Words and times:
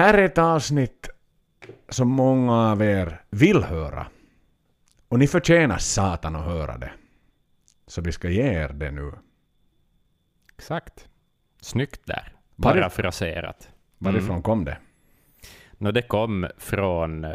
Här 0.00 0.14
är 0.14 0.22
ett 0.24 0.38
avsnitt 0.38 1.08
som 1.88 2.08
många 2.08 2.70
av 2.70 2.82
er 2.82 3.20
vill 3.30 3.62
höra. 3.62 4.06
Och 5.08 5.18
ni 5.18 5.26
förtjänar 5.26 5.78
satan 5.78 6.36
att 6.36 6.44
höra 6.44 6.78
det. 6.78 6.92
Så 7.86 8.00
vi 8.00 8.12
ska 8.12 8.28
ge 8.28 8.42
er 8.42 8.68
det 8.68 8.90
nu. 8.90 9.12
Exakt. 10.58 11.08
Snyggt 11.60 12.00
där. 12.06 12.32
Var 12.56 12.74
det- 12.74 12.80
Parafraserat. 12.80 13.68
Varifrån 13.98 14.42
kom 14.42 14.64
det? 14.64 14.78
Nå, 15.78 15.90
det 15.90 16.02
kom 16.02 16.46
från 16.58 17.24
uh, 17.24 17.32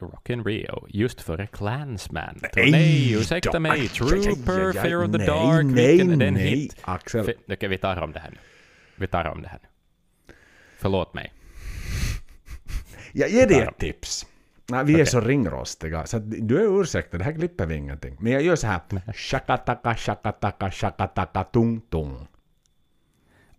Rock 0.00 0.30
in 0.30 0.44
Rio, 0.44 0.86
just 0.88 1.20
före 1.20 1.46
Clansman. 1.46 2.40
Nej 2.56 2.70
nej, 2.70 3.12
ursäkta 3.12 3.52
då. 3.52 3.60
mig. 3.60 3.88
Trooper, 3.88 4.72
Fear 4.72 5.04
of 5.04 5.12
the 5.12 5.18
nej, 5.18 5.26
Dark. 5.26 5.64
nej, 5.64 5.96
vilken, 5.96 6.22
är 6.22 6.26
en 6.26 6.34
nej, 6.34 6.48
hit. 6.48 6.76
Axel. 6.82 7.34
Okej, 7.48 7.68
vi 7.68 7.78
tar 7.78 8.02
om 8.02 8.12
det 8.12 8.20
här 8.20 8.30
nu. 8.30 8.38
Vi 8.96 9.06
tar 9.06 9.24
om 9.24 9.42
det 9.42 9.48
här 9.48 9.58
nu. 9.62 9.68
Förlåt 10.78 11.14
mig. 11.14 11.32
Jag 13.18 13.28
ger 13.30 13.46
dig 13.48 13.60
ett 13.60 13.78
tips. 13.78 14.26
Nej, 14.68 14.84
vi 14.84 14.92
är 14.92 14.96
Okej. 14.96 15.06
så 15.06 15.20
ringrostiga, 15.20 16.06
så 16.06 16.16
att 16.16 16.22
du 16.48 16.56
är 16.62 16.80
ursäktad, 16.80 17.18
det 17.18 17.24
här 17.24 17.32
klipper 17.32 17.66
vi 17.66 17.74
ingenting. 17.74 18.16
Men 18.20 18.32
jag 18.32 18.42
gör 18.42 18.56
så 18.56 18.66
här. 18.66 18.80
Shakataka, 19.14 19.94
shakataka, 19.96 20.70
shakataka, 20.70 21.44
tung, 21.44 21.80
tung. 21.80 22.26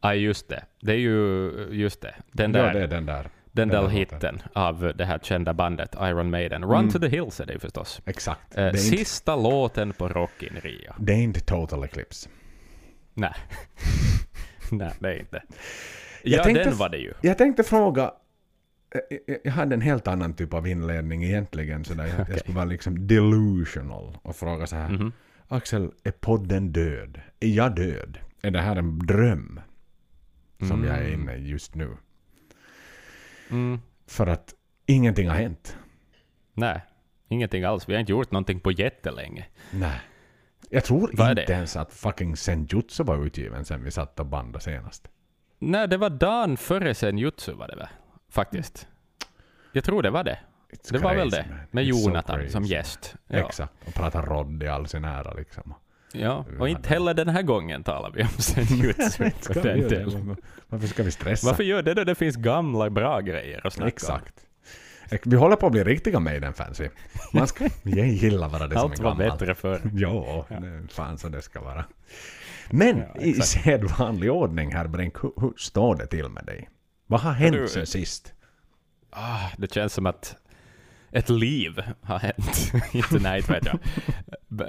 Ja, 0.02 0.14
just 0.14 0.50
det. 0.50 0.64
Det 0.82 0.92
är 0.92 0.98
ju 0.98 1.52
just 1.72 2.02
det. 2.02 2.16
Den 2.32 2.54
Ja, 2.54 2.62
där, 2.64 2.74
det 2.74 2.80
är 2.84 2.88
den 2.88 3.06
där. 3.06 3.28
den 3.52 3.68
där 3.70 3.82
där 3.82 3.90
hitten 3.90 4.42
av 4.54 4.94
det 4.96 5.06
här 5.06 5.20
kända 5.20 5.54
bandet 5.54 5.96
Iron 6.02 6.30
Maiden. 6.30 6.64
Run 6.64 6.76
Mm. 6.80 6.92
to 6.92 7.00
the 7.00 7.08
Hills 7.08 7.40
är 7.40 7.46
det 7.46 7.54
ju 7.54 7.60
förstås. 7.60 8.02
Exakt. 8.06 8.42
Eh, 8.52 8.56
det, 8.56 8.62
är 8.62 8.68
inte, 8.68 8.78
sista 8.80 9.36
låten 9.36 9.94
på 9.94 10.08
Rock 10.08 10.44
in 10.44 10.58
Rio. 10.64 10.94
det 11.00 11.14
är 11.14 11.18
inte 11.18 11.40
total 11.40 11.84
eclipse. 11.84 12.30
Nej. 13.14 13.34
Nej, 14.72 14.92
det 15.00 15.08
är 15.10 15.20
inte. 15.20 15.44
Jag 16.24 16.40
Ja, 16.40 16.44
tänkte 16.44 16.64
den 16.64 16.78
var 16.78 16.90
det 16.90 16.98
ju. 16.98 17.14
Jag 17.22 17.38
tänkte 17.38 17.64
fråga, 17.64 18.12
jag- 18.92 19.38
jag 19.44 19.52
hade 19.52 19.74
en 19.76 19.82
helt 19.82 20.08
annan 20.08 20.34
typ 20.34 20.54
av 20.54 20.68
inledning 20.68 21.24
egentligen. 21.24 21.86
Så 21.86 21.94
där 21.94 22.06
jag, 22.06 22.14
jag 22.14 22.22
Okej. 22.22 22.40
skulle 22.40 22.56
vara 22.56 22.66
liksom 22.66 23.08
delusional 23.08 24.18
och 24.22 24.36
fråga 24.36 24.68
så 24.68 24.76
här. 24.76 24.90
Mhm. 24.90 25.12
Axel, 25.48 25.92
är 26.04 26.12
podden 26.12 26.72
död? 26.72 27.22
Är 27.40 27.48
jag 27.48 27.76
död? 27.76 28.18
Är 28.42 28.52
det 28.52 28.62
här 28.62 28.76
en 28.76 29.00
dröm? 29.00 29.60
Som 30.68 30.84
jag 30.84 30.96
är 30.98 31.08
Mm. 31.08 31.22
inne 31.22 31.36
i 31.36 31.48
just 31.50 31.76
nu. 31.76 31.98
Mm. 33.50 33.80
För 34.08 34.28
att 34.28 34.54
ingenting 34.86 35.30
har 35.30 35.36
hänt. 35.36 35.78
Nej, 36.54 36.82
ingenting 37.28 37.64
alls. 37.64 37.90
Vi 37.90 37.94
har 37.94 38.00
inte 38.00 38.12
gjort 38.12 38.32
någonting 38.32 38.60
på 38.60 38.72
jättelänge. 38.72 39.46
Nej. 39.72 40.00
Jag 40.70 40.84
tror 40.84 41.10
Vad 41.14 41.40
inte 41.40 41.54
ens 41.54 41.76
att 41.76 41.94
fucking 41.94 42.36
Senjutsu 42.38 43.04
var 43.04 43.26
utgiven 43.26 43.66
sen 43.66 43.84
vi 43.84 43.92
satt 43.92 44.20
och 44.20 44.26
bandade 44.26 44.64
senast. 44.64 45.08
Nej, 45.60 45.88
det 45.88 45.98
var 45.98 46.10
dagen 46.10 46.58
före 46.58 46.94
Senjutsu 46.94 47.54
var 47.54 47.68
det 47.68 47.76
väl? 47.76 47.88
Faktiskt. 48.32 48.88
Jag 49.72 49.84
tror 49.84 50.02
det 50.04 50.10
var 50.10 50.24
det. 50.24 50.40
It's 50.74 50.92
Det 50.94 50.98
var 51.00 51.16
väl 51.16 51.32
crazy, 51.32 51.44
det. 51.44 51.50
man. 51.56 51.60
Med 51.72 51.86
It's 51.86 51.94
so 51.94 52.08
Jonathan 52.10 52.36
crazy. 52.38 52.52
som 52.52 52.64
gäst. 52.64 53.16
Ja. 53.28 53.38
Exakt. 53.38 53.74
Och 53.88 53.94
prata 53.94 54.22
rodd 54.22 54.64
i 54.64 54.68
all 54.68 54.88
sin 54.88 55.04
ära 55.06 55.34
liksom. 55.34 55.74
ja. 56.14 56.46
Och 56.60 56.70
inte 56.70 56.90
heller 56.90 57.14
den 57.14 57.30
här 57.30 57.42
gången 57.42 57.84
talar 57.84 58.12
vi 58.12 58.22
om 58.24 58.28
Senjutsu. 58.30 59.24
Det? 59.54 60.06
Varför 60.70 60.88
ska 60.88 61.04
vi 61.04 61.12
stressa? 61.12 61.48
Varför 61.48 61.64
gör 61.64 61.82
det 61.84 61.94
när 61.94 62.06
det 62.06 62.16
finns 62.16 62.36
gamla 62.36 62.90
bra 62.90 63.20
grejer 63.22 63.68
att 63.68 63.74
snacka 63.74 63.84
om? 63.86 63.88
Exakt. 63.88 64.44
Vi 65.26 65.36
håller 65.36 65.56
på 65.56 65.66
att 65.66 65.72
bli 65.72 65.84
riktiga 65.84 66.20
Maiden-fans. 66.20 66.82
Man 67.34 67.48
ska, 67.48 67.70
jag 67.84 68.08
gillar 68.08 68.50
bara 68.50 68.68
det 68.68 68.76
som 68.76 68.84
Allt 68.92 69.00
är 69.00 69.04
var 69.04 69.12
gammalt. 69.16 69.40
bättre 69.40 69.56
förr. 69.56 69.82
Ja, 69.94 70.46
det 70.50 70.56
är 70.56 70.88
fan 70.94 71.18
så 71.18 71.30
det 71.30 71.42
ska 71.42 71.62
vara. 71.62 71.86
Men 72.70 72.98
Ja, 73.16 73.22
i 73.22 73.34
sedvanlig 73.34 74.32
ordning 74.32 74.74
här 74.76 74.88
Brink, 74.88 75.24
hur, 75.24 75.32
hur 75.38 75.54
står 75.58 75.96
det 75.96 76.08
till 76.08 76.30
med 76.30 76.46
dig? 76.46 76.70
Vad 77.08 77.20
har 77.20 77.32
hänt 77.32 77.54
du- 77.56 77.68
sen 77.68 77.86
sist? 77.88 78.34
Ah, 79.10 79.50
det 79.58 79.74
känns 79.74 79.94
som 79.94 80.06
att 80.06 80.36
ett 81.12 81.30
liv 81.30 81.82
har 82.02 82.20
hänt. 82.20 82.72
inte 82.94 83.20
nej, 83.20 83.42
vet 83.42 83.66
jag. 83.66 83.80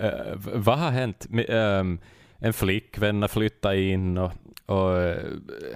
Eh, 0.05 0.35
vad 0.37 0.79
har 0.79 0.91
hänt? 0.91 1.27
Ehm, 1.49 1.99
en 2.39 2.53
flickvän 2.53 3.21
har 3.23 3.29
flyttat 3.29 3.75
in 3.75 4.19
och, 4.19 4.33
och 4.67 4.99
eh, 5.03 5.17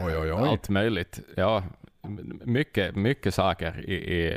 Oj, 0.00 0.16
oj, 0.16 0.32
oj. 0.32 0.48
allt 0.48 0.68
möjligt. 0.68 1.20
Ja, 1.36 1.64
mycket, 2.44 2.96
mycket 2.96 3.34
saker. 3.34 3.84
I, 3.90 3.94
i, 3.94 4.32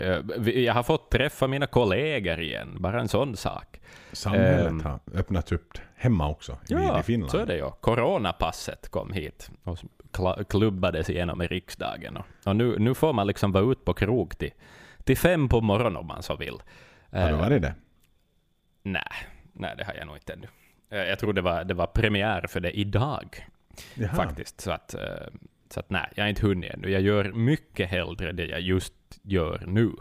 eh, 0.46 0.60
jag 0.64 0.74
har 0.74 0.84
fått 0.84 1.12
träffa 1.12 1.48
mina 1.48 1.68
kollegor 1.68 2.40
igen, 2.42 2.78
bara 2.80 3.00
en 3.02 3.08
sån 3.08 3.38
sak. 3.38 3.80
Samhället 4.12 4.68
Ehm. 4.68 4.82
har 4.82 5.00
öppnat 5.14 5.52
upp 5.52 5.78
hemma 5.96 6.30
också 6.30 6.58
Ja, 6.68 7.00
i 7.00 7.04
Finland. 7.04 7.32
så 7.32 7.38
är 7.38 7.46
det 7.46 7.56
ju. 7.58 7.70
Coronapasset 7.82 8.90
kom 8.90 9.14
hit 9.14 9.50
och 9.64 9.78
klubbades 10.50 11.10
igenom 11.10 11.42
i 11.42 11.48
riksdagen. 11.48 12.18
Och, 12.46 12.56
nu, 12.56 12.80
nu 12.80 12.94
får 12.94 13.14
man 13.14 13.28
liksom 13.28 13.52
vara 13.52 13.72
ute 13.72 13.82
på 13.82 13.94
krog 13.94 14.38
till, 14.38 14.52
till 15.04 15.18
fem 15.18 15.50
på 15.50 15.62
morgonen 15.62 15.98
om 15.98 16.08
man 16.08 16.24
så 16.24 16.36
vill. 16.36 16.58
Har 17.12 17.28
du 17.30 17.34
Eh, 17.36 17.40
varit 17.40 17.62
det? 17.62 17.76
Nej, 18.84 19.04
nej, 19.54 19.74
det 19.78 19.84
har 19.84 19.94
jag 19.94 20.08
nog 20.08 20.16
inte 20.18 20.34
ännu. 20.34 20.48
Eh, 20.90 20.98
Jag 21.10 21.20
tror 21.20 21.34
det 21.34 21.42
var, 21.42 21.64
det 21.64 21.74
var 21.74 21.88
premiär 21.88 22.46
för 22.48 22.60
det 22.60 22.72
idag, 22.80 23.48
Jaha. 23.94 24.16
faktiskt. 24.16 24.62
Så 24.62 24.72
att, 24.72 24.94
eh, 24.94 25.02
så 25.70 25.80
att 25.80 25.90
nej, 25.90 26.10
jag 26.16 26.24
har 26.24 26.30
inte 26.30 26.42
hunnit 26.48 26.74
ännu. 26.74 26.90
Jag 26.92 27.02
gör 27.02 27.32
mycket 27.32 27.90
hellre 27.90 28.32
det 28.32 28.46
jag 28.46 28.62
just 28.62 28.94
gör 29.22 29.64
nu, 29.68 29.92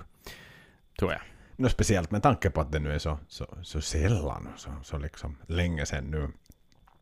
tror 0.99 1.13
jag. 1.13 1.21
Nå, 1.57 1.69
speciellt 1.69 2.11
med 2.11 2.23
tanke 2.23 2.51
på 2.51 2.61
att 2.61 2.73
det 2.73 2.79
nu 2.79 2.93
är 2.93 2.99
så, 2.99 3.19
så, 3.29 3.47
så 3.63 3.81
sällan 3.81 4.49
och 4.55 4.61
så, 4.61 4.71
så 4.83 4.99
liksom 4.99 5.37
länge 5.47 5.87
sedan 5.87 6.05
nu. 6.11 6.29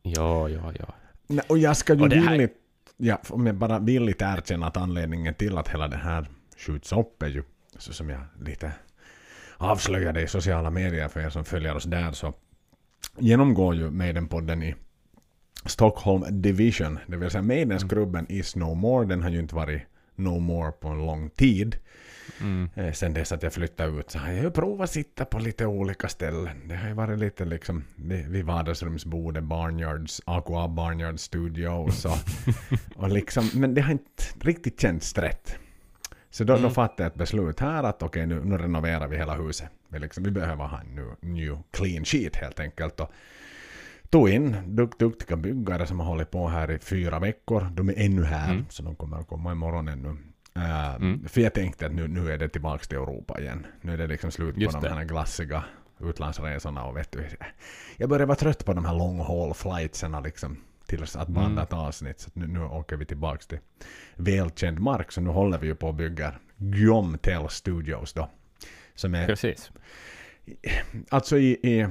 Ja, 0.01 0.49
ja, 0.49 0.71
ja. 0.79 0.85
Nej, 1.27 1.45
och 1.49 1.57
jag 1.57 1.77
ska 1.77 1.93
ju 1.93 2.07
villigt, 2.07 2.53
ja, 2.97 3.21
om 3.29 3.45
jag 3.45 3.55
bara 3.55 3.79
villigt 3.79 4.21
erkänna 4.21 4.67
att 4.67 4.77
anledningen 4.77 5.33
till 5.33 5.57
att 5.57 5.67
hela 5.67 5.87
det 5.87 5.97
här 5.97 6.27
skjuts 6.57 6.91
upp 6.91 7.23
är 7.23 7.27
ju, 7.27 7.43
så 7.77 7.93
som 7.93 8.09
jag 8.09 8.21
lite 8.41 8.71
avslöjade 9.57 10.21
i 10.21 10.27
sociala 10.27 10.69
medier 10.69 11.07
för 11.07 11.19
er 11.19 11.29
som 11.29 11.45
följer 11.45 11.75
oss 11.75 11.83
där, 11.83 12.11
så 12.11 12.33
genomgår 13.17 13.75
ju 13.75 13.91
Maiden-podden 13.91 14.63
i 14.63 14.75
Stockholm 15.65 16.41
Division, 16.41 16.99
det 17.07 17.17
vill 17.17 17.29
säga 17.29 17.41
Maidensklubben 17.41 18.31
is 18.31 18.55
no 18.55 18.73
more, 18.73 19.05
den 19.05 19.23
har 19.23 19.29
ju 19.29 19.39
inte 19.39 19.55
varit 19.55 19.81
no 20.15 20.39
more 20.39 20.71
på 20.71 20.87
en 20.87 20.97
lång 20.97 21.29
tid. 21.29 21.75
Mm. 22.41 22.69
Eh, 22.75 22.91
Sen 22.91 23.13
dess 23.13 23.31
att 23.31 23.43
jag 23.43 23.53
flyttade 23.53 23.99
ut 23.99 24.11
så 24.11 24.19
har 24.19 24.31
jag 24.31 24.43
ju 24.43 24.51
provat 24.51 24.89
sitta 24.89 25.25
på 25.25 25.39
lite 25.39 25.65
olika 25.65 26.07
ställen. 26.07 26.67
Det 26.67 26.75
har 26.75 26.87
ju 26.87 26.93
varit 26.93 27.19
lite 27.19 27.45
liksom 27.45 27.83
vid 28.27 28.45
vardagsrumsbordet, 28.45 29.43
Barnyards, 29.43 30.21
Aqua 30.25 30.67
Barnyard 30.67 31.19
Studios 31.19 32.05
och, 32.05 32.17
och 32.95 33.09
liksom, 33.09 33.49
men 33.53 33.73
det 33.73 33.81
har 33.81 33.91
inte 33.91 34.23
riktigt 34.41 34.81
känts 34.81 35.17
rätt. 35.17 35.55
Så 36.29 36.43
då, 36.43 36.53
då 36.53 36.59
Mm. 36.59 36.71
fattade 36.71 37.03
jag 37.03 37.07
ett 37.11 37.15
beslut 37.17 37.59
här 37.59 37.83
att 37.83 38.03
okej 38.03 38.25
nu, 38.25 38.41
nu 38.43 38.57
renoverar 38.57 39.07
vi 39.07 39.17
hela 39.17 39.35
huset. 39.35 39.69
Vi, 39.87 39.99
liksom, 39.99 40.23
vi 40.23 40.31
behöver 40.31 40.63
ha 40.65 40.79
en 40.79 40.95
new, 40.95 41.15
new 41.21 41.57
clean 41.71 42.05
sheet 42.05 42.35
helt 42.35 42.59
enkelt. 42.59 42.99
Och 42.99 43.11
tog 44.09 44.29
in 44.29 44.55
dukt, 44.65 44.99
duktiga 44.99 45.37
byggare 45.37 45.87
som 45.87 45.99
har 45.99 46.07
hållit 46.07 46.31
på 46.31 46.47
här 46.47 46.71
i 46.71 46.79
fyra 46.79 47.19
veckor. 47.19 47.67
De 47.73 47.89
är 47.89 47.93
ännu 47.97 48.23
här, 48.23 48.51
Mm. 48.51 48.65
så 48.69 48.83
de 48.83 48.95
kommer 48.95 49.17
att 49.17 49.27
komma 49.27 49.51
imorgon 49.51 49.87
ännu. 49.87 50.17
Uh, 50.57 50.95
Mm. 50.95 51.27
För 51.27 51.41
jag 51.41 51.53
tänkte 51.53 51.85
att 51.85 51.91
nu, 51.93 52.07
nu 52.07 52.31
är 52.31 52.37
det 52.37 52.49
tillbaka 52.49 52.83
till 52.83 52.97
Europa 52.97 53.39
igen. 53.41 53.65
Nu 53.81 53.93
är 53.93 53.97
det 53.97 54.07
liksom 54.07 54.31
slut 54.31 54.57
Just 54.57 54.75
på 54.75 54.81
de 54.81 54.87
det. 54.89 54.95
här 54.95 55.03
glassiga 55.03 55.63
utlandsresorna 55.99 56.83
och 56.85 56.97
vet 56.97 57.11
du. 57.11 57.23
Jag 57.97 58.09
börjar 58.09 58.25
vara 58.27 58.35
trött 58.35 58.65
på 58.65 58.73
de 58.73 58.85
här 58.85 58.93
long 58.95 59.19
haul 59.19 59.53
flightserna 59.53 60.19
liksom. 60.19 60.57
Till 60.87 61.03
att 61.03 61.27
banda 61.27 61.41
Mm. 61.51 61.57
ett 61.63 61.73
avsnitt. 61.73 62.19
Så 62.19 62.29
nu, 62.33 62.47
nu 62.47 62.63
åker 62.63 62.95
vi 62.95 63.05
tillbaka 63.05 63.43
till 63.47 63.59
välkänd 64.15 64.79
mark. 64.79 65.11
Så 65.11 65.21
nu 65.21 65.29
håller 65.29 65.57
vi 65.57 65.67
ju 65.67 65.75
på 65.75 65.89
att 65.89 65.95
bygga 65.95 66.33
Guillaume 66.57 67.17
Tell 67.17 67.49
Studios 67.49 68.13
då. 68.13 68.29
Som 68.95 69.15
är 69.15 69.27
Precis. 69.27 69.71
Alltså 71.09 71.37
i, 71.37 71.51
i 71.51 71.87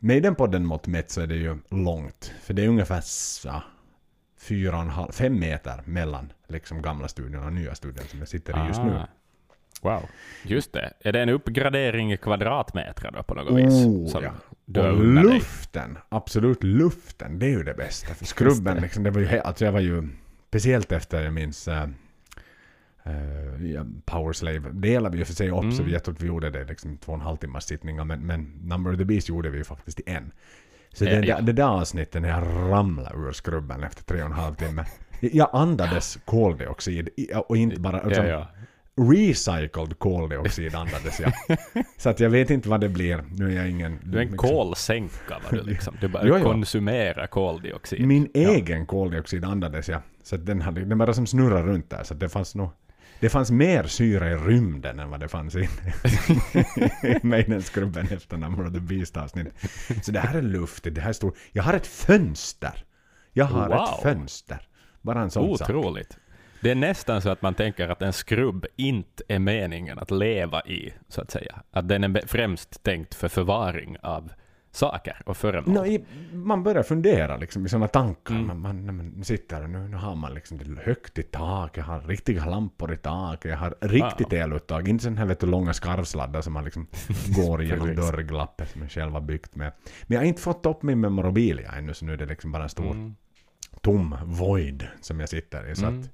Maiden-podden 0.00 0.64
mått 0.64 0.86
mätt 0.86 1.10
så 1.10 1.20
är 1.20 1.26
det 1.26 1.34
ju 1.36 1.56
långt. 1.70 2.32
För 2.42 2.54
det 2.54 2.64
är 2.64 2.68
ungefär 2.68 3.00
så, 3.04 3.62
fyra 4.48 4.76
och 4.76 4.82
en 4.82 4.90
halv, 4.90 5.12
fem 5.12 5.38
meter 5.38 5.82
mellan 5.84 6.32
liksom 6.48 6.82
gamla 6.82 7.08
studion 7.08 7.44
och 7.44 7.52
nya 7.52 7.74
studion 7.74 8.04
som 8.06 8.18
jag 8.18 8.28
sitter 8.28 8.64
i 8.64 8.68
just 8.68 8.82
nu. 8.82 8.92
Ah. 8.94 9.08
Wow. 9.82 10.02
Just 10.42 10.72
det. 10.72 10.92
Är 11.00 11.12
det 11.12 11.20
en 11.22 11.28
uppgradering 11.28 12.12
i 12.12 12.16
kvadratmeter 12.16 13.10
då 13.10 13.22
på 13.22 13.34
något 13.34 13.58
vis? 13.58 13.72
Oh, 13.72 14.06
Som 14.06 14.24
ja. 14.24 14.32
Och 14.82 14.98
unnar 14.98 15.24
dig? 15.24 15.34
luften, 15.34 15.98
absolut 16.08 16.62
luften, 16.64 17.38
det 17.38 17.46
är 17.46 17.50
ju 17.50 17.62
det 17.62 17.74
bästa. 17.74 18.14
För 18.14 18.24
skrubben, 18.24 18.74
det. 18.74 18.80
liksom, 18.80 19.02
det 19.02 19.10
var 19.10 19.20
ju, 19.20 19.28
alltså 19.38 19.64
jag 19.64 19.72
var 19.72 19.80
ju, 19.80 20.08
speciellt 20.48 20.92
efter 20.92 21.22
jag 21.24 21.32
minns 21.32 21.68
uh, 21.68 21.84
ja, 23.74 23.84
Powerslave 24.04 24.70
delade 24.72 25.12
vi 25.12 25.18
ju 25.18 25.24
för 25.24 25.34
sig 25.34 25.50
upp, 25.50 25.56
så 25.56 25.62
Mm. 25.64 25.86
vi, 25.86 25.92
jag 25.92 26.04
tror 26.04 26.14
att 26.14 26.22
vi 26.22 26.26
gjorde 26.26 26.50
det 26.50 26.64
liksom 26.64 26.96
två 26.98 27.12
och 27.12 27.18
en 27.18 27.24
halv 27.24 27.36
timmas 27.36 27.66
sittningar, 27.66 28.04
men, 28.04 28.20
men 28.26 28.42
Number 28.62 28.92
of 28.92 28.98
the 28.98 29.04
Beast 29.04 29.28
gjorde 29.28 29.50
vi 29.50 29.58
ju 29.58 29.64
faktiskt 29.64 30.00
i 30.00 30.02
en. 30.06 30.32
Så 30.92 31.04
Ja, 31.04 31.10
det, 31.20 31.26
ja. 31.26 31.36
där, 31.36 31.42
det 31.42 31.52
där 31.52 31.64
avsnittet 31.64 32.22
när 32.22 32.28
jag 32.28 32.42
ramlade 32.72 33.16
ur 33.28 33.32
skrubben 33.32 33.82
efter 33.82 34.04
tre 34.04 34.20
och 34.20 34.26
en 34.26 34.32
halv 34.32 34.54
timme, 34.54 34.84
jag 35.20 35.48
andades 35.52 36.18
koldioxid, 36.24 37.08
och 37.48 37.56
inte 37.56 37.80
bara... 37.80 38.00
Alltså, 38.00 38.22
Ja, 38.22 38.28
ja. 38.28 38.46
Recycled 39.12 39.98
koldioxid 39.98 40.74
andades 40.74 41.20
jag. 41.20 41.32
så 41.96 42.08
att 42.10 42.20
jag 42.20 42.30
vet 42.30 42.50
inte 42.50 42.68
vad 42.68 42.80
det 42.80 42.88
blir. 42.88 43.24
Nu 43.32 43.50
är 43.52 43.56
jag 43.56 43.70
ingen... 43.70 43.98
Du 44.04 44.18
är 44.18 44.22
en 44.22 44.30
liksom- 44.30 44.48
kolsänka 44.48 45.38
var 45.50 45.58
du 45.58 45.64
liksom. 45.64 45.96
Du 46.00 46.08
bara 46.08 46.22
Jo, 46.26 46.36
jo. 46.38 46.44
konsumerar 46.44 47.26
koldioxid. 47.26 48.06
Min 48.06 48.28
Ja. 48.34 48.40
egen 48.40 48.86
koldioxid 48.86 49.44
andades 49.44 49.88
jag. 49.88 50.00
Så 50.22 50.34
att 50.34 50.46
den, 50.46 50.60
hade, 50.60 50.84
den 50.84 50.98
bara 50.98 51.12
som 51.14 51.26
snurrade 51.26 51.62
runt 51.62 51.90
där. 51.90 52.02
Så 52.04 52.14
att 52.14 52.20
det 52.20 52.28
fanns 52.28 52.54
nog... 52.54 52.70
det 53.20 53.28
fanns 53.28 53.50
mer 53.50 53.84
syre 53.84 54.30
i 54.30 54.34
rymden 54.34 55.00
än 55.00 55.10
vad 55.10 55.20
det 55.20 55.28
fanns 55.28 55.56
i, 55.56 55.68
i 57.02 57.18
Maidenskrubben 57.22 58.08
efter 58.10 58.36
Number 58.36 58.66
of 58.66 58.72
the 58.72 58.80
Beast-avsnitt. 58.80 59.46
Så 60.02 60.12
det 60.12 60.20
här 60.20 60.38
är 60.38 60.42
luftigt, 60.42 60.94
det 60.94 61.00
här 61.00 61.08
är 61.08 61.12
stort. 61.12 61.36
Jag 61.52 61.62
har 61.62 61.74
ett 61.74 61.86
fönster! 61.86 62.84
Jag 63.32 63.44
har 63.44 63.68
Wow. 63.68 63.76
ett 63.76 64.02
fönster. 64.02 64.60
Bara 65.02 65.20
en 65.20 65.30
sån 65.30 65.58
sak. 65.58 65.70
Otroligt. 65.70 66.18
Det 66.60 66.70
är 66.70 66.74
nästan 66.74 67.22
så 67.22 67.28
att 67.30 67.42
man 67.42 67.54
tänker 67.54 67.88
att 67.88 68.02
en 68.02 68.12
skrubb 68.12 68.66
inte 68.76 69.22
är 69.28 69.38
meningen 69.38 69.98
att 69.98 70.10
leva 70.10 70.62
i, 70.62 70.94
så 71.08 71.20
att 71.20 71.30
säga. 71.30 71.62
Att 71.70 71.88
den 71.88 72.04
är 72.04 72.26
främst 72.26 72.82
tänkt 72.82 73.14
för 73.14 73.28
förvaring 73.28 73.96
av 74.02 74.30
saker 74.78 75.22
och 75.26 75.36
föremål. 75.36 75.74
No, 75.74 75.86
i, 75.86 76.04
man 76.32 76.62
börjar 76.62 76.82
fundera 76.82 77.36
liksom, 77.36 77.66
i 77.66 77.68
sådana 77.68 77.88
tankar. 77.88 78.34
Mm. 78.34 78.46
Man, 78.46 78.60
man, 78.86 78.96
man 78.96 79.24
sitter 79.24 79.62
och 79.62 79.70
nu, 79.70 79.78
nu 79.88 79.96
har 79.96 80.14
man 80.14 80.34
liksom 80.34 80.58
det 80.58 80.82
högt 80.82 81.18
i 81.18 81.22
tak, 81.22 81.76
jag 81.76 81.84
har 81.84 82.00
riktiga 82.00 82.44
lampor 82.46 82.92
i 82.92 82.96
taket, 82.96 83.50
jag 83.50 83.58
har 83.58 83.74
riktigt 83.80 84.32
eluttag. 84.32 84.88
Inte 84.88 85.04
sån 85.04 85.16
här 85.18 85.26
vet 85.26 85.40
du, 85.40 85.46
långa 85.46 85.72
skarvsladdar 85.74 86.40
som 86.40 86.52
man 86.52 86.64
liksom 86.64 86.86
går 87.36 87.58
Precis. 87.58 87.96
dörrglappet 87.96 88.70
som 88.70 88.82
jag 88.82 88.90
själv 88.90 89.12
har 89.12 89.20
byggt 89.20 89.54
med. 89.54 89.72
Men 90.06 90.14
jag 90.14 90.20
har 90.20 90.26
inte 90.26 90.42
fått 90.42 90.66
upp 90.66 90.82
min 90.82 91.00
memorabilia 91.00 91.72
ännu 91.72 91.94
så 91.94 92.04
nu 92.04 92.12
är 92.12 92.16
det 92.16 92.26
liksom 92.26 92.52
bara 92.52 92.62
en 92.62 92.68
stor 92.68 92.90
Mm. 92.90 93.14
tom 93.82 94.16
void 94.24 94.86
som 95.00 95.20
jag 95.20 95.28
sitter 95.28 95.70
i. 95.70 95.74
Så 95.76 95.86
Mm. 95.86 96.00
att 96.00 96.08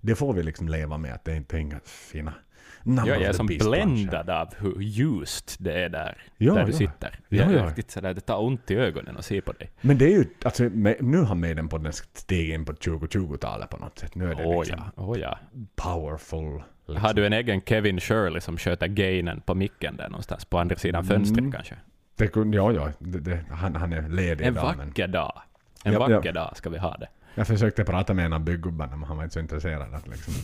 det 0.00 0.14
får 0.14 0.32
vi 0.32 0.42
liksom 0.42 0.68
leva 0.68 0.98
med 0.98 1.14
att 1.14 1.24
det 1.24 1.36
inte 1.36 1.56
är 1.56 1.60
inga 1.60 1.80
fina 1.84 2.34
jag 2.84 3.22
är 3.22 3.32
som 3.32 3.46
bländad 3.46 4.30
av 4.30 4.48
hur 4.58 4.80
ljust 4.80 5.56
det 5.58 5.72
är 5.84 5.88
där, 5.88 6.18
Ja, 6.36 6.54
där 6.54 6.64
du 6.64 6.72
ja. 6.72 6.78
sitter. 6.78 7.18
Ja, 7.28 7.42
Jag 7.44 7.52
ja. 7.52 7.66
riktigt 7.66 7.90
sådär, 7.90 8.14
det 8.14 8.20
tar 8.20 8.42
ont 8.42 8.70
i 8.70 8.74
ögonen 8.76 9.16
att 9.16 9.24
se 9.24 9.40
på 9.40 9.52
dig. 9.52 9.70
Men 9.80 9.98
det 9.98 10.04
är 10.04 10.10
ju, 10.18 10.24
alltså 10.44 10.64
nu 11.00 11.18
har 11.22 11.34
Maiden 11.34 11.68
på 11.68 11.78
den 11.78 11.92
stigit 11.92 12.54
in 12.54 12.64
på 12.64 12.72
2020-talet 12.72 13.70
på 13.70 13.76
något 13.76 13.98
sätt. 13.98 14.14
Nu 14.14 14.30
är 14.30 14.34
det 14.34 14.44
Åh 14.44 14.60
liksom 14.64 14.80
ja, 14.96 15.02
åh 15.02 15.18
ja. 15.18 15.38
powerful. 15.76 16.62
Liksom. 16.86 17.02
Har 17.04 17.14
du 17.14 17.26
en 17.26 17.32
egen 17.32 17.60
Kevin 17.60 18.00
Shirley 18.00 18.40
som 18.40 18.58
sköter 18.58 18.86
gainen 18.86 19.40
på 19.40 19.54
micken 19.54 19.96
där 19.96 20.08
någonstans, 20.08 20.44
på 20.44 20.58
andra 20.58 20.76
sidan 20.76 21.04
Mm. 21.04 21.08
fönstret 21.18 21.52
kanske? 21.54 21.74
Det 22.16 22.36
ja, 22.36 22.72
ja, 22.72 22.88
det, 22.98 23.18
det, 23.20 23.44
han, 23.50 23.74
han 23.76 23.92
är 23.92 24.08
ledig 24.08 24.44
En 24.46 24.52
idag, 24.52 24.74
men 24.76 24.88
vacker 24.88 25.08
dag. 25.08 25.42
En 25.84 25.92
Ja, 25.92 26.08
ja. 26.10 26.16
vacker 26.16 26.32
dag 26.32 26.56
ska 26.56 26.70
vi 26.70 26.78
ha 26.78 26.96
det. 26.96 27.08
jag 27.34 27.46
försökte 27.46 27.84
prata 27.84 28.14
med 28.14 28.24
en 28.24 28.32
av 28.32 28.40
byggubbarna 28.40 28.96
men 28.96 29.08
han 29.08 29.16
var 29.16 29.24
inte 29.24 29.34
så 29.34 29.40
intresserad. 29.40 29.94
Att 29.94 30.08
liksom? 30.08 30.34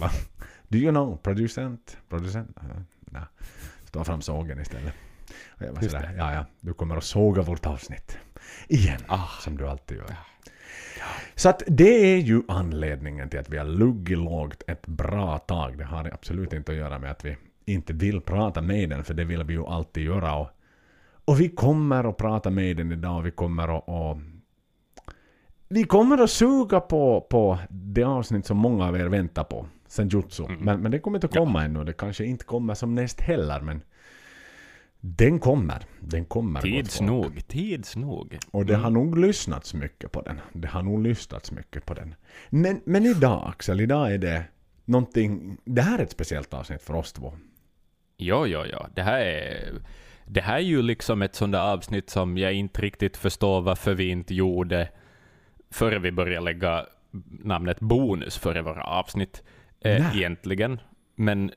Do 0.68 0.78
you 0.78 0.90
know 0.90 1.16
producent? 1.16 1.96
Producent? 2.08 2.50
Ja, 2.56 2.62
nej. 3.00 3.22
Stå 3.84 4.04
fram 4.04 4.20
sågen 4.20 4.60
istället. 4.60 4.94
Och 5.48 5.62
jag 5.62 5.72
var 5.72 5.82
sådär, 5.82 6.14
ja 6.18 6.32
ja, 6.32 6.46
du 6.60 6.72
kommer 6.72 6.96
att 6.96 7.04
såga 7.04 7.42
vårt 7.42 7.66
avsnitt. 7.66 8.18
Igen. 8.68 9.00
Ah. 9.08 9.28
Som 9.40 9.56
du 9.56 9.68
alltid 9.68 9.96
gör. 9.96 10.16
Så 11.34 11.48
att 11.48 11.62
det 11.66 12.14
är 12.14 12.18
ju 12.18 12.42
anledningen 12.48 13.28
till 13.28 13.40
att 13.40 13.48
vi 13.48 13.58
har 13.58 13.64
luggit 13.64 14.18
lågt 14.18 14.62
ett 14.66 14.86
bra 14.86 15.38
tag. 15.38 15.78
Det 15.78 15.84
har 15.84 16.10
absolut 16.14 16.52
inte 16.52 16.72
att 16.72 16.78
göra 16.78 16.98
med 16.98 17.10
att 17.10 17.24
vi 17.24 17.36
inte 17.64 17.92
vill 17.92 18.20
prata 18.20 18.62
med 18.62 18.90
den, 18.90 19.04
för 19.04 19.14
det 19.14 19.24
vill 19.24 19.44
vi 19.44 19.52
ju 19.52 19.66
alltid 19.66 20.04
göra. 20.04 20.36
Och, 20.36 20.48
och 21.24 21.40
vi 21.40 21.48
kommer 21.48 22.04
att 22.04 22.16
prata 22.16 22.50
med 22.50 22.76
den 22.76 22.92
idag 22.92 23.22
vi 23.22 23.30
kommer 23.30 23.78
att... 23.78 23.84
Och, 23.86 24.18
vi 25.68 25.84
kommer 25.84 26.18
att 26.18 26.30
suga 26.30 26.80
på, 26.80 27.26
på 27.30 27.58
det 27.68 28.04
avsnitt 28.04 28.46
som 28.46 28.56
många 28.56 28.86
av 28.88 28.96
er 28.96 29.06
väntar 29.06 29.44
på. 29.44 29.66
Senjutsu. 29.88 30.44
Mm. 30.44 30.60
Men, 30.60 30.80
men 30.80 30.90
det 30.92 30.98
kommer 30.98 31.16
inte 31.16 31.26
att 31.26 31.34
komma 31.34 31.64
ännu. 31.64 31.84
Det 31.84 31.92
kanske 31.92 32.24
inte 32.24 32.44
kommer 32.44 32.74
som 32.74 32.94
näst 32.94 33.20
heller, 33.20 33.60
men 33.60 33.82
den 35.00 35.38
kommer. 35.38 35.82
Den 36.00 36.24
kommer. 36.24 36.60
Tids 36.60 37.00
nog, 37.00 37.48
tids 37.48 37.96
nog. 37.96 38.38
Och 38.50 38.66
det 38.66 38.72
Mm. 38.74 38.84
har 38.84 38.90
nog 38.90 39.18
lyssnats 39.18 39.74
mycket 39.74 40.12
på 40.12 40.22
den. 40.22 40.40
Det 40.52 40.68
har 40.68 40.82
nog 40.82 41.02
lyssnats 41.02 41.52
mycket 41.52 41.86
på 41.86 41.94
den. 41.94 42.14
Men, 42.50 42.80
men 42.84 43.06
idag 43.06 43.48
Axel, 43.48 43.80
idag 43.80 44.14
är 44.14 44.18
det 44.18 44.44
någonting... 44.84 45.56
Det 45.64 45.82
här 45.82 45.98
är 45.98 46.02
ett 46.02 46.10
speciellt 46.10 46.54
avsnitt 46.54 46.82
för 46.82 46.94
oss 46.94 47.12
två. 47.12 47.32
Jo, 48.18 48.46
jo, 48.46 48.62
jo. 48.72 48.78
Det 48.94 49.02
här 49.02 49.20
är, 49.20 49.72
det 50.26 50.40
här 50.40 50.56
är 50.56 50.60
ju 50.60 50.82
liksom 50.82 51.22
ett 51.22 51.34
sånt 51.34 51.52
där 51.52 51.72
avsnitt 51.72 52.10
som 52.10 52.38
jag 52.38 52.52
inte 52.52 52.82
riktigt 52.82 53.16
förstår 53.16 53.60
varför 53.60 53.94
vi 53.94 54.08
inte 54.08 54.34
gjorde 54.34 54.88
före 55.70 55.98
vi 55.98 56.12
började 56.12 56.44
lägga 56.44 56.86
namnet 57.44 57.80
bonus 57.80 58.38
före 58.38 58.62
våra 58.62 58.82
avsnitt 58.84 59.42
eh, 59.86 60.16
egentligen. 60.16 60.80
Men, 61.14 61.50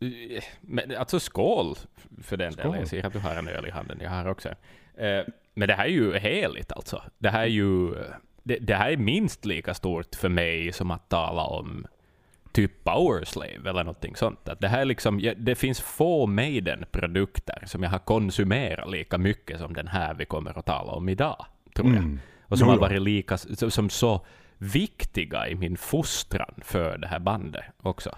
eh, 0.00 0.42
men 0.60 0.96
alltså 0.96 1.20
skål 1.20 1.76
för 2.22 2.36
den 2.36 2.52
Skål. 2.52 2.62
delen. 2.64 2.78
Jag 2.78 2.88
ser 2.88 3.06
att 3.06 3.12
du 3.12 3.18
har 3.18 3.34
en 3.34 3.48
öl 3.48 3.66
i 3.66 3.70
handen. 3.70 3.98
Jag 4.02 4.10
har 4.10 4.26
också. 4.26 4.48
Eh, 4.94 5.20
men 5.54 5.68
det 5.68 5.74
här 5.74 5.84
är 5.84 5.88
ju 5.88 6.18
heligt 6.18 6.72
alltså. 6.72 7.02
Det 7.18 7.28
här 7.28 7.42
är 7.42 7.46
ju 7.46 7.94
det, 8.42 8.58
det 8.58 8.74
här 8.74 8.90
är 8.90 8.96
minst 8.96 9.44
lika 9.44 9.74
stort 9.74 10.14
för 10.14 10.28
mig 10.28 10.72
som 10.72 10.90
att 10.90 11.08
tala 11.08 11.42
om 11.44 11.86
typ 12.52 12.84
Powerslave 12.84 13.70
eller 13.70 13.84
någonting 13.84 14.16
sånt. 14.16 14.48
Att 14.48 14.60
det, 14.60 14.68
här 14.68 14.80
är 14.80 14.84
liksom, 14.84 15.32
det 15.36 15.54
finns 15.54 15.80
få 15.80 16.26
Maiden-produkter 16.26 17.62
som 17.66 17.82
jag 17.82 17.90
har 17.90 17.98
konsumerat 17.98 18.90
lika 18.90 19.18
mycket 19.18 19.58
som 19.58 19.74
den 19.74 19.88
här 19.88 20.14
vi 20.14 20.24
kommer 20.24 20.58
att 20.58 20.66
tala 20.66 20.92
om 20.92 21.08
idag, 21.08 21.46
tror 21.74 21.88
jag. 21.88 21.96
Mm. 21.96 22.20
Och 22.42 22.58
som 22.58 22.66
Jo, 22.66 22.72
har 22.72 22.80
varit 22.80 23.02
lika, 23.02 23.38
som, 23.38 23.70
som 23.70 23.90
så 23.90 24.26
viktiga 24.62 25.48
i 25.48 25.54
min 25.54 25.76
fostran 25.76 26.54
för 26.62 26.98
det 26.98 27.06
här 27.06 27.18
bandet 27.18 27.64
också. 27.82 28.14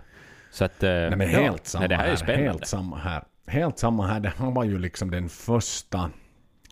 Så 0.51 0.65
att, 0.65 0.83
eh, 0.83 0.91
Nej 0.91 1.17
men 1.17 1.31
ja, 1.31 1.41
helt 1.41 1.67
samma 1.67 1.81
nej, 1.81 1.89
det 1.89 1.97
här 1.97 2.05
är 2.05 2.09
här. 2.09 2.17
spännande. 2.17 2.45
Helt 2.51 2.67
samma 2.67 2.99
här. 2.99 3.25
Helt 3.47 3.79
samma 3.79 4.07
här. 4.07 4.21
Det 4.21 4.33
här 4.37 4.51
var 4.51 4.65
ju 4.65 4.79
liksom 4.79 5.11
den 5.11 5.29
första, 5.29 6.11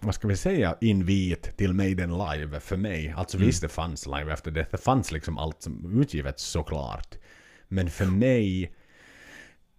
vad 0.02 0.14
ska 0.14 0.28
vi 0.28 0.36
säga, 0.36 0.76
invit 0.80 1.56
till 1.56 1.72
Maiden 1.74 2.10
live 2.18 2.60
för 2.60 2.76
mig. 2.76 3.14
Alltså 3.16 3.36
Mm. 3.36 3.46
visst 3.46 3.62
det 3.62 3.68
fanns 3.68 4.06
live 4.06 4.32
efter 4.32 4.50
det. 4.50 4.66
Det 4.70 4.78
fanns 4.78 5.12
liksom 5.12 5.38
allt 5.38 5.62
som 5.62 6.00
utgivet 6.02 6.40
såklart. 6.40 7.14
Men 7.68 7.90
för 7.90 8.04
mig, 8.06 8.72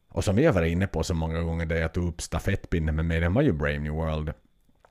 och 0.10 0.24
som 0.24 0.36
vi 0.36 0.46
har 0.46 0.54
varit 0.54 0.72
inne 0.72 0.88
på 0.88 1.04
så 1.04 1.14
många 1.14 1.42
gånger 1.42 1.66
där 1.66 1.76
jag 1.76 1.94
tog 1.94 2.08
upp 2.08 2.22
stafettpinnen 2.22 2.96
med 2.96 3.06
Maiden 3.06 3.34
var 3.34 3.42
ju 3.42 3.52
Brave 3.54 3.80
New 3.80 3.94
World. 3.94 4.34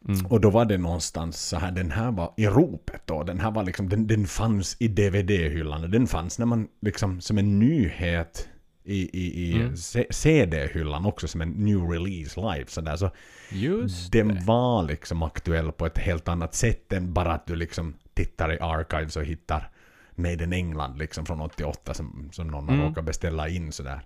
Mm. 0.08 0.26
Och 0.26 0.40
då 0.40 0.50
var 0.50 0.64
det 0.64 0.78
någonstans 0.78 1.40
så 1.48 1.56
här, 1.56 1.70
den 1.72 1.90
här 1.90 2.12
var 2.12 2.32
i 2.36 2.46
ropet 2.46 3.02
då. 3.06 3.22
Den 3.22 3.40
här 3.40 3.50
var 3.50 3.64
liksom, 3.64 3.88
den, 3.88 4.06
den 4.06 4.26
fanns 4.26 4.76
i 4.80 4.88
DVD-hyllan 4.88 5.90
den 5.90 6.06
fanns 6.06 6.38
när 6.38 6.46
man 6.46 6.68
liksom 6.80 7.20
som 7.20 7.38
en 7.38 7.58
nyhet 7.58 8.48
i, 8.84 9.18
i, 9.18 9.50
i 9.50 9.54
Mm. 9.54 9.76
CD-hyllan 10.10 11.06
också 11.06 11.28
som 11.28 11.40
en 11.40 11.48
new 11.50 11.80
release 11.90 12.40
live. 12.40 12.64
Så, 12.68 12.80
där. 12.80 12.96
så 12.96 13.10
Just 13.50 14.12
den 14.12 14.28
det. 14.28 14.42
var 14.44 14.82
liksom 14.82 15.22
aktuell 15.22 15.72
på 15.72 15.86
ett 15.86 15.98
helt 15.98 16.28
annat 16.28 16.54
sätt 16.54 16.92
än 16.92 17.12
bara 17.12 17.32
att 17.32 17.46
du 17.46 17.56
liksom 17.56 17.94
tittar 18.14 18.52
i 18.52 18.58
archives 18.60 19.16
och 19.16 19.24
hittar 19.24 19.70
Made 20.14 20.44
in 20.44 20.52
England 20.52 20.98
liksom 20.98 21.26
från 21.26 21.40
88 21.40 21.94
som, 21.94 22.28
som 22.32 22.48
någon 22.48 22.68
har 22.68 22.74
Mm. 22.74 22.86
råkat 22.88 23.04
beställa 23.04 23.48
in 23.48 23.72
sådär. 23.72 24.00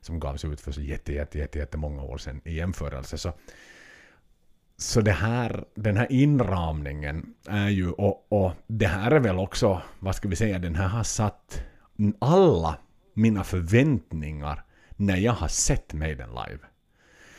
Som 0.00 0.20
gavs 0.20 0.44
ut 0.44 0.60
för 0.60 0.72
så 0.72 0.80
jätte, 0.80 1.12
jätte, 1.12 1.38
jätte, 1.38 1.58
jätte 1.58 1.78
många 1.78 2.02
år 2.02 2.18
sedan 2.18 2.40
i 2.44 2.54
jämförelse. 2.54 3.18
Så, 3.18 3.32
så 4.80 5.00
det 5.00 5.12
här, 5.12 5.64
den 5.74 5.96
här 5.96 6.12
inramningen 6.12 7.34
är 7.48 7.68
ju, 7.68 7.90
och, 7.90 8.26
och 8.28 8.52
det 8.66 8.86
här 8.86 9.10
är 9.10 9.20
väl 9.20 9.38
också, 9.38 9.82
vad 9.98 10.16
ska 10.16 10.28
vi 10.28 10.36
säga, 10.36 10.58
den 10.58 10.74
här 10.74 10.88
har 10.88 11.02
satt 11.02 11.62
alla 12.18 12.78
mina 13.14 13.44
förväntningar 13.44 14.64
när 14.96 15.16
jag 15.16 15.32
har 15.32 15.48
sett 15.48 15.94
Maiden 15.94 16.28
live. 16.28 16.58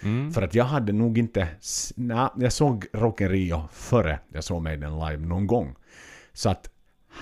Mm. 0.03 0.31
För 0.31 0.41
att 0.41 0.55
jag 0.55 0.65
hade 0.65 0.93
nog 0.93 1.17
inte... 1.17 1.47
Nej, 1.95 2.27
jag 2.37 2.53
såg 2.53 2.85
Rock 2.93 3.21
Rio 3.21 3.67
före 3.71 4.19
jag 4.33 4.43
såg 4.43 4.61
Maiden 4.61 4.99
live 4.99 5.25
någon 5.25 5.47
gång. 5.47 5.75
Så 6.33 6.49
att 6.49 6.69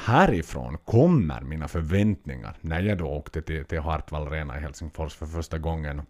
härifrån 0.06 0.78
kommer 0.78 1.42
mina 1.42 1.68
förväntningar 1.68 2.58
när 2.62 2.82
jag 2.82 2.98
då 2.98 3.08
åkte 3.08 3.42
till, 3.42 3.66
till 3.66 3.80
Hartwall 3.80 4.28
Arena 4.28 4.58
i 4.58 4.62
Helsingfors 4.62 5.14
för 5.14 5.26
första 5.26 5.58
gången. 5.58 6.02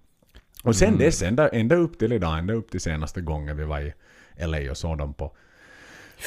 Och 0.63 0.75
sen 0.75 0.87
Mm. 0.87 0.99
dess, 0.99 1.21
ända, 1.21 1.49
ända 1.49 1.75
upp 1.75 1.99
till 1.99 2.13
idag, 2.13 2.39
ända 2.39 2.53
upp 2.53 2.71
till 2.71 2.81
senaste 2.81 3.21
gången 3.21 3.57
vi 3.57 3.63
var 3.63 3.79
i 3.81 3.93
LA 4.45 4.71
och 4.71 4.77
såg 4.77 4.97
dem 4.97 5.13
på, 5.13 5.35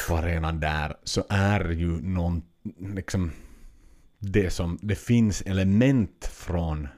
på 0.08 0.16
arenan 0.16 0.60
där, 0.60 0.96
så 1.04 1.24
är 1.28 1.70
ju 1.70 2.02
någon, 2.02 2.42
liksom, 2.94 3.32
det 4.18 4.50
som, 4.50 4.78
det 4.82 4.94
finns 4.94 5.42
element 5.42 6.30
från 6.32 6.88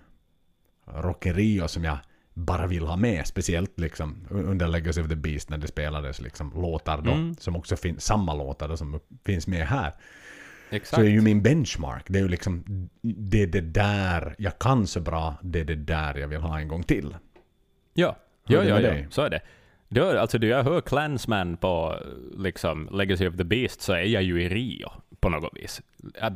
Rock 0.86 1.26
in 1.26 1.34
Rio 1.34 1.68
som 1.68 1.84
jag 1.84 1.98
bara 2.34 2.66
vill 2.66 2.86
ha 2.86 2.96
med. 2.96 3.26
Speciellt 3.26 3.80
liksom 3.80 4.26
under 4.30 4.68
Legacy 4.68 5.00
of 5.02 5.08
the 5.08 5.16
Beast 5.16 5.50
när 5.50 5.58
det 5.58 5.66
spelades 5.66 6.20
liksom 6.20 6.52
låtar 6.54 7.02
då. 7.02 7.10
Mm. 7.10 7.36
Som 7.36 7.56
också 7.56 7.76
finns, 7.76 8.04
samma 8.04 8.34
låtar 8.34 8.68
då 8.68 8.76
som 8.76 9.00
finns 9.24 9.46
med 9.46 9.66
här. 9.66 9.92
Exakt. 10.74 11.00
Så 11.00 11.06
är 11.06 11.10
ju 11.10 11.20
min 11.20 11.42
benchmark. 11.42 12.04
Det 12.08 12.18
är 12.18 12.22
ju 12.22 12.28
liksom, 12.28 12.64
det 13.02 13.42
är 13.42 13.46
det 13.46 13.60
där 13.60 14.34
jag 14.38 14.58
kan 14.58 14.86
så 14.86 15.00
bra, 15.00 15.34
det 15.42 15.60
är 15.60 15.64
det 15.64 15.74
där 15.74 16.14
jag 16.14 16.28
vill 16.28 16.40
ha 16.40 16.58
en 16.58 16.68
gång 16.68 16.82
till. 16.82 17.16
Ja, 17.94 18.16
ja, 18.46 18.64
ja, 18.64 18.80
ja. 18.80 18.94
så 19.10 19.22
är 19.22 19.30
det. 19.30 19.40
Då, 19.88 20.18
alltså, 20.18 20.38
då 20.38 20.46
jag 20.46 20.64
hör 20.64 20.80
Clansman 20.80 21.56
på 21.56 21.98
liksom, 22.38 22.88
Legacy 22.92 23.28
of 23.28 23.36
the 23.36 23.44
Beast 23.44 23.80
så 23.80 23.92
är 23.92 24.02
jag 24.04 24.22
ju 24.22 24.42
i 24.42 24.48
Rio 24.48 24.90
på 25.20 25.28
något 25.28 25.56
vis. 25.56 25.82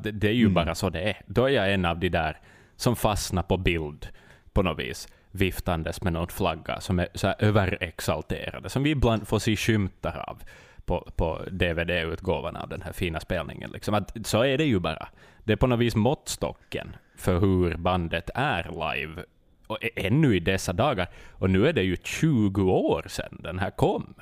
Det, 0.02 0.10
det 0.12 0.28
är 0.28 0.32
ju 0.32 0.42
Mm. 0.42 0.54
bara 0.54 0.74
så 0.74 0.90
det 0.90 1.00
är. 1.00 1.16
Då 1.26 1.44
är 1.44 1.48
jag 1.48 1.72
en 1.72 1.84
av 1.84 1.98
de 1.98 2.08
där 2.08 2.40
som 2.76 2.96
fastnar 2.96 3.42
på 3.42 3.56
bild 3.56 4.08
på 4.52 4.62
något 4.62 4.78
vis 4.78 5.08
viftandes 5.30 6.02
med 6.02 6.12
någon 6.12 6.28
flagga 6.28 6.80
som 6.80 6.98
är 6.98 7.08
så 7.14 7.34
överexalterade, 7.38 8.68
som 8.68 8.82
vi 8.82 8.90
ibland 8.90 9.28
får 9.28 9.38
se 9.38 9.56
skymtar 9.56 10.24
av 10.28 10.42
på, 10.88 11.10
på 11.16 11.42
DVD-utgåvan 11.50 12.56
av 12.56 12.68
den 12.68 12.82
här 12.82 12.92
fina 12.92 13.20
spelningen. 13.20 13.70
Liksom. 13.70 13.94
Att, 13.94 14.16
så 14.26 14.42
är 14.44 14.58
det 14.58 14.64
ju 14.64 14.78
bara. 14.78 15.08
Det 15.44 15.52
är 15.52 15.56
på 15.56 15.66
något 15.66 15.78
vis 15.78 15.96
måttstocken 15.96 16.96
för 17.16 17.40
hur 17.40 17.76
bandet 17.76 18.30
är 18.34 18.62
live 18.64 19.22
och 19.66 19.78
ännu 19.96 20.36
i 20.36 20.40
dessa 20.40 20.72
dagar. 20.72 21.08
Och 21.30 21.50
nu 21.50 21.68
är 21.68 21.72
det 21.72 21.82
ju 21.82 21.96
20 22.02 22.62
år 22.72 23.04
sedan 23.08 23.40
den 23.42 23.58
här 23.58 23.70
kom. 23.70 24.14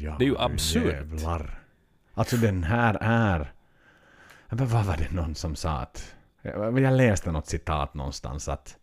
Ja, 0.00 0.16
Det 0.18 0.24
är 0.24 0.28
ju 0.28 0.38
absurt. 0.38 0.94
Jävlar. 0.94 1.58
Alltså 2.14 2.36
den 2.36 2.62
här 2.64 2.98
är... 3.00 3.52
Men 4.48 4.66
vad 4.66 4.84
var 4.84 4.96
det 4.96 5.10
någon 5.12 5.34
som 5.34 5.56
sa 5.56 5.70
att... 5.70 6.14
Jag 6.42 6.80
jag 6.80 6.96
läste 6.96 7.32
något 7.32 7.46
citat 7.46 7.94
någonstans 7.94 8.48
att... 8.48 8.76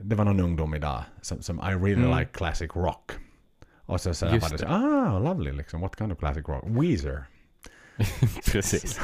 Det 0.00 0.16
var 0.16 0.24
någon 0.24 0.40
ungdom 0.40 0.74
idag 0.74 1.02
som, 1.22 1.42
som 1.42 1.58
I 1.58 1.62
really 1.62 1.94
Mm. 2.04 2.18
like 2.18 2.30
classic 2.32 2.70
rock. 2.74 3.12
Och 3.86 4.00
så, 4.00 4.14
så 4.14 4.26
Just 4.26 4.50
var 4.50 4.58
det 4.58 4.64
det. 4.64 4.70
ah, 4.72 5.18
lovely 5.18 5.52
liksom, 5.52 5.80
what 5.80 5.98
kind 5.98 6.12
of 6.12 6.18
classic 6.18 6.44
rock? 6.48 6.64
Weezer. 6.66 7.24
Precis. 8.52 9.00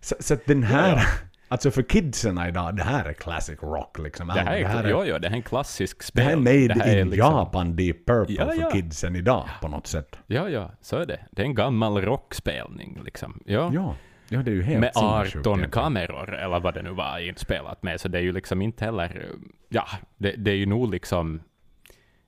Så, 0.00 0.14
så 0.20 0.36
den 0.46 0.62
här, 0.62 0.96
Ja, 0.96 1.02
alltså 1.48 1.70
för 1.70 1.82
kidsen 1.82 2.38
idag, 2.38 2.76
det 2.76 2.82
här 2.82 3.04
är 3.04 3.12
classic 3.12 3.62
rock 3.62 3.98
liksom. 3.98 4.26
Det 4.26 4.32
här 4.32 4.56
är, 4.56 4.60
det 4.60 4.68
här 4.68 4.84
är, 4.84 4.90
jo, 4.90 5.04
jo, 5.06 5.18
det 5.18 5.28
här 5.28 5.34
är 5.34 5.36
en 5.38 5.42
klassisk 5.42 5.98
det 5.98 6.04
spel. 6.04 6.24
här 6.24 6.32
är 6.32 6.36
made 6.36 6.68
Det 6.68 6.74
här 6.74 6.96
är 6.96 7.00
in 7.00 7.10
liksom- 7.10 7.32
Japan 7.32 7.76
Deep 7.76 8.06
Purple 8.06 8.34
Ja, 8.38 8.46
för 8.46 8.60
ja. 8.60 8.70
kidsen 8.70 9.16
idag 9.16 9.48
på 9.60 9.68
något 9.68 9.86
sätt. 9.86 10.16
Ja, 10.26 10.48
ja, 10.48 10.70
så 10.80 10.96
är 10.96 11.06
det. 11.06 11.20
Det 11.30 11.42
är 11.42 11.46
en 11.46 11.54
gammal 11.54 12.00
rockspelning 12.02 13.00
liksom. 13.04 13.40
Ja. 13.46 13.70
Ja, 13.74 13.94
ja 14.28 14.42
det 14.42 14.50
är 14.50 14.54
ju 14.54 14.62
helt 14.62 14.80
med 14.80 14.94
sinnessjukt 14.94 15.36
18 15.46 15.58
egentligen. 15.58 15.70
kameror, 15.70 16.34
eller 16.34 16.60
vad 16.60 16.74
det 16.74 16.82
nu 16.82 16.90
var 16.90 17.18
inspelat 17.28 17.82
med, 17.82 18.00
så 18.00 18.08
det 18.08 18.18
är 18.18 18.22
ju 18.22 18.32
liksom 18.32 18.62
inte 18.62 18.84
heller... 18.84 19.26
Ja, 19.68 19.86
det, 20.16 20.30
det 20.36 20.50
är 20.50 20.56
ju 20.56 20.66
nog 20.66 20.90
liksom... 20.90 21.40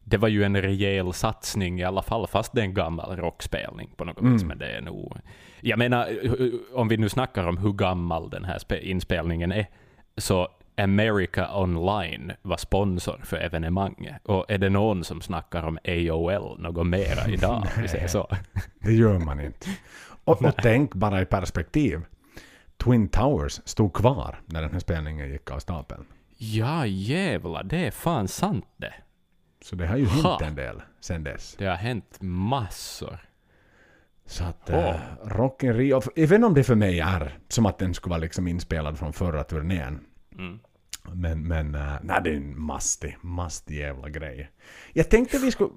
Det 0.09 0.17
var 0.17 0.29
ju 0.29 0.45
en 0.45 0.63
rejäl 0.63 1.13
satsning 1.13 1.81
i 1.81 1.85
alla 1.85 2.03
fall, 2.03 2.27
fast 2.27 2.53
det 2.53 2.61
är 2.61 2.65
en 2.65 2.75
gammal 2.75 3.17
rockspelning 3.17 3.91
på 3.97 4.05
något 4.05 4.17
vis, 4.17 4.25
Mm. 4.43 4.47
men 4.49 4.59
det 4.59 4.67
är 4.69 4.81
nog... 4.81 5.17
Jag 5.61 5.79
menar, 5.79 6.09
om 6.75 6.89
vi 6.89 6.97
nu 6.97 7.09
snackar 7.09 7.47
om 7.49 7.57
hur 7.59 7.73
gammal 7.73 8.31
den 8.31 8.45
här 8.45 8.59
spe- 8.59 8.81
inspelningen 8.81 9.53
är, 9.53 9.67
så 10.17 10.49
America 10.79 11.49
Online 11.61 12.33
var 12.43 12.57
sponsor 12.57 13.21
för 13.25 13.37
evenemanget. 13.37 14.17
Och 14.25 14.45
är 14.51 14.59
det 14.59 14.69
någon 14.71 15.05
som 15.05 15.21
snackar 15.21 15.63
om 15.63 15.79
AOL 15.85 16.61
något 16.61 16.87
mera 16.87 17.29
idag, 17.29 17.67
om 17.77 17.83
vi 17.83 17.89
säger 17.89 18.09
så? 18.09 18.29
Det 18.81 18.93
gör 18.93 19.19
man 19.19 19.41
inte. 19.41 19.67
Och, 20.25 20.43
och 20.45 20.57
tänk 20.57 20.95
bara 20.95 21.23
i 21.23 21.25
perspektiv. 21.25 22.01
Twin 22.85 23.09
Towers 23.09 23.61
stod 23.65 23.93
kvar 23.93 24.41
när 24.47 24.63
den 24.63 24.73
här 24.73 24.79
spelningen 24.81 25.31
gick 25.31 25.51
av 25.51 25.59
stapeln. 25.59 26.05
Ja, 26.39 26.87
jävlar, 26.87 27.65
det 27.65 27.87
är 27.87 27.91
fan 27.91 28.29
sant 28.29 28.67
det. 28.77 28.95
Så 29.67 29.77
det 29.77 29.87
har 29.87 29.97
ju 29.97 30.07
Ha. 30.07 30.31
hänt 30.39 30.43
en 30.49 30.55
del 30.55 30.83
sen 31.01 31.25
dess. 31.25 31.55
Det 31.59 31.67
har 31.67 31.77
hänt 31.77 32.19
massor. 32.21 33.19
Så 34.27 34.45
att 34.45 34.71
Oh. 34.71 34.77
uh, 34.77 34.95
Rock 35.25 35.63
in 35.63 35.75
Rio, 35.75 36.01
även 36.17 36.45
om 36.45 36.55
det 36.55 36.65
för 36.65 36.75
mig 36.75 37.01
är 37.01 37.39
som 37.49 37.67
att 37.67 37.79
den 37.79 37.95
skulle 37.95 38.11
vara 38.11 38.21
liksom 38.21 38.49
inspelad 38.49 38.99
från 38.99 39.13
förra 39.13 39.45
turnén. 39.45 40.01
Mm. 40.39 40.59
Men, 41.13 41.49
men 41.49 41.75
uh, 41.75 41.95
nej, 42.03 42.21
det 42.25 42.31
är 42.31 42.35
en 42.37 42.61
mastig, 42.61 43.17
mastig 43.21 43.77
jävla 43.79 44.09
grej. 44.09 44.51
Jag 44.93 45.11
tänkte 45.11 45.39
vi 45.39 45.51
skulle 45.51 45.71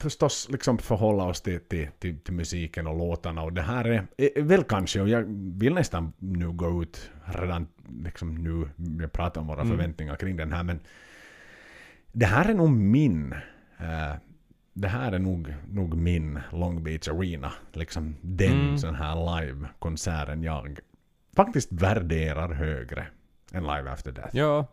förstås 0.00 0.48
liksom 0.50 0.78
förhålla 0.78 1.24
oss 1.24 1.40
till, 1.42 1.60
till, 1.60 1.88
till, 1.98 2.18
till 2.20 2.34
musiken 2.34 2.86
och 2.86 2.98
låtarna 2.98 3.42
och 3.42 3.52
det 3.52 3.62
här 3.62 3.84
är, 3.84 4.06
är 4.38 4.42
väl 4.42 4.64
kanske, 4.64 5.00
och 5.00 5.08
jag 5.08 5.24
vill 5.58 5.74
nästan 5.74 6.12
nu 6.18 6.52
gå 6.52 6.82
ut 6.82 7.10
redan 7.24 7.66
liksom 8.02 8.34
nu, 8.34 8.68
jag 9.02 9.12
pratar 9.12 9.40
om 9.40 9.46
våra 9.46 9.60
Mm. 9.62 9.76
förväntningar 9.76 10.16
kring 10.16 10.36
den 10.36 10.52
här, 10.52 10.62
men 10.62 10.80
det 12.18 12.26
här 12.26 12.48
är 12.50 12.54
nog 12.54 12.70
min 12.70 13.32
eh, 13.78 14.14
det 14.72 14.88
här 14.88 15.12
är 15.12 15.18
nog, 15.18 15.54
nog 15.70 15.96
min 15.96 16.40
Long 16.52 16.82
Beach 16.82 17.08
Arena. 17.08 17.52
Liksom 17.72 18.16
den 18.20 18.52
Mm. 18.52 18.78
sån 18.78 18.94
här 18.94 19.40
live-konserten 19.40 20.42
jag 20.42 20.78
faktiskt 21.36 21.72
värderar 21.72 22.52
högre 22.54 23.06
än 23.52 23.62
Live 23.62 23.90
After 23.90 24.12
Death. 24.12 24.36
Ja. 24.36 24.66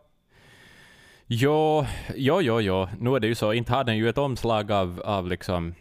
Jo, 1.26 1.86
jo, 2.14 2.40
jo, 2.40 2.60
jo. 2.60 2.88
Nu 3.00 3.16
är 3.16 3.20
det 3.20 3.26
ju 3.26 3.34
så, 3.34 3.52
inte 3.52 3.72
har 3.72 3.84
den 3.84 3.96
ju 3.96 4.08
ett 4.08 4.18
omslag 4.18 4.72
av, 4.72 5.00
av 5.04 5.28
liksom 5.28 5.74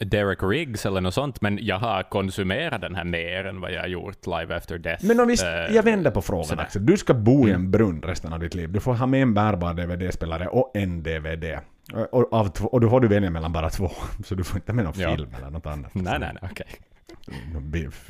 Derek 0.00 0.42
Riggs 0.42 0.86
eller 0.86 1.00
något 1.00 1.14
sånt, 1.14 1.40
men 1.40 1.58
jag 1.62 1.78
har 1.78 2.02
konsumerat 2.02 2.80
den 2.80 2.94
här 2.94 3.04
mer 3.04 3.44
än 3.44 3.60
vad 3.60 3.72
jag 3.72 3.80
har 3.80 3.88
gjort 3.88 4.26
live 4.26 4.56
after 4.56 4.78
death. 4.78 5.04
Men 5.04 5.20
om 5.20 5.28
vi, 5.28 5.34
Eh, 5.42 5.74
jag 5.76 5.82
vänder 5.82 6.10
på 6.10 6.22
frågan 6.22 6.44
sådär. 6.44 6.62
Axel. 6.62 6.86
Du 6.86 6.96
ska 6.96 7.14
bo 7.14 7.48
i 7.48 7.50
en 7.50 7.56
Mm. 7.56 7.70
brunn 7.70 8.02
resten 8.02 8.32
av 8.32 8.40
ditt 8.40 8.54
liv. 8.54 8.72
Du 8.72 8.80
får 8.80 8.94
ha 8.94 9.06
med 9.06 9.22
en 9.22 9.34
bärbar 9.34 9.74
DVD-spelare 9.74 10.48
och 10.48 10.70
en 10.76 11.02
DVD. 11.02 11.58
Och, 11.92 12.14
och, 12.14 12.32
av 12.32 12.48
två, 12.48 12.68
och 12.68 12.80
då 12.80 12.90
får 12.90 13.00
du 13.00 13.08
välja 13.08 13.30
mellan 13.30 13.52
bara 13.52 13.70
två. 13.70 13.90
Så 14.24 14.34
du 14.34 14.44
får 14.44 14.56
inte 14.56 14.72
med 14.72 14.84
någon 14.84 14.94
Ja. 14.96 15.16
film 15.16 15.30
eller 15.38 15.50
något 15.50 15.66
annat. 15.66 15.94
Nej, 15.94 16.18
nej, 16.18 16.30
nej, 16.42 16.50
okej. 16.52 16.66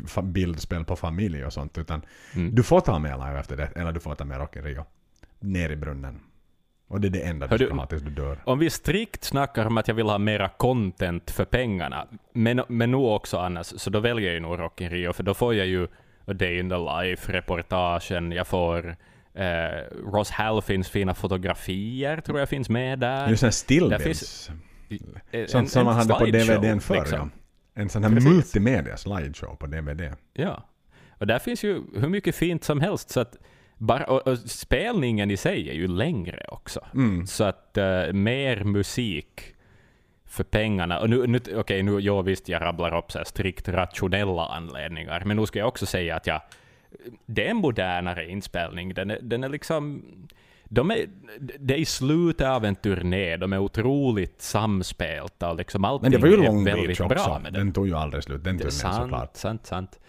Fa- 0.07 0.23
Bildspel 0.23 0.85
på 0.85 0.97
familj 0.97 1.45
och 1.45 1.53
sånt. 1.53 1.79
Utan 1.79 2.03
Mm. 2.35 2.55
du 2.55 2.63
får 2.63 2.81
ta 2.81 2.99
med 2.99 3.11
Live 3.19 3.39
After 3.41 3.57
Death 3.57 3.81
eller 3.81 3.93
du 3.93 4.01
får 4.01 4.15
ta 4.15 4.25
med 4.25 4.39
Rock 4.39 4.57
in 4.57 4.63
Rio. 4.63 4.85
Ner 5.41 5.71
i 5.71 5.77
brunnen. 5.77 6.21
Och 6.89 7.01
det 7.01 7.09
är 7.09 7.11
det 7.11 7.23
enda 7.23 7.47
Hör 7.47 7.59
du 7.59 7.65
du- 7.65 7.71
ska 7.71 7.77
ha 7.81 7.87
tills 7.87 8.03
du 8.03 8.11
dör. 8.11 8.39
Om 8.45 8.59
vi 8.59 8.71
strikt 8.71 9.25
snackar 9.25 9.67
om 9.67 9.79
att 9.79 9.89
jag 9.89 9.95
vill 9.95 10.07
ha 10.07 10.19
mera 10.19 10.49
content 10.49 11.31
för 11.31 11.45
pengarna, 11.45 12.07
men, 12.33 12.63
men 12.69 12.91
nog 12.91 13.07
också 13.17 13.39
annars, 13.39 13.67
så 13.67 13.91
då 13.91 14.01
väljer 14.01 14.33
jag 14.33 14.43
nog 14.43 14.59
Rock 14.59 14.81
in 14.81 14.91
Rio, 14.91 15.13
för 15.13 15.23
då 15.23 15.35
får 15.35 15.55
jag 15.55 15.67
ju 15.67 15.85
A 16.27 16.33
Day 16.33 16.59
in 16.59 16.69
the 16.71 16.77
Life-reportagen, 16.77 18.33
jag 18.33 18.47
får 18.47 18.97
eh, 19.35 19.45
Ross 20.13 20.31
Halfins 20.31 20.89
fina 20.89 21.15
fotografier, 21.15 22.21
tror 22.21 22.39
jag 22.39 22.49
finns 22.49 22.69
med 22.69 22.99
där. 22.99 23.29
Just 23.29 23.43
en 23.43 23.53
stillbilds. 23.53 24.51
En- 25.31 25.49
Sånt 25.49 25.71
som 25.71 25.85
man 25.85 25.95
hade 25.95 26.15
på 26.15 26.25
DVDn 26.25 26.81
förr. 26.81 26.95
liksom. 27.01 27.31
Ja. 27.75 27.81
En 27.83 27.89
sån 27.89 28.03
här 28.05 28.11
Precis. 28.11 28.31
multimedia 28.31 28.97
slideshow 28.97 29.57
på 29.57 29.67
DVD. 29.67 30.13
Ja. 30.33 30.63
Och 31.19 31.27
där 31.27 31.39
finns 31.39 31.65
ju 31.65 31.83
hur 31.97 32.09
mycket 32.09 32.35
fint 32.35 32.65
som 32.65 32.81
helst, 32.81 33.11
så 33.11 33.21
att 33.21 33.37
bara, 33.79 34.05
och, 34.05 34.29
och 34.29 34.39
spelningen 34.39 35.31
i 35.31 35.37
sig 35.37 35.71
är 35.71 35.75
ju 35.75 35.89
längre 35.89 36.45
också. 36.49 36.81
Mm. 36.95 37.27
Så 37.27 37.45
att 37.45 37.77
eh, 37.77 38.13
mer 38.13 38.65
musik 38.65 39.57
för 40.25 40.45
pengarna. 40.45 41.01
Och 41.01 41.11
nu, 41.11 41.27
nu, 41.27 41.41
okej, 41.55 41.83
nu, 41.83 42.01
ja, 42.01 42.23
visst, 42.23 42.49
jag 42.49 42.63
rabblar 42.63 42.99
upp 42.99 43.13
så 43.13 43.25
strikt 43.25 43.69
rationella 43.69 44.47
anledningar, 44.47 45.23
men 45.27 45.37
nu 45.37 45.47
ska 45.47 45.59
jag 45.59 45.69
också 45.69 45.87
säga 45.87 46.17
att 46.17 46.27
jag, 46.27 46.41
det 47.27 47.47
är 47.47 47.51
en 47.51 47.57
modernare 47.57 48.31
inspelning. 48.31 48.95
Den 48.95 49.11
är, 49.11 49.19
den 49.23 49.45
är 49.45 49.49
liksom... 49.49 50.03
De 50.69 50.91
är, 50.91 51.07
det 51.39 51.75
är 51.75 51.79
i 51.79 51.85
slutet 51.85 52.47
av 52.47 52.65
en 52.65 52.75
turné, 52.75 53.37
de 53.37 53.53
är 53.53 53.59
otroligt 53.59 54.41
samspelta 54.41 55.51
och 55.51 55.57
liksom 55.57 55.85
allting 55.85 56.03
Men 56.03 56.13
det 56.13 56.19
var 56.19 56.29
ju 56.29 56.35
är 56.35 56.47
Long 56.47 56.65
väldigt 56.65 56.99
bra 56.99 57.07
också. 57.07 57.39
med 57.43 57.53
Den 57.53 57.73
tog 57.73 57.87
ju 57.87 57.95
aldrig 57.95 58.25
slut, 58.25 58.45
den 58.45 58.59
turnén 58.59 58.71
såklart. 58.71 59.11
sant, 59.11 59.37
sant, 59.37 59.67
sant. 59.67 60.01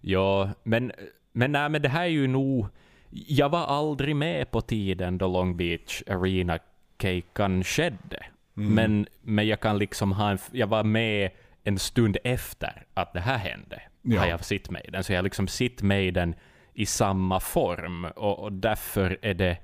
Ja, 0.00 0.50
men, 0.62 0.92
men, 1.32 1.52
nej, 1.52 1.68
men 1.68 1.82
det 1.82 1.88
här 1.88 2.02
är 2.02 2.06
ju 2.06 2.26
nog... 2.26 2.66
Jag 3.10 3.48
var 3.48 3.66
aldrig 3.66 4.16
med 4.16 4.50
på 4.50 4.60
tiden 4.60 5.18
då 5.18 5.26
Long 5.28 5.56
Beach 5.56 6.02
Arena-kejkan 6.06 7.64
skedde. 7.64 8.26
Mm. 8.56 8.74
Men, 8.74 9.06
men 9.22 9.46
jag 9.46 9.60
kan 9.60 9.78
liksom 9.78 10.12
ha 10.12 10.30
en, 10.30 10.38
Jag 10.52 10.66
var 10.66 10.84
med 10.84 11.30
en 11.64 11.78
stund 11.78 12.16
efter 12.24 12.84
att 12.94 13.12
det 13.12 13.20
här 13.20 13.38
hände. 13.38 13.82
Ja. 14.02 14.20
Har 14.20 14.26
jag 14.26 14.44
sitt 14.44 14.70
med 14.70 14.88
den. 14.92 15.04
Så 15.04 15.12
jag 15.12 15.18
har 15.18 15.22
liksom 15.22 15.48
sitt 15.48 15.82
med 15.82 16.14
den 16.14 16.34
i 16.74 16.86
samma 16.86 17.40
form. 17.40 18.04
Och, 18.04 18.38
och 18.38 18.52
därför 18.52 19.18
är 19.22 19.34
det... 19.34 19.58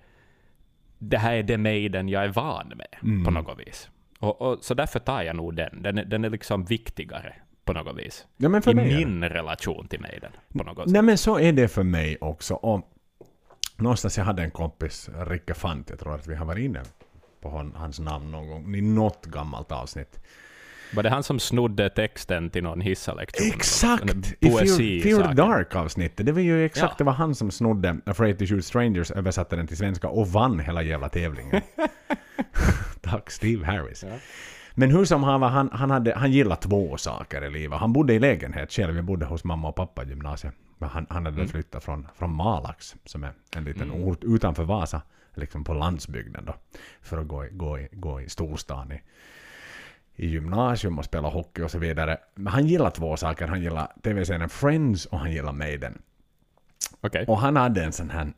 Det 0.99 1.18
här 1.18 1.34
är 1.34 1.42
det 1.42 1.58
Maiden 1.58 2.08
jag 2.08 2.25
är 2.25 2.28
van 2.28 2.68
med 2.68 2.87
Mm. 3.02 3.25
på 3.25 3.30
något 3.30 3.58
vis. 3.58 3.88
Och, 4.18 4.42
och, 4.42 4.58
så 4.64 4.75
därför 4.75 4.99
tar 4.99 5.22
jag 5.22 5.37
nog 5.37 5.54
den. 5.54 5.82
Den 5.82 5.94
den 6.06 6.25
är 6.25 6.30
liksom 6.30 6.64
viktigare 6.64 7.34
på 7.64 7.72
något 7.72 7.96
vis. 7.96 8.26
Ja, 8.37 8.61
I 8.70 8.75
min 8.75 9.25
relation 9.25 9.88
till 9.88 10.00
Maiden 10.00 10.32
på 10.52 10.64
något 10.64 10.84
sätt. 10.84 10.92
Nej 10.92 11.02
men 11.02 11.18
så 11.18 11.38
är 11.38 11.52
det 11.52 11.68
för 11.68 11.82
mig 11.82 12.16
också. 12.20 12.54
Och 12.54 12.91
någonstans 13.76 14.18
jag 14.18 14.24
hade 14.24 14.42
en 14.42 14.50
kompis, 14.50 15.10
Ricke 15.26 15.54
Fant, 15.54 15.90
jag 15.90 15.98
tror 15.98 16.14
att 16.14 16.26
vi 16.26 16.34
har 16.34 16.46
varit 16.46 16.64
inne 16.64 16.82
på 17.40 17.48
hon, 17.48 17.72
hans 17.76 17.98
namn 18.00 18.30
någon 18.30 18.48
gång, 18.48 18.74
i 18.74 18.80
något 18.80 19.26
gammalt 19.26 19.72
avsnitt. 19.72 20.20
Var 20.94 21.02
det 21.02 21.10
han 21.10 21.22
som 21.22 21.38
snodde 21.40 21.90
texten 21.90 22.50
till 22.50 22.62
någon 22.62 22.80
hissalektion? 22.80 23.46
Exakt! 23.54 24.04
I 24.40 24.50
Fear, 24.50 25.02
Fear. 25.02 25.34
Dark-avsnittet. 25.34 26.26
Det 26.26 26.32
var 26.32 26.40
ju 26.40 26.64
exakt, 26.64 26.90
Ja. 26.92 26.94
det 26.98 27.04
var 27.04 27.12
han 27.12 27.34
som 27.34 27.50
snodde 27.50 27.96
Afraid 28.06 28.38
to 28.38 28.46
Shoot 28.46 28.64
Strangers, 28.64 29.10
översatte 29.10 29.56
den 29.56 29.66
till 29.66 29.76
svenska 29.76 30.08
och 30.08 30.28
vann 30.28 30.60
hela 30.60 30.82
jävla 30.82 31.08
tävlingen. 31.08 31.62
Tack 33.00 33.30
Steve 33.30 33.66
Harris. 33.66 34.02
Ja. 34.08 34.16
Men 34.74 34.90
hur 34.90 35.04
som 35.04 35.22
han 35.22 35.40
var, 35.40 35.48
han, 35.48 35.70
han, 35.72 35.90
hade, 35.90 36.14
han 36.14 36.32
gillade 36.32 36.60
två 36.60 36.96
saker 36.96 37.44
i 37.44 37.50
livet. 37.50 37.78
Han 37.78 37.92
bodde 37.92 38.14
i 38.14 38.18
lägenhet 38.18 38.72
själv, 38.72 38.96
jag 38.96 39.04
bodde 39.04 39.26
hos 39.26 39.44
mamma 39.44 39.68
och 39.68 39.74
pappa 39.76 40.04
i 40.04 40.08
gymnasiet. 40.08 40.54
Men 40.78 40.88
han, 40.88 41.06
han 41.10 41.24
hade 41.24 41.36
Mm. 41.36 41.48
flyttat 41.48 41.84
från, 41.84 42.08
från 42.14 42.34
Malax, 42.34 42.94
som 43.04 43.24
är 43.24 43.32
en 43.56 43.64
liten 43.64 43.90
Mm. 43.90 44.02
ort 44.04 44.24
utanför 44.24 44.64
Vasa, 44.64 45.02
liksom 45.34 45.64
på 45.64 45.74
landsbygden 45.74 46.44
då, 46.44 46.54
för 47.02 47.18
att 47.18 47.28
gå 47.28 47.44
i, 47.44 47.48
gå 47.52 47.78
i, 47.78 47.88
gå 47.92 48.20
i 48.20 48.28
storstan 48.28 48.92
i, 48.92 49.00
i 50.16 50.26
gymnasium 50.26 50.98
och 50.98 51.04
spela 51.04 51.28
hockey 51.28 51.62
och 51.62 51.70
så 51.70 51.78
vidare. 51.78 52.18
Men 52.34 52.52
han 52.52 52.66
gillar 52.66 52.90
två 52.90 53.16
saker. 53.16 53.46
Han 53.46 53.62
gillar 53.62 53.92
tv-serien 54.02 54.48
Friends 54.48 55.06
och 55.06 55.18
han 55.18 55.32
gillar 55.32 55.52
Maiden. 55.52 56.02
Okej. 57.04 57.25
Och 57.28 57.38
han 57.38 57.56
hade 57.56 57.85
en 57.85 57.92
sån 57.92 58.11
här, 58.11 58.32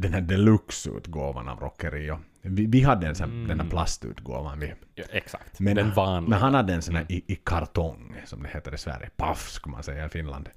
den 0.00 0.12
här 0.12 0.20
deluxe-utgåvan 0.20 1.48
av 1.48 1.60
Rock 1.60 1.84
in 1.84 1.90
Rio. 1.90 2.18
Vi, 2.42 2.66
vi 2.66 2.80
hade 2.82 3.06
en 3.06 3.14
sån, 3.14 3.48
den 3.48 3.60
här 3.60 3.68
plastutgåvan. 3.68 4.60
Vi, 4.60 4.74
Ja, 4.94 5.04
exakt. 5.10 5.60
men, 5.60 5.76
Den 5.76 5.92
vanliga. 5.94 6.30
men 6.30 6.38
han 6.40 6.54
hade 6.54 6.74
en 6.74 6.82
sån 6.82 6.94
här 6.96 7.06
i, 7.08 7.24
i 7.32 7.36
kartong, 7.36 8.16
som 8.24 8.42
det 8.42 8.48
heter 8.48 8.74
i 8.74 8.78
Sverige. 8.78 9.10
Paff, 9.16 9.48
skulle 9.50 9.72
man 9.72 9.82
säga 9.82 10.06
i 10.06 10.08
Finland. 10.08 10.48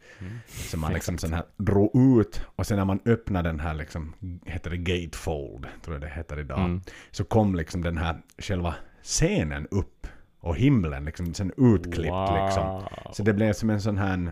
Som 0.47 0.79
man 0.81 0.93
liksom 0.93 1.17
sån 1.17 1.33
här 1.33 1.43
drog 1.57 2.19
ut 2.19 2.41
och 2.55 2.65
sen 2.67 2.77
när 2.77 2.85
man 2.85 2.99
öppnade 3.05 3.49
den 3.49 3.59
här, 3.59 3.73
liksom, 3.73 4.13
heter 4.45 4.69
det 4.69 4.77
gatefold, 4.77 5.67
tror 5.83 5.95
jag 5.95 6.01
det 6.01 6.09
heter 6.15 6.39
idag. 6.39 6.59
Mm. 6.59 6.81
Så 7.11 7.23
kom 7.23 7.55
liksom 7.55 7.81
den 7.83 7.97
här 7.97 8.17
själva 8.37 8.75
scenen 9.03 9.67
upp 9.71 10.07
och 10.39 10.55
himlen 10.55 11.05
liksom 11.05 11.33
sen 11.33 11.51
utklippt 11.57 12.11
Wow. 12.13 12.45
liksom. 12.45 12.83
Så 13.13 13.23
det 13.23 13.33
blev 13.33 13.53
som 13.53 13.69
en 13.69 13.81
sån 13.81 13.97
här... 13.97 14.31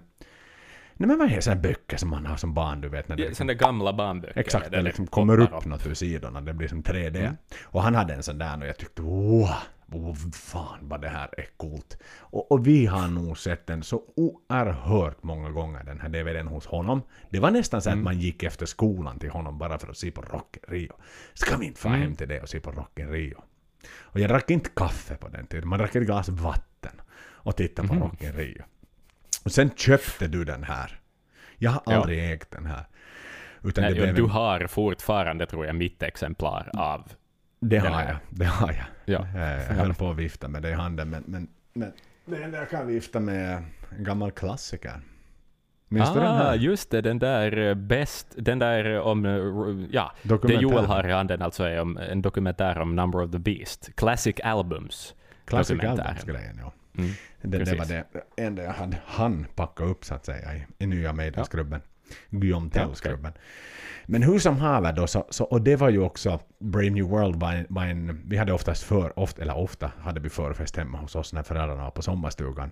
Nej 0.97 1.07
men 1.07 1.17
vad 1.17 1.29
heter 1.29 1.41
sådana 1.41 1.61
böcker 1.61 1.97
som 1.97 2.09
man 2.09 2.25
har 2.25 2.37
som 2.37 2.53
barn, 2.53 2.81
du 2.81 2.89
vet 2.89 3.07
när 3.07 3.15
det 3.15 3.23
Ja, 3.23 3.27
liksom, 3.29 3.47
Sådana 3.47 3.53
gamla 3.67 3.93
barnböcker. 3.93 4.39
Exakt, 4.39 4.71
där 4.71 4.77
det 4.77 4.83
liksom 4.83 5.07
kommer 5.07 5.37
poppar 5.37 5.57
upp 5.57 5.65
något 5.65 5.87
ur 5.87 5.93
sidorna, 5.93 6.41
det 6.41 6.53
blir 6.53 6.67
som 6.67 6.83
3D. 6.83 7.17
Mm. 7.19 7.35
Och 7.63 7.81
han 7.83 7.95
hade 7.95 8.13
en 8.13 8.23
sån 8.23 8.37
där 8.37 8.61
och 8.61 8.67
jag 8.67 8.77
tyckte 8.77 9.01
wow, 9.01 9.49
oh, 9.91 10.15
fan 10.33 10.79
vad 10.81 11.01
det 11.01 11.09
här 11.09 11.29
är 11.37 11.45
coolt. 11.57 11.97
Och, 12.19 12.51
och 12.51 12.67
vi 12.67 12.85
har 12.85 13.07
nog 13.07 13.37
sett 13.37 13.67
den 13.67 13.83
så 13.83 14.01
oerhört 14.15 15.23
många 15.23 15.49
gånger, 15.49 15.83
den 15.83 15.99
här 16.01 16.09
DVDn 16.09 16.47
hos 16.47 16.65
honom. 16.65 17.01
Det 17.29 17.39
var 17.39 17.51
nästan 17.51 17.81
så 17.81 17.89
att 17.89 17.93
Mm. 17.93 18.03
man 18.03 18.19
gick 18.19 18.43
efter 18.43 18.65
skolan 18.65 19.19
till 19.19 19.29
honom 19.29 19.57
bara 19.57 19.79
för 19.79 19.87
att 19.89 19.97
se 19.97 20.11
på 20.11 20.21
Rock 20.21 20.57
Rio. 20.67 20.93
Ska 21.33 21.57
vi 21.57 21.65
inte 21.65 21.79
få 21.79 21.87
Mm. 21.87 22.01
hem 22.01 22.15
till 22.15 22.27
det 22.27 22.41
och 22.41 22.49
se 22.49 22.59
på 22.59 22.71
Rock 22.71 22.91
Rio? 22.99 23.41
Och 24.01 24.19
jag 24.19 24.29
drack 24.29 24.49
inte 24.51 24.69
kaffe 24.69 25.15
på 25.15 25.27
den 25.27 25.47
tiden, 25.47 25.67
man 25.69 25.79
drack 25.79 25.95
ett 25.95 26.03
glas 26.05 26.29
vatten 26.29 27.01
och 27.21 27.55
tittade 27.55 27.87
på 27.87 27.93
Mhm. 27.93 28.03
Rock 28.03 28.21
Rio. 28.21 28.63
Och 29.45 29.51
sen 29.51 29.69
köpte 29.75 30.27
du 30.27 30.43
den 30.45 30.63
här. 30.63 30.99
Jag 31.57 31.71
har 31.71 31.81
Ja. 31.85 31.95
aldrig 31.95 32.31
ägt 32.31 32.51
den 32.51 32.65
här. 32.65 32.85
Utan 33.63 33.83
Nej, 33.83 33.93
blev 33.93 34.15
du 34.15 34.23
har 34.23 34.67
fortfarande, 34.67 35.45
tror 35.45 35.65
jag, 35.65 35.75
mitt 35.75 36.03
exemplar 36.03 36.69
av... 36.73 37.11
det 37.59 37.79
den 37.79 37.93
har 37.93 37.99
här. 38.01 38.07
jag. 38.09 38.17
Det 38.29 38.45
har 38.45 38.67
jag. 38.71 38.85
Ja. 39.05 39.27
Eh, 39.39 39.67
Jag 39.67 39.75
höll 39.75 39.93
på 39.93 40.09
att 40.09 40.17
vifta 40.17 40.47
med 40.47 40.61
det 40.61 40.69
i 40.69 40.73
handen, 40.73 41.09
men, 41.09 41.23
men, 41.27 41.47
men 41.73 41.93
det 42.25 42.43
enda 42.43 42.57
jag 42.57 42.69
kan 42.69 42.87
vifta 42.87 43.19
med 43.19 43.51
är 43.51 43.63
en 43.97 44.03
gammal 44.03 44.31
klassiker. 44.31 45.01
Minns 45.87 46.13
du 46.13 46.19
den 46.19 46.29
ah, 46.29 46.35
här? 46.37 46.55
just 46.55 46.91
det, 46.91 47.01
den 47.01 47.19
där 47.19 47.57
eh, 47.57 47.73
bäst, 47.73 48.27
den 48.37 48.59
där 48.59 48.93
eh, 48.95 48.99
om, 48.99 49.25
ja, 49.91 50.11
det. 50.23 50.53
Joel 50.53 50.85
har 50.85 51.07
i 51.07 51.11
handen 51.11 51.41
alltså 51.41 51.63
är 51.63 51.81
om, 51.81 51.97
en 51.97 52.21
dokumentär 52.21 52.79
om 52.79 52.95
Number 52.95 53.21
of 53.23 53.31
the 53.31 53.39
Beast. 53.39 53.95
Classic 53.95 54.35
Albums. 54.43 55.15
Classic. 55.45 55.79
Albums-grejen, 55.83 56.59
ja. 56.61 56.73
Mm. 56.97 57.11
Det, 57.41 57.57
det 57.57 57.75
var 57.75 57.85
det 57.85 58.05
enda 58.37 58.63
jag 58.63 58.71
hade 58.71 58.97
han 59.05 59.45
packa 59.55 59.83
upp 59.83 60.05
så 60.05 60.13
att 60.13 60.25
säga 60.25 60.55
i, 60.55 60.65
i 60.79 60.85
nya 60.85 61.13
Maidensklubben. 61.13 61.81
Guillaume 62.29 62.69
Ja, 62.73 62.81
Tells-klubben. 62.81 63.33
Men 64.05 64.23
hur 64.23 64.39
som 64.39 64.57
haver 64.57 64.93
då, 64.93 65.07
så, 65.07 65.27
så, 65.29 65.43
och 65.43 65.61
det 65.61 65.75
var 65.75 65.89
ju 65.89 65.99
också, 65.99 66.39
Brave 66.59 66.89
New 66.89 67.05
World 67.05 67.35
var 67.35 67.53
en, 67.53 67.65
var 67.69 67.85
en 67.85 68.21
vi 68.25 68.37
hade 68.37 68.53
oftast 68.53 68.83
för, 68.83 69.19
ofta, 69.19 69.41
eller 69.41 69.57
ofta 69.57 69.91
hade 69.99 70.19
vi 70.19 70.29
förfest 70.29 70.77
hemma 70.77 70.97
hos 70.97 71.15
oss 71.15 71.33
när 71.33 71.43
föräldrarna 71.43 71.83
var 71.83 71.91
på 71.91 72.01
sommarstugan. 72.01 72.71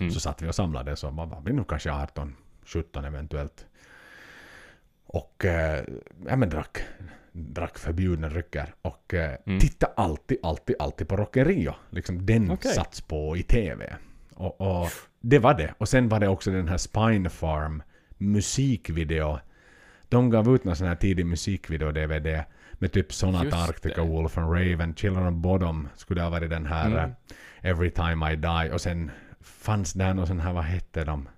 Mm. 0.00 0.12
Så 0.12 0.20
satt 0.20 0.42
vi 0.42 0.48
och 0.48 0.54
samlades 0.54 1.04
och 1.04 1.14
man 1.14 1.28
var 1.28 1.42
vi 1.44 1.52
nog 1.52 1.68
kanske 1.68 1.92
18, 1.92 2.36
17 2.64 3.04
eventuellt. 3.04 3.66
Och 5.06 5.44
eh, 5.44 5.84
ja, 6.28 6.36
men 6.36 6.50
drack, 6.50 6.78
drack 7.36 7.78
förbjudna 7.78 8.28
drycker. 8.28 8.74
Och 8.82 9.14
eh, 9.14 9.36
Mm. 9.46 9.60
tittade 9.60 9.92
alltid, 9.96 10.38
alltid, 10.42 10.76
alltid 10.78 11.08
på 11.08 11.16
Rock 11.16 11.36
in 11.36 11.44
Rio. 11.44 11.74
Liksom 11.90 12.26
den 12.26 12.50
Okej. 12.50 12.72
satts 12.74 13.00
på 13.00 13.36
i 13.36 13.42
TV. 13.42 13.96
Och, 14.34 14.60
och 14.60 14.88
det 15.20 15.38
var 15.38 15.54
det. 15.54 15.74
Och 15.78 15.88
sen 15.88 16.08
var 16.08 16.20
det 16.20 16.28
också 16.28 16.50
den 16.50 16.68
här 16.68 16.76
Spine 16.76 17.30
Farm 17.30 17.82
musikvideo. 18.18 19.38
De 20.08 20.30
gav 20.30 20.54
ut 20.54 20.64
någon 20.64 20.76
sån 20.76 20.86
här 20.88 20.94
tidig 20.96 21.26
musikvideo-DVD 21.26 22.44
med 22.72 22.92
typ 22.92 23.12
Sonat 23.12 23.52
Arctica. 23.52 24.02
Wolf 24.02 24.38
and 24.38 24.52
Raven, 24.52 24.94
Children 24.94 25.26
of 25.26 25.34
Bodom 25.34 25.88
skulle 25.94 26.22
ha 26.22 26.30
varit 26.30 26.50
den 26.50 26.66
här 26.66 26.86
Mm. 26.90 26.98
eh, 27.60 27.70
Every 27.70 27.90
Time 27.90 28.32
I 28.32 28.36
Die. 28.36 28.70
Och 28.72 28.80
sen 28.80 29.10
fanns 29.40 29.92
där 29.92 30.14
någon 30.14 30.26
sån 30.26 30.40
här, 30.40 30.52
vad 30.52 30.64
hette 30.64 31.04
de? 31.04 31.28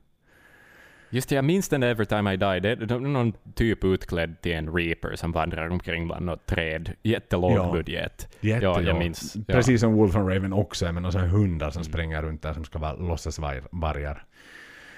Just 1.11 1.29
det, 1.29 1.35
jag 1.35 1.45
minns 1.45 1.69
den 1.69 1.81
där 1.81 1.89
Every 1.89 2.07
Time 2.07 2.33
I 2.35 2.37
Die. 2.37 2.61
Det 2.61 2.95
är 2.95 2.99
någon 3.01 3.33
typ 3.55 3.85
utklädd 3.85 4.41
till 4.41 4.53
en 4.53 4.73
reaper 4.77 5.17
som 5.17 5.33
vandrar 5.33 5.69
omkring 5.69 6.07
bland 6.07 6.27
något 6.27 6.47
träd. 6.47 6.93
Jättelåg 7.03 7.53
Ja. 7.53 7.73
budget. 7.73 8.29
Jätte, 8.41 8.65
ja, 8.65 8.81
jag 8.81 8.95
ja. 8.97 8.99
minns. 8.99 9.37
Ja. 9.37 9.43
Precis 9.55 9.81
som 9.81 9.93
Wolf 9.93 10.17
and 10.17 10.29
Raven 10.29 10.53
också 10.53 10.87
är 10.87 10.93
med 10.93 11.03
några 11.03 11.21
hundar 11.21 11.71
som 11.71 11.81
Mm. 11.81 11.93
springer 11.93 12.23
runt 12.23 12.43
där 12.43 12.53
som 12.53 12.65
ska 12.65 12.79
vara 12.79 12.93
låtsasvargar. 12.95 14.25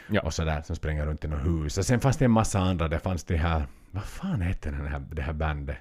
Ja. 0.09 0.21
Och 0.21 0.35
sådär 0.35 0.63
som 0.63 0.77
springer 0.77 1.07
runt 1.07 1.25
i 1.25 1.29
något 1.29 1.47
hus. 1.47 1.79
Och 1.79 1.87
sen 1.87 2.01
fanns 2.01 2.17
det 2.17 2.25
en 2.25 2.31
massa 2.31 2.59
andra. 2.59 2.89
Det 2.89 2.99
fanns 2.99 3.25
det 3.25 3.37
här... 3.37 3.63
Vad 3.91 4.05
fan 4.05 4.41
hette 4.41 4.71
den 4.71 4.87
här, 4.87 5.03
det 5.13 5.23
här 5.23 5.33
bandet? 5.33 5.77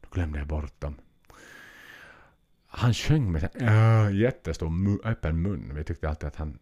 Då 0.00 0.08
glömde 0.12 0.38
jag 0.38 0.46
bort 0.48 0.80
dem. 0.80 0.94
Han 2.66 2.94
sjöng 2.94 3.32
med 3.32 3.48
äh, 3.54 4.16
jättestor 4.16 4.68
mu- 4.68 5.00
öppen 5.04 5.42
mun. 5.42 5.72
Vi 5.74 5.84
tyckte 5.84 6.08
alltid 6.08 6.26
att 6.26 6.36
han... 6.36 6.58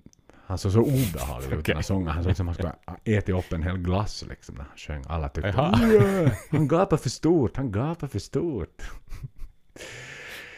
Han 0.46 0.59
såg 0.59 0.72
så 0.72 0.80
obehaglig 0.80 1.59
ut 1.59 1.66
när 1.68 1.74
han 1.74 1.82
såg. 1.85 2.06
Han 2.09 2.22
såg 2.22 2.30
ut 2.30 2.37
som 2.37 2.48
att 2.48 2.61
han 2.62 2.72
skulle 3.04 3.16
äta 3.18 3.32
upp 3.32 3.52
en 3.52 3.62
hel 3.62 3.78
glass 3.78 4.24
liksom 4.28 4.54
när 4.54 4.62
han 4.64 4.76
sjöng. 4.76 5.04
Alla 5.09 5.28
tyckte. 5.28 5.48
"Yeah, 5.48 6.32
han 6.50 6.68
gapar 6.68 6.96
för 6.96 7.09
stort, 7.11 7.56
han 7.56 7.72
gapar 7.72 8.06
för 8.06 8.18
stort. 8.18 8.82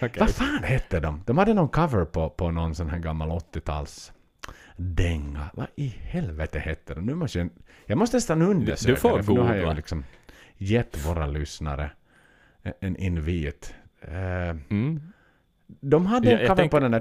Okej. 0.03 0.11
Vad 0.21 0.31
fan 0.31 0.63
hette 0.65 1.01
de? 1.01 1.23
De 1.27 1.39
hade 1.39 1.55
någon 1.55 1.69
cover 1.69 2.05
på, 2.05 2.31
på 2.31 2.51
någon 2.51 2.75
sån 2.75 2.89
här 2.91 2.99
gammal 2.99 3.31
80-tals 3.31 4.13
dänga. 4.77 5.51
Vad 5.55 5.67
i 5.77 5.87
helvete 5.89 6.59
hette 6.59 6.95
de? 6.95 7.07
Nu 7.07 7.15
måste 7.15 7.39
jag, 7.39 7.49
jag 7.87 7.99
måste 7.99 8.17
nästan 8.17 8.43
undersöka 8.43 8.91
Du 8.95 8.97
får 9.01 9.23
för 9.23 9.33
nu 9.33 9.41
har 9.41 9.49
jag 9.49 9.57
googla. 9.57 9.73
liksom 9.73 10.05
gett 10.57 11.07
våra 11.07 11.27
lyssnare 11.27 11.91
en- 12.81 12.97
invit. 12.97 13.75
Eh, 14.01 14.57
Mm. 14.71 15.01
De 15.81 16.07
hade 16.07 16.33
en 16.33 16.49
cover 16.49 16.69
på 16.69 16.81
den 16.81 16.91
där... 16.91 17.01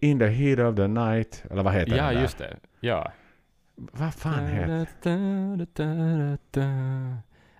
In 0.00 0.18
the 0.18 0.26
heat 0.26 0.58
of 0.58 0.76
the 0.76 0.88
night, 0.88 1.44
eller 1.50 1.62
vad 1.62 1.74
heter 1.74 1.96
den 1.96 1.96
Ja, 1.96 2.12
just 2.12 2.38
det. 2.38 2.56
Ja. 2.80 3.12
Vad 3.76 4.14
fan 4.14 4.46
heter 4.46 5.48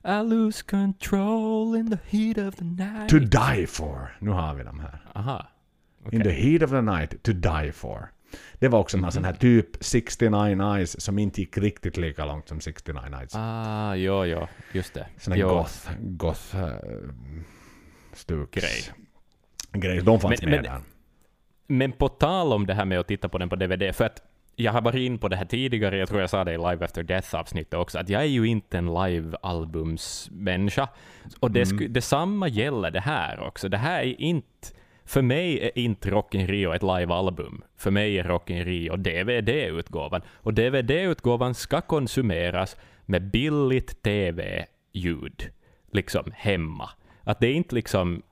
I 0.04 0.22
lose 0.22 0.62
control 0.62 1.76
in 1.76 1.90
the 1.90 1.98
heat 2.04 2.38
of 2.38 2.56
the 2.56 2.64
night. 2.64 3.08
To 3.08 3.18
die 3.18 3.66
for. 3.66 4.16
Nu 4.18 4.30
har 4.30 4.54
vi 4.54 4.64
dem 4.64 4.80
här. 4.80 5.00
Aha. 5.14 5.46
Okay. 6.04 6.18
In 6.18 6.22
the 6.24 6.30
heat 6.30 6.62
of 6.62 6.70
the 6.70 6.80
night, 6.80 7.22
to 7.22 7.32
die 7.32 7.72
for. 7.72 8.12
Det 8.58 8.68
var 8.68 8.78
också 8.78 8.96
någon 8.98 9.12
sån 9.12 9.24
här 9.24 9.32
typ 9.32 9.66
69 9.80 10.74
Eyes 10.76 11.00
som 11.00 11.18
inte 11.18 11.40
gick 11.40 11.58
riktigt 11.58 11.96
lika 11.96 12.24
långt 12.24 12.48
som 12.48 12.60
69 12.60 13.00
Nights. 13.18 13.34
Ah, 13.36 13.94
jo, 13.94 14.24
jo, 14.24 14.46
just 14.72 14.94
det. 14.94 15.06
Sån 15.18 15.32
här 15.32 15.40
Jo. 15.40 15.48
goth, 15.48 15.90
goth 16.00 16.56
uh, 16.56 16.72
stuks. 18.12 18.54
Grej. 18.62 18.82
Grej. 19.72 20.00
De 20.02 20.20
fanns 20.20 20.42
Men- 20.42 20.50
med 20.50 20.62
men- 20.62 20.72
där. 20.72 20.80
Men 21.66 21.92
på 21.92 22.08
tal 22.08 22.52
om 22.52 22.66
det 22.66 22.74
här 22.74 22.84
med 22.84 23.00
att 23.00 23.08
titta 23.08 23.28
på 23.28 23.38
den 23.38 23.48
på 23.48 23.56
DVD, 23.56 23.94
för 23.94 24.04
att 24.04 24.22
jag 24.56 24.72
har 24.72 24.82
varit 24.82 24.98
in 25.00 25.18
på 25.18 25.28
det 25.28 25.36
här 25.36 25.44
tidigare, 25.44 25.96
jag 25.98 26.08
tror 26.08 26.20
jag 26.20 26.30
sa 26.30 26.44
det 26.44 26.52
i 26.52 26.56
Live 26.56 26.84
After 26.84 27.02
Death-avsnittet 27.02 27.74
också, 27.74 27.98
att 27.98 28.08
jag 28.08 28.22
är 28.22 28.26
ju 28.26 28.46
inte 28.46 28.78
en 28.78 28.86
live-albumsmänniska. 28.94 30.88
Och 31.40 31.50
det 31.50 31.70
Mm. 31.72 31.92
detsamma 31.92 32.48
gäller 32.48 32.90
det 32.90 33.00
här 33.00 33.40
också. 33.40 33.68
Det 33.68 33.76
här 33.76 34.02
är 34.02 34.20
inte... 34.20 34.68
För 35.04 35.22
mig 35.22 35.60
är 35.60 35.78
inte 35.78 36.10
Rock 36.10 36.34
in 36.34 36.46
Rio 36.46 36.72
ett 36.72 36.82
live-album. 36.82 37.62
För 37.76 37.90
mig 37.90 38.18
är 38.18 38.24
Rock 38.24 38.50
in 38.50 38.64
Rio 38.64 38.96
DVD-utgåvan. 38.96 40.22
Och 40.28 40.54
DVD-utgåvan 40.54 41.54
ska 41.54 41.80
konsumeras 41.80 42.76
med 43.06 43.30
billigt 43.30 44.02
TV-ljud. 44.02 45.50
Liksom 45.92 46.32
hemma. 46.34 46.90
Att 47.22 47.40
det 47.40 47.46
är 47.46 47.54
inte 47.54 47.74
liksom... 47.74 48.22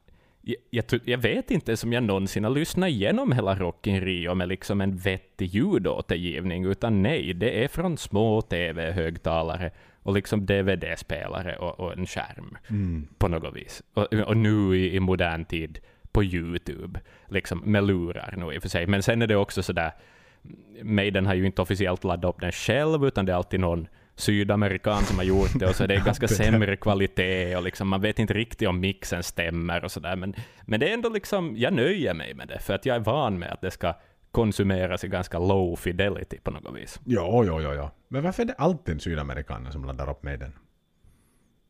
Jag, 0.42 0.56
jag, 0.70 1.00
jag 1.04 1.18
vet 1.18 1.50
inte 1.50 1.76
som 1.76 1.92
jag 1.92 2.02
någonsin 2.02 2.44
har 2.44 2.50
lyssnat 2.50 2.88
igenom 2.88 3.32
hela 3.32 3.54
Rock 3.54 3.86
in 3.86 4.00
Rio 4.00 4.34
med 4.34 4.48
liksom 4.48 4.80
en 4.80 4.96
vettig 4.96 5.46
ljudåtergivning, 5.46 6.64
utan 6.64 7.02
nej, 7.02 7.34
det 7.34 7.64
är 7.64 7.68
från 7.68 7.96
små 7.96 8.42
TV-högtalare 8.42 9.70
och 10.02 10.14
liksom 10.14 10.46
DVD-spelare 10.46 11.56
och, 11.56 11.80
och 11.80 11.92
en 11.92 12.06
skärm 12.06 12.56
Mm. 12.70 13.08
på 13.18 13.28
något 13.28 13.56
vis. 13.56 13.82
Och, 13.94 14.12
och 14.12 14.36
nu 14.36 14.76
i, 14.76 14.96
i 14.96 15.00
modern 15.00 15.44
tid 15.44 15.78
på 16.12 16.24
YouTube, 16.24 17.00
liksom 17.28 17.58
med 17.58 17.84
lurar 17.84 18.34
nu 18.36 18.54
i 18.54 18.58
och 18.58 18.62
för 18.62 18.68
sig. 18.68 18.86
Men 18.86 19.02
sen 19.02 19.22
är 19.22 19.26
det 19.26 19.36
också 19.36 19.62
sådär, 19.62 19.92
Maiden 20.82 21.26
har 21.26 21.34
ju 21.34 21.46
inte 21.46 21.62
officiellt 21.62 22.04
laddat 22.04 22.34
upp 22.34 22.40
den 22.40 22.52
själv, 22.52 23.04
utan 23.04 23.26
det 23.26 23.32
är 23.32 23.36
alltid 23.36 23.60
någon 23.60 23.88
sydamerikan 24.14 25.02
som 25.02 25.16
har 25.16 25.24
gjort 25.24 25.58
det, 25.58 25.66
och 25.66 25.74
så 25.74 25.84
är 25.84 25.88
det 25.88 25.96
ganska 26.04 26.28
sämre 26.28 26.76
kvalitet, 26.76 27.56
och 27.56 27.62
liksom, 27.62 27.88
man 27.88 28.00
vet 28.00 28.18
inte 28.18 28.34
riktigt 28.34 28.68
om 28.68 28.80
mixen 28.80 29.22
stämmer 29.22 29.84
och 29.84 29.92
sådär. 29.92 30.16
Men, 30.16 30.34
men 30.62 30.80
det 30.80 30.90
är 30.90 30.94
ändå 30.94 31.08
liksom, 31.08 31.54
jag 31.56 31.72
nöjer 31.72 32.14
mig 32.14 32.34
med 32.34 32.48
det, 32.48 32.58
för 32.58 32.74
att 32.74 32.86
jag 32.86 32.96
är 32.96 33.00
van 33.00 33.38
med 33.38 33.52
att 33.52 33.60
det 33.60 33.70
ska 33.70 33.94
konsumeras 34.30 35.04
i 35.04 35.08
ganska 35.08 35.38
low 35.38 35.76
fidelity 35.76 36.38
på 36.38 36.50
något 36.50 36.76
vis. 36.76 37.00
Ja, 37.04 37.44
ja, 37.44 37.60
ja, 37.60 37.74
ja. 37.74 37.90
Men 38.08 38.22
varför 38.22 38.42
är 38.42 38.46
det 38.46 38.54
alltid 38.54 39.02
sydamerikaner 39.02 39.70
som 39.70 39.84
laddar 39.84 40.10
upp 40.10 40.22
med 40.22 40.40
den? 40.40 40.52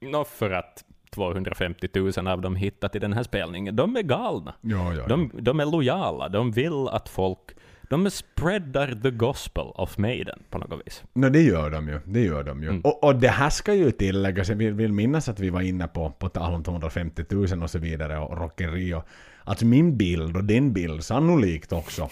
Nå, 0.01 0.25
för 0.25 0.51
att 0.51 0.85
250 1.11 1.89
000 1.95 2.29
av 2.29 2.41
dem 2.41 2.57
hittat 2.57 2.97
i 2.97 2.99
den 2.99 3.13
här 3.13 3.23
spelningen, 3.23 3.77
de 3.77 3.97
är 3.97 4.03
galna. 4.03 4.55
Ja, 4.61 4.95
ja, 4.95 4.95
ja. 4.95 5.07
De, 5.07 5.31
de 5.35 5.61
är 5.61 5.67
lojala, 5.67 6.29
de 6.29 6.51
vill 6.51 6.89
att 6.89 7.09
folk 7.09 7.55
de 7.91 8.11
spreadar 8.11 9.01
the 9.03 9.11
gospel 9.11 9.65
of 9.75 9.99
Maiden 9.99 10.43
på 10.51 10.59
något 10.59 10.87
vis. 10.87 11.03
No, 11.13 11.29
det 11.29 11.43
gör 11.43 11.71
de 11.71 11.89
ju. 11.89 12.01
Det 12.05 12.21
gör 12.21 12.45
de 12.45 12.63
ju. 12.63 12.69
Mm. 12.69 12.81
Och, 12.81 13.05
och 13.05 13.17
det 13.17 13.29
här 13.29 13.51
ska 13.51 13.75
ju 13.75 13.91
tilläggas, 13.91 14.49
jag 14.49 14.57
vill, 14.57 14.75
vill 14.75 14.93
minnas 14.93 15.29
att 15.29 15.41
vi 15.41 15.51
var 15.51 15.61
inne 15.61 15.89
på, 15.89 16.11
på 16.11 16.29
tal 16.29 16.55
om 16.55 16.65
250 16.65 17.25
000 17.31 17.63
och 17.63 17.71
så 17.71 17.79
vidare 17.79 18.19
och 18.19 18.39
Rock 18.39 18.61
in 18.61 18.73
Rio. 18.73 19.03
Alltså 19.45 19.67
min 19.67 19.97
bild 19.97 20.37
och 20.37 20.45
din 20.45 20.73
bild 20.73 21.05
sannolikt 21.05 21.73
också. 21.73 22.09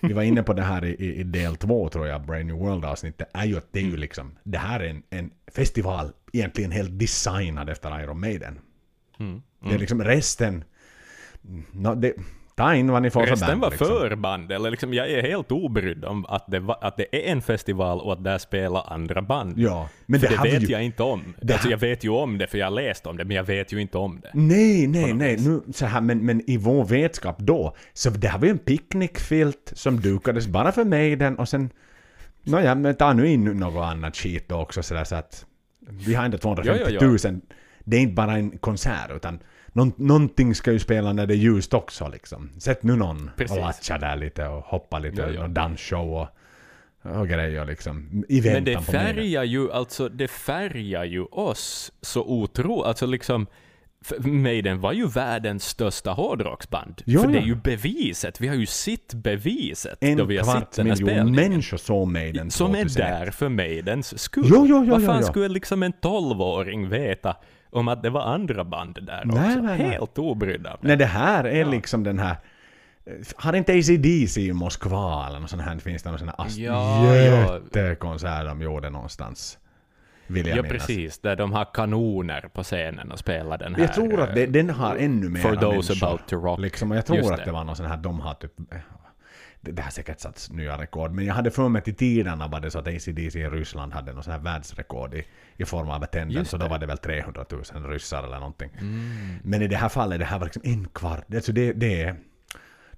Vi 0.00 0.12
var 0.12 0.22
inne 0.22 0.42
på 0.42 0.52
det 0.52 0.62
här 0.62 0.84
i, 0.84 1.14
i, 1.20 1.22
del 1.22 1.56
två 1.56 1.88
tror 1.88 2.06
jag, 2.06 2.26
Brain 2.26 2.46
New 2.46 2.56
World 2.56 2.84
avsnittet, 2.84 3.30
är 3.34 3.44
ju 3.44 3.56
att 3.56 3.68
det 3.72 3.78
är 3.78 3.84
ju 3.84 3.96
liksom, 3.96 4.38
det 4.42 4.58
här 4.58 4.80
är 4.80 4.88
en, 4.88 5.02
en 5.10 5.30
festival 5.54 6.12
egentligen 6.34 6.70
helt 6.72 6.98
designad 6.98 7.68
efter 7.70 8.00
Iron 8.02 8.20
Maiden. 8.20 8.58
Mm. 9.20 9.42
Det 9.60 9.74
är 9.74 9.78
liksom 9.78 10.04
resten, 10.04 10.64
no, 11.72 11.94
det, 11.94 12.12
ta 12.56 12.74
in 12.74 12.90
vad 12.90 13.02
ni 13.02 13.10
får 13.10 13.20
för 13.20 13.30
Resten 13.30 13.48
band. 13.48 13.60
var 13.60 13.70
liksom. 13.70 13.86
förband, 13.86 14.52
eller 14.52 14.70
liksom, 14.70 14.94
jag 14.94 15.10
är 15.10 15.22
helt 15.22 15.52
obrydd 15.52 16.04
om 16.04 16.26
att 16.26 16.44
det, 16.46 16.62
att 16.80 16.96
det 16.96 17.16
är 17.16 17.32
en 17.32 17.42
festival 17.42 18.00
och 18.00 18.12
att 18.12 18.24
där 18.24 18.38
spelar 18.38 18.92
andra 18.92 19.22
band. 19.22 19.58
Ja, 19.58 19.88
men 20.06 20.20
för 20.20 20.28
det 20.28 20.36
det, 20.42 20.42
vet 20.42 20.62
ju- 20.62 20.72
jag 20.72 20.82
inte 20.84 21.02
om. 21.02 21.34
det 21.42 21.52
Alltså, 21.52 21.68
jag 21.68 21.78
vet 21.78 22.04
ju 22.04 22.08
om 22.08 22.38
det 22.38 22.46
för 22.46 22.58
jag 22.58 22.66
har 22.66 22.70
läst 22.70 23.06
om 23.06 23.16
det, 23.16 23.24
men 23.24 23.36
jag 23.36 23.44
vet 23.44 23.72
ju 23.72 23.80
inte 23.80 23.98
om 23.98 24.20
det. 24.20 24.30
Nej, 24.34 24.86
nej, 24.86 25.12
nej. 25.12 25.36
vis. 25.36 25.46
Nu, 25.46 25.60
så 25.72 25.86
här, 25.86 26.00
men, 26.00 26.26
men 26.26 26.50
i 26.50 26.56
vår 26.56 26.84
vetskap 26.84 27.38
då, 27.38 27.76
så 27.92 28.10
det 28.10 28.28
här 28.28 28.38
var 28.38 28.46
ju 28.46 28.50
en 28.50 28.58
picknickfilt 28.58 29.72
som 29.74 30.00
dukades 30.00 30.46
bara 30.46 30.72
för 30.72 30.84
Maiden 30.84 31.38
och 31.38 31.48
sen... 31.48 31.70
Nåja, 32.46 32.74
men 32.74 32.94
ta 32.94 33.12
nu 33.12 33.28
in 33.28 33.44
något 33.44 33.84
annat 33.84 34.16
skit 34.16 34.52
också 34.52 34.82
sådär 34.82 35.04
så 35.04 35.14
att... 35.16 35.46
Vi 35.90 36.14
har 36.14 36.24
ändå 36.24 36.38
250 36.38 36.80
Ja, 36.84 37.06
000. 37.06 37.18
ja, 37.22 37.30
ja. 37.30 37.30
Det 37.84 37.96
är 37.96 38.00
inte 38.00 38.14
bara 38.14 38.32
en 38.32 38.58
konsert 38.58 39.10
utan 39.16 39.38
någon, 39.72 39.92
någonting 39.96 40.54
ska 40.54 40.72
ju 40.72 40.78
spela 40.78 41.12
när 41.12 41.26
det 41.26 41.34
är 41.34 41.38
ljust 41.38 41.74
också 41.74 42.08
liksom. 42.08 42.50
Sätt 42.58 42.82
nu 42.82 42.96
någon 42.96 43.30
Precis. 43.36 43.56
och 43.56 43.62
latcha 43.62 43.98
där 43.98 44.16
lite 44.16 44.46
och 44.46 44.62
hoppa 44.64 44.98
lite 44.98 45.20
Ja, 45.20 45.26
och 45.28 45.34
ja. 45.34 45.40
någon 45.40 45.54
dansshow 45.54 46.14
och, 46.14 46.28
och 47.20 47.28
grejer 47.28 47.64
liksom. 47.64 48.24
I 48.28 48.40
väntan 48.40 48.62
Men 48.62 48.64
det 48.64 48.80
färgar 48.80 49.44
ju, 49.44 49.72
alltså, 49.72 50.08
det 50.08 50.28
färgar 50.28 51.04
ju 51.04 51.24
oss 51.24 51.92
så 52.00 52.22
otro, 52.24 52.82
alltså 52.82 53.06
liksom 53.06 53.46
Maiden 54.18 54.80
var 54.80 54.92
ju 54.92 55.06
världens 55.08 55.64
största 55.64 56.10
hårdrocksband. 56.10 57.02
Ja, 57.04 57.20
för 57.20 57.28
det 57.28 57.34
ja. 57.34 57.40
är 57.40 57.46
ju 57.46 57.54
beviset, 57.54 58.40
vi 58.40 58.48
har 58.48 58.54
ju 58.54 58.66
sett 58.66 59.14
beviset 59.14 60.00
då 60.00 60.06
En 60.06 60.28
vi 60.28 60.36
har 60.36 60.44
kvart 60.44 60.76
miljon 60.78 60.96
spelningen. 60.96 61.34
människor 61.34 61.76
såg 61.76 62.08
Maiden 62.08 62.50
Som 62.50 62.74
är 62.74 62.82
2001. 62.82 62.96
där 62.96 63.30
för 63.30 63.48
Maidens 63.48 64.18
skull. 64.22 64.44
Jo, 64.48 64.66
jo, 64.68 64.84
jo, 64.84 64.90
Vad 64.90 65.00
jo, 65.00 65.06
fan 65.06 65.20
jo. 65.20 65.26
skulle 65.26 65.48
liksom 65.48 65.82
en 65.82 65.92
tolvåring 65.92 66.88
veta 66.88 67.36
om 67.70 67.88
att 67.88 68.02
det 68.02 68.10
var 68.10 68.22
andra 68.22 68.64
band 68.64 68.98
där 69.02 69.22
Nej, 69.24 69.46
också? 69.46 69.60
nej, 69.60 69.78
nej. 69.78 69.88
Helt 69.90 70.18
obrydd 70.18 70.66
av 70.66 70.78
det. 70.82 70.88
Nej, 70.88 70.96
det 70.96 71.06
här 71.06 71.44
är 71.44 71.64
liksom 71.64 72.02
den 72.04 72.18
här... 72.18 72.36
Har 73.36 73.52
inte 73.52 73.72
ACDC 73.72 74.40
i 74.40 74.52
Moskva 74.52 75.26
eller 75.28 75.40
något 75.40 75.50
sånt 75.50 75.62
här? 75.62 75.78
Finns 75.78 76.02
det 76.02 76.10
någon 76.10 76.18
sån 76.18 76.28
här 76.28 76.46
Ja, 76.56 77.16
ja. 77.16 77.54
jättekonsert 77.54 78.44
de 78.46 78.62
gjorde 78.62 78.90
någonstans? 78.90 79.58
Vill 80.26 80.46
jag 80.46 80.58
Ja, 80.58 80.62
minnas. 80.62 80.86
precis. 80.86 81.18
Där 81.18 81.36
de 81.36 81.52
har 81.52 81.74
kanoner 81.74 82.40
på 82.52 82.62
scenen 82.62 83.12
och 83.12 83.18
spelar 83.18 83.58
den 83.58 83.74
här... 83.74 83.82
Jag 83.82 83.94
tror 83.94 84.20
att 84.20 84.34
det, 84.34 84.46
den 84.46 84.70
har 84.70 84.96
ännu 84.96 85.28
mer 85.28 85.40
For 85.40 85.56
those 85.56 85.66
människor. 85.92 86.06
about 86.06 86.28
to 86.28 86.36
rock. 86.36 86.60
Liksom, 86.60 86.90
jag 86.90 87.06
tror 87.06 87.18
Just 87.18 87.30
att 87.30 87.36
det. 87.38 87.44
det 87.44 87.52
var 87.52 87.64
någon 87.64 87.76
sån 87.76 87.86
här, 87.86 87.96
de 87.96 88.20
har 88.20 88.34
typ... 88.34 88.52
Det, 89.60 89.82
har 89.82 89.90
säkert 89.90 90.20
satts 90.20 90.50
nya 90.50 90.78
rekord, 90.78 91.10
men 91.12 91.24
jag 91.24 91.34
hade 91.34 91.50
för 91.50 91.68
mig 91.68 91.82
till 91.82 91.94
tiderna 91.94 92.48
var 92.48 92.60
det 92.60 92.70
så 92.70 92.78
att 92.78 92.86
ACDC 92.88 93.38
i 93.40 93.48
Ryssland 93.48 93.92
hade 93.92 94.12
någon 94.12 94.22
sån 94.22 94.32
här 94.32 94.40
världsrekord 94.40 95.14
i, 95.14 95.24
i 95.56 95.64
form 95.64 95.90
av 95.90 96.02
attendance, 96.02 96.50
så 96.50 96.56
då 96.56 96.68
var 96.68 96.78
det 96.78 96.86
väl 96.86 96.98
300 96.98 97.44
000 97.50 97.62
ryssar 97.90 98.22
eller 98.22 98.38
någonting. 98.38 98.70
Mm. 98.80 99.36
Men 99.42 99.62
i 99.62 99.68
det 99.68 99.76
här 99.76 99.88
fallet, 99.88 100.18
det 100.18 100.24
här 100.24 100.38
var 100.38 100.46
liksom 100.46 100.62
en 100.64 100.88
kvart. 100.88 101.34
Alltså 101.34 101.52
det, 101.52 101.72
det 101.72 102.02
är... 102.02 102.16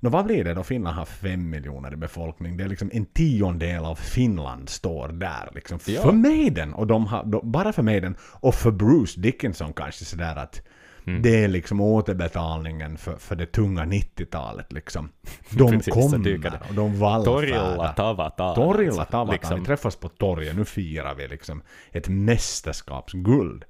Nå, 0.06 0.10
vad 0.10 0.24
blir 0.24 0.44
det 0.44 0.54
då? 0.54 0.62
Finland 0.62 0.96
har 0.96 1.04
fem 1.04 1.50
miljoner 1.50 1.92
i 1.92 1.96
befolkning. 1.96 2.56
Det 2.56 2.64
är 2.64 2.68
liksom 2.68 2.90
en 2.92 3.04
tiondel 3.06 3.84
av 3.84 3.94
Finland 3.94 4.68
står 4.68 5.08
där. 5.08 5.50
Liksom, 5.54 5.78
Ja. 5.86 6.02
För 6.02 6.12
Maiden! 6.12 6.74
Och 6.74 6.86
de 6.86 7.06
har, 7.06 7.24
de, 7.24 7.50
bara 7.52 7.72
för 7.72 7.82
Maiden. 7.82 8.16
Och 8.20 8.54
för 8.54 8.70
Bruce 8.70 9.20
Dickinson 9.20 9.72
kanske 9.72 10.04
sådär 10.04 10.36
att 10.36 10.62
Mm. 11.06 11.22
det 11.22 11.44
är 11.44 11.48
liksom 11.48 11.80
återbetalningen 11.80 12.96
för, 12.98 13.16
för 13.16 13.36
det 13.36 13.46
tunga 13.46 13.84
90-talet 13.84 14.72
liksom. 14.72 15.08
De 15.50 15.70
Precis, 15.70 15.94
kommer 15.94 16.34
och 16.68 16.74
de 16.74 16.74
Torilla 16.74 16.98
vallfärdar. 16.98 18.54
Torilla. 18.54 19.04
Tavatar. 19.04 19.32
Liksom, 19.32 19.60
Vi 19.60 19.66
träffas 19.66 19.96
på 19.96 20.08
torget. 20.08 20.56
Nu 20.56 20.64
firar 20.64 21.14
vi 21.14 21.28
liksom 21.28 21.62
ett 21.92 22.08
mästerskapsguld. 22.08 23.64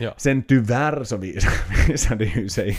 Ja. 0.00 0.14
Sen 0.16 0.42
tyvärr 0.42 1.04
så 1.04 1.16
det 2.16 2.24
ju 2.24 2.48
sig, 2.48 2.78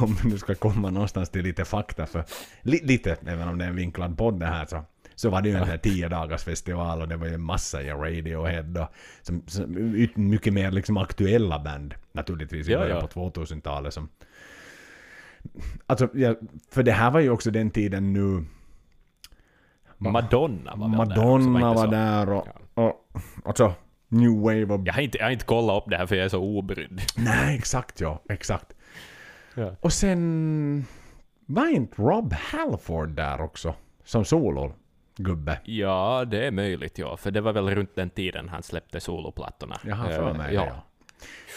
om 0.00 0.16
nu 0.24 0.38
ska 0.38 0.54
komma 0.54 0.90
någonstans 0.90 1.30
till 1.30 1.42
lite 1.42 1.64
fakta, 1.64 2.06
för 2.06 2.24
li, 2.62 2.80
lite, 2.82 3.16
även 3.26 3.48
om 3.48 3.58
det 3.58 3.64
är 3.64 3.68
en 3.68 3.76
vinklad 3.76 4.18
podd 4.18 4.40
det 4.40 4.46
här, 4.46 4.66
så, 4.66 4.84
så 5.14 5.30
var 5.30 5.42
det 5.42 5.48
ju 5.48 5.54
en 5.54 5.64
här 5.64 5.78
tio 5.78 6.08
dagars 6.08 6.44
festival 6.44 7.02
och 7.02 7.08
det 7.08 7.16
var 7.16 7.26
ju 7.26 7.34
en 7.34 7.42
massa 7.42 7.82
i 7.82 7.90
Radiohead 7.90 8.82
och 8.82 8.88
som, 9.22 9.42
som, 9.46 9.72
mycket 10.14 10.52
mer 10.52 10.70
liksom 10.70 10.96
aktuella 10.96 11.58
band 11.58 11.94
naturligtvis 12.12 12.68
i 12.68 12.72
Ja, 12.72 12.78
början 12.78 12.98
ja. 13.00 13.06
på 13.06 13.30
2000-talet 13.30 13.94
som... 13.94 14.08
Alltså, 15.86 16.08
ja, 16.14 16.34
för 16.70 16.82
det 16.82 16.92
här 16.92 17.10
var 17.10 17.20
ju 17.20 17.30
också 17.30 17.50
den 17.50 17.70
tiden 17.70 18.12
nu... 18.12 18.44
Madonna 19.98 20.74
var 20.76 20.88
där 20.88 20.96
Madonna 20.96 21.44
inte 21.44 21.60
var 21.60 21.84
så? 21.84 21.90
där 21.90 22.30
och, 22.30 22.46
och 22.74 23.08
alltså 23.44 23.74
New 24.08 24.40
Wave 24.40 24.64
och... 24.64 24.80
Jag 24.88 24.92
har, 24.94 25.00
inte, 25.02 25.18
jag 25.18 25.24
har 25.24 25.30
inte 25.30 25.44
kollat 25.44 25.82
upp 25.82 25.90
det 25.90 25.96
här 25.96 26.06
för 26.06 26.16
jag 26.16 26.24
är 26.24 26.28
så 26.28 26.40
obrydd. 26.42 27.00
Nej, 27.16 27.56
exakt 27.58 28.00
ja, 28.00 28.22
exakt. 28.28 28.72
Ja. 29.54 29.74
Och 29.80 29.92
sen 29.92 30.84
var 31.46 31.68
inte 31.68 32.02
Rob 32.02 32.32
Halford 32.32 33.08
där 33.10 33.40
också? 33.40 33.74
Som 34.04 34.24
solo-gubbe? 34.24 35.58
Ja, 35.64 36.24
det 36.30 36.46
är 36.46 36.50
möjligt 36.50 36.98
ja. 36.98 37.16
För 37.16 37.30
det 37.30 37.40
var 37.40 37.52
väl 37.52 37.70
runt 37.70 37.94
den 37.94 38.10
tiden 38.10 38.48
han 38.48 38.62
släppte 38.62 39.00
soloplattorna. 39.00 39.80
Jag 39.84 39.96
har 39.96 40.08
för 40.08 40.30
Eh, 40.30 40.36
mig 40.36 40.54
ja. 40.54 40.60
det 40.60 40.66
ja. 40.66 40.84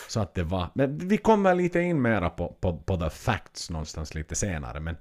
Så 0.10 0.20
att 0.20 0.34
det 0.36 0.44
var... 0.44 0.68
Men 0.74 1.08
vi 1.08 1.18
kommer 1.18 1.56
lite 1.56 1.80
in 1.80 2.02
mera 2.02 2.30
på, 2.30 2.48
på, 2.62 2.78
på 2.78 2.98
the 2.98 3.10
facts 3.10 3.70
någonstans 3.70 4.16
lite 4.16 4.36
senare. 4.36 4.80
Men, 4.80 4.96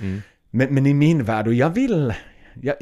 Mm. 0.00 0.22
men, 0.50 0.74
men 0.74 0.86
i 0.86 0.94
min 0.94 1.24
värld, 1.24 1.46
och 1.46 1.54
jag 1.54 1.70
vill... 1.70 2.14
Jag, 2.62 2.74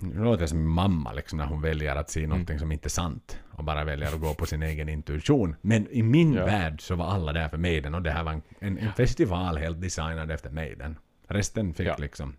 nu 0.00 0.24
låter 0.24 0.42
jag 0.42 0.48
som 0.48 0.58
min 0.58 0.68
mamma 0.68 1.12
liksom, 1.12 1.38
när 1.38 1.46
hon 1.46 1.62
väljer 1.62 1.96
att 1.96 2.16
Mm. 2.16 2.24
se 2.24 2.26
någonting 2.28 2.58
som 2.58 2.72
inte 2.72 2.86
är 2.86 2.90
sant 2.90 3.38
och 3.60 3.64
bara 3.66 3.84
väljer 3.84 4.08
att 4.08 4.20
gå 4.20 4.34
på 4.34 4.46
sin 4.46 4.62
egen 4.62 4.88
intuition. 4.88 5.56
Men 5.60 5.88
i 5.90 6.02
min 6.02 6.34
Ja. 6.34 6.44
värld 6.44 6.80
så 6.80 6.94
var 6.94 7.06
alla 7.06 7.32
där 7.32 7.48
för 7.48 7.58
Maiden 7.58 7.94
och 7.94 8.02
det 8.02 8.10
här 8.10 8.24
var 8.24 8.32
en, 8.32 8.42
en, 8.58 8.78
en 8.78 8.92
festival 8.92 9.56
helt 9.56 9.80
designad 9.80 10.30
efter 10.30 10.50
Maiden. 10.50 10.98
Resten 11.28 11.74
fick 11.74 11.86
Ja. 11.86 11.96
liksom 11.98 12.36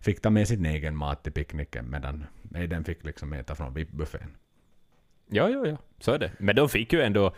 fick 0.00 0.22
ta 0.22 0.30
med 0.30 0.48
sin 0.48 0.66
egen 0.66 0.96
mat 0.96 1.22
till 1.22 1.32
picknicken 1.32 1.90
medan 1.90 2.26
Maiden 2.42 2.84
fick 2.84 3.04
liksom 3.04 3.32
äta 3.32 3.54
från 3.54 3.74
VIP-buffén. 3.74 4.30
Ja, 5.30 5.48
ja, 5.48 5.66
ja. 5.66 5.76
Så 5.98 6.12
är 6.12 6.18
det. 6.18 6.32
Men 6.38 6.56
de 6.56 6.68
fick 6.68 6.92
ju 6.92 7.00
ändå... 7.02 7.34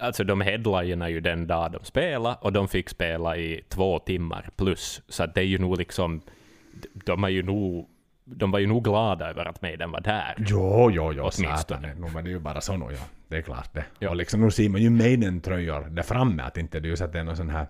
Alltså 0.00 0.24
de 0.24 0.40
headlinerna 0.40 1.08
ju 1.10 1.20
den 1.20 1.46
dag 1.46 1.72
de 1.72 1.84
spelade 1.84 2.36
och 2.40 2.52
de 2.52 2.68
fick 2.68 2.88
spela 2.88 3.36
i 3.36 3.62
två 3.68 3.98
timmar 3.98 4.50
plus. 4.56 5.02
Så 5.08 5.26
det 5.26 5.40
är 5.40 5.44
ju 5.44 5.58
nog 5.58 5.78
liksom... 5.78 6.22
De 7.04 7.24
är 7.24 7.28
ju 7.28 7.42
nog... 7.42 7.88
De 8.24 8.50
var 8.50 8.58
ju 8.58 8.66
nog 8.66 8.84
glada 8.84 9.30
över 9.30 9.44
att 9.44 9.62
Maiden 9.62 9.90
var 9.90 10.00
där. 10.00 10.34
Jo, 10.38 10.90
jo, 10.90 11.12
jo, 11.12 11.22
Åtminstone. 11.22 11.56
satan. 11.56 11.82
Nu 12.00 12.08
var 12.08 12.22
det 12.22 12.30
ju 12.30 12.38
bara 12.38 12.60
så 12.60 12.76
nu, 12.76 12.84
ja. 12.90 13.00
Det 13.28 13.36
är 13.36 13.42
klart 13.42 13.74
det. 13.74 13.84
Ja. 13.98 14.10
Och 14.10 14.16
liksom, 14.16 14.40
nu 14.40 14.50
ser 14.50 14.68
man 14.68 14.80
ju 14.82 14.90
Maiden-tröjor 14.90 15.80
där 15.90 16.02
framme, 16.02 16.42
att 16.42 16.56
inte 16.58 16.80
det 16.80 16.86
är 16.88 16.90
ju 16.90 16.96
så 16.96 17.04
att 17.04 17.12
det 17.12 17.18
är 17.18 17.24
någon 17.24 17.36
sån 17.36 17.50
här, 17.50 17.66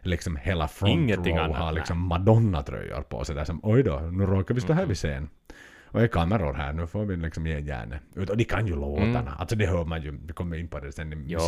liksom 0.00 0.36
hela 0.36 0.68
front 0.68 0.92
Ingenting 0.92 1.36
row 1.36 1.44
annat, 1.44 1.56
har 1.56 1.72
liksom 1.72 1.98
Madonna-tröjor 1.98 3.02
på 3.02 3.24
sig 3.24 3.34
där 3.34 3.44
som, 3.44 3.60
oj 3.62 3.82
då, 3.82 3.98
nu 3.98 4.26
råkar 4.26 4.54
vi 4.54 4.60
stå 4.60 4.72
här 4.72 4.86
vid 4.86 4.96
scen. 4.96 5.28
Och 5.84 6.02
är 6.02 6.06
kameror 6.06 6.54
här, 6.54 6.72
nu 6.72 6.86
får 6.86 7.04
vi 7.04 7.16
liksom 7.16 7.46
ge 7.46 7.58
järnet. 7.60 8.00
Och 8.30 8.36
de 8.36 8.44
kan 8.44 8.66
ju 8.66 8.76
låtarna, 8.76 9.18
Mm. 9.20 9.32
alltså 9.38 9.56
det 9.56 9.66
hör 9.66 9.84
man 9.84 10.02
ju, 10.02 10.18
vi 10.26 10.32
kommer 10.32 10.56
in 10.58 10.68
på 10.68 10.78
det 10.80 10.92
sen 10.92 11.12
i 11.12 11.24
Ja. 11.32 11.38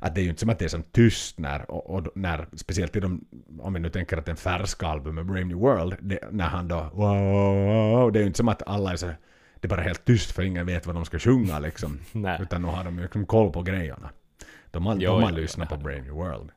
Att 0.00 0.14
det 0.14 0.20
är 0.20 0.22
ju 0.22 0.28
inte 0.28 0.40
som 0.40 0.50
att 0.50 0.58
det 0.58 0.64
är 0.64 0.68
som 0.68 0.82
tyst 0.82 1.38
när, 1.38 1.70
och, 1.70 1.90
och 1.90 2.06
när, 2.14 2.46
speciellt 2.56 2.96
i 2.96 3.00
de, 3.00 3.24
om 3.58 3.74
vi 3.74 3.80
nu 3.80 3.90
tänker 3.90 4.16
att 4.16 4.26
den 4.26 4.36
färska 4.36 4.86
albumet 4.86 5.26
Brave 5.26 5.44
New 5.44 5.56
World, 5.56 5.96
det, 6.00 6.18
när 6.30 6.48
han 6.48 6.68
då 6.68 6.90
wow, 6.92 7.16
wow, 7.16 7.92
wow, 7.92 8.12
det 8.12 8.18
är 8.18 8.20
ju 8.20 8.26
inte 8.26 8.36
som 8.36 8.48
att 8.48 8.62
alla 8.66 8.92
är 8.92 8.96
så, 8.96 9.06
det 9.06 9.66
är 9.66 9.68
bara 9.68 9.80
helt 9.80 10.04
tyst 10.04 10.30
för 10.32 10.42
ingen 10.42 10.66
vet 10.66 10.86
vad 10.86 10.94
de 10.94 11.04
ska 11.04 11.18
sjunga 11.18 11.58
liksom. 11.58 11.98
Utan 12.40 12.62
nu 12.62 12.68
har 12.68 12.84
de 12.84 12.96
ju 12.96 13.02
liksom 13.02 13.26
koll 13.26 13.52
på 13.52 13.62
grejerna. 13.62 14.10
De 14.70 14.86
har, 14.86 14.96
Jo, 14.98 15.12
de 15.12 15.22
har 15.22 15.32
lyssnat 15.32 15.68
på 15.68 15.76
Brave 15.76 16.02
New 16.02 16.12
World. 16.12 16.50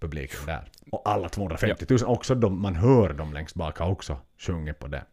Publiken 0.00 0.46
där. 0.46 0.70
Och 0.92 1.02
alla 1.04 1.28
250 1.28 1.86
000, 1.88 1.98
också 2.04 2.34
de, 2.34 2.62
man 2.62 2.74
hör 2.74 3.12
dem 3.12 3.32
längst 3.32 3.54
bak 3.54 3.78
har 3.78 3.90
också 3.90 4.16
sjungit 4.38 4.78
på 4.78 4.88
det. 4.88 5.04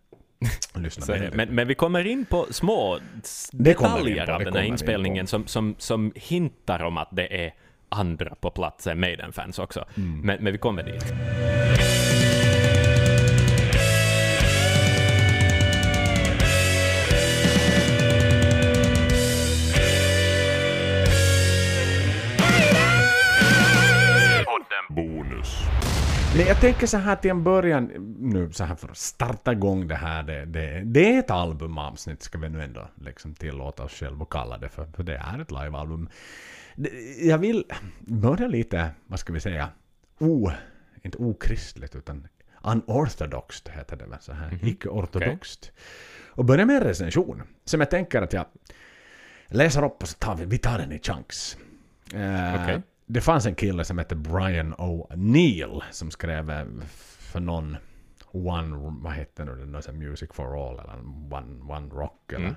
Men, 1.33 1.55
men 1.55 1.67
vi 1.67 1.75
kommer 1.75 2.07
in 2.07 2.25
på 2.25 2.47
små 2.51 2.99
detaljer 3.51 4.25
på, 4.25 4.31
av 4.31 4.39
den 4.39 4.53
här 4.53 4.63
inspelningen 4.63 5.27
som, 5.27 5.47
som, 5.47 5.75
som 5.77 6.11
hintar 6.15 6.83
om 6.83 6.97
att 6.97 7.09
det 7.11 7.45
är 7.45 7.53
andra 7.89 8.35
på 8.35 8.51
platsen 8.51 8.99
Maiden-fans 8.99 9.59
också. 9.59 9.85
Mm. 9.97 10.21
Men, 10.21 10.43
men 10.43 10.53
vi 10.53 10.59
kommer 10.59 10.83
dit. 10.83 11.13
Men 26.35 26.45
jag 26.47 26.61
tänker 26.61 26.87
så 26.87 26.97
här 26.97 27.15
till 27.15 27.31
en 27.31 27.43
början, 27.43 27.85
nu 28.19 28.51
så 28.51 28.63
här 28.63 28.75
för 28.75 28.87
att 28.89 28.97
starta 28.97 29.51
igång 29.51 29.87
det 29.87 29.95
här, 29.95 30.23
det, 30.23 30.45
det, 30.45 30.81
det 30.85 31.15
är 31.15 31.19
ett 31.19 31.31
albumavsnitt 31.31 32.23
ska 32.23 32.37
vi 32.37 32.49
nu 32.49 32.63
ändå 32.63 32.89
liksom 33.01 33.33
tillåta 33.33 33.83
oss 33.83 33.91
själva 33.91 34.23
att 34.23 34.29
kalla 34.29 34.57
det 34.57 34.69
för, 34.69 34.85
för 34.85 35.03
det 35.03 35.15
är 35.15 35.39
ett 35.41 35.51
livealbum. 35.51 36.09
Jag 37.21 37.37
vill 37.37 37.65
börja 37.99 38.47
lite, 38.47 38.89
vad 39.07 39.19
ska 39.19 39.33
vi 39.33 39.39
säga, 39.39 39.69
o, 40.19 40.51
inte 41.01 41.17
okristligt 41.17 41.95
utan 41.95 42.27
unorthodoxt 42.63 43.67
heter 43.67 43.97
det 43.97 44.05
väl 44.05 44.19
så 44.21 44.33
här, 44.33 44.59
icke-ortodoxt. 44.61 45.71
Och 46.27 46.45
börja 46.45 46.65
med 46.65 46.75
en 46.75 46.83
recension 46.83 47.43
som 47.65 47.79
jag 47.79 47.89
tänker 47.89 48.21
att 48.21 48.33
jag 48.33 48.45
läser 49.47 49.85
upp 49.85 50.01
och 50.01 50.09
så 50.09 50.17
tar 50.17 50.35
vi, 50.35 50.45
vi 50.45 50.57
tar 50.57 50.77
den 50.77 50.91
i 50.91 50.99
chunks. 50.99 51.57
Eh, 52.13 52.63
Okej. 52.63 52.81
Det 53.11 53.21
fanns 53.21 53.45
en 53.45 53.55
kille 53.55 53.83
som 53.83 53.97
hette 53.97 54.15
Brian 54.15 54.75
O'Neill 54.75 55.81
som 55.91 56.11
skrev 56.11 56.51
för 57.19 57.39
någon 57.39 57.77
One, 58.31 58.97
vad 59.01 59.13
hette 59.13 59.45
nu 59.45 59.55
den, 59.55 59.71
någon 59.71 59.99
Music 59.99 60.29
for 60.33 60.69
All 60.69 60.79
eller 60.79 60.93
One, 61.33 61.73
one 61.73 61.89
Rock 61.89 62.33
eller 62.33 62.55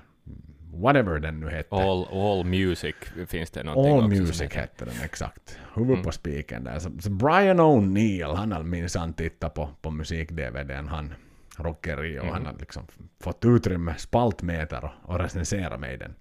whatever 0.73 1.19
den 1.19 1.39
nu 1.39 1.49
hette. 1.49 1.75
All, 1.75 2.07
all 2.11 2.45
Music 2.45 2.95
finns 3.27 3.51
det 3.51 3.63
någonting 3.63 3.93
All 3.93 4.03
också 4.05 4.21
Music 4.21 4.41
heter. 4.41 4.59
hette 4.59 4.85
den 4.85 5.03
exakt. 5.03 5.57
Huvud 5.73 6.03
på 6.03 6.11
spiken 6.11 6.63
där. 6.63 6.79
Så, 6.79 6.91
så 6.99 7.09
Brian 7.09 7.59
O'Neill, 7.59 8.35
han 8.35 8.51
har 8.51 8.63
minsann 8.63 9.13
tittat 9.13 9.53
på, 9.53 9.69
på 9.81 9.91
musik-DVDn, 9.91 10.87
han 10.87 11.13
rockeri 11.57 12.19
och 12.19 12.27
han 12.27 12.45
har 12.45 12.55
liksom 12.59 12.87
fått 13.19 13.45
utrymme, 13.45 13.95
spaltmeter 13.97 14.85
och, 14.85 15.09
och 15.09 15.19
recensera 15.19 15.77
mig 15.77 15.97
den. 15.97 16.15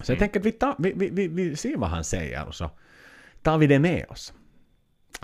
Så 0.00 0.12
jag 0.12 0.18
tänker 0.18 0.40
att 0.40 0.46
vi, 0.46 0.52
tar, 0.52 0.74
vi, 0.78 0.92
vi, 0.96 1.10
vi, 1.10 1.28
vi 1.28 1.56
ser 1.56 1.76
vad 1.76 1.90
han 1.90 2.04
säger 2.04 2.46
och 2.46 2.54
så 2.54 2.70
tar 3.42 3.58
vi 3.58 3.66
det 3.66 3.78
med 3.78 4.06
oss. 4.08 4.32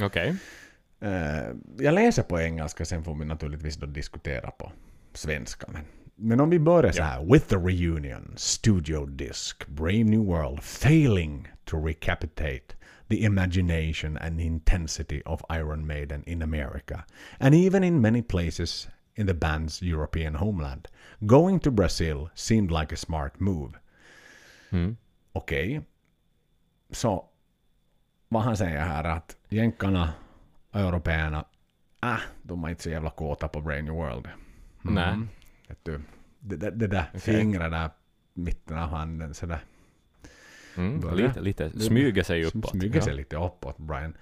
Okej. 0.02 0.36
Eh, 1.00 1.54
jag 1.78 1.94
läser 1.94 2.22
på 2.22 2.40
engelska, 2.40 2.84
sen 2.84 3.04
får 3.04 3.14
vi 3.14 3.24
naturligtvis 3.24 3.76
då 3.76 3.86
diskutera 3.86 4.50
på 4.50 4.72
svenska. 5.12 5.66
Men, 5.72 5.84
men 6.16 6.40
om 6.40 6.50
vi 6.50 6.58
börjar 6.58 6.92
så 6.92 7.02
här. 7.02 7.32
With 7.32 7.46
the 7.46 7.56
reunion, 7.56 8.34
studio 8.36 9.06
disc, 9.06 9.56
Brave 9.66 10.04
New 10.04 10.24
World 10.24 10.62
failing 10.62 11.48
to 11.64 11.86
recapitate 11.86 12.76
the 13.08 13.16
imagination 13.16 14.16
and 14.16 14.40
intensity 14.40 15.22
of 15.24 15.42
Iron 15.50 15.86
Maiden 15.86 16.24
in 16.26 16.42
America, 16.42 17.04
and 17.38 17.54
even 17.54 17.84
in 17.84 18.00
many 18.00 18.22
places 18.22 18.88
in 19.18 19.26
the 19.26 19.34
band's 19.34 19.82
European 19.82 20.34
homeland. 20.34 20.88
Going 21.26 21.60
to 21.60 21.70
Brazil 21.70 22.30
seemed 22.34 22.70
like 22.70 22.92
a 22.92 22.96
smart 22.96 23.40
move. 23.40 23.72
Mm. 24.70 24.96
Okej. 25.32 25.82
Så 26.90 27.24
vad 28.28 28.42
han 28.42 28.56
säger 28.56 28.80
här 28.80 29.04
är 29.04 29.08
att 29.08 29.36
jänkarna, 29.48 30.12
européerna, 30.72 31.44
äh, 32.02 32.20
de 32.42 32.64
är 32.64 32.68
inte 32.68 32.82
så 32.82 32.90
jävla 32.90 33.10
kåta 33.10 33.48
på 33.48 33.60
Brain 33.60 33.84
New 33.84 33.94
World. 33.94 34.28
Mm. 34.84 34.94
Nej. 34.94 35.28
Vet 35.68 35.84
du, 35.84 36.00
det, 36.40 36.56
det, 36.56 36.70
det 36.70 36.86
där 36.86 37.10
fingret 37.14 37.70
där, 37.70 37.90
mitten 38.34 38.78
av 38.78 38.88
handen 38.88 39.34
sådär. 39.34 39.60
Mm. 40.76 41.00
Börja. 41.00 41.26
Lite, 41.26 41.40
lite 41.40 41.80
smyger 41.80 42.22
sig 42.22 42.44
uppåt. 42.44 42.70
Smyger 42.70 43.00
sig 43.00 43.12
ja. 43.12 43.16
lite 43.16 43.36
uppåt, 43.36 43.78
Brian. 43.78 44.14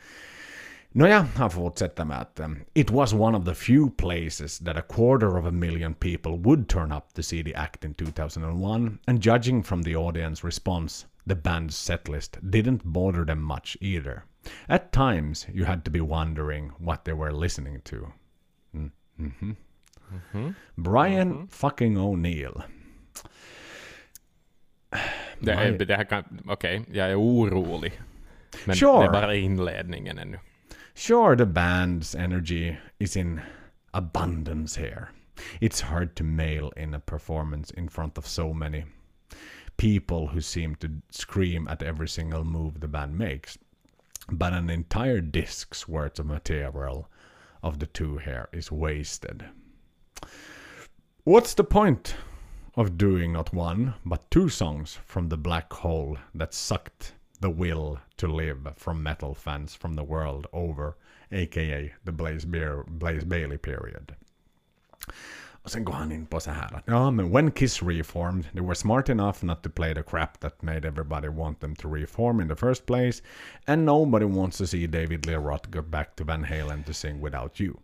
Nåja, 0.88 1.26
han 1.36 1.50
fortsätter 1.50 2.04
med 2.04 2.20
att 2.20 2.40
um, 2.40 2.58
It 2.74 2.90
was 2.90 3.12
one 3.12 3.38
of 3.38 3.44
the 3.44 3.54
few 3.54 3.90
places 3.96 4.58
that 4.58 4.76
a 4.76 4.82
quarter 4.88 5.38
of 5.38 5.44
a 5.44 5.50
million 5.50 5.94
people 5.94 6.32
would 6.32 6.68
turn 6.68 6.92
up 6.92 7.12
to 7.14 7.22
see 7.22 7.44
the 7.44 7.54
act 7.54 7.84
in 7.84 7.94
2001, 7.94 8.98
and 9.06 9.26
judging 9.26 9.62
from 9.62 9.82
the 9.82 9.96
audience 9.96 10.46
response, 10.46 11.06
the 11.26 11.34
band's 11.34 11.76
setlist 11.76 12.38
didn't 12.50 12.82
bother 12.84 13.24
them 13.24 13.42
much 13.42 13.76
either. 13.80 14.24
At 14.68 14.92
times, 14.92 15.46
you 15.52 15.64
had 15.64 15.84
to 15.84 15.90
be 15.90 16.00
wondering 16.00 16.72
what 16.78 17.04
they 17.04 17.12
were 17.12 17.32
listening 17.32 17.80
to. 17.84 18.12
Mm, 18.74 18.90
mhm. 19.20 20.54
Brian 20.78 21.48
fucking 21.48 21.96
O'Neill. 21.96 22.62
Det, 25.40 25.52
är, 25.52 25.78
det 25.78 25.96
här 25.96 26.04
kan... 26.04 26.24
Okej, 26.48 26.84
jag 26.92 27.10
är 27.10 27.20
orolig. 27.20 27.92
Men 28.64 28.76
Sure. 28.76 28.98
det 28.98 29.04
är 29.04 29.12
bara 29.12 29.34
inledningen 29.34 30.18
ännu. 30.18 30.38
Sure, 30.94 31.36
the 31.36 31.44
band's 31.44 32.14
energy 32.14 32.76
is 32.98 33.16
in 33.16 33.40
abundance 33.90 34.80
here. 34.80 35.08
It's 35.60 35.82
hard 35.82 36.14
to 36.14 36.24
mail 36.24 36.72
in 36.76 36.94
a 36.94 37.00
performance 37.00 37.74
in 37.76 37.88
front 37.88 38.18
of 38.18 38.26
so 38.26 38.52
many 38.52 38.84
people 39.76 40.28
who 40.28 40.40
seem 40.40 40.74
to 40.76 40.90
scream 41.10 41.68
at 41.68 41.82
every 41.82 42.08
single 42.08 42.44
move 42.44 42.80
the 42.80 42.88
band 42.88 43.16
makes. 43.18 43.58
But 44.30 44.52
an 44.52 44.70
entire 44.70 45.20
disc's 45.20 45.86
worth 45.86 46.18
of 46.18 46.26
material 46.26 47.08
of 47.62 47.78
the 47.78 47.86
two 47.86 48.18
here 48.18 48.48
is 48.52 48.72
wasted. 48.72 49.44
What's 51.24 51.54
the 51.54 51.64
point 51.64 52.14
of 52.76 52.98
doing 52.98 53.32
not 53.32 53.52
one, 53.52 53.94
but 54.04 54.30
two 54.30 54.48
songs 54.48 54.98
from 55.04 55.28
the 55.28 55.36
black 55.36 55.72
hole 55.72 56.18
that 56.34 56.54
sucked 56.54 57.14
the 57.40 57.50
will 57.50 58.00
to 58.16 58.26
live 58.26 58.66
from 58.76 59.02
metal 59.02 59.34
fans 59.34 59.74
from 59.74 59.94
the 59.94 60.04
world 60.04 60.46
over, 60.52 60.96
aka 61.32 61.92
the 62.04 62.12
Blaze, 62.12 62.44
Beer, 62.44 62.84
Blaze 62.88 63.24
Bailey 63.24 63.58
period? 63.58 64.14
Och 65.66 65.72
sen 65.72 65.84
går 65.84 65.92
han 65.92 66.12
in 66.12 66.26
på 66.26 66.40
så 66.40 66.50
här 66.50 66.76
att 66.76 66.82
ja, 66.86 67.10
men 67.10 67.30
when 67.30 67.50
Kiss 67.50 67.82
reformed, 67.82 68.44
they 68.52 68.62
were 68.62 68.74
smart 68.74 69.08
enough 69.08 69.44
not 69.44 69.62
to 69.62 69.70
play 69.70 69.94
the 69.94 70.02
crap 70.02 70.40
that 70.40 70.62
made 70.62 70.88
everybody 70.88 71.28
want 71.28 71.60
them 71.60 71.74
to 71.76 71.88
reform 71.88 72.40
in 72.40 72.48
the 72.48 72.54
first 72.56 72.86
place, 72.86 73.22
and 73.66 73.84
nobody 73.84 74.24
wants 74.24 74.58
to 74.58 74.66
see 74.66 74.86
David 74.86 75.26
Lee 75.26 75.34
Roth 75.34 75.70
go 75.70 75.82
back 75.82 76.14
to 76.16 76.24
Van 76.24 76.44
Halen 76.44 76.84
to 76.84 76.92
sing 76.94 77.20
without 77.20 77.58
you. 77.58 77.80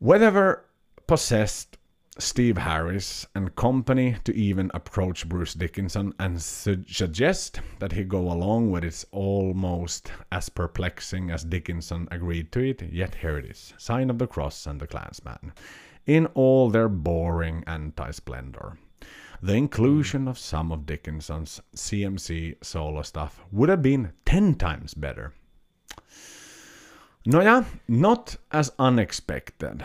Whatever 0.00 0.66
possessed 1.06 1.78
Steve 2.18 2.58
Harris 2.58 3.26
and 3.34 3.56
company 3.56 4.16
to 4.24 4.34
even 4.34 4.70
approach 4.74 5.26
Bruce 5.26 5.54
Dickinson 5.54 6.12
and 6.18 6.42
su- 6.42 6.84
suggest 6.86 7.62
that 7.78 7.92
he 7.92 8.04
go 8.04 8.30
along 8.30 8.70
with 8.70 8.84
it's 8.84 9.06
almost 9.12 10.12
as 10.30 10.50
perplexing 10.50 11.30
as 11.30 11.42
Dickinson 11.42 12.06
agreed 12.10 12.52
to 12.52 12.60
it, 12.60 12.82
yet 12.82 13.14
here 13.14 13.38
it 13.38 13.46
is. 13.46 13.72
Sign 13.78 14.10
of 14.10 14.18
the 14.18 14.26
Cross 14.26 14.66
and 14.66 14.78
the 14.78 14.86
Clansman. 14.86 15.54
In 16.06 16.26
all 16.34 16.70
their 16.70 16.88
boring 16.88 17.62
anti-splendor. 17.66 18.78
The 19.40 19.54
inclusion 19.54 20.28
of 20.28 20.38
some 20.38 20.70
of 20.70 20.86
Dickinson's 20.86 21.60
CMC 21.74 22.64
solo 22.64 23.02
stuff 23.02 23.40
would 23.50 23.68
have 23.68 23.82
been 23.82 24.12
ten 24.24 24.54
times 24.54 24.94
better. 24.94 25.32
Nåja, 27.26 27.64
not 27.88 28.36
as 28.50 28.72
unexpected, 28.78 29.84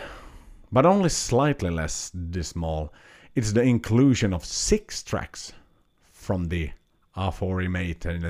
but 0.72 0.86
only 0.86 1.10
slightly 1.10 1.70
less 1.70 2.10
dismal. 2.12 2.94
It's 3.36 3.52
the 3.52 3.62
inclusion 3.62 4.34
of 4.34 4.44
six 4.46 5.04
tracks 5.04 5.54
from 6.12 6.46
the 6.46 6.72
aforementioned 7.16 8.24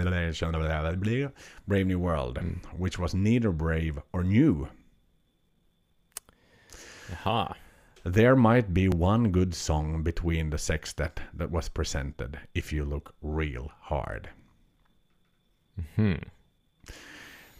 Brave 1.67 1.87
New 1.87 1.99
World, 1.99 2.35
mm. 2.39 2.65
which 2.77 2.99
was 2.99 3.13
neither 3.13 3.51
brave 3.51 3.99
or 4.13 4.23
new. 4.23 4.69
Jaha. 7.11 7.55
There 8.13 8.35
might 8.35 8.67
be 8.67 8.87
one 8.87 9.31
good 9.31 9.53
song 9.53 10.03
between 10.03 10.49
the 10.49 10.57
sextet 10.57 11.19
that 11.33 11.51
was 11.51 11.69
presented 11.69 12.37
if 12.53 12.73
you 12.73 12.85
look 12.85 13.13
real 13.21 13.71
hard. 13.81 14.29
Hmm. 15.95 16.21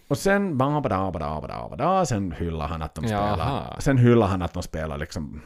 Och 0.08 0.18
sen 0.18 0.58
ba, 0.58 0.82
ba, 0.82 1.12
ba, 1.12 1.42
ba, 1.42 1.76
ba, 1.78 2.06
sen 2.06 2.32
hyllar 2.32 2.68
han 2.68 2.82
att 2.82 2.96
de 2.96 3.06
Jaha. 3.06 3.34
spelar. 3.34 3.78
Sen 3.80 3.98
hyllar 3.98 4.28
han 4.28 4.42
att 4.42 4.54
de 4.54 4.64
spelar 4.64 4.98
liksom 4.98 5.42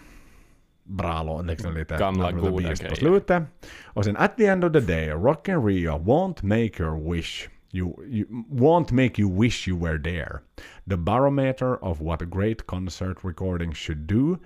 bra 0.83 1.23
låt, 1.23 1.45
liksom 1.45 1.73
lite 1.73 1.97
Gamla 1.97 2.31
goda 2.31 2.67
Beast 2.67 2.89
på 2.89 2.95
slutet. 2.95 3.43
Och 3.83 4.05
sen 4.05 4.17
at 4.17 4.37
the 4.37 4.45
end 4.45 4.63
of 4.63 4.73
the 4.73 4.79
day, 4.79 5.09
Rock 5.09 5.49
and 5.49 5.65
Rio 5.65 5.97
won't 5.97 6.43
make 6.43 6.83
your 6.83 7.09
wish 7.09 7.49
you, 7.71 7.95
you 8.05 8.25
won't 8.49 8.91
make 8.91 9.21
you 9.21 9.27
wish 9.27 9.67
you 9.67 9.77
were 9.77 9.97
there. 9.97 10.41
The 10.87 10.97
barometer 10.97 11.75
of 11.83 12.01
what 12.01 12.21
a 12.21 12.25
great 12.25 12.67
concert 12.67 13.23
recording 13.23 13.73
should 13.73 14.07
do, 14.07 14.39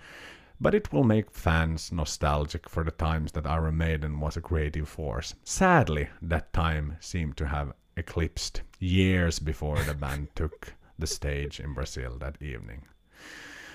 but 0.60 0.74
it 0.74 0.94
will 0.94 1.04
make 1.04 1.32
fans 1.32 1.92
nostalgic 1.92 2.70
for 2.70 2.84
the 2.84 2.92
times 2.92 3.32
that 3.32 3.46
Iron 3.46 3.78
Maiden 3.78 4.20
was 4.20 4.38
a 4.38 4.42
creative 4.42 4.88
force. 4.88 5.36
Sadly, 5.44 6.08
that 6.22 6.54
time 6.54 6.96
seemed 7.00 7.38
to 7.38 7.46
have 7.46 7.74
eclipsed 7.98 8.62
years 8.80 9.40
before 9.40 9.78
the 9.88 9.94
band 9.94 10.28
took 10.36 10.74
the 11.00 11.08
stage 11.08 11.60
in 11.60 11.74
Brazil 11.74 12.18
that 12.20 12.42
evening. 12.42 12.86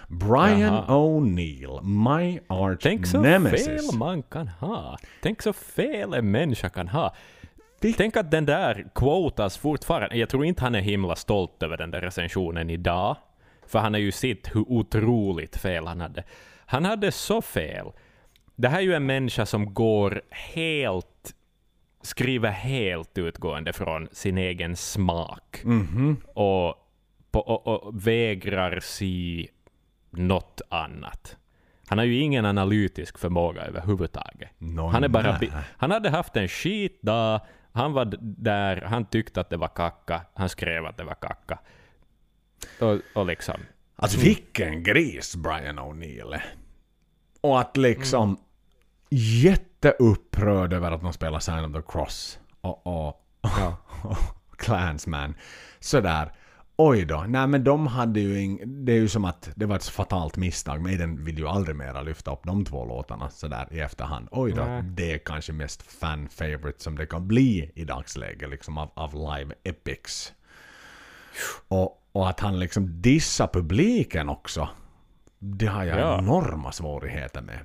Brian 0.08 0.72
Jaha. 0.72 0.88
O'Neill, 0.88 1.80
my 1.82 2.40
arch 2.48 2.82
Tänk 2.82 3.06
så 3.06 3.20
nemesis. 3.20 3.66
fel 3.66 3.98
man 3.98 4.22
kan 4.22 4.48
ha. 4.48 4.98
Tänk 5.22 5.42
så 5.42 5.52
fel 5.52 6.14
en 6.14 6.30
människa 6.30 6.68
kan 6.68 6.88
ha. 6.88 7.14
Tänk 7.96 8.16
att 8.16 8.30
den 8.30 8.46
där 8.46 8.90
quotas 8.94 9.56
fortfarande. 9.58 10.16
Jag 10.16 10.28
tror 10.28 10.44
inte 10.44 10.62
han 10.62 10.74
är 10.74 10.80
himla 10.80 11.16
stolt 11.16 11.62
över 11.62 11.76
den 11.76 11.90
där 11.90 12.00
recensionen 12.00 12.70
idag. 12.70 13.16
För 13.66 13.78
han 13.78 13.94
har 13.94 14.00
ju 14.00 14.12
sett 14.12 14.56
hur 14.56 14.72
otroligt 14.72 15.56
fel 15.56 15.86
han 15.86 16.00
hade. 16.00 16.24
Han 16.70 16.84
hade 16.84 17.12
så 17.12 17.42
fel. 17.42 17.86
Det 18.56 18.68
här 18.68 18.78
är 18.78 18.82
ju 18.82 18.94
en 18.94 19.06
människa 19.06 19.46
som 19.46 19.74
går 19.74 20.22
helt 20.30 21.34
skriver 22.02 22.50
helt 22.50 23.18
utgående 23.18 23.72
från 23.72 24.08
sin 24.12 24.38
egen 24.38 24.76
smak. 24.76 25.60
Mhm. 25.64 26.16
Och 26.26 26.74
på, 27.30 27.40
och, 27.40 27.66
och 27.66 28.06
vägrar 28.06 28.80
se 28.80 29.48
något 30.10 30.60
annat. 30.68 31.36
Han 31.86 31.98
har 31.98 32.04
ju 32.04 32.20
ingen 32.20 32.44
analytisk 32.44 33.18
förmåga 33.18 33.62
överhuvudtaget. 33.62 34.50
Han, 34.92 35.04
är 35.04 35.08
bara 35.08 35.38
nej. 35.38 35.50
han 35.76 35.90
hade 35.90 36.10
haft 36.10 36.36
en 36.36 36.48
skitdag, 36.48 37.40
han 37.72 37.92
var 37.92 38.16
där, 38.20 38.80
han 38.80 39.04
tyckte 39.04 39.40
att 39.40 39.50
det 39.50 39.56
var 39.56 39.68
kacka, 39.68 40.20
han 40.34 40.48
skrev 40.48 40.86
att 40.86 40.96
det 40.96 41.04
var 41.04 41.14
kacka. 41.14 41.58
Och, 42.80 42.98
och 43.14 43.26
liksom... 43.26 43.56
Alltså 43.96 44.20
vilken 44.20 44.82
gris 44.82 45.36
Brian 45.36 45.78
O'Neill 45.78 46.34
är. 46.34 46.44
Och 47.40 47.60
att 47.60 47.76
liksom 47.76 48.36
jätteupprörd 49.10 50.72
över 50.72 50.90
att 50.90 51.00
de 51.00 51.12
spelar 51.12 51.38
Sign 51.40 51.64
of 51.64 51.72
the 51.72 51.92
Cross 51.92 52.38
och, 52.60 52.86
och, 52.86 53.16
Ja. 53.42 53.76
och 54.02 54.58
Clansman. 54.58 55.34
Sådär. 55.80 56.32
Oj 56.76 57.04
då. 57.04 57.24
Nej 57.28 57.46
men 57.46 57.64
de 57.64 57.86
hade 57.86 58.20
ju 58.20 58.40
ing, 58.40 58.84
Det 58.84 58.92
är 58.92 58.96
ju 58.96 59.08
som 59.08 59.24
att 59.24 59.50
det 59.54 59.66
var 59.66 59.76
ett 59.76 59.84
fatalt 59.88 60.36
misstag. 60.36 60.82
Maiden 60.82 61.24
vill 61.24 61.38
ju 61.38 61.48
aldrig 61.48 61.76
mera 61.76 62.02
lyfta 62.02 62.32
upp 62.32 62.40
de 62.44 62.64
två 62.64 62.84
låtarna 62.84 63.30
sådär 63.30 63.68
i 63.70 63.80
efterhand. 63.80 64.28
Oj 64.30 64.52
då. 64.52 64.64
Nej. 64.64 64.82
Det 64.82 65.12
är 65.12 65.18
kanske 65.18 65.52
mest 65.52 65.82
fan 65.82 66.28
favorite 66.28 66.82
som 66.82 66.96
det 66.98 67.06
kan 67.06 67.28
bli 67.28 67.70
i 67.74 67.84
dagsläget 67.84 68.50
liksom 68.50 68.78
av, 68.78 68.90
av 68.94 69.14
live 69.14 69.54
epics. 69.64 70.32
Och, 71.68 72.02
och 72.12 72.28
att 72.28 72.40
han 72.40 72.58
liksom 72.58 73.02
dissar 73.02 73.46
publiken 73.46 74.28
också. 74.28 74.68
Det 75.42 75.66
har 75.66 75.84
jag 75.84 75.98
Ja. 75.98 76.18
enorma 76.18 76.72
svårigheter 76.72 77.40
med. 77.42 77.58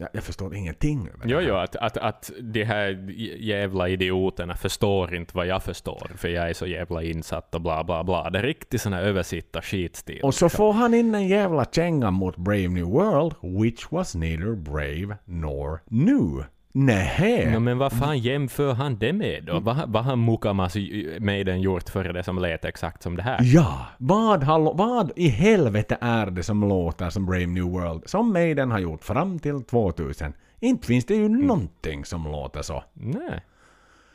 Jag, 0.00 0.08
jag 0.12 0.22
förstår 0.22 0.54
ingenting 0.54 1.08
över 1.08 1.20
Jo, 1.28 1.36
det 1.38 1.42
här. 1.42 1.48
jo, 1.48 1.54
att, 1.54 1.76
att, 1.76 1.96
att 1.96 2.30
de 2.40 2.64
här 2.64 3.10
jävla 3.38 3.88
idioterna 3.88 4.54
förstår 4.56 5.14
inte 5.14 5.36
vad 5.36 5.46
jag 5.46 5.62
förstår, 5.62 6.10
för 6.16 6.28
jag 6.28 6.50
är 6.50 6.54
så 6.54 6.66
jävla 6.66 7.02
insatt 7.02 7.54
och 7.54 7.60
bla 7.60 7.84
bla 7.84 8.04
bla. 8.04 8.30
Det 8.30 8.38
är 8.38 8.42
riktigt 8.42 8.80
sån 8.80 8.92
här 8.92 9.02
översitta 9.02 9.62
skitstil. 9.62 10.20
Och 10.22 10.34
så 10.34 10.48
får 10.48 10.72
han 10.72 10.94
in 10.94 11.14
en 11.14 11.28
jävla 11.28 11.64
känga 11.64 12.10
mot 12.10 12.36
Brave 12.36 12.68
New 12.68 12.84
World, 12.86 13.34
which 13.42 13.92
was 13.92 14.14
neither 14.14 14.54
brave 14.54 15.16
nor 15.24 15.80
new. 15.86 16.44
Nähä. 16.86 17.52
Ja, 17.52 17.58
men 17.60 17.78
vad 17.78 17.92
fan 17.92 18.18
jämför 18.18 18.72
han 18.72 18.98
det 18.98 19.12
med 19.12 19.44
då? 19.44 19.60
Vad, 19.60 19.92
vad 19.92 20.04
har 20.04 20.16
Mukamas 20.16 20.74
Maiden 21.20 21.60
gjort 21.60 21.88
för 21.88 22.04
det 22.12 22.22
som 22.22 22.38
lät 22.38 22.64
exakt 22.64 23.02
som 23.02 23.16
det 23.16 23.22
här? 23.22 23.38
Ja, 23.42 23.86
vad, 23.98 24.42
har, 24.42 24.74
vad 24.74 25.12
i 25.16 25.28
helvete 25.28 25.98
är 26.00 26.26
det 26.26 26.42
som 26.42 26.60
låter 26.68 27.10
som 27.10 27.26
Brave 27.26 27.46
New 27.46 27.64
World 27.64 28.02
som 28.06 28.32
Maiden 28.32 28.70
har 28.70 28.78
gjort 28.78 29.04
fram 29.04 29.38
till 29.38 29.62
2000? 29.64 30.32
Inte 30.60 30.86
finns 30.86 31.04
det 31.04 31.14
ju 31.14 31.26
Mm. 31.26 31.40
någonting 31.46 32.04
som 32.04 32.24
låter 32.24 32.62
så. 32.62 32.84
Nej. 32.92 33.40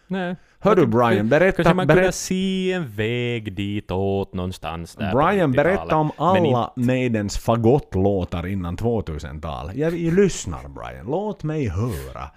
Nej. 0.08 0.36
Hör 0.60 0.76
du 0.76 0.86
Brian, 0.88 1.30
berätta, 1.30 1.56
Kanske 1.64 1.74
man 1.74 1.88
kunde 1.88 2.12
se 2.12 2.72
en 2.72 2.92
väg 2.92 3.54
ditåt 3.56 4.34
någonstans 4.34 4.96
där 4.96 5.12
Brian 5.12 5.54
90-talet. 5.54 5.56
berätta 5.56 5.96
om 5.96 6.12
alla 6.18 6.72
Maidens 6.76 7.38
fagottlåtar 7.38 8.48
innan 8.48 8.78
2000-tal. 8.78 9.72
Jag, 9.76 9.94
jag 9.98 10.14
lyssnar 10.14 10.68
Brian, 10.68 11.06
låt 11.06 11.44
mig 11.44 11.68
höra. 11.68 12.30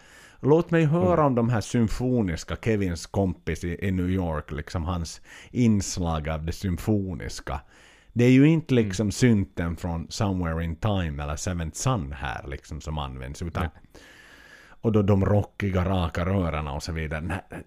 Låt 0.46 0.70
mig 0.70 0.84
höra 0.84 1.12
Mm. 1.20 1.26
om 1.26 1.34
de 1.34 1.48
här 1.48 1.60
symfoniska, 1.60 2.56
Kevins 2.64 3.06
kompis 3.06 3.64
i, 3.64 3.86
i 3.86 3.90
New 3.90 4.10
York, 4.10 4.50
liksom 4.52 4.84
hans 4.84 5.20
inslag 5.50 6.28
av 6.28 6.44
det 6.44 6.52
symfoniska. 6.52 7.60
Det 8.12 8.24
är 8.24 8.30
ju 8.30 8.48
inte 8.48 8.74
Mm. 8.74 8.84
liksom 8.86 9.12
synten 9.12 9.76
från 9.76 10.06
Somewhere 10.10 10.64
in 10.64 10.76
Time 10.76 11.22
eller 11.22 11.36
Seventh 11.36 11.76
Sun 11.76 12.12
här 12.12 12.46
liksom 12.48 12.80
som 12.80 12.98
används, 12.98 13.42
utan 13.42 13.62
Nej. 13.62 14.00
och 14.68 14.92
då 14.92 15.02
de 15.02 15.24
rockiga 15.24 15.84
raka 15.84 16.26
rörarna 16.26 16.72
och 16.72 16.82
så 16.82 16.92
vidare. 16.92 17.20
Nej, 17.20 17.60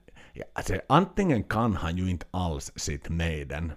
alltså, 0.54 0.74
antingen 0.90 1.44
kan 1.44 1.76
han 1.76 1.98
ju 1.98 2.10
inte 2.10 2.26
alls 2.32 2.72
sitt 2.76 3.10
Maiden. 3.10 3.72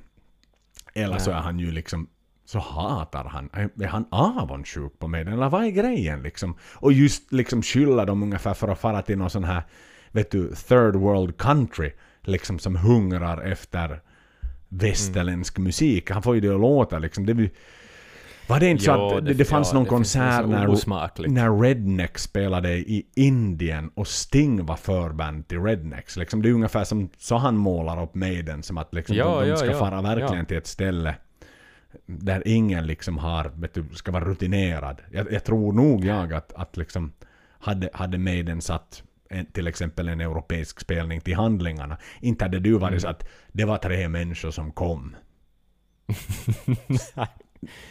Eller 0.94 1.18
så 1.18 1.30
är 1.30 1.40
han 1.40 1.58
ju 1.58 1.70
liksom 1.70 2.08
så 2.52 2.58
hatar 2.58 3.24
han. 3.24 3.50
Är 3.52 3.86
han 3.86 4.04
avundsjuk 4.10 4.98
på 4.98 5.08
Maiden? 5.08 5.32
Eller 5.32 5.48
vad 5.48 5.64
är 5.64 5.70
grejen 5.70 6.22
liksom? 6.22 6.56
Och 6.74 6.92
just 6.92 7.32
liksom 7.32 7.62
skylla 7.62 8.04
dem 8.04 8.22
ungefär 8.22 8.54
för 8.54 8.68
att 8.68 8.78
fara 8.78 9.02
till 9.02 9.18
någon 9.18 9.30
sån 9.30 9.44
här, 9.44 9.62
vet 10.10 10.30
du, 10.30 10.54
third 10.54 10.96
world 10.96 11.36
country. 11.38 11.92
Liksom 12.24 12.58
som 12.58 12.76
hungrar 12.76 13.42
efter 13.42 14.00
västerländsk 14.68 15.58
musik. 15.58 16.10
Han 16.10 16.22
får 16.22 16.34
ju 16.34 16.40
det 16.40 16.54
att 16.54 16.60
låta 16.60 16.98
liksom. 16.98 17.26
Det 17.26 17.50
var 18.46 18.60
det 18.60 18.68
inte 18.68 18.84
så 18.84 18.90
Jo, 18.90 19.16
att 19.18 19.24
det, 19.24 19.34
det- 19.34 19.44
fanns 19.44 19.68
ja, 19.68 19.74
någon 19.74 19.84
det 19.84 19.88
konsert 19.90 20.40
så 20.42 20.46
när, 20.46 20.68
osmakligt. 20.68 21.32
när 21.32 21.60
Redneck 21.60 22.18
spelade 22.18 22.72
i 22.72 23.06
Indien 23.14 23.90
och 23.94 24.08
Sting 24.08 24.66
var 24.66 24.76
förband 24.76 25.48
till 25.48 25.60
Rednecks. 25.62 26.16
Liksom, 26.16 26.42
det 26.42 26.48
är 26.48 26.52
ungefär 26.52 26.84
som 26.84 27.08
så 27.18 27.36
han 27.36 27.56
målar 27.56 28.02
upp 28.02 28.14
Maiden 28.14 28.62
som 28.62 28.78
att 28.78 28.94
liksom, 28.94 29.16
Ja, 29.16 29.40
de, 29.40 29.50
de 29.50 29.56
ska 29.56 29.66
ja, 29.66 29.78
fara 29.78 30.02
verkligen 30.02 30.46
till 30.46 30.56
ett 30.56 30.66
ställe 30.66 31.14
där 32.06 32.42
ingen 32.46 32.86
liksom 32.86 33.18
har, 33.18 33.52
du, 33.72 33.84
ska 33.94 34.12
vara 34.12 34.24
rutinerad. 34.24 35.02
Jag, 35.10 35.32
jag 35.32 35.44
tror 35.44 35.72
nog 35.72 36.04
jag 36.04 36.32
att, 36.32 36.52
att 36.52 36.76
liksom 36.76 37.12
hade, 37.58 37.90
hade 37.92 38.18
Maiden 38.18 38.60
satt 38.60 39.02
en, 39.28 39.46
till 39.46 39.66
exempel 39.66 40.08
en 40.08 40.20
europeisk 40.20 40.80
spelning 40.80 41.20
till 41.20 41.34
handlingarna. 41.36 41.96
Inte 42.20 42.44
hade 42.44 42.58
du 42.58 42.72
varit 42.72 42.90
Mm. 42.90 43.00
så 43.00 43.08
att 43.08 43.28
det 43.52 43.64
var 43.64 43.78
tre 43.78 44.08
människor 44.08 44.50
som 44.50 44.72
kom. 44.72 45.16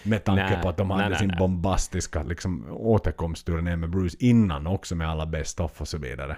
Med 0.03 0.23
tanke 0.23 0.43
Nej, 0.43 0.61
på 0.61 0.69
att 0.69 0.77
de 0.77 0.89
hade 0.89 1.09
nej, 1.09 1.19
sin 1.19 1.27
nej. 1.27 1.37
bombastiska 1.39 2.23
liksom, 2.23 2.67
återkomstturné 2.71 3.75
med 3.75 3.89
Bruce 3.89 4.17
innan 4.19 4.67
också 4.67 4.95
med 4.95 5.09
alla 5.09 5.25
best 5.25 5.59
of 5.59 5.81
och 5.81 5.87
så 5.87 5.97
vidare. 5.97 6.37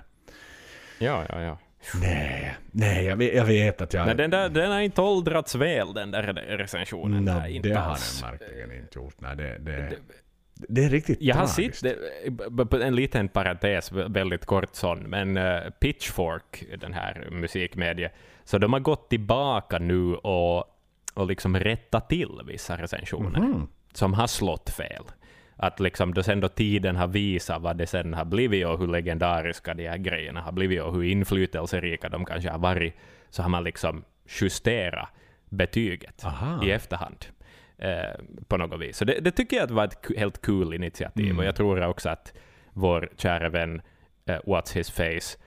Ja, 0.99 1.25
ja, 1.29 1.41
ja. 1.41 1.57
Nej, 2.01 2.55
nej 2.71 3.05
jag 3.05 3.15
vet, 3.17 3.35
jag 3.35 3.45
vet 3.45 3.81
att 3.81 3.93
jag... 3.93 4.05
Nej, 4.05 4.15
den, 4.15 4.29
där, 4.29 4.49
den 4.49 4.71
har 4.71 4.79
inte 4.79 5.01
åldrats 5.01 5.55
väl, 5.55 5.93
den 5.93 6.11
där 6.11 6.23
recensionen. 6.33 7.25
Nej, 7.25 7.35
Nej, 7.39 7.55
inte 7.55 7.69
det 7.69 7.75
har 7.75 7.97
den 8.21 8.31
verkligen 8.31 8.71
inte 8.71 8.99
gjort. 8.99 9.15
Nej, 9.21 9.35
det, 9.35 9.57
det, 9.59 9.95
det 10.55 10.83
är 10.85 10.89
riktigt 10.89 11.17
Jag 11.21 11.35
har 11.35 11.47
sett, 11.47 11.81
det- 11.83 11.97
b- 12.51 12.77
en 12.83 12.95
liten 12.95 13.27
parentes, 13.27 13.91
väldigt 13.91 14.45
kort 14.45 14.75
sån, 14.75 14.99
men 14.99 15.37
eh, 15.37 15.59
Pitchfork, 15.79 16.63
den 16.79 16.93
här 16.93 17.27
musikmediet, 17.31 18.11
så 18.43 18.57
de 18.57 18.73
har 18.73 18.79
gått 18.79 19.09
tillbaka 19.09 19.79
nu 19.79 20.15
och, 20.15 20.57
och 21.13 21.27
liksom 21.27 21.59
rättat 21.59 22.09
till 22.09 22.29
vissa 22.47 22.77
recensioner 22.77 23.39
Mhm. 23.39 23.67
som 23.93 24.13
har 24.13 24.27
slått 24.27 24.69
fel. 24.69 25.03
Att 25.63 25.79
liksom 25.79 26.13
då 26.13 26.23
sen 26.23 26.39
då 26.39 26.47
tiden 26.47 26.95
har 26.95 27.07
visat 27.07 27.61
vad 27.61 27.77
det 27.77 27.87
sen 27.87 28.13
har 28.13 28.25
blivit 28.25 28.67
och 28.67 28.79
hur 28.79 28.87
legendariska 28.87 29.73
de 29.73 29.87
här 29.87 29.97
grejerna 29.97 30.41
har 30.41 30.51
blivit 30.51 30.81
och 30.81 30.93
hur 30.93 31.03
inflytelserika 31.03 32.09
de 32.09 32.25
kanske 32.25 32.49
har 32.49 32.59
varit, 32.59 32.93
så 33.29 33.41
har 33.41 33.49
man 33.49 33.63
liksom 33.63 34.03
justerat 34.41 35.09
betyget 35.49 36.25
Aha. 36.25 36.63
i 36.65 36.71
efterhand. 36.71 37.25
Eh, 37.77 38.19
på 38.47 38.57
något 38.57 38.81
vis. 38.81 38.97
Så 38.97 39.05
det, 39.05 39.19
det 39.19 39.31
tycker 39.31 39.57
jag 39.57 39.67
var 39.71 39.83
ett 39.83 40.17
helt 40.17 40.41
kul 40.41 40.73
initiativ. 40.73 41.25
Mm. 41.25 41.39
Och 41.39 41.45
jag 41.45 41.55
tror 41.55 41.85
också 41.87 42.09
att 42.09 42.33
vår 42.73 43.09
kära 43.17 43.49
vän 43.49 43.81
eh, 44.25 44.39
What's 44.45 44.75
His 44.75 44.91
Face 44.91 45.37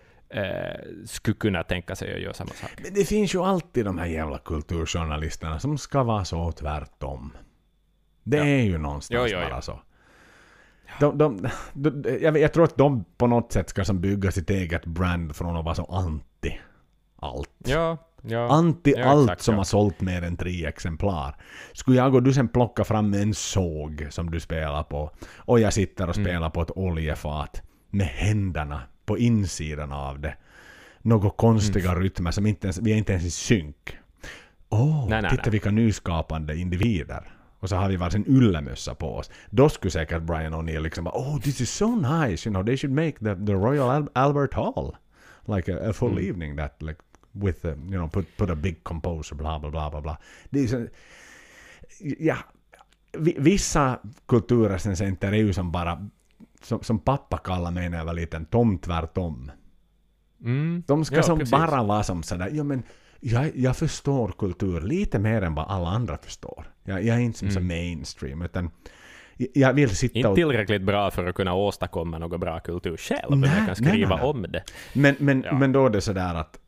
eh, 0.41 0.81
skulle 1.05 1.35
kunna 1.37 1.63
tänka 1.63 1.95
sig 1.97 2.15
att 2.15 2.21
göra 2.21 2.35
samma 2.35 2.51
sak. 2.51 2.71
Men 2.83 2.95
det 2.95 3.05
finns 3.05 3.35
ju 3.35 3.43
alltid 3.43 3.85
de 3.85 3.99
här 3.99 4.07
jävla 4.07 4.39
kulturjournalisterna 4.39 5.61
som 5.61 5.79
ska 5.79 6.03
vara 6.03 6.25
så 6.25 6.53
tvärtom. 6.53 7.33
Det 8.23 8.37
Ja. 8.37 8.45
är 8.45 8.63
ju 8.63 8.79
någonstans 8.79 9.31
Jo, 9.33 9.37
jo, 9.39 9.43
jo. 9.45 9.51
bara 9.51 9.63
så. 9.63 9.81
De, 11.01 11.19
de, 11.19 11.49
de, 11.73 12.19
jag, 12.23 12.39
jag 12.39 12.53
tror 12.53 12.65
att 12.65 12.77
de 12.77 13.05
på 13.19 13.27
något 13.27 13.53
sätt 13.53 13.69
ska 13.71 13.85
som 13.85 14.01
bygga 14.01 14.31
sitt 14.31 14.51
eget 14.51 14.87
brand 14.87 15.37
från 15.37 15.57
att 15.57 15.65
vara 15.65 15.75
så 15.75 15.85
anti 15.85 16.59
allt. 17.17 17.51
Ja, 17.65 17.97
ja. 18.23 18.49
Anti 18.51 18.95
ja, 18.97 19.05
allt 19.05 19.31
exakt, 19.31 19.43
som 19.43 19.55
har 19.55 19.65
sålt 19.65 20.01
mer 20.01 20.23
än 20.23 20.37
tre 20.37 20.67
exemplar. 20.67 21.37
Skulle 21.73 21.97
jag 21.97 22.15
och 22.15 22.23
du 22.23 22.33
sen 22.33 22.49
plocka 22.49 22.85
fram 22.85 23.15
en 23.15 23.35
såg 23.35 24.07
som 24.11 24.31
du 24.31 24.41
spelar 24.41 24.83
på 24.83 25.11
och 25.37 25.61
jag 25.61 25.73
sitter 25.73 26.09
och 26.09 26.17
Mm. 26.17 26.27
spelar 26.29 26.51
på 26.51 26.63
ett 26.63 26.71
oljefat 26.77 27.63
med 27.91 28.07
händerna 28.07 28.81
på 29.07 29.19
insidan 29.19 29.93
av 29.93 30.21
det. 30.21 30.35
Några 31.03 31.31
konstiga 31.31 31.91
Mm. 31.91 32.03
rytmer 32.03 32.31
som 32.31 32.47
inte 32.47 32.67
ens, 32.67 32.79
vi 32.79 32.93
är 32.93 32.97
inte 32.97 33.13
ens 33.13 33.25
i 33.25 33.31
synk. 33.31 33.97
Åh, 34.69 35.07
Nej, 35.09 35.23
nej, 35.23 35.31
titta 35.31 35.43
nej. 35.45 35.51
vilka 35.51 35.71
nyskapande 35.71 36.57
individer. 36.57 37.33
Och 37.67 37.71
så 37.71 37.77
har 37.77 37.89
vi 37.89 37.97
varsin 37.97 38.25
yllemössa 38.29 38.95
på 38.95 39.17
oss. 39.17 39.31
Då 39.51 39.69
skulle 39.69 39.91
säkert 39.91 40.23
Brian 40.23 40.55
O'Neill 40.55 40.81
liksom 40.81 41.05
bara 41.05 41.15
Oh, 41.19 41.41
this 41.41 41.61
is 41.61 41.71
so 41.71 41.95
nice, 41.97 42.49
you 42.49 42.55
know, 42.55 42.65
they 42.67 42.77
should 42.77 42.95
make 42.95 43.13
the, 43.13 43.47
the 43.47 43.53
Royal 43.53 43.91
Al- 43.91 44.09
Albert 44.15 44.55
Hall. 44.55 44.97
Like 45.57 45.73
a, 45.75 45.91
a 45.91 45.93
full 45.93 46.13
Mm. 46.13 46.29
evening 46.29 46.57
that 46.57 46.83
like 46.83 47.01
with 47.33 47.63
the, 47.63 47.69
you 47.69 47.91
know, 47.91 48.09
put, 48.11 48.37
put 48.37 48.51
a 48.51 48.55
big 48.55 48.85
composer, 48.85 49.37
bla 49.37 49.59
bla 49.59 49.71
bla 49.71 49.91
bla 49.91 50.01
bla. 50.01 50.19
Det 50.51 50.61
är 50.61 50.67
så, 50.67 50.87
ja, 52.19 52.37
vi- 53.19 53.37
vissa 53.39 53.99
kulturrecensenter 54.29 55.33
är 55.33 55.37
ju 55.37 55.53
som 55.53 55.73
bara, 55.73 56.09
som, 56.63 56.83
som 56.83 56.99
pappa 56.99 57.39
kallade 57.39 57.75
mig 57.75 57.89
när 57.91 57.99
jag 57.99 58.05
var 58.05 58.15
liten, 58.15 58.45
tom 58.45 58.79
tvärtom. 58.79 59.51
Mm. 60.45 60.83
De 60.87 61.05
ska 61.05 61.17
Ja, 61.17 61.23
som 61.23 61.39
precis. 61.39 61.51
bara 61.53 61.83
vara 61.83 62.03
som 62.03 62.23
sådär, 62.23 62.51
ja 62.53 62.65
men 62.65 62.83
jag, 63.21 63.51
jag 63.57 63.77
förstår 63.77 64.33
kultur 64.39 64.81
lite 64.81 65.19
mer 65.19 65.43
än 65.43 65.55
vad 65.55 65.67
alla 65.69 65.89
andra 65.89 66.19
förstår. 66.19 66.67
Jag, 66.85 67.05
jag 67.05 67.17
är 67.17 67.21
inte 67.21 67.39
som 67.39 67.51
så 67.51 67.61
mainstream, 67.61 68.43
utan 68.43 68.71
jag- 69.55 69.73
vill 69.73 69.97
sitta 69.97 70.13
Mm. 70.13 70.19
Inte 70.19 70.29
och... 70.29 70.35
tillräckligt 70.37 70.83
bra 70.83 71.11
för 71.11 71.27
att 71.27 71.35
kunna 71.35 71.55
åstadkomma 71.55 72.19
något 72.19 72.41
bra 72.41 72.61
kultur 72.61 72.97
själv, 72.97 73.31
men 73.31 73.41
Nej, 73.41 73.51
jag 73.59 73.67
kan 73.67 73.77
skriva 73.77 74.09
nej, 74.17 74.19
nej. 74.19 74.31
om 74.31 74.43
det. 74.49 74.63
Men, 74.93 75.17
men, 75.19 75.43
Ja. 75.47 75.55
men 75.59 75.73
då 75.73 75.87
är 75.87 75.91
det 75.91 76.01
sådär 76.01 76.35
att 76.35 76.59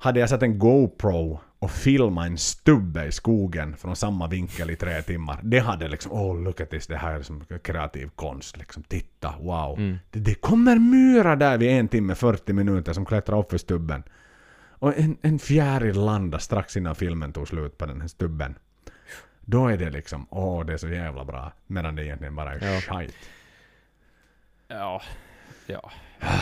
hade 0.00 0.20
jag 0.20 0.28
satt 0.28 0.42
en 0.42 0.58
GoPro 0.58 1.40
och 1.58 1.70
filma 1.70 2.26
en 2.26 2.38
stubbe 2.38 3.04
i 3.06 3.12
skogen 3.12 3.76
från 3.76 3.96
samma 3.96 4.26
vinkel 4.26 4.70
i 4.70 4.76
tre 4.76 5.02
timmar. 5.02 5.40
Det 5.42 5.58
hade 5.58 5.88
liksom, 5.88 6.12
oh 6.12 6.40
look 6.42 6.60
at 6.60 6.70
this, 6.70 6.86
det 6.86 6.96
här 6.96 7.14
är 7.18 7.22
som 7.22 7.44
kreativ 7.62 8.10
konst. 8.16 8.56
Liksom, 8.56 8.82
titta, 8.82 9.34
wow. 9.40 9.78
Mm. 9.78 9.96
Det, 10.10 10.18
det 10.18 10.34
kommer 10.34 10.76
myra 10.78 11.36
där 11.36 11.58
vid 11.58 11.70
en 11.70 11.88
timme 11.88 12.14
40 12.14 12.52
minuter 12.52 12.92
som 12.92 13.04
klättrar 13.06 13.38
upp 13.38 13.50
för 13.50 13.58
stubben. 13.58 14.02
Och 14.78 14.98
en, 14.98 15.16
en 15.22 15.38
fjäril 15.38 15.96
landade 16.04 16.42
strax 16.42 16.76
innan 16.76 16.94
filmen 16.94 17.32
tog 17.32 17.48
slut 17.48 17.78
på 17.78 17.86
den 17.86 18.00
här 18.00 18.08
stubben. 18.08 18.54
Då 19.40 19.68
är 19.68 19.76
det 19.76 19.90
liksom, 19.90 20.26
åh 20.30 20.64
det 20.66 20.72
är 20.72 20.76
så 20.76 20.88
jävla 20.88 21.24
bra. 21.24 21.52
Medan 21.66 21.96
det 21.96 22.04
egentligen 22.04 22.34
bara 22.36 22.52
är 22.54 22.74
Ja. 22.74 22.80
skit. 22.80 23.14
Ja. 24.68 25.02
ja. 25.66 25.90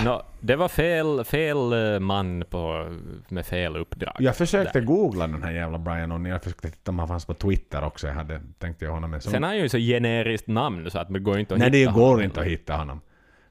Nå, 0.05 0.23
det 0.41 0.57
var 0.57 0.69
fel, 0.69 1.25
fel 1.25 1.73
eh, 1.95 2.01
man 2.01 2.45
på, 2.51 2.97
med 3.29 3.47
fel 3.47 3.77
uppdrag. 3.77 4.17
Jag 4.19 4.37
försökte 4.37 4.79
Där. 4.81 4.87
googla 4.87 5.27
den 5.27 5.43
här 5.43 5.53
jävla 5.53 5.79
Brian 5.79 6.13
O'Neill. 6.13 6.29
Jag 6.29 6.43
försökte 6.43 6.71
titta 6.71 6.91
om 6.91 6.99
han 6.99 7.09
fanns 7.09 7.25
på 7.25 7.35
Twitter 7.35 7.85
också. 7.85 8.07
Jag 8.07 8.15
hade 8.15 8.41
tänkt 8.59 8.83
göra 8.83 8.93
honom 8.93 9.15
en 9.15 9.21
sån. 9.21 9.33
Sen 9.33 9.43
har 9.43 9.51
han 9.51 9.59
ju 9.59 9.69
så 9.69 9.79
generiskt 9.79 10.47
namn 10.47 10.91
så 10.91 10.99
att 10.99 11.13
det 11.13 11.19
går 11.19 11.39
inte 11.39 11.55
att 11.55 11.61
Nej, 11.61 11.71
det 11.71 11.79
hitta 11.79 11.93
går 11.93 12.07
honom. 12.07 12.23
inte 12.23 12.41
att 12.41 12.47
hitta 12.47 12.77
honom. 12.77 13.01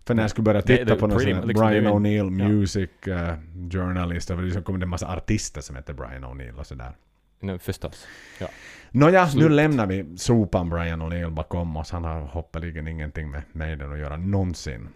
För 0.07 0.13
när 0.13 0.23
jag 0.23 0.29
skulle 0.29 0.43
börja 0.43 0.61
titta 0.61 0.85
det- 0.85 0.95
på 0.95 1.07
någon 1.07 1.17
pretty 1.17 1.33
sån 1.33 1.47
liksom, 1.47 1.67
Brian 1.67 1.85
O'Neill 1.87 2.39
ja. 2.41 2.47
Music 2.47 2.89
uh, 3.07 3.33
Journalist, 3.71 4.29
och 4.31 4.37
så 4.53 4.61
kom 4.61 4.79
det 4.79 4.83
en 4.85 4.89
massa 4.89 5.07
artister 5.17 5.61
som 5.61 5.75
heter 5.75 5.93
Brian 5.93 6.25
O'Neill 6.25 6.59
och 6.59 6.67
sådär. 6.67 6.91
Nej, 7.39 7.59
förstås. 7.59 8.07
Ja. 8.39 8.47
Nåja, 8.91 9.27
nu 9.35 9.49
lämnar 9.49 9.85
vi 9.87 10.17
sopan 10.17 10.69
Brian 10.69 11.01
O'Neill 11.01 11.29
bakom 11.29 11.77
oss. 11.77 11.91
Han 11.91 12.03
har 12.03 12.21
hoppeligen 12.21 12.87
ingenting 12.87 13.31
med 13.31 13.41
Maiden 13.51 13.91
att 13.93 13.99
göra 13.99 14.17
någonsin. 14.17 14.89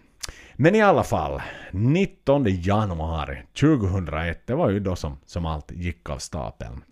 Men 0.54 0.74
i 0.74 0.80
alla 0.82 1.02
fall, 1.04 1.42
19 1.72 2.44
januari 2.48 3.42
2001, 3.60 4.46
det 4.46 4.54
var 4.54 4.70
ju 4.70 4.80
då 4.80 4.96
som, 4.96 5.18
som 5.26 5.46
allt 5.46 5.70
gick 5.72 6.10
av 6.10 6.18
stapeln. 6.18 6.82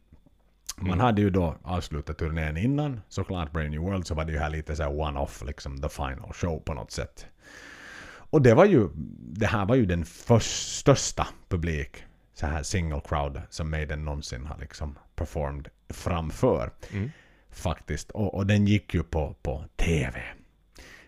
Man 0.77 0.87
Mm. 0.87 1.01
hade 1.01 1.21
ju 1.23 1.31
då 1.31 1.55
avslutat 1.63 2.19
turnén 2.19 2.57
innan, 2.57 3.01
såklart 3.09 3.53
Brave 3.53 3.69
New 3.69 3.81
World, 3.81 4.07
så 4.07 4.15
var 4.15 4.25
det 4.25 4.33
ju 4.33 4.39
här 4.39 4.51
lite 4.51 4.77
så 4.77 4.83
här 4.83 4.91
one-off, 5.01 5.43
liksom 5.47 5.81
the 5.81 5.89
final 5.89 6.33
show 6.33 6.59
på 6.65 6.75
något 6.75 6.91
sätt. 6.91 7.27
Och 8.31 8.43
det 8.43 8.55
var 8.55 8.65
ju, 8.65 8.89
det 9.19 9.47
här 9.47 9.67
var 9.67 9.75
ju 9.75 9.87
den 9.87 10.05
först, 10.05 10.77
största 10.79 11.27
publik, 11.49 12.05
så 12.35 12.47
här 12.47 12.63
single 12.63 13.01
crowd, 13.09 13.43
som 13.51 13.71
Maiden 13.71 14.05
någonsin 14.05 14.47
har 14.47 14.59
liksom 14.59 14.99
performed 15.15 15.69
framför 15.89 16.71
Mm. 16.93 17.11
faktiskt. 17.51 18.11
Och, 18.11 18.35
och 18.35 18.47
den 18.47 18.67
gick 18.67 18.95
ju 18.95 19.03
på, 19.03 19.35
på 19.43 19.65
TV. 19.77 20.23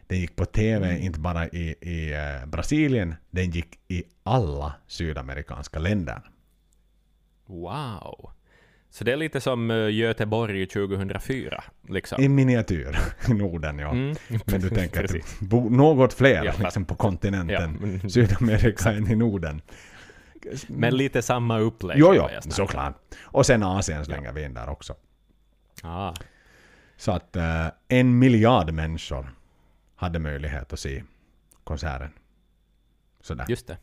Den 0.06 0.18
gick 0.20 0.36
på 0.36 0.44
TV 0.44 0.86
Mm. 0.90 1.02
inte 1.02 1.20
bara 1.20 1.48
i, 1.48 1.74
i 1.80 2.12
eh, 2.12 2.46
Brasilien, 2.46 3.14
den 3.30 3.50
gick 3.50 3.78
i 3.88 4.02
alla 4.22 4.74
sydamerikanska 4.86 5.78
länder. 5.78 6.22
Wow. 7.46 8.30
Så 8.90 9.04
det 9.04 9.12
är 9.12 9.16
lite 9.16 9.40
som 9.40 9.70
uh, 9.70 9.92
Göteborg 9.92 10.66
2004, 10.66 11.64
liksom. 11.88 12.22
I 12.22 12.28
miniatyr 12.28 12.98
i 13.28 13.34
Norden, 13.34 13.78
ja. 13.78 13.90
Mm. 13.90 14.16
Men 14.44 14.60
du 14.60 14.68
tänker 14.68 15.04
att 15.04 15.40
bor 15.40 15.70
något 15.70 16.12
fler 16.12 16.44
Ja, 16.44 16.52
liksom 16.58 16.84
på 16.84 16.94
kontinenten 16.94 18.00
Ja, 18.02 18.08
Sydamerika 18.08 18.92
än 18.92 19.10
i 19.10 19.16
Norden. 19.16 19.62
men 20.68 20.96
lite 20.96 21.22
samma 21.22 21.58
upplägg. 21.58 21.98
Jo, 21.98 22.14
jo, 22.14 22.28
såklart. 22.50 22.94
Och 23.22 23.46
sen 23.46 23.62
Asien 23.62 24.04
slänger 24.04 24.32
vi 24.32 24.44
in 24.44 24.54
där 24.54 24.68
också. 24.68 24.94
Ah, 25.82 26.14
Så 26.96 27.12
att 27.12 27.36
eh, 27.36 27.66
en 27.88 28.18
miljard 28.18 28.72
människor 28.72 29.34
hade 29.96 30.18
möjlighet 30.18 30.72
att 30.72 30.80
se 30.80 31.02
konserten. 31.64 32.10
Sådär. 33.22 33.46
just 33.48 33.66
det. 33.66 33.76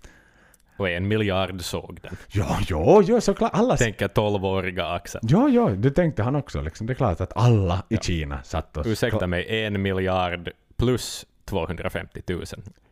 Och 0.78 0.90
en 0.90 1.08
miljard 1.08 1.62
såg 1.62 2.00
den. 2.02 2.18
Ja, 2.28 2.60
ja, 2.68 3.02
ja, 3.02 3.22
såklart. 3.22 3.52
Alla... 3.54 3.78
Tänker 3.78 4.08
12-åriga 4.08 4.86
Axel. 4.86 5.22
Ja, 5.24 5.50
ja, 5.50 5.70
det 5.70 5.92
tänkte 5.92 6.24
han 6.24 6.36
också. 6.36 6.62
Liksom. 6.62 6.88
Det 6.88 6.94
är 6.94 6.96
klart 6.96 7.22
att 7.22 7.38
alla 7.38 7.84
i 7.90 7.96
Ja. 7.96 8.02
Kina 8.02 8.44
satt 8.44 8.78
och... 8.78 8.86
Ursäkta 8.86 9.28
mig, 9.28 9.64
en 9.66 9.82
miljard 9.82 10.50
plus 10.78 11.26
250 11.46 12.22
000. 12.28 12.44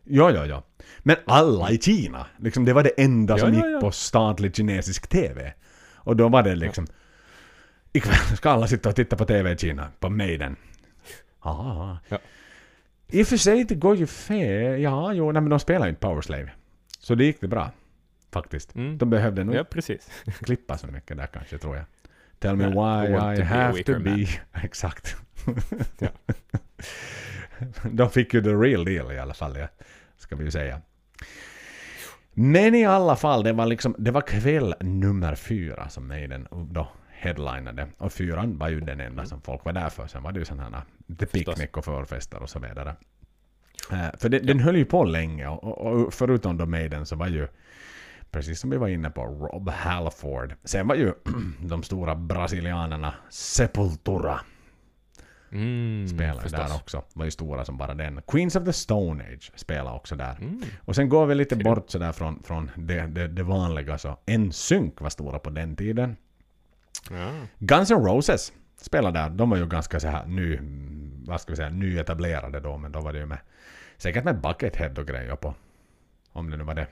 Ja, 0.04 0.30
ja, 0.30 0.46
ja. 0.46 0.62
Men 0.98 1.16
alla 1.26 1.70
i 1.70 1.78
Kina. 1.78 2.26
Liksom, 2.36 2.64
det 2.64 2.72
var 2.72 2.82
det 2.82 3.02
enda 3.02 3.34
Ja, 3.34 3.38
som 3.38 3.54
ja, 3.54 3.68
gick 3.68 3.80
på 3.80 3.92
statlig 3.92 4.56
kinesisk 4.56 5.08
TV. 5.08 5.52
Och 5.94 6.16
då 6.16 6.28
var 6.28 6.42
det 6.42 6.54
liksom... 6.54 6.86
Ikväll 7.92 8.36
ska 8.36 8.50
alla 8.50 8.66
sitta 8.66 8.88
och 8.88 8.96
titta 8.96 9.16
på 9.16 9.24
TV 9.24 9.52
i 9.52 9.58
Kina. 9.58 9.88
På 10.00 10.10
Maiden. 10.10 10.56
Ah. 11.40 11.96
Ja. 12.08 12.18
I 13.08 13.22
och 13.22 13.26
för 13.26 13.36
sig, 13.36 13.64
det 13.64 13.74
går 13.74 13.96
ju 13.96 14.06
fel. 14.06 14.80
Ja, 14.80 15.12
jo, 15.12 15.32
nej, 15.32 15.42
men 15.42 15.50
de 15.50 15.60
spelar 15.60 15.86
ju 15.86 15.90
inte 15.90 16.00
Powerslave. 16.00 16.50
Så 17.06 17.14
det 17.14 17.24
gick 17.24 17.40
det 17.40 17.48
bra. 17.48 17.70
Faktiskt. 18.32 18.74
Mm. 18.74 18.98
De 18.98 19.10
behövde 19.10 19.44
nog 19.44 19.54
Ja, 19.54 19.64
precis. 19.64 20.24
klippa 20.40 20.78
så 20.78 20.86
mycket 20.86 21.16
där 21.16 21.26
kanske, 21.26 21.58
tror 21.58 21.76
jag. 21.76 21.84
Tell 22.38 22.56
me 22.56 22.68
why 22.68 23.12
I 23.40 23.42
have 23.42 23.82
to 23.82 23.98
be... 24.00 24.10
man. 24.10 24.26
Exakt. 24.64 25.16
Ja. 25.98 26.08
De 27.90 28.10
fick 28.10 28.34
ju 28.34 28.42
the 28.42 28.50
real 28.50 28.84
deal 28.84 29.12
i 29.12 29.18
alla 29.18 29.34
fall, 29.34 29.56
ja. 29.58 29.68
ska 30.16 30.36
vi 30.36 30.44
ju 30.44 30.50
säga. 30.50 30.80
Men 32.32 32.74
i 32.74 32.84
alla 32.84 33.16
fall, 33.16 33.42
det 33.44 33.52
var 33.52 33.66
liksom, 33.66 33.94
det 33.98 34.10
var 34.10 34.20
kväll 34.20 34.74
nummer 34.80 35.34
fyra 35.34 35.88
som 35.88 36.08
Maiden 36.08 36.48
då 36.50 36.88
headlinade. 37.08 37.88
Och 37.98 38.12
fyran 38.12 38.58
var 38.58 38.68
ju 38.68 38.80
den 38.80 39.00
enda 39.00 39.26
som 39.26 39.40
folk 39.40 39.64
var 39.64 39.72
där 39.72 39.88
för. 39.88 40.06
Sen 40.06 40.22
var 40.22 40.32
det 40.32 40.38
ju 40.38 40.44
sådana 40.44 40.76
här 40.76 40.84
Förstås. 41.16 41.30
picknick 41.32 41.76
och 41.76 41.84
förfester 41.84 42.42
och 42.42 42.50
så 42.50 42.58
vidare. 42.58 42.96
Eh, 43.92 44.18
för 44.18 44.28
det, 44.28 44.38
den 44.38 44.60
höll 44.60 44.76
ju 44.76 44.84
på 44.84 45.04
länge 45.04 45.48
och, 45.48 45.78
och, 45.78 46.14
förutom 46.14 46.56
då 46.56 46.66
Maiden 46.66 47.06
så 47.06 47.16
var 47.16 47.26
ju 47.26 47.48
Precis 48.30 48.60
som 48.60 48.70
vi 48.70 48.76
var 48.76 48.88
inne 48.88 49.10
på, 49.10 49.24
Rob 49.24 49.68
Halford. 49.68 50.54
Sen 50.64 50.88
var 50.88 50.94
ju 50.94 51.12
de 51.60 51.82
stora 51.82 52.14
brasilianerna 52.14 53.14
Sepultura 53.30 54.40
Mm, 55.52 56.08
spelade 56.08 56.40
förstås. 56.40 56.60
där 56.60 56.76
också. 56.76 57.02
Var 57.12 57.24
ju 57.24 57.30
stora 57.30 57.64
som 57.64 57.78
bara 57.78 57.94
den. 57.94 58.22
Queens 58.26 58.56
of 58.56 58.64
the 58.64 58.72
Stone 58.72 59.24
Age 59.24 59.52
spelade 59.54 59.96
också 59.96 60.16
där. 60.16 60.36
Mm. 60.40 60.62
Och 60.80 60.94
sen 60.96 61.08
går 61.08 61.26
vi 61.26 61.34
lite 61.34 61.56
bort 61.56 61.90
sådär 61.90 62.12
från, 62.12 62.42
från 62.42 62.70
det, 62.76 63.06
det, 63.06 63.28
det 63.28 63.42
vanliga 63.42 63.98
så. 63.98 64.18
En 64.26 64.52
synk 64.52 65.00
var 65.00 65.10
stora 65.10 65.38
på 65.38 65.50
den 65.50 65.76
tiden. 65.76 66.16
Ja. 67.10 67.30
Guns 67.58 67.90
N' 67.90 68.04
Roses 68.04 68.52
spelade 68.76 69.18
där. 69.18 69.30
De 69.30 69.50
var 69.50 69.56
ju 69.56 69.66
ganska 69.66 70.00
så 70.00 70.08
här 70.08 70.26
ny, 70.26 70.58
vad 71.26 71.40
ska 71.40 71.52
vi 71.52 71.56
säga, 71.56 71.70
nyetablerade 71.70 72.60
då. 72.60 72.76
Men 72.76 72.92
då 72.92 73.00
var 73.00 73.12
det 73.12 73.18
ju 73.18 73.26
med, 73.26 73.38
säkert 73.98 74.24
med 74.24 74.40
Buckethead 74.40 74.98
och 74.98 75.06
grejer 75.06 75.36
på. 75.36 75.54
Om 76.32 76.50
det 76.50 76.56
nu 76.56 76.64
var 76.64 76.74
det. 76.74 76.86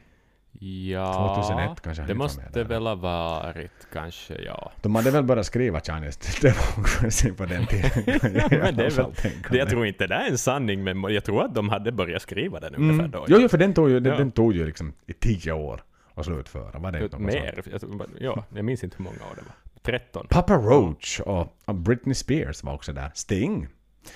Ja, 0.91 1.35
2001 1.47 1.81
kanske 1.81 2.03
det 2.03 2.15
måste 2.15 2.65
väl 2.65 2.87
ha 2.87 2.95
varit 2.95 3.87
kanske, 3.93 4.35
ja. 4.35 4.73
De 4.83 4.95
hade 4.95 5.11
väl 5.11 5.25
börjat 5.25 5.47
skriva 5.47 5.81
Chinese 5.81 6.21
Democracy 6.43 7.33
på 7.33 7.47
den 7.47 7.67
tiden. 7.67 7.91
men 8.23 8.33
det 8.35 8.85
är 8.87 8.91
väl, 8.91 9.13
det, 9.51 9.57
jag 9.59 9.69
tror 9.69 9.87
inte 9.87 10.07
det 10.07 10.15
är 10.15 10.31
en 10.31 10.39
sanning, 10.39 10.85
men 10.85 11.03
jag 11.03 11.25
tror 11.25 11.45
att 11.45 11.55
de 11.55 11.69
hade 11.69 11.93
börjat 11.93 12.23
skriva 12.23 12.61
den 12.61 12.75
Mm. 12.75 12.91
ungefär 12.91 13.09
då. 13.09 13.25
Jo, 13.29 13.37
jo, 13.41 13.49
för 13.49 13.59
den 13.59 13.75
tog 13.75 13.91
ju, 13.91 14.01
den, 14.01 14.13
Ja. 14.13 14.19
den 14.19 14.33
tog 14.33 14.55
ju 14.55 14.67
liksom 14.67 14.93
i 15.07 15.13
tio 15.13 15.53
år 15.53 15.85
att 16.15 16.25
slutföra. 16.25 16.79
Var 16.79 16.93
det 16.93 17.03
inte? 17.05 17.19
Mer. 17.19 17.63
Jag, 17.73 17.83
ja, 18.19 18.45
jag 18.55 18.65
minns 18.65 18.85
inte 18.85 18.97
hur 18.97 19.05
många 19.05 19.17
år 19.17 19.35
det 19.37 19.43
var. 19.43 19.55
13? 19.99 20.27
Papa 20.31 20.55
Roach 20.57 21.21
och, 21.21 21.75
Britney 21.75 22.15
Spears 22.15 22.63
var 22.63 22.75
också 22.75 22.93
där. 22.93 23.11
Sting 23.15 23.69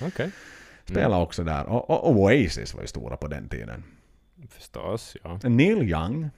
Okej. 0.02 0.30
Spelade 0.88 1.22
också 1.22 1.44
där. 1.44 1.66
Och, 1.66 1.90
och 1.90 2.10
Oasis 2.10 2.74
var 2.74 2.80
ju 2.80 2.86
stora 2.86 3.16
på 3.16 3.26
den 3.26 3.48
tiden. 3.48 3.84
Förstås, 4.48 5.16
ja. 5.24 5.38
Neil 5.42 5.82
Young. 5.82 6.30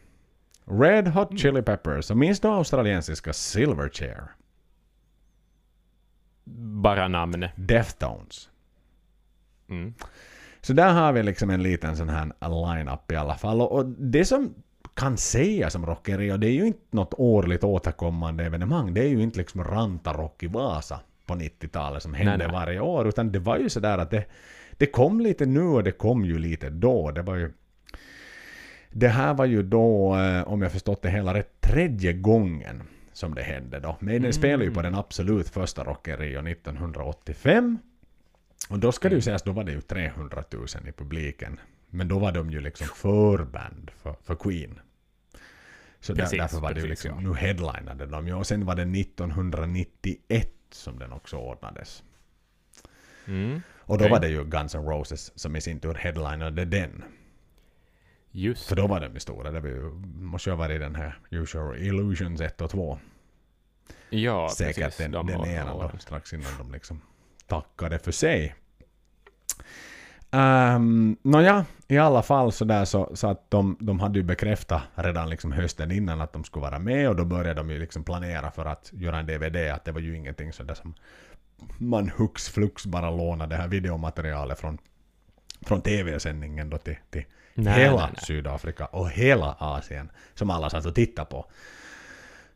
Red 0.64 1.06
Mm. 1.06 1.12
Hot 1.12 1.38
Chili 1.38 1.62
Peppers. 1.62 2.10
Och 2.10 2.16
minns 2.16 2.40
du 2.40 2.48
australiensiska 2.48 3.32
Silverchair? 3.32 4.22
Bara 6.82 7.08
namn. 7.08 7.48
Deftones. 7.56 8.48
Mm. 9.68 9.94
Så 10.60 10.72
där 10.72 10.92
har 10.92 11.12
vi 11.12 11.22
liksom 11.22 11.50
en 11.50 11.62
liten 11.62 11.96
sån 11.96 12.08
här 12.08 12.24
line-up 12.24 13.12
i 13.12 13.16
alla 13.16 13.34
fall. 13.34 13.60
Och, 13.60 13.72
och 13.72 13.86
det 13.86 14.24
som 14.24 14.54
kan 14.94 15.16
sägas 15.16 15.74
om 15.74 15.86
rockeri, 15.86 16.32
och 16.32 16.40
det 16.40 16.46
är 16.46 16.52
ju 16.52 16.66
inte 16.66 16.80
något 16.90 17.14
årligt 17.16 17.64
återkommande 17.64 18.44
evenemang. 18.44 18.94
Det 18.94 19.00
är 19.00 19.08
ju 19.08 19.22
inte 19.22 19.38
liksom 19.38 19.64
Rantarock 19.64 20.42
i 20.42 20.46
Vasa 20.46 21.00
på 21.30 21.36
90-talet 21.36 22.02
som 22.02 22.14
hände 22.14 22.36
Nej, 22.36 22.46
nej. 22.46 22.52
varje 22.52 22.80
år. 22.80 23.08
Utan 23.08 23.32
det 23.32 23.38
var 23.38 23.58
ju 23.58 23.68
sådär 23.68 23.98
att 23.98 24.10
det, 24.10 24.24
det 24.72 24.86
kom 24.86 25.20
lite 25.20 25.46
nu 25.46 25.60
och 25.62 25.84
det 25.84 25.92
kom 25.92 26.24
ju 26.24 26.38
lite 26.38 26.70
då. 26.70 27.10
Det 27.10 27.22
var 27.22 27.36
ju... 27.36 27.50
Det 28.92 29.08
här 29.08 29.34
var 29.34 29.44
ju 29.44 29.62
då, 29.62 30.16
eh, 30.16 30.42
om 30.48 30.62
jag 30.62 30.72
förstått 30.72 31.02
det 31.02 31.10
hela 31.10 31.34
rätt, 31.34 31.60
tredje 31.60 32.12
gången 32.12 32.82
som 33.12 33.34
det 33.34 33.42
hände 33.42 33.80
då. 33.80 33.96
Men 34.00 34.08
den 34.14 34.16
Mm. 34.22 34.32
spelade 34.32 34.64
ju 34.64 34.70
på 34.70 34.82
den 34.82 34.94
absolut 34.94 35.48
första 35.48 35.84
Rock 35.84 36.08
Rio 36.08 36.40
1985. 36.48 37.78
Och 38.70 38.78
då 38.78 38.92
ska 38.92 39.08
det 39.08 39.12
Mm. 39.12 39.18
ju 39.18 39.22
sägas, 39.22 39.42
då 39.42 39.52
var 39.52 39.64
det 39.64 39.72
ju 39.72 39.80
300 39.80 40.44
000 40.52 40.66
i 40.88 40.92
publiken. 40.92 41.60
Men 41.90 42.08
då 42.08 42.18
var 42.18 42.32
de 42.32 42.50
ju 42.50 42.60
liksom 42.60 42.86
förband 42.86 43.90
för, 44.02 44.14
för 44.24 44.34
Queen. 44.34 44.80
Så 46.00 46.12
där, 46.12 46.22
Precis, 46.22 46.38
därför 46.38 46.60
var 46.60 46.74
det 46.74 46.80
ju 46.80 46.86
precis, 46.86 47.04
liksom, 47.04 47.22
ja. 47.24 47.28
nu 47.30 47.34
headlinade 47.36 48.06
de 48.06 48.26
ju. 48.26 48.34
Och 48.34 48.46
sen 48.46 48.66
var 48.66 48.74
det 48.74 48.82
1991 48.82 50.52
som 50.74 50.98
den 50.98 51.12
också 51.12 51.36
ordnades. 51.36 52.02
Mm. 53.26 53.62
Och 53.78 53.98
då 53.98 54.04
Okej. 54.04 54.10
var 54.10 54.20
det 54.20 54.28
ju 54.28 54.44
Guns 54.44 54.74
N' 54.74 54.84
Roses 54.84 55.38
som 55.38 55.56
i 55.56 55.60
sin 55.60 55.80
tur 55.80 55.94
headlinade 55.94 56.64
den. 56.64 57.04
Just 58.30 58.68
För 58.68 58.76
då 58.76 58.86
var 58.86 59.00
de 59.00 59.14
ju 59.14 59.20
stora. 59.20 59.50
Det 59.50 59.60
var 59.60 59.68
ju, 59.68 59.90
måste 60.18 60.50
ju 60.50 60.52
ha 60.56 60.58
varit 60.58 60.80
den 60.80 60.94
här 60.94 61.18
Usual 61.30 61.76
Illusions 61.76 62.40
1 62.40 62.60
och 62.60 62.70
2. 62.70 62.98
Ja, 64.10 64.48
säkert 64.56 64.84
precis. 64.84 64.98
den, 64.98 65.10
De 65.10 65.26
den 65.26 65.66
då, 65.66 65.72
åren. 65.72 65.98
strax 65.98 66.32
innan 66.32 66.52
de 66.58 66.72
liksom 66.72 67.00
tackade 67.46 67.98
för 67.98 68.12
sig. 68.12 68.54
Um, 70.32 71.16
Nåja, 71.22 71.64
i 71.88 71.98
alla 71.98 72.22
fall 72.22 72.52
så 72.52 72.64
där 72.64 72.84
så, 72.84 73.10
så 73.14 73.28
att 73.28 73.50
de, 73.50 73.76
de 73.80 74.00
hade 74.00 74.18
ju 74.18 74.22
bekräftat 74.22 74.82
redan 74.94 75.30
liksom 75.30 75.52
hösten 75.52 75.90
innan 75.90 76.20
att 76.20 76.32
de 76.32 76.44
skulle 76.44 76.62
vara 76.62 76.78
med 76.78 77.08
och 77.08 77.16
då 77.16 77.24
började 77.24 77.60
de 77.60 77.70
ju 77.70 77.78
liksom 77.78 78.04
planera 78.04 78.50
för 78.50 78.64
att 78.64 78.90
göra 78.92 79.18
en 79.18 79.26
DVD, 79.26 79.56
att 79.56 79.84
det 79.84 79.92
var 79.92 80.00
ju 80.00 80.16
ingenting 80.16 80.52
sådär 80.52 80.74
som 80.74 80.94
man 81.78 82.10
hux 82.16 82.48
flux 82.48 82.86
bara 82.86 83.10
lånade 83.10 83.54
det 83.54 83.60
här 83.62 83.68
videomaterialet 83.68 84.60
från, 84.60 84.78
från 85.66 85.82
TV-sändningen 85.82 86.70
då 86.70 86.78
till, 86.78 86.96
till 87.10 87.24
Nej, 87.54 87.80
hela 87.80 87.96
nej, 87.96 88.10
nej. 88.12 88.24
Sydafrika 88.24 88.86
och 88.86 89.10
hela 89.10 89.56
Asien 89.58 90.10
som 90.34 90.50
alla 90.50 90.70
satt 90.70 90.86
och 90.86 90.94
tittade 90.94 91.30
på. 91.30 91.46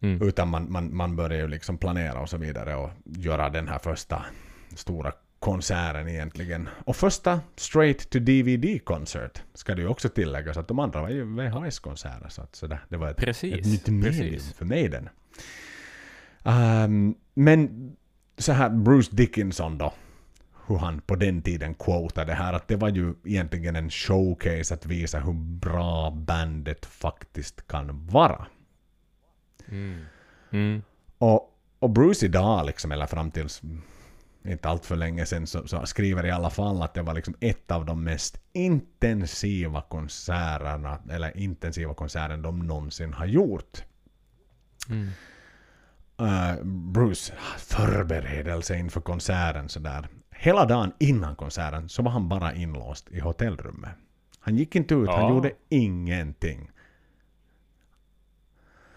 Mm. 0.01 0.29
Utan 0.29 0.49
man, 0.49 0.73
man, 0.73 0.97
man 0.97 1.17
börjar 1.17 1.39
ju 1.39 1.49
liksom 1.49 1.79
planera 1.79 2.21
och 2.21 2.29
så 2.29 2.37
vidare 2.37 2.75
och 2.75 2.91
göra 3.05 3.51
den 3.51 3.69
här 3.69 3.79
första 3.79 4.25
stora 4.75 5.13
konserten 5.45 6.09
egentligen. 6.09 6.69
Och 6.85 6.97
första 6.97 7.41
straight 7.57 8.11
to 8.11 8.19
DVD-konsert 8.19 9.43
ska 9.55 9.75
det 9.75 9.83
ju 9.83 9.89
också 9.89 10.09
tilläggas 10.09 10.57
att 10.57 10.69
de 10.69 10.79
andra 10.79 11.01
var 11.01 11.09
ju 11.09 11.25
VHS-konserter 11.25 12.29
så 12.29 12.43
att 12.43 12.57
sådär, 12.57 12.79
det 12.89 12.97
var 12.97 13.11
ett, 13.11 13.17
Precis, 13.17 13.55
ett 13.55 13.67
nytt 13.67 13.89
medium 13.89 14.33
precis. 14.33 14.53
för 14.53 14.65
mig 14.65 14.89
den. 14.89 15.09
Ehm, 16.45 17.15
men 17.35 17.93
så 18.39 18.53
här 18.53 18.71
Bruce 18.71 19.17
Dickinson 19.17 19.79
då, 19.79 19.95
hur 20.67 20.77
han 20.77 21.01
på 21.01 21.17
den 21.17 21.43
tiden 21.43 21.75
quotade 21.75 22.33
det 22.33 22.35
här 22.35 22.53
att 22.53 22.69
det 22.69 22.77
var 22.77 22.89
ju 22.89 23.15
egentligen 23.25 23.77
en 23.77 23.91
showcase 23.91 24.75
att 24.75 24.87
visa 24.87 25.21
hur 25.21 25.33
bra 25.33 26.11
bandet 26.11 26.87
faktiskt 26.87 27.67
kan 27.67 28.07
vara. 28.07 28.47
Mm. 29.69 30.05
Mm. 30.51 30.83
Och, 31.19 31.59
och 31.79 31.91
Bruce 31.91 32.27
idag, 32.27 32.67
liksom, 32.67 32.93
eller 32.93 33.07
fram 33.07 33.31
tills 33.31 33.63
inte 34.45 34.69
allt 34.69 34.87
för 34.87 34.97
länge 34.97 35.27
sedan, 35.27 35.47
så, 35.47 35.67
så 35.67 35.87
skriver 35.87 36.27
i 36.27 36.31
alla 36.31 36.51
fall 36.51 36.83
att 36.83 36.95
det 36.95 37.03
var 37.03 37.15
liksom 37.15 37.35
ett 37.41 37.71
av 37.71 37.85
de 37.85 38.05
mest 38.05 38.41
intensiva 38.53 39.83
konserterna, 39.83 40.99
eller 41.11 41.37
intensiva 41.37 41.95
konserten 41.95 42.43
de 42.43 42.59
någonsin 42.59 43.13
har 43.13 43.27
gjort. 43.27 43.85
Mm. 44.89 45.09
Uh, 46.21 46.65
Bruce 46.65 47.33
förberedelse 47.59 48.77
inför 48.79 49.01
konserten 49.01 49.69
sådär. 49.69 50.09
Hela 50.31 50.65
dagen 50.65 50.93
innan 50.99 51.37
konserten 51.37 51.89
så 51.89 52.03
var 52.03 52.11
han 52.11 52.29
bara 52.29 52.55
inlåst 52.55 53.09
i 53.11 53.21
hotellrummet. 53.21 53.91
Han 54.39 54.57
gick 54.57 54.77
inte 54.77 54.95
ut, 54.95 55.09
han 55.09 55.21
Ja. 55.21 55.31
gjorde 55.31 55.53
ingenting. 55.69 56.71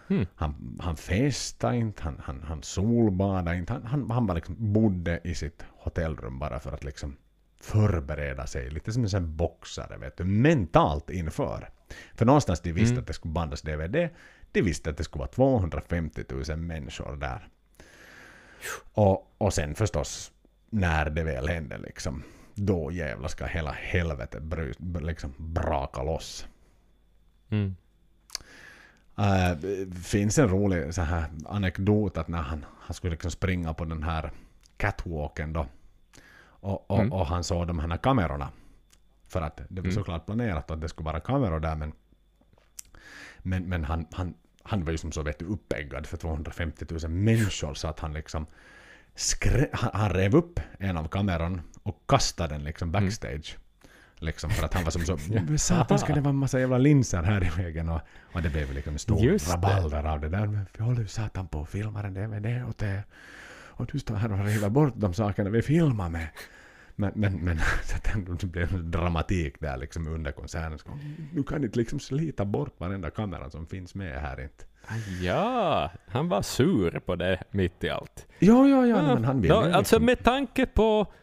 Hmm. 0.08 0.26
Han, 0.36 0.78
han 0.84 0.98
festade 0.98 1.78
inte, 1.78 2.04
han, 2.04 2.22
han, 2.24 2.44
han 2.44 2.64
solbadade 2.64 3.58
inte. 3.58 3.74
Han, 3.74 3.86
han, 3.86 4.12
han 4.12 4.28
bara 4.28 4.34
liksom 4.34 4.56
bodde 4.74 5.20
i 5.24 5.36
sitt 5.36 5.66
hotellrum 5.78 6.40
bara 6.40 6.60
för 6.60 6.72
att 6.72 6.84
liksom 6.84 7.18
förbereda 7.62 8.48
sig. 8.48 8.70
Lite 8.70 8.92
som 8.92 9.04
en 9.04 9.10
sån 9.10 9.36
boxare, 9.38 9.98
vet 9.98 10.18
du. 10.18 10.24
Mentalt 10.24 11.10
inför. 11.10 11.70
För 12.16 12.26
någonstans 12.26 12.62
de 12.62 12.72
visste 12.74 12.92
Mm. 12.94 13.02
att 13.02 13.08
det 13.08 13.14
skulle 13.14 13.34
bandas 13.34 13.62
DVD. 13.62 14.10
De 14.52 14.62
visste 14.62 14.90
att 14.90 14.98
det 14.98 15.04
skulle 15.04 15.20
vara 15.20 15.30
250 15.32 16.24
000 16.50 16.58
människor 16.58 17.16
där. 17.16 17.48
Och, 18.94 19.36
och 19.38 19.54
sen 19.54 19.76
förstås, 19.76 20.32
när 20.70 21.10
det 21.10 21.24
väl 21.24 21.48
hände 21.48 21.78
liksom. 21.78 22.24
Då 22.56 22.92
jävlar 22.92 23.28
ska 23.28 23.46
hela 23.46 23.72
helvetet 23.72 24.44
bry- 24.44 25.02
liksom 25.02 25.34
braka 25.38 26.04
loss. 26.04 26.48
Mm. 27.50 27.76
Uh, 29.20 29.92
finns 30.04 30.40
en 30.40 30.50
rolig 30.50 30.94
så 30.94 31.02
här 31.02 31.26
anekdot 31.46 32.18
att 32.18 32.28
när 32.28 32.42
han, 32.42 32.66
han 32.80 32.94
skulle 32.94 33.12
liksom 33.12 33.32
springa 33.32 33.74
på 33.74 33.86
den 33.86 34.04
här 34.04 34.32
catwalken 34.78 35.54
då 35.54 35.68
och, 36.60 36.92
och, 36.92 37.00
Mm. 37.00 37.14
och 37.14 37.26
han 37.28 37.44
såg 37.44 37.68
de 37.68 37.80
här 37.80 37.98
kamerorna. 37.98 38.50
För 39.28 39.42
att 39.42 39.58
det 39.58 39.82
var 39.82 39.88
Mm. 39.88 39.92
såklart 39.92 40.26
planerat 40.26 40.72
att 40.72 40.82
det 40.82 40.90
skulle 40.90 41.06
vara 41.06 41.20
kameror 41.20 41.60
där 41.60 41.76
men 41.76 41.94
men, 43.40 43.64
men 43.64 43.84
han, 43.84 44.06
han, 44.12 44.34
han 44.64 44.86
var 44.86 44.92
ju 44.92 44.98
som 44.98 45.12
så 45.12 45.22
vet 45.24 45.40
du 45.40 45.46
uppeggad 45.46 46.08
för 46.08 46.18
250 46.18 46.86
000 46.90 47.12
människor 47.12 47.74
så 47.74 47.88
att 47.88 48.00
han 48.00 48.14
liksom 48.14 48.46
skrä, 49.16 49.70
han, 49.74 49.90
han 49.94 50.10
rev 50.10 50.36
upp 50.36 50.60
en 50.80 50.98
av 50.98 51.08
kameran 51.08 51.62
och 51.84 52.04
kastade 52.08 52.54
den 52.56 52.64
liksom 52.64 52.92
backstage. 52.92 53.58
Liksom 54.20 54.50
för 54.50 54.66
att 54.66 54.74
han 54.74 54.84
var 54.84 54.92
som 54.92 55.02
så 55.02 55.18
"Men 55.34 55.60
Satan 55.60 56.00
ska 56.00 56.14
det 56.16 56.22
vara 56.22 56.30
en 56.30 56.36
massa 56.36 56.60
jävla 56.60 56.78
linser 56.78 57.24
här 57.24 57.44
i 57.46 57.64
vägen 57.64 57.90
och, 57.90 58.02
och 58.34 58.42
det 58.42 58.50
blev 58.50 58.74
liksom 58.74 58.94
en 58.94 59.00
stor 59.00 59.20
Just 59.24 59.48
det. 59.48 59.54
rabalder 59.54 60.04
av 60.04 60.20
det 60.20 60.30
där. 60.30 60.48
Men 60.48 60.66
vi 60.78 60.84
håller 60.84 61.02
ju 61.02 61.08
satan 61.08 61.48
på 61.48 61.60
och 61.60 61.70
filmar 61.70 62.04
en 62.04 62.14
DVD 62.14 62.64
och 62.68 62.74
det 62.78 63.04
och 63.70 63.86
du 63.92 64.00
står 64.00 64.16
här 64.16 64.32
och 64.32 64.46
river 64.46 64.70
bort 64.70 64.94
de 64.96 65.14
sakerna 65.14 65.50
vi 65.50 65.62
filmar 65.62 66.10
med. 66.10 66.28
Men, 66.96 67.12
men, 67.16 67.34
men 67.34 67.60
det 68.40 68.46
blev 68.48 68.74
en 68.76 68.92
dramatik 68.92 69.56
där 69.60 69.78
liksom 69.78 70.08
under 70.08 70.32
konserten. 70.32 70.78
Så, 70.80 71.00
Du 71.34 71.44
kan 71.44 71.64
inte 71.64 71.80
liksom 71.80 72.00
slita 72.00 72.46
bort 72.46 72.80
varenda 72.80 73.10
kamera 73.10 73.50
som 73.50 73.68
finns 73.68 73.96
med 73.96 74.22
här 74.22 74.42
inte. 74.42 74.64
Ja, 75.22 75.92
han 76.08 76.30
var 76.30 76.42
sur 76.42 77.00
på 77.00 77.16
det 77.16 77.44
mitt 77.52 77.84
i 77.84 77.90
allt. 77.90 78.28
Ja, 78.40 78.68
ja, 78.68 78.86
ja, 78.88 79.02
men 79.16 79.26
han 79.26 79.42
vill 79.42 79.52
Nå, 79.52 79.66
ju 79.66 79.72
Alltså 79.72 79.96
liksom- 79.96 80.06
med 80.06 80.24
tanke 80.24 80.66
på 80.66 81.14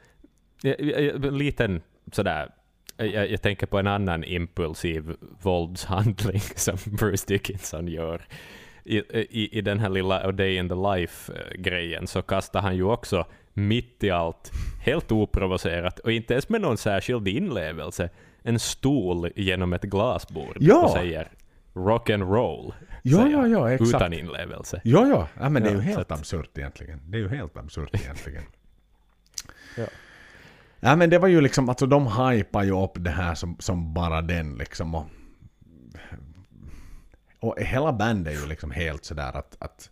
ja, 0.63 0.75
ja, 0.79 0.99
ja, 1.01 1.13
en 1.15 1.39
liten 1.39 1.83
sådär 2.13 2.54
jag, 2.97 3.31
jag 3.31 3.43
tänker 3.43 3.67
på 3.67 3.79
en 3.79 3.87
annan 3.87 4.25
impulsiv 4.25 5.17
våldshandling 5.43 6.41
som 6.57 6.77
Bruce 6.85 7.25
Dickinson 7.27 7.89
gör. 7.89 8.27
I, 8.85 8.97
i, 8.99 9.59
I 9.59 9.61
den 9.61 9.79
här 9.79 9.89
lilla 9.89 10.21
A 10.21 10.33
Day 10.33 10.57
in 10.57 10.69
the 10.69 10.75
Life-grejen 10.75 12.07
så 12.07 12.23
kastar 12.23 12.61
han 12.61 12.77
ju 12.77 12.83
också 12.85 13.27
mitt 13.55 14.05
i 14.05 14.11
allt, 14.11 14.51
helt 14.83 15.13
oprovocerat 15.13 15.99
och 15.99 16.13
inte 16.13 16.35
ens 16.35 16.49
med 16.49 16.61
någon 16.61 16.77
särskild 16.77 17.29
inlevelse, 17.29 18.11
en 18.43 18.59
stol 18.59 19.31
genom 19.37 19.73
ett 19.73 19.83
glasbord 19.83 20.57
Ja! 20.61 20.85
och 20.85 20.91
säger 20.91 21.29
rock 21.73 22.11
and 22.11 22.23
roll. 22.23 22.75
Ja, 23.03 23.29
ja, 23.29 23.47
ja, 23.47 23.73
exakt. 23.73 23.95
Utan 23.95 24.13
inlevelse. 24.13 24.81
Ja, 24.85 25.07
ja, 25.07 25.29
ja 25.41 25.49
men 25.49 25.63
det 25.63 25.69
är 25.69 25.75
ju 25.75 25.81
helt 25.81 26.11
absurt 26.11 26.59
egentligen. 26.59 27.01
Det 27.11 27.17
är 27.17 27.21
ju 27.21 27.29
helt 27.29 27.57
absurt 27.57 27.91
egentligen. 27.93 28.43
Ja. 29.77 29.87
Ja 30.87 30.97
men 30.97 31.11
det 31.11 31.19
var 31.19 31.29
ju 31.29 31.41
liksom, 31.41 31.69
alltså 31.69 31.87
de 31.87 32.07
hypar 32.07 32.63
ju 32.65 32.83
upp 32.85 32.93
det 32.95 33.11
här 33.11 33.35
som, 33.35 33.57
som 33.59 33.95
bara 33.95 34.23
den 34.23 34.55
liksom 34.55 34.95
och, 34.95 35.07
och 37.41 37.57
hela 37.59 37.93
bandet 37.93 38.37
är 38.37 38.41
ju 38.41 38.47
liksom 38.47 38.71
helt 38.71 39.05
sådär 39.05 39.37
att, 39.37 39.57
att 39.59 39.91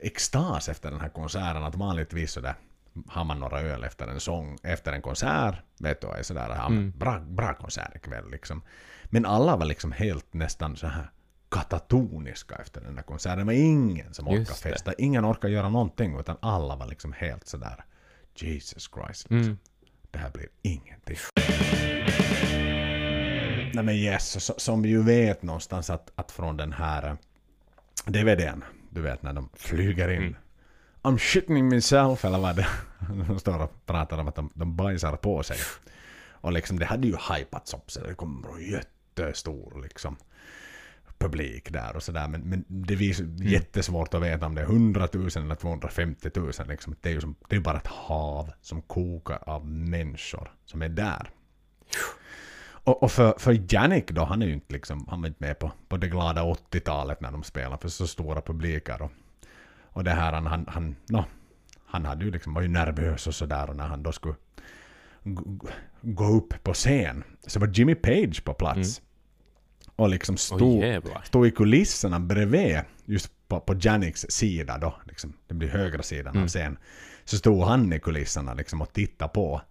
extas 0.00 0.68
efter 0.68 0.90
den 0.90 1.00
här 1.00 1.08
konserten, 1.08 1.64
att 1.64 1.74
vanligtvis 1.74 2.32
sådär 2.32 2.54
har 3.08 3.24
man 3.24 3.40
några 3.40 3.60
öl 3.60 3.84
efter 3.84 4.08
en 4.08 4.20
sång, 4.20 4.58
efter 4.62 4.92
en 4.92 5.02
konsert, 5.02 5.54
vet 5.78 6.00
du, 6.00 6.08
är 6.08 6.22
sådär, 6.22 6.48
ja, 6.48 6.66
Mm. 6.66 6.92
bra, 6.98 7.20
bra 7.20 7.54
konsert 7.54 7.96
ikväll 7.96 8.30
liksom. 8.30 8.62
Men 9.04 9.26
alla 9.26 9.56
var 9.56 9.66
liksom 9.66 9.92
helt 9.92 10.34
nästan 10.34 10.76
så 10.76 10.86
här 10.86 11.10
katatoniska 11.48 12.54
efter 12.54 12.80
den 12.80 12.94
där 12.94 13.02
konserten. 13.02 13.38
Det 13.38 13.44
var 13.44 13.52
ingen 13.52 14.14
som 14.14 14.28
orkade 14.28 14.54
festa, 14.54 14.92
ingen 14.98 15.24
orkade 15.24 15.52
göra 15.52 15.68
någonting, 15.68 16.18
utan 16.20 16.36
alla 16.42 16.76
var 16.76 16.86
liksom 16.86 17.12
helt 17.12 17.46
sådär 17.46 17.84
Jesus 18.34 18.90
Christ, 18.94 19.30
liksom. 19.30 19.36
Mm. 19.36 19.58
Det 20.12 20.18
här 20.18 20.30
blir 20.30 20.48
ingenting. 20.62 21.16
Nej 23.74 23.84
men 23.84 23.94
yes, 23.94 24.44
så, 24.44 24.54
som 24.56 24.82
vi 24.82 24.88
ju 24.88 25.02
vet 25.02 25.42
någonstans 25.42 25.90
att, 25.90 26.12
att 26.14 26.32
från 26.32 26.56
den 26.56 26.72
här 26.72 27.06
eh, 27.06 27.14
DVDn, 28.12 28.64
du 28.90 29.00
vet 29.00 29.22
när 29.22 29.32
de 29.32 29.48
flyger 29.54 30.08
in. 30.08 30.22
Mm. 30.22 30.36
I'm 31.02 31.18
shitting 31.18 31.68
myself, 31.68 32.24
eller 32.24 32.38
vad 32.38 32.56
det 32.56 32.66
De 33.28 33.38
står 33.38 33.62
och 33.62 33.86
pratar 33.86 34.18
om 34.18 34.28
att 34.28 34.34
de, 34.34 34.50
de 34.54 34.76
bajsar 34.76 35.16
på 35.16 35.42
sig. 35.42 35.56
Och 36.30 36.52
liksom 36.52 36.78
det 36.78 36.84
hade 36.86 37.08
ju 37.08 37.16
hypats 37.34 37.74
upp 37.74 37.90
så 37.90 38.00
det 38.00 38.14
kommer 38.14 38.56
en 38.56 38.70
jättestor 38.70 39.82
liksom 39.82 40.16
publik 41.22 41.72
där 41.72 41.96
och 41.96 42.02
sådär. 42.02 42.28
Men, 42.28 42.40
men 42.40 42.64
det 42.68 42.94
är 42.94 43.20
Mm. 43.20 43.36
jättesvårt 43.48 44.14
att 44.14 44.22
veta 44.22 44.46
om 44.46 44.54
det 44.54 44.60
är 44.60 44.66
100 44.66 45.08
000 45.12 45.28
eller 45.36 45.54
250 45.54 46.30
000. 46.34 46.52
Liksom. 46.68 46.96
Det 47.00 47.08
är 47.08 47.12
ju 47.12 47.20
som, 47.20 47.34
det 47.48 47.56
är 47.56 47.60
bara 47.60 47.76
ett 47.76 47.86
hav 47.86 48.50
som 48.60 48.82
kokar 48.82 49.38
av 49.46 49.66
människor 49.66 50.52
som 50.64 50.82
är 50.82 50.88
där. 50.88 51.30
Och, 52.84 53.02
och 53.02 53.12
för, 53.12 53.34
för 53.38 53.74
Jannik 53.74 54.10
då, 54.10 54.24
han 54.24 54.42
är 54.42 54.46
ju 54.46 54.52
inte 54.52 54.72
liksom, 54.72 55.06
han 55.10 55.20
var 55.20 55.28
inte 55.28 55.44
med 55.44 55.58
på, 55.58 55.72
på 55.88 55.96
det 55.96 56.08
glada 56.08 56.42
80-talet 56.42 57.20
när 57.20 57.32
de 57.32 57.42
spelar 57.42 57.76
för 57.76 57.88
så 57.88 58.06
stora 58.06 58.40
publiker. 58.40 59.02
Och, 59.02 59.10
och 59.82 60.04
det 60.04 60.10
här, 60.10 60.32
han, 60.32 60.46
han, 60.46 60.66
han, 60.68 60.96
no, 61.08 61.24
han 61.86 62.04
hade 62.04 62.24
ju 62.24 62.30
liksom, 62.30 62.54
var 62.54 62.62
ju 62.62 62.68
nervös 62.68 63.26
och 63.26 63.34
sådär 63.34 63.70
och 63.70 63.76
när 63.76 63.86
han 63.86 64.02
då 64.02 64.12
skulle 64.12 64.34
gå, 65.24 65.68
gå 66.02 66.24
upp 66.24 66.62
på 66.62 66.72
scen 66.74 67.24
så 67.46 67.60
var 67.60 67.66
Jimmy 67.74 67.94
Page 67.94 68.44
på 68.44 68.54
plats. 68.54 69.02
Och 69.96 70.08
liksom 70.08 70.36
stod, 70.36 70.82
jävlar. 70.82 71.22
stod 71.24 71.46
i 71.46 71.50
kulisserna 71.50 72.20
bredvid, 72.20 72.78
just 73.04 73.48
på, 73.48 73.60
på 73.60 73.74
Janiks 73.80 74.26
sida 74.28 74.78
då, 74.78 74.94
liksom, 75.04 75.32
det 75.46 75.54
blir 75.54 75.68
högra 75.68 76.02
sidan 76.02 76.32
Mm. 76.32 76.44
av 76.44 76.48
scen. 76.48 76.78
Så 77.24 77.36
stod 77.36 77.62
han 77.64 77.92
i 77.92 78.00
kulisserna 78.00 78.54
liksom 78.54 78.82
och 78.82 78.92
tittade 78.92 79.28
på. 79.28 79.62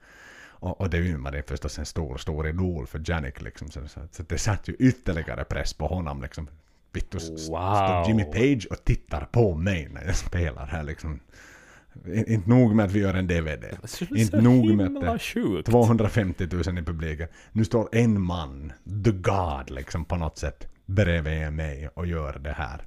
Och, 0.44 0.82
och 0.82 0.90
det 0.90 1.16
var 1.18 1.32
det 1.32 1.48
förstås 1.50 1.80
en 1.80 1.86
stor, 1.86 2.18
stor 2.18 2.48
idol 2.48 2.88
för 2.88 3.02
Janik 3.06 3.42
liksom. 3.42 3.72
Så, 3.72 3.88
så, 3.88 4.00
så 4.12 4.24
det 4.24 4.38
satt 4.38 4.68
ju 4.68 4.74
ytterligare 4.80 5.44
press 5.44 5.74
på 5.74 5.88
honom 5.88 6.22
liksom. 6.22 6.48
Vittu, 6.94 7.18
Wow. 7.20 7.38
står 7.76 8.08
Jimmy 8.08 8.24
Page 8.24 8.68
och 8.72 8.84
tittar 8.86 9.26
på 9.32 9.56
mig 9.56 9.90
när 9.92 10.06
jag 10.06 10.16
spelar 10.16 10.66
här 10.68 10.84
liksom. 10.84 11.20
Inte 12.28 12.50
nog 12.50 12.76
med 12.76 12.86
att 12.86 12.92
vi 12.92 13.00
gör 13.00 13.14
en 13.14 13.28
DVD. 13.28 13.66
Så 13.84 14.06
Inte 14.16 14.42
nog 14.42 14.76
med 14.76 14.98
att 14.98 15.14
det 15.14 15.20
sjukt. 15.20 15.70
250 15.70 16.48
000 16.52 16.80
i 16.80 16.82
publiken. 16.84 17.28
Nu 17.52 17.66
står 17.66 17.90
en 17.92 18.22
man, 18.22 18.74
the 19.06 19.12
God, 19.12 19.70
liksom 19.70 20.06
på 20.06 20.16
något 20.16 20.38
sätt 20.38 20.68
bredvid 20.86 21.54
mig 21.54 21.90
och 21.94 22.06
gör 22.08 22.40
det 22.40 22.52
här. 22.52 22.82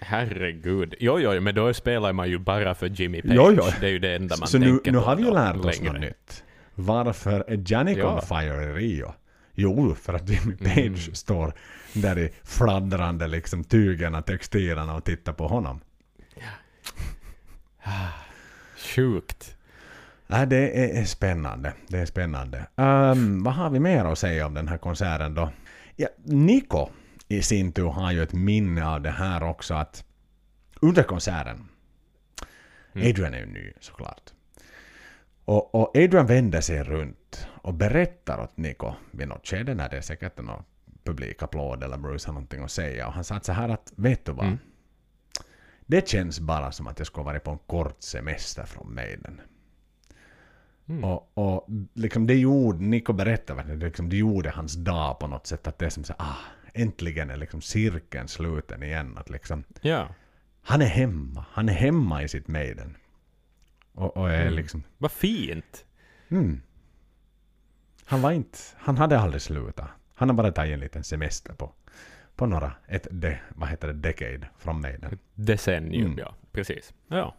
Herregud. 0.00 0.94
Jo, 1.00 1.18
jo, 1.20 1.40
men 1.40 1.54
då 1.54 1.74
spelar 1.74 2.12
man 2.12 2.30
ju 2.30 2.38
bara 2.38 2.74
för 2.74 2.86
Jimmy 2.88 3.22
Page. 3.22 3.32
Jo, 3.34 3.52
jo. 3.56 3.62
Det 3.80 3.86
är 3.86 3.90
ju 3.90 3.98
det 3.98 4.14
enda 4.16 4.36
man 4.36 4.48
Så 4.48 4.58
nu, 4.58 4.66
tänker 4.66 4.92
nu 4.92 4.98
på 4.98 5.04
har 5.04 5.16
vi 5.16 5.22
ju 5.22 5.30
lärt 5.30 5.56
oss 5.56 5.78
längre. 5.80 5.92
något 5.92 6.00
nytt. 6.00 6.44
Varför 6.74 7.44
är 7.48 7.62
Janik 7.66 7.98
Ja. 7.98 8.14
on 8.14 8.22
fire 8.22 8.64
i 8.64 8.72
Rio? 8.72 9.14
Jo, 9.54 9.94
för 9.94 10.14
att 10.14 10.28
Jimmy 10.28 10.56
Page 10.56 10.76
Mm. 10.78 10.96
står 11.14 11.54
där 11.92 12.18
i 12.18 12.30
fladdrande 12.44 13.26
liksom 13.28 13.64
tygerna, 13.64 14.22
textilerna 14.22 14.94
och 14.94 15.04
tittar 15.04 15.32
på 15.32 15.48
honom. 15.48 15.80
Sjukt. 18.76 19.56
Nej, 20.26 20.46
det 20.46 20.98
är, 21.00 21.04
spännande. 21.04 21.72
Det 21.88 21.98
är 21.98 22.06
spännande. 22.06 22.66
Ehm, 22.76 23.42
vad 23.42 23.54
har 23.54 23.70
vi 23.70 23.80
mer 23.80 24.04
att 24.04 24.18
säga 24.18 24.46
om 24.46 24.54
den 24.54 24.68
här 24.68 24.78
konserten 24.78 25.34
då? 25.34 25.50
Ja, 25.96 26.08
Nico 26.24 26.88
i 27.28 27.42
sin 27.42 27.72
tur 27.72 27.88
har 27.88 28.12
ju 28.12 28.22
ett 28.22 28.32
minne 28.32 28.86
av 28.86 29.00
det 29.00 29.10
här 29.10 29.42
också 29.42 29.74
att 29.74 30.04
under 30.80 31.02
konserten, 31.02 31.68
Mm. 32.92 33.08
Adrian 33.08 33.34
är 33.34 33.38
ju 33.38 33.46
ny 33.46 33.72
såklart. 33.80 34.30
Och, 35.44 35.74
och 35.74 35.96
Adrian 35.96 36.26
vänder 36.26 36.60
sig 36.60 36.82
runt 36.84 37.48
och 37.62 37.74
berättar 37.74 38.40
åt 38.40 38.56
Nico 38.56 38.92
vid 39.10 39.28
något 39.28 39.46
skede 39.46 39.74
när 39.74 39.88
det 39.88 39.96
är 39.96 40.00
säkert 40.00 40.38
någon 40.38 40.62
publikapplåd 41.04 41.82
eller 41.84 41.96
Bruce 41.96 42.28
har 42.28 42.32
någonting 42.32 42.64
att 42.64 42.70
säga. 42.70 43.06
Och 43.06 43.12
han 43.12 43.24
sa 43.24 43.40
så 43.40 43.52
här 43.52 43.68
att, 43.68 43.92
vet 43.96 44.24
du 44.24 44.32
vad? 44.32 44.46
Mm. 44.46 44.58
Det 45.90 46.08
känns 46.08 46.40
bara 46.40 46.72
som 46.72 46.86
att 46.86 46.98
jag 46.98 47.06
skulle 47.06 47.24
varit 47.24 47.44
på 47.44 47.50
en 47.50 47.58
kort 47.66 48.02
semester 48.02 48.64
från 48.64 48.94
Maiden. 48.94 49.40
Mm. 50.88 51.04
Och, 51.04 51.30
och 51.34 51.66
liksom 51.94 52.26
det 52.26 52.34
gjorde, 52.34 52.78
Nico 52.78 53.12
berättade, 53.12 53.62
det, 53.62 53.86
liksom, 53.86 54.08
det 54.08 54.16
gjorde 54.16 54.50
hans 54.50 54.74
dag 54.74 55.18
på 55.18 55.26
något 55.26 55.46
sätt. 55.46 55.66
Att 55.66 55.78
det 55.78 55.86
är 55.86 55.90
som 55.90 56.04
så 56.04 56.14
ah, 56.18 56.36
äntligen 56.74 57.30
är 57.30 57.36
liksom 57.36 57.60
cirkeln 57.62 58.28
sluten 58.28 58.82
igen. 58.82 59.18
Att 59.18 59.30
liksom, 59.30 59.64
Ja. 59.80 60.08
han 60.62 60.82
är 60.82 60.86
hemma. 60.86 61.44
Han 61.52 61.68
är 61.68 61.72
hemma 61.72 62.22
i 62.22 62.28
sitt 62.28 62.48
Maiden. 62.48 62.96
Och, 63.92 64.16
och 64.16 64.30
är 64.30 64.40
Mm. 64.42 64.54
liksom, 64.54 64.82
Vad 64.98 65.12
fint. 65.12 65.84
mm. 66.28 66.60
Han 68.04 68.22
var 68.22 68.32
inte, 68.32 68.58
han 68.76 68.96
hade 68.98 69.18
aldrig 69.18 69.42
slutat. 69.42 69.88
Han 70.14 70.28
har 70.28 70.36
bara 70.36 70.52
tagit 70.52 70.74
en 70.74 70.80
liten 70.80 71.04
semester 71.04 71.54
på, 71.54 71.72
på 72.40 72.46
några, 72.46 72.72
ett, 72.88 73.06
de, 73.10 73.36
vad 73.48 73.68
heter 73.68 73.88
det, 73.88 73.94
decade 73.94 74.48
från 74.58 74.80
Maiden. 74.80 75.18
Decennium, 75.34 76.06
Mm. 76.06 76.18
ja. 76.18 76.34
Precis. 76.52 76.94
Ja. 77.08 77.34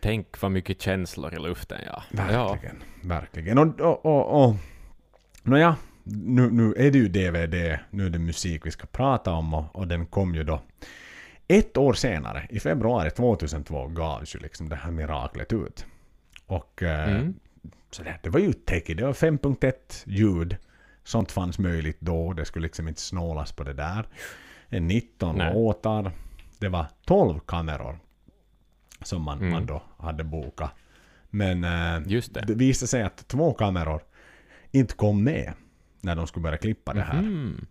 Tänk 0.00 0.40
vad 0.42 0.50
mycket 0.50 0.80
känslor 0.82 1.34
i 1.34 1.38
luften, 1.38 1.78
ja. 1.86 2.02
Ja. 2.10 2.48
Verkligen, 2.48 2.76
verkligen. 3.02 3.58
Och, 3.58 3.80
och, 3.80 4.06
och, 4.06 4.44
och 4.48 4.54
nåja, 5.42 5.76
nu, 6.04 6.50
nu 6.50 6.74
är 6.76 6.90
det 6.90 6.98
ju 6.98 7.08
DVD, 7.08 7.78
nu 7.90 8.06
är 8.06 8.10
det 8.10 8.18
musik 8.18 8.66
vi 8.66 8.70
ska 8.70 8.86
prata 8.86 9.32
om 9.32 9.54
och, 9.54 9.76
och 9.76 9.88
den 9.88 10.06
kom 10.06 10.34
ju 10.34 10.42
då 10.44 10.60
ett 11.48 11.76
år 11.76 11.92
senare, 11.94 12.46
i 12.50 12.60
februari 12.60 13.10
2002, 13.10 13.86
gavs 13.88 14.34
ju 14.34 14.38
liksom 14.38 14.68
det 14.68 14.76
här 14.76 14.90
miraklet 14.90 15.52
ut. 15.52 15.86
Och 16.46 16.82
eh, 16.82 17.10
Mm. 17.16 17.34
så 17.90 18.02
det, 18.02 18.18
det 18.22 18.30
var 18.30 18.40
ju 18.40 18.52
techie, 18.52 18.94
det 18.96 19.04
var 19.04 19.12
5.1 19.12 19.72
ljud. 20.06 20.56
Sånt 21.06 21.32
fanns 21.32 21.58
möjligt 21.58 22.00
då, 22.00 22.32
det 22.32 22.44
skulle 22.44 22.62
liksom 22.62 22.88
inte 22.88 23.00
snålas 23.00 23.52
på 23.52 23.64
det 23.64 23.72
där. 23.72 24.06
En 24.68 24.86
19 24.88 25.36
Nej. 25.36 25.54
låtar. 25.54 26.12
Det 26.58 26.68
var 26.68 26.86
12 27.06 27.38
kameror 27.40 27.98
som 29.02 29.22
man, 29.22 29.38
Mm. 29.38 29.50
man 29.52 29.66
då 29.66 29.82
hade 29.98 30.24
bokat. 30.24 30.70
Men 31.30 31.64
eh, 31.64 32.02
Just 32.06 32.34
det. 32.34 32.40
det 32.46 32.54
visade 32.54 32.88
sig 32.88 33.02
att 33.02 33.28
två 33.28 33.52
kameror 33.52 34.02
inte 34.70 34.94
kom 34.94 35.24
med 35.24 35.52
när 36.00 36.16
de 36.16 36.26
skulle 36.26 36.42
börja 36.42 36.56
klippa 36.58 36.94
det 36.94 37.02
här. 37.02 37.22
Mhm. 37.22 37.66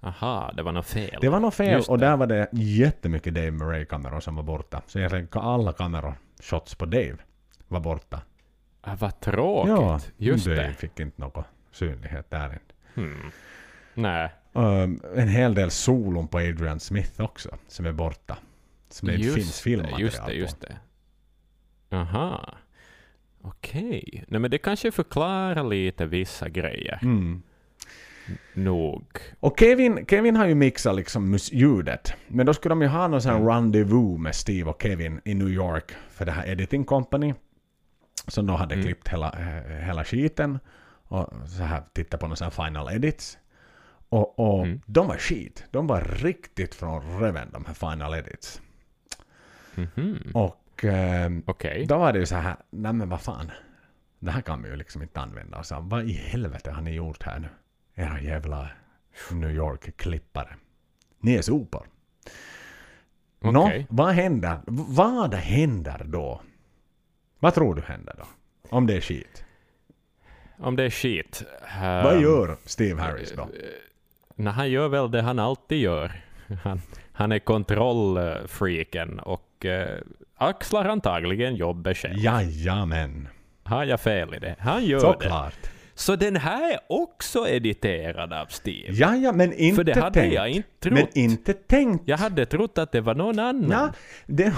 Aha, 0.00 0.52
det 0.56 0.62
var 0.62 0.72
något 0.72 0.86
fel. 0.86 1.18
Det 1.20 1.28
var 1.28 1.40
något 1.40 1.54
fel 1.54 1.72
Just 1.72 1.88
och 1.88 1.98
det. 1.98 2.06
där 2.06 2.16
var 2.16 2.26
det 2.26 2.48
jättemycket 2.52 3.34
Dave 3.34 3.50
Murray-kameror 3.50 4.20
som 4.20 4.36
var 4.36 4.42
borta. 4.42 4.82
Så 4.86 4.98
egentligen 4.98 5.28
alla 5.32 5.72
kameror, 5.72 6.14
shots 6.42 6.74
på 6.74 6.86
Dave, 6.86 7.16
var 7.68 7.80
borta. 7.80 8.20
Ah, 8.80 8.94
vad 8.98 9.20
tråkigt. 9.20 10.12
Just 10.16 10.46
Dave 10.46 10.62
det. 10.66 10.72
fick 10.74 11.00
inte 11.00 11.20
någon 11.22 11.30
synlighet 11.76 12.30
där 12.30 12.52
inte. 12.52 12.74
Hmm. 12.94 13.30
Nej. 13.94 14.32
Um, 14.52 15.00
en 15.16 15.28
hel 15.28 15.54
del 15.54 15.70
solon 15.70 16.28
på 16.28 16.38
Adrian 16.38 16.80
Smith 16.80 17.20
också, 17.20 17.56
som 17.68 17.86
är 17.86 17.92
borta. 17.92 18.38
Som 18.88 19.08
det 19.08 19.14
inte 19.14 19.30
finns 19.30 19.60
filmmaterial 19.60 19.98
det, 20.00 20.02
just 20.04 20.16
det, 20.18 20.24
på. 20.24 20.32
just 20.32 20.60
det. 20.60 20.76
Aha. 21.96 22.54
Okej. 23.42 24.24
Nej 24.28 24.40
men 24.40 24.50
det 24.50 24.58
kanske 24.58 24.92
förklarar 24.92 25.64
lite 25.64 26.06
vissa 26.06 26.48
grejer. 26.48 26.98
Mm. 27.02 27.42
Nog. 28.54 29.06
Och 29.40 29.60
Kevin, 29.60 30.06
Kevin 30.06 30.36
har 30.36 30.46
ju 30.46 30.54
mixat 30.54 30.96
liksom 30.96 31.38
ljudet. 31.52 32.12
Men 32.28 32.46
då 32.46 32.54
skulle 32.54 32.70
de 32.72 32.82
ju 32.82 32.88
ha 32.88 33.08
någon 33.08 33.22
sån 33.22 33.30
här 33.32 33.38
Mm. 33.38 33.48
rendezvous 33.48 34.20
med 34.20 34.34
Steve 34.34 34.70
och 34.70 34.82
Kevin 34.82 35.20
i 35.24 35.34
New 35.34 35.48
York 35.48 35.92
för 36.10 36.24
det 36.26 36.32
här 36.32 36.46
editing 36.48 36.84
company. 36.84 37.34
Som 38.28 38.46
då 38.46 38.54
hade 38.54 38.74
Mm. 38.74 38.86
klippt 38.86 39.08
hela, 39.08 39.30
eh, 39.32 39.84
hela 39.86 40.04
skiten. 40.04 40.58
Och 41.08 41.48
så 41.48 41.62
här 41.62 41.82
titta 41.92 42.18
på 42.18 42.26
några 42.26 42.44
här 42.44 42.50
final 42.66 42.92
edits. 42.94 43.38
Och, 44.08 44.38
och 44.38 44.64
Mm. 44.66 44.80
de 44.86 45.06
var 45.08 45.16
skit. 45.18 45.64
De 45.70 45.86
var 45.86 46.00
riktigt 46.00 46.74
från 46.74 47.20
röven 47.20 47.48
de 47.52 47.64
här 47.64 47.74
final 47.74 48.14
edits. 48.14 48.60
Mhm. 49.74 50.30
Och 50.34 50.84
ehm, 50.84 51.42
Okej. 51.46 51.86
då 51.86 51.98
var 51.98 52.12
det 52.12 52.18
ju 52.18 52.26
så 52.26 52.34
här, 52.36 52.56
nej 52.70 52.92
men 52.92 53.08
vad 53.08 53.20
fan. 53.20 53.50
Det 54.18 54.30
här 54.30 54.40
kan 54.40 54.62
vi 54.62 54.68
ju 54.68 54.76
liksom 54.76 55.02
inte 55.02 55.20
använda. 55.20 55.58
Och 55.58 55.66
så, 55.66 55.80
vad 55.80 56.04
i 56.04 56.12
helvete 56.12 56.70
har 56.70 56.82
ni 56.82 56.90
gjort 56.94 57.22
här 57.22 57.38
nu? 57.38 57.48
Era 57.94 58.20
jävla 58.20 58.70
New 59.32 59.50
York-klippare. 59.50 60.54
Ni 61.20 61.34
är 61.34 61.42
sopor. 61.42 61.86
Nå, 63.40 63.64
Okej. 63.66 63.86
vad 63.90 64.14
händer? 64.14 64.60
Vad 64.66 65.34
händer 65.34 66.02
då? 66.04 66.40
Vad 67.38 67.54
tror 67.54 67.74
du 67.74 67.82
händer 67.82 68.14
då? 68.18 68.24
Om 68.70 68.86
det 68.86 68.96
är 68.96 69.00
skit. 69.00 69.44
Om 70.58 70.76
det 70.76 70.84
är 70.84 70.90
skit. 70.90 71.42
vad 71.80 72.14
ehm, 72.14 72.22
gör 72.22 72.56
Steve 72.64 73.02
Harris 73.02 73.32
då? 73.36 73.48
Nej, 74.34 74.52
han 74.52 74.70
gör 74.70 74.88
väl 74.88 75.10
det 75.10 75.22
han 75.22 75.38
alltid 75.38 75.78
gör. 75.78 76.12
Han, 76.62 76.80
han 77.12 77.32
är 77.32 77.38
kontrollfreaken 77.38 79.18
och 79.18 79.64
eh, 79.66 79.98
axlar 80.36 80.84
antagligen 80.84 81.56
jobbet 81.56 81.96
själv. 81.96 82.18
Jajamän. 82.18 83.28
Har 83.62 83.84
jag 83.84 84.00
fel 84.00 84.34
i 84.34 84.38
det? 84.38 84.56
Han 84.58 84.84
gör 84.84 84.96
det. 84.96 85.02
Såklart. 85.02 85.70
Så 85.98 86.16
den 86.16 86.36
här 86.36 86.72
är 86.72 86.78
också 86.88 87.48
editerad 87.48 88.32
av 88.32 88.46
Steve? 88.46 88.92
Jaja, 88.92 89.32
men 89.32 89.52
inte 89.52 89.76
För 89.76 89.84
det 89.84 90.00
hade 90.00 90.20
tänkt. 90.20 90.34
jag 90.34 90.48
inte 90.48 90.68
trott. 90.80 90.92
Men 90.92 91.18
inte 91.18 91.52
tänkt. 91.52 92.02
Jag 92.08 92.16
hade 92.16 92.46
trott 92.46 92.78
att 92.78 92.92
det 92.92 93.00
var 93.00 93.14
någon 93.14 93.38
annan. 93.38 93.70
Ja, 93.70 93.92
det. 94.26 94.52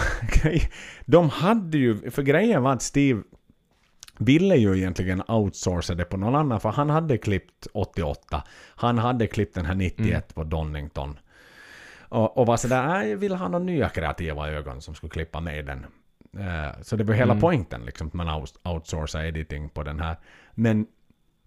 De 1.07 1.31
hade 1.31 1.79
ju, 1.79 2.11
för 2.11 2.23
grejen 2.23 2.63
var 2.63 2.73
att 2.73 2.83
Steve 2.83 3.23
ville 4.19 4.57
ju 4.57 4.77
egentligen 4.79 5.23
outsourca 5.29 5.95
det 5.95 6.05
på 6.05 6.17
någon 6.17 6.35
annan, 6.35 6.61
för 6.61 6.69
han 6.69 6.91
hade 6.91 7.19
klippt 7.19 7.67
88. 7.75 8.43
Han 8.77 8.99
hade 8.99 9.27
klippt 9.27 9.55
den 9.55 9.67
här 9.67 9.75
91 9.75 10.09
Mm. 10.09 10.23
på 10.35 10.45
Donington. 10.45 11.19
Och, 12.11 12.39
och 12.39 12.47
var 12.47 12.57
sådär, 12.57 12.87
"Nej, 12.87 13.11
jag 13.11 13.17
vill 13.17 13.35
ha 13.35 13.49
några 13.49 13.65
nya 13.65 13.89
kreativa 13.89 14.49
ögon 14.51 14.81
som 14.83 14.95
skulle 14.95 15.11
klippa 15.11 15.41
med 15.41 15.67
den. 15.67 15.87
Eh, 16.39 16.81
så 16.83 16.97
det 16.97 17.05
var 17.05 17.15
hela 17.15 17.33
Mm. 17.33 17.41
poängen, 17.41 17.83
liksom, 17.87 18.07
att 18.07 18.13
man 18.15 18.29
out, 18.29 18.55
outsourcar 18.65 19.25
editing 19.25 19.69
på 19.69 19.83
den 19.83 20.01
här. 20.01 20.17
Men 20.55 20.87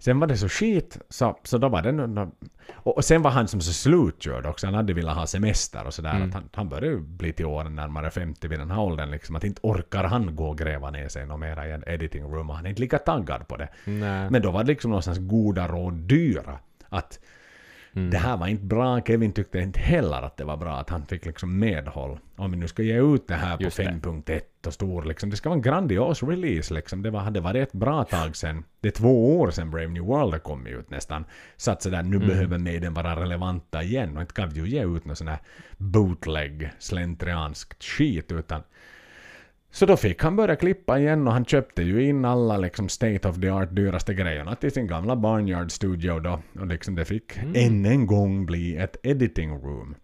sen 0.02 0.20
var 0.20 0.28
det 0.28 0.38
så 0.38 0.50
skit, 0.50 0.98
så, 1.10 1.38
så 1.44 1.58
då 1.58 1.70
var 1.70 1.82
det 1.82 1.92
nog... 1.92 2.32
Och, 2.74 2.98
och 2.98 3.06
sen 3.06 3.22
var 3.22 3.32
han 3.32 3.48
som 3.48 3.62
så 3.62 3.74
slutkörd 3.74 4.46
också, 4.46 4.68
han 4.68 4.74
hade 4.74 4.94
velat 4.94 5.16
ha 5.16 5.28
semester 5.28 5.86
och 5.86 5.94
sådär. 5.94 6.16
Mm. 6.16 6.28
Att 6.28 6.34
han, 6.34 6.50
han 6.54 6.70
började 6.70 6.98
bli 6.98 7.34
till 7.34 7.46
åren 7.46 7.76
närmare 7.76 8.12
50 8.12 8.48
vid 8.48 8.60
den 8.60 8.72
här 8.72 8.80
åldern, 8.80 9.12
liksom, 9.12 9.36
att 9.36 9.44
inte 9.44 9.60
orkar 9.64 10.04
han 10.04 10.36
gå 10.36 10.50
och 10.50 10.58
gräva 10.58 10.92
ner 10.92 11.08
sig 11.08 11.26
något 11.26 11.40
mera 11.40 11.68
i 11.68 11.72
en 11.72 11.84
editing 11.88 12.24
room 12.24 12.50
och 12.50 12.56
han 12.56 12.66
är 12.66 12.70
inte 12.70 12.82
lika 12.82 12.98
taggad 12.98 13.48
på 13.48 13.58
det. 13.58 13.70
Nej. 13.86 14.30
Men 14.30 14.42
då 14.42 14.52
var 14.52 14.64
det 14.64 14.68
liksom 14.68 14.92
någonstans 14.92 15.18
goda 15.18 15.68
råd 15.68 15.94
dyra. 15.94 16.60
Att 16.90 17.20
Mm. 17.96 18.10
det 18.10 18.18
här 18.18 18.38
var 18.38 18.48
inte 18.48 18.66
bra, 18.66 19.02
Kevin 19.02 19.32
tyckte 19.32 19.60
inte 19.60 19.80
heller 19.80 20.22
att 20.22 20.38
det 20.38 20.44
var 20.44 20.58
bra 20.58 20.78
att 20.78 20.90
han 20.90 21.06
fick 21.06 21.26
liksom 21.26 21.60
medhåll. 21.60 22.20
Om 22.36 22.52
vi 22.52 22.58
nu 22.58 22.68
ska 22.68 22.84
ge 22.84 23.02
ut 23.16 23.28
det 23.28 23.36
här 23.36 23.58
på 23.58 23.64
Just 23.64 23.78
det. 23.78 23.84
5.1 23.84 24.42
och 24.68 24.74
stor 24.74 25.04
liksom, 25.04 25.30
det 25.30 25.36
ska 25.36 25.50
vara 25.50 25.58
en 25.58 25.62
grandios 25.62 26.24
release 26.24 26.74
liksom. 26.74 27.02
Det 27.02 27.10
var, 27.10 27.20
hade 27.20 27.40
varit 27.40 27.68
ett 27.68 27.74
bra 27.74 28.04
tag 28.04 28.36
sen. 28.36 28.64
Det 28.80 28.88
är 28.88 28.92
två 28.92 29.40
år 29.40 29.52
sedan 29.52 29.72
Brave 29.72 29.88
New 29.88 30.04
World 30.04 30.32
har 30.34 30.40
kommit 30.40 30.74
ut 30.74 30.90
nästan. 30.90 31.26
Så 31.58 31.72
att 31.72 31.82
sådär, 31.82 32.04
nu 32.04 32.16
Mm. 32.16 32.28
behöver 32.28 32.58
Maiden 32.58 32.94
vara 32.94 33.16
relevanta 33.22 33.84
igen 33.84 34.16
och 34.16 34.22
inte 34.22 34.34
kan 34.34 34.50
vi 34.50 34.62
ju 34.62 34.68
ge 34.70 34.86
ut 34.86 35.06
någon 35.06 35.16
sån 35.16 35.28
här 35.28 35.40
bootleg, 35.78 36.72
slentrianskt 36.80 37.84
skit 37.84 38.32
utan 38.32 38.62
Så 39.74 39.86
då 39.86 39.98
fick 39.98 40.24
han 40.24 40.36
börja 40.36 40.56
klippa 40.56 41.00
igen 41.00 41.28
och 41.28 41.34
han 41.34 41.46
köpte 41.46 41.84
ju 41.84 42.04
in 42.08 42.26
alla 42.26 42.58
liksom 42.58 42.90
state 42.90 43.30
of 43.30 43.42
the 43.42 43.50
art 43.50 43.76
dyraste 43.76 44.14
grejerna 44.14 44.56
till 44.56 44.72
sin 44.72 44.88
gamla 44.88 45.16
Barnyard 45.16 45.72
Studio 45.72 46.20
då. 46.20 46.40
Och 46.60 46.68
liksom 46.68 46.96
det 46.96 47.06
fick 47.06 47.38
Mm. 47.38 47.54
än 47.56 47.86
en 47.86 48.08
gång 48.08 48.46
bli 48.46 48.78
ett 48.78 48.98
editing 49.04 49.50
room. 49.52 49.96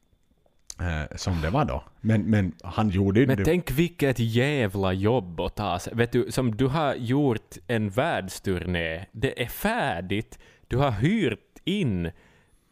Eh, 0.80 1.16
som 1.16 1.42
det 1.42 1.50
var 1.50 1.66
då. 1.66 1.84
Men, 2.02 2.22
men 2.22 2.52
han 2.64 2.90
gjorde 2.90 3.20
ju 3.20 3.28
Men 3.28 3.38
det. 3.38 3.46
tänk 3.46 3.72
vilket 3.72 4.20
jävla 4.20 4.94
jobb 4.94 5.40
att 5.42 5.56
ta 5.56 5.80
sig. 5.80 5.94
Vet 5.96 6.12
du, 6.12 6.32
som 6.32 6.56
du 6.58 6.66
har 6.68 6.96
gjort 6.96 7.56
en 7.68 7.90
världsturné, 7.90 9.06
det 9.12 9.42
är 9.44 9.48
färdigt, 9.48 10.40
du 10.68 10.78
har 10.78 10.92
hyrt 10.92 11.40
in, 11.64 12.12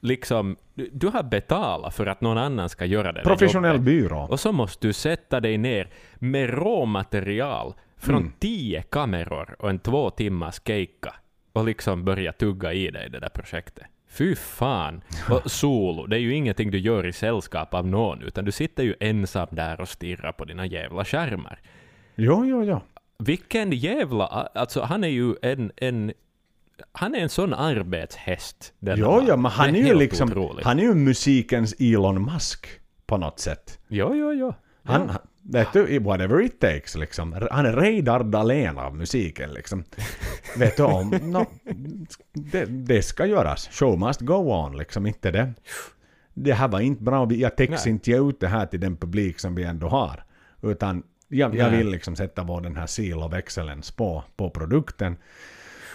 liksom, 0.06 0.56
du, 0.74 1.08
har 1.08 1.24
betalat 1.24 1.96
för 1.96 2.06
att 2.06 2.22
någon 2.22 2.38
annan 2.38 2.70
ska 2.70 2.86
göra 2.86 3.12
det 3.12 3.22
Professionell 3.24 3.72
jobbet. 3.76 3.86
byrå. 3.86 4.28
Och 4.30 4.40
så 4.40 4.52
måste 4.52 4.88
du 4.88 4.94
sätta 4.94 5.40
dig 5.40 5.58
ner 5.58 5.90
med 6.16 6.50
råmaterial 6.50 7.74
från 7.98 8.16
Mm. 8.18 8.32
tio 8.40 8.82
kameror 8.82 9.56
och 9.60 9.70
en 9.70 9.80
två 9.80 10.10
timmars 10.10 10.62
keikka 10.68 11.14
och 11.54 11.66
liksom 11.66 12.06
börja 12.06 12.32
tugga 12.34 12.74
i 12.74 12.92
dig 12.92 13.10
det 13.10 13.20
där 13.20 13.30
projektet. 13.30 13.86
Fy 14.10 14.36
fan! 14.36 15.02
Och 15.30 15.42
solo, 15.52 16.06
det 16.06 16.16
är 16.16 16.20
ju 16.20 16.34
ingenting 16.36 16.72
du 16.72 16.78
gör 16.80 17.06
i 17.08 17.14
sällskap 17.14 17.74
av 17.74 17.88
någon, 17.88 18.22
utan 18.22 18.46
du 18.46 18.52
sitter 18.52 18.84
ju 18.84 18.96
ensam 19.00 19.48
där 19.52 19.82
och 19.82 19.90
stirrar 19.90 20.32
på 20.32 20.46
dina 20.46 20.66
jävla 20.66 21.06
skärmar. 21.06 21.60
Jo, 22.16 22.46
jo, 22.46 22.64
jo. 22.64 22.82
Vilken 23.18 23.72
jävla... 23.72 24.26
Alltså 24.26 24.82
han 24.82 25.04
är 25.04 25.08
ju 25.08 25.36
en... 25.42 25.72
en 25.78 26.14
han 26.92 27.16
är 27.16 27.20
en 27.20 27.30
sån 27.30 27.54
arbetshäst. 27.54 28.74
Jo, 28.80 29.24
jo, 29.28 29.38
men 29.38 29.52
han 29.52 29.74
Det 29.74 29.80
är 29.80 29.86
ju 29.86 29.94
liksom, 29.94 30.30
otroligt. 30.30 30.66
han 30.66 30.80
är 30.80 30.84
ju 30.84 30.94
musikens 30.94 31.76
Elon 31.80 32.24
Musk 32.34 32.68
på 33.08 33.18
något 33.18 33.40
sätt. 33.40 33.80
Jo, 33.88 34.16
jo, 34.16 34.34
jo. 34.34 34.54
Han, 34.84 35.10
han- 35.10 35.20
vet 35.42 35.74
du, 35.74 36.00
whatever 36.00 36.42
it 36.42 36.60
takes 36.60 36.96
liksom. 36.96 37.48
Han 37.52 37.66
är 37.66 37.74
Reidar 37.74 38.24
Dahlén 38.24 38.78
av 38.78 38.96
musiken 38.96 39.54
liksom. 39.54 39.84
vet 40.58 40.78
du 40.78 40.84
om, 40.84 41.10
no, 41.10 41.46
det, 42.34 42.66
det 42.66 43.02
ska 43.02 43.26
göras. 43.26 43.70
Show 43.72 44.00
must 44.00 44.22
go 44.22 44.34
on 44.34 44.78
liksom, 44.78 45.06
inte 45.06 45.32
det. 45.32 45.54
Det 46.34 46.54
här 46.54 46.68
var 46.68 46.80
inte 46.80 47.04
bra, 47.04 47.32
jag 47.34 47.56
täcks 47.58 47.88
inte 47.88 48.12
ge 48.12 48.30
ut 48.30 48.40
det 48.40 48.48
här 48.48 48.66
till 48.66 48.80
den 48.80 48.98
publik 48.98 49.40
som 49.40 49.56
vi 49.56 49.64
ändå 49.64 49.88
har. 49.88 50.24
Utan 50.62 51.04
jag, 51.28 51.56
jag 51.56 51.70
vill 51.70 51.90
liksom 51.90 52.16
sätta 52.16 52.44
vår 52.44 52.62
den 52.62 52.76
här 52.76 52.88
seal 52.88 53.24
of 53.24 53.34
excellence 53.34 53.94
på, 53.94 54.24
på 54.38 54.50
produkten. 54.50 55.18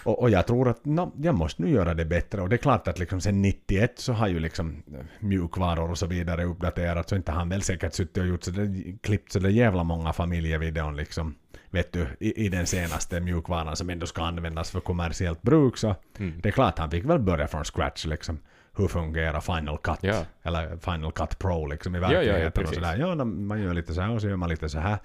Och, 0.03 0.19
och 0.23 0.31
jag 0.31 0.47
tror 0.47 0.69
att 0.69 0.85
no, 0.85 1.13
jag 1.23 1.35
måste 1.35 1.63
nu 1.63 1.71
göra 1.71 1.95
det 1.95 2.05
bättre. 2.05 2.41
Och 2.43 2.49
det 2.49 2.57
är 2.57 2.59
klart 2.59 2.89
att 2.89 2.99
liksom 2.99 3.21
sen 3.21 3.43
91 3.43 3.93
så 3.99 4.13
har 4.13 4.29
ju 4.29 4.41
liksom 4.41 4.83
eh, 4.95 5.01
mjukvaror 5.21 5.91
och 5.91 5.99
så 5.99 6.07
vidare 6.07 6.45
uppdaterats. 6.45 7.11
Så 7.11 7.17
inte 7.17 7.33
har 7.33 7.39
han 7.39 7.49
väl 7.49 7.63
säkert 7.63 7.95
suttit 7.95 8.17
och 8.17 8.27
gjort 8.27 8.43
så 8.45 8.51
där, 8.51 8.99
klippt 9.03 9.33
så 9.33 9.39
där 9.39 9.49
jävla 9.49 9.85
många 9.85 10.13
familjevideon 10.13 10.97
liksom. 10.97 11.35
Vet 11.71 11.93
du, 11.93 12.07
i, 12.21 12.45
i 12.47 12.49
den 12.49 12.67
senaste 12.67 13.21
mjukvaran 13.21 13.77
som 13.77 13.91
ändå 13.91 14.07
ska 14.07 14.23
användas 14.23 14.71
för 14.71 14.81
kommersiellt 14.81 15.43
bruk. 15.43 15.77
Så 15.77 15.97
Mm. 16.19 16.41
det 16.43 16.49
är 16.49 16.53
klart 16.53 16.79
han 16.79 16.91
fick 16.91 17.05
väl 17.05 17.19
börja 17.19 17.49
från 17.49 17.65
scratch 17.65 18.05
liksom. 18.07 18.39
Hur 18.77 18.89
fungerar 18.89 19.41
Final 19.41 19.79
Cut? 19.79 19.99
Ja. 20.01 20.25
Eller 20.43 20.77
Final 20.77 21.13
Cut 21.13 21.39
Pro 21.39 21.67
liksom 21.67 21.97
i 21.97 21.99
ja, 21.99 22.13
ja, 22.13 22.19
verkligheten. 22.19 22.65
och 22.67 22.75
sådär. 22.75 22.97
Ja, 22.97 23.25
man 23.25 23.63
gör 23.63 23.75
lite 23.75 23.95
så 23.95 24.01
här 24.01 24.11
och 24.11 24.21
så 24.21 24.29
gör 24.29 24.37
man 24.37 24.49
lite 24.49 24.69
så 24.69 24.79
här. 24.79 24.99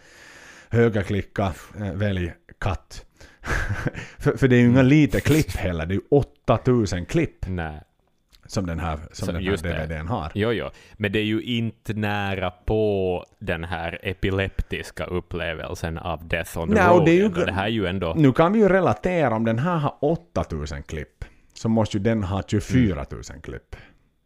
Högerklicka, 0.70 1.54
eh, 1.80 1.94
välj 1.94 2.34
cut. 2.60 3.06
för, 4.20 4.38
för 4.38 4.48
det 4.48 4.56
är 4.56 4.60
ju 4.60 4.66
inga 4.68 4.82
lite 4.82 5.20
klipp 5.20 5.52
heller, 5.56 5.86
det 5.86 5.94
är 5.94 5.96
ju 5.96 6.02
8000 6.12 7.06
klipp 7.06 7.46
Nej. 7.48 7.82
som 8.46 8.66
den 8.66 8.80
här, 8.80 8.98
som 8.98 9.08
Så 9.12 9.26
den 9.26 9.36
här 9.36 9.42
just 9.42 9.64
det. 9.64 9.86
DVDn 9.88 10.08
har. 10.08 10.32
Jo, 10.36 10.52
jo. 10.52 10.70
Men 10.94 11.12
det 11.12 11.20
är 11.20 11.24
ju 11.24 11.42
inte 11.42 11.94
nära 11.94 12.52
på 12.52 13.26
den 13.40 13.64
här 13.64 14.00
epileptiska 14.04 15.06
upplevelsen 15.06 15.98
av 15.98 16.28
Death 16.28 16.58
on 16.58 16.68
the 16.70 16.74
Nej, 16.76 16.88
Road. 16.88 17.06
det 17.06 17.12
är 17.12 17.16
ju- 17.16 17.30
det 17.46 17.52
här 17.52 17.64
är 17.66 17.70
ju 17.70 17.86
ändå... 17.86 18.14
Nu 18.18 18.32
kan 18.34 18.54
vi 18.54 18.60
ju 18.60 18.70
relatera, 18.70 19.36
om 19.36 19.46
den 19.46 19.60
här 19.60 19.78
har 19.78 19.96
8000 20.02 20.84
klipp, 20.84 21.26
så 21.54 21.70
måste 21.70 21.98
ju 21.98 22.04
den 22.04 22.24
ha 22.24 22.44
24 22.48 23.06
000 23.12 23.22
klipp. 23.44 23.76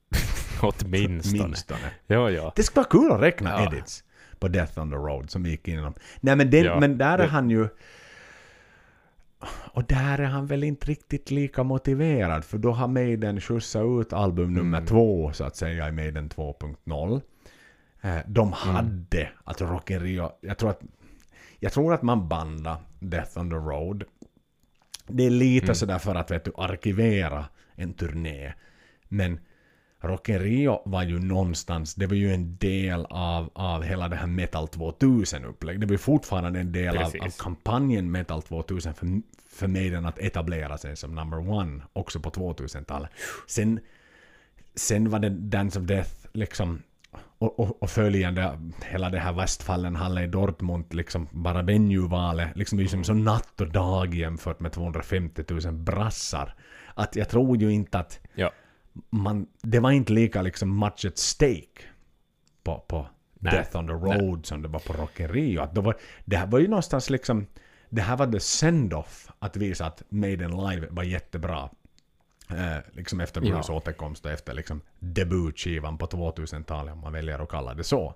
Åtminstone. 0.62 1.44
Minstone. 1.44 1.80
Jo, 2.08 2.30
jo. 2.30 2.52
Det 2.56 2.64
skulle 2.64 2.84
vara 2.84 3.04
kul 3.04 3.12
att 3.12 3.22
räkna 3.22 3.50
Ja. 3.50 3.68
edits 3.74 4.04
på 4.40 4.48
Death 4.48 4.80
on 4.80 4.90
the 4.90 4.96
Road 4.96 5.30
som 5.32 5.44
vi 5.44 5.50
gick 5.50 5.68
igenom. 5.68 5.94
Nej 6.22 6.36
men, 6.36 6.50
den, 6.50 6.64
Ja, 6.66 6.80
men 6.80 6.98
där 6.98 7.14
är 7.14 7.18
det- 7.18 7.28
han 7.28 7.50
ju... 7.50 7.68
Och 9.48 9.84
där 9.84 10.18
är 10.20 10.26
han 10.26 10.46
väl 10.46 10.64
inte 10.64 10.86
riktigt 10.88 11.32
lika 11.32 11.64
motiverad 11.64 12.46
för 12.46 12.58
då 12.58 12.72
har 12.72 12.88
Maiden 12.88 13.42
skjutsat 13.42 13.84
ut 14.02 14.14
album 14.14 14.54
nummer 14.54 14.78
Mm. 14.78 14.88
två 14.88 15.32
så 15.34 15.44
att 15.44 15.56
säga 15.56 15.88
i 15.90 15.92
Maiden 15.92 16.30
2.0. 16.30 17.22
Eh, 18.02 18.18
De 18.28 18.52
hade, 18.54 19.30
alltså 19.44 19.66
Rock 19.66 19.90
in 19.92 20.00
Rio, 20.00 20.32
jag 20.42 20.58
tror 20.58 20.70
att 20.70 20.82
jag 21.60 21.72
tror 21.74 21.94
att 21.94 22.02
man 22.02 22.28
bandar 22.28 22.78
Death 23.00 23.38
on 23.40 23.50
the 23.50 23.56
Road. 23.56 24.04
Det 25.08 25.24
är 25.26 25.30
lite 25.30 25.66
Mm. 25.66 25.76
sådär 25.76 26.00
för 26.00 26.16
att 26.16 26.32
vet 26.32 26.46
du, 26.46 26.52
arkivera 26.58 27.46
en 27.76 27.94
turné. 27.94 28.54
Men 29.08 29.40
Rock 30.02 30.30
in 30.30 30.40
Rio 30.40 30.82
var 30.86 31.04
ju 31.04 31.20
någonstans, 31.20 31.96
det 31.96 32.08
var 32.08 32.16
ju 32.16 32.34
en 32.34 32.58
del 32.58 33.06
av, 33.10 33.50
av 33.54 33.84
hela 33.84 34.08
det 34.08 34.16
här 34.16 34.28
Metal 34.28 34.66
2000-upplägget. 34.66 35.80
Det 35.80 35.86
var 35.86 35.92
ju 35.92 35.98
fortfarande 35.98 36.60
en 36.60 36.72
del 36.72 36.98
av, 36.98 37.14
av 37.22 37.30
kampanjen 37.40 38.12
Metal 38.12 38.42
2000 38.42 38.94
för, 38.94 39.22
för 39.50 39.68
Maiden 39.68 40.06
att 40.06 40.20
etablera 40.20 40.78
sig 40.78 40.96
som 40.96 41.16
number 41.16 41.50
one 41.50 41.82
också 41.94 42.20
på 42.20 42.30
2000-talet. 42.30 43.10
Sen, 43.48 43.80
sen 44.76 45.10
var 45.10 45.20
det 45.20 45.30
Dance 45.30 45.80
of 45.80 45.86
Death 45.86 46.12
liksom 46.34 46.82
och, 47.40 47.60
och, 47.60 47.84
och 47.84 47.90
följande, 47.90 48.60
hela 48.86 49.10
det 49.10 49.20
här 49.20 49.34
Westfallen-hallen 49.34 50.24
i 50.24 50.28
Dortmund, 50.28 50.94
liksom 50.94 51.28
bara 51.32 51.62
venue-valet, 51.62 52.56
liksom 52.56 52.78
det 52.78 52.82
är 52.82 52.84
ju 52.84 52.90
som 52.90 53.04
så 53.04 53.14
natt 53.14 53.62
och 53.62 53.72
dag 53.72 54.16
jämfört 54.16 54.60
med 54.60 54.72
250 54.72 55.44
000 55.50 55.74
brassar. 55.74 56.56
Att 56.94 57.16
jag 57.16 57.30
tror 57.30 57.58
ju 57.58 57.72
inte 57.72 58.00
att 58.00 58.20
Ja. 58.36 58.52
Man, 59.10 59.48
det 59.62 59.80
var 59.80 59.92
inte 59.92 60.14
lika 60.14 60.42
liksom 60.42 60.80
much 60.80 61.06
at 61.06 61.18
stake 61.18 61.82
på, 62.64 62.80
på 62.88 63.08
Nej. 63.40 63.54
Death 63.54 63.78
on 63.78 63.88
the 63.88 63.94
Road 63.94 64.46
som 64.46 64.62
det 64.62 64.68
var 64.68 64.80
på 64.80 64.94
Rock 64.94 65.20
Rio. 65.20 65.62
Att 65.62 65.76
det, 65.76 65.82
var, 65.82 65.98
det 66.26 66.38
här 66.38 66.48
var 66.48 66.60
ju 66.60 66.68
någonstans 66.68 67.10
liksom, 67.10 67.48
det 67.90 68.02
här 68.02 68.18
var 68.18 68.28
the 68.28 68.40
send-off 68.40 69.32
att 69.40 69.58
visa 69.58 69.86
att 69.86 70.04
Maiden 70.10 70.52
Live 70.52 70.88
var 70.90 71.04
jättebra. 71.04 71.70
Eh, 72.50 72.78
liksom 72.92 73.20
efter 73.20 73.42
Ja. 73.42 73.56
Bruce 73.56 73.72
återkomst 73.72 74.26
och 74.26 74.32
efter 74.32 74.54
liksom 74.54 74.82
debutskivan 75.00 75.98
på 75.98 76.06
2000-talet 76.06 76.94
om 76.94 77.00
man 77.00 77.14
väljer 77.14 77.40
att 77.40 77.50
kalla 77.50 77.74
det 77.74 77.84
så. 77.84 78.16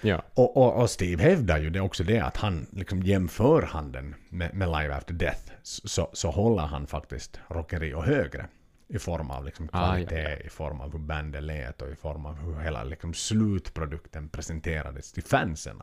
Ja. 0.00 0.22
Och, 0.34 0.56
och, 0.56 0.82
och 0.82 0.90
Steve 0.90 1.22
hävdar 1.22 1.58
ju 1.58 1.70
det 1.70 1.80
också 1.80 2.04
det 2.04 2.20
att 2.20 2.36
han 2.36 2.66
liksom 2.70 3.02
jämför 3.02 3.62
han 3.62 3.92
den 3.92 4.14
med, 4.28 4.54
med 4.54 4.68
Live 4.68 4.94
After 4.94 5.14
Death 5.14 5.52
så, 5.62 6.10
så 6.12 6.30
håller 6.30 6.62
han 6.62 6.86
faktiskt 6.86 7.40
Rock 7.48 7.72
Rio 7.72 8.00
högre. 8.00 8.46
I 8.94 8.98
form 8.98 9.30
av 9.30 9.44
liksom 9.44 9.68
Ah, 9.72 9.86
kvalitet, 9.86 10.36
ja, 10.40 10.46
i 10.46 10.48
form 10.48 10.80
av 10.80 10.92
hur 10.92 10.98
bandet 10.98 11.42
lät 11.42 11.82
och 11.82 11.88
i 11.88 11.96
form 11.96 12.26
av 12.26 12.38
hur 12.38 12.60
hela 12.60 12.84
liksom 12.84 13.14
slutprodukten 13.14 14.28
presenterades 14.28 15.12
till 15.12 15.22
fansen. 15.22 15.82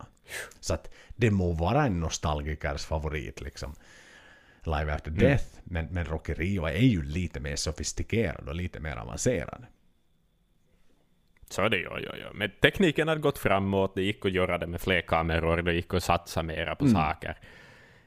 Så 0.59 0.73
att 0.73 0.93
det 1.15 1.31
må 1.31 1.51
vara 1.51 1.85
en 1.85 1.99
nostalgikers 1.99 2.85
favorit 2.85 3.41
liksom. 3.41 3.75
Live 4.63 4.93
After 4.93 5.11
Mm. 5.11 5.19
Death, 5.23 5.45
men, 5.63 5.85
men 5.85 6.05
Rock 6.05 6.29
in 6.29 6.35
Rio 6.35 6.65
är 6.65 6.77
ju 6.77 7.03
lite 7.03 7.39
mer 7.39 7.55
sofistikerad 7.55 8.47
och 8.49 8.55
lite 8.55 8.79
mer 8.79 8.95
avancerad. 8.95 9.65
Så 11.49 11.61
är 11.61 11.69
det 11.69 11.77
ju, 11.77 11.83
jo, 11.83 12.11
jo. 12.23 12.27
Men 12.33 12.51
tekniken 12.61 13.07
har 13.07 13.15
gått 13.15 13.37
framåt, 13.37 13.95
det 13.95 14.01
gick 14.01 14.25
att 14.25 14.31
göra 14.31 14.57
det 14.57 14.67
med 14.67 14.81
fler 14.81 15.01
kameror, 15.01 15.61
det 15.61 15.73
gick 15.73 15.93
att 15.93 16.03
satsa 16.03 16.43
mera 16.43 16.75
på 16.75 16.87
saker. 16.87 17.37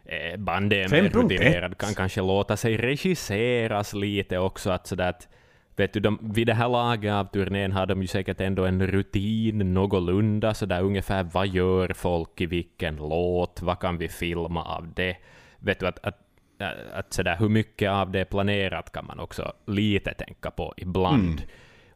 Eh, 0.05 0.37
bandet 0.37 0.93
är 0.93 1.03
mer 1.03 1.11
5.1. 1.11 1.23
rutinerad, 1.23 1.79
kan 1.79 1.95
kanske 1.95 2.21
låta 2.21 2.57
sig 2.57 2.77
regisseras 2.77 3.95
lite 3.95 4.39
också. 4.39 4.71
Att 4.71 4.87
sådär 4.87 5.09
att, 5.09 5.29
vet 5.77 5.93
du, 5.93 6.01
de, 6.01 6.19
vid 6.23 6.47
det 6.47 6.55
här 6.55 6.69
laget 6.69 7.13
av 7.13 7.25
turnén 7.25 7.73
har 7.73 7.87
de 7.87 8.03
ju 8.03 8.09
säkert 8.09 8.41
ändå 8.41 8.65
en 8.65 8.87
rutin 8.87 9.75
någorlunda, 9.75 10.55
sådär 10.55 10.83
ungefär 10.83 11.23
vad 11.23 11.47
gör 11.49 11.93
folk 11.95 12.41
i 12.41 12.47
vilken 12.47 12.97
låt, 12.97 13.63
vad 13.63 13.79
kan 13.81 13.99
vi 13.99 14.09
filma 14.09 14.65
av 14.65 14.93
det? 14.95 15.17
Vet 15.59 15.81
du, 15.81 15.87
att, 15.87 15.99
att, 16.03 16.19
att 16.93 17.13
sådär, 17.13 17.37
hur 17.39 17.49
mycket 17.49 17.91
av 17.91 18.11
det 18.11 18.21
är 18.21 18.25
planerat 18.25 18.93
kan 18.93 19.07
man 19.07 19.21
också 19.21 19.53
lite 19.67 20.15
tänka 20.15 20.51
på 20.51 20.75
ibland. 20.77 21.43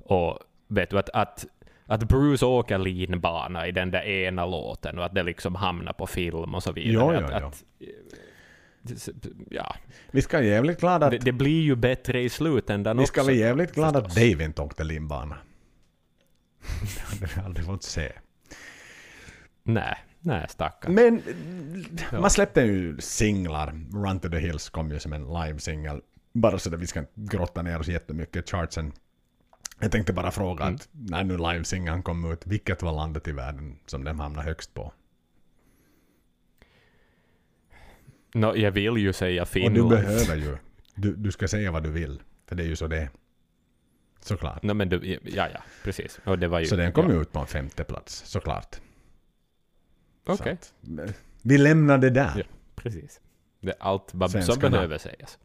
Och 0.04 0.38
vet 0.68 0.90
du, 0.90 0.98
att, 0.98 1.08
att, 1.08 1.46
att 1.86 2.04
Bruce 2.08 2.46
åker 2.46 2.78
linbana 2.78 3.66
i 3.66 3.72
den 3.72 3.90
där 3.90 4.02
ena 4.02 4.46
låten 4.46 4.98
och 4.98 5.04
att 5.04 5.14
det 5.14 5.22
liksom 5.22 5.54
hamnar 5.54 5.92
på 5.92 6.06
film 6.06 6.54
och 6.54 6.62
så 6.62 6.72
vidare. 6.72 6.92
Jo, 6.92 7.26
jo, 7.30 7.34
att, 7.36 7.64
jo. 7.78 7.86
Att, 7.86 9.18
ja, 9.50 9.76
Vi 10.10 10.22
ska 10.22 10.36
vara 10.36 10.46
jävligt 10.46 10.80
glada 10.80 11.06
att 11.06 11.12
det, 11.12 11.18
det 11.18 11.32
blir 11.32 11.62
ju 11.62 11.74
bättre 11.74 12.20
i 12.22 12.28
slutändan 12.28 12.98
Vi 12.98 13.06
ska 13.06 13.20
också. 13.20 13.30
vara 13.30 13.40
jävligt 13.40 13.74
glada 13.74 13.98
att. 13.98 14.14
Dave 14.14 14.44
inte 14.44 14.62
åkte 14.62 14.84
linbana. 14.84 15.36
Det 16.90 17.00
hade 17.00 17.34
vi 17.36 17.40
aldrig 17.46 17.66
fått 17.66 17.82
se. 17.82 18.12
Nej, 19.62 19.96
nej 20.20 20.46
stackarn. 20.48 20.94
Men 20.94 21.22
Ja. 22.12 22.20
man 22.20 22.30
släppte 22.30 22.60
ju 22.60 22.96
singlar. 23.00 23.66
Run 24.06 24.20
to 24.20 24.28
the 24.28 24.38
Hills 24.38 24.70
kom 24.70 24.90
ju 24.90 24.98
som 25.00 25.12
en 25.12 25.24
live-singel. 25.24 26.00
Bara 26.32 26.58
så 26.58 26.74
att 26.74 26.80
vi 26.80 26.86
ska 26.86 27.04
grotta 27.14 27.62
ner 27.62 27.78
oss 27.80 27.88
jättemycket 27.88 28.48
i 28.48 28.50
chartsen. 28.50 28.92
Jag 29.80 29.92
tänkte 29.92 30.12
bara 30.12 30.30
fråga 30.30 30.64
Mm. 30.64 30.74
att 30.74 30.88
när 30.92 31.24
nu 31.24 31.36
live-singeln 31.36 32.02
kom 32.02 32.32
ut, 32.32 32.46
vilket 32.46 32.82
var 32.82 32.92
landet 32.92 33.28
i 33.28 33.32
världen 33.32 33.78
som 33.86 34.04
den 34.04 34.20
hamnade 34.20 34.46
högst 34.48 34.74
på? 34.74 34.92
Nå, 38.34 38.56
jag 38.56 38.70
vill 38.70 38.96
ju 38.96 39.12
säga 39.12 39.42
Och 39.42 39.48
du 39.48 39.52
Finland. 39.52 39.90
behöver 39.90 40.36
ju. 40.36 40.56
Du, 40.94 41.14
du 41.16 41.32
ska 41.32 41.48
säga 41.48 41.70
vad 41.70 41.82
du 41.82 41.90
vill. 41.90 42.22
För 42.46 42.56
det 42.56 42.62
är 42.62 42.66
ju 42.66 42.76
så 42.76 42.86
det 42.86 42.98
är. 42.98 43.10
Såklart. 44.20 44.62
Nå, 44.62 44.74
men 44.74 44.88
du, 44.88 45.18
ja, 45.24 45.48
ja, 45.54 45.60
precis. 45.84 46.20
Och 46.24 46.38
det 46.38 46.48
var 46.48 46.60
ju... 46.60 46.66
Så 46.66 46.76
den 46.76 46.92
kom 46.92 47.10
ja. 47.10 47.20
ut 47.20 47.32
på 47.32 47.38
en 47.38 47.46
femte 47.46 47.84
plats, 47.84 48.22
såklart. 48.26 48.76
Så 50.26 50.32
Okej, 50.32 50.52
att, 50.52 50.74
eh, 51.08 51.14
Vi 51.42 51.58
lämnar 51.58 51.98
det 51.98 52.10
där. 52.10 52.32
Ja. 52.36 52.44
precis. 52.76 53.20
Det 53.60 53.70
är 53.70 53.76
allt 53.80 54.10
vad 54.14 54.30
som 54.44 54.58
behöver 54.58 54.98
sägas. 54.98 55.38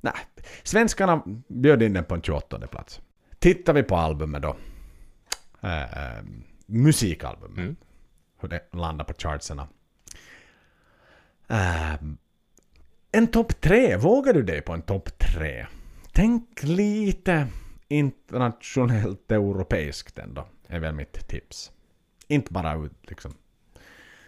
Nej, 0.00 0.14
svenskarna 0.62 1.22
bjöd 1.48 1.82
in 1.82 1.92
den 1.92 2.04
på 2.04 2.14
en 2.14 2.22
28 2.22 2.66
plats. 2.66 3.00
Tittar 3.46 3.72
vi 3.72 3.82
på 3.82 3.96
albumet 3.96 4.42
då. 4.42 4.56
Äh, 5.60 6.24
musikalbumet. 6.66 7.58
Mm. 7.58 7.76
Hur 8.40 8.48
det 8.48 8.60
landar 8.72 9.04
på 9.04 9.14
chartserna. 9.18 9.68
Äh, 11.48 11.94
en 13.12 13.26
topp 13.26 13.60
tre. 13.60 13.96
Vågar 13.96 14.32
du 14.32 14.42
dig 14.42 14.62
på 14.62 14.72
en 14.72 14.82
topp 14.82 15.18
tre? 15.18 15.66
Tänk 16.12 16.62
lite 16.62 17.46
internationellt 17.88 19.32
europeiskt 19.32 20.18
ändå. 20.18 20.46
Är 20.66 20.80
väl 20.80 20.94
mitt 20.94 21.28
tips. 21.28 21.72
Inte 22.28 22.52
bara 22.52 22.74
ut 22.74 23.10
liksom 23.10 23.34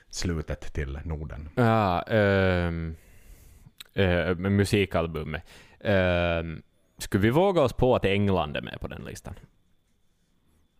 slutet 0.08 0.74
till 0.74 1.00
Norden. 1.04 1.48
Ja, 1.54 2.02
eh, 2.02 2.70
med 4.36 4.52
musikalbumet. 4.52 5.42
Um, 5.80 6.62
skulle 6.98 7.22
vi 7.22 7.30
våga 7.30 7.62
oss 7.62 7.72
på 7.72 7.94
att 7.96 8.04
England 8.04 8.56
är 8.56 8.60
med 8.60 8.80
på 8.80 8.88
den 8.88 9.04
listan? 9.04 9.34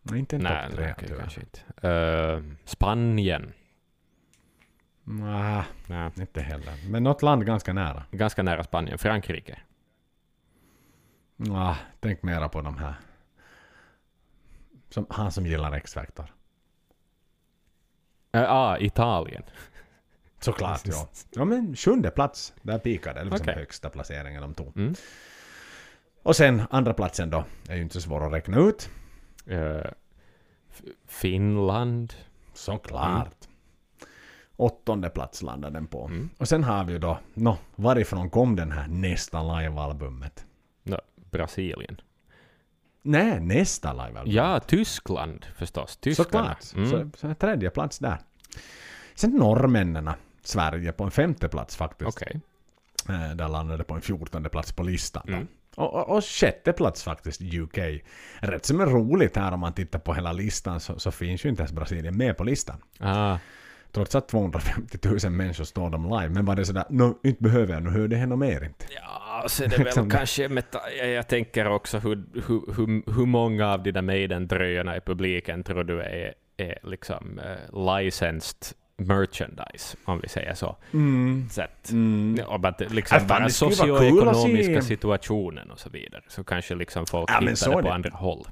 Nej, 0.01 0.19
inte 0.19 0.35
en 0.35 0.41
nej, 0.41 0.67
topp 0.67 0.75
tre. 0.75 0.93
nej 1.01 1.17
kanske 1.19 1.41
inte. 1.41 1.87
Ehm, 1.87 2.57
Spanien? 2.65 3.53
Nej, 5.03 6.11
inte 6.17 6.41
heller. 6.41 6.73
Men 6.89 7.03
något 7.03 7.21
land 7.21 7.45
ganska 7.45 7.73
nära. 7.73 8.03
ganska 8.11 8.43
nära 8.43 8.63
Spanien. 8.63 8.97
Frankrike? 8.97 9.59
Ah, 11.49 11.75
tänk 11.99 12.23
mera 12.23 12.49
på 12.49 12.61
de 12.61 12.77
här. 12.77 12.93
Som, 14.89 15.05
han 15.09 15.31
som 15.31 15.45
gillar 15.45 15.73
X-Factor. 15.73 16.33
Ja, 18.31 18.47
ah, 18.47 18.77
Italien. 18.77 19.43
Såklart, 20.39 20.81
ja. 20.85 21.09
Ja 21.29 21.45
men 21.45 21.75
sjunde 21.75 22.11
plats, 22.11 22.53
där 22.61 22.79
pikade 22.79 23.23
liksom 23.23 23.41
Okej. 23.41 23.55
högsta 23.55 23.89
placeringen 23.89 24.41
de 24.41 24.53
tog. 24.53 24.77
Mm. 24.77 24.95
Och 26.23 26.35
sen 26.35 26.61
andra 26.69 26.93
platsen 26.93 27.29
då, 27.29 27.43
är 27.69 27.75
ju 27.75 27.81
inte 27.81 27.93
så 27.93 28.01
svår 28.01 28.25
att 28.27 28.33
räkna 28.33 28.59
ut. 28.59 28.89
Eh, 29.45 29.91
Finland? 31.07 32.13
Såklart. 32.53 33.35
Åttonde 34.55 35.09
plats 35.09 35.41
landade 35.41 35.73
den 35.73 35.87
på. 35.87 36.05
Mm. 36.05 36.29
Och 36.37 36.47
sen 36.47 36.63
har 36.63 36.83
vi 36.85 36.93
ju 36.93 36.99
då, 36.99 37.19
nå, 37.33 37.57
varifrån 37.75 38.29
kom 38.29 38.55
den 38.55 38.71
här 38.71 38.87
nästa 38.87 39.59
livealbumet? 39.59 40.45
No, 40.83 40.97
Brasilien? 41.31 42.01
Nej, 43.01 43.39
nästa 43.39 43.93
livealbum. 43.93 44.33
Ja, 44.33 44.59
Tyskland 44.59 45.45
förstås. 45.55 45.97
Tyskarna. 45.97 46.55
Såklart. 46.59 46.89
Mm. 46.91 47.11
Så, 47.11 47.17
så 47.17 47.33
tredje 47.35 47.69
plats 47.69 47.99
där. 47.99 48.17
Sen 49.15 49.31
norrmännen, 49.31 50.09
Sverige 50.43 50.91
på 50.91 51.03
en 51.03 51.11
femte 51.11 51.49
plats 51.49 51.75
faktiskt. 51.75 52.09
Okej. 52.09 52.41
Eh, 53.09 53.35
Där 53.35 53.47
landade 53.47 53.83
på 53.83 53.93
en 53.93 54.01
fjortonde 54.01 54.49
plats 54.49 54.71
på 54.73 54.83
listan. 54.83 55.23
Mm. 55.27 55.47
Och, 55.75 55.93
och, 55.93 56.17
och 56.17 56.25
sjätte 56.25 56.73
plats 56.73 57.03
faktiskt 57.03 57.41
UK. 57.41 57.77
Rätt 58.39 58.65
som 58.65 58.79
är 58.79 58.85
roligt 58.85 59.35
här 59.35 59.51
om 59.51 59.59
man 59.59 59.73
tittar 59.73 59.99
på 59.99 60.13
hela 60.13 60.31
listan 60.31 60.79
så, 60.79 60.99
så 60.99 61.11
finns 61.11 61.45
ju 61.45 61.49
inte 61.49 61.61
ens 61.61 61.71
Brasilien 61.71 62.17
med 62.17 62.37
på 62.37 62.43
listan. 62.43 62.77
Ah, 62.99 63.37
Trots 63.91 64.15
att 64.15 64.27
250 64.27 64.97
000 65.23 65.31
människor 65.31 65.63
står 65.63 65.89
de 65.89 66.03
live. 66.03 66.29
Men 66.29 66.45
var 66.45 66.55
det 66.55 66.65
sådär, 66.65 66.83
no, 66.89 67.19
inte 67.23 67.43
behöver 67.43 67.73
jag, 67.73 67.83
nu 67.83 67.89
hör 67.89 68.07
det 68.07 68.15
hända 68.15 68.35
mer 68.35 68.63
inte. 68.63 68.85
Ja, 68.95 69.45
så 69.47 69.63
är 69.63 69.67
det 69.67 69.77
väl 69.77 70.11
kanske 70.11 70.49
med, 70.49 70.63
jag, 70.97 71.09
jag 71.09 71.27
tänker 71.27 71.67
också 71.67 71.99
hur, 71.99 72.23
hur, 72.33 72.73
hur, 72.75 73.13
hur 73.15 73.25
många 73.25 73.73
av 73.73 73.83
de 73.83 73.91
där 73.91 74.01
Maiden-tröjorna 74.01 74.97
i 74.97 75.01
publiken 75.01 75.63
tror 75.63 75.83
du 75.83 76.01
är, 76.01 76.33
är 76.57 76.79
liksom 76.83 77.39
uh, 77.39 77.97
licensed 77.97 78.75
merchandise, 78.99 79.97
om 80.05 80.19
vi 80.21 80.29
säger 80.29 80.53
så. 80.53 80.75
Så 81.51 81.61
att, 81.61 81.91
Mm. 81.91 82.39
och 82.47 82.59
bara, 82.59 82.75
liksom 82.79 83.15
Äh, 83.15 83.19
fan, 83.19 83.27
bara 83.27 83.43
det 83.43 83.49
skulle 83.51 83.91
vara 83.91 83.99
kul 83.99 84.27
att 84.27 84.35
socioekonomiska 84.35 84.81
se- 84.81 84.87
situationen 84.87 85.71
och 85.71 85.79
så 85.79 85.89
vidare, 85.89 86.21
så 86.27 86.43
kanske 86.43 86.75
liksom 86.75 87.05
folk 87.05 87.29
Ja, 87.31 87.39
hittar 87.39 87.55
så 87.55 87.69
det 87.69 87.75
på 87.75 87.81
det. 87.81 87.93
andra 87.93 88.09
håll. 88.13 88.47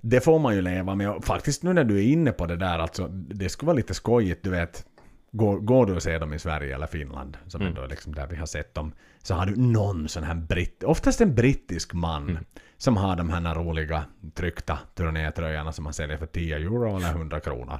Det 0.00 0.20
får 0.20 0.38
man 0.38 0.54
ju 0.54 0.62
leva 0.62 0.94
med. 0.94 1.10
Och 1.10 1.24
faktiskt 1.24 1.62
nu 1.62 1.72
när 1.72 1.84
du 1.84 1.98
är 1.98 2.02
inne 2.12 2.32
på 2.32 2.46
det 2.46 2.56
där, 2.56 2.78
alltså, 2.78 3.08
det 3.08 3.48
skulle 3.48 3.66
vara 3.66 3.76
lite 3.76 3.94
skojigt, 3.94 4.44
du 4.44 4.50
vet. 4.50 4.86
Går, 5.32 5.56
går 5.60 5.86
du 5.86 5.94
och 5.94 6.02
ser 6.02 6.20
dem 6.20 6.32
i 6.34 6.38
Sverige 6.38 6.74
eller 6.74 6.86
Finland, 6.86 7.36
som 7.46 7.60
Mm. 7.60 7.76
ändå 7.76 7.86
liksom 7.86 8.14
där 8.14 8.26
vi 8.26 8.36
har 8.36 8.46
sett 8.46 8.74
dem, 8.74 8.92
så 9.22 9.34
har 9.34 9.46
du 9.46 9.56
någon 9.56 10.08
sån 10.08 10.22
här 10.22 10.34
britt, 10.34 10.84
oftast 10.84 11.20
en 11.20 11.34
brittisk 11.34 11.92
man, 11.94 12.28
Mm. 12.28 12.44
som 12.76 12.96
har 12.96 13.16
de 13.16 13.30
här 13.30 13.54
roliga 13.54 14.04
tryckta 14.34 14.78
turnétröjorna 14.94 15.72
som 15.72 15.84
han 15.84 15.94
säljer 15.94 16.16
för 16.16 16.26
10 16.26 16.56
euro 16.56 16.96
eller 16.96 17.08
100 17.08 17.40
kronor. 17.40 17.78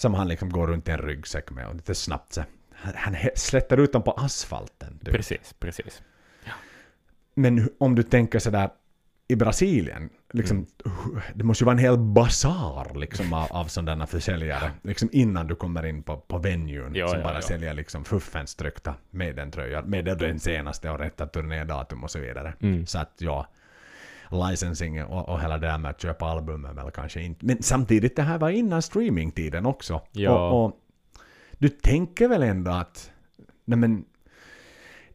Som 0.00 0.14
han 0.14 0.28
liksom 0.28 0.50
går 0.50 0.66
runt 0.66 0.88
i 0.88 0.90
en 0.90 0.98
ryggsäck 0.98 1.50
med 1.50 1.66
och 1.66 1.74
lite 1.74 1.94
snabbt 1.94 2.32
så. 2.32 2.42
Han, 2.74 2.94
han 2.96 3.16
slätter 3.34 3.76
ut 3.76 3.92
dem 3.92 4.02
på 4.02 4.12
asfalten. 4.12 4.98
Du. 5.02 5.12
Precis, 5.12 5.54
precis. 5.58 6.02
Men 7.34 7.58
hu- 7.58 7.68
om 7.80 7.94
du 7.94 8.02
tänker 8.02 8.38
sådär 8.38 8.70
i 9.28 9.36
Brasilien, 9.36 10.10
liksom, 10.32 10.66
det 11.34 11.44
måste 11.44 11.64
ju 11.64 11.66
vara 11.66 11.72
en 11.72 11.78
hel 11.78 11.98
basar 11.98 12.94
liksom, 12.94 13.32
av, 13.32 13.46
av 13.52 13.64
sådana 13.64 14.06
försäljare 14.06 14.70
liksom, 14.82 15.08
innan 15.12 15.46
du 15.46 15.54
kommer 15.54 15.86
in 15.86 16.02
på, 16.02 16.16
på 16.16 16.38
venuen 16.38 16.94
Ja, 16.94 17.08
som 17.08 17.18
ja, 17.18 17.24
bara 17.24 17.34
ja. 17.34 17.42
säljer 17.42 17.74
liksom, 17.74 18.04
fuffens 18.04 18.54
tryckta 18.54 18.94
med 19.10 19.36
den 19.36 19.50
tröjan, 19.50 19.90
med 19.90 20.04
den 20.04 20.40
senaste 20.40 20.90
och 20.90 20.98
rätta 20.98 21.26
turnédatum 21.26 22.04
och 22.04 22.10
så 22.10 22.18
vidare. 22.18 22.54
Mm. 22.60 22.86
Så 22.86 22.98
att 22.98 23.14
ja, 23.18 23.46
licensing 24.32 25.04
och, 25.04 25.28
och 25.28 25.40
hela 25.40 25.58
det 25.58 25.66
där 25.66 25.78
med 25.78 25.90
att 25.90 26.02
köpa 26.02 26.26
album 26.26 26.64
är 26.64 26.72
väl 26.72 26.90
kanske 26.90 27.22
inte... 27.22 27.46
Men 27.46 27.62
samtidigt, 27.62 28.16
det 28.16 28.22
här 28.22 28.38
var 28.38 28.50
innan 28.50 28.82
streamingtiden 28.82 29.66
också. 29.66 30.00
Ja. 30.12 30.50
Och, 30.50 30.64
och 30.64 30.80
du 31.58 31.68
tänker 31.68 32.28
väl 32.28 32.42
ändå 32.42 32.70
att... 32.70 33.10
Nej 33.64 33.78
men... 33.78 34.04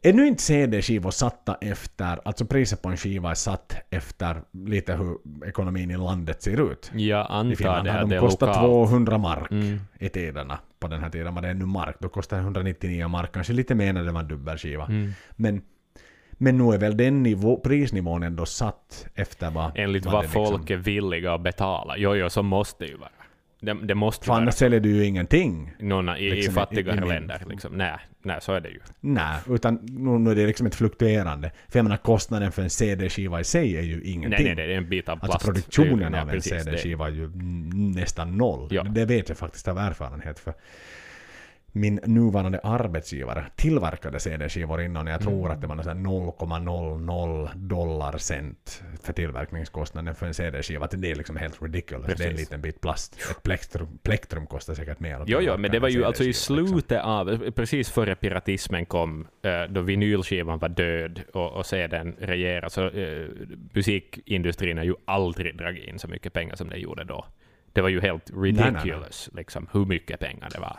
Är 0.02 0.12
nu 0.12 0.26
inte 0.26 0.42
CD-skivor 0.42 1.10
satta 1.10 1.54
efter, 1.60 2.20
alltså 2.24 2.44
priset 2.44 2.82
på 2.82 2.88
en 2.88 2.96
skiva 2.96 3.30
är 3.30 3.34
satt 3.34 3.76
efter 3.90 4.42
lite 4.52 4.94
hur 4.96 5.18
ekonomin 5.48 5.90
i 5.90 5.96
landet 5.96 6.42
ser 6.42 6.72
ut? 6.72 6.90
Jag 6.94 7.26
antar 7.30 7.82
det 7.82 7.90
det 7.92 8.00
de 8.00 8.14
lokalt. 8.14 8.54
200 8.54 9.18
mark 9.18 9.50
Mm. 9.50 9.80
i 9.98 10.08
tiderna. 10.08 10.58
På 10.78 10.88
den 10.88 11.00
här 11.00 11.10
tiden 11.10 11.34
var 11.34 11.42
det 11.42 11.48
ännu 11.48 11.66
mark. 11.66 11.96
Då 12.00 12.08
kostade 12.08 12.42
det 12.42 12.44
199 12.44 13.08
mark, 13.08 13.32
kanske 13.32 13.52
lite 13.52 13.74
mer 13.74 13.92
när 13.92 14.04
det 14.04 14.12
var 14.12 14.20
en 14.20 14.28
dubbelskiva. 14.28 14.84
Mm. 14.84 15.12
Men, 15.36 15.62
men 16.38 16.58
nu 16.58 16.74
är 16.74 16.78
väl 16.78 16.96
den 16.96 17.22
nivå, 17.22 17.56
prisnivån 17.56 18.22
ändå 18.22 18.46
satt 18.46 19.06
efter 19.14 19.50
vad... 19.50 19.72
Enligt 19.74 20.04
vad 20.04 20.14
vad 20.14 20.22
liksom- 20.24 20.46
folk 20.46 20.70
är 20.70 20.76
villiga 20.76 21.34
att 21.34 21.40
betala. 21.42 21.94
Jo, 21.96 22.14
jo, 22.14 22.30
så 22.30 22.42
måste 22.42 22.84
det 22.84 22.90
ju 22.90 22.96
vara. 22.96 23.10
Det, 23.60 23.74
det 23.86 23.94
måste 23.94 24.26
För 24.26 24.32
annars 24.34 24.54
säljer 24.54 24.80
du 24.80 24.88
ju 24.96 25.04
ingenting. 25.04 25.72
några 25.80 26.18
i, 26.18 26.30
liksom 26.30 26.50
i 26.50 26.52
i- 26.52 26.54
fattigare 26.54 26.96
i 26.96 27.00
min- 27.00 27.08
länder. 27.08 27.42
Liksom. 27.48 27.72
Nej, 27.76 27.96
nej, 28.22 28.38
så 28.40 28.52
är 28.52 28.60
det 28.60 28.68
ju. 28.68 28.80
Nej, 29.00 29.38
utan 29.48 29.74
nu, 29.82 30.10
nu 30.18 30.30
är 30.30 30.34
det 30.34 30.46
liksom 30.46 30.66
ett 30.66 30.74
fluktuerande. 30.74 31.50
För 31.68 31.78
jag 31.78 31.84
menar 31.84 31.96
kostnaden 31.96 32.52
för 32.52 32.62
en 32.62 32.70
CD-skiva 32.70 33.40
i 33.40 33.44
sig 33.44 33.76
är 33.76 33.82
ju 33.82 34.02
ingenting. 34.02 34.44
Nej, 34.46 34.54
nej, 34.56 34.66
det 34.66 34.72
är 34.74 34.78
en 34.78 34.88
bit 34.88 35.08
av 35.08 35.16
plast. 35.16 35.32
Alltså 35.34 35.46
produktionen 35.52 36.12
Ja, 36.12 36.22
av 36.22 36.30
en 36.30 36.42
CD-skiva 36.42 37.06
är 37.06 37.10
ju 37.12 37.30
nästan 37.94 38.36
noll. 38.36 38.68
Ja. 38.70 38.82
Det 38.82 39.04
vet 39.04 39.28
jag 39.28 39.38
faktiskt 39.38 39.68
av 39.68 39.78
erfarenhet. 39.78 40.38
För 40.38 40.54
min 41.76 42.00
nuvarande 42.04 42.58
arbetsgivare 42.62 43.46
tillverkade 43.56 44.20
CD-skivor 44.20 44.82
innan. 44.82 45.06
Jag 45.06 45.22
Mm. 45.22 45.26
tror 45.34 45.50
att 45.50 45.60
det 45.60 45.66
var 45.66 45.74
någon 45.74 45.84
sån 45.84 45.96
här 45.96 46.04
0,00 46.04 47.50
dollar 47.54 48.18
cent 48.18 48.82
för 49.02 49.12
tillverkningskostnaden 49.12 50.14
för 50.14 50.26
en 50.26 50.34
CD-skiva. 50.34 50.86
Det 50.90 51.10
är 51.10 51.14
liksom 51.14 51.36
helt 51.36 51.62
ridiculous. 51.62 52.06
Det 52.06 52.12
är 52.12 52.12
en 52.12 52.30
Precis. 52.30 52.38
liten 52.40 52.60
bit 52.62 52.80
plast. 52.80 53.16
Ett 53.30 53.42
plektrum, 53.42 53.98
plektrum 54.02 54.46
kostar 54.46 54.74
säkert 54.74 55.00
mer. 55.00 55.24
Jo, 55.26 55.38
jo, 55.42 55.56
men 55.56 55.70
det 55.70 55.78
var 55.78 55.88
ju 55.88 56.04
alltså 56.04 56.22
i 56.22 56.26
liksom. 56.26 56.56
slutet 56.56 57.02
av, 57.02 57.50
precis 57.50 57.90
före 57.90 58.14
piratismen 58.14 58.86
kom, 58.86 59.26
eh, 59.42 59.62
då 59.68 59.80
vinylskivan 59.80 60.58
var 60.58 60.68
död 60.68 61.20
och, 61.32 61.52
och 61.52 61.66
sedan 61.66 62.14
regerade, 62.18 62.70
så 62.70 62.88
eh, 62.88 63.26
musikindustrin 63.72 64.78
har 64.78 64.84
ju 64.84 64.94
aldrig 65.04 65.56
dragit 65.58 65.84
in 65.84 65.98
så 65.98 66.08
mycket 66.08 66.32
pengar 66.32 66.54
som 66.56 66.68
den 66.68 66.80
gjorde 66.80 67.04
då. 67.04 67.26
Det 67.72 67.80
var 67.82 67.88
ju 67.88 68.00
helt 68.00 68.30
nej, 68.34 68.52
nej. 68.52 68.64
ridiculous, 68.64 69.30
liksom, 69.34 69.68
hur 69.72 69.84
mycket 69.84 70.20
pengar 70.20 70.48
det 70.52 70.58
var. 70.60 70.76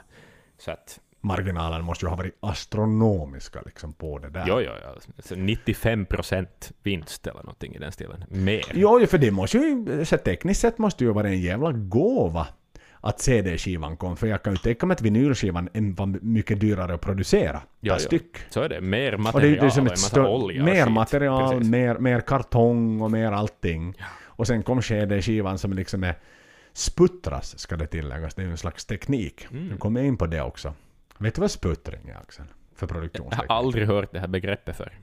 Så 0.58 0.72
att, 0.72 1.00
Marginalen 1.22 1.84
måste 1.84 2.06
ju 2.06 2.10
ha 2.10 2.16
varit 2.16 2.38
astronomiska 2.40 3.62
liksom 3.66 3.94
på 3.94 4.18
det 4.20 4.30
där. 4.30 4.46
jo, 4.48 4.62
jo, 4.62 4.72
jo. 4.84 5.12
Så 5.20 5.36
95 5.36 6.06
procent 6.06 6.72
vinst 6.84 7.28
eller 7.28 7.40
någonting 7.44 7.76
i 7.76 7.78
den 7.80 7.92
stilen. 7.92 8.24
Mer. 8.30 8.64
Jo, 8.74 9.06
för 9.08 9.18
det 9.18 9.32
måste 9.32 9.58
ju, 9.58 10.06
så 10.06 10.18
tekniskt 10.18 10.62
sett 10.62 10.78
måste 10.78 11.04
ju 11.04 11.14
vara 11.14 11.28
en 11.28 11.42
jävla 11.42 11.72
gåva 11.72 12.48
att 13.02 13.20
CD-skivan 13.22 13.98
kom. 13.98 14.18
För 14.18 14.28
jag 14.28 14.44
kan 14.44 14.54
ju 14.54 14.58
tänka 14.58 14.86
mig 14.86 14.96
att 14.96 15.02
vinylskivan 15.02 15.70
var 15.74 16.24
mycket 16.24 16.60
dyrare 16.60 16.94
att 16.94 17.02
producera 17.02 17.62
Ja, 17.80 17.94
per 17.94 18.02
ja. 18.02 18.08
styck. 18.08 18.38
Så 18.50 18.62
är 18.62 18.70
det. 18.70 18.82
Mer 18.82 19.14
Och 19.14 19.20
material 19.20 19.52
det 19.52 19.58
är 19.58 19.66
och 19.72 19.78
en 19.78 19.88
ett 19.88 19.94
stö- 19.98 20.28
olja 20.28 20.62
och 20.62 20.66
mer 20.70 20.84
skit. 20.86 20.94
material, 20.94 21.50
Precis. 21.54 21.70
mer, 21.72 21.96
mer 21.98 22.20
kartong 22.22 23.02
och 23.02 23.12
mer 23.12 23.32
allting. 23.32 23.94
Och 24.26 24.48
sen 24.48 24.64
kom 24.64 24.82
CD-skivan 24.82 25.58
som 25.58 25.74
liksom 25.74 26.04
är 26.04 26.16
sputtras, 26.78 27.60
ska 27.60 27.78
det 27.78 27.88
tilläggas. 27.88 28.36
Det 28.36 28.42
är 28.42 28.46
ju 28.46 28.52
en 28.52 28.58
slags 28.58 28.86
teknik. 28.86 29.48
Mm. 29.52 29.68
Nu 29.68 29.78
kommer 29.78 30.04
in 30.04 30.18
på 30.18 30.28
det 30.28 30.42
också. 30.42 30.74
Vet 31.18 31.36
du 31.36 31.42
vad 31.42 31.52
sputtring 31.52 32.10
är, 32.10 32.16
Axel? 32.18 32.46
för 32.76 32.88
Jag 32.88 32.94
har 32.96 33.02
produktionsteknik. 33.02 33.52
aldrig 33.52 33.88
hört 33.88 34.12
det 34.12 34.20
här 34.20 34.28
begreppet 34.28 34.76
för. 34.76 34.94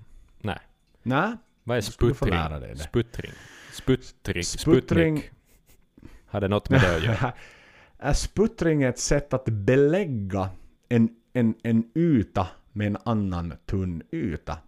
Nej. 0.41 0.59
Nej, 1.03 1.37
Vad 1.65 1.77
är 1.77 1.81
Du 1.81 1.87
sputtring? 1.87 2.35
dig 2.35 2.75
det. 2.75 2.79
Sputtring. 2.79 3.33
Sputtring. 3.73 4.45
Sputtring-. 4.45 5.23
Har 6.27 6.41
det 6.41 6.49
något 6.49 6.71
med 6.71 6.81
det 6.81 6.97
att 6.97 7.03
göra? 7.03 7.33
är 7.99 8.13
sputtring 8.13 8.83
ett 8.83 8.99
sätt 8.99 9.35
att 9.35 9.45
belägga 9.45 10.49
en, 10.89 11.09
en, 11.33 11.55
en 11.63 11.85
yta 11.95 12.49
med 12.73 12.87
en 12.87 12.97
annan 13.05 13.55
tunn 13.67 14.03
yta. 14.13 14.59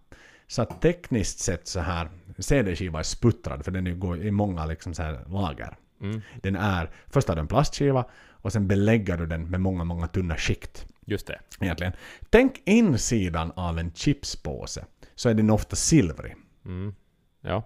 Så 0.47 0.61
att 0.61 0.81
tekniskt 0.81 1.39
sett 1.39 1.67
så 1.67 1.79
här, 1.79 2.09
CD-skiva 2.39 2.99
är 2.99 3.03
sputtrad 3.03 3.65
för 3.65 3.71
den 3.71 3.99
går 3.99 4.17
i 4.17 4.31
många 4.31 4.65
liksom 4.65 4.93
så 4.93 5.03
här 5.03 5.25
lager. 5.27 5.77
Mm. 6.01 6.21
Den 6.41 6.55
är, 6.55 6.91
först 7.07 7.27
har 7.27 7.35
du 7.35 7.41
en 7.41 7.47
plastskiva 7.47 8.05
och 8.29 8.53
sen 8.53 8.67
belägger 8.67 9.17
du 9.17 9.25
den 9.25 9.49
med 9.49 9.61
många, 9.61 9.83
många 9.83 10.07
tunna 10.07 10.35
skikt. 10.37 10.85
Just 11.05 11.27
det. 11.27 11.39
Egentligen. 11.59 11.93
Tänk 12.29 12.61
insidan 12.65 13.51
av 13.55 13.79
en 13.79 13.91
chipspåse 13.93 14.85
så 15.15 15.29
är 15.29 15.33
den 15.33 15.49
ofta 15.49 15.75
silvrig. 15.75 16.35
Mm. 16.65 16.95
Ja. 17.41 17.63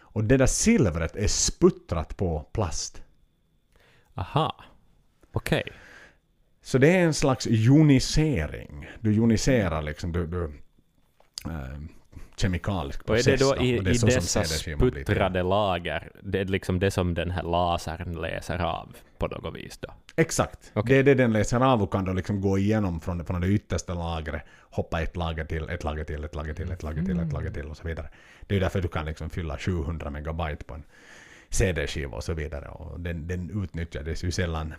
Och 0.00 0.24
det 0.24 0.36
där 0.36 0.46
silvret 0.46 1.16
är 1.16 1.28
sputtrat 1.28 2.16
på 2.16 2.48
plast. 2.52 3.02
Aha. 4.14 4.64
Okej. 5.32 5.62
Så 6.62 6.78
det 6.78 6.96
är 6.96 7.04
en 7.04 7.14
slags 7.14 7.46
jonisering. 7.50 8.88
Du 9.00 9.12
joniserar 9.12 9.82
liksom, 9.82 10.12
du, 10.12 10.26
du 10.26 10.44
äh, 11.50 11.78
kemikalisk 12.42 13.02
Och 13.02 13.10
är 13.10 13.14
process. 13.14 13.40
det 13.40 13.44
då 13.44 13.54
då, 13.54 13.62
i, 13.64 13.78
det 13.78 13.90
i 13.90 13.98
dessa 13.98 14.44
sputtrade 14.44 15.42
lager, 15.42 16.10
det 16.22 16.40
är 16.40 16.44
liksom 16.44 16.78
det 16.78 16.90
som 16.90 17.14
den 17.14 17.30
här 17.30 17.42
lasern 17.42 18.12
läser 18.12 18.58
av 18.58 18.96
på 19.18 19.26
något 19.26 19.54
vis 19.54 19.78
då? 19.78 19.88
Exakt. 20.16 20.72
Okej. 20.74 20.94
Det 20.94 21.10
är 21.10 21.14
det 21.16 21.22
den 21.22 21.32
läser 21.32 21.60
av 21.60 21.82
och 21.82 21.92
kan 21.92 22.04
då 22.04 22.12
liksom 22.12 22.40
gå 22.40 22.58
igenom 22.58 23.00
från, 23.00 23.24
från 23.24 23.40
det 23.40 23.48
yttersta 23.48 23.94
lagret, 23.94 24.42
hoppa 24.70 25.02
ett 25.02 25.16
lager 25.16 25.44
till, 25.44 25.68
ett 25.68 25.84
lager 25.84 26.04
till, 26.04 26.24
ett 26.24 26.34
lager 26.34 26.54
till, 26.54 26.70
ett 26.70 26.82
lager 26.82 27.02
till, 27.04 27.18
ett 27.20 27.32
lager 27.32 27.50
till 27.50 27.66
och 27.66 27.76
så 27.76 27.88
vidare. 27.88 28.08
Det 28.46 28.56
är 28.56 28.60
därför 28.60 28.82
du 28.82 28.88
kan 28.88 29.06
liksom 29.06 29.30
fylla 29.30 29.58
700 29.58 30.10
megabyte 30.10 30.64
på 30.64 30.74
en 30.74 30.82
CD-skiva 31.50 32.16
och 32.16 32.24
så 32.24 32.34
vidare. 32.34 32.68
Och 32.68 33.00
den, 33.00 33.28
den 33.28 33.62
utnyttjades 33.64 34.24
ju 34.24 34.30
sällan 34.30 34.74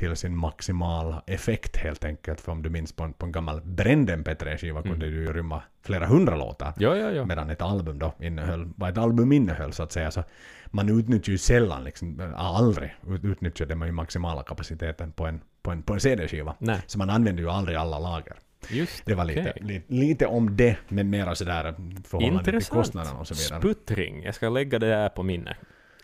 till 0.00 0.16
sin 0.16 0.36
maximala 0.36 1.22
effekt 1.26 1.76
helt 1.76 2.04
enkelt. 2.04 2.40
För 2.40 2.52
om 2.52 2.62
du 2.62 2.70
minns 2.70 2.92
på 2.92 3.04
en, 3.04 3.12
på 3.12 3.26
en 3.26 3.32
gammal 3.32 3.60
bränd 3.64 4.10
MP3-skiva 4.10 4.82
kunde 4.82 5.06
du 5.06 5.12
ju 5.14 5.32
rymma 5.32 5.62
flera 5.82 6.06
hundra 6.06 6.36
låtar. 6.36 6.72
Ja, 6.78 6.96
ja, 6.96 7.10
ja. 7.10 7.24
Medan 7.24 7.50
ett 7.50 7.62
album 7.62 7.98
då 7.98 8.12
innehöll, 8.20 8.68
vad 8.76 8.90
ett 8.90 8.98
album 8.98 9.32
innehöll 9.32 9.72
så 9.72 9.82
att 9.82 9.92
säga. 9.92 10.10
Så 10.10 10.24
man 10.66 10.98
utnyttjar 11.00 11.30
ju 11.32 11.38
sällan, 11.38 11.84
liksom, 11.84 12.20
äh, 12.20 12.40
aldrig 12.40 12.94
ut- 13.08 13.24
utnyttjade 13.24 13.74
man 13.74 13.88
ju 13.88 13.92
maximala 13.92 14.42
kapaciteten 14.42 15.12
på 15.12 15.26
en, 15.26 15.40
på 15.62 15.70
en, 15.70 15.82
på 15.82 15.92
en 15.92 16.00
CD-skiva. 16.00 16.54
Så 16.86 16.98
man 16.98 17.10
använder 17.10 17.42
ju 17.42 17.50
aldrig 17.50 17.76
alla 17.76 17.98
lager. 17.98 18.36
just 18.70 19.06
Det 19.06 19.14
var 19.14 19.24
lite, 19.24 19.40
okej. 19.40 19.62
lite, 19.62 19.92
lite 19.94 20.26
om 20.26 20.56
det, 20.56 20.76
men 20.88 21.10
mera 21.10 21.34
sådär 21.34 21.74
förhållande 22.04 22.44
till 22.50 22.64
kostnaderna 22.64 23.18
och 23.18 23.26
så 23.28 23.34
vidare. 23.34 23.60
Sputtring. 23.60 24.22
Jag 24.22 24.34
ska 24.34 24.48
lägga 24.48 24.78
det 24.78 24.86
där 24.88 25.08
på 25.08 25.22
minne. 25.22 25.56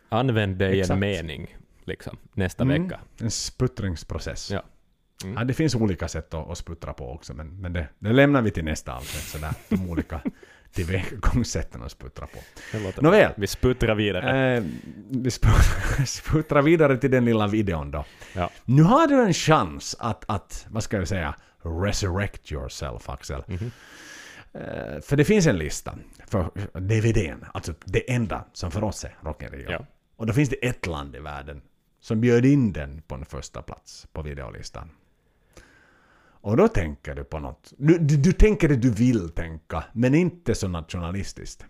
Använd 0.09 0.57
det 0.57 0.77
i 0.77 0.81
en 0.91 0.99
mening, 0.99 1.57
liksom, 1.87 2.17
nästa 2.35 2.63
Mm. 2.65 2.83
vecka. 2.83 3.01
En 3.21 3.31
sputtringsprocess. 3.31 4.51
Ja. 4.51 4.63
Mm. 5.25 5.35
Ja, 5.39 5.45
det 5.45 5.55
finns 5.55 5.75
olika 5.75 6.09
sätt 6.09 6.35
att, 6.35 6.51
att 6.51 6.59
sputtra 6.59 6.93
på 6.93 7.11
också, 7.13 7.35
men, 7.35 7.61
men 7.61 7.73
det, 7.73 7.89
det 7.99 8.13
lämnar 8.13 8.43
vi 8.43 8.51
till 8.51 8.65
nästa 8.65 8.95
avsnitt. 8.97 9.23
Sådär, 9.23 9.53
de 9.69 9.91
olika 9.91 10.21
tillvägagångssätten 10.73 11.83
att 11.83 11.93
sputtra 11.93 12.27
på. 12.27 12.39
Nåväl. 13.03 13.33
Vi 13.37 13.47
sputtrar 13.47 13.95
vidare. 13.95 14.57
Eh, 14.57 14.65
vi 15.11 15.29
sp- 15.31 16.05
sputtrar 16.07 16.63
vidare 16.63 16.97
till 16.97 17.11
den 17.11 17.25
lilla 17.25 17.47
videon 17.47 17.91
då. 17.91 18.05
Ja. 18.33 18.51
Nu 18.65 18.83
har 18.83 19.07
du 19.07 19.23
en 19.23 19.33
chans 19.35 19.97
att, 19.99 20.25
att 20.29 20.67
vad 20.71 20.83
ska 20.83 20.97
jag 20.97 21.09
säga, 21.09 21.35
resurrect 21.63 22.53
yourself, 22.53 23.09
Axel. 23.09 23.43
Mhm. 23.47 23.71
Eh, 24.53 25.01
för 25.03 25.17
det 25.17 25.25
finns 25.25 25.47
en 25.47 25.59
lista 25.59 25.99
för 26.27 26.51
DVDn, 26.81 27.45
alltså 27.55 27.75
det 27.85 28.13
enda 28.13 28.45
som 28.53 28.71
för 28.71 28.85
oss 28.85 29.05
är 29.05 29.17
Rock 29.21 29.43
Rio. 29.43 29.71
Ja. 29.71 29.87
Och 30.17 30.27
då 30.27 30.33
finns 30.33 30.49
det 30.49 30.57
ett 30.67 30.87
land 30.87 31.17
i 31.17 31.19
världen 31.19 31.63
som 32.07 32.21
bjöd 32.21 32.45
in 32.45 32.73
den 32.73 33.03
på 33.07 33.15
en 33.15 33.25
första 33.25 33.63
plats 33.63 34.07
på 34.13 34.23
videolistan. 34.23 34.91
Och 36.29 36.57
då 36.57 36.69
tänker 36.69 37.15
du 37.15 37.25
på 37.25 37.39
något. 37.39 37.73
Du, 37.79 37.99
du, 37.99 38.17
du 38.17 38.33
tänker 38.33 38.69
det 38.69 38.77
du 38.77 38.91
vill 38.91 39.31
tänka, 39.31 39.85
men 39.93 40.15
inte 40.15 40.55
så 40.55 40.69
nationalistiskt. 40.69 41.67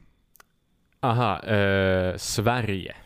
Aha, 1.00 1.42
eh, 1.42 2.16
Sverige. 2.16 2.96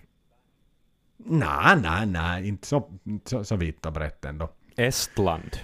Nej, 1.16 1.76
nej, 1.82 2.06
nej, 2.06 2.48
inte 2.48 2.66
så, 2.66 2.90
så, 3.24 3.44
så 3.44 3.56
vitt 3.56 3.86
och 3.86 3.92
brett 3.92 4.24
ändå. 4.24 4.50
Estland. 4.76 5.56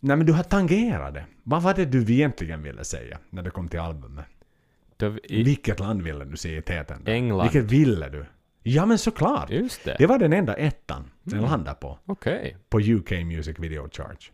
Nej, 0.00 0.16
men 0.16 0.26
du 0.26 0.32
har 0.32 0.42
tangerat 0.42 1.14
det. 1.14 1.26
Vad 1.42 1.62
var 1.62 1.74
det 1.74 1.84
du 1.84 2.12
egentligen 2.12 2.62
ville 2.62 2.84
säga 2.84 3.18
när 3.30 3.42
det 3.42 3.50
kom 3.50 3.68
till 3.68 3.80
albumet? 3.80 4.26
I, 5.24 5.42
Vilket 5.42 5.80
land 5.80 6.02
ville 6.02 6.24
du 6.24 6.36
se 6.36 6.56
i 6.56 6.62
täten? 6.62 7.02
då? 7.04 7.12
England. 7.12 7.42
Vilket 7.42 7.64
ville 7.64 8.08
du? 8.08 8.26
Ja, 8.62 8.86
men 8.86 8.98
såklart. 8.98 9.50
just 9.50 9.84
det. 9.84 9.96
Det 9.98 10.06
var 10.06 10.18
den 10.18 10.32
enda 10.32 10.54
ettan 10.54 11.10
den 11.22 11.38
Mm. 11.38 11.50
landade 11.50 11.76
på. 11.80 11.98
Okej. 12.06 12.56
På 12.68 12.80
UK 12.80 13.10
Music 13.24 13.58
Video 13.58 13.88
Charge. 13.92 14.30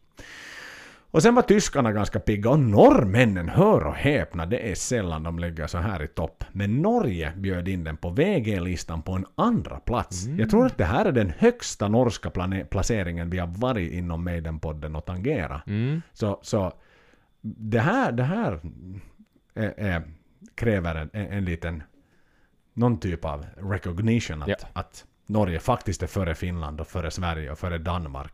Och 1.10 1.22
sen 1.22 1.34
var 1.34 1.42
tyskarna 1.42 1.92
ganska 1.92 2.20
pigga 2.20 2.50
och 2.50 2.58
norrmännen, 2.60 3.48
hör 3.48 3.84
och 3.86 3.94
häpna, 3.94 4.46
det 4.46 4.70
är 4.70 4.74
sällan 4.74 5.22
de 5.22 5.38
ligger 5.38 5.66
så 5.66 5.78
här 5.78 6.02
i 6.02 6.06
topp. 6.08 6.44
Men 6.52 6.82
Norge 6.82 7.32
bjöd 7.36 7.68
in 7.68 7.84
den 7.84 7.96
på 7.96 8.10
VG-listan 8.10 9.02
på 9.02 9.12
en 9.12 9.26
andra 9.34 9.80
plats. 9.80 10.26
Mm. 10.26 10.38
Jag 10.38 10.50
tror 10.50 10.66
att 10.66 10.78
det 10.78 10.84
här 10.84 11.04
är 11.04 11.12
den 11.12 11.32
högsta 11.38 11.88
norska 11.88 12.30
placeringen 12.70 13.30
vi 13.30 13.38
har 13.38 13.46
varit 13.46 13.92
inom 13.92 14.28
Maiden-podden 14.28 14.96
och 14.96 15.04
tangera. 15.06 15.62
Mm. 15.66 16.02
Så, 16.12 16.38
så 16.42 16.72
det 17.42 17.80
här, 17.80 18.12
det 18.12 18.22
här 18.24 18.60
är, 19.54 19.74
är, 19.76 20.02
kräver 20.54 20.94
en, 20.94 21.10
en 21.32 21.44
liten 21.44 21.82
någon 22.78 23.00
typ 23.00 23.24
av 23.24 23.46
recognition 23.56 24.42
att, 24.42 24.48
Ja. 24.48 24.56
att 24.72 25.04
Norge 25.26 25.58
faktiskt 25.60 26.02
är 26.02 26.06
före 26.06 26.34
Finland 26.34 26.80
och 26.80 26.86
före 26.88 27.10
Sverige 27.10 27.50
och 27.52 27.58
före 27.58 27.78
Danmark. 27.78 28.32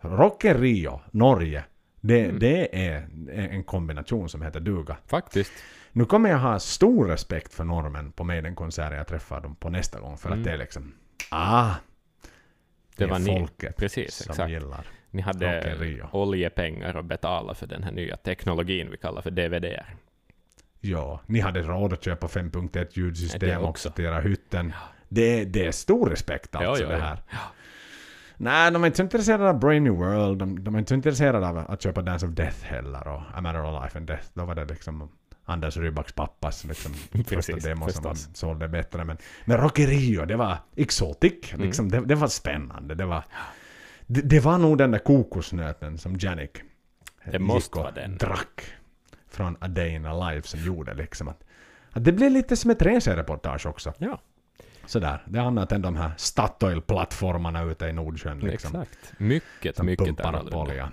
Rocken 0.00 0.58
Rio, 0.60 1.00
Norge, 1.10 1.64
det, 2.00 2.24
Mm. 2.24 2.38
det 2.38 2.86
är 2.86 3.08
en 3.34 3.64
kombination 3.64 4.28
som 4.28 4.42
heter 4.42 4.60
duga. 4.60 4.96
Faktiskt. 5.06 5.52
Nu 5.92 6.04
kommer 6.04 6.30
jag 6.30 6.38
ha 6.38 6.58
stor 6.58 7.06
respekt 7.08 7.54
för 7.54 7.64
normen 7.64 8.12
på 8.12 8.24
Maiden-konserter 8.24 8.96
jag 8.96 9.06
träffar 9.06 9.40
dem 9.40 9.54
på 9.54 9.70
nästa 9.70 10.00
gång 10.00 10.18
för 10.18 10.28
Mm. 10.28 10.38
att 10.38 10.44
det 10.44 10.52
är 10.52 10.56
liksom 10.58 10.94
ah, 11.30 11.70
Det 12.96 13.04
är 13.04 13.08
var 13.08 13.18
ni. 13.18 13.38
folket 13.38 13.76
Precis, 13.76 14.14
som 14.14 14.30
exakt. 14.30 14.50
gillar. 14.50 14.86
Ni 15.10 15.22
hade 15.22 15.46
oljepengar 16.12 16.94
att 16.94 17.04
betala 17.04 17.54
för 17.54 17.66
den 17.66 17.82
här 17.82 17.92
nya 17.92 18.16
teknologin 18.16 18.90
vi 18.90 18.96
kallar 18.96 19.22
för 19.22 19.30
DVDR. 19.30 19.96
Ja, 20.80 21.20
ni 21.26 21.40
hade 21.40 21.62
råd 21.62 21.92
att 21.92 22.04
köpa 22.04 22.26
5.1 22.26 22.68
Ja, 22.72 22.84
ljudsystem 22.92 23.62
också 23.62 23.90
till 23.90 24.04
era 24.04 24.20
hytten. 24.20 24.72
Det, 25.08 25.44
det 25.44 25.66
är 25.66 25.72
stor 25.72 26.10
respekt 26.10 26.56
alltså 26.56 26.82
Ja, 26.82 26.88
ja, 26.90 26.96
det 26.96 27.02
ja. 27.02 27.04
här. 27.04 27.18
Nej, 28.36 28.70
de 28.70 28.82
är 28.82 28.86
inte 28.86 28.96
så 28.96 29.02
intresserade 29.02 29.48
av 29.48 29.58
Brave 29.58 29.80
New 29.80 29.92
World. 29.92 30.38
De, 30.38 30.64
de 30.64 30.74
är 30.74 30.78
inte 30.78 30.88
så 30.88 30.94
intresserade 30.94 31.48
av 31.48 31.58
att 31.58 31.82
köpa 31.82 32.02
Dance 32.02 32.26
of 32.26 32.32
Death 32.32 32.62
heller 32.64 33.08
och 33.08 33.20
A 33.34 33.40
Matter 33.40 33.64
of 33.64 33.82
Life 33.84 33.98
and 33.98 34.06
Death. 34.06 34.24
Då 34.34 34.44
var 34.44 34.54
det 34.54 34.64
liksom 34.64 35.10
Anders 35.44 35.76
Rybaks 35.76 36.12
pappas 36.12 36.64
liksom, 36.64 36.92
första 37.26 37.56
demo 37.56 37.88
som 37.88 38.14
sålde 38.16 38.68
bättre. 38.68 39.04
Men, 39.04 39.16
men 39.44 39.56
Rocky 39.58 39.86
Rio, 39.86 40.24
det 40.24 40.36
var 40.36 40.56
exotic. 40.76 41.52
Mm. 41.52 41.66
Liksom, 41.66 41.88
det, 41.90 42.00
det 42.00 42.14
var 42.14 42.28
spännande. 42.28 42.94
Det 42.94 43.04
var, 43.04 43.24
det, 44.06 44.20
det 44.20 44.40
var 44.40 44.58
nog 44.58 44.78
den 44.78 44.90
där 44.90 44.98
kokosnöten 44.98 45.98
som 45.98 46.16
Janik 46.20 46.50
Det 47.24 47.38
måste 47.38 47.78
vara 47.78 47.90
den. 47.90 48.16
drack 48.18 48.62
från 49.30 49.56
A 49.60 49.68
Day 49.68 49.94
in 49.94 50.06
a 50.06 50.30
Life 50.30 50.48
som 50.48 50.60
gjorde 50.60 50.94
liksom 50.94 51.28
att, 51.28 51.44
att 51.90 52.04
det 52.04 52.12
blev 52.12 52.30
lite 52.32 52.56
som 52.56 52.70
ett 52.70 52.82
resereportage 52.82 53.66
också. 53.66 53.92
Ja, 53.98 54.20
Sådär. 54.86 55.22
Det 55.26 55.38
är 55.38 55.42
annat 55.42 55.72
än 55.72 55.82
de 55.82 55.96
här 55.96 56.10
Statoil-plattformarna 56.16 57.62
ute 57.64 57.86
i 57.86 57.92
Nordsjön 57.92 58.38
liksom. 58.38 58.80
exakt. 58.80 59.12
Mycket, 59.18 59.76
Som 59.76 59.86
mycket 59.86 60.06
pumpar 60.06 60.22
upp 60.28 60.34
annorlunda. 60.34 60.56
olja. 60.58 60.92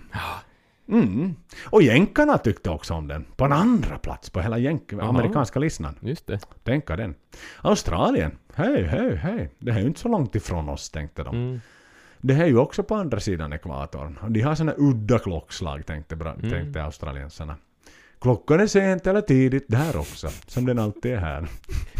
Mm. 0.90 1.36
Och 1.66 1.82
jänkarna 1.82 2.38
tyckte 2.38 2.70
också 2.70 2.94
om 2.94 3.08
den. 3.08 3.26
På 3.36 3.46
en 3.46 3.52
andra 3.52 3.98
plats 3.98 4.30
på 4.30 4.42
hela 4.42 4.58
jänk 4.58 4.84
Jaha. 4.94 5.08
amerikanska 5.10 5.60
listan. 5.60 5.96
Just 6.02 6.28
det. 6.28 6.40
Tänka 6.64 6.96
den. 6.96 7.16
Australien. 7.62 8.38
Hej, 8.56 8.84
hej, 8.84 9.16
hej. 9.16 9.50
Det 9.60 9.72
här 9.72 9.80
är 9.80 9.82
ju 9.84 9.88
inte 9.88 10.00
så 10.00 10.08
långt 10.08 10.36
ifrån 10.36 10.70
oss, 10.70 10.90
tänkte 10.90 11.24
de. 11.24 11.36
Mm. 11.36 11.62
Det 12.22 12.34
här 12.34 12.44
är 12.44 12.48
ju 12.48 12.58
också 12.58 12.84
på 12.84 12.96
andra 12.96 13.20
sidan 13.20 13.54
ekvatorn. 13.54 14.20
De 14.30 14.42
har 14.42 14.56
såna 14.56 14.74
udda 14.78 15.20
klockslag, 15.20 15.86
tänkte, 15.86 16.16
Mm. 16.16 16.50
tänkte 16.52 16.84
australiensarna. 16.84 17.56
Klockan 18.22 18.60
är 18.60 18.68
sent 18.68 19.08
eller 19.08 19.22
tidigt 19.22 19.66
där 19.68 19.98
också, 19.98 20.30
som 20.48 20.66
den 20.66 20.80
alltid 20.80 21.14
är 21.14 21.18
här. 21.18 21.48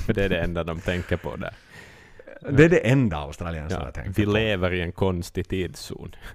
För 0.06 0.14
det 0.14 0.24
är 0.26 0.30
det 0.30 0.40
enda 0.40 0.64
de 0.64 0.80
tänker 0.80 1.18
på 1.18 1.36
där. 1.36 1.54
Det 2.52 2.66
är 2.66 2.70
det 2.70 2.78
enda 2.80 3.18
australiensarna 3.18 3.86
Ja, 3.86 3.92
tänker 3.92 4.14
vi 4.14 4.26
på. 4.26 4.32
lever 4.32 4.74
i 4.74 4.82
en 4.82 4.92
konstig 4.92 5.48
tidszon. 5.48 6.16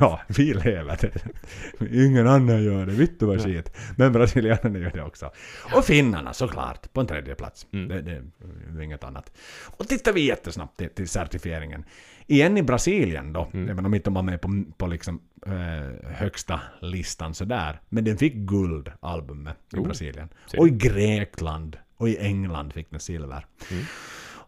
Ja, 0.00 0.20
vi 0.28 0.54
lever 0.54 0.98
det. 1.00 2.04
Ingen 2.04 2.26
annan 2.28 2.64
gör 2.64 2.86
det. 2.86 2.92
Vittu 2.92 3.26
vad 3.26 3.44
skit. 3.44 3.76
Men 3.96 4.12
brasilianerna 4.12 4.78
gör 4.78 4.90
det 4.90 5.02
också. 5.02 5.30
Och 5.74 5.84
finnarna 5.84 6.32
såklart, 6.32 6.92
på 6.92 7.00
en 7.00 7.06
tredje 7.06 7.34
plats. 7.34 7.66
Mm. 7.72 7.88
Det, 7.88 8.02
det 8.02 8.12
är 8.78 8.82
inget 8.82 9.04
annat. 9.04 9.32
Och 9.78 9.88
tittar 9.88 10.12
vi 10.12 10.20
jättesnabbt 10.20 10.76
till, 10.78 10.90
till 10.90 11.08
certifieringen. 11.08 11.84
Igen 12.26 12.56
i 12.56 12.62
Brasilien 12.62 13.32
då, 13.32 13.50
Mm. 13.52 13.68
även 13.68 13.86
om 13.86 13.94
inte 13.94 14.10
var 14.10 14.22
med 14.22 14.40
på, 14.40 14.64
på 14.76 14.86
liksom, 14.86 15.20
eh, 15.46 16.10
högsta 16.10 16.60
listan 16.80 17.34
sådär. 17.34 17.80
Men 17.88 18.04
den 18.04 18.16
fick 18.16 18.34
guld, 18.34 18.92
albumet, 19.00 19.56
i 19.72 19.76
Oh, 19.76 19.84
Brasilien. 19.84 20.28
ser 20.50 20.60
Och 20.60 20.68
i 20.68 20.70
Grekland 20.70 21.76
och 21.96 22.08
i 22.08 22.16
England 22.18 22.72
fick 22.72 22.90
den 22.90 23.00
silver. 23.00 23.46
Mm. 23.70 23.84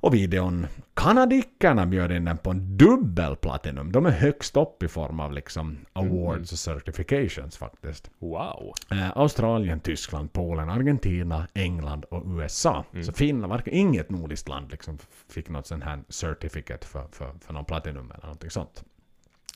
Och 0.00 0.14
videon, 0.14 0.66
kanadickarna 0.94 1.86
bjöd 1.86 2.12
in 2.12 2.24
den 2.24 2.38
på 2.38 2.50
en 2.50 2.76
dubbel 2.76 3.36
platinum. 3.36 3.92
De 3.92 4.06
är 4.06 4.10
högst 4.10 4.56
upp 4.56 4.82
i 4.82 4.88
form 4.88 5.20
av 5.20 5.32
liksom 5.32 5.78
awards 5.92 6.52
och 6.52 6.58
certifications 6.58 7.56
faktiskt. 7.56 8.10
Wow. 8.18 8.72
Eh, 8.90 9.16
Australien, 9.16 9.80
Tyskland, 9.80 10.32
Polen, 10.32 10.70
Argentina, 10.70 11.48
England 11.54 12.04
och 12.04 12.22
USA. 12.26 12.84
Så 13.02 13.12
Finland, 13.12 13.50
varken, 13.50 13.74
inget 13.74 14.10
nordiskt 14.10 14.48
land 14.48 14.70
liksom 14.70 14.98
fick 15.28 15.48
något 15.48 15.66
sånt 15.66 15.84
här 15.84 16.00
certificate 16.08 16.86
för, 16.86 17.06
för, 17.12 17.32
för 17.40 17.52
någon 17.52 17.64
platinum 17.64 18.10
eller 18.10 18.24
någonting 18.24 18.50
sånt. 18.50 18.84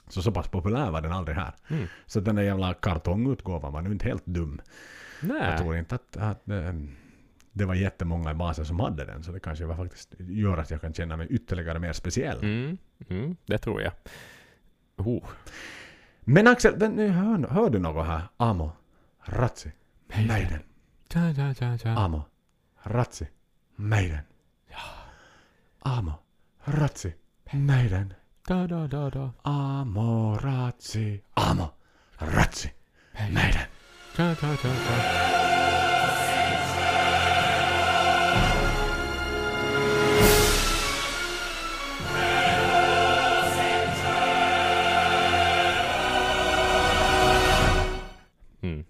Så 0.08 0.22
så 0.22 0.32
pass 0.32 0.48
populär 0.48 0.90
var 0.90 1.00
den 1.00 1.12
aldrig 1.12 1.36
här. 1.36 1.54
Mm. 1.68 1.86
Så 2.06 2.20
den 2.20 2.36
där 2.36 2.42
jävla 2.42 2.74
kartongutgåvan 2.74 3.72
var 3.72 3.82
nu 3.82 3.92
inte 3.92 4.08
helt 4.08 4.26
dum. 4.26 4.60
Jag 5.20 5.28
Nej. 5.28 5.58
tror 5.58 5.76
inte 5.76 5.94
att, 5.94 6.16
att 6.16 6.48
eh, 6.48 6.72
det 7.52 7.64
var 7.64 7.74
jättemånga 7.74 8.30
i 8.30 8.34
basen 8.34 8.66
som 8.66 8.80
hade 8.80 9.04
den, 9.04 9.22
så 9.22 9.32
det 9.32 9.40
kanske 9.40 9.64
var 9.64 9.76
faktiskt 9.76 10.14
gör 10.18 10.58
att 10.58 10.70
jag 10.70 10.80
kan 10.80 10.94
känna 10.94 11.16
mig 11.16 11.26
ytterligare 11.30 11.78
mer 11.78 11.92
speciell. 11.92 12.38
Mm. 12.38 12.78
Mm. 13.08 13.36
Det 13.46 13.58
tror 13.58 13.82
jag. 13.82 13.92
Oh. 14.96 15.24
Men 16.20 16.46
Axel, 16.46 16.78
den, 16.78 16.92
nu 16.92 17.08
hör, 17.08 17.48
hör 17.48 17.70
du 17.70 17.78
något 17.78 18.06
här? 18.06 18.22
Amo, 18.36 18.72
Ratsi, 19.24 19.70
Maiden. 20.08 20.60
Ja, 21.14 21.30
ja, 21.30 21.54
ja, 21.60 21.78
ja. 21.84 21.90
Amo, 21.98 22.24
Ratsi, 22.82 23.26
Maiden. 23.76 24.20
Amo, 25.78 26.12
Ratsi, 26.64 27.14
Maiden. 27.52 28.14
Da, 28.48 28.66
da, 28.66 28.86
da, 28.86 29.10
da. 29.10 29.32
Amo, 29.42 30.38
Ratsi, 30.42 31.22
Amo, 31.34 31.70
Ratsi, 32.18 32.72
Maiden. 33.12 33.66
Ja, 34.16 34.24
ja, 34.24 34.36
ja, 34.42 34.56
ja. 34.64 35.31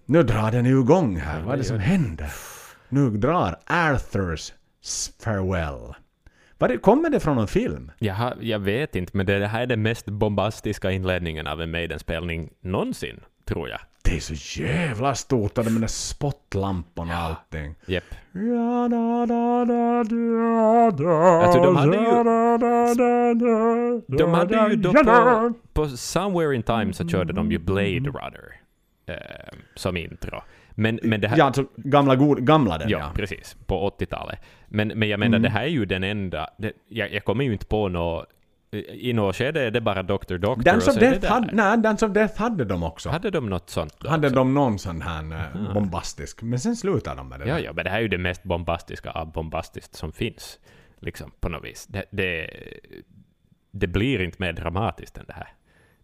Nu 0.05 0.23
drar 0.23 0.51
den 0.51 0.65
ju 0.65 0.79
igång 0.79 1.15
här. 1.15 1.41
Vad 1.41 1.53
är 1.53 1.57
det 1.57 1.63
som 1.63 1.79
händer? 1.79 2.31
Nu 2.89 3.09
drar 3.09 3.55
Arthurs 3.65 4.53
Farewell. 5.23 5.93
Det, 6.57 6.77
kommer 6.77 7.09
det 7.09 7.19
från 7.19 7.35
någon 7.35 7.47
film? 7.47 7.91
Jag, 7.99 8.13
har, 8.13 8.33
jag 8.41 8.59
vet 8.59 8.95
inte, 8.95 9.17
men 9.17 9.25
det, 9.25 9.47
här 9.47 9.61
är 9.61 9.65
den 9.65 9.81
mest 9.81 10.05
bombastiska 10.05 10.91
inledningen 10.91 11.47
av 11.47 11.61
en 11.61 11.71
Maiden-spelning 11.71 12.49
någonsin, 12.61 13.19
tror 13.45 13.69
jag. 13.69 13.79
Det 14.01 14.15
är 14.15 14.19
så 14.19 14.61
jävla 14.61 15.15
stort 15.15 15.57
och 15.57 15.63
de 15.65 15.87
spottlamporna 15.87 17.13
och 17.13 17.23
allting. 17.25 17.75
Ja, 17.85 18.87
da, 18.91 19.25
Alltså, 21.43 21.61
de 21.63 21.75
hade 21.75 21.97
ju- 21.97 22.03
De 24.17 24.33
hade 24.33 24.69
ju 24.69 24.75
då 24.75 24.93
på, 24.93 25.53
på 25.73 25.87
Somewhere 25.87 26.55
in 26.55 26.63
Time 26.63 26.93
så 26.93 27.07
körde 27.07 27.33
de 27.33 27.51
ju 27.51 27.59
Blade 27.59 28.09
Runner 28.09 28.62
eh, 29.05 29.15
som 29.75 29.97
intro. 29.97 30.41
Men, 30.71 30.99
men 31.03 31.21
det 31.21 31.27
här... 31.27 31.37
Ja, 31.37 31.43
alltså 31.45 31.65
gamla, 31.75 32.15
god, 32.15 32.45
gamla 32.45 32.77
den 32.77 32.89
Ja, 32.89 32.99
ja. 32.99 33.11
precis. 33.15 33.57
På 33.65 33.89
80-talet. 33.99 34.39
Men, 34.67 34.87
men 34.87 35.09
jag 35.09 35.19
menar, 35.19 35.37
Mm. 35.37 35.41
det 35.41 35.49
här 35.49 35.63
är 35.63 35.67
ju 35.67 35.85
den 35.85 36.03
enda... 36.03 36.49
Det, 36.57 36.73
jag, 36.87 37.13
jag 37.13 37.25
kommer 37.25 37.43
ju 37.43 37.53
inte 37.53 37.65
på 37.65 37.89
något... 37.89 38.25
I 38.89 39.13
något 39.13 39.35
skede 39.35 39.61
är 39.61 39.71
det 39.71 39.81
bara 39.81 40.03
Dr. 40.03 40.37
Doctor 40.37 40.69
är 40.69 40.99
det 40.99 41.09
Death 41.09 41.27
hade, 41.27 41.49
nej, 41.53 41.77
den 41.77 41.97
som 41.97 42.13
Death 42.13 42.41
hade 42.41 42.65
de 42.65 42.83
också. 42.83 43.09
Hade 43.09 43.29
de 43.29 43.49
något 43.49 43.69
sånt 43.69 43.99
då 43.99 44.09
hade 44.09 44.27
också? 44.27 44.35
de 44.35 44.53
någon 44.53 44.79
sån 44.79 45.01
här 45.01 45.51
eh, 45.55 45.73
bombastisk. 45.73 46.41
Men 46.41 46.59
sen 46.59 46.75
slutade 46.75 47.17
de 47.17 47.29
med 47.29 47.39
det. 47.39 47.47
Ja, 47.47 47.55
där. 47.55 47.63
ja, 47.63 47.73
men 47.73 47.83
det 47.83 47.89
här 47.89 47.97
är 47.97 48.01
ju 48.01 48.07
det 48.07 48.17
mest 48.17 48.43
bombastiska 48.43 49.11
av 49.11 49.31
bombastiskt 49.31 49.95
som 49.95 50.11
finns. 50.11 50.59
Liksom, 50.99 51.31
på 51.39 51.49
något 51.49 51.63
vis. 51.65 51.87
Det, 51.87 52.03
det, 52.11 52.49
det 53.71 53.87
blir 53.87 54.21
inte 54.21 54.37
mer 54.39 54.53
dramatiskt 54.53 55.17
än 55.17 55.25
det 55.27 55.33
här. 55.33 55.47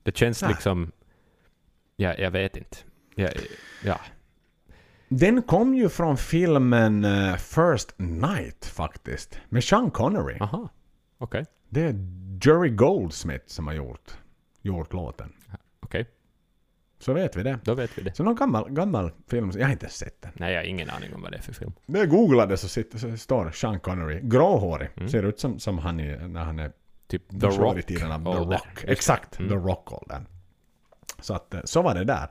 Det 0.04 0.18
känns 0.18 0.42
Nej. 0.42 0.52
liksom... 0.52 0.92
Ja, 1.96 2.14
jag 2.18 2.32
vet 2.32 2.58
inte. 2.58 2.78
Ja, 3.20 3.30
ja. 3.84 4.00
Den 5.08 5.42
kom 5.42 5.76
ju 5.76 5.90
från 5.90 6.18
filmen 6.18 7.06
eh, 7.06 7.36
First 7.36 7.94
Night 7.98 8.66
faktiskt. 8.66 9.40
Med 9.50 9.64
Sean 9.64 9.92
Connery. 9.92 10.38
aha. 10.40 10.70
Okej. 11.18 11.46
Det 11.70 11.82
är 11.84 11.96
Jerry 12.44 12.70
Goldsmith 12.70 13.44
som 13.48 13.68
har 13.68 13.74
gjort, 13.74 14.12
gjort 14.62 14.94
låten. 14.94 15.34
Okej, 15.80 16.10
Så 17.00 17.14
vet 17.14 17.36
vi 17.36 17.44
det. 17.44 17.60
då 17.64 17.74
vet 17.74 17.98
vi 17.98 18.02
det. 18.02 18.16
Så 18.16 18.24
någon 18.24 18.36
gammal, 18.36 18.70
gammal 18.72 19.12
film, 19.28 19.52
jag 19.56 19.66
har 19.66 19.72
inte 19.72 19.90
sett 19.90 20.22
den. 20.22 20.32
Nej, 20.36 20.54
jag 20.54 20.60
har 20.62 20.66
ingen 20.66 20.90
aning 20.90 21.14
om 21.16 21.22
vad 21.22 21.32
det 21.32 21.38
är 21.38 21.42
för 21.42 21.54
film. 21.54 21.74
När 21.86 22.00
jag 22.00 22.10
googlade 22.10 22.58
så, 22.58 22.68
sitter, 22.68 22.98
så 22.98 23.18
står 23.18 23.52
Sean 23.52 23.80
Connery, 23.80 24.20
gråhårig, 24.24 24.90
Mm. 24.98 25.10
ser 25.10 25.24
ut 25.24 25.40
som, 25.40 25.60
som 25.60 25.78
han 25.78 26.00
är 26.00 26.28
när 26.28 26.44
han 26.44 26.60
är 26.60 26.72
Typ 27.08 27.30
The 27.30 27.40
förr 27.40 27.52
i 27.52 27.58
Rock. 27.58 27.86
tiden 27.86 28.12
av 28.12 28.24
The 28.24 28.40
ålder. 28.40 28.58
Rock. 28.58 28.82
Det. 28.86 28.92
Exakt, 28.92 29.40
Mm. 29.40 29.50
The 29.52 29.56
Rock-åldern. 29.56 30.26
Så 31.22 31.34
att, 31.34 31.54
eh, 31.54 31.62
så 31.64 31.82
var 31.82 31.96
det 31.96 32.04
där. 32.04 32.28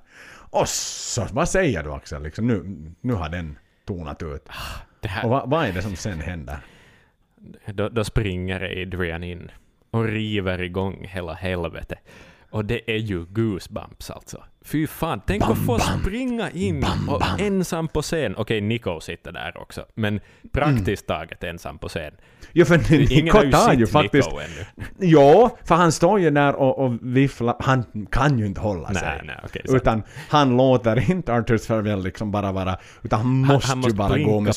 Och 0.50 0.68
så, 0.68 1.26
vad 1.32 1.48
säger 1.48 1.82
du 1.82 1.92
Axel? 1.92 2.22
Liksom, 2.22 2.46
nu, 2.46 2.78
nu 3.00 3.12
har 3.12 3.28
den 3.28 3.58
tonat 3.84 4.22
ut. 4.22 4.48
Det 5.00 5.08
här, 5.08 5.24
Och 5.24 5.30
vad, 5.30 5.50
vad 5.50 5.66
är 5.66 5.72
det 5.72 5.82
som 5.82 5.96
sen 5.96 6.20
händer? 6.20 6.58
då, 7.66 7.88
då 7.88 8.04
springer 8.04 8.82
Adrian 8.82 9.24
in 9.24 9.50
och 9.90 10.04
river 10.04 10.62
igång 10.62 11.04
hela 11.04 11.32
helvetet. 11.32 11.98
Och 12.50 12.64
det 12.64 12.90
är 12.90 12.96
ju 12.98 13.24
goosebumps 13.24 14.10
alltså. 14.10 14.44
Fy 14.70 14.86
fan, 14.86 15.20
tänk 15.26 15.42
Bam, 15.42 15.52
att 15.52 15.58
få 15.58 15.78
bam. 15.78 16.00
springa 16.00 16.50
in 16.50 16.80
Bam, 16.80 17.08
och 17.08 17.40
ensam 17.40 17.88
på 17.88 18.02
scen. 18.02 18.34
Okej, 18.36 18.60
Nico 18.60 19.00
sitter 19.00 19.32
där 19.32 19.52
också, 19.56 19.84
men 19.94 20.20
praktiskt 20.52 21.06
taget 21.06 21.44
ensam 21.44 21.78
på 21.78 21.88
scen. 21.88 22.12
Jo, 22.52 22.64
för 22.64 22.92
Ingen 22.92 23.24
Nico 23.24 23.42
ju 23.44 23.52
tar 23.52 23.74
ju 23.74 23.86
faktiskt... 23.86 24.28
Jo, 25.00 25.50
för 25.64 25.74
han 25.74 25.92
står 25.92 26.20
ju 26.20 26.30
där 26.30 26.54
och, 26.54 26.78
och 26.78 26.98
vifflar. 27.02 27.56
Han 27.60 27.84
kan 28.10 28.38
ju 28.38 28.46
inte 28.46 28.60
hålla 28.60 28.88
Nej, 28.88 29.02
sig. 29.02 29.20
nej, 29.24 29.36
sant. 29.42 29.76
Utan 29.82 30.02
han 30.28 30.56
låter 30.56 31.10
inte 31.10 31.32
Arthurs 31.32 31.66
Farewell 31.66 32.02
liksom 32.02 32.30
bara 32.30 32.52
vara... 32.52 32.76
Utan 33.02 33.20
han 33.20 33.28
måste, 33.28 33.68
han 33.68 33.78
måste 33.78 33.90
ju 33.90 33.96
bara 33.96 34.18
gå 34.18 34.40
med 34.40 34.54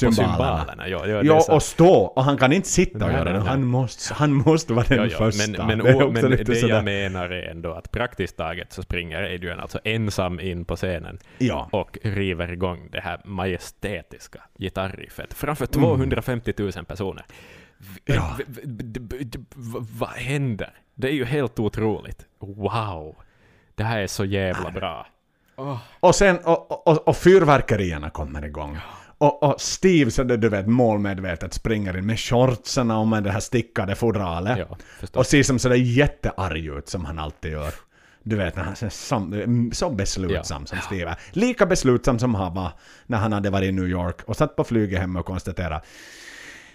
ja, 0.87 1.05
det 1.05 1.11
är 1.11 1.23
Ja, 1.23 1.41
sant. 1.41 1.55
och 1.55 1.63
stå. 1.63 1.93
Och 1.93 2.23
han 2.23 2.37
kan 2.37 2.53
inte 2.53 2.69
sitta 2.69 3.05
och 3.05 3.11
göra 3.11 3.33
det. 3.33 3.39
Han 3.39 3.65
måste, 3.65 4.13
han 4.13 4.33
måste 4.33 4.73
vara 4.73 4.85
den 4.89 4.97
Ja, 4.97 5.05
ja, 5.05 5.17
första. 5.17 5.65
Men, 5.65 5.77
men, 5.77 5.85
det 5.87 6.21
men 6.21 6.31
det 6.45 6.61
jag 6.61 6.83
menar 6.83 7.29
är 7.29 7.51
ändå 7.51 7.73
att 7.73 7.91
praktiskt 7.91 8.37
taget 8.37 8.73
så 8.73 8.81
springer 8.81 9.33
Adrian 9.33 9.59
alltså 9.59 9.79
ensam 10.01 10.39
in 10.39 10.65
på 10.65 10.75
scenen 10.75 11.19
Ja. 11.37 11.69
och 11.71 11.97
river 12.03 12.51
igång 12.51 12.89
det 12.91 12.99
här 13.01 13.21
majestätiska 13.25 14.41
gitarriffet 14.59 15.33
framför 15.33 15.67
Mm. 15.75 15.81
250 15.97 16.53
000 16.57 16.71
personer. 16.85 17.25
Ja. 18.05 18.37
Vad 19.99 20.09
händer? 20.09 20.73
Det 20.95 21.07
är 21.07 21.13
ju 21.13 21.25
helt 21.25 21.59
otroligt. 21.59 22.25
Wow! 22.39 23.15
Det 23.75 23.83
här 23.83 23.99
är 23.99 24.07
så 24.07 24.25
jävla 24.25 24.71
bra. 24.71 25.07
Och 25.99 26.15
sen, 26.15 26.37
och, 26.43 26.87
och, 26.87 27.07
och 27.07 27.17
fyrverkerierna 27.17 28.09
kommer 28.09 28.45
igång. 28.45 28.77
Och, 29.17 29.43
och 29.43 29.61
Steve, 29.61 30.11
så 30.11 30.23
det, 30.23 30.37
du 30.37 30.49
vet, 30.49 30.67
målmedvetet 30.67 31.53
springer 31.53 31.97
in 31.97 32.05
med 32.05 32.19
shortsarna 32.19 32.99
och 32.99 33.07
med 33.07 33.23
det 33.23 33.31
här 33.31 33.39
stickade 33.39 33.95
fodralet. 33.95 34.57
Ja, 34.57 34.77
Och 35.19 35.25
ser 35.25 35.43
som 35.43 35.59
sådär 35.59 35.75
jättearg 35.75 36.65
ut 36.65 36.87
som 36.89 37.05
han 37.05 37.19
alltid 37.19 37.51
gör. 37.51 37.73
Du 38.23 38.35
vet 38.35 38.55
när 38.55 38.63
han 38.63 38.73
är 38.81 38.89
så, 38.89 39.75
så 39.75 39.89
beslutsam 39.89 40.65
som 40.65 40.77
Steve. 40.77 41.15
Lika 41.31 41.65
beslutsam 41.65 42.19
som 42.19 42.35
han 42.35 42.53
var 42.53 42.71
när 43.05 43.17
han 43.17 43.33
hade 43.33 43.49
varit 43.49 43.69
i 43.69 43.71
New 43.71 43.87
York 43.87 44.21
och 44.25 44.35
satt 44.35 44.55
på 44.55 44.63
flyget 44.63 44.99
hem 44.99 45.15
och 45.15 45.25
konstaterade 45.25 45.81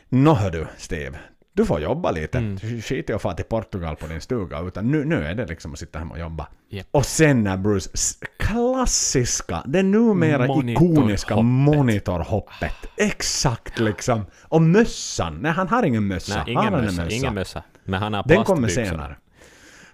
Nå 0.09 0.35
hör 0.35 0.51
du 0.51 0.67
Steve, 0.77 1.19
du 1.57 1.65
får 1.65 1.81
jobba 1.81 2.11
lite. 2.11 2.39
Mm. 2.39 2.59
Skit 2.83 3.11
i 3.11 3.13
att 3.13 3.23
fara 3.23 3.35
till 3.35 3.45
Portugal 3.45 3.97
på 3.97 4.07
din 4.07 4.21
stuga 4.21 4.61
utan 4.61 4.91
nu, 4.91 5.05
nu 5.05 5.25
är 5.25 5.35
det 5.35 5.47
liksom 5.47 5.73
att 5.73 5.79
sitta 5.79 5.99
hemma 5.99 6.15
och 6.15 6.21
jobba. 6.21 6.47
Japp. 6.69 6.87
Och 6.91 7.07
sen 7.07 7.45
när 7.45 7.57
Bruce, 7.57 7.91
klassiska, 8.39 9.63
det 9.67 9.83
numera 9.83 10.47
Monitorhoppet. 10.47 10.99
ikoniska 10.99 11.37
monitorhoppet. 11.43 12.75
Exakt 12.97 13.79
liksom. 13.79 14.27
Och 14.43 14.63
mössan, 14.63 15.39
nej 15.41 15.53
han 15.53 15.69
har 15.69 15.83
ingen 15.83 16.07
mössa. 16.07 16.43
Nej, 16.45 16.53
ingen 16.53 16.75
en 16.75 16.85
mössa, 16.85 17.09
ingen 17.09 17.35
mössa. 17.35 17.63
Men 17.85 18.03
han 18.03 18.15
har 18.15 18.25
den 18.27 18.45
kommer 18.45 18.69
senare. 18.69 19.17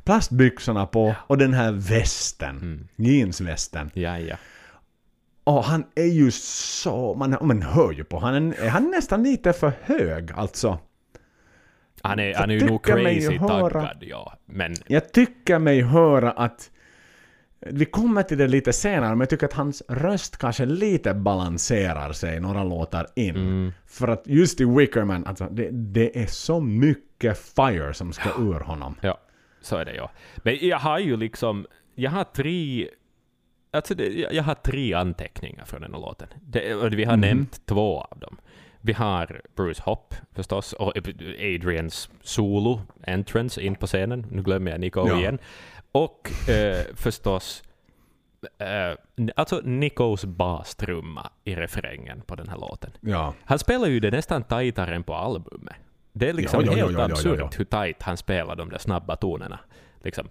Plastbyxorna 0.05 0.87
på 0.87 1.15
och 1.27 1.39
den 1.39 1.55
här 1.55 1.73
västen. 1.73 2.57
Mm. 2.57 2.89
Jeansvästen. 2.97 3.91
Ja, 3.95 4.19
ja. 4.19 4.37
Och 5.45 5.65
han 5.65 5.85
är 5.95 6.05
ju 6.05 6.31
så... 6.31 7.15
Man, 7.15 7.37
man 7.41 7.63
hör 7.63 7.93
ju 7.93 8.05
på 8.05 8.19
han 8.19 8.53
är, 8.53 8.69
han 8.69 8.87
är 8.87 8.91
nästan 8.91 9.23
lite 9.23 9.53
för 9.53 9.73
hög 9.83 10.33
alltså. 10.33 10.79
Han 12.03 12.19
är, 12.19 12.35
han 12.35 12.51
är 12.51 12.55
ju 12.55 12.67
nog 12.67 12.85
crazy 12.85 13.37
höra- 13.39 13.71
taggad, 13.71 13.97
ja. 14.01 14.37
Men 14.47 14.75
Jag 14.87 15.13
tycker 15.13 15.59
mig 15.59 15.83
höra 15.83 16.31
att 16.31 16.71
vi 17.61 17.85
kommer 17.85 18.23
till 18.23 18.39
det 18.39 18.49
lite 18.49 18.73
senare, 18.73 19.11
men 19.11 19.21
jag 19.21 19.31
tycker 19.31 19.47
att 19.47 19.53
hans 19.53 19.83
röst 19.89 20.37
kanske 20.37 20.65
lite 20.67 21.15
balanserar 21.15 22.13
sig 22.13 22.41
några 22.41 22.65
låtar 22.65 23.07
in. 23.17 23.37
Mm. 23.37 23.73
För 23.87 24.09
att 24.09 24.23
just 24.27 24.61
i 24.61 24.65
Wickerman, 24.65 25.27
alltså, 25.27 25.49
det, 25.51 25.69
det 25.71 26.23
är 26.23 26.27
så 26.27 26.61
mycket 26.61 27.39
fire 27.39 27.95
som 27.95 28.13
ska 28.13 28.29
ur 28.39 28.61
honom. 28.61 28.95
Ja, 29.01 29.19
så 29.63 29.77
är 29.77 29.85
det 29.85 29.95
ja. 29.95 30.11
Men 30.37 30.59
jag 30.61 30.79
har 30.79 30.99
ju 30.99 31.17
liksom, 31.17 31.67
jag 31.95 32.11
har 32.11 32.25
tre, 32.25 32.89
alltså 33.71 33.95
det, 33.95 34.09
jag 34.33 34.43
har 34.43 34.55
tre 34.55 34.95
anteckningar 34.95 35.65
från 35.65 35.81
den 35.81 35.95
här 35.95 36.01
låten. 36.01 36.29
Det, 36.43 36.75
och 36.75 36.93
vi 36.93 37.05
har 37.05 37.13
Mhm. 37.17 37.21
nämnt 37.21 37.67
två 37.67 38.01
av 38.01 38.19
dem. 38.19 38.37
Vi 38.81 38.93
har 38.93 39.41
Bruce 39.57 39.83
Hopp 39.83 40.15
förstås, 40.33 40.73
och 40.73 40.93
Adrians 41.39 42.11
solo 42.23 42.81
entrance 43.07 43.61
in 43.63 43.75
på 43.75 43.87
scenen. 43.87 44.27
Nu 44.31 44.43
glömmer 44.43 44.71
jag 44.71 44.81
Nico 44.81 45.09
Ja. 45.09 45.19
igen. 45.19 45.39
Och 45.93 46.31
eh, 46.49 46.85
förstås 46.95 47.63
eh, 48.59 48.97
alltså 49.37 49.61
Nikos 49.65 50.25
bastrumma 50.25 51.31
i 51.45 51.55
refrängen 51.55 52.23
på 52.27 52.35
den 52.35 52.49
här 52.49 52.57
låten. 52.59 52.91
Ja. 53.01 53.35
Han 53.45 53.59
spelar 53.59 53.87
ju 53.89 54.01
det 54.01 54.11
nästan 54.11 54.43
tajtare 54.43 54.95
än 54.95 55.03
på 55.03 55.15
albumet. 55.15 55.77
Det 56.13 56.29
är 56.29 56.33
liksom 56.33 56.65
Ja, 56.65 56.73
ja, 56.73 56.77
helt 56.87 56.99
ja, 56.99 57.05
absurt 57.05 57.61
hur 57.61 57.65
tajt 57.65 58.03
han 58.03 58.17
spelar 58.17 58.57
de 58.57 58.69
där 58.69 58.79
snabba 58.79 59.17
tonerna. 59.17 59.59
Liksom, 60.05 60.29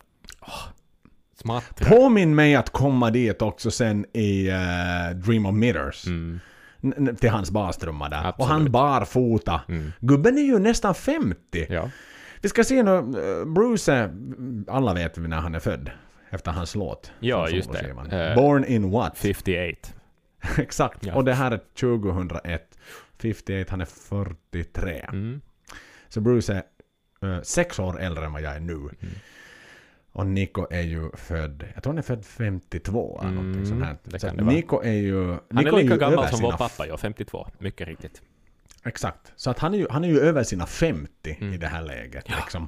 smattrar. 1.35 1.89
Påminn 1.89 2.35
mig 2.35 2.55
att 2.55 2.69
komma 2.69 3.09
dit 3.09 3.41
också 3.41 3.71
sen 3.71 4.05
i 4.13 4.49
eh, 4.49 5.15
Dream 5.15 5.45
of 5.45 5.55
Mitters. 5.55 6.07
Mm, 6.07 6.39
till 7.19 7.29
hans 7.29 7.51
bastrumma 7.51 8.09
där. 8.09 8.17
Absolut. 8.17 8.39
Och 8.39 8.47
han 8.47 8.71
barfota. 8.71 9.61
mm. 9.67 9.91
Gubben 9.99 10.37
är 10.37 10.41
ju 10.41 10.59
nästan 10.59 10.95
50. 10.95 11.65
Ja. 11.69 11.89
Vi 12.41 12.49
ska 12.49 12.63
se 12.63 12.83
nu, 12.83 12.95
eh, 12.95 13.45
Bruce 13.45 14.11
alla 14.67 14.93
vet 14.93 15.17
när 15.17 15.37
han 15.37 15.55
är 15.55 15.59
född. 15.59 15.91
Efter 16.29 16.51
hans 16.51 16.75
låt. 16.75 17.11
Ja, 17.19 17.49
just 17.49 17.71
det. 17.71 17.79
Eh, 18.11 18.35
Born 18.35 18.65
in 18.65 18.91
what? 18.91 19.17
58. 19.17 19.89
Exakt. 20.57 21.05
Ja. 21.05 21.15
Och 21.15 21.25
det 21.25 21.33
här 21.33 21.51
är 21.51 21.59
2001. 21.79 22.77
58, 23.21 23.71
han 23.71 23.81
är 23.81 23.85
43. 23.85 25.05
Mm. 25.09 25.41
Så 26.13 26.21
Bruce 26.21 26.53
är 26.53 26.63
eh, 27.29 27.41
sex 27.41 27.79
år 27.79 27.99
äldre 28.01 28.25
än 28.25 28.33
vad 28.33 28.41
jag 28.41 28.55
är 28.55 28.59
nu. 28.59 28.73
Mm. 28.73 28.89
Och 30.11 30.27
Nico 30.27 30.67
är 30.71 30.81
ju 30.81 31.11
född, 31.13 31.63
jag 31.73 31.83
tror 31.83 31.93
han 31.93 31.97
är 31.97 32.01
född 32.01 32.25
52 32.25 33.19
eller 33.19 33.29
Mm, 33.31 33.43
någonting 33.43 33.65
sånt 33.65 33.83
här. 33.83 33.97
det 34.03 34.19
Så 34.19 34.27
vara. 34.27 34.41
Nico 34.41 34.81
är 34.83 34.91
ju... 34.91 35.27
Han 35.27 35.39
Nico 35.49 35.75
är 35.77 35.81
lika 35.81 35.93
ju 35.93 35.99
gammal 35.99 36.27
som 36.27 36.39
vår 36.41 36.51
pappa, 36.51 36.87
ja, 36.87 36.97
52. 36.97 37.47
Mycket 37.59 37.87
riktigt. 37.87 38.21
Exakt. 38.83 39.33
Så 39.35 39.49
att 39.51 39.59
han 39.59 39.73
är 39.73 39.77
ju, 39.77 39.87
han 39.89 40.03
är 40.03 40.07
ju 40.07 40.19
över 40.19 40.43
sina 40.43 40.65
50 40.65 41.37
Mm. 41.41 41.53
i 41.53 41.57
det 41.57 41.67
här 41.67 41.81
läget. 41.81 42.25
Ja. 42.27 42.35
Liksom. 42.35 42.67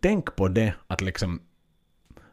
Tänk 0.00 0.36
på 0.36 0.48
det 0.48 0.74
att 0.86 1.00
liksom... 1.00 1.40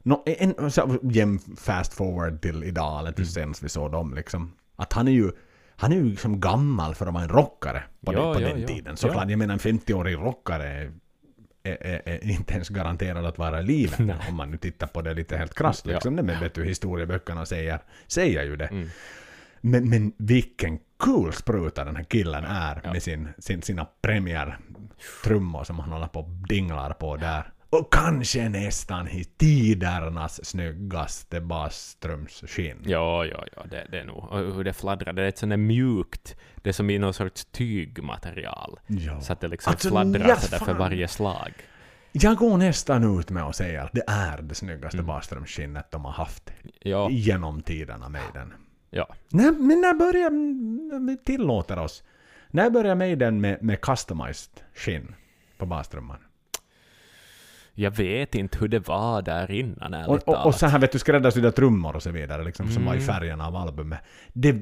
No, 0.04 0.24
en, 0.26 0.72
så, 0.72 1.00
jäm 1.04 1.40
fast 1.58 1.94
forward 1.94 2.42
till 2.42 2.64
idag, 2.64 3.00
eller 3.00 3.12
till 3.12 3.24
Mm. 3.24 3.30
senast 3.32 3.64
vi 3.64 3.70
såg 3.70 3.92
dem 3.92 4.14
liksom. 4.14 4.54
Att 4.76 4.94
han 4.94 5.08
är 5.08 5.12
ju... 5.12 5.32
Han 5.78 5.92
är 5.92 5.96
ju 5.96 6.04
liksom 6.10 6.40
gammal 6.40 6.96
för 6.96 7.06
att 7.08 7.14
vara 7.14 7.24
en 7.24 7.30
rockare 7.30 7.84
på, 8.06 8.14
Ja, 8.14 8.20
den, 8.26 8.34
på 8.34 8.42
ja, 8.42 8.48
den 8.48 8.62
ja. 8.62 8.68
tiden. 8.68 8.98
Såklart, 8.98 9.24
Ja. 9.24 9.30
jag 9.30 9.40
menar 9.40 9.54
en 9.54 9.60
50-årig 9.60 10.16
rockare 10.16 10.92
är, 11.64 11.78
är, 11.88 12.02
är, 12.10 12.26
inte 12.32 12.54
ens 12.54 12.70
garanterad 12.70 13.26
att 13.26 13.38
vara 13.38 13.60
i 13.60 13.64
livet. 13.64 14.00
Nej. 14.00 14.16
om 14.30 14.36
man 14.36 14.52
nu 14.52 14.58
tittar 14.58 14.88
på 14.88 15.02
det 15.02 15.14
lite 15.14 15.38
helt 15.38 15.54
krasst. 15.54 15.86
Ja. 15.86 15.94
Liksom. 15.94 16.16
Nej, 16.16 16.26
Men 16.26 16.40
vet 16.40 16.54
du, 16.54 16.66
historieböckerna 16.66 17.46
säger, 17.46 17.80
säger 18.08 18.44
ju 18.44 18.56
det. 18.56 18.66
Mm. 18.68 18.88
Men, 19.62 19.90
men 19.90 20.14
vilken 20.18 20.80
cool 20.98 21.34
spruta 21.34 21.84
den 21.86 21.96
här 21.96 22.04
killen 22.04 22.44
är 22.44 22.82
Ja. 22.84 22.92
med 22.94 23.04
sin, 23.04 23.30
sin, 23.38 23.62
sina 23.62 23.88
premiärtrummor 24.02 25.64
som 25.64 25.80
han 25.80 25.92
håller 25.92 26.08
på 26.08 26.20
och 26.20 26.30
dinglar 26.30 26.94
på 26.94 27.18
där. 27.18 27.52
Och 27.80 27.94
kanske 27.94 28.50
nästan 28.50 29.08
i 29.08 29.24
tidernas 29.24 30.46
snyggaste 30.46 31.42
basströmsskinn. 31.42 32.78
Ja, 32.86 33.26
ja, 33.26 33.44
ja, 33.56 33.64
det, 33.72 33.88
det 33.92 34.00
är 34.00 34.06
nog. 34.06 34.18
Och 34.32 34.40
hur 34.40 34.64
det 34.64 34.74
fladdrar, 34.74 35.14
det 35.14 35.22
är 35.24 35.28
ett 35.28 35.38
sånt 35.38 35.50
där 35.50 35.58
mjukt, 35.58 36.36
det 36.56 36.70
är 36.70 36.74
som 36.74 36.90
i 36.90 37.00
någon 37.00 37.14
sorts 37.14 37.46
tygmaterial. 37.46 38.80
Ja. 38.88 39.22
Så 39.22 39.34
att 39.34 39.42
det 39.42 39.48
liksom 39.48 39.72
Alltså, 39.72 39.90
fladdrar 39.90 40.28
ja, 40.30 40.36
sådär 40.36 40.58
för 40.66 40.74
varje 40.74 41.08
slag. 41.08 41.54
Jag 42.12 42.38
går 42.38 42.58
nästan 42.58 43.20
ut 43.20 43.30
med 43.30 43.44
att 43.44 43.56
säga 43.56 43.84
att 43.84 43.92
det 43.94 44.04
är 44.08 44.42
det 44.42 44.56
snyggaste 44.56 44.98
Mm. 44.98 45.08
basströmsskinnet 45.08 45.92
de 45.92 46.06
har 46.06 46.12
haft 46.12 46.52
Ja, 46.80 47.10
genom 47.10 47.62
tiderna 47.62 48.10
med 48.10 48.22
den. 48.34 48.54
ja. 48.90 49.08
Nej, 49.30 49.52
men 49.52 49.82
när 49.82 49.94
börjar 49.94 50.30
vi 51.08 51.18
tillåter 51.18 51.80
oss? 51.80 52.04
När 52.52 52.70
börjar 52.70 52.96
Maiden 52.96 53.42
med, 53.42 53.64
med 53.64 53.82
customized 53.82 54.62
skinn 54.76 55.16
på 55.58 55.66
basstrumman? 55.66 56.18
Jag 57.78 57.92
vet 57.92 58.36
inte 58.36 58.58
hur 58.60 58.68
det 58.68 58.88
var 58.88 59.22
där 59.22 59.52
innan, 59.52 59.94
Och, 59.94 60.28
och, 60.28 60.46
och 60.46 60.56
så 60.56 60.66
här 60.68 60.80
vet 60.80 60.92
du, 60.92 61.00
skräddarsydda 61.00 61.52
trummor 61.52 61.96
och 61.96 62.04
så 62.04 62.12
vidare 62.12 62.44
liksom, 62.44 62.70
som 62.70 62.86
var 62.86 62.94
i 62.94 62.98
Mm. 62.98 63.08
färgerna 63.08 63.48
av 63.48 63.56
albumet. 63.56 64.00
Det, 64.34 64.56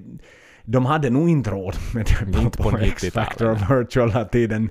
de 0.63 0.85
hade 0.85 1.09
nog 1.09 1.29
inte 1.29 1.49
råd 1.49 1.75
med 1.93 2.05
det 2.05 2.39
Inte 2.41 2.57
på 2.57 2.69
på 2.69 2.77
X-Factor 2.77 3.49
och 3.49 3.57
90-talet. 3.57 3.85
Virtual 3.87 4.25
tiden. 4.25 4.69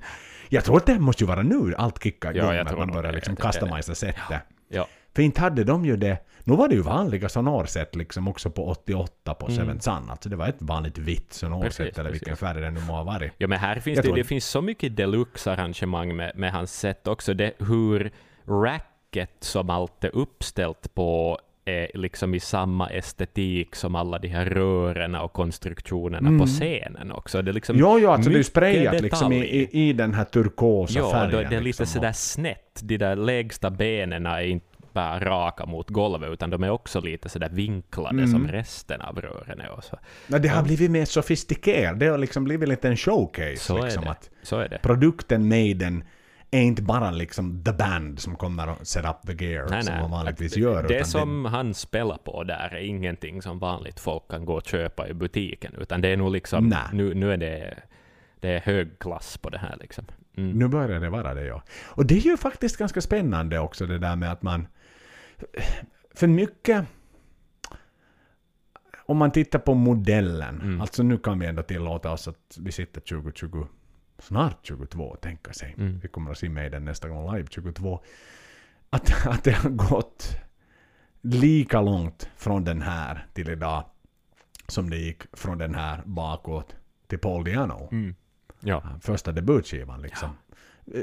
Jag 0.49 0.63
tror 0.63 0.77
att 0.77 0.85
det 0.85 0.99
måste 0.99 1.23
ju 1.23 1.27
vara 1.27 1.41
nu 1.41 1.73
allt 1.77 2.03
kickar 2.03 2.33
Ja, 2.33 2.43
igång, 2.43 2.53
jag 2.55 2.67
att 2.67 2.77
man 2.77 2.87
börjar 2.91 3.11
det. 3.11 3.15
liksom 3.15 3.35
customisa 3.35 3.95
sättet. 3.95 4.41
Ja. 4.69 4.87
För 5.15 5.21
inte 5.21 5.41
hade 5.41 5.63
de 5.63 5.85
ju 5.85 5.97
det. 5.97 6.17
Nu 6.43 6.55
var 6.55 6.67
det 6.67 6.75
ju 6.75 6.81
vanliga 6.81 7.29
sonorsätt 7.29 7.95
liksom 7.95 8.27
också 8.27 8.49
på 8.49 8.67
88 8.67 9.33
på 9.33 9.45
Mm. 9.45 9.57
Seven 9.57 9.81
Sun. 9.81 10.09
Alltså 10.09 10.29
det 10.29 10.35
var 10.35 10.47
ett 10.47 10.55
vanligt 10.61 10.97
vitt 10.97 11.33
sonorsätt 11.33 11.77
Precis, 11.77 11.99
eller 11.99 12.11
vilken 12.11 12.37
färg 12.37 12.61
det 12.61 12.71
nu 12.71 12.79
må 12.79 12.93
ha 12.93 13.03
varit. 13.03 13.31
Ja, 13.37 13.47
men 13.47 13.59
här 13.59 13.79
finns 13.79 13.95
Jag 13.95 14.03
det, 14.03 14.07
tror- 14.07 14.15
det 14.17 14.23
finns 14.23 14.45
så 14.45 14.61
mycket 14.61 14.95
deluxe-arrangemang 14.95 16.15
med, 16.15 16.31
med 16.35 16.51
hans 16.51 16.79
sätt 16.79 17.07
också. 17.07 17.33
Det, 17.33 17.53
hur 17.59 18.11
racket 18.47 19.29
som 19.39 19.69
allt 19.69 20.03
är 20.03 20.15
uppställt 20.15 20.93
på 20.95 21.39
är 21.65 21.87
liksom 21.93 22.35
i 22.35 22.39
samma 22.39 22.89
estetik 22.89 23.75
som 23.75 23.95
alla 23.95 24.19
de 24.19 24.27
här 24.27 24.45
rören 24.45 25.15
och 25.15 25.33
konstruktionerna 25.33 26.27
Mm. 26.27 26.39
på 26.39 26.45
scenen 26.45 27.11
också. 27.11 27.41
Det 27.41 27.51
är 27.51 27.53
liksom 27.53 27.77
Jo, 27.77 27.99
jo, 27.99 28.09
alltså 28.09 28.29
det 28.29 28.39
är 28.39 28.43
sprayat 28.43 29.01
liksom 29.01 29.33
i, 29.33 29.37
i, 29.45 29.89
i 29.89 29.93
den 29.93 30.13
här 30.13 30.23
turkosa 30.25 30.99
Ja, 30.99 31.11
färgen. 31.11 31.31
då, 31.31 31.37
det 31.37 31.43
är 31.45 31.49
lite 31.49 31.63
liksom. 31.63 31.85
sådär 31.85 32.11
snett. 32.11 32.79
De 32.83 32.97
där 32.97 33.15
lägsta 33.15 33.69
benen 33.69 34.25
är 34.25 34.41
inte 34.41 34.65
bara 34.93 35.19
raka 35.19 35.65
mot 35.65 35.89
golvet, 35.89 36.29
utan 36.29 36.49
de 36.49 36.63
är 36.63 36.69
också 36.69 37.01
lite 37.01 37.29
sådär 37.29 37.49
vinklade 37.49 38.17
Mm. 38.17 38.27
som 38.27 38.47
resten 38.47 39.01
av 39.01 39.21
rören 39.21 39.61
är. 39.61 39.69
Och 39.69 39.83
så. 39.83 39.97
Nej, 40.27 40.39
det 40.39 40.47
har 40.47 40.57
Ja. 40.57 40.63
blivit 40.63 40.91
mer 40.91 41.05
sofistikerat. 41.05 41.99
Det 41.99 42.07
har 42.07 42.17
liksom 42.17 42.43
blivit 42.43 42.69
lite 42.69 42.87
en 42.87 42.97
showcase. 42.97 43.57
Så 43.57 43.77
är 43.77 43.83
liksom, 43.83 44.03
det. 44.03 44.09
Att 44.09 44.29
Så 44.43 44.57
är 44.59 44.69
det. 44.69 44.79
produkten 44.81 45.47
Maiden 45.47 46.03
är 46.57 46.61
inte 46.61 46.81
bara 46.81 47.11
liksom 47.11 47.63
the 47.63 47.73
band 47.73 48.19
som 48.19 48.35
kommer 48.35 48.67
att 48.67 48.87
set 48.87 49.05
up 49.05 49.37
the 49.37 49.45
gear 49.45 49.67
Nej, 49.69 49.83
som 49.83 49.93
nej. 49.93 50.01
man 50.01 50.11
vanligtvis 50.11 50.53
Det- 50.53 50.59
gör. 50.59 50.83
Det 50.87 50.93
utan 50.95 51.05
som 51.07 51.45
han 51.45 51.73
spelar 51.73 52.17
på 52.17 52.43
där 52.43 52.69
är 52.73 52.79
ingenting 52.81 53.41
som 53.41 53.59
vanligt 53.59 53.99
folk 53.99 54.23
kan 54.29 54.45
gå 54.45 54.53
och 54.53 54.65
köpa 54.67 55.07
i 55.07 55.13
butiken, 55.13 55.75
utan 55.79 56.01
det 56.01 56.07
är 56.07 56.17
nog 56.17 56.31
liksom, 56.31 56.67
Nej. 56.69 56.79
nu, 56.93 57.13
nu 57.13 57.33
är 57.33 57.37
det, 57.37 57.79
det 58.39 58.49
är 58.49 58.59
hög 58.59 58.99
klass 58.99 59.37
på 59.37 59.49
det 59.49 59.57
här 59.57 59.77
liksom. 59.81 60.05
Mm. 60.37 60.51
Nu 60.51 60.67
börjar 60.67 60.99
det 60.99 61.09
vara 61.09 61.33
det, 61.33 61.45
ja. 61.45 61.63
Och 61.85 62.05
det 62.05 62.15
är 62.17 62.19
ju 62.21 62.37
faktiskt 62.37 62.77
ganska 62.77 63.01
spännande 63.01 63.59
också 63.59 63.85
det 63.85 63.97
där 63.99 64.15
med 64.15 64.31
att 64.31 64.41
man... 64.41 64.67
För 66.15 66.27
mycket... 66.27 66.85
Om 69.05 69.17
man 69.17 69.31
tittar 69.31 69.59
på 69.59 69.73
modellen, 69.73 70.61
Mm. 70.61 70.81
alltså 70.81 71.03
nu 71.03 71.17
kan 71.17 71.39
vi 71.39 71.45
ändå 71.45 71.61
tillåta 71.63 72.11
oss 72.11 72.27
att 72.27 72.57
vi 72.59 72.71
sitter 72.71 73.01
2020, 73.01 73.67
snart 74.23 74.57
22, 74.61 75.03
och 75.03 75.21
tänka 75.21 75.53
sig. 75.53 75.75
Mm. 75.77 75.99
Vi 75.99 76.07
kommer 76.07 76.31
att 76.31 76.37
se 76.37 76.49
mig 76.49 76.69
den 76.69 76.85
nästa 76.85 77.09
gång 77.09 77.35
live 77.35 77.47
22. 77.51 78.03
Att, 78.89 79.27
att 79.27 79.43
det 79.43 79.51
har 79.51 79.69
gått 79.69 80.37
lika 81.21 81.81
långt 81.81 82.29
från 82.37 82.63
den 82.63 82.81
här 82.81 83.27
till 83.33 83.49
idag 83.49 83.85
som 84.67 84.89
det 84.89 84.97
gick 84.97 85.23
från 85.33 85.57
den 85.57 85.75
här 85.75 86.01
bakåt 86.05 86.75
till 87.07 87.19
Paul 87.19 87.43
Diano 87.43 87.89
Mm. 87.91 88.15
Ja. 88.59 88.83
första 89.01 89.31
debutskivan 89.31 90.01
liksom. 90.01 90.29
Eh, 90.93 91.01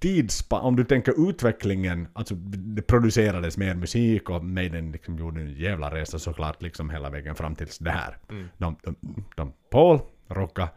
Tidsspa, 0.00 0.60
om 0.60 0.76
du 0.76 0.84
tänker 0.84 1.28
utvecklingen, 1.28 2.08
alltså 2.12 2.34
det 2.34 2.82
producerades 2.82 3.56
mer 3.56 3.74
musik 3.74 4.30
och 4.30 4.44
Maiden 4.44 4.92
liksom 4.92 5.18
gjorde 5.18 5.40
en 5.40 5.52
jävla 5.52 5.94
resa 5.94 6.18
såklart 6.18 6.62
liksom 6.62 6.90
hela 6.90 7.10
vägen 7.10 7.34
fram 7.34 7.54
tills 7.54 7.78
det 7.78 7.90
här. 7.90 8.16
Mm. 8.30 8.48
De, 8.56 8.76
de, 8.82 8.96
de 9.36 9.52
Paul 9.70 10.00
rocka 10.28 10.68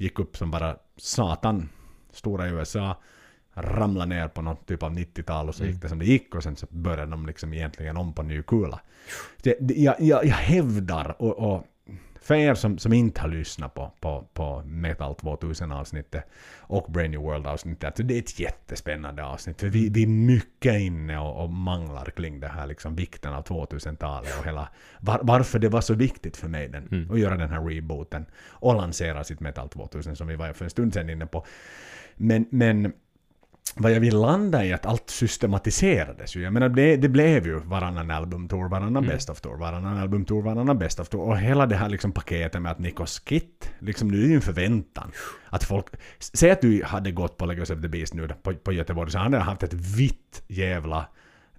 gick 0.00 0.18
upp 0.18 0.36
som 0.36 0.50
bara 0.50 0.76
satan, 0.96 1.68
stora 2.12 2.48
i 2.48 2.50
USA, 2.50 2.96
ramlade 3.54 4.06
ner 4.06 4.28
på 4.28 4.42
någon 4.42 4.56
typ 4.56 4.82
av 4.82 4.92
90-tal 4.92 5.48
och 5.48 5.54
så 5.54 5.64
gick 5.64 5.82
det 5.82 5.88
som 5.88 5.98
det 5.98 6.04
gick 6.04 6.34
och 6.34 6.42
sen 6.42 6.56
så 6.56 6.66
började 6.70 7.10
de 7.10 7.26
liksom 7.26 7.54
egentligen 7.54 7.96
om 7.96 8.12
på 8.12 8.22
ny 8.22 8.42
kula. 8.42 8.80
Det, 9.42 9.56
det, 9.60 9.74
jag, 9.74 10.00
jag, 10.00 10.24
jag 10.24 10.34
hävdar 10.34 11.22
och, 11.22 11.38
och 11.38 11.64
för 12.22 12.34
er 12.34 12.54
som, 12.54 12.78
som 12.78 12.92
inte 12.92 13.20
har 13.20 13.28
lyssnat 13.28 13.74
på, 13.74 13.92
på, 14.00 14.28
på 14.32 14.62
Metal 14.66 15.14
2000 15.14 15.72
avsnittet 15.72 16.24
och 16.58 16.92
Brain 16.92 17.10
New 17.10 17.20
World 17.20 17.46
avsnittet, 17.46 17.84
alltså 17.84 18.02
det 18.02 18.14
är 18.14 18.18
ett 18.18 18.40
jättespännande 18.40 19.24
avsnitt. 19.24 19.60
För 19.60 19.68
vi, 19.68 19.88
vi 19.88 20.02
är 20.02 20.06
mycket 20.06 20.80
inne 20.80 21.18
och, 21.18 21.44
och 21.44 21.50
manglar 21.50 22.04
kring 22.16 22.40
det 22.40 22.48
här 22.48 22.66
liksom 22.66 22.96
vikten 22.96 23.32
av 23.32 23.44
2000-talet 23.44 24.38
och 24.38 24.46
hela 24.46 24.68
var, 25.00 25.20
varför 25.22 25.58
det 25.58 25.68
var 25.68 25.80
så 25.80 25.94
viktigt 25.94 26.36
för 26.36 26.48
mig 26.48 26.68
den, 26.68 26.88
Mm. 26.90 27.10
att 27.10 27.18
göra 27.18 27.36
den 27.36 27.50
här 27.50 27.60
rebooten 27.60 28.26
och 28.48 28.74
lansera 28.74 29.24
sitt 29.24 29.40
Metal 29.40 29.68
2000 29.68 30.16
som 30.16 30.26
vi 30.26 30.36
var 30.36 30.52
för 30.52 30.64
en 30.64 30.70
stund 30.70 30.94
sedan 30.94 31.10
inne 31.10 31.26
på. 31.26 31.46
Men, 32.16 32.46
men 32.50 32.92
vad 33.76 33.92
jag 33.92 34.00
vill 34.00 34.16
landa 34.16 34.64
i 34.64 34.72
att 34.72 34.86
allt 34.86 35.10
systematiserades 35.10 36.36
ju. 36.36 36.42
Jag 36.42 36.52
menar 36.52 36.68
det, 36.68 36.96
det 36.96 37.08
blev 37.08 37.46
ju 37.46 37.58
varannan 37.58 38.10
albumtour, 38.10 38.68
varannan 38.68 38.96
Mm. 39.04 39.08
best 39.08 39.30
of 39.30 39.40
tour, 39.40 39.56
varannan 39.56 39.98
albumtour, 39.98 40.42
varannan 40.42 40.78
best 40.78 41.00
of 41.00 41.08
tour. 41.08 41.22
Och 41.28 41.38
hela 41.38 41.66
det 41.66 41.76
här 41.76 41.88
liksom 41.88 42.12
paketet 42.12 42.62
med 42.62 42.72
att 42.72 42.78
Nikos 42.78 43.20
Kit, 43.20 43.72
liksom 43.78 44.08
nu 44.08 44.22
är 44.24 44.28
ju 44.28 44.34
en 44.34 44.40
förväntan. 44.40 45.10
Att 45.50 45.64
folk, 45.64 45.86
säg 46.18 46.50
att 46.50 46.60
du 46.60 46.82
hade 46.84 47.10
gått 47.10 47.36
på 47.36 47.46
Legos 47.46 47.70
of 47.70 47.80
the 47.82 47.88
Beast 47.88 48.14
nu 48.14 48.28
på, 48.42 48.54
på 48.54 48.72
Göteborg 48.72 49.10
så 49.10 49.18
hade 49.18 49.36
jag 49.36 49.44
haft 49.44 49.62
ett 49.62 49.74
vitt 49.74 50.42
jävla 50.48 51.06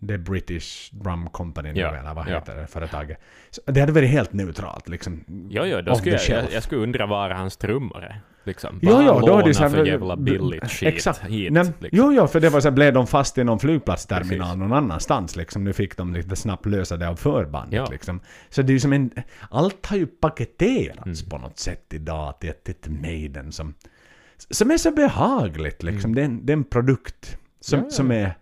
The 0.07 0.17
British 0.17 0.89
Drum 0.91 1.29
Company 1.29 1.73
nu, 1.73 1.79
Ja, 1.79 1.95
eller 1.95 2.13
vad 2.13 2.27
ja. 2.29 2.33
heter 2.35 2.55
det 2.55 2.67
företaget. 2.67 3.17
Så 3.49 3.61
det 3.65 3.79
hade 3.79 3.91
varit 3.91 4.09
helt 4.09 4.33
neutralt 4.33 4.89
liksom. 4.89 5.23
Jo, 5.49 5.63
jo, 5.65 5.81
då 5.81 5.95
skulle 5.95 6.15
jag, 6.15 6.43
jag, 6.43 6.51
jag 6.53 6.63
skulle 6.63 6.81
undra 6.81 7.05
var 7.05 7.29
hans 7.29 7.57
trummor 7.57 8.03
är. 8.03 8.21
Liksom. 8.43 8.79
Jo, 8.81 9.01
jo, 9.01 9.19
då 9.19 9.37
är 9.37 9.43
det 9.43 9.53
så 9.53 9.63
här, 9.63 9.69
för 9.69 9.85
jävla 9.85 10.15
billigt 10.17 10.71
skit 10.71 10.87
Exakt. 10.93 11.23
hit. 11.25 11.51
Nej, 11.53 11.63
liksom. 11.79 11.89
Jo, 11.91 12.13
jo, 12.13 12.27
för 12.27 12.39
det 12.39 12.49
var 12.49 12.59
så 12.59 12.67
här, 12.69 12.75
blev 12.75 12.93
de 12.93 13.07
fast 13.07 13.37
i 13.37 13.43
någon 13.43 13.59
flygplatsterminal 13.59 14.39
Precis. 14.47 14.57
någon 14.59 14.73
annanstans 14.73 15.35
liksom. 15.35 15.63
Nu 15.63 15.73
fick 15.73 15.97
de 15.97 16.13
lite 16.13 16.35
snabbt 16.35 16.65
lösa 16.65 16.97
det 16.97 17.07
av 17.09 17.15
förbandet 17.15 17.73
Ja. 17.73 17.87
liksom. 17.91 18.19
Så 18.49 18.61
det 18.61 18.71
är 18.71 18.73
ju 18.73 18.79
som 18.79 18.93
en... 18.93 19.11
Allt 19.49 19.85
har 19.85 19.97
ju 19.97 20.07
paketerats 20.07 21.21
Mm. 21.21 21.29
på 21.29 21.37
något 21.37 21.59
sätt 21.59 21.85
idag 21.93 22.39
till 22.39 22.49
ett, 22.49 22.69
ett 22.69 22.87
Maiden 22.87 23.51
som... 23.51 23.73
Som 24.49 24.71
är 24.71 24.77
så 24.77 24.91
behagligt 24.91 25.83
liksom. 25.83 26.15
Det, 26.15 26.21
är 26.21 26.25
en, 26.25 26.45
det 26.45 26.53
är 26.53 26.57
en 26.57 26.63
produkt 26.63 27.37
som, 27.59 27.79
Mm. 27.79 27.85
Ja, 27.85 27.91
ja, 27.91 27.95
som 27.95 28.11
är... 28.11 28.33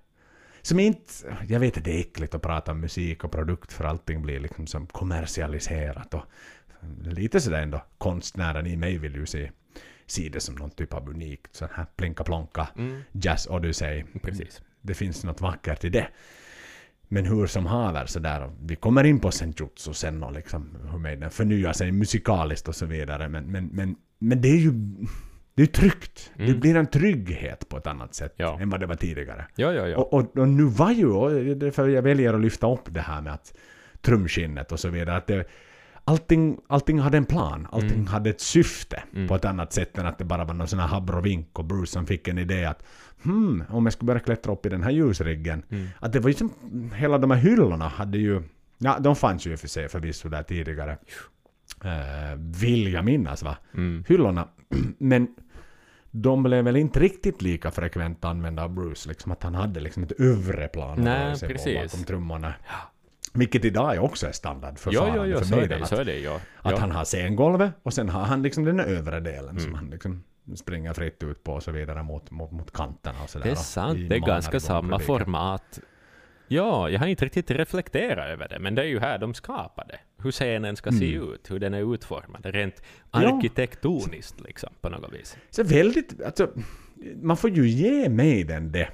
Som 0.61 0.79
är 0.79 0.85
inte... 0.85 1.13
Jag 1.47 1.59
vet 1.59 1.77
att 1.77 1.83
det 1.83 1.95
är 1.95 1.99
äckligt 1.99 2.35
att 2.35 2.41
prata 2.41 2.71
om 2.71 2.79
musik 2.81 3.23
och 3.23 3.31
produkt 3.31 3.73
för 3.73 3.83
allting 3.83 4.21
blir 4.21 4.39
liksom 4.39 4.67
som 4.67 4.87
kommersialiserat 4.87 6.13
och 6.13 6.23
lite 7.03 7.41
sådär 7.41 7.61
ändå. 7.61 7.81
Konstnären 7.97 8.67
i 8.67 8.75
mig 8.75 8.97
vill 8.97 9.15
ju 9.15 9.25
se, 9.25 9.51
se 10.11 10.29
det 10.29 10.39
som 10.39 10.55
någon 10.55 10.69
typ 10.71 10.93
av 10.93 11.09
unikt 11.09 11.55
sån 11.55 11.67
här 11.73 11.85
plinka-plonka 11.97 12.67
Mm, 12.77 13.01
jazz 13.11 13.47
odyssey. 13.47 14.03
precis. 14.21 14.61
Det 14.81 14.93
finns 14.93 15.23
något 15.23 15.41
vackert 15.41 15.83
i 15.83 15.89
det. 15.89 16.07
Men 17.11 17.25
hur 17.25 17.47
som 17.47 17.65
haver 17.65 18.05
sådär, 18.05 18.51
vi 18.61 18.75
kommer 18.75 19.03
in 19.03 19.19
på 19.19 19.31
senjutsu 19.31 19.93
sen 19.93 20.23
och 20.23 20.31
liksom 20.33 20.77
hur 20.91 20.97
Maiden 20.99 21.29
förnyar 21.29 21.73
sig 21.73 21.91
musikaliskt 21.91 22.67
och 22.67 22.75
så 22.75 22.85
vidare. 22.85 23.29
Men, 23.29 23.45
men, 23.51 23.65
men, 23.67 23.95
men 24.19 24.41
det 24.41 24.47
är 24.49 24.57
ju 24.57 24.71
det 25.55 25.61
är 25.63 25.67
tryggt. 25.67 26.31
Det 26.37 26.43
Mm. 26.43 26.59
blir 26.59 26.75
en 26.75 26.87
trygghet 26.87 27.69
på 27.69 27.77
ett 27.77 27.87
annat 27.87 28.15
sätt 28.15 28.33
Ja. 28.37 28.59
än 28.61 28.69
vad 28.69 28.79
det 28.79 28.85
var 28.85 28.95
tidigare. 28.95 29.45
Jo, 29.55 29.71
jo, 29.71 29.85
jo. 29.85 29.97
Och, 29.97 30.13
och, 30.13 30.37
och 30.37 30.47
nu 30.49 30.63
var 30.63 30.91
ju, 30.91 31.07
och 31.07 31.31
det 31.57 31.71
för 31.71 31.87
jag 31.87 32.01
väljer 32.01 32.33
att 32.33 32.41
lyfta 32.41 32.73
upp 32.73 32.93
det 32.93 33.01
här 33.01 33.21
med 33.21 33.33
att 33.33 33.53
trumskinnet 34.01 34.71
och 34.71 34.79
så 34.79 34.89
vidare, 34.89 35.15
att 35.17 35.27
det, 35.27 35.45
allting, 36.09 36.57
allting 36.67 36.99
hade 36.99 37.17
en 37.17 37.25
plan, 37.25 37.67
allting 37.71 37.91
Mm. 37.91 38.07
hade 38.07 38.29
ett 38.29 38.41
syfte 38.41 39.03
Mm. 39.13 39.27
på 39.27 39.35
ett 39.35 39.45
annat 39.45 39.73
sätt 39.73 39.97
än 39.97 40.05
att 40.05 40.17
det 40.17 40.23
bara 40.25 40.45
var 40.45 40.53
någon 40.53 40.67
sån 40.67 40.79
här 40.79 40.87
habrovink 40.87 41.59
och 41.59 41.65
Bruce 41.65 41.91
som 41.91 42.05
fick 42.05 42.27
en 42.27 42.37
idé 42.37 42.65
att 42.65 42.83
hmm, 43.23 43.63
om 43.69 43.85
jag 43.85 43.93
skulle 43.93 44.07
börja 44.07 44.19
klättra 44.19 44.53
upp 44.53 44.65
i 44.65 44.69
den 44.69 44.83
här 44.83 44.91
ljusriggen. 44.91 45.63
Mm. 45.69 45.87
Att 45.99 46.13
det 46.13 46.19
var 46.19 46.29
ju 46.29 46.33
som, 46.33 46.51
hela 46.95 47.17
de 47.17 47.31
här 47.31 47.37
hyllorna 47.37 47.87
hade 47.87 48.17
ju, 48.17 48.41
ja 48.77 48.99
de 48.99 49.15
fanns 49.15 49.47
ju 49.47 49.51
i 49.51 49.55
och 49.55 49.59
för 49.59 49.67
sig 49.67 49.89
förvisso 49.89 50.29
där 50.29 50.43
tidigare. 50.43 50.97
Eh, 51.83 52.37
vill 52.37 52.93
jag 52.93 53.05
minnas 53.05 53.43
va? 53.43 53.57
Mm. 53.77 54.03
hyllorna. 54.07 54.47
Men 54.97 55.27
de 56.11 56.43
blev 56.43 56.63
väl 56.65 56.75
inte 56.75 56.99
riktigt 56.99 57.41
lika 57.41 57.71
frekvent 57.71 58.25
använda 58.25 58.63
av 58.63 58.69
Bruce, 58.73 59.09
liksom 59.09 59.31
att 59.31 59.43
han 59.43 59.55
hade 59.55 59.79
liksom 59.79 60.03
ett 60.03 60.11
övre 60.19 60.67
plan 60.67 61.01
Nej, 61.01 61.35
sig 61.35 61.49
precis. 61.49 61.91
bakom 61.91 62.05
trummorna. 62.05 62.53
Vilket 63.33 63.65
idag 63.65 63.95
är 63.95 63.99
också 63.99 64.27
är 64.27 64.31
standard 64.31 64.79
för 64.79 64.91
så 64.91 65.03
är 65.05 65.11
Maiden. 65.11 65.69
det, 65.69 65.83
Att, 65.99 66.05
det, 66.05 66.19
jo. 66.19 66.31
att 66.61 66.71
jo. 66.71 66.77
han 66.77 66.91
har 66.91 67.05
scengolvet 67.05 67.71
och 67.83 67.93
sen 67.93 68.09
har 68.09 68.21
han 68.23 68.41
liksom 68.43 68.63
den 68.65 68.79
övre 68.79 69.19
delen 69.19 69.59
som 69.59 69.67
Mm. 69.69 69.75
han 69.75 69.89
liksom 69.89 70.23
springer 70.55 70.93
fritt 70.93 71.23
ut 71.23 71.43
på 71.43 71.53
och 71.53 71.63
så 71.63 71.71
vidare 71.71 72.03
mot, 72.03 72.31
mot, 72.31 72.51
mot 72.51 72.71
kanterna 72.73 73.23
och 73.23 73.29
sådär. 73.29 73.45
Det 73.45 73.51
är 73.51 73.55
sant, 73.55 73.99
det 74.09 74.15
är 74.15 74.19
ganska 74.19 74.59
samma 74.59 74.99
format. 74.99 75.79
Ja, 76.51 76.89
jag 76.89 76.99
har 76.99 77.07
inte 77.07 77.25
riktigt 77.25 77.51
reflekterat 77.51 78.27
över 78.29 78.47
det, 78.49 78.59
men 78.59 78.75
det 78.75 78.81
är 78.81 78.85
ju 78.85 78.99
här 78.99 79.17
de 79.17 79.33
skapade. 79.33 79.99
Hur 80.17 80.31
scenen 80.31 80.75
ska 80.75 80.91
se 80.91 81.15
Mm. 81.15 81.29
ut, 81.33 81.51
hur 81.51 81.59
den 81.59 81.73
är 81.73 81.93
utformad, 81.93 82.45
rent 82.45 82.81
Ja. 83.11 83.19
arkitektoniskt 83.19 84.41
liksom, 84.41 84.69
på 84.81 84.89
något 84.89 85.13
vis. 85.13 85.37
Så 85.49 85.63
väldigt, 85.63 86.21
alltså, 86.25 86.49
man 87.21 87.37
får 87.37 87.49
ju 87.49 87.67
ge 87.67 88.09
Maiden 88.09 88.71
det. 88.71 88.89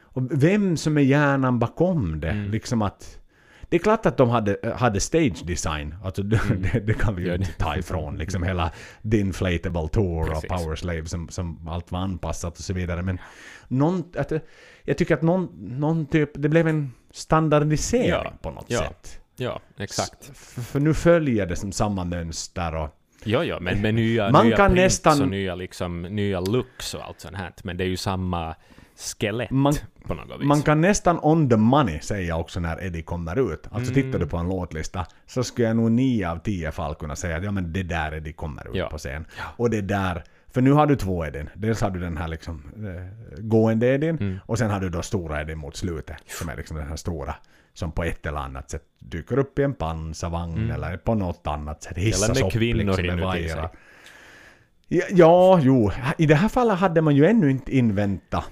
Och 0.00 0.42
vem 0.42 0.76
som 0.76 0.96
är 0.98 1.02
hjärnan 1.02 1.58
bakom 1.58 2.20
det, 2.20 2.30
Mm. 2.30 2.50
liksom 2.50 2.82
att... 2.82 3.17
Det 3.70 3.76
är 3.76 3.80
klart 3.80 4.06
att 4.06 4.16
de 4.16 4.28
hade, 4.30 4.74
hade 4.76 5.00
stage 5.00 5.46
design, 5.46 5.94
alltså 6.04 6.22
det, 6.22 6.40
Mm. 6.44 6.62
det, 6.62 6.80
det 6.80 6.94
kan 6.94 7.14
vi 7.16 7.22
ju 7.22 7.28
Ja, 7.28 7.34
inte 7.34 7.52
ta 7.52 7.76
ifrån. 7.76 8.16
Liksom 8.18 8.42
hela 8.42 8.70
The 9.10 9.18
Inflatable 9.20 9.88
Tour 9.88 10.26
Precis. 10.26 10.50
och 10.50 10.56
Power 10.58 10.76
Slave 10.76 11.06
som, 11.06 11.28
som 11.28 11.68
allt 11.68 11.92
var 11.92 11.98
anpassat 12.00 12.58
och 12.58 12.64
så 12.64 12.72
vidare. 12.72 13.02
Men 13.02 13.18
någon, 13.68 14.04
att, 14.16 14.28
det- 14.28 14.40
jag 14.84 14.98
tycker 14.98 15.14
att 15.14 15.22
någon, 15.22 15.48
någon 15.80 16.06
typ, 16.06 16.30
det 16.34 16.48
blev 16.48 16.68
en 16.68 16.92
standardisering 17.10 18.08
Ja, 18.08 18.32
på 18.42 18.50
något 18.50 18.64
ja. 18.68 18.78
sätt. 18.78 19.20
Ja, 19.36 19.60
exakt. 19.78 20.30
F- 20.32 20.66
för 20.70 20.80
nu 20.80 20.94
följer 20.94 21.46
det 21.46 21.56
som 21.56 21.72
samma 21.72 22.04
mönster 22.04 22.74
och 22.74 22.94
Jo, 23.24 23.42
jo, 23.42 23.56
men 23.60 23.80
med 23.82 23.94
nya, 23.94 24.30
Man 24.30 24.46
nya 24.46 24.56
kan 24.56 24.74
nästan- 24.74 25.22
och 25.22 25.28
nya, 25.28 25.54
liksom, 25.54 26.02
nya 26.02 26.40
looks 26.40 26.94
och 26.94 27.04
allt 27.04 27.20
sånt 27.20 27.36
här. 27.36 27.52
Men 27.64 27.76
det 27.76 27.84
är 27.84 27.88
ju 27.88 27.96
samma 27.96 28.54
skelett 28.98 29.50
Man- 29.50 29.74
på 30.06 30.14
något 30.14 30.40
vis. 30.40 30.46
Man 30.46 30.62
kan 30.62 30.80
nästan 30.80 31.18
on 31.22 31.48
the 31.50 31.56
money 31.56 32.00
säga 32.00 32.36
också 32.36 32.60
när 32.60 32.84
Eddie 32.84 33.02
kommer 33.02 33.52
ut. 33.52 33.66
Alltså 33.70 33.92
Mm. 33.92 34.02
tittar 34.04 34.18
du 34.18 34.26
på 34.26 34.36
en 34.36 34.48
låtlista 34.48 35.06
så 35.26 35.44
skulle 35.44 35.68
jag 35.68 35.76
nog 35.76 35.92
9 35.92 36.30
av 36.30 36.38
10 36.38 36.70
fall 36.72 36.94
kunna 36.94 37.16
säga 37.16 37.36
att 37.36 37.44
ja 37.44 37.50
men 37.50 37.72
det 37.72 37.82
där 37.82 38.14
Eddie 38.14 38.32
kommer 38.32 38.68
ut 38.70 38.74
Ja. 38.76 38.88
på 38.90 38.98
scen. 38.98 39.26
Och 39.56 39.70
det 39.70 39.80
där, 39.80 40.24
för 40.50 40.60
nu 40.60 40.72
har 40.72 40.86
du 40.86 40.96
två 40.96 41.26
Edin. 41.26 41.50
Dels 41.54 41.80
har 41.80 41.90
du 41.90 42.00
den 42.00 42.16
här 42.16 42.28
liksom 42.28 42.62
eh, 42.76 43.40
gående 43.40 43.86
Edin 43.86 44.16
Mm. 44.20 44.38
och 44.46 44.58
sen 44.58 44.70
har 44.70 44.80
du 44.80 44.88
då 44.88 45.02
stora 45.02 45.40
Edin 45.40 45.58
mot 45.58 45.76
slutet. 45.76 46.16
Som 46.26 46.48
är 46.48 46.56
liksom 46.56 46.76
den 46.76 46.86
här 46.88 46.96
stora. 46.96 47.34
Som 47.74 47.92
på 47.92 48.04
ett 48.04 48.26
eller 48.26 48.38
annat 48.38 48.70
sätt 48.70 48.82
dyker 48.98 49.38
upp 49.38 49.58
i 49.58 49.62
en 49.62 49.74
pansarvagn 49.74 50.56
Mm. 50.56 50.70
eller 50.70 50.96
på 50.96 51.14
något 51.14 51.46
annat 51.46 51.82
sätt 51.82 51.96
hissas 51.98 52.24
Eller 52.30 52.34
med 52.40 52.46
upp 52.46 52.52
kvinnor 52.52 52.96
liksom, 52.96 53.04
inuti 53.04 53.48
sig. 53.48 53.68
Ja, 54.88 55.04
ja, 55.10 55.60
jo. 55.62 55.90
I 56.18 56.26
det 56.26 56.34
här 56.34 56.48
fallet 56.48 56.78
hade 56.78 57.00
man 57.00 57.16
ju 57.16 57.26
ännu 57.26 57.50
inte 57.50 57.76
inväntat 57.76 58.44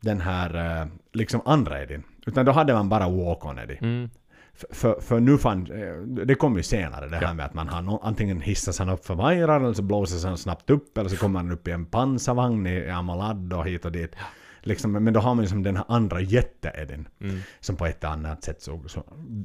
den 0.00 0.20
här 0.20 0.80
eh, 0.82 0.86
liksom 1.12 1.40
andra 1.44 1.82
Edin. 1.82 2.02
Utan 2.26 2.46
då 2.46 2.52
hade 2.52 2.72
man 2.72 2.88
bara 2.88 3.08
walk-on 3.08 3.58
Eddie. 3.58 3.78
Mm. 3.80 4.10
För, 4.54 4.68
för, 4.74 5.00
för 5.00 5.20
nu 5.20 5.38
fann, 5.38 5.70
eh, 5.72 6.24
det 6.24 6.34
kom 6.34 6.56
ju 6.56 6.62
senare 6.62 7.08
det 7.08 7.16
här 7.16 7.22
Ja. 7.22 7.34
med 7.34 7.46
att 7.46 7.54
man 7.54 7.68
har 7.68 7.82
no, 7.82 8.00
antingen 8.02 8.40
hissas 8.40 8.78
han 8.78 8.88
upp 8.88 9.06
för 9.06 9.14
vajrar 9.14 9.60
eller 9.60 9.72
så 9.74 9.82
blåses 9.82 10.24
han 10.24 10.38
snabbt 10.38 10.70
upp 10.70 10.98
eller 10.98 11.08
så 11.10 11.16
kommer 11.16 11.38
han 11.40 11.50
upp 11.50 11.68
i 11.68 11.70
en 11.70 11.86
pansarvagn 11.86 12.66
i 12.66 12.90
Amalad 12.90 13.52
och 13.52 13.66
hit 13.66 13.84
och 13.84 13.92
dit. 13.92 14.16
Liksom, 14.60 14.92
men 14.92 15.12
då 15.12 15.20
har 15.20 15.34
man 15.34 15.44
ju 15.44 15.48
som 15.48 15.62
den 15.62 15.76
här 15.76 15.84
andra 15.88 16.20
jätte-Edin 16.20 17.08
Mm. 17.20 17.40
som 17.60 17.76
på 17.76 17.86
ett 17.86 18.04
annat 18.04 18.44
sätt 18.44 18.62
så, 18.62 18.82
så 18.86 19.02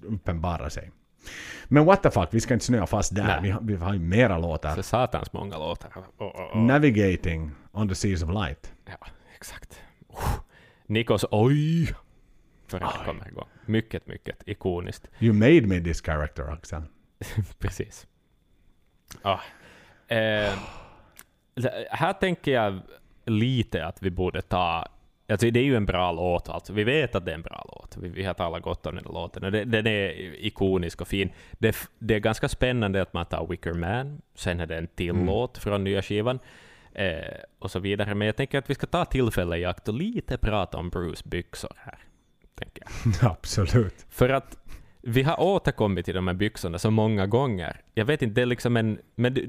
uppenbarar 0.07 0.69
sig. 0.69 0.91
Men 1.67 1.85
what 1.85 2.03
the 2.03 2.11
fuck, 2.11 2.27
vi 2.31 2.39
ska 2.39 2.53
inte 2.53 2.65
snöa 2.65 2.87
fast 2.87 3.15
där. 3.15 3.41
Vi 3.41 3.49
har, 3.49 3.61
vi 3.61 3.75
har 3.75 3.93
ju 3.93 3.99
mera 3.99 4.37
låtar. 4.37 4.75
Så 4.75 4.83
satans 4.83 5.33
många 5.33 5.57
låtar. 5.57 5.89
Oh, 6.17 6.27
oh, 6.27 6.57
oh. 6.57 6.63
Navigating 6.63 7.51
on 7.71 7.89
the 7.89 7.95
seas 7.95 8.23
of 8.23 8.29
light. 8.29 8.73
Ja, 8.85 9.07
exakt. 9.35 9.81
Oh. 10.07 10.29
Nikos 10.93 11.25
oj! 11.31 11.93
För 12.67 12.81
att 12.81 12.93
det 12.99 13.05
kommer 13.05 13.27
igång. 13.27 13.47
Mycket, 13.65 14.07
mycket 14.07 14.43
ikoniskt. 14.45 15.07
You 15.19 15.33
made 15.33 15.61
me 15.61 15.79
this 15.81 16.01
character, 16.01 16.43
Axel. 16.43 16.81
Precis. 17.59 18.07
Ah. 19.21 19.39
Eh, 20.07 20.53
här 21.89 22.13
tänker 22.13 22.51
jag 22.51 22.79
lite 23.25 23.85
att 23.85 24.03
vi 24.03 24.09
borde 24.11 24.41
ta... 24.41 24.87
Alltså 25.29 25.49
det 25.51 25.59
är 25.59 25.63
ju 25.63 25.75
en 25.75 25.85
bra 25.85 26.11
låt, 26.11 26.49
alltså. 26.49 26.73
vi 26.73 26.83
vet 26.83 27.15
att 27.15 27.25
det 27.25 27.31
är 27.31 27.35
en 27.35 27.41
bra 27.41 27.65
låt. 27.67 27.97
Vi, 27.97 28.09
vi 28.09 28.23
har 28.23 28.33
talat 28.33 28.61
gott 28.63 28.85
om 28.85 28.95
den 28.95 29.03
låten. 29.03 29.51
Det, 29.51 29.65
den 29.65 29.87
är 29.87 30.09
ikonisk 30.45 31.01
och 31.01 31.07
fin. 31.07 31.31
Det, 31.51 31.75
det 31.99 32.15
är 32.15 32.19
ganska 32.19 32.49
spännande 32.49 33.01
att 33.01 33.13
man 33.13 33.25
tar 33.25 33.47
Wicker 33.47 33.73
Man, 33.73 34.21
sen 34.35 34.59
är 34.59 34.65
det 34.65 34.77
en 34.77 34.87
till 34.87 35.09
Mm. 35.09 35.25
låt 35.25 35.57
från 35.57 35.83
nya 35.83 36.01
skivan, 36.01 36.39
eh, 36.95 37.37
och 37.59 37.71
så 37.71 37.79
vidare. 37.79 38.15
Men 38.15 38.25
jag 38.25 38.35
tänker 38.35 38.57
att 38.57 38.69
vi 38.69 38.75
ska 38.75 38.87
ta 38.87 39.05
tillfälle 39.05 39.57
i 39.57 39.65
akt 39.65 39.87
och 39.87 39.93
lite 39.93 40.37
prata 40.37 40.77
om 40.77 40.89
Bruce 40.89 41.23
byxor 41.29 41.71
här. 41.77 41.97
Tänker 42.55 42.83
jag. 43.21 43.31
Absolut. 43.31 44.05
För 44.09 44.29
att 44.29 44.57
vi 45.01 45.23
har 45.23 45.39
återkommit 45.41 46.05
till 46.05 46.15
de 46.15 46.27
här 46.27 46.33
byxorna 46.33 46.79
så 46.79 46.91
många 46.91 47.27
gånger. 47.27 47.81
Jag 47.93 48.05
vet 48.05 48.21
inte, 48.21 48.33
det 48.35 48.41
är 48.41 48.45
liksom 48.45 48.77
en... 48.77 48.99
Men 49.15 49.33
det, 49.33 49.41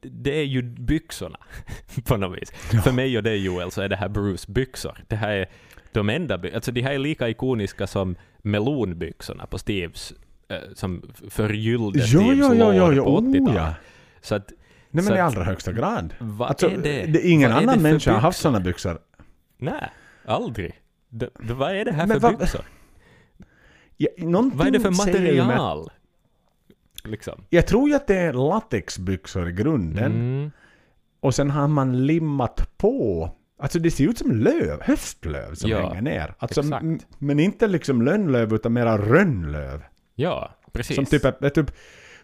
det- 0.00 0.38
är 0.40 0.44
ju 0.44 0.62
byxorna 0.62 1.38
på 2.04 2.16
något 2.16 2.38
vis. 2.42 2.52
Ja. 2.72 2.80
För 2.80 2.92
mig 2.92 3.16
och 3.16 3.22
dig 3.22 3.44
Joel 3.44 3.70
så 3.70 3.82
är 3.82 3.88
det 3.88 3.96
här 3.96 4.08
Bruce 4.08 4.52
byxor. 4.52 4.98
Det 5.08 5.16
här 5.16 5.30
är 5.36 5.48
de 5.92 6.08
enda 6.08 6.38
by- 6.38 6.52
Alltså 6.54 6.72
de 6.72 6.80
här 6.82 6.92
är 6.92 6.98
lika 6.98 7.28
ikoniska 7.28 7.86
som 7.86 8.16
melonbyxorna 8.38 9.46
på 9.46 9.58
Steves 9.58 10.12
eh, 10.48 10.58
som 10.74 11.02
förgyllde 11.30 11.98
Jo, 11.98 12.04
Steves 12.06 12.38
jo, 12.38 12.54
jo, 12.54 12.58
lår 12.78 12.94
jo, 12.94 13.04
på 13.04 13.20
80-talet. 13.20 13.48
oh, 13.48 13.54
ja. 13.56 13.74
Så 14.20 14.34
att, 14.34 14.52
Nej 14.96 15.04
men 15.04 15.16
i 15.16 15.20
allra 15.20 15.44
högsta 15.44 15.72
grad. 15.72 16.14
vad 16.18 16.48
Alltså, 16.48 16.70
är 16.70 16.76
det? 16.78 17.06
det, 17.06 17.26
ingen 17.28 17.50
Vad 17.52 17.58
är 17.62 17.62
annan 17.66 17.82
människa 17.82 18.12
har 18.12 18.20
haft 18.20 18.38
sådana 18.40 18.60
byxor. 18.60 18.98
Nej, 19.58 19.90
aldrig. 20.24 20.80
Det, 21.08 21.28
vad 21.38 21.76
är 21.76 21.84
det 21.84 21.92
här 21.92 22.06
Men 22.06 22.20
för 22.20 22.28
vad- 22.30 22.38
byxor? 22.38 22.60
Ja, 23.96 24.08
Vad 24.54 24.66
är 24.66 24.70
det 24.70 24.80
för 24.80 24.90
material? 24.90 25.90
Liksom. 27.04 27.44
Jag 27.50 27.66
tror 27.66 27.88
ju 27.88 27.94
att 27.94 28.06
det 28.06 28.16
är 28.16 28.32
latexbyxor 28.32 29.48
i 29.48 29.52
grunden. 29.52 30.12
Mm. 30.12 30.50
Och 31.20 31.34
sen 31.34 31.50
har 31.50 31.68
man 31.68 32.06
limmat 32.06 32.70
på 32.78 33.30
Alltså 33.58 33.78
det 33.78 33.90
ser 33.90 34.04
ut 34.04 34.18
som 34.18 34.30
löv, 34.32 34.82
höstlöv 34.82 35.54
som 35.54 35.70
Ja, 35.70 35.88
hänger 35.88 36.02
ner. 36.02 36.34
Alltså, 36.38 36.62
men 37.18 37.40
inte 37.40 37.66
liksom 37.66 38.02
lönnlöv 38.02 38.54
utan 38.54 38.72
mera 38.72 38.98
rönnlöv. 38.98 39.82
Ja, 40.14 40.50
precis. 40.72 40.96
Som 40.96 41.04
typ, 41.04 41.24
ett, 41.24 41.54
typ, 41.54 41.70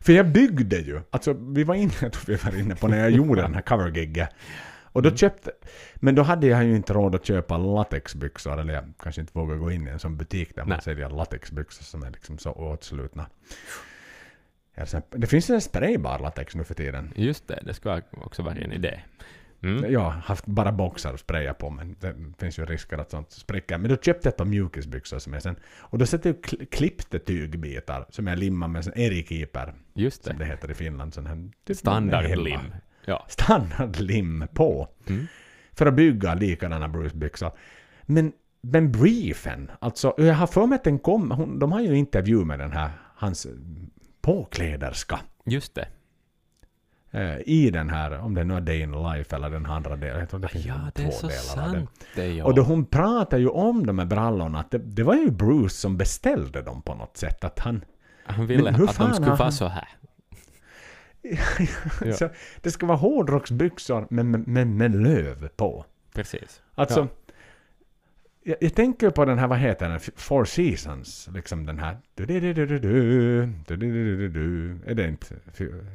för 0.02 0.12
jag 0.12 0.28
byggde 0.28 0.78
ju, 0.78 1.00
alltså 1.10 1.32
vi 1.32 1.64
var 1.64 1.74
inne, 1.74 1.92
jag 2.00 2.12
vi 2.26 2.34
var 2.36 2.58
inne 2.58 2.74
på 2.76 2.88
när 2.88 2.98
jag 2.98 3.10
gjorde 3.10 3.42
den 3.42 3.54
här 3.54 3.62
covergigget. 3.62 4.28
Och 4.94 5.02
då 5.02 5.08
Mm. 5.08 5.16
köpte, 5.16 5.50
men 5.94 6.14
då 6.14 6.22
hade 6.22 6.46
jag 6.46 6.64
ju 6.64 6.76
inte 6.76 6.92
råd 6.92 7.14
att 7.14 7.26
köpa 7.26 7.58
latexbyxor, 7.58 8.60
eller 8.60 8.74
jag 8.74 8.84
kanske 9.02 9.20
inte 9.20 9.38
vågar 9.38 9.56
gå 9.56 9.70
in 9.70 9.88
i 9.88 9.90
en 9.90 9.98
sån 9.98 10.16
butik 10.16 10.54
där 10.54 10.62
man 10.62 10.68
Nej. 10.68 10.80
säljer 10.82 11.08
latexbyxor 11.10 11.84
som 11.84 12.02
är 12.02 12.10
liksom 12.10 12.38
så 12.38 12.50
åtslutna. 12.52 13.26
Det 15.10 15.26
finns 15.26 15.50
en 15.50 15.60
spraybar 15.60 16.18
latex 16.18 16.54
nu 16.54 16.64
för 16.64 16.74
tiden. 16.74 17.12
Just 17.16 17.48
det, 17.48 17.62
det 17.66 17.74
skulle 17.74 18.02
också 18.12 18.42
vara 18.42 18.54
en 18.54 18.72
idé. 18.72 19.00
Mm. 19.62 19.92
Jag 19.92 20.00
har 20.00 20.10
haft 20.10 20.46
bara 20.46 20.72
boxar 20.72 21.14
att 21.14 21.20
spraya 21.20 21.54
på 21.54 21.70
men 21.70 21.96
det 22.00 22.14
finns 22.38 22.58
ju 22.58 22.64
risker 22.66 22.98
att 22.98 23.10
sånt 23.10 23.30
spricker. 23.30 23.78
Men 23.78 23.90
då 23.90 23.96
köpte 23.96 24.28
jag 24.28 24.32
ett 24.32 24.36
par 24.36 24.44
mjukisbyxor 24.44 25.18
som 25.18 25.32
jag 25.32 25.42
sen... 25.42 25.56
Och 25.80 25.98
då 25.98 26.06
sätter 26.06 26.30
jag 26.30 26.40
kl- 26.40 26.66
klippte 26.70 27.18
tygbitar 27.18 28.06
som 28.10 28.26
jag 28.26 28.38
limmar 28.38 28.68
med 28.68 28.86
en 28.86 28.98
erikeeper, 28.98 29.74
Just 29.94 30.24
som 30.24 30.38
det. 30.38 30.44
det 30.44 30.50
heter 30.50 30.70
i 30.70 30.74
Finland. 30.74 31.14
Sån 31.14 31.26
här, 31.26 31.50
typ 31.66 31.76
Standardlim. 31.76 32.60
Ja. 33.04 33.26
Standardlim 33.28 34.46
på. 34.54 34.88
Mm. 35.06 35.26
För 35.72 35.86
att 35.86 35.94
bygga 35.94 36.34
likadana 36.34 36.88
Bruce-byxor. 36.88 37.50
Men, 38.02 38.32
men 38.60 38.92
briefen, 38.92 39.70
alltså 39.80 40.14
jag 40.18 40.34
har 40.34 40.46
för 40.46 40.66
mig 40.66 40.76
att 40.76 40.84
den 40.84 40.98
kom, 40.98 41.30
hon, 41.30 41.58
de 41.58 41.72
har 41.72 41.80
ju 41.80 41.96
intervju 41.96 42.44
med 42.44 42.58
den 42.58 42.72
här, 42.72 42.90
hans 43.14 43.46
påkläderska. 44.22 45.20
Just 45.44 45.74
det. 45.74 45.88
Eh, 47.12 47.36
I 47.46 47.70
den 47.70 47.90
här, 47.90 48.18
om 48.18 48.34
det 48.34 48.44
nu 48.44 48.54
är 48.54 48.60
Day 48.60 48.80
in 48.80 48.92
Life 48.92 49.36
eller 49.36 49.50
den 49.50 49.66
andra 49.66 49.96
delen. 49.96 50.18
Jag 50.18 50.30
tror 50.30 50.40
det 50.40 50.48
finns 50.48 50.66
Ja, 50.66 50.74
det 50.94 51.02
två 51.02 51.08
är 51.08 51.12
så 51.12 51.26
delar 51.26 51.40
sant 51.40 51.90
det, 52.14 52.26
ja. 52.26 52.44
Och 52.44 52.54
då 52.54 52.62
hon 52.62 52.84
pratar 52.84 53.38
ju 53.38 53.48
om 53.48 53.86
de 53.86 53.98
här 53.98 54.06
brallorna, 54.06 54.60
att 54.60 54.70
det, 54.70 54.78
det 54.78 55.02
var 55.02 55.14
ju 55.14 55.30
Bruce 55.30 55.74
som 55.74 55.96
beställde 55.96 56.62
dem 56.62 56.82
på 56.82 56.94
något 56.94 57.16
sätt. 57.16 57.44
Att 57.44 57.58
han... 57.58 57.84
Han 58.24 58.46
ville 58.46 58.70
att 58.70 58.98
de 58.98 59.14
skulle 59.14 59.34
vara 59.34 59.50
så 59.50 59.66
här. 59.66 59.88
Så 62.12 62.28
det 62.60 62.70
ska 62.70 62.86
vara 62.86 62.98
hårdrocksbyxor 62.98 64.06
med, 64.10 64.26
med, 64.26 64.48
med, 64.48 64.66
med 64.66 65.02
löv 65.02 65.48
på. 65.48 65.84
Precis. 66.14 66.62
Alltså, 66.74 67.00
Ja 67.00 67.21
jag, 68.44 68.56
jag, 68.60 68.74
tänker 68.74 69.10
på 69.10 69.24
den 69.24 69.38
här, 69.38 69.48
vad 69.48 69.58
heter 69.58 69.88
den, 69.88 70.00
Four 70.16 70.44
Seasons, 70.44 71.28
liksom 71.34 71.66
den 71.66 71.78
här... 71.78 71.98
Är 72.16 72.26
det 74.94 75.08
inte 75.08 75.34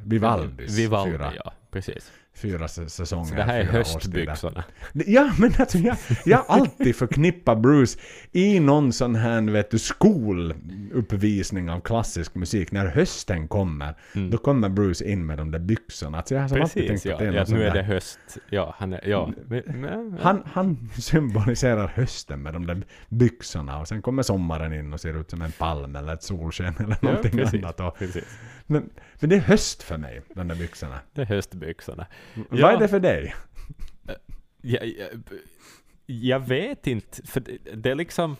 Vivaldis? 0.04 0.78
Vivaldi, 0.78 1.12
fyra? 1.12 1.32
ja, 1.44 1.52
precis 1.70 2.12
fyra 2.38 2.66
sä- 2.66 2.88
säsonger? 2.88 3.24
Så 3.24 3.34
det 3.34 3.42
här 3.42 3.60
är 3.60 3.64
höstbyxorna. 3.64 4.64
Ja, 4.92 5.32
men 5.38 5.52
alltså 5.58 5.78
jag, 5.78 5.96
jag 6.24 6.44
alltid 6.48 6.96
förknippat 6.96 7.58
Bruce 7.58 7.98
i 8.32 8.60
någon 8.60 8.92
sån 8.92 9.14
här, 9.14 9.42
vet 9.52 9.70
du, 9.70 9.78
skoluppvisning 9.78 11.70
av 11.70 11.80
klassisk 11.80 12.34
musik. 12.34 12.72
När 12.72 12.86
hösten 12.86 13.48
kommer, 13.48 13.94
Mm. 14.14 14.30
då 14.30 14.38
kommer 14.38 14.68
Bruce 14.68 15.04
in 15.10 15.26
med 15.26 15.38
de 15.38 15.50
där 15.50 15.58
byxorna. 15.58 16.18
Alltså 16.18 16.34
jag 16.34 16.42
har 16.42 16.58
alltid 16.58 16.86
tänkt 16.88 16.88
Precis, 16.90 17.06
ja. 17.06 17.12
att 17.12 17.18
det 17.18 17.26
är 17.26 17.32
ja. 17.32 17.44
Nu 17.48 17.64
är 17.64 17.74
det 17.74 17.82
höst. 17.82 18.18
Ja, 18.50 18.74
han 18.78 18.92
är... 18.92 19.00
Ja. 19.08 19.32
Men, 19.48 19.62
men, 19.66 20.18
Han, 20.22 20.42
han 20.52 20.90
symboliserar 20.98 21.88
hösten 21.94 22.42
med 22.42 22.52
de 22.52 22.66
där 22.66 22.82
byxorna 23.08 23.80
och 23.80 23.88
sen 23.88 24.02
kommer 24.02 24.22
sommaren 24.22 24.72
in 24.72 24.92
och 24.92 25.00
ser 25.00 25.20
ut 25.20 25.30
som 25.30 25.42
en 25.42 25.52
palm 25.52 25.96
eller 25.96 26.12
ett 26.12 26.22
solsken 26.22 26.74
eller 26.78 26.96
ja, 27.02 27.08
någonting 27.08 27.30
precis, 27.30 27.62
annat. 27.64 27.80
Och, 27.80 27.98
precis. 27.98 28.24
Men, 28.68 28.90
men 29.20 29.30
det 29.30 29.36
är 29.36 29.40
höst 29.40 29.82
för 29.82 29.96
mig, 29.96 30.20
de 30.34 30.48
där 30.48 30.54
byxorna. 30.56 31.00
Det 31.12 31.20
är 31.22 31.26
höstbyxorna. 31.26 32.06
Vad 32.34 32.60
Ja. 32.60 32.70
är 32.70 32.78
det 32.78 32.88
för 32.88 33.00
dig? 33.00 33.34
Jag, 34.62 34.86
jag, 34.86 35.08
jag 36.06 36.40
vet 36.40 36.86
inte, 36.86 37.26
för 37.26 37.40
det, 37.40 37.58
det 37.74 37.90
är 37.90 37.94
liksom... 37.94 38.36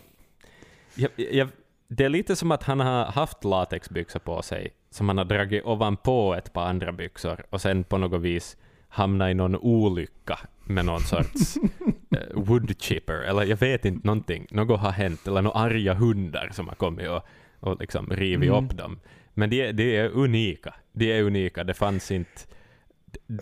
Jag, 0.95 1.11
jag, 1.17 1.49
det 1.89 2.05
är 2.05 2.09
lite 2.09 2.37
som 2.37 2.51
att 2.51 2.63
han 2.63 2.81
har 2.81 3.05
haft 3.05 3.45
latexbyxor 3.45 4.21
på 4.21 4.43
sig, 4.43 4.71
som 4.91 5.09
han 5.09 5.19
har 5.19 5.25
dragit 5.25 5.65
ovanpå 5.65 6.35
ett 6.35 6.53
par 6.53 6.67
andra 6.67 6.93
byxor, 6.93 7.45
och 7.51 7.61
sen 7.61 7.85
på 7.85 7.99
något 7.99 8.21
vis 8.23 8.57
hamnat 8.89 9.31
i 9.31 9.35
någon 9.35 9.57
olycka 9.57 10.39
med 10.65 10.85
någon 10.85 11.01
sorts 11.01 11.57
eh, 12.17 12.35
woodchipper, 12.35 13.15
eller 13.23 13.43
jag 13.43 13.57
vet 13.57 13.85
inte 13.85 14.07
någonting. 14.07 14.47
Något 14.51 14.81
har 14.81 14.91
hänt, 14.91 15.27
eller 15.29 15.43
några 15.43 15.59
arga 15.61 15.95
hundar 15.95 16.51
som 16.53 16.69
har 16.69 16.75
kommit 16.75 17.09
och, 17.09 17.23
och 17.61 17.81
liksom 17.81 18.07
rivit 18.11 18.51
Mm. 18.51 18.65
upp 18.65 18.77
dem. 18.77 19.01
Men 19.39 19.51
de, 19.51 19.63
är- 19.63 19.73
de 19.73 19.97
är 19.97 20.09
unika. 20.09 20.75
De 20.93 21.13
är 21.13 21.23
unika. 21.23 21.65
Det 21.65 21.75
fanns 21.75 22.11
inte... 22.11 22.31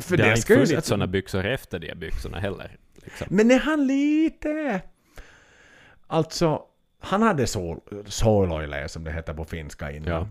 För 0.00 0.16
det, 0.16 0.22
det 0.22 0.22
har 0.22 0.30
inte 0.30 0.40
ska 0.42 0.52
ju- 0.52 0.56
funnits 0.56 0.72
alltså- 0.74 0.88
sådana 0.88 1.06
byxor 1.06 1.46
efter 1.46 1.78
de 1.78 1.94
byxorna 1.94 2.38
heller. 2.40 2.76
Liksom. 2.94 3.26
Men 3.30 3.50
är 3.50 3.58
han 3.58 3.86
lite... 3.86 4.82
Alltså, 6.06 6.62
han 7.00 7.22
hade 7.22 7.46
sol, 7.46 7.80
som 8.86 9.04
det 9.04 9.12
heter 9.12 9.34
på 9.34 9.44
finska 9.44 9.90
innan. 9.92 10.08
Ja. 10.08 10.28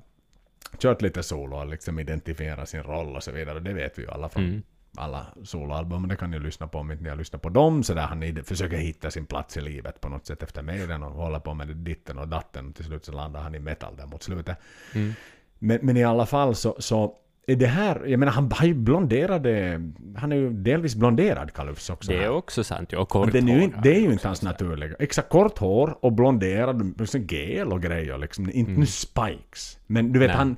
Kört 0.79 1.01
lite 1.01 1.23
solo 1.23 1.55
och 1.57 1.67
liksom 1.67 1.99
identifiera 1.99 2.65
sin 2.65 2.83
roll 2.83 3.15
och 3.15 3.23
så 3.23 3.31
vidare. 3.31 3.59
Det 3.59 3.73
vet 3.73 3.97
vi 3.97 4.01
ju 4.01 4.09
alla 4.11 4.29
från 4.29 4.43
Mm. 4.43 4.63
alla 4.97 5.27
soloalbum. 5.43 6.07
Det 6.07 6.15
kan 6.15 6.31
ni 6.31 6.39
lyssna 6.39 6.67
på 6.67 6.77
om 6.77 6.91
inte 6.91 7.03
ni 7.03 7.09
har 7.09 7.15
lyssnat 7.17 7.41
på 7.41 7.49
dem. 7.49 7.83
Så 7.83 7.93
där 7.93 8.01
han 8.01 8.43
försöker 8.43 8.77
hitta 8.77 9.11
sin 9.11 9.25
plats 9.25 9.57
i 9.57 9.61
livet 9.61 10.01
på 10.01 10.09
något 10.09 10.25
sätt 10.25 10.43
efter 10.43 10.61
Maiden 10.61 11.03
och 11.03 11.11
håller 11.11 11.39
på 11.39 11.53
med 11.53 11.67
ditten 11.67 12.17
och 12.17 12.27
datten. 12.27 12.67
Och 12.69 12.75
till 12.75 12.85
slut 12.85 13.05
så 13.05 13.11
landar 13.11 13.41
han 13.41 13.55
i 13.55 13.59
metal 13.59 13.95
där 13.97 14.05
mot 14.05 14.23
slutet. 14.23 14.57
Mm. 14.93 15.13
Men, 15.59 15.79
men 15.81 15.97
i 15.97 16.03
alla 16.03 16.25
fall 16.25 16.55
så, 16.55 16.75
så 16.79 17.13
är 17.47 17.55
det 17.55 17.67
här, 17.67 18.05
jag 18.05 18.19
menar 18.19 18.33
han 18.33 18.51
har 18.51 18.67
ju 18.67 18.73
blonderade, 18.73 19.81
han 20.17 20.31
är 20.31 20.35
ju 20.35 20.49
delvis 20.49 20.95
blonderad 20.95 21.53
Kalufs 21.53 21.89
också. 21.89 22.11
Det 22.11 22.17
här. 22.17 22.23
är 22.25 22.29
också 22.29 22.63
sant, 22.63 22.91
ja. 22.91 22.99
Och 22.99 23.09
kort 23.09 23.33
Men 23.33 23.45
det 23.45 23.51
är, 23.51 23.55
ju, 23.55 23.61
hår 23.61 23.81
det 23.83 23.95
är 23.95 23.99
ju 23.99 24.11
inte 24.11 24.27
hans 24.27 24.41
naturliga. 24.41 24.95
Exakt 24.99 25.29
kort 25.29 25.57
hår 25.59 25.97
och 26.01 26.13
blonderad, 26.13 26.99
liksom 26.99 27.21
gel 27.27 27.71
och 27.71 27.81
grejer 27.81 28.17
liksom. 28.17 28.49
Inte 28.51 28.69
Mm. 28.71 28.79
nu 28.79 28.85
spikes. 28.85 29.77
Men 29.87 30.11
du 30.11 30.19
vet 30.19 30.27
Nej. 30.27 30.37
han, 30.37 30.55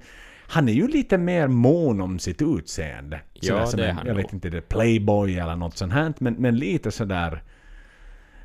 han 0.48 0.70
är 0.70 0.74
ju 0.74 0.88
lite 0.88 1.18
mer 1.18 1.48
mån 1.48 2.02
om 2.02 2.20
sitt 2.20 2.42
utseende. 2.42 3.20
Ja, 3.34 3.66
Sådär 3.66 3.84
det 3.84 3.90
är 3.90 3.94
han 3.94 4.06
Jag 4.08 4.16
nog. 4.16 4.24
vet 4.24 4.34
inte, 4.34 4.50
det 4.50 4.58
är 4.58 4.62
playboy 4.62 5.38
eller 5.38 5.56
något 5.56 5.78
sånt 5.78 5.94
här. 5.94 6.14
Men, 6.20 6.34
men 6.34 6.56
lite 6.58 6.92
sådär 6.92 7.44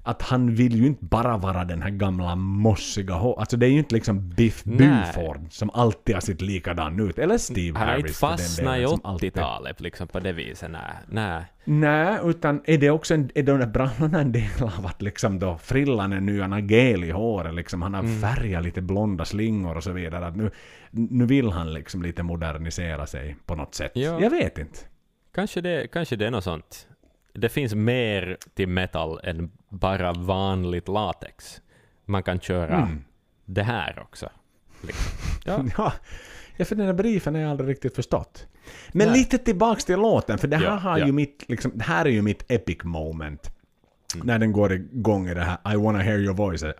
att 0.04 0.22
han 0.22 0.54
vill 0.54 0.74
ju 0.76 0.86
inte 0.86 1.04
bara 1.04 1.36
vara 1.36 1.64
den 1.64 1.82
här 1.82 1.90
gamla 1.90 2.36
mossiga 2.36 3.14
hår. 3.14 3.40
Alltså 3.40 3.56
det 3.56 3.66
är 3.66 3.70
ju 3.70 3.78
inte 3.78 3.94
liksom 3.94 4.28
Biff. 4.28 4.64
Buford 4.64 5.46
som 5.50 5.70
alltid 5.70 6.14
har 6.16 6.20
sett 6.20 6.40
likadan 6.40 7.00
ut. 7.08 7.18
Eller 7.18 7.38
Steve 7.38 7.78
Han 7.78 7.88
har 7.88 7.94
Harris 7.94 8.04
inte 8.06 8.18
för 8.18 8.26
den 8.28 8.38
fastnat 8.38 8.66
i 8.76 8.80
delen, 8.80 8.88
som 8.88 9.00
alltid- 9.04 9.32
80-talet 9.32 9.80
liksom 9.80 10.08
på 10.08 10.20
det 10.20 10.32
viset. 10.32 10.70
Nej. 10.70 10.80
Nej. 11.08 11.44
Nej, 11.64 12.18
utan 12.24 12.60
är 12.64 12.78
det 12.78 12.90
också 12.90 13.14
en, 13.14 13.30
är 13.34 13.42
de 13.42 13.58
där 13.58 13.66
brallorna 13.66 14.20
en 14.20 14.32
del 14.32 14.62
av 14.78 14.86
att 14.86 15.02
liksom 15.02 15.38
då 15.38 15.58
frillan 15.58 16.12
är 16.12 16.20
nu, 16.20 16.40
han 16.40 16.52
har 16.52 16.58
gel 16.58 17.04
i 17.04 17.10
håret, 17.10 17.54
liksom, 17.54 17.82
han 17.82 17.94
har 17.94 18.00
Mm. 18.02 18.20
färgat 18.20 18.62
lite 18.64 18.82
blonda 18.82 19.24
slingor 19.24 19.76
och 19.76 19.82
så 19.84 19.92
vidare. 19.92 20.26
Att 20.26 20.36
nu, 20.36 20.50
nu 20.90 21.26
vill 21.26 21.50
han 21.50 21.72
liksom 21.72 22.02
lite 22.02 22.22
modernisera 22.22 23.06
sig 23.06 23.36
på 23.46 23.54
något 23.54 23.74
sätt. 23.74 23.92
Ja. 23.94 24.20
Jag 24.20 24.30
vet 24.30 24.58
inte. 24.58 24.78
Kanske 25.34 25.60
det, 25.60 25.86
kanske 25.92 26.16
det 26.16 26.26
är 26.26 26.30
något 26.30 26.44
sånt. 26.44 26.88
Det 27.32 27.48
finns 27.48 27.74
mer 27.74 28.36
till 28.54 28.68
metal 28.68 29.20
än 29.24 29.52
bara 29.68 30.12
vanligt 30.12 30.88
latex. 30.88 31.60
Man 32.04 32.22
kan 32.22 32.40
köra 32.40 32.76
Mm. 32.76 33.04
det 33.44 33.62
här 33.62 33.98
också. 33.98 34.30
Liksom. 34.80 35.12
Ja. 35.44 35.64
Ja. 35.78 35.92
ja, 36.56 36.64
för 36.64 36.74
den 36.76 36.86
här 36.86 36.92
briefen 36.92 37.34
har 37.34 37.42
jag 37.42 37.50
aldrig 37.50 37.68
riktigt 37.70 37.94
förstått. 37.96 38.46
Men 38.92 39.08
Nej. 39.08 39.18
lite 39.18 39.38
tillbaks 39.38 39.84
till 39.84 39.96
låten, 39.98 40.38
för 40.38 40.48
det 40.48 40.56
här, 40.56 40.64
Ja, 40.64 40.70
har 40.70 40.98
ja. 40.98 41.06
ju 41.06 41.12
mitt, 41.12 41.44
liksom, 41.48 41.72
det 41.74 41.84
här 41.84 42.04
är 42.04 42.10
ju 42.10 42.22
mitt 42.22 42.50
epic 42.50 42.78
moment. 42.84 43.50
Mm. 44.14 44.26
När 44.26 44.38
den 44.38 44.52
går 44.52 44.72
igång 44.72 45.28
i 45.28 45.34
det 45.34 45.44
här 45.44 45.74
I 45.74 45.76
wanna 45.76 45.98
hear 45.98 46.18
your 46.18 46.34
voice. 46.34 46.62
Aj, 46.62 46.74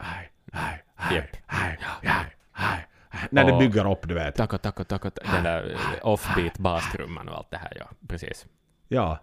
aj, 0.53 0.83
aj, 0.97 1.17
Japp. 1.17 1.27
aj, 1.47 1.79
aj, 2.03 2.37
aj. 2.53 2.87
När 3.31 3.45
det 3.45 3.59
bygger 3.59 3.91
upp, 3.93 4.09
du 4.09 4.15
vet. 4.15 4.35
Taco, 4.35 4.59
taco, 4.59 4.85
taco, 4.85 5.11
den 5.33 5.43
där 5.45 5.77
offbeat 6.03 6.59
bastrumman 6.59 7.29
och 7.29 7.37
allt 7.37 7.51
det 7.51 7.57
här, 7.57 7.73
ja. 7.79 7.87
Precis. 8.09 8.47
Ja. 8.89 9.19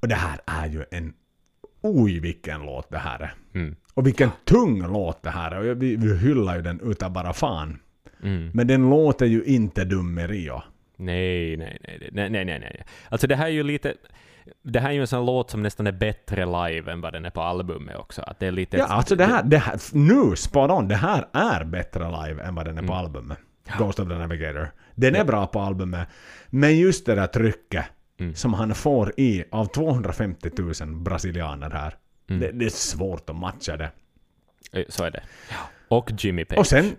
Och 0.00 0.08
det 0.08 0.14
här 0.14 0.40
är 0.46 0.66
ju 0.66 0.84
en... 0.90 1.12
Oj, 1.82 2.20
vilken 2.20 2.62
låt 2.62 2.90
det 2.90 2.98
här 2.98 3.20
är. 3.20 3.34
Mm. 3.54 3.76
Och 3.94 4.06
vilken 4.06 4.30
tung 4.44 4.92
låt 4.92 5.22
det 5.22 5.30
här 5.30 5.50
är. 5.50 5.70
Och 5.70 5.82
vi, 5.82 5.96
vi 5.96 6.18
hyllar 6.18 6.56
ju 6.56 6.62
den 6.62 6.80
utav 6.80 7.12
bara 7.12 7.32
fan. 7.32 7.78
Mm. 8.22 8.50
Men 8.54 8.66
den 8.66 8.90
låter 8.90 9.26
ju 9.26 9.44
inte 9.44 9.84
dum 9.84 10.18
i 10.18 10.26
Rio. 10.26 10.62
Nej, 10.96 11.56
nej, 11.56 11.78
nej, 11.82 12.10
nej, 12.12 12.30
nej, 12.30 12.44
nej, 12.44 12.58
nej. 12.60 12.84
Alltså 13.08 13.26
det 13.26 13.36
här 13.36 13.46
är 13.46 13.50
ju 13.50 13.62
lite... 13.62 13.94
Det 14.62 14.80
här 14.80 14.88
är 14.88 14.94
ju 14.94 15.00
en 15.00 15.06
sån 15.06 15.26
låt 15.26 15.50
som 15.50 15.62
nästan 15.62 15.86
är 15.86 15.92
bättre 15.92 16.46
live 16.46 16.92
än 16.92 17.00
vad 17.00 17.12
den 17.12 17.24
är 17.24 17.30
på 17.30 17.42
albumet 17.42 17.96
också. 17.96 18.22
Att 18.22 18.38
det 18.38 18.46
är 18.46 18.50
lite... 18.50 18.76
Ja, 18.76 18.86
alltså 18.86 19.16
det 19.16 19.24
här, 19.24 19.42
det 19.42 19.58
här, 19.58 19.78
nu, 19.92 20.36
spot 20.36 20.70
on, 20.70 20.88
det 20.88 20.96
här 20.96 21.24
är 21.32 21.64
bättre 21.64 22.04
live 22.04 22.42
än 22.42 22.54
vad 22.54 22.66
den 22.66 22.78
är 22.78 22.82
på 22.82 22.94
albumet. 22.94 23.38
Ghost 23.78 24.00
of 24.00 24.08
the 24.08 24.14
Navigator. 24.14 24.70
Den 25.00 25.14
är 25.14 25.24
bra 25.24 25.46
på 25.46 25.60
albumet, 25.60 26.08
men 26.50 26.78
just 26.78 27.06
det 27.06 27.14
där 27.14 27.26
trycket 27.26 27.84
Mm. 28.20 28.34
som 28.34 28.54
han 28.54 28.74
får 28.74 29.12
i 29.16 29.44
av 29.50 29.66
250 29.66 30.50
000 30.82 30.94
brasilianer 30.96 31.70
här. 31.70 31.96
Mm. 32.28 32.40
Det, 32.40 32.52
det 32.52 32.64
är 32.64 32.70
svårt 32.70 33.30
att 33.30 33.36
matcha 33.36 33.76
det. 33.76 33.90
Eh, 34.72 34.84
Så 34.88 35.04
är 35.04 35.10
det. 35.10 35.22
Och 35.88 36.10
Jimmy 36.18 36.44
Page. 36.44 36.58
Och 36.58 36.66
sen, 36.66 36.96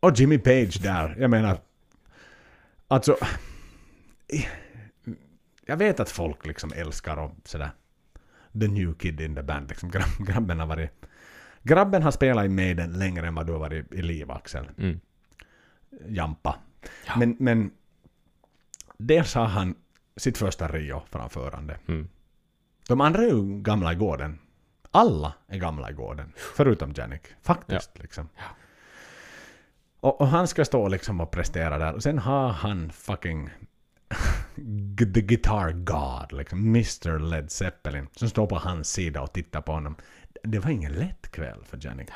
och 0.00 0.12
Jimmy 0.18 0.38
Page 0.38 0.80
där, 0.82 1.16
jag 1.18 1.30
menar, 1.30 1.58
alltså, 2.88 3.16
jag 5.66 5.76
vet 5.76 6.00
att 6.00 6.10
folk 6.10 6.46
liksom 6.46 6.72
älskar 6.76 7.16
och 7.16 7.32
sådär 7.44 7.70
the 8.60 8.68
new 8.68 8.94
kid 8.94 9.20
in 9.20 9.34
the 9.34 9.42
band. 9.42 9.68
Liksom, 9.68 9.90
grabb, 9.90 10.08
grabben 10.26 10.58
har 10.60 10.66
varit... 10.66 10.90
Grabben 11.62 12.02
har 12.02 12.10
spelat 12.10 12.44
i 12.44 12.48
Maiden 12.48 12.92
längre 12.98 13.26
än 13.26 13.34
vad 13.34 13.46
du 13.46 13.52
har 13.52 13.60
varit 13.60 13.92
i 13.92 14.02
liv, 14.02 14.30
Axel. 14.30 14.68
Mm. 14.78 15.00
Jampa. 16.08 16.58
Ja. 17.06 17.16
Men, 17.16 17.36
men 17.38 17.70
dels 18.98 19.34
har 19.34 19.44
han 19.44 19.74
sitt 20.16 20.38
första 20.38 20.68
Rio-framförande. 20.68 21.78
Mm. 21.88 22.08
De 22.88 23.00
andra 23.00 23.22
är 23.22 23.26
ju 23.26 23.62
gamla 23.62 23.92
i 23.92 23.96
gården. 23.96 24.38
Alla 24.90 25.34
är 25.48 25.58
gamla 25.58 25.90
i 25.90 25.92
gården. 25.92 26.32
Förutom 26.56 26.92
Janik. 26.96 27.22
Faktiskt. 27.42 27.98
Liksom. 27.98 28.28
Ja. 28.36 28.42
Och, 30.00 30.20
och 30.20 30.28
han 30.28 30.48
ska 30.48 30.64
stå 30.64 30.88
liksom 30.88 31.20
och 31.20 31.30
prestera 31.30 31.78
där. 31.78 31.92
Och 31.94 32.02
sen 32.02 32.18
har 32.18 32.48
han 32.48 32.90
fucking 32.92 33.50
the 35.14 35.20
guitar 35.20 35.72
god, 35.72 36.38
liksom 36.38 36.58
Mr 36.58 37.18
Led 37.18 37.50
Zeppelin, 37.50 38.08
som 38.16 38.28
står 38.28 38.46
på 38.46 38.56
hans 38.56 38.90
sida 38.90 39.22
och 39.22 39.32
tittar 39.32 39.60
på 39.60 39.72
honom. 39.72 39.96
Det 40.42 40.58
var 40.58 40.70
ingen 40.70 40.92
lätt 40.92 41.30
kväll 41.30 41.64
för 41.64 41.76
inte. 42.00 42.12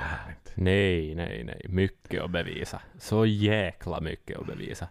Nej, 0.55 1.15
nej, 1.15 1.45
nej. 1.45 1.67
Mycket 1.69 2.23
att 2.23 2.31
bevisa. 2.31 2.81
Så 2.99 3.27
jäkla 3.27 4.01
mycket 4.01 4.39
att 4.39 4.47
bevisa. 4.47 4.89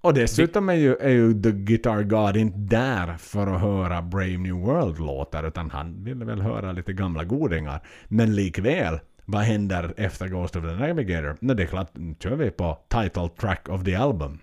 Och 0.00 0.14
dessutom 0.14 0.68
är 0.68 0.74
ju, 0.74 0.96
är 0.96 1.08
ju 1.08 1.42
The 1.42 1.50
Guitar 1.50 2.02
God 2.02 2.36
inte 2.36 2.58
där 2.58 3.16
för 3.16 3.46
att 3.46 3.60
höra 3.60 4.02
Brave 4.02 4.36
New 4.36 4.54
World-låtar, 4.54 5.44
utan 5.44 5.70
han 5.70 6.04
ville 6.04 6.24
väl 6.24 6.40
höra 6.40 6.72
lite 6.72 6.92
gamla 6.92 7.24
godingar. 7.24 7.80
Men 8.08 8.34
likväl, 8.34 9.00
vad 9.24 9.42
händer 9.42 9.94
efter 9.96 10.28
Ghost 10.28 10.56
of 10.56 10.64
the 10.64 10.72
Navigator? 10.72 11.36
Nej, 11.40 11.56
det 11.56 11.62
är 11.62 11.66
klart, 11.66 11.90
nu 11.92 12.14
kör 12.20 12.36
vi 12.36 12.50
på 12.50 12.78
title 12.88 13.28
track 13.28 13.68
of 13.68 13.84
the 13.84 13.94
album. 13.94 14.38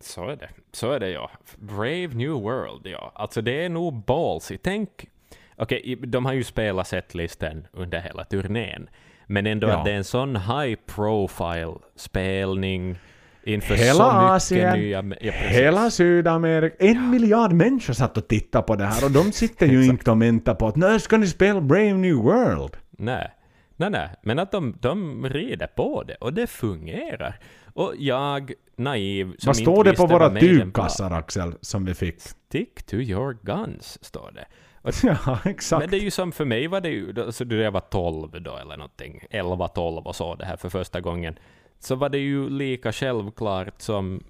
Så 0.00 0.28
är 0.28 0.36
det. 0.36 0.48
Så 0.72 0.92
är 0.92 1.00
det 1.00 1.10
ja. 1.10 1.30
Brave 1.56 2.08
New 2.08 2.32
World, 2.32 2.86
ja. 2.86 3.12
Alltså 3.14 3.42
det 3.42 3.64
är 3.64 3.68
nog 3.68 4.04
ballsy. 4.04 4.56
Tänk... 4.56 5.08
Okej, 5.56 5.80
i- 5.84 5.94
de 5.94 6.24
har 6.26 6.32
ju 6.32 6.44
spelat 6.44 6.88
setlisten 6.88 7.66
under 7.72 8.00
hela 8.00 8.24
turnén. 8.24 8.88
Men 9.26 9.46
ändå 9.46 9.68
Ja. 9.68 9.78
att 9.78 9.84
det 9.84 9.90
är 9.92 9.96
en 9.96 10.04
sån 10.04 10.36
high 10.36 10.78
profile 10.86 11.74
spelning 11.96 12.98
inför 13.44 13.74
Hela 13.74 13.94
så 13.94 14.12
mycket 14.12 14.30
Asien, 14.30 14.78
nya... 14.78 15.04
Ja. 15.20 15.32
Hela 15.32 15.90
Sydamerika, 15.90 16.76
en 16.78 17.10
miljard 17.10 17.52
människor 17.52 17.94
satt 17.94 18.16
och 18.16 18.28
tittade 18.28 18.64
på 18.64 18.76
det 18.76 18.84
här 18.84 19.04
och 19.04 19.10
de 19.10 19.32
sitter 19.32 19.66
ju 19.66 19.84
inte 19.90 20.10
och 20.10 20.22
väntar 20.22 20.54
på 20.54 20.66
att 20.68 20.76
när 20.76 20.98
ska 20.98 21.16
ni 21.16 21.26
spela 21.26 21.60
Brave 21.60 21.92
New 21.94 22.14
World? 22.16 22.76
Nej. 22.90 23.30
Nej, 23.76 23.90
nej. 23.90 24.08
Men 24.22 24.38
att 24.38 24.52
de, 24.52 24.76
de 24.80 25.28
rider 25.28 25.66
på 25.66 26.02
det 26.02 26.14
och 26.14 26.32
det 26.32 26.46
fungerar. 26.46 27.38
Och 27.74 27.92
jag, 27.98 28.52
naiv, 28.76 29.24
som 29.38 29.46
Vad 29.46 29.56
inte 29.58 29.62
står 29.70 29.84
det 29.84 29.90
visste 29.90 30.06
på 30.06 30.12
våra 30.12 30.30
tygkassar 30.30 31.10
Axel, 31.10 31.54
som 31.60 31.84
vi 31.84 31.94
fick? 31.94 32.20
Stick 32.20 32.82
to 32.82 32.94
your 32.96 33.36
guns, 33.42 34.04
står 34.04 34.30
det. 34.34 34.44
Ja, 35.02 35.38
exakt. 35.44 35.80
Men 35.80 35.90
det 35.90 35.96
är 35.96 36.00
ju 36.00 36.10
som 36.10 36.32
för 36.32 36.44
mig 36.44 36.66
var 36.66 36.80
det 36.80 36.88
ju, 36.88 37.22
alltså 37.22 37.44
då 37.44 37.56
jag 37.56 37.70
var 37.70 37.80
12 37.80 38.42
då 38.42 38.56
eller 38.56 38.76
någonting, 38.76 39.24
11-12 39.30 40.02
och 40.02 40.16
så 40.16 40.34
det 40.34 40.44
här 40.44 40.56
för 40.56 40.68
första 40.68 41.00
gången, 41.00 41.38
så 41.78 41.94
var 41.94 42.08
det 42.08 42.18
ju 42.18 42.48
lika 42.48 42.92
självklart 42.92 43.80
som, 43.80 44.24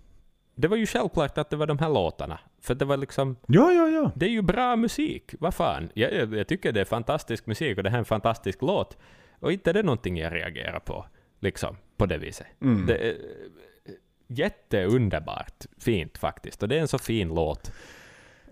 det 0.55 0.69
var 0.69 0.77
ju 0.77 0.87
självklart 0.87 1.39
att 1.39 1.51
det 1.51 1.57
var 1.57 1.67
de 1.67 1.79
här 1.79 1.89
låtarna. 1.89 2.39
För 2.61 2.75
det 2.75 2.85
var 2.85 2.97
liksom, 2.97 3.37
Ja, 3.47 3.73
ja, 3.73 3.89
ja. 3.89 4.11
det 4.15 4.27
är 4.27 4.31
ju 4.31 4.43
bra 4.43 4.77
musik, 4.77 5.35
vad 5.39 5.55
fan. 5.55 5.89
Jag, 5.95 6.15
jag, 6.15 6.35
jag 6.35 6.49
tycker 6.49 6.73
det 6.73 6.81
är 6.81 6.85
fantastisk 6.85 7.47
musik 7.47 7.79
och 7.79 7.85
det 7.85 7.91
här 7.91 7.97
är 7.97 7.99
en 7.99 8.05
fantastisk 8.05 8.63
låt. 8.63 8.97
Och 9.41 9.53
inte 9.53 9.71
är 9.71 9.75
det 9.75 9.83
någonting 9.83 10.19
jag 10.19 10.35
reagerar 10.35 10.81
på, 10.81 11.07
liksom, 11.41 11.77
på 11.97 12.07
det 12.07 12.19
viset. 12.19 12.47
Mm. 12.63 12.87
Det 12.87 13.09
är 13.09 13.17
jätteunderbart 14.27 15.67
fint 15.79 16.19
faktiskt, 16.19 16.63
och 16.63 16.69
det 16.69 16.77
är 16.77 16.81
en 16.81 16.89
så 16.89 16.99
fin 16.99 17.29
låt. 17.29 17.73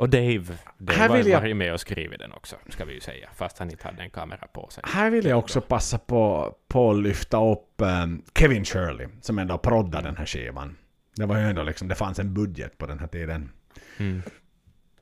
Och 0.02 0.08
Dave, 0.08 0.44
Dave 0.78 0.98
Här 0.98 1.16
vill 1.16 1.26
jag- 1.26 1.40
varit 1.40 1.56
med 1.56 1.72
och 1.72 1.80
skrivit 1.80 2.18
den 2.18 2.32
också, 2.32 2.56
ska 2.68 2.84
vi 2.84 2.94
ju 2.94 3.00
säga, 3.00 3.28
fast 3.34 3.58
han 3.58 3.70
inte 3.70 3.84
hade 3.84 4.02
en 4.02 4.10
kamera 4.10 4.46
på 4.46 4.68
sig. 4.70 4.84
Här 4.86 5.10
vill 5.10 5.26
jag 5.26 5.38
också 5.38 5.60
passa 5.60 5.98
på, 5.98 6.54
på 6.68 6.90
att 6.90 7.02
lyfta 7.02 7.50
upp 7.50 7.80
ehm, 7.80 8.22
Kevin 8.38 8.64
Shirley, 8.64 9.08
som 9.20 9.38
ändå 9.38 9.58
proddade 9.58 10.08
den 10.08 10.16
här 10.16 10.26
skivan. 10.26 10.76
Det 11.16 11.26
var 11.26 11.38
ju 11.38 11.44
ändå 11.44 11.62
liksom, 11.62 11.88
det 11.88 11.94
fanns 11.94 12.18
en 12.18 12.34
budget 12.34 12.78
på 12.78 12.86
den 12.86 12.98
här 12.98 13.06
tiden. 13.06 13.50
Mm. 13.98 14.22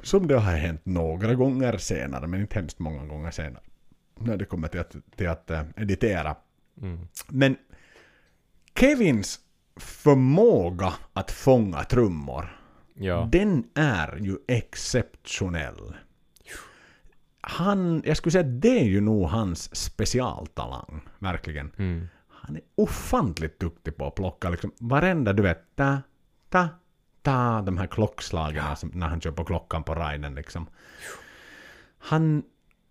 Som 0.02 0.26
det 0.26 0.38
har 0.38 0.56
hänt 0.56 0.80
några 0.86 1.34
gånger 1.34 1.76
senare, 1.76 2.26
men 2.26 2.40
inte 2.40 2.58
hemskt 2.58 2.78
många 2.78 3.06
gånger 3.06 3.30
senare. 3.30 3.62
När 4.18 4.36
det 4.36 4.44
kommer 4.44 4.68
till 4.68 4.80
att, 4.80 4.96
till 5.16 5.28
att 5.28 5.50
eh, 5.50 5.62
editera. 5.76 6.36
Mm. 6.82 7.08
Men 7.28 7.56
Kevins 8.78 9.40
förmåga 9.76 10.92
att 11.12 11.30
fånga 11.30 11.84
trummor, 11.84 12.59
Ja. 13.02 13.28
den 13.32 13.64
är 13.74 14.16
ju 14.20 14.36
exceptionell. 14.48 15.94
Han, 17.40 18.02
jag 18.04 18.16
skulle 18.16 18.32
säga 18.32 18.44
att 18.44 18.60
det 18.62 18.80
är 18.80 18.84
ju 18.84 19.00
nog 19.00 19.26
hans 19.28 19.76
specialtalang, 19.76 21.00
verkligen. 21.18 21.72
Mm. 21.78 22.08
Han 22.28 22.56
är 22.56 22.62
ofantligt 22.74 23.60
duktig 23.60 23.96
på 23.96 24.06
att 24.06 24.14
plocka 24.14 24.50
liksom 24.50 24.72
varenda, 24.78 25.32
du 25.32 25.42
vet, 25.42 25.76
ta, 25.76 25.98
ta, 26.48 26.68
ta, 27.22 27.62
de 27.62 27.78
här 27.78 27.86
klockslagen 27.86 28.76
som, 28.76 28.90
när 28.94 29.08
han 29.08 29.20
kör 29.20 29.30
på 29.32 29.44
klockan 29.44 29.82
på 29.82 29.94
riden 29.94 30.34
liksom. 30.34 30.66
Han, 31.98 32.42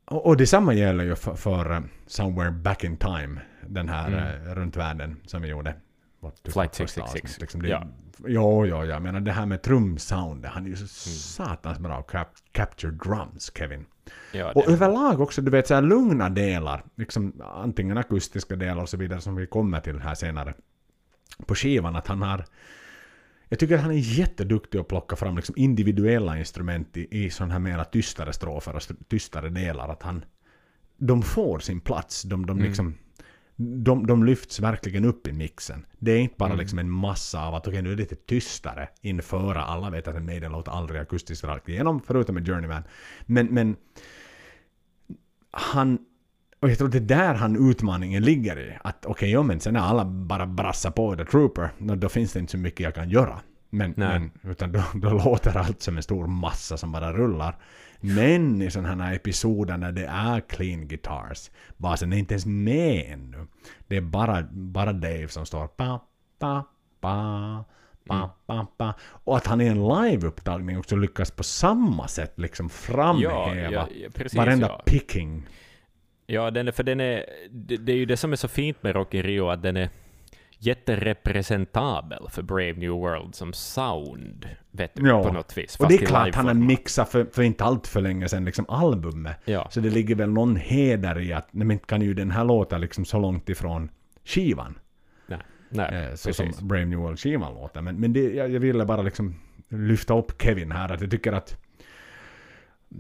och, 0.06 0.26
och 0.26 0.38
detsamma 0.38 0.73
gäller 0.73 1.03
ju 1.03 1.15
för, 1.15 1.36
för 1.36 1.72
eh, 1.72 1.81
Somewhere 2.07 2.52
Back 2.52 2.84
in 2.84 2.98
Time, 2.98 3.41
den 3.68 3.90
här 3.90 4.07
Mm. 4.07 4.48
eh, 4.48 4.56
runt 4.56 4.76
världen 4.76 5.19
som 5.26 5.41
vi 5.41 5.48
gjorde. 5.48 5.76
Flight 6.44 6.76
första 6.76 6.76
666, 6.76 7.15
avsnitt, 7.15 7.41
Liksom, 7.41 7.61
det, 7.61 7.69
ja. 7.69 7.84
Jo, 8.28 8.66
jo, 8.66 8.84
jag 8.86 9.02
menar 9.02 9.20
det 9.20 9.32
här 9.32 9.46
med 9.46 9.62
trumsoundet, 9.62 10.52
han 10.52 10.66
är 10.66 10.70
ju 10.70 10.76
så 10.76 10.88
satans 11.10 11.80
bra 11.80 12.02
cap, 12.02 12.28
capture 12.52 12.91
drums, 12.91 13.52
Kevin. 13.58 13.86
Ja, 14.32 14.52
Och 14.56 14.68
överlag 14.70 15.22
också, 15.22 15.41
du 15.41 15.52
vet, 15.52 15.68
så 15.68 15.74
här 15.74 15.82
lugna 15.82 16.30
delar, 16.30 16.84
liksom 16.96 17.41
antingen 17.56 17.98
akustiska 17.98 18.56
delar 18.56 18.82
och 18.82 18.90
så 18.90 18.98
vidare 18.98 19.22
som 19.22 19.36
vi 19.36 19.48
kommer 19.48 19.80
till 19.80 20.00
här 20.00 20.16
senare 20.16 20.54
på 21.46 21.56
skivan, 21.56 21.96
att 21.96 22.08
han 22.08 22.22
har 22.22 22.46
jag 23.52 23.60
tycker 23.60 23.76
att 23.76 23.82
han 23.82 23.91
är 23.91 24.18
jätteduktig 24.20 24.80
att 24.80 24.88
plocka 24.88 25.16
fram 25.16 25.36
liksom 25.36 25.56
individuella 25.58 26.38
instrument 26.40 26.98
i, 26.98 27.26
i 27.26 27.30
sådana 27.30 27.54
här 27.54 27.60
mera 27.60 27.84
tystare 27.86 28.34
strofer 28.34 28.72
och 28.76 28.82
st- 28.82 29.04
tystare 29.08 29.50
delar. 29.50 29.90
Att 29.90 30.04
han, 30.04 30.26
de 30.98 31.22
får 31.22 31.60
sin 31.60 31.82
plats. 31.82 32.24
De, 32.24 32.46
de, 32.46 32.60
Mm. 32.60 32.68
De, 33.61 34.07
de 34.07 34.23
lyfts 34.23 34.60
verkligen 34.60 35.06
upp 35.06 35.27
i 35.27 35.31
mixen. 35.34 35.86
Det 35.99 36.11
är 36.11 36.19
inte 36.19 36.36
bara 36.38 36.49
Mm. 36.49 36.60
liksom 36.60 36.80
en 36.80 36.90
massa 36.90 37.45
av 37.48 37.56
att 37.56 37.68
okej 37.68 37.81
nu 37.81 37.91
är 37.91 37.95
det 37.95 38.02
lite 38.02 38.15
tystare 38.15 38.90
införa. 39.02 39.64
Alla 39.64 39.90
vet 39.90 40.07
att 40.07 40.15
en 40.15 40.26
Maiden 40.26 40.52
låter 40.52 40.72
aldrig 40.72 41.02
akustiskt 41.02 41.44
rakt 41.44 41.69
igenom 41.69 42.02
förutom 42.07 42.38
en 42.38 42.45
Journeyman. 42.45 42.84
Men, 43.26 43.48
men 43.48 43.76
han 45.52 45.99
och 46.60 46.69
jag 46.69 46.77
tror 46.77 46.88
det 46.88 46.98
är 46.98 47.02
där 47.02 47.34
han 47.34 47.69
utmaningen 47.69 48.23
ligger 48.23 48.60
i. 48.60 48.77
Att 48.84 49.06
okej, 49.06 49.31
ja, 49.31 49.44
men 49.44 49.60
sen 49.60 49.73
när 49.73 49.80
alla 49.80 50.06
bara 50.06 50.45
brassar 50.45 50.91
på 50.91 51.15
The 51.15 51.26
Trooper, 51.26 51.69
då, 51.77 51.95
då 51.95 52.10
finns 52.10 52.34
det 52.34 52.40
inte 52.40 52.52
så 52.52 52.57
mycket 52.57 52.80
jag 52.80 52.95
kan 52.95 53.10
göra. 53.10 53.40
Men, 53.69 53.94
men 53.98 54.31
utan 54.44 54.72
då, 54.72 54.84
då 54.94 55.10
låter 55.10 55.57
allt 55.57 55.81
som 55.81 55.98
en 55.98 56.03
stor 56.03 56.27
massa 56.27 56.77
som 56.77 56.91
bara 56.91 57.14
rullar. 57.14 57.56
Men 58.00 58.62
i 58.62 58.72
sådana 58.72 59.04
här 59.04 59.16
episoder 59.16 59.78
när 59.78 59.92
det 59.92 60.06
är 60.06 60.40
clean 60.40 60.88
guitars, 60.88 61.52
basen 61.78 62.14
är 62.14 62.18
inte 62.18 62.34
ens 62.34 62.46
med 62.46 63.14
ännu. 63.14 63.48
Det 63.88 63.98
är 63.98 64.02
bara, 64.02 64.44
bara 64.52 64.94
Dave 64.94 65.28
som 65.28 65.46
står 65.46 65.68
pa, 65.68 66.02
pa, 66.40 66.64
pa, 67.00 67.66
pa, 68.08 68.30
pa, 68.46 68.68
pa. 68.78 68.94
Och 69.02 69.38
att 69.38 69.48
han 69.48 69.62
i 69.62 69.66
en 69.66 69.88
liveupptagning 69.88 70.78
också 70.78 70.96
lyckas 70.96 71.32
på 71.32 71.44
samma 71.44 72.08
sätt 72.08 72.34
liksom 72.40 72.70
framhäva 72.70 73.56
ja, 73.56 73.72
ja, 73.72 73.88
ja, 73.96 74.10
precis, 74.14 74.38
varenda 74.38 74.68
ja. 74.68 74.82
picking. 74.86 75.48
Ja, 76.26 76.52
den 76.52 76.68
är, 76.68 76.72
för 76.72 76.84
den 76.84 77.00
är, 77.00 77.26
det, 77.52 77.78
det 77.78 77.92
är 77.92 77.98
ju 77.98 78.06
det 78.06 78.18
som 78.18 78.32
är 78.32 78.36
så 78.36 78.48
fint 78.48 78.84
med 78.84 78.96
Rock 78.96 79.14
in 79.14 79.24
Rio, 79.24 79.48
att 79.50 79.62
den 79.62 79.78
är 79.78 79.90
jätterepresentabel 80.60 82.27
för 82.30 82.41
Brave 82.41 82.73
New 82.73 82.91
World 82.91 83.36
som 83.36 83.53
sound, 83.53 84.49
vet 84.72 84.95
du, 84.95 85.07
Ja. 85.07 85.23
på 85.23 85.34
något 85.34 85.57
vis. 85.57 85.80
Och 85.80 85.88
det 85.88 85.95
är 85.95 86.06
klart 86.06 86.36
han 86.36 86.48
har 86.48 86.53
mixat 86.53 87.10
för, 87.10 87.26
för 87.31 87.41
inte 87.41 87.64
allt 87.64 87.88
för 87.88 88.02
länge 88.02 88.30
sedan 88.30 88.45
liksom 88.45 88.65
albumet. 88.69 89.38
Ja. 89.45 89.68
Så 89.72 89.80
det 89.80 89.90
ligger 89.90 90.15
väl 90.15 90.30
någon 90.30 90.56
heder 90.56 91.19
i 91.19 91.34
att 91.34 91.48
nej, 91.52 91.68
men 91.68 91.80
kan 91.80 92.02
ju 92.02 92.14
den 92.14 92.31
här 92.31 92.44
låta 92.44 92.77
liksom 92.77 93.06
så 93.06 93.19
långt 93.19 93.49
ifrån 93.49 93.90
skivan. 94.26 94.80
Nej, 95.27 95.40
nej 95.69 96.06
Eh, 96.10 96.15
så 96.15 96.34
som 96.34 96.45
precis. 96.45 96.61
Brave 96.61 96.86
New 96.86 96.99
World-skivan 96.99 97.53
låter. 97.53 97.81
Men, 97.81 97.95
men 97.99 98.14
det, 98.14 98.19
jag, 98.34 98.49
jag 98.52 98.60
ville 98.60 98.86
bara 98.86 99.02
liksom 99.02 99.36
lyfta 99.69 100.18
upp 100.18 100.41
Kevin 100.41 100.72
här. 100.72 100.91
Att 100.94 101.02
jag 101.02 101.11
tycker 101.11 101.34
att 101.34 101.57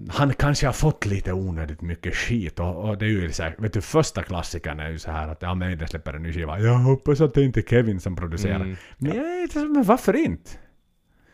han 0.09 0.33
kanske 0.33 0.65
har 0.65 0.73
fått 0.73 1.05
lite 1.05 1.33
onödigt 1.33 1.81
mycket 1.81 2.15
skit. 2.15 2.59
Och, 2.59 2.89
och 2.89 2.97
det 2.97 3.05
är 3.05 3.09
ju 3.09 3.31
så 3.31 3.43
här, 3.43 3.55
vet 3.57 3.73
du, 3.73 3.81
första 3.81 4.23
klassikern 4.23 4.79
är 4.79 4.89
ju 4.89 4.99
så 4.99 5.11
här 5.11 5.27
att 5.27 5.41
ja, 5.41 5.55
men 5.55 5.77
det 5.77 5.87
släpper 5.87 6.13
en 6.13 6.23
ny 6.23 6.33
skiva. 6.33 6.59
Jag 6.59 6.73
hoppas 6.73 7.21
att 7.21 7.33
det 7.33 7.43
inte 7.43 7.59
är 7.59 7.61
Kevin 7.63 7.99
som 7.99 8.15
producerar. 8.15 8.55
Mm, 8.55 8.75
Men, 8.97 9.47
så- 9.53 9.59
men 9.67 9.83
varför 9.83 10.15
inte? 10.15 10.51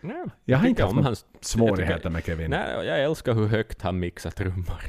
Nej, 0.01 0.23
Jag 0.45 0.57
har 0.57 0.67
inte 0.67 0.83
haft 0.83 0.95
några 0.95 1.07
hans- 1.09 1.25
svårigheter 1.41 1.95
tycker- 1.97 2.09
med 2.09 2.25
Kevin. 2.25 2.49
Nej, 2.51 2.85
jag 2.87 3.03
älskar 3.03 3.33
hur 3.33 3.47
högt 3.47 3.81
han 3.81 3.99
mixar 3.99 4.31
trummor. 4.31 4.81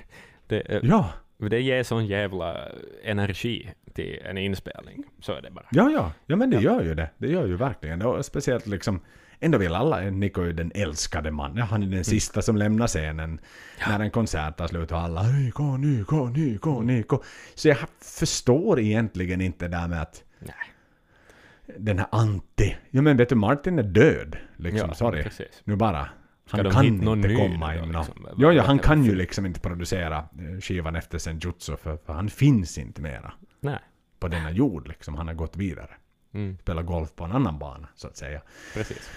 Det, 0.47 0.81
Ja, 0.83 1.11
det 1.39 1.61
ger 1.61 1.83
sån 1.83 2.07
jävla 2.07 2.57
energi 3.05 3.71
till 3.95 4.21
en 4.25 4.39
inspelning. 4.39 5.05
Så 5.21 5.33
är 5.33 5.43
det 5.43 5.51
bara. 5.51 5.67
ja, 5.71 5.91
ja. 5.91 6.13
Ja, 6.27 6.37
men 6.37 6.51
det 6.51 6.57
Ja. 6.57 6.63
gör 6.63 6.83
ju 6.83 6.95
det. 6.95 7.11
Det 7.19 7.29
gör 7.29 7.47
ju 7.47 7.57
verkligen. 7.57 8.03
Och 8.03 8.25
speciellt 8.25 8.67
liksom 8.67 9.01
ändå 9.41 9.59
vill 9.59 9.75
alla, 9.75 10.01
Nico 10.01 10.41
är 10.43 10.47
ju 10.47 10.53
den 10.53 10.73
älskade 10.75 11.31
mannen, 11.31 11.63
han 11.63 11.83
är 11.83 11.87
den 11.87 12.05
sista 12.05 12.43
som 12.43 12.57
lämnar 12.57 12.87
scenen 12.87 13.41
när 13.89 14.01
en 14.01 14.11
konsert 14.11 14.57
tar 14.57 14.67
slut 14.67 14.93
och 14.93 14.99
alla 14.99 15.23
Nico, 15.23 15.77
Nico, 15.77 16.27
Nico, 16.27 16.81
Nico. 16.83 17.23
Så 17.55 17.69
jag 17.69 17.77
förstår 18.01 18.81
egentligen 18.81 19.41
inte 19.41 19.69
det 19.69 19.77
där 19.77 19.89
med 19.89 20.03
att 20.03 20.23
Nej. 20.39 20.55
den 21.79 21.99
här 21.99 22.09
anti, 22.13 22.77
ja 22.91 23.03
men 23.03 23.17
vet 23.17 23.29
du 23.29 23.35
Martin 23.35 23.79
är 23.79 23.83
död, 23.83 24.37
liksom, 24.57 24.89
Ja, 24.89 24.95
sorry. 24.95 25.23
precis. 25.23 25.61
Nu 25.65 25.77
bara. 25.77 26.09
Ska 26.47 26.57
Han 26.63 26.71
kan 26.73 26.85
inte 26.85 27.35
komma 27.35 27.75
in. 27.77 27.93
liksom? 27.93 28.29
Jo, 28.37 28.53
ja, 28.53 28.63
han 28.63 28.79
kan 28.79 29.05
ju 29.05 29.15
liksom 29.15 29.47
inte 29.47 29.61
producera 29.61 30.17
eh, 30.17 30.61
skivan 30.61 30.97
efter 30.97 31.19
Senjutsu 31.19 31.77
för, 31.77 31.97
för 32.07 32.13
han 32.13 32.31
finns 32.31 32.79
inte 32.79 33.01
mera 33.03 33.33
Nej. 33.61 33.79
på 34.21 34.29
denna 34.29 34.51
jord 34.51 34.89
liksom. 34.89 35.15
Han 35.15 35.27
har 35.27 35.35
gått 35.35 35.57
vidare. 35.57 35.91
Mm, 36.37 36.59
Spelar 36.59 36.83
golf 36.83 37.15
på 37.15 37.25
en 37.25 37.33
annan 37.33 37.59
bana, 37.59 37.89
så 37.95 38.07
att 38.07 38.17
säga. 38.17 38.41
precis. 38.75 39.11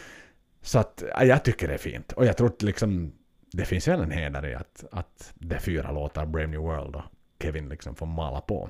Så 0.62 0.80
att 0.80 1.04
ja, 1.16 1.24
jag 1.24 1.44
tycker 1.44 1.68
det 1.68 1.74
är 1.74 1.78
fint. 1.78 2.12
Och 2.12 2.26
jag 2.26 2.38
tror 2.38 2.48
att 2.48 2.62
liksom 2.62 3.12
det 3.52 3.66
finns 3.66 3.88
väl 3.88 4.02
en 4.02 4.12
heder 4.12 4.46
i 4.48 4.56
att, 4.56 4.84
att 4.92 5.34
det 5.36 5.56
är 5.56 5.60
fyra 5.60 5.92
låtar 5.92 6.26
Brave 6.26 6.48
New 6.48 6.60
World 6.60 6.96
och 6.96 7.04
Kevin 7.44 7.70
liksom 7.70 7.96
får 7.96 8.06
mala 8.06 8.42
på. 8.42 8.68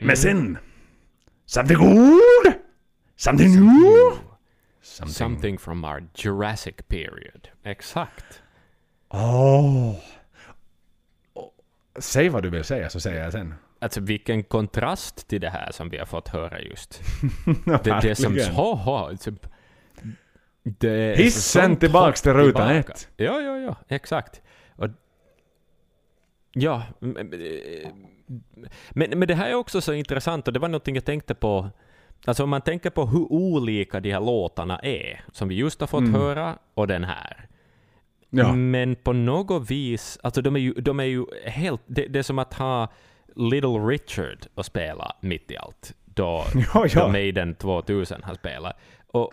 Men 0.00 0.16
sen! 0.16 0.58
Something 1.46 1.78
good! 1.78 2.52
Something 3.16 3.50
new! 3.60 4.18
Something... 4.82 5.14
Something 5.14 5.58
from 5.58 5.84
our 5.84 6.08
Jurassic 6.14 6.74
period. 6.88 7.48
Exakt. 7.62 8.42
Åh! 9.08 9.94
Åh, 11.34 11.48
Säg 11.98 12.28
vad 12.28 12.42
du 12.42 12.50
vill 12.50 12.64
säga 12.64 12.90
så 12.90 13.00
säger 13.00 13.22
jag 13.22 13.32
sen. 13.32 13.54
Alltså 13.82 14.00
vilken 14.00 14.42
kontrast 14.42 15.28
till 15.28 15.40
det 15.40 15.50
här 15.50 15.72
som 15.72 15.88
vi 15.90 15.98
har 15.98 16.06
fått 16.06 16.28
höra 16.28 16.60
just. 16.60 17.00
Det, 17.84 18.00
det 18.02 18.14
som... 18.14 18.38
Ha, 18.38 18.74
ha, 18.74 19.16
typ, 19.16 19.46
det 20.62 21.16
Hissen 21.18 21.76
tillbaks 21.76 22.22
till 22.22 22.32
ruta 22.32 22.74
ett. 22.74 23.08
Ja, 23.16 23.40
ja, 23.40 23.58
ja, 23.58 23.76
exakt. 23.88 24.42
Och, 24.76 24.88
ja, 26.52 26.82
men, 26.98 27.30
men, 28.90 29.18
men 29.18 29.28
det 29.28 29.34
här 29.34 29.48
är 29.50 29.54
också 29.54 29.80
så 29.80 29.92
intressant 29.92 30.46
och 30.46 30.52
det 30.54 30.60
var 30.60 30.68
någonting 30.68 30.94
jag 30.94 31.04
tänkte 31.04 31.34
på. 31.34 31.70
Alltså 32.24 32.42
om 32.42 32.50
man 32.50 32.60
tänker 32.62 32.90
på 32.90 33.06
hur 33.06 33.32
olika 33.32 34.00
de 34.00 34.12
här 34.12 34.20
låtarna 34.20 34.78
är, 34.78 35.24
som 35.32 35.48
vi 35.48 35.54
just 35.54 35.80
har 35.80 35.86
fått 35.86 36.00
Mm. 36.00 36.14
höra, 36.14 36.58
och 36.74 36.86
den 36.86 37.04
här. 37.04 37.46
Ja. 38.30 38.52
Men 38.52 38.96
på 38.96 39.12
något 39.12 39.70
vis, 39.70 40.18
alltså 40.22 40.42
de 40.42 40.56
är 40.56 40.60
ju, 40.60 40.72
de 40.72 41.00
är 41.00 41.04
ju 41.04 41.24
helt, 41.44 41.80
det, 41.86 42.06
det 42.06 42.18
är 42.18 42.22
som 42.22 42.38
att 42.38 42.54
ha 42.54 42.88
Little 43.40 43.78
Richard 43.78 44.46
att 44.54 44.66
spela 44.66 45.16
mitt 45.20 45.50
i 45.50 45.56
allt, 45.56 45.94
då, 46.04 46.44
Ja, 46.74 46.86
ja. 46.88 47.02
då 47.02 47.08
Maiden 47.08 47.54
2000 47.54 48.22
har 48.22 48.34
spelat. 48.34 48.76
Och, 49.06 49.32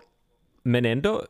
men 0.62 0.84
ändå, 0.84 1.22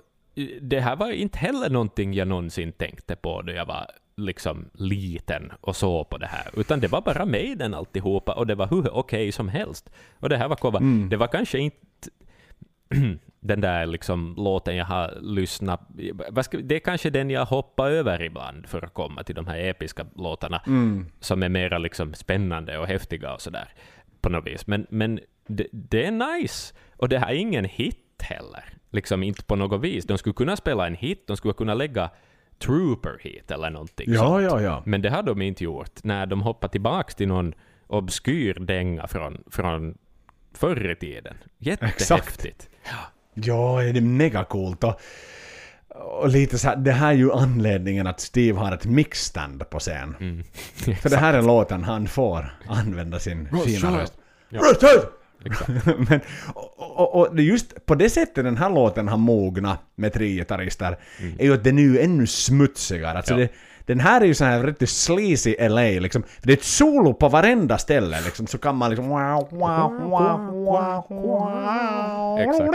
det 0.60 0.80
här 0.80 0.96
var 0.96 1.10
inte 1.10 1.38
heller 1.38 1.70
någonting 1.70 2.14
jag 2.14 2.28
någonsin 2.28 2.72
tänkte 2.72 3.16
på 3.16 3.42
då 3.42 3.52
jag 3.52 3.66
var 3.66 3.86
liksom 4.16 4.70
liten 4.74 5.52
och 5.60 5.76
såg 5.76 6.09
på 6.09 6.18
det 6.18 6.26
här, 6.26 6.50
utan 6.56 6.80
det 6.80 6.88
var 6.88 7.00
bara 7.00 7.24
Maiden 7.24 7.74
alltihopa 7.74 8.32
och 8.32 8.46
det 8.46 8.55
var 8.55 8.66
hur 8.66 8.94
okej 8.94 9.32
som 9.32 9.48
helst. 9.48 9.90
Och 10.20 10.28
det 10.28 10.36
här 10.36 10.48
var 10.48 10.56
kova. 10.56 10.78
Mm. 10.78 11.09
Det 11.09 11.16
var 11.16 11.26
kanske 11.26 11.59
inte 11.59 11.78
den 13.40 13.60
där 13.60 13.86
liksom 13.86 14.35
låten 14.36 14.77
jag 14.77 14.85
har 14.85 15.19
lyssnat... 15.20 15.81
Det 16.62 16.74
är 16.74 16.78
kanske 16.78 17.10
den 17.10 17.31
jag 17.31 17.44
hoppar 17.44 17.90
över 17.90 18.23
ibland 18.23 18.66
för 18.69 18.85
att 18.85 18.94
komma 18.94 19.23
till 19.23 19.35
de 19.35 19.47
här 19.47 19.59
episka 19.59 20.06
låtarna 20.16 20.62
Mm. 20.66 21.06
som 21.20 21.43
är 21.43 21.48
mera 21.48 21.78
liksom 21.78 22.15
spännande 22.15 22.78
och 22.78 22.86
häftiga 22.86 23.35
och 23.35 23.40
sådär 23.40 23.69
på 24.20 24.28
något 24.28 24.47
vis. 24.47 24.66
Men, 24.66 24.86
men 24.90 25.20
det, 25.47 25.66
det 25.73 26.05
är 26.06 26.10
nice. 26.39 26.74
Och 26.97 27.09
det 27.09 27.19
här 27.19 27.28
är 27.28 27.35
ingen 27.35 27.65
hit 27.65 28.23
heller. 28.23 28.65
Liksom 28.90 29.23
inte 29.23 29.44
på 29.44 29.56
något 29.56 29.81
vis. 29.81 30.05
De 30.05 30.19
skulle 30.19 30.35
kunna 30.35 30.56
spela 30.56 30.86
en 30.86 30.94
hit, 30.94 31.27
de 31.27 31.36
skulle 31.36 31.55
kunna 31.55 31.74
lägga 31.74 32.10
Trooper 32.59 33.19
hit 33.20 33.51
eller 33.51 33.70
någonting 33.70 34.06
Ja, 34.12 34.19
sånt. 34.19 34.43
ja, 34.43 34.60
ja. 34.60 34.82
Men 34.86 35.02
det 35.02 35.10
har 35.10 35.23
de 35.23 35.43
inte 35.43 35.65
gjort. 35.65 36.05
När 36.05 36.27
de 36.27 36.40
hoppar 36.43 36.69
tillbaka 36.69 37.12
till 37.15 37.28
någon 37.28 37.55
obskyr 37.86 38.55
dänga 38.55 39.06
från, 39.06 39.44
från 39.51 39.98
förr 40.55 40.90
i 40.90 40.97
tiden. 40.97 41.36
Jättehäftigt. 41.59 42.70
Ja, 43.43 43.81
det 43.82 43.98
är 43.98 44.01
mega 44.01 44.44
coolt 44.44 44.85
och, 44.85 45.01
och 46.20 46.28
lite 46.28 46.59
så 46.59 46.69
här, 46.69 46.77
det 46.77 46.93
här 46.93 47.09
är 47.09 47.16
ju 47.16 47.32
anledningen 47.32 48.06
att 48.06 48.20
Steve 48.20 48.59
har 48.59 48.73
ett 48.73 48.85
mixstand 48.85 49.70
på 49.70 49.78
scen. 49.78 50.16
Mm. 50.20 50.44
För 51.02 51.10
det 51.10 51.16
här 51.16 51.35
är 51.35 51.43
låten 51.43 51.85
han 51.85 52.09
får 52.09 52.59
använda 52.69 53.19
sin 53.19 53.48
fina 53.65 54.01
röst. 54.01 54.12
Ja. 54.48 54.60
Men, 56.09 56.20
och, 56.55 57.15
och, 57.15 57.28
och 57.28 57.40
just 57.40 57.86
på 57.86 57.94
det 57.94 58.10
sättet 58.10 58.44
den 58.44 58.56
här 58.56 58.70
låten 58.70 59.09
har 59.09 59.16
mognat 59.16 59.81
med 59.94 60.12
tre 60.12 60.28
gitarrister 60.28 60.97
är 61.39 61.44
ju 61.44 61.55
att 61.55 61.65
den 61.65 61.78
är 61.78 61.82
ju 61.82 62.01
ännu 62.01 62.27
smutsigare. 62.27 63.16
Alltså 63.19 63.35
Mm. 63.35 63.43
Ja. 63.43 63.48
det, 63.52 63.68
den 63.89 64.01
här 64.01 64.20
är 64.20 64.24
ju 64.24 64.35
så 64.35 64.44
här 64.44 64.62
riktigt 64.62 64.90
sleazy 64.90 65.56
LA 65.69 66.01
liksom. 66.01 66.23
Det 66.43 66.52
är 66.52 66.56
ett 66.56 66.65
solo 66.65 67.15
på 67.15 67.28
varenda 67.28 67.78
ställe 67.78 68.20
liksom. 68.20 68.47
Så 68.47 68.59
kan 68.59 68.77
man 68.77 68.90
liksom... 68.90 69.10
Exakt. 72.39 72.70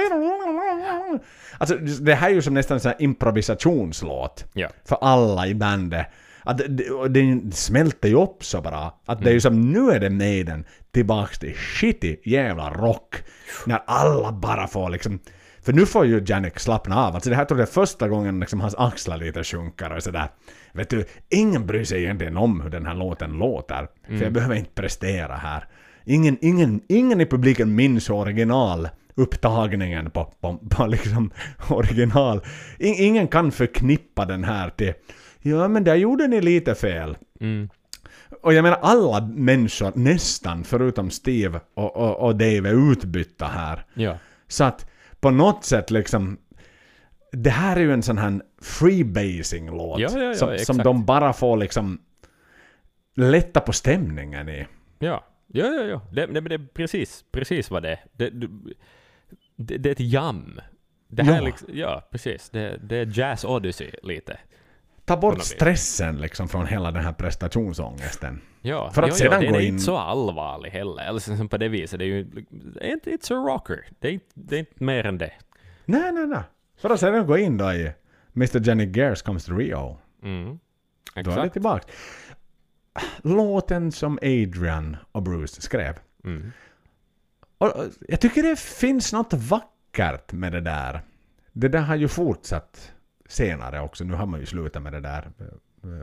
Alltså 1.58 1.76
det 1.78 2.16
här 2.16 2.30
är 2.30 2.34
ju 2.34 2.42
som 2.42 2.54
nästan 2.54 2.76
en 2.76 2.82
sån 2.82 2.94
improvisationslåt 3.00 4.46
Ja. 4.54 4.68
för 4.86 4.98
alla 5.02 5.48
i 5.48 5.56
bandet. 5.56 6.06
Att 6.44 6.62
det 7.10 7.42
smälter 7.56 8.10
ju 8.10 8.16
upp 8.16 8.46
så 8.46 8.62
bra. 8.62 9.00
Att 9.06 9.24
det 9.24 9.30
är 9.30 9.34
ju 9.34 9.42
som 9.42 9.72
nu 9.72 9.92
är 9.92 10.00
det 10.00 10.10
Maiden 10.10 10.66
tillbaks 10.92 11.40
till 11.40 11.56
shitty 11.56 12.18
jävla 12.26 12.70
rock. 12.70 13.16
När 13.66 13.84
alla 13.86 14.32
bara 14.32 14.68
får 14.68 14.90
liksom... 14.90 15.20
För 15.66 15.74
nu 15.74 15.86
får 15.86 16.06
ju 16.06 16.24
Janik 16.28 16.60
slappna 16.60 17.06
av. 17.08 17.16
Alltså 17.16 17.30
det 17.30 17.36
här 17.36 17.46
tror 17.46 17.60
jag 17.60 17.68
är 17.68 17.72
första 17.72 18.08
gången 18.08 18.40
liksom 18.40 18.62
hans 18.62 18.76
axlar 18.76 19.18
lite 19.18 19.44
sjunker 19.44 19.96
och 19.96 20.04
sådär. 20.04 20.28
Vet 20.74 20.90
du, 20.90 21.06
ingen 21.30 21.66
bryr 21.66 21.84
sig 21.84 22.04
egentligen 22.04 22.38
om 22.38 22.62
hur 22.62 22.70
den 22.70 22.86
här 22.86 22.96
låten 22.96 23.32
låter. 23.32 23.88
För 24.08 24.24
jag 24.24 24.34
behöver 24.34 24.56
inte 24.56 24.72
prestera 24.72 25.36
här. 25.36 25.68
Ingen, 26.06 26.38
ingen, 26.42 26.82
ingen 26.88 27.22
i 27.22 27.26
publiken 27.26 27.76
minns 27.76 28.10
original 28.10 28.90
upptagningen 29.16 30.12
på, 30.12 30.34
på, 30.42 30.58
på 30.70 30.88
liksom 30.88 31.32
original. 31.70 32.42
In, 32.80 32.96
ingen 32.98 33.28
kan 33.28 33.52
förknippa 33.52 34.26
den 34.26 34.44
här 34.44 34.70
till 34.70 34.94
Ja 35.42 35.68
men 35.68 35.84
där 35.84 35.96
gjorde 35.96 36.28
ni 36.28 36.42
lite 36.42 36.76
fel. 36.76 37.18
Mm. 37.40 37.70
Och 38.42 38.54
jag 38.54 38.64
menar 38.64 38.80
alla 38.82 39.26
människor 39.26 39.92
nästan 39.96 40.64
förutom 40.64 41.10
Steve 41.12 41.60
och, 41.74 41.96
och, 41.96 42.28
och 42.28 42.36
Dave 42.36 42.70
är 42.70 42.92
utbytta 42.92 43.46
här. 43.46 43.86
Ja. 43.94 44.18
Så 44.48 44.64
att 44.64 44.90
på 45.24 45.32
något 45.32 45.66
sätt 45.66 45.92
liksom 45.92 46.38
det 47.32 47.50
här 47.50 47.76
är 47.76 47.82
ju 47.82 47.94
en 47.94 48.04
sån 48.04 48.18
här 48.18 48.42
freebasing-låt 48.62 50.00
Ja, 50.00 50.10
ja, 50.14 50.24
ja, 50.24 50.34
som, 50.34 50.58
som 50.58 50.78
de 50.78 51.06
bara 51.06 51.34
får 51.34 51.58
liksom 51.58 52.02
lätta 53.16 53.60
på 53.60 53.74
stämningen 53.74 54.50
i. 54.50 54.68
Ja, 55.00 55.24
ja, 55.48 55.66
ja. 55.66 55.84
ja. 55.84 56.02
Det, 56.12 56.26
det, 56.26 56.42
det 56.42 56.56
är 56.56 56.68
precis, 56.74 57.26
precis 57.32 57.72
vad 57.72 57.84
det 57.84 57.92
är. 57.92 58.00
Det, 58.14 58.30
det, 59.56 59.78
det, 59.78 59.90
är 59.90 59.92
ett 59.92 60.00
jam. 60.00 60.60
Det 61.08 61.24
här 61.24 61.36
Ja. 61.36 61.42
liksom, 61.42 61.68
ja, 61.74 62.08
precis. 62.12 62.50
Det, 62.50 62.78
det 62.84 62.98
är 62.98 63.20
Jazz 63.20 63.46
Odyssey 63.46 63.92
lite. 64.04 64.40
Ta 65.06 65.18
bort 65.18 65.44
stressen 65.44 66.18
liksom 66.18 66.48
från 66.48 66.68
hela 66.68 66.92
den 66.92 67.04
här 67.04 67.14
prestationsångesten. 67.14 68.42
Ja, 68.66 68.92
För 68.92 69.04
att 69.04 69.10
ja, 69.10 69.16
sedan 69.16 69.32
ja, 69.32 69.40
den 69.40 69.52
gå 69.52 69.58
är 69.58 69.62
in- 69.62 69.68
inte 69.74 69.84
så 69.84 69.98
allvarlig 69.98 70.70
heller. 70.70 71.04
Eller 71.04 71.20
som 71.20 71.50
på 71.50 71.58
det 71.58 71.68
viset. 71.68 72.00
Det 72.00 72.06
är 72.06 72.08
ju 72.08 72.24
det 72.50 72.88
är 72.90 72.94
inte 72.94 73.10
it's 73.10 73.34
a 73.34 73.54
rocker. 73.54 73.86
Det 74.00 74.08
är, 74.08 74.12
inte, 74.12 74.26
det 74.34 74.56
är 74.56 74.60
inte 74.60 74.84
mer 74.84 75.06
än 75.06 75.18
det. 75.18 75.32
Nej, 75.86 76.12
nej, 76.12 76.28
nej. 76.28 76.40
För 76.78 76.90
att 76.90 77.00
sedan 77.00 77.28
gå 77.28 77.38
in 77.38 77.58
då 77.58 77.72
i 77.74 77.92
Mr. 78.36 78.60
Jenny 78.68 78.92
Gears 78.96 79.22
Comes 79.22 79.46
to 79.46 79.54
Rio. 79.56 79.98
Mm. 80.24 80.46
Då 81.16 81.20
är 81.20 81.24
det 81.24 81.32
Exakt. 81.32 81.54
tillbaka. 81.54 81.88
Låten 83.22 83.92
som 83.92 84.20
Adrian 84.22 84.98
och 85.12 85.24
Bruce 85.24 85.62
skrev. 85.62 85.96
Mm. 86.24 86.52
Och 87.58 87.72
jag 88.08 88.22
tycker 88.22 88.44
det 88.44 88.60
finns 88.60 89.14
något 89.14 89.34
vackert 89.34 90.32
med 90.34 90.52
det 90.52 90.62
där. 90.62 91.02
Det 91.52 91.68
där 91.68 91.80
har 91.82 91.96
ju 91.96 92.08
fortsatt 92.08 92.92
senare 93.28 93.82
också. 93.82 94.04
Nu 94.04 94.14
har 94.14 94.26
man 94.26 94.40
ju 94.40 94.46
slutat 94.46 94.82
med 94.82 94.94
det 94.94 95.00
där. 95.00 95.32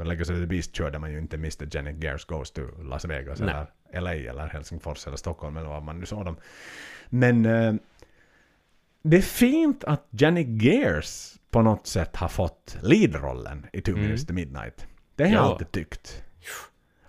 Legacy 0.05 0.33
of 0.33 0.39
the 0.41 0.47
Beast 0.47 0.75
körde 0.77 0.99
man 0.99 1.13
ju 1.13 1.19
inte 1.19 1.37
Mr. 1.37 1.69
Janet 1.77 2.05
Gears 2.05 2.25
Goes 2.25 2.51
to 2.51 2.63
Las 2.83 3.05
Vegas 3.05 3.41
Nej. 3.41 3.55
eller 3.93 4.01
LA 4.01 4.31
eller 4.31 4.47
Helsingfors 4.47 5.07
eller 5.07 5.17
Stockholm 5.17 5.57
eller 5.57 5.69
vad 5.69 5.83
man 5.83 5.99
nu 6.01 6.07
såg 6.07 6.25
dem. 6.25 6.37
Men 7.09 7.47
eh, 7.47 7.75
det 9.03 9.17
är 9.17 9.23
fint 9.23 9.85
att 9.85 10.07
Janet 10.11 10.63
Gears 10.63 11.35
på 11.51 11.63
något 11.63 11.87
sätt 11.87 12.17
har 12.17 12.29
fått 12.29 12.77
leadrollen 12.83 13.67
i 13.73 13.81
Two 13.81 13.91
Mm. 13.91 14.03
Minutes 14.03 14.27
to 14.27 14.33
Midnight. 14.33 14.87
Det 15.17 15.25
har 15.25 15.31
jag 15.31 15.39
Ja. 15.41 15.45
alltid 15.53 15.73
tyckt. 15.73 16.23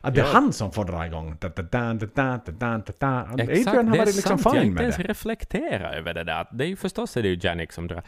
Att 0.04 0.16
det 0.16 0.22
är 0.22 0.26
Ja. 0.26 0.32
han 0.34 0.54
som 0.54 0.72
får 0.72 0.86
dra 0.86 1.06
igång. 1.06 1.38
Da, 1.40 1.50
da, 1.50 1.62
da, 1.62 1.94
da, 1.94 2.08
da, 2.16 2.38
da, 2.52 2.78
da, 3.00 3.28
da. 3.38 3.44
Exakt, 3.44 3.68
Adrian 3.68 3.88
har 3.88 3.94
det 3.96 4.00
varit 4.00 4.16
liksom 4.16 4.38
sant. 4.38 4.56
Jag 4.56 4.62
har 4.62 4.66
inte 4.66 4.74
med 4.74 4.82
ens 4.82 4.96
det. 4.98 5.04
reflekterat 5.04 5.94
över 5.94 6.14
det 6.14 6.24
där. 6.24 6.48
Det 6.52 6.64
är 6.64 6.68
ju 6.68 6.76
förstås 6.76 7.18
är 7.18 7.22
det 7.24 7.30
ju 7.30 7.40
Janik 7.42 7.72
som 7.72 7.88
drar. 7.88 8.04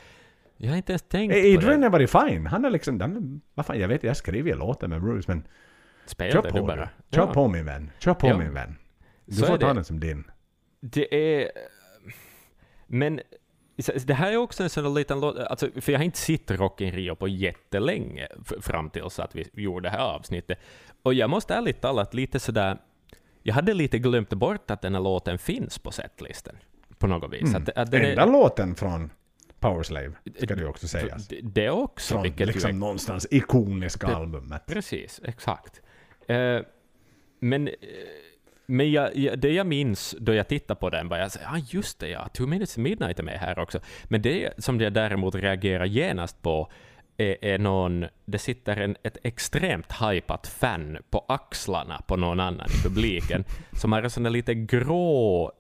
Jag 0.58 0.70
har 0.70 0.78
inte 0.78 0.92
ens 0.92 1.02
tänkt 1.02 1.34
Adrian 1.36 1.62
på 1.62 1.70
det. 1.70 1.84
har 1.86 1.90
varit 1.90 2.10
fine. 2.12 2.46
Han 2.48 2.66
är 2.66 2.70
liksom... 2.70 2.98
Den, 2.98 3.42
vad 3.54 3.66
fan, 3.66 3.80
jag 3.80 3.88
vet, 3.88 4.04
jag 4.04 4.18
skriver 4.18 4.50
ju 4.50 4.56
låten 4.58 4.90
med 4.90 5.02
Bruce, 5.02 5.26
men 5.28 5.42
kör 5.42 5.48
Spelade 6.06 6.50
på 6.52 6.58
du 6.58 6.64
bara. 6.64 6.90
Kör 7.12 7.22
Ja. 7.22 7.34
på 7.34 7.48
min 7.48 7.66
vän. 7.66 7.92
Kör 8.00 8.14
på 8.14 8.28
Ja. 8.28 8.38
min 8.38 8.54
vän. 8.54 8.76
Du 9.26 9.36
Så 9.36 9.46
får 9.46 9.58
ta 9.58 9.68
det. 9.68 9.74
den 9.74 9.84
som 9.86 10.00
din. 10.00 10.24
Det 10.82 11.16
är... 11.42 11.52
Men 12.88 13.22
Det 14.06 14.14
här 14.14 14.32
är 14.32 14.38
också 14.38 14.64
en 14.64 14.70
sån 14.70 14.94
liten 14.94 15.20
låt, 15.20 15.38
alltså, 15.38 15.70
för 15.82 15.92
jag 15.92 16.00
har 16.00 16.04
inte 16.06 16.18
sett 16.18 16.52
Rock 16.52 16.82
in 16.82 16.92
Rio 16.92 17.16
på 17.16 17.28
jättelänge, 17.28 18.28
fram 18.62 18.90
tills 18.90 19.20
att 19.20 19.36
vi 19.36 19.46
gjorde 19.54 19.86
det 19.90 19.90
här 19.90 20.00
avsnittet. 20.16 20.60
Och 21.04 21.14
jag 21.14 21.30
måste 21.30 21.54
ärligt 21.54 21.82
talat 21.82 22.14
lite 22.14 22.40
sådär, 22.40 22.78
jag 23.44 23.54
hade 23.54 23.74
lite 23.74 24.00
glömt 24.00 24.30
bort 24.30 24.72
att 24.72 24.82
den 24.82 24.94
här 24.96 25.02
låten 25.02 25.38
finns 25.38 25.80
på 25.80 25.92
setlisten. 25.92 26.56
På 26.98 27.08
något 27.08 27.34
vis. 27.34 27.56
Att, 27.56 27.70
att 27.70 27.92
den 27.92 28.02
är- 28.02 28.10
Enda 28.10 28.26
låten 28.26 28.76
från 28.76 29.10
Powerslave, 29.64 30.12
ska 30.38 30.56
det 30.56 30.62
ju 30.62 30.68
också 30.68 30.88
sägas. 30.88 31.28
det, 31.28 31.40
det 31.42 31.70
också, 31.70 32.14
Från 32.14 32.24
vilket 32.24 32.42
ju 32.42 32.46
liksom 32.46 32.80
någonstans 32.80 33.28
ikoniska 33.32 34.08
albumet. 34.08 34.66
Precis, 34.66 35.22
exakt. 35.24 35.82
Eh, 36.28 36.60
men 37.40 37.68
eh, 37.68 37.74
men 38.66 38.92
jag, 38.92 39.16
jag, 39.18 39.40
det 39.40 39.50
jag 39.50 39.68
minns 39.68 40.16
då 40.20 40.34
jag 40.34 40.48
tittade 40.48 40.80
på 40.80 40.90
den 40.90 41.10
var 41.10 41.18
jag 41.18 41.32
ja 41.44 41.50
ah, 41.50 41.60
just 41.70 42.00
det 42.00 42.08
ja, 42.08 42.28
Two 42.28 42.42
Minutes 42.42 42.78
Midnight 42.78 43.20
är 43.20 43.24
med 43.24 43.40
här 43.40 43.60
också. 43.60 43.80
Men 44.04 44.22
det 44.22 44.54
som 44.58 44.82
jag 44.82 44.94
däremot 44.94 45.36
reagerar 45.36 45.86
genast 45.86 46.42
på 46.42 46.72
är, 47.18 47.46
är 47.46 47.60
någon, 47.60 48.06
det 48.26 48.40
sitter 48.40 48.78
en, 48.78 48.96
ett 49.04 49.18
extremt 49.24 49.92
hypat 49.92 50.48
fan 50.48 50.98
på 51.10 51.26
axlarna 51.28 52.02
på 52.08 52.16
någon 52.16 52.40
annan 52.40 52.68
i 52.68 52.84
publiken 52.84 53.44
som 53.82 53.92
har 53.92 54.04
en 54.04 54.10
sån 54.10 54.24
där 54.24 54.32
lite 54.32 54.54
grå 54.54 55.52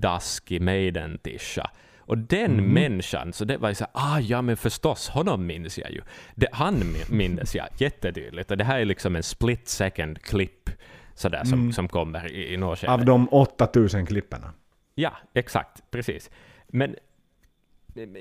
daskig 0.00 0.62
Maiden-tisha. 0.62 1.70
Och 2.10 2.18
den 2.18 2.52
Mhm. 2.56 2.64
människan, 2.74 3.32
så 3.32 3.44
det 3.44 3.56
var 3.58 3.68
ju 3.68 3.74
så 3.74 3.84
här, 3.84 3.92
ah 4.14 4.20
ja 4.20 4.42
men 4.42 4.56
förstås, 4.56 5.08
honom 5.08 5.46
minns 5.46 5.78
jag 5.78 5.90
ju. 5.90 6.00
Det, 6.34 6.48
han 6.52 6.78
min- 6.78 7.16
minns 7.18 7.54
jag 7.54 7.66
jättetydligt. 7.78 8.50
Och 8.50 8.56
det 8.56 8.64
här 8.64 8.80
är 8.80 8.84
liksom 8.84 9.16
en 9.16 9.22
split 9.22 9.68
second 9.68 10.22
klipp 10.22 10.70
sådär 11.14 11.44
som, 11.44 11.72
som 11.72 11.88
kommer 11.88 12.32
i, 12.32 12.54
i 12.54 12.56
något. 12.56 12.82
Mm. 12.82 12.94
Av 12.94 13.04
de 13.04 13.28
8000 13.30 14.06
klipperna. 14.06 14.52
Ja, 14.94 15.12
exakt, 15.34 15.90
precis. 15.90 16.30
Men... 16.68 16.94
Det 17.94 18.02
är 18.02 18.06
ändå 18.06 18.18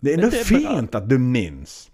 det 0.00 0.12
är 0.40 0.60
bra. 0.62 0.74
fint 0.74 0.94
att 0.94 1.08
du 1.08 1.18
minns. 1.18 1.90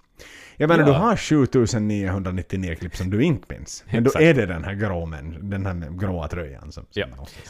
Jag 0.57 0.69
menar, 0.69 0.81
Ja. 0.83 0.87
du 0.87 0.93
har 0.93 1.17
7999 1.17 2.75
klipp 2.79 2.97
som 2.97 3.11
du 3.11 3.23
inte 3.25 3.55
minns. 3.55 3.85
Men 3.93 4.05
då 4.05 4.11
är 4.21 4.35
det 4.35 4.47
den 4.47 4.65
här 4.65 4.75
grå, 4.75 5.07
den 5.43 5.67
här 5.67 5.99
gråa 5.99 6.29
tröjan 6.29 6.73
som, 6.73 6.87
som 6.91 7.03
Ja. 7.11 7.17
måste 7.17 7.41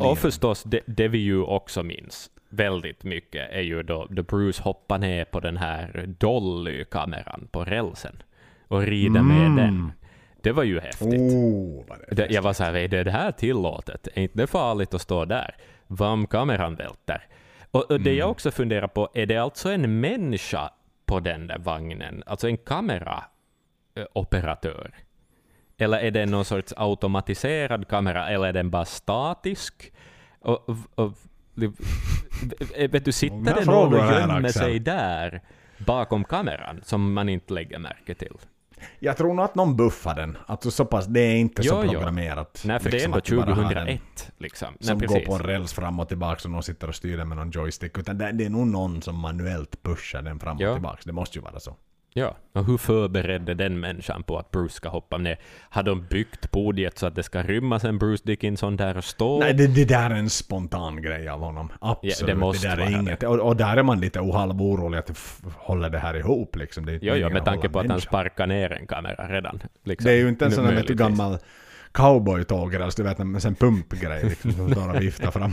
Och, 0.00 0.10
och 0.10 0.18
förstås, 0.18 0.62
det, 0.62 0.80
det 0.86 1.08
vi 1.08 1.18
ju 1.18 1.42
också 1.42 1.82
minns 1.82 2.30
väldigt 2.48 3.04
mycket 3.04 3.50
är 3.50 3.60
ju 3.60 3.82
då, 3.82 4.06
då 4.10 4.22
Bruce 4.22 4.62
hoppar 4.62 4.98
ner 4.98 5.24
på 5.24 5.40
den 5.40 5.56
här 5.56 6.04
Dolly-kameran 6.18 7.48
på 7.50 7.64
rälsen 7.64 8.22
och 8.68 8.82
rider 8.82 9.22
med 9.22 9.46
Mm. 9.46 9.56
den. 9.56 9.92
Det 10.42 10.52
var 10.52 10.62
ju 10.62 10.80
häftigt. 10.80 11.32
Oh, 11.32 11.84
vad 11.88 11.98
det 12.10 12.26
jag 12.30 12.42
var 12.42 12.52
såhär, 12.52 12.76
är 12.76 12.88
det 13.04 13.10
här 13.10 13.32
tillåtet? 13.32 14.08
Är 14.14 14.22
inte 14.22 14.38
det 14.38 14.46
farligt 14.46 14.94
att 14.94 15.00
stå 15.02 15.24
där? 15.24 15.54
Vad 15.86 16.30
kameran 16.30 16.74
välter? 16.74 17.26
Och, 17.70 17.90
och 17.90 18.00
det 18.00 18.10
Mm. 18.10 18.18
jag 18.18 18.30
också 18.30 18.50
funderar 18.50 18.88
på, 18.88 19.08
är 19.14 19.26
det 19.26 19.36
alltså 19.36 19.70
en 19.70 20.00
människa 20.00 20.70
på 21.06 21.20
den 21.20 21.46
där 21.46 21.58
vagnen? 21.58 22.22
Alltså 22.26 22.48
en 22.48 22.56
kameraoperatör? 22.56 24.94
Eller 25.82 25.98
är 25.98 26.10
det 26.10 26.26
någon 26.26 26.44
sorts 26.44 26.74
automatiserad 26.76 27.88
kamera, 27.88 28.28
eller 28.28 28.46
är 28.48 28.52
den 28.52 28.70
bara 28.70 28.84
statisk? 28.84 29.92
Och, 30.40 30.68
och, 30.94 31.12
vet 32.90 33.04
du, 33.04 33.12
sitter 33.12 33.54
det 33.54 33.64
någon 33.64 33.94
och 33.94 34.12
gömmer 34.12 34.48
sig 34.48 34.78
där 34.78 35.42
bakom 35.78 36.24
kameran 36.24 36.80
som 36.84 37.12
man 37.12 37.28
inte 37.28 37.54
lägger 37.54 37.78
märke 37.78 38.14
till? 38.14 38.36
Jag 38.98 39.16
tror 39.16 39.34
nog 39.34 39.44
att 39.44 39.54
någon 39.54 39.76
buffar 39.76 40.14
den. 40.14 40.38
Alltså 40.46 40.70
så 40.70 40.84
pass, 40.84 41.06
det 41.06 41.20
är 41.20 41.36
inte 41.36 41.62
så 41.62 41.68
Jo, 41.74 41.80
jo. 41.84 41.90
programmerat. 41.92 42.62
Nej, 42.66 42.78
för 42.80 42.90
det 42.90 42.96
är 42.96 43.08
liksom 43.08 43.12
ändå 43.12 43.18
att 43.18 43.24
du 43.24 43.36
bara 43.36 43.54
har 43.54 43.62
en 43.62 43.68
2001. 43.68 44.32
Liksom. 44.38 44.68
Nej, 44.80 44.86
Som 44.86 44.98
precis. 44.98 45.16
går 45.18 45.24
på 45.26 45.34
en 45.34 45.42
räls 45.42 45.72
fram 45.72 46.00
och 46.00 46.08
tillbaka 46.08 46.40
och 46.44 46.50
någon 46.50 46.62
sitter 46.62 46.88
och 46.88 46.94
styr 46.94 47.16
den 47.16 47.28
med 47.28 47.36
någon 47.38 47.50
joystick. 47.50 47.98
Utan 47.98 48.18
det, 48.18 48.32
det 48.32 48.44
är 48.44 48.50
nog 48.50 48.66
någon 48.66 49.02
som 49.02 49.16
manuellt 49.18 49.82
pushar 49.82 50.22
den 50.22 50.38
fram 50.40 50.56
och 50.56 50.62
Ja. 50.62 50.72
tillbaka. 50.74 51.02
Det 51.04 51.12
måste 51.12 51.38
ju 51.38 51.42
vara 51.44 51.60
så. 51.60 51.76
Ja, 52.14 52.36
och 52.52 52.64
hur 52.66 52.78
förberedde 52.78 53.54
den 53.54 53.80
människan 53.80 54.22
på 54.22 54.38
att 54.38 54.50
Bruce 54.50 54.74
ska 54.74 54.88
hoppa 54.88 55.18
ner? 55.18 55.38
Har 55.70 55.82
de 55.82 56.06
byggt 56.10 56.50
podiet 56.50 56.98
så 56.98 57.06
att 57.06 57.14
det 57.14 57.22
ska 57.22 57.42
rymmas 57.42 57.84
en 57.84 57.98
Bruce 57.98 58.22
Dickinson 58.26 58.76
där 58.76 58.96
och 58.96 59.04
stå? 59.04 59.38
Nej, 59.40 59.54
det, 59.54 59.66
det 59.66 59.84
där 59.84 60.10
är 60.10 60.14
en 60.14 60.30
spontan 60.30 61.02
grej 61.02 61.28
av 61.28 61.40
honom. 61.40 61.72
Absolut. 61.80 62.20
Ja, 62.20 62.26
det 62.26 62.34
måste 62.34 62.68
där 62.68 62.72
är 62.76 62.78
vara 62.80 62.90
det. 62.90 62.98
inget. 62.98 63.22
Och, 63.22 63.38
och 63.38 63.56
där 63.56 63.76
är 63.76 63.82
man 63.82 64.00
lite 64.00 64.20
halv 64.20 64.62
orolig 64.62 64.98
att 64.98 65.10
håller 65.56 65.90
det 65.90 65.98
här 65.98 66.16
ihop 66.16 66.56
liksom. 66.56 66.86
Det 66.86 66.98
jo, 67.02 67.14
jo, 67.14 67.30
med 67.30 67.44
tanke 67.44 67.68
på 67.68 67.78
att 67.78 67.82
han 67.84 67.88
människa. 67.88 68.08
sparkar 68.08 68.46
ner 68.46 68.72
en 68.72 68.86
kamera 68.86 69.28
redan. 69.28 69.62
Liksom. 69.84 70.04
Det 70.06 70.12
är 70.12 70.18
ju 70.18 70.28
inte 70.28 70.44
en 70.44 70.52
sån 70.52 70.64
här 70.64 70.72
Möjligtvis. 70.72 70.98
gammal 70.98 71.38
cowboytåg 71.92 72.72
du 72.96 73.02
vet 73.02 73.18
en 73.20 73.40
sån 73.40 73.54
pumpgrej 73.54 74.24
liksom, 74.24 74.52
som 74.52 74.70
står 74.70 74.88
och 74.94 75.02
viftar 75.02 75.30
fram. 75.30 75.52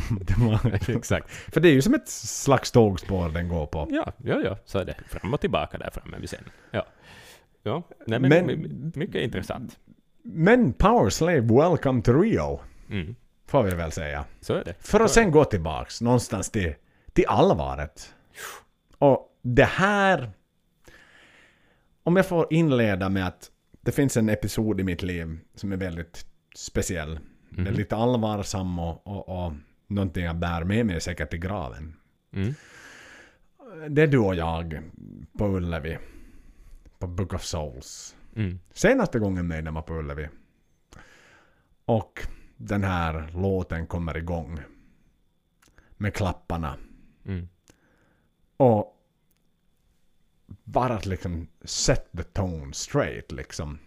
Exakt. 0.97 1.29
För 1.31 1.61
det 1.61 1.69
är 1.69 1.73
ju 1.73 1.81
som 1.81 1.93
ett 1.93 2.09
slags 2.09 2.71
tågspår 2.71 3.29
den 3.29 3.47
går 3.47 3.65
på. 3.65 3.87
Ja, 3.89 4.13
ja, 4.23 4.41
ja, 4.43 4.57
så 4.65 4.79
är 4.79 4.85
det. 4.85 4.95
Fram 5.07 5.33
och 5.33 5.41
tillbaka 5.41 5.77
där 5.77 5.89
framme 5.93 6.17
vid 6.19 6.29
scenen. 6.29 6.49
Ja. 6.71 6.85
Ja, 7.63 7.83
nej, 8.07 8.19
men, 8.19 8.29
Men- 8.29 8.45
my- 8.47 8.91
mycket 8.99 9.21
intressant. 9.21 9.79
Men 10.23 10.73
Power 10.73 11.09
Slave, 11.09 11.41
welcome 11.41 12.01
to 12.01 12.13
Rio. 12.13 12.59
Mm. 12.89 13.15
Får 13.47 13.63
vi 13.63 13.75
väl 13.75 13.91
säga. 13.91 14.25
Så 14.41 14.53
är 14.53 14.63
det. 14.63 14.73
För 14.79 14.99
att 14.99 15.11
sen 15.11 15.31
gå 15.31 15.45
tillbaks 15.45 16.01
någonstans 16.01 16.49
till, 16.49 16.73
till 17.13 17.25
allvaret. 17.27 18.13
Och 18.97 19.37
det 19.41 19.63
här... 19.65 20.31
Om 22.03 22.15
jag 22.15 22.25
får 22.27 22.47
inleda 22.49 23.09
med 23.09 23.27
att 23.27 23.51
det 23.81 23.91
finns 23.91 24.17
en 24.17 24.29
episod 24.29 24.79
i 24.79 24.83
mitt 24.83 25.01
liv 25.01 25.39
som 25.55 25.71
är 25.71 25.77
väldigt 25.77 26.25
speciell. 26.55 27.19
Den 27.49 27.67
är 27.67 27.71
lite 27.71 27.95
allvarsam 27.95 28.79
och, 28.79 29.07
och, 29.07 29.45
och 29.45 29.53
någonting 29.87 30.25
jag 30.25 30.35
bär 30.35 30.63
med 30.63 30.85
mig 30.85 31.01
säkert 31.01 31.33
i 31.33 31.37
graven. 31.37 31.95
Mm. 32.31 32.53
Det 33.89 34.01
är 34.01 34.07
du 34.07 34.17
och 34.17 34.35
jag 34.35 34.81
på 35.37 35.47
Ullevi. 35.47 35.97
På 36.99 37.07
Book 37.07 37.33
of 37.33 37.43
Souls. 37.43 38.15
Mm. 38.35 38.59
Senaste 38.71 39.19
gången 39.19 39.47
Maiden 39.47 39.73
var 39.73 39.81
på 39.81 39.93
Ullevi. 39.93 40.29
Och 41.85 42.27
den 42.57 42.83
här 42.83 43.31
låten 43.33 43.87
kommer 43.87 44.17
igång. 44.17 44.59
Med 45.97 46.13
klapparna. 46.13 46.75
Mm. 47.25 47.49
Och 48.57 48.95
bara 50.63 50.93
att 50.93 51.05
liksom 51.05 51.47
set 51.63 52.11
the 52.17 52.23
tone 52.23 52.73
straight 52.73 53.31
liksom. 53.31 53.79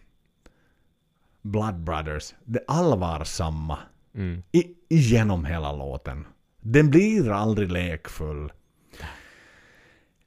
Blood 1.42 1.80
Brothers. 1.80 2.34
Det 2.44 2.64
allvarsamma. 2.66 3.78
Mm. 4.14 4.42
I, 4.52 4.64
genom 4.88 5.44
hela 5.44 5.72
låten. 5.72 6.24
Den 6.60 6.90
blir 6.90 7.30
aldrig 7.30 7.72
lekfull. 7.72 8.52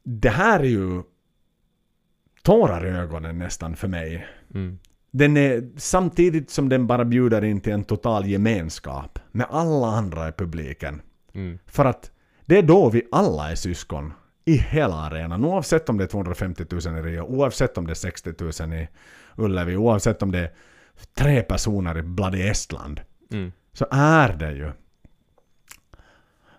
Det 0.04 0.30
här 0.30 0.60
är 0.60 0.64
ju 0.64 1.04
tårar 2.42 2.86
i 2.86 2.90
ögonen 2.90 3.38
nästan 3.38 3.76
för 3.76 3.88
mig. 3.88 4.28
Mm. 4.54 4.80
Den 5.12 5.38
är 5.38 5.70
samtidigt 5.78 6.50
som 6.50 6.70
den 6.70 6.88
bara 6.88 7.06
bjuder 7.06 7.44
in 7.44 7.62
till 7.62 7.74
en 7.74 7.84
total 7.84 8.26
gemenskap 8.26 9.20
med 9.32 9.48
alla 9.50 9.88
andra 9.88 10.30
i 10.30 10.32
publiken. 10.32 11.02
Mm. 11.34 11.60
För 11.66 11.86
att 11.86 12.12
det 12.46 12.58
är 12.58 12.64
då 12.64 12.90
vi 12.90 13.08
alla 13.12 13.52
är 13.52 13.56
syskon 13.56 14.14
i 14.46 14.58
hela 14.58 14.96
arenan. 14.96 15.46
Oavsett 15.46 15.90
om 15.90 15.98
det 15.98 16.04
är 16.04 16.08
250 16.08 16.66
000 16.70 16.98
i 16.98 17.02
Rio, 17.02 17.22
oavsett 17.22 17.78
om 17.78 17.88
det 17.88 17.94
är 17.94 17.96
60 17.96 18.64
000 18.64 18.74
i 18.74 18.88
Ullevi, 19.36 19.76
oavsett 19.78 20.22
om 20.22 20.32
det 20.32 20.40
är 20.40 20.52
tre 21.18 21.42
personer 21.42 21.98
i 21.98 22.02
Bloody 22.02 22.42
Estland. 22.42 23.02
Mm. 23.32 23.52
Så 23.74 23.86
är 23.92 24.34
det 24.34 24.52
ju 24.52 24.72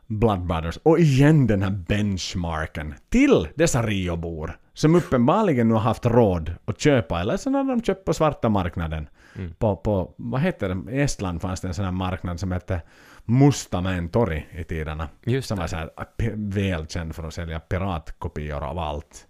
Blood 0.06 0.46
Brothers. 0.46 0.76
Och 0.76 0.98
igen 0.98 1.46
den 1.46 1.62
här 1.62 1.70
benchmarken 1.70 2.94
till 3.08 3.48
dessa 3.54 3.82
Rio-bor. 3.82 4.58
Som 4.72 4.94
uppenbarligen 4.94 5.68
nu 5.68 5.74
har 5.74 5.80
haft 5.80 6.06
råd 6.06 6.54
att 6.64 6.80
köpa, 6.80 7.20
eller 7.20 7.36
så 7.36 7.50
har 7.50 7.64
de 7.64 7.82
köpt 7.82 8.04
på 8.04 8.14
svarta 8.14 8.48
marknaden. 8.48 9.08
Mm. 9.36 9.54
På, 9.54 9.76
på, 9.76 10.14
vad 10.16 10.40
heter 10.40 10.68
det? 10.68 10.92
I 10.92 11.00
Estland 11.00 11.42
fanns 11.42 11.60
det 11.60 11.68
en 11.68 11.74
sån 11.74 11.84
här 11.84 11.92
marknad 11.92 12.40
som 12.40 12.52
hette 12.52 12.82
Mustamäen 13.24 14.08
torg 14.08 14.48
i 14.52 14.64
tiderna. 14.64 15.08
Just 15.24 15.48
Som 15.48 15.56
det. 15.56 15.60
var 15.60 15.68
så 15.68 15.76
här 15.76 15.90
välkänd 16.34 17.14
för 17.14 17.26
att 17.26 17.34
sälja 17.34 17.60
piratkopior 17.60 18.64
av 18.64 18.78
allt. 18.78 19.26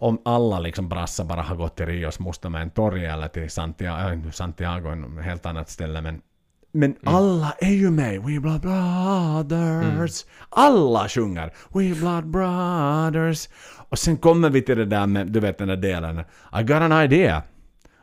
Om 0.00 0.22
alla 0.24 0.60
liksom 0.60 0.88
brassar 0.88 1.24
bara 1.24 1.42
har 1.42 1.56
gått 1.56 1.76
till 1.76 1.86
Rios 1.86 2.20
Mustamäen 2.20 2.70
torg 2.70 3.06
eller 3.06 3.28
till 3.28 3.50
Santiago, 3.50 4.12
äh, 4.26 4.30
Santiago 4.30 5.18
ett 5.18 5.24
helt 5.24 5.46
annat 5.46 5.70
ställe 5.70 6.00
men 6.00 6.20
men 6.72 6.90
Mm. 7.02 7.14
alla 7.14 7.52
är 7.58 7.70
ju 7.72 7.90
med. 7.90 8.22
We 8.22 8.40
blood 8.40 8.60
brothers. 8.60 10.24
Alla 10.50 11.08
sjunger. 11.08 11.52
We 11.68 11.94
blood 11.94 12.26
brothers. 12.26 13.48
Och 13.88 13.98
sen 13.98 14.16
kommer 14.16 14.50
vi 14.50 14.62
till 14.62 14.78
det 14.78 14.84
där 14.84 15.06
med, 15.06 15.26
du 15.26 15.40
vet 15.40 15.58
den 15.58 15.68
där 15.68 15.76
delen. 15.76 16.18
I 16.60 16.62
got 16.62 16.70
an 16.82 16.92
idea. 16.92 17.42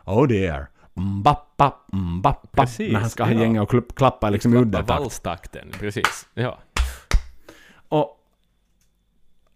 Oh 0.06 0.28
dear. 0.28 0.68
Mbappa, 0.94 1.74
mbappa. 1.94 2.62
Precis, 2.62 2.94
När 2.94 3.00
han 3.00 3.10
ska 3.10 3.24
ha 3.24 3.32
ja. 3.32 3.40
gänga 3.40 3.62
och 3.62 3.74
klappa 3.96 4.30
liksom 4.30 4.54
i 4.54 4.58
udda 4.58 4.78
takt. 4.78 4.90
Valstakten, 4.90 5.68
precis. 5.80 6.28
Ja. 6.34 6.60
Och, 7.90 8.15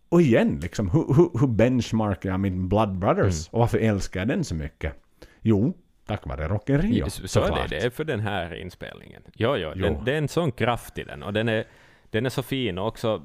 och 0.09 0.21
igen, 0.21 0.59
liksom, 0.61 0.89
hur, 0.89 1.13
hur, 1.15 1.39
hur 1.39 1.47
benchmarkar 1.47 2.29
jag 2.29 2.39
min 2.39 2.69
Blood 2.69 2.97
Brothers? 2.97 3.47
Mm. 3.47 3.51
Och 3.51 3.59
varför 3.59 3.77
älskar 3.77 4.19
jag 4.19 4.27
den 4.27 4.43
så 4.43 4.55
mycket? 4.55 4.93
Jo, 5.41 5.73
tack 6.05 6.25
vare 6.27 6.47
Rock 6.47 6.69
in 6.69 6.81
Rio. 6.81 7.09
Så, 7.09 7.27
så 7.27 7.43
är 7.43 7.51
det, 7.51 7.67
det 7.69 7.85
är 7.85 7.89
för 7.89 8.03
den 8.03 8.19
här 8.19 8.55
inspelningen. 8.55 9.21
Jo, 9.35 9.55
jo, 9.55 9.71
Jo. 9.75 9.85
Den, 9.85 10.05
det 10.05 10.13
är 10.13 10.17
en 10.17 10.27
sån 10.27 10.51
kraft 10.51 10.97
i 10.97 11.03
den 11.03 11.23
och 11.23 11.33
den 11.33 11.49
är, 11.49 11.65
den 12.09 12.25
är 12.25 12.29
så 12.29 12.43
fin 12.43 12.77
och 12.77 12.87
också... 12.87 13.23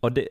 Och 0.00 0.12
det, 0.12 0.28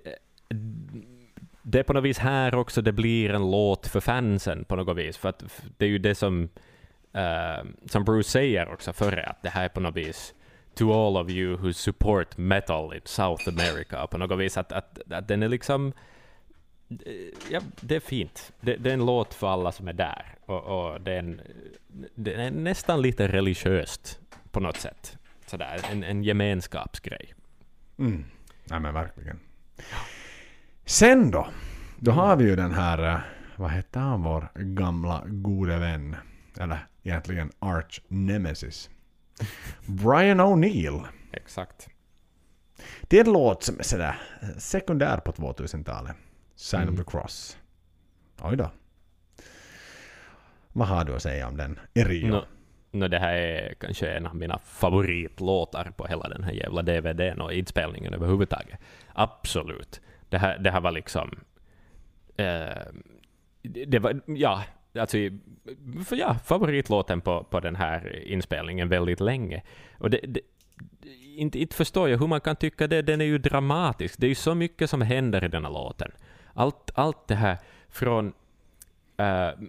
det 1.61 1.79
är 1.79 1.83
på 1.83 1.93
något 1.93 2.03
vis 2.03 2.17
här 2.17 2.55
också 2.55 2.81
det 2.81 2.91
blir 2.91 3.29
en 3.29 3.51
låt 3.51 3.87
för 3.87 3.99
fansen 3.99 4.65
på 4.65 4.75
något 4.75 4.97
vis, 4.97 5.17
för 5.17 5.29
att 5.29 5.43
det 5.77 5.85
är 5.85 5.89
ju 5.89 5.97
det 5.97 6.15
som, 6.15 6.49
uh, 7.15 7.71
som 7.85 8.03
Bruce 8.03 8.29
säger 8.29 8.73
också 8.73 8.93
före, 8.93 9.23
att 9.23 9.43
det 9.43 9.49
här 9.49 9.65
är 9.65 9.69
på 9.69 9.79
något 9.79 9.95
vis 9.95 10.33
to 10.75 10.93
all 10.93 11.17
of 11.17 11.29
you 11.29 11.57
who 11.57 11.73
support 11.73 12.37
metal 12.37 12.93
in 12.93 13.01
South 13.05 13.49
America, 13.49 14.07
på 14.07 14.17
något 14.17 14.39
vis 14.39 14.57
att, 14.57 14.71
att, 14.71 15.11
att 15.11 15.27
den 15.27 15.43
är 15.43 15.49
liksom 15.49 15.93
eh, 16.89 17.13
ja, 17.51 17.61
det 17.81 17.95
är 17.95 17.99
fint. 17.99 18.51
Det, 18.61 18.75
det, 18.75 18.89
är 18.89 18.93
en 18.93 19.05
låt 19.05 19.33
för 19.33 19.47
alla 19.47 19.71
som 19.71 19.87
är 19.87 19.93
där. 19.93 20.35
Och, 20.45 20.63
och 20.63 21.01
det, 21.01 21.11
är 21.11 21.39
är 22.29 22.51
nästan 22.51 23.01
lite 23.01 23.27
religiöst 23.27 24.19
på 24.51 24.59
något 24.59 24.77
sätt. 24.77 25.17
Sådär, 25.45 25.81
en, 25.91 26.03
en 26.03 26.23
gemenskapsgrej. 26.23 27.33
Mm. 27.99 28.25
Nej 28.63 28.79
men 28.79 28.93
verkligen. 28.93 29.39
Sen 30.85 31.31
då? 31.31 31.47
Då 31.99 32.11
har 32.11 32.35
vi 32.35 32.43
ju 32.43 32.55
den 32.55 32.71
här, 32.71 33.13
eh, 33.13 33.19
vad 33.55 33.71
heter 33.71 33.99
han, 33.99 34.23
vår 34.23 34.49
gamla 34.55 35.23
gode 35.25 35.77
vän? 35.77 36.15
Eller 36.59 36.87
egentligen 37.03 37.51
arch 37.59 38.01
nemesis. 38.07 38.89
Brian 39.85 40.41
O'Neill. 40.41 41.03
Exakt. 41.31 41.89
Det 43.01 43.19
är 43.19 43.25
en 43.25 43.33
låt 43.33 43.63
som 43.63 43.79
är 43.79 43.83
sådär 43.83 44.15
sekundär 44.57 45.17
på 45.17 45.31
2000-talet. 45.31 46.15
Sign 46.55 46.81
mm. 46.81 46.93
of 46.93 46.99
the 46.99 47.11
Cross. 47.11 47.57
Oj 48.41 48.57
då. 48.57 48.71
Vad 50.73 50.87
har 50.87 51.05
du 51.05 51.15
att 51.15 51.21
säga 51.21 51.47
om 51.47 51.57
den? 51.57 51.79
Erio? 51.93 52.27
No, 52.27 52.45
no, 52.91 53.07
det 53.07 53.19
här 53.19 53.33
är 53.33 53.73
kanske 53.73 54.07
en 54.07 54.25
av 54.25 54.35
mina 54.35 54.57
favoritlåtar 54.57 55.91
på 55.97 56.05
hela 56.05 56.29
den 56.29 56.43
här 56.43 56.51
jävla 56.51 56.81
DVDn 56.81 57.41
och 57.41 57.53
inspelningen 57.53 58.13
överhuvudtaget. 58.13 58.79
Absolut. 59.13 60.01
Det 60.29 60.37
här, 60.37 60.57
det 60.57 60.71
här 60.71 60.81
var 60.81 60.91
liksom... 60.91 61.39
Eh, 62.37 62.85
det 63.87 63.99
var, 63.99 64.21
ja, 64.25 64.63
alltså, 64.99 65.17
för 66.05 66.15
ja, 66.15 66.35
favoritlåten 66.45 67.21
på, 67.21 67.43
på 67.43 67.59
den 67.59 67.75
här 67.75 68.23
inspelningen 68.25 68.89
väldigt 68.89 69.19
länge. 69.19 69.63
Och 69.97 70.09
det, 70.09 70.19
det, 70.23 70.41
inte, 71.35 71.59
inte 71.59 71.75
förstår 71.75 72.09
jag 72.09 72.17
hur 72.17 72.27
man 72.27 72.41
kan 72.41 72.55
tycka 72.55 72.87
det, 72.87 73.01
den 73.01 73.21
är 73.21 73.25
ju 73.25 73.37
dramatisk. 73.37 74.19
Det 74.19 74.27
är 74.27 74.29
ju 74.29 74.35
så 74.35 74.55
mycket 74.55 74.89
som 74.89 75.01
händer 75.01 75.43
i 75.43 75.47
den 75.47 75.65
här 75.65 75.71
låten. 75.71 76.11
Allt, 76.53 76.91
allt 76.95 77.27
det 77.27 77.35
här 77.35 77.57
från... 77.89 78.33
Uh, 79.19 79.67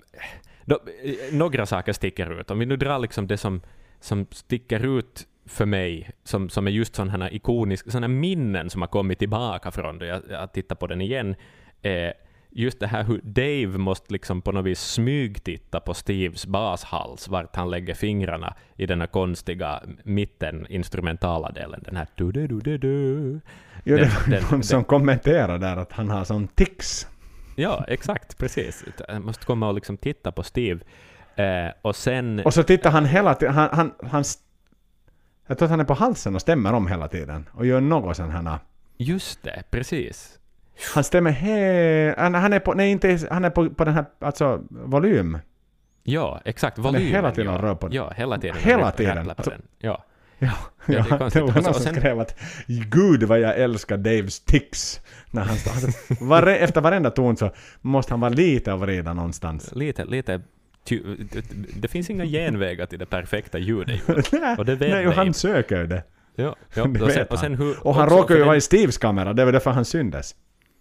då, 0.65 0.75
eh, 1.05 1.35
några 1.35 1.67
saker 1.67 1.93
sticker 1.93 2.41
ut. 2.41 2.51
Om 2.51 2.59
vi 2.59 2.67
nu 2.67 2.77
drar 2.77 2.99
liksom 2.99 3.27
det 3.27 3.37
som, 3.37 3.61
som 4.01 4.27
sticker 4.31 4.99
ut 4.99 5.27
för 5.47 5.67
mig, 5.67 6.11
som, 6.25 6.49
som 6.49 6.67
är 6.67 6.71
just 6.71 6.95
sådana 6.95 7.25
här 7.25 7.35
ikoniska 7.35 7.91
såna 7.91 8.09
minnen 8.09 8.71
som 8.71 8.83
har 8.83 8.89
kommit 8.89 9.19
tillbaka 9.19 9.71
från 9.71 9.99
det, 9.99 10.07
jag, 10.07 10.23
jag 10.31 10.53
tittar 10.53 10.77
på 10.77 10.87
den 10.87 11.01
igen, 11.01 11.35
eh, 11.83 12.11
just 12.57 12.81
det 12.81 12.87
här 12.87 13.05
hur 13.05 13.21
Dave 13.23 13.79
måste 13.79 14.13
liksom 14.13 14.43
på 14.43 14.53
något 14.53 14.65
vis 14.65 14.81
smygtitta 14.81 15.81
på 15.81 15.95
Steves 15.95 16.47
bashals, 16.47 17.29
vart 17.29 17.57
han 17.57 17.71
lägger 17.71 17.95
fingrarna 17.95 18.55
i 18.77 18.87
den 18.87 19.01
här 19.01 19.07
konstiga 19.07 19.83
mitten 20.05 20.67
instrumentala 20.69 21.51
delen, 21.51 21.83
den 21.85 21.97
här 21.97 22.07
du 22.15 22.33
du 22.33 22.47
du 22.47 22.61
du 22.61 22.79
du 22.79 23.41
Jo, 23.85 23.97
det 23.97 24.05
var 24.05 24.31
den, 24.31 24.43
någon 24.51 24.63
som 24.63 24.85
kommenterade 24.85 25.67
där 25.67 25.77
att 25.77 25.93
han 25.93 26.11
har 26.11 26.25
sån 26.25 26.49
tics. 26.49 27.07
Ja, 27.57 27.85
exakt, 27.89 28.39
precis. 28.39 28.85
Jag 29.09 29.25
måste 29.25 29.47
komma 29.47 29.69
och 29.69 29.75
liksom 29.75 29.97
titta 29.97 30.33
på 30.33 30.43
Steve. 30.43 30.81
Eh, 31.37 31.73
och 31.83 31.97
sen... 31.97 32.41
Och 32.41 32.55
så 32.55 32.63
tittar 32.63 32.91
han 32.91 33.05
hela 33.05 33.35
tiden, 33.35 33.55
han, 33.55 33.69
han, 33.73 33.93
han, 34.11 34.25
jag 35.47 35.59
tror 35.59 35.67
att 35.67 35.71
han 35.71 35.81
är 35.81 35.85
på 35.85 35.95
halsen 35.95 36.35
och 36.35 36.41
stämmer 36.41 36.73
om 36.73 36.87
hela 36.87 37.09
tiden 37.09 37.49
och 37.53 37.67
gör 37.67 37.81
något 37.81 38.17
sån 38.17 38.31
här... 38.31 38.59
Just 38.97 39.43
det, 39.43 39.63
precis. 39.71 40.39
Han 40.95 41.05
stämmer 41.05 41.31
he... 41.31 42.15
Han, 42.19 42.35
han 42.35 42.53
är 42.53 42.59
på, 42.59 42.75
nej 42.75 42.91
inte, 42.91 43.19
han 43.31 43.45
är 43.45 43.51
på, 43.51 43.71
på 43.71 43.85
den 43.85 43.95
här, 43.95 44.05
alltså 44.19 44.61
volym. 44.71 45.39
Ja, 46.03 46.41
exakt, 46.45 46.79
volym. 46.79 46.95
Han 46.95 47.03
är 47.03 47.07
hela 47.07 47.31
tiden 47.31 47.53
ja. 47.53 47.63
rör 47.63 47.75
på 47.75 47.89
den. 47.89 47.97
Ja, 47.97 48.13
hela 48.17 48.39
tiden. 48.39 48.57
Hela 48.57 48.91
tiden. 48.91 49.31
Alltså, 49.31 49.53
ja. 49.79 50.05
Ja, 50.39 50.53
ja, 50.87 51.05
det, 51.19 51.31
det, 51.31 51.41
var 51.41 51.63
någon 51.63 51.75
som 51.75 51.95
skrev 51.95 52.21
att 52.21 52.41
Gud 52.67 53.23
vad 53.23 53.41
jag 53.41 53.59
älskar 53.59 53.97
Daves 53.97 54.41
tics. 54.41 55.01
När 55.31 55.43
han, 55.43 55.51
alltså, 55.51 56.25
var, 56.25 56.47
efter 56.47 56.81
varenda 56.81 57.11
ton 57.11 57.37
så 57.37 57.51
måste 57.81 58.13
han 58.13 58.21
vara 58.21 58.31
lite 58.31 58.73
och 58.73 58.81
vrida 58.81 59.15
någonstans. 59.15 59.73
Lite, 59.75 60.05
lite 60.05 60.41
det 61.77 61.89
finns 61.89 62.11
inga 62.11 62.25
genvägar 62.25 62.87
till 62.87 62.99
det 62.99 63.07
perfekta 63.07 63.59
ljudet. 63.59 64.09
Och 64.59 64.65
det 64.65 64.75
vet 64.75 64.91
Nej, 64.91 65.09
och 65.09 65.15
han 65.15 65.35
söker 65.35 65.85
det. 65.85 66.03
Ja, 66.35 66.57
ja. 66.75 66.85
det 66.85 67.03
och, 67.03 67.11
sen, 67.11 67.27
och, 67.31 67.39
sen 67.39 67.55
hur, 67.55 67.87
och 67.87 67.95
han 67.95 68.09
råkar 68.09 68.35
ju 68.35 68.45
vara 68.45 68.57
i 68.57 68.61
Steves 68.61 68.99
kamera, 68.99 69.33
det 69.33 69.45
var 69.45 69.53
därför 69.53 69.71
han 69.71 69.85
syndes. 69.85 70.35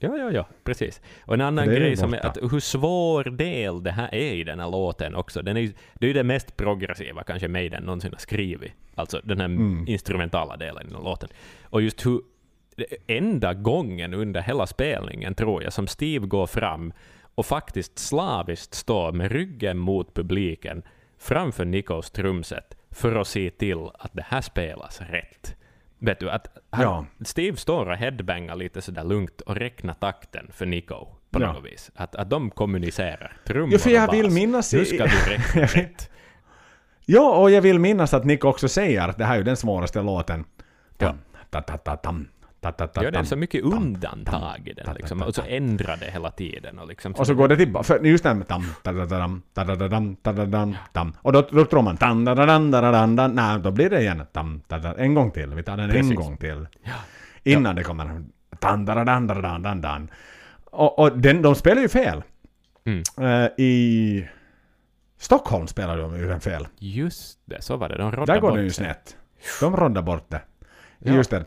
Ja, 0.05 0.17
ja, 0.17 0.31
ja, 0.31 0.47
precis. 0.63 1.01
Och 1.25 1.33
en 1.33 1.41
annan 1.41 1.67
grej 1.67 1.97
som 1.97 2.13
är 2.13 2.25
att 2.25 2.37
hur 2.37 2.59
svår 2.59 3.23
del 3.23 3.83
det 3.83 3.91
här 3.91 4.15
är 4.15 4.33
i 4.33 4.43
den 4.43 4.59
här 4.59 4.69
låten 4.69 5.15
också. 5.15 5.41
Den 5.41 5.57
är 5.57 5.71
det 5.93 6.05
är 6.05 6.07
ju 6.07 6.13
det 6.13 6.23
mest 6.23 6.57
progressiva 6.57 7.23
kanske 7.23 7.47
Maiden 7.47 7.83
någonsin 7.83 8.11
har 8.11 8.19
skrivit. 8.19 8.71
Alltså 8.95 9.21
den 9.23 9.39
här 9.39 9.45
mm. 9.45 9.85
instrumentala 9.87 10.57
delen 10.57 10.87
i 10.87 10.93
låten. 10.93 11.29
Och 11.63 11.81
just 11.81 12.05
hur 12.05 12.21
enda 13.07 13.53
gången 13.53 14.13
under 14.13 14.41
hela 14.41 14.67
spelningen, 14.67 15.35
tror 15.35 15.63
jag, 15.63 15.73
som 15.73 15.87
Steve 15.87 16.27
går 16.27 16.47
fram 16.47 16.93
och 17.35 17.45
faktiskt 17.45 17.99
slaviskt 17.99 18.73
står 18.73 19.11
med 19.11 19.31
ryggen 19.31 19.77
mot 19.77 20.13
publiken 20.13 20.83
framför 21.17 21.65
Nikos 21.65 22.11
trumset 22.11 22.77
för 22.91 23.15
att 23.15 23.27
se 23.27 23.49
till 23.49 23.87
att 23.93 24.13
det 24.13 24.25
här 24.27 24.41
spelas 24.41 25.01
rätt. 25.01 25.55
Vet 25.99 26.19
du, 26.19 26.29
att 26.29 26.47
han, 26.69 26.83
ja. 26.83 27.05
Steve 27.25 27.57
står 27.57 27.85
och 27.85 27.95
headbangar 27.95 28.55
lite 28.55 28.81
sådär 28.81 29.03
lugnt 29.03 29.41
och 29.41 29.55
räknar 29.55 29.93
takten 29.93 30.47
för 30.53 30.65
Nico 30.65 31.07
på 31.31 31.41
ja. 31.41 31.53
något 31.53 31.65
vis. 31.65 31.91
Att, 31.95 32.15
att 32.15 32.29
de 32.29 32.51
kommunicerar. 32.51 33.37
Trummor 33.47 33.73
ja, 33.73 33.79
för 33.79 33.89
jag 33.89 34.11
vill 34.11 34.29
minnas... 34.29 34.73
Nu 34.73 34.85
ska 34.85 35.05
du 35.05 35.17
räkna 35.29 35.61
rätt. 35.61 36.09
Ja, 37.05 37.35
och 37.35 37.51
jag 37.51 37.61
vill 37.61 37.79
minnas 37.79 38.13
att 38.13 38.25
Nico 38.25 38.47
också 38.47 38.67
säger 38.67 39.07
att 39.07 39.17
det 39.17 39.25
här 39.25 39.33
är 39.33 39.37
ju 39.37 39.43
den 39.43 39.57
svåraste 39.57 40.01
låten. 40.01 40.45
Ja. 40.97 41.15
Ja, 43.03 43.11
det 43.11 43.17
är 43.17 43.23
så 43.23 43.35
mycket 43.35 43.63
undantag 43.63 44.67
i 44.67 44.73
den 44.73 44.95
liksom. 44.95 45.21
Och 45.21 45.35
så 45.35 45.41
ändrar 45.47 45.97
det 45.97 46.11
hela 46.11 46.31
tiden. 46.31 46.79
Och, 46.79 46.87
liksom, 46.87 47.13
och 47.13 47.27
så 47.27 47.33
går 47.33 47.47
det 47.47 47.57
tillbaka, 47.57 47.97
just 48.03 48.23
den 48.23 48.37
med 48.37 48.47
tam, 48.47 48.63
Och 51.21 51.33
då, 51.33 51.41
då 51.51 51.65
tror 51.65 51.81
man 51.81 51.97
tam, 51.97 52.23
nej, 52.23 53.59
då 53.59 53.71
blir 53.71 53.89
det 53.89 54.01
igen 54.01 54.23
tam, 54.31 54.61
en 54.97 55.13
gång 55.13 55.31
till. 55.31 55.53
Vi 55.53 55.63
tar 55.63 55.77
den 55.77 55.89
en 55.89 56.15
gång 56.15 56.37
till. 56.37 56.67
Innan 57.43 57.75
det 57.75 57.83
kommer 57.83 58.23
tam, 58.59 58.85
dan, 58.85 59.81
dan, 59.81 60.09
Och, 60.71 60.99
och 60.99 61.17
den, 61.17 61.41
de 61.41 61.55
spelar 61.55 61.81
ju 61.81 61.89
fel. 61.89 62.23
I 63.57 64.25
Stockholm 65.17 65.67
spelar 65.67 65.97
de 65.97 66.17
ju 66.17 66.27
den 66.27 66.41
fel. 66.41 66.67
Just 66.79 67.39
det, 67.45 67.61
så 67.61 67.77
var 67.77 67.89
det. 67.89 67.97
De 67.97 68.25
Där 68.25 68.39
går 68.39 68.57
det 68.57 68.63
ju 68.63 68.69
snett. 68.69 69.17
De 69.61 69.77
roddar 69.77 70.01
bort 70.01 70.25
det. 70.29 70.41
Just 70.99 71.29
det. 71.29 71.45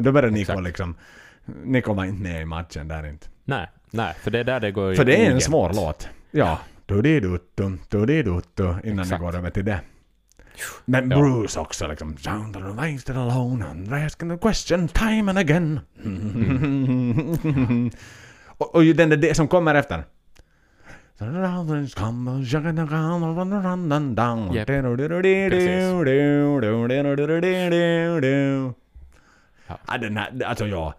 Då 0.00 0.12
börjar 0.12 0.30
Niko 0.30 0.60
liksom... 0.60 0.96
Niko 1.64 1.94
var 1.94 2.04
inte 2.04 2.22
med 2.22 2.42
i 2.42 2.44
matchen 2.44 2.88
där 2.88 3.06
inte. 3.06 3.26
Nej, 3.44 3.70
nej, 3.90 4.14
för 4.20 4.30
det 4.30 4.38
är 4.38 4.44
där 4.44 4.60
det 4.60 4.70
går 4.70 4.94
För 4.94 5.04
det 5.04 5.26
är 5.26 5.30
en 5.30 5.40
svår 5.40 5.72
låt. 5.74 6.08
Ja. 6.30 6.58
Innan 8.84 9.08
det 9.08 9.18
går 9.18 9.36
över 9.36 9.50
till 9.50 9.64
det. 9.64 9.80
Men 10.84 11.08
Bruce 11.08 11.60
också 11.60 11.86
liksom... 11.86 12.16
Sound 12.16 12.56
of 12.56 12.62
the 12.62 12.68
wasted 12.68 13.16
alone 13.16 13.64
and 13.64 13.92
asking 13.92 14.30
the 14.30 14.38
question 14.38 14.88
time 14.88 15.30
and 15.30 15.38
again. 15.38 15.80
och, 18.46 18.74
och 18.74 18.84
den 18.84 19.08
där 19.08 19.16
det 19.16 19.34
som 19.34 19.48
kommer 19.48 19.74
efter. 19.74 20.04
Yep. 24.54 24.66
Ja, 29.66 29.98
den 29.98 30.16
här, 30.16 30.42
alltså 30.42 30.66
ja. 30.66 30.94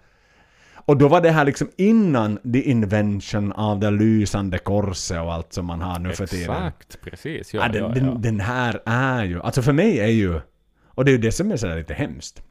Och 0.75 0.97
då 0.97 1.07
var 1.07 1.21
det 1.21 1.31
här 1.31 1.45
liksom 1.45 1.69
innan 1.77 2.37
the 2.53 2.61
invention 2.61 3.51
av 3.51 3.79
det 3.79 3.91
lysande 3.91 4.57
korset 4.57 5.21
och 5.21 5.33
allt 5.33 5.53
som 5.53 5.65
man 5.65 5.81
har 5.81 5.99
nu 5.99 6.13
för 6.13 6.27
tiden. 6.27 6.55
Exakt, 6.55 7.01
precis. 7.01 7.53
Ja, 7.53 7.61
ja, 7.61 7.67
den, 7.67 7.83
ja, 7.83 7.89
den, 7.89 8.05
ja. 8.05 8.13
den, 8.13 8.39
här 8.39 8.81
är 8.85 9.23
ju, 9.23 9.41
alltså 9.41 9.61
för 9.61 9.73
mig 9.73 9.99
är 9.99 10.07
ju, 10.07 10.39
och 10.85 11.05
det 11.05 11.11
är 11.11 11.13
ju 11.13 11.21
det 11.21 11.31
som 11.31 11.51
är 11.51 11.57
sådär 11.57 11.77
lite 11.77 11.93
hemskt. 11.93 12.43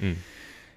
Mm. 0.00 0.16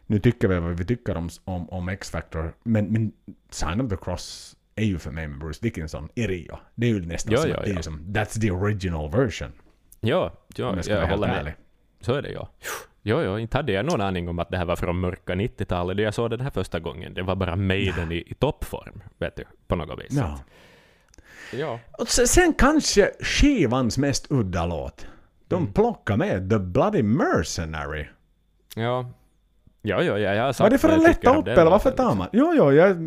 Nu 0.08 0.20
tycker 0.20 0.48
vi 0.48 0.60
vad 0.60 0.78
vi 0.78 0.86
tycker 0.86 1.18
om, 1.18 1.30
om, 1.46 1.70
om 1.70 1.90
X-Factor, 1.90 2.54
men, 2.64 2.86
men 2.86 3.12
Sign 3.50 3.82
of 3.82 3.90
the 3.90 3.98
Cross 3.98 4.56
är 4.76 4.86
ju 4.86 5.00
för 5.00 5.12
mig 5.12 5.28
med 5.28 5.40
Bruce 5.40 5.60
Dickinson 5.62 6.10
i 6.16 6.28
Rio. 6.28 6.58
Det 6.76 6.88
är 6.88 6.90
ju 6.90 7.06
nästan 7.06 7.34
ja, 7.34 7.42
som 7.42 7.50
ja, 7.50 7.58
att 7.58 7.66
det 7.66 7.72
är 7.72 7.82
som, 7.82 8.00
that's 8.00 8.42
the 8.42 8.52
original 8.52 9.12
version. 9.12 9.52
Ja, 10.00 10.32
ja 10.56 10.76
jag, 10.76 11.02
jag 11.02 11.08
håller 11.08 11.28
med. 11.28 11.38
Ärlig. 11.40 11.54
Så 12.02 12.14
är 12.14 12.22
det 12.22 12.32
ja. 12.32 12.50
Jo, 13.08 13.22
jo, 13.22 13.40
inte 13.40 13.58
hade 13.58 13.72
jag 13.72 13.86
någon 13.86 14.02
aning 14.02 14.30
om 14.30 14.40
att 14.40 14.50
det 14.50 14.58
här 14.58 14.66
var 14.66 14.76
från 14.76 15.00
mörka 15.00 15.34
90-talet 15.34 15.98
då 15.98 16.04
jag 16.04 16.14
såg 16.14 16.30
det 16.30 16.44
här 16.44 16.50
första 16.50 16.80
gången. 16.80 17.14
Det 17.14 17.24
var 17.24 17.36
bara 17.36 17.56
Maiden 17.56 18.12
i, 18.12 18.24
i 18.28 18.34
toppform, 18.34 19.04
vet 19.18 19.36
du, 19.36 19.44
på 19.68 19.76
något 19.76 20.00
vis. 20.00 20.12
Ja. 20.12 20.40
ja. 21.54 21.80
Och 21.92 22.08
sen, 22.08 22.28
sen 22.28 22.54
kanske 22.54 23.12
skivans 23.20 23.98
mest 23.98 24.32
udda 24.32 24.66
låt. 24.66 25.08
De 25.48 25.74
plockar 25.74 26.18
med 26.18 26.50
The 26.50 26.60
Bloody 26.60 27.04
Mercenary. 27.04 28.08
Ja. 28.76 29.12
Ja, 29.82 30.04
ja, 30.04 30.20
ja, 30.20 30.34
jag 30.34 30.44
har 30.44 30.54
sagt 30.54 30.60
Var 30.60 30.70
det 30.70 30.78
för 30.78 30.90
att 30.90 31.04
lätta 31.04 31.36
upp 31.36 31.48
eller 31.48 31.72
varför 31.72 31.92
tar 31.92 32.16
man? 32.16 32.28
Jo, 32.32 32.54
jo, 32.56 32.72
jag 32.72 32.98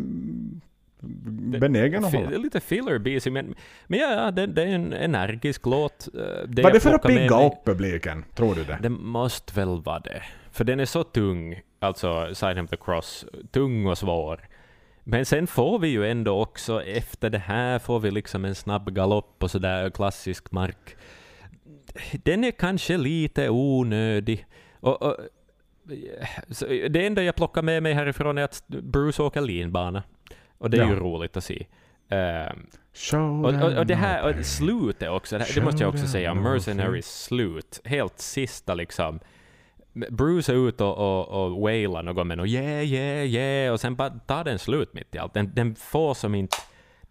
benägen 0.99 2.05
att 2.05 2.13
hålla. 2.13 2.29
Lite 2.29 2.59
filler 2.59 2.99
busy, 2.99 3.31
men, 3.31 3.55
men 3.87 3.99
ja, 3.99 4.13
ja 4.13 4.31
det, 4.31 4.47
det 4.47 4.63
är 4.63 4.67
en 4.67 4.93
energisk 4.93 5.65
låt. 5.65 6.07
eh, 6.13 6.21
Det 6.47 6.61
Var 6.61 6.71
det 6.71 6.79
för 6.79 6.93
att 6.93 7.03
pigga 7.03 7.45
upp 7.47 7.65
publiken? 7.65 8.25
Tror 8.35 8.55
du 8.55 8.63
det? 8.63 8.79
Det 8.81 8.89
måste 8.89 9.59
väl 9.59 9.81
vara 9.81 9.99
det. 9.99 10.23
För 10.51 10.63
den 10.63 10.79
är 10.79 10.85
så 10.85 11.03
tung, 11.03 11.61
alltså 11.79 12.35
Sign 12.35 12.59
of 12.59 12.69
the 12.69 12.77
Cross, 12.77 13.25
tung 13.51 13.85
och 13.85 13.97
svår. 13.97 14.47
Men 15.03 15.25
sen 15.25 15.47
får 15.47 15.79
vi 15.79 15.87
ju 15.87 16.07
ändå 16.07 16.41
också, 16.41 16.83
efter 16.83 17.29
det 17.29 17.37
här 17.37 17.79
får 17.79 17.99
vi 17.99 18.11
liksom 18.11 18.45
en 18.45 18.55
snabb 18.55 18.95
galopp 18.95 19.43
och 19.43 19.51
sådär 19.51 19.89
klassisk 19.89 20.51
mark. 20.51 20.95
Den 22.23 22.43
är 22.43 22.51
kanske 22.51 22.97
lite 22.97 23.49
onödig. 23.49 24.45
Och, 24.79 25.01
och, 25.01 25.15
det 26.89 27.05
enda 27.05 27.23
jag 27.23 27.35
plockar 27.35 27.61
med 27.61 27.83
mig 27.83 27.93
härifrån 27.93 28.37
är 28.37 28.43
att 28.43 28.63
Bruce 28.67 29.23
åker 29.23 29.41
linbana. 29.41 30.03
Och 30.59 30.69
det 30.69 30.77
är 30.77 30.81
Ja. 30.81 30.89
ju 30.89 30.95
roligt 30.95 31.37
att 31.37 31.43
se. 31.43 31.65
Show 32.93 33.45
och, 33.45 33.53
och, 33.63 33.77
och 33.77 33.85
det 33.85 33.95
här, 33.95 34.29
och 34.39 34.45
slutet 34.45 35.09
också, 35.09 35.37
det, 35.37 35.43
här, 35.43 35.55
det 35.55 35.61
måste 35.61 35.83
jag 35.83 35.89
också 35.93 36.07
säga, 36.07 36.33
Mercenaries 36.33 37.23
slut, 37.23 37.81
helt 37.85 38.19
sista 38.19 38.73
liksom. 38.73 39.19
Bruce 39.93 40.51
är 40.53 40.67
ute 40.67 40.83
och, 40.83 40.97
och, 41.27 41.45
och 41.45 41.61
wailar 41.61 42.03
något 42.03 42.27
med 42.27 42.39
och 42.39 42.47
yeah, 42.47 42.83
yeah, 42.83 43.25
yeah, 43.25 43.73
och 43.73 43.79
sen 43.79 43.95
bara 43.95 44.09
tar 44.09 44.43
den 44.43 44.59
slut 44.59 44.93
mitt 44.93 45.15
i 45.15 45.17
allt. 45.17 45.33
Den, 45.33 45.51
den 45.55 45.75
får 45.75 46.13
som 46.13 46.35
inte... 46.35 46.57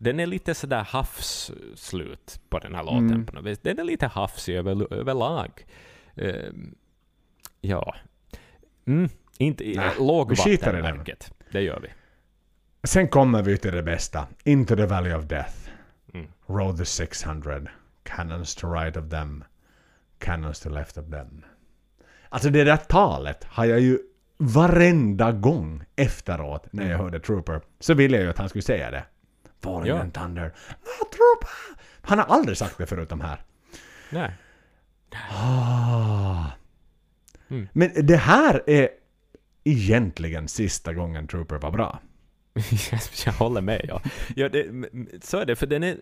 Den 0.01 0.21
är 0.21 0.27
lite 0.27 0.55
sådär 0.55 0.85
havsslut 0.89 2.41
på 2.49 2.59
den 2.59 2.75
här 2.75 2.83
låten 2.85 3.07
Mm. 3.11 3.27
på 3.27 3.35
något 3.35 3.45
vis. 3.45 3.59
Den 3.59 3.79
är 3.79 3.85
lite 3.85 4.07
hafsig 4.07 4.57
över, 4.57 4.95
överlag. 4.95 5.51
Ehm, 6.17 6.75
ja. 7.61 7.95
Mm, 8.87 9.09
inte, 9.39 9.65
Nä, 9.65 9.91
lågvattenmärket. 9.99 11.33
Det 11.53 11.61
gör 11.61 11.81
vi. 11.81 11.89
Sen 12.85 13.09
kommer 13.09 13.43
vi 13.43 13.59
till 13.59 13.73
det 13.73 13.83
bästa. 13.83 14.27
Into 14.45 14.77
the 14.77 14.87
Valley 14.87 15.13
of 15.15 15.25
Death. 15.25 15.55
Mm. 16.15 16.27
Road 16.47 16.77
the 16.79 16.85
600. 16.85 17.61
Cannons 18.03 18.55
to 18.55 18.73
right 18.73 18.97
of 18.97 19.11
them. 19.11 19.45
Cannons 20.19 20.61
to 20.61 20.69
left 20.69 20.99
of 20.99 21.11
them. 21.11 21.45
Alltså 22.29 22.51
det 22.51 22.65
där 22.65 22.77
talet 22.77 23.45
har 23.45 23.65
jag 23.65 23.81
ju 23.81 23.99
varenda 24.37 25.33
gång 25.33 25.85
efteråt 25.97 26.67
när 26.73 26.91
jag 26.91 26.99
hörde 26.99 27.21
Trooper 27.21 27.61
så 27.81 27.95
ville 27.95 28.17
jag 28.17 28.25
ju 28.25 28.31
att 28.31 28.39
han 28.39 28.49
skulle 28.49 28.63
säga 28.63 28.91
det. 28.91 29.05
Falling 29.63 29.89
Ja. 29.89 30.01
and 30.01 30.15
Thunder. 30.15 30.55
Trooper! 30.99 31.79
Han 32.03 32.19
har 32.19 32.27
aldrig 32.27 32.57
sagt 32.59 32.79
det 32.79 32.87
förutom 32.87 33.21
här. 33.21 33.41
Nej. 34.11 34.33
Ah. 35.31 36.45
Mm. 37.49 37.69
Men 37.73 37.91
det 38.07 38.17
här 38.17 38.63
är 38.67 38.89
egentligen 39.65 40.49
sista 40.49 40.95
gången 40.95 41.27
Trooper 41.29 41.59
var 41.59 41.71
bra. 41.71 42.01
jag 43.27 43.33
håller 43.33 43.61
med, 43.61 43.85
ja. 43.89 44.01
ja 44.37 44.49
det, 44.49 44.67
så 45.23 45.39
är 45.39 45.47
det, 45.47 45.57
för 45.57 45.67
den 45.67 45.83
är... 45.83 45.97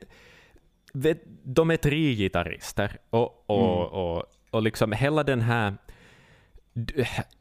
vet- 0.93 1.25
De 1.45 1.71
är 1.71 1.77
tre 1.77 2.15
gitarrister, 2.15 2.99
och, 3.11 3.45
och, 3.51 3.93
och, 4.17 4.25
och 4.51 4.63
liksom 4.63 4.93
hela 4.93 5.23
den 5.23 5.41
här... 5.41 5.75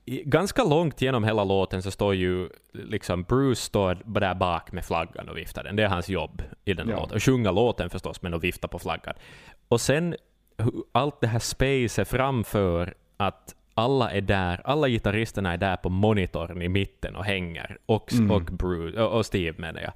Ganska 0.05 0.63
långt 0.63 1.01
genom 1.01 1.23
hela 1.23 1.43
låten 1.43 1.81
så 1.83 1.91
står 1.91 2.15
ju 2.15 2.49
liksom 2.73 3.23
Bruce 3.23 3.61
står 3.61 4.01
där 4.05 4.35
bak 4.35 4.71
med 4.71 4.85
flaggan 4.85 5.29
och 5.29 5.37
viftar 5.37 5.63
den. 5.63 5.75
Det 5.75 5.83
är 5.83 5.87
hans 5.87 6.09
jobb 6.09 6.41
i 6.65 6.73
den 6.73 6.89
Ja. 6.89 6.95
låten. 6.99 7.15
Och 7.15 7.23
sjunga 7.23 7.51
låten 7.51 7.89
förstås, 7.89 8.21
men 8.21 8.33
att 8.33 8.43
vifta 8.43 8.67
på 8.67 8.79
flaggan. 8.79 9.13
Och 9.67 9.81
sen 9.81 10.15
allt 10.91 11.21
det 11.21 11.27
här 11.27 11.39
space 11.39 12.05
framför 12.05 12.93
att 13.17 13.54
alla 13.77 14.11
är 14.11 14.21
där, 14.21 14.61
alla 14.65 14.87
gitarristerna 14.87 15.53
är 15.53 15.57
där 15.57 15.75
på 15.75 15.89
monitorn 15.89 16.61
i 16.61 16.69
mitten 16.69 17.15
och 17.15 17.25
hänger. 17.25 17.77
Och, 17.85 18.13
Mm. 18.13 18.31
och, 18.31 18.41
Bruce, 18.43 19.01
och 19.01 19.25
Steve 19.25 19.55
menar 19.61 19.81
jag. 19.81 19.91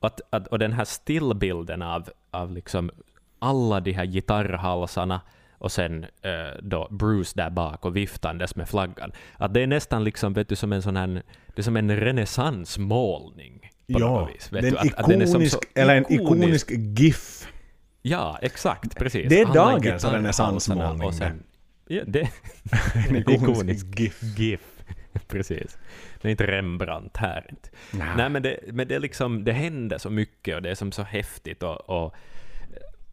Att, 0.00 0.20
att, 0.30 0.46
och 0.46 0.58
den 0.58 0.72
här 0.72 0.84
stillbilden 0.84 1.82
av, 1.82 2.08
av 2.30 2.52
liksom 2.52 2.90
alla 3.38 3.80
de 3.80 3.92
här 3.92 4.04
gitarrhalsarna 4.04 5.20
och 5.58 5.72
sen 5.72 6.04
eh, 6.22 6.58
då 6.62 6.88
Bruce 6.90 7.32
där 7.34 7.50
bak 7.50 7.84
och 7.84 7.96
viftandes 7.96 8.56
med 8.56 8.68
flaggan. 8.68 9.12
Att 9.36 9.54
det 9.54 9.60
är 9.62 9.66
nästan 9.66 10.04
liksom, 10.04 10.32
vet 10.32 10.48
du, 10.48 10.56
som 10.56 10.72
en 10.72 10.82
sån 10.82 10.96
här, 10.96 11.06
det 11.06 11.58
är 11.58 11.62
som 11.62 11.76
en 11.76 11.96
renässansmålning. 11.96 13.70
Ja, 13.86 14.24
vis. 14.24 14.52
Vet 14.52 14.64
är 14.64 14.70
du, 14.70 14.76
en 14.76 14.88
att, 14.88 14.94
att 14.94 15.06
den 15.08 15.22
är 15.22 15.26
som 15.26 15.34
ikonisk, 15.42 15.54
så 15.74 15.80
eller 15.80 15.96
en 15.96 16.12
ikonisk 16.12 16.70
GIF. 16.70 17.48
Ja, 18.02 18.38
exakt, 18.42 18.98
precis. 18.98 19.28
Det 19.28 19.40
är 19.40 19.44
Alla 19.46 19.54
dagens 19.54 20.04
renässansmålning 20.04 21.06
och 21.06 21.14
sen- 21.14 21.42
Ja, 21.88 22.02
det 22.06 22.30
En 23.08 23.16
ikonisk 23.16 23.86
GIF. 23.98 24.22
GIF. 24.22 24.82
Precis. 25.28 25.78
Det 26.20 26.28
är 26.28 26.30
inte 26.30 26.46
Rembrandt 26.46 27.16
här 27.16 27.46
inte. 27.50 27.68
Nej. 27.92 28.08
Nej, 28.16 28.30
men, 28.30 28.42
det, 28.42 28.58
men 28.72 28.88
det, 28.88 28.98
liksom, 28.98 29.44
det 29.44 29.52
händer 29.52 29.98
så 29.98 30.10
mycket 30.10 30.56
och 30.56 30.62
det 30.62 30.70
är 30.70 30.74
som 30.74 30.92
så 30.92 31.02
häftigt. 31.02 31.62
Och, 31.62 31.90
och 31.90 32.14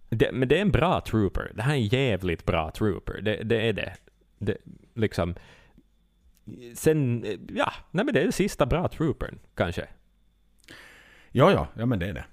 det, 0.09 0.31
men 0.31 0.47
det 0.47 0.57
är 0.57 0.61
en 0.61 0.71
bra 0.71 1.01
trooper. 1.01 1.51
Det 1.55 1.61
här 1.61 1.71
är 1.71 1.77
en 1.77 1.87
jävligt 1.87 2.45
bra 2.45 2.71
trooper. 2.71 3.21
Det, 3.21 3.43
det 3.43 3.67
är 3.69 3.73
det. 3.73 3.93
det 4.37 4.57
liksom, 4.93 5.35
sen, 6.73 7.25
ja, 7.55 7.73
nej 7.91 8.05
men 8.05 8.13
det 8.13 8.19
är 8.19 8.23
den 8.23 8.31
sista 8.31 8.65
bra 8.65 8.87
troopern, 8.87 9.39
kanske. 9.55 9.87
Ja, 11.31 11.51
ja, 11.51 11.67
ja 11.73 11.85
men 11.85 11.99
det 11.99 12.07
är 12.07 12.13
det. 12.13 12.25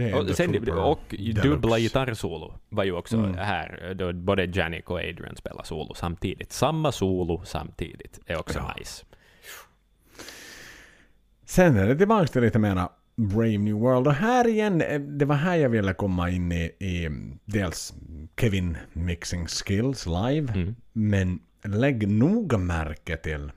Det 0.00 0.14
Och, 0.14 0.36
sen, 0.36 0.68
och 0.78 1.14
dubbla 1.42 1.78
gitarrsolo 1.78 2.54
var 2.68 2.84
ju 2.84 2.92
också 2.92 3.16
Mm. 3.16 3.34
här, 3.34 3.94
då 3.98 4.12
både 4.12 4.44
Janik 4.44 4.90
och 4.90 4.98
Adrian 4.98 5.36
spelar 5.36 5.62
solo 5.64 5.94
samtidigt. 5.94 6.52
Samma 6.52 6.92
solo 6.92 7.42
samtidigt 7.44 8.20
är 8.26 8.38
också 8.38 8.58
Ja. 8.58 8.74
nice. 8.78 9.04
Sen 11.44 11.76
är 11.76 11.86
det 11.86 11.96
tillbaka 11.96 12.26
till 12.26 12.42
lite 12.42 12.58
mera 12.58 12.88
Brave 13.16 13.58
New 13.58 13.74
World. 13.74 14.06
Och 14.06 14.14
här 14.14 14.48
igen, 14.48 14.80
eh, 14.82 15.00
det 15.00 15.24
var 15.24 15.36
här 15.36 15.56
jag 15.56 15.68
ville 15.68 15.94
komma 15.94 16.30
in 16.30 16.52
i, 16.52 16.64
i 16.78 17.08
dels 17.44 17.94
Kevin 18.40 18.76
Mixing 18.92 19.46
Skills 19.46 20.06
live, 20.06 20.52
Mm. 20.54 20.76
men 20.92 21.40
lägg 21.64 22.08
noga 22.08 22.58
märke 22.58 23.16
till 23.16 23.52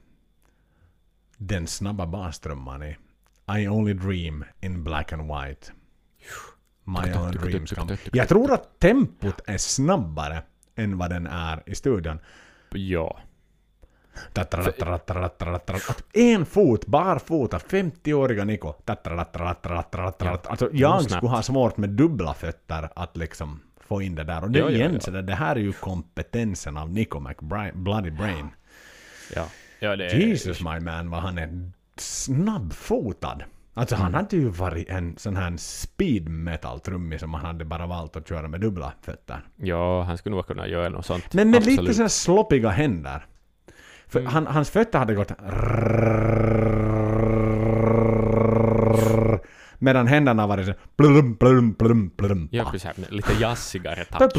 den 1.37 1.67
snabba 1.67 2.07
bastrumman 2.07 2.83
i 2.83 2.95
I 3.59 3.67
Only 3.67 3.93
Dream 3.93 4.43
in 4.61 4.83
Black 4.83 5.13
and 5.13 5.21
White. 5.21 5.71
My 6.83 7.13
Own 7.13 7.31
Dreams 7.31 7.71
come. 7.71 7.97
Jag 8.13 8.27
tror 8.27 8.53
att 8.53 8.79
tempot 8.79 9.41
är 9.45 9.57
snabbare 9.57 10.43
än 10.75 10.97
vad 10.97 11.09
den 11.09 11.27
är 11.27 11.63
i 11.65 11.75
studion. 11.75 12.19
Ja. 12.71 13.19
Att 14.33 16.03
en 16.13 16.45
fot, 16.45 16.85
barfota, 16.85 17.57
50-åriga 17.57 18.45
Niko. 18.45 18.73
Alltså 20.47 20.69
jag 20.73 21.03
skulle 21.03 21.31
ha 21.31 21.41
svårt 21.41 21.77
med 21.77 21.89
dubbla 21.89 22.33
fötter 22.33 22.89
att 22.95 23.17
liksom 23.17 23.61
få 23.77 24.01
in 24.01 24.15
det 24.15 24.23
där. 24.23 24.43
Och 24.43 24.51
det 24.51 24.59
är 24.59 24.69
igen 24.69 25.01
så 25.01 25.11
det 25.11 25.35
här 25.35 25.55
är 25.55 25.59
ju 25.59 25.73
kompetensen 25.73 26.77
av 26.77 26.89
Nico 26.89 27.19
McBride, 27.19 27.73
Bloody 27.73 28.11
Brain. 28.11 28.49
Ja. 29.35 29.47
ja 29.79 29.95
Jesus 29.95 30.61
my 30.61 30.79
man 30.79 31.09
vad 31.09 31.21
han 31.21 31.37
är 31.37 31.71
snabbfotad. 31.97 33.41
Alltså 33.75 33.95
han 33.95 34.13
hade 34.13 34.35
ju 34.35 34.49
varit 34.49 34.89
en 34.89 35.15
sån 35.17 35.35
här 35.35 35.53
speed 35.57 36.29
metal 36.29 36.79
trummis 36.79 37.21
som 37.21 37.33
han 37.33 37.45
hade 37.45 37.65
bara 37.65 37.87
valt 37.87 38.15
att 38.15 38.27
köra 38.29 38.47
med 38.47 38.61
dubbla 38.61 38.93
fötter. 39.01 39.41
Ja, 39.55 40.01
han 40.03 40.17
skulle 40.17 40.35
nog 40.35 40.47
kunna 40.47 40.67
göra 40.67 40.89
något 40.89 41.05
sånt. 41.05 41.33
Men 41.33 41.49
med 41.49 41.57
Absolut. 41.57 41.79
lite 41.81 41.93
sådana 41.93 42.09
sloppiga 42.09 42.69
händer. 42.69 43.25
För 44.07 44.19
Mm. 44.19 44.33
han, 44.33 44.47
hans 44.47 44.69
fötter 44.69 44.99
hade 44.99 45.13
gått 45.15 45.31
medan 49.79 50.07
händerna 50.07 50.47
var 50.47 50.63
så 50.63 50.73
blum, 50.97 51.33
blum, 51.35 51.73
blum, 51.73 52.11
blum, 52.17 52.47
Ja, 52.51 52.69
precis. 52.71 52.91
Lite 53.09 53.33
jazzigare 53.41 54.05
touch. 54.05 54.31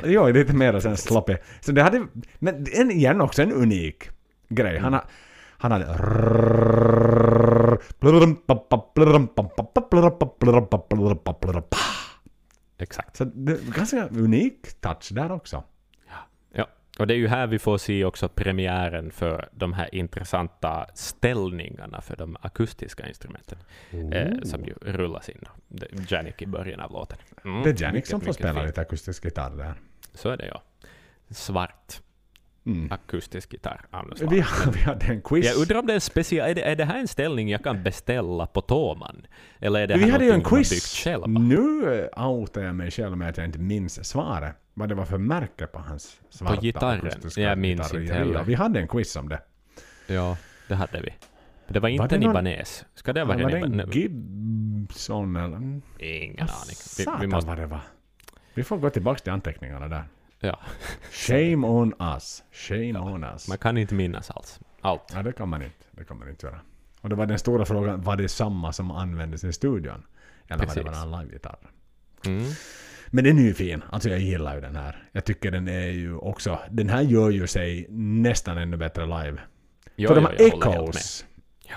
Jo, 0.04 0.26
lite 0.28 0.52
mer 0.54 0.80
sen 0.80 0.96
sloppy. 0.96 1.36
Så 1.60 1.72
det 1.72 1.82
hade, 1.82 2.06
men 2.38 2.66
en, 2.72 2.90
igen 2.90 3.20
också 3.20 3.42
en 3.42 3.52
unik 3.52 4.10
grej. 4.48 4.78
Han, 4.78 4.92
har, 4.92 5.04
han 5.58 5.72
hade 5.72 5.84
Exakt. 12.78 13.16
Så 13.16 13.24
det 13.24 13.52
är 13.52 13.72
ganska 13.76 14.08
unik 14.08 14.80
touch 14.80 15.08
där 15.12 15.32
också. 15.32 15.64
Ja. 16.52 16.66
Och 16.98 17.06
det 17.06 17.14
är 17.14 17.18
ju 17.18 17.28
här 17.28 17.46
vi 17.46 17.58
får 17.58 17.78
se 17.78 18.04
också 18.04 18.28
premiären 18.28 19.10
för 19.10 19.48
de 19.52 19.72
här 19.72 19.94
intressanta 19.94 20.86
ställningarna 20.94 22.00
för 22.00 22.16
de 22.16 22.36
akustiska 22.40 23.08
instrumenten. 23.08 23.58
Eh, 23.90 24.42
som 24.44 24.64
ju 24.64 24.74
rullas 24.80 25.28
in. 25.28 25.44
Det 25.68 25.86
är 25.86 26.12
Janik 26.12 26.42
i 26.42 26.46
början 26.46 26.80
av 26.80 26.92
låten. 26.92 27.18
Mm, 27.44 27.62
Det 27.62 27.70
är 27.70 27.82
Janik 27.82 28.06
som 28.06 28.20
får 28.20 28.32
spela 28.32 28.54
fint. 28.54 28.66
lite 28.66 28.80
akustisk 28.80 29.24
gitarr 29.24 29.56
där. 29.56 29.74
Så 30.14 30.28
är 30.28 30.36
det 30.36 30.46
ja. 30.46 30.62
Svart. 31.30 32.00
Mm. 32.66 32.92
akustisk 32.92 33.52
gitarr 33.52 33.80
av 33.90 34.06
något 34.06 34.18
slag. 34.18 34.30
Vi, 34.30 34.44
vi 34.74 34.80
hade 34.80 35.06
en 35.06 35.20
quiz. 35.22 35.46
Jag 35.46 35.56
undrar 35.56 35.78
om 35.78 35.86
det 35.86 35.92
är 35.92 35.94
en 35.94 36.00
speciell... 36.00 36.50
Är 36.50 36.54
det, 36.54 36.62
är 36.62 36.76
det 36.76 36.84
här 36.84 36.98
en 36.98 37.08
ställning 37.08 37.48
jag 37.48 37.62
kan 37.64 37.82
beställa 37.82 38.46
på 38.46 38.60
Toman? 38.60 39.26
Eller 39.60 39.80
är 39.80 39.86
det 39.86 39.96
vi 39.96 40.10
hade 40.10 40.24
ju 40.24 40.30
en 40.30 40.42
quiz. 40.44 41.06
Nu 41.26 42.08
outar 42.16 42.60
jag 42.62 42.74
mig 42.74 42.90
själv 42.90 43.16
med 43.16 43.28
att 43.28 43.36
jag 43.36 43.46
inte 43.46 43.58
minns 43.58 44.08
svaret. 44.08 44.54
Vad 44.74 44.88
det 44.88 44.94
var 44.94 45.04
för 45.04 45.18
märke 45.18 45.66
på 45.66 45.78
hans 45.78 46.20
svarta 46.30 46.60
gitarren? 46.60 47.06
akustiska 47.06 47.40
Jag 47.40 47.58
minns 47.58 47.80
gitarr. 47.92 48.00
inte 48.02 48.14
heller. 48.14 48.42
Vi 48.44 48.54
hade 48.54 48.80
en 48.80 48.88
quiz 48.88 49.16
om 49.16 49.28
det. 49.28 49.40
Ja, 50.06 50.36
det 50.68 50.74
hade 50.74 51.00
vi. 51.00 51.14
Det 51.68 51.80
var 51.80 51.88
inte 51.88 52.08
det 52.08 52.14
en 52.14 52.20
någon- 52.20 52.30
Ibanez. 52.30 52.84
Ska 52.94 53.12
det 53.12 53.24
vara 53.24 53.38
var 53.42 53.50
det 53.50 53.56
en 53.58 53.64
en 53.64 53.74
Ibanez? 53.74 53.94
Gibson 53.96 55.36
eller? 55.36 55.56
Ingen 55.98 56.40
aning. 56.48 56.76
Vi, 56.98 57.04
vi 57.20 57.26
måste... 57.26 57.48
vad 57.48 57.58
det 57.58 57.66
var. 57.66 57.80
Vi 58.54 58.62
får 58.64 58.76
gå 58.78 58.90
tillbaka 58.90 59.18
till 59.18 59.32
anteckningarna 59.32 59.88
där. 59.88 60.04
Ja, 60.46 60.58
Shame 61.10 61.66
on 61.66 61.94
us. 62.00 62.42
Shame 62.52 62.98
on 62.98 63.24
us. 63.24 63.48
man 63.48 63.58
kan 63.58 63.78
inte 63.78 63.94
minnas 63.94 64.30
alls. 64.30 64.60
Allt. 64.80 65.02
Ja, 65.14 65.22
det 65.22 65.32
kan 65.32 65.48
man 65.48 65.62
inte. 65.62 65.84
Det 65.90 66.04
kan 66.04 66.18
man 66.18 66.28
inte 66.28 66.46
göra. 66.46 66.60
Och 67.00 67.08
det 67.08 67.14
var 67.14 67.26
den 67.26 67.38
stora 67.38 67.64
frågan, 67.64 68.02
var 68.02 68.16
det 68.16 68.28
samma 68.28 68.72
som 68.72 68.90
användes 68.90 69.44
i 69.44 69.52
studion? 69.52 70.02
Eller 70.48 70.58
var 70.66 70.74
det 70.74 70.82
Precis. 70.82 70.84
bara 70.84 71.18
en 71.18 71.22
livegitarr? 71.24 71.58
Mm. 72.26 72.44
Men 73.10 73.24
den 73.24 73.38
är 73.38 73.42
ju 73.42 73.54
fin. 73.54 73.82
Alltså 73.90 74.08
jag 74.08 74.18
gillar 74.20 74.54
ju 74.54 74.60
den 74.60 74.76
här. 74.76 75.08
Jag 75.12 75.24
tycker 75.24 75.50
den 75.50 75.68
är 75.68 75.86
ju 75.86 76.16
också... 76.16 76.58
Den 76.70 76.88
här 76.88 77.02
gör 77.02 77.30
ju 77.30 77.46
sig 77.46 77.86
nästan 77.90 78.58
ännu 78.58 78.76
bättre 78.76 79.06
live. 79.06 79.40
Jo, 79.96 80.08
För 80.08 80.14
de 80.14 80.24
här 80.24 80.32
med. 80.32 80.40
echoes 80.40 81.26
Ja. 81.68 81.76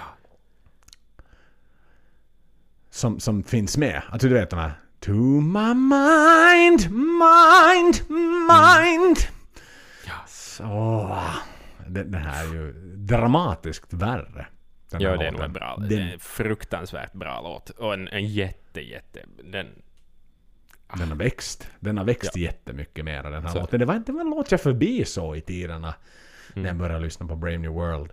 som, 2.89 3.19
som 3.19 3.43
finns 3.43 3.77
med. 3.77 4.01
Alltså 4.09 4.27
du 4.27 4.33
vet 4.33 4.49
de 4.49 4.59
här... 4.59 4.71
To 4.99 5.11
my 5.41 5.73
mind, 5.73 6.91
mind, 6.91 8.01
mind. 8.49 9.17
Ja. 10.07 10.13
Så... 10.27 11.17
Den, 11.87 12.11
den 12.11 12.21
här 12.21 12.43
är 12.49 12.53
ju 12.53 12.71
dramatiskt 12.95 13.93
värre. 13.93 14.47
Den 14.91 15.01
Ja, 15.01 15.09
här 15.09 15.17
det 15.17 15.27
är 15.27 15.31
nog 15.31 15.39
låten. 15.39 15.45
en 15.45 15.53
bra, 15.53 15.75
Den, 15.79 15.89
det 15.89 15.95
är 15.95 16.13
en 16.13 16.19
fruktansvärt 16.19 17.13
bra 17.13 17.41
låt. 17.41 17.69
Och 17.69 17.93
en, 17.93 18.07
en 18.07 18.25
jätte, 18.27 18.81
jätte... 18.81 19.19
Den, 19.43 19.67
Den 20.97 21.09
har 21.09 21.15
växt. 21.15 21.69
Den 21.79 21.97
har 21.97 22.05
växt 22.05 22.35
jättemycket 22.37 23.05
mer 23.05 23.23
den 23.23 23.43
här 23.43 23.51
Så. 23.53 23.59
låten. 23.59 23.79
Det 23.79 23.85
var 23.85 23.95
inte 23.95 24.11
en 24.11 24.29
låt 24.29 24.51
jag 24.51 24.61
förbi 24.61 25.05
så 25.05 25.35
i 25.35 25.41
tiderna 25.41 25.93
när 26.53 26.63
jag 26.63 26.65
Mm. 26.69 26.77
började 26.77 26.99
lyssna 27.05 27.27
på 27.27 27.35
Brave 27.35 27.57
New 27.57 27.71
World. 27.71 28.11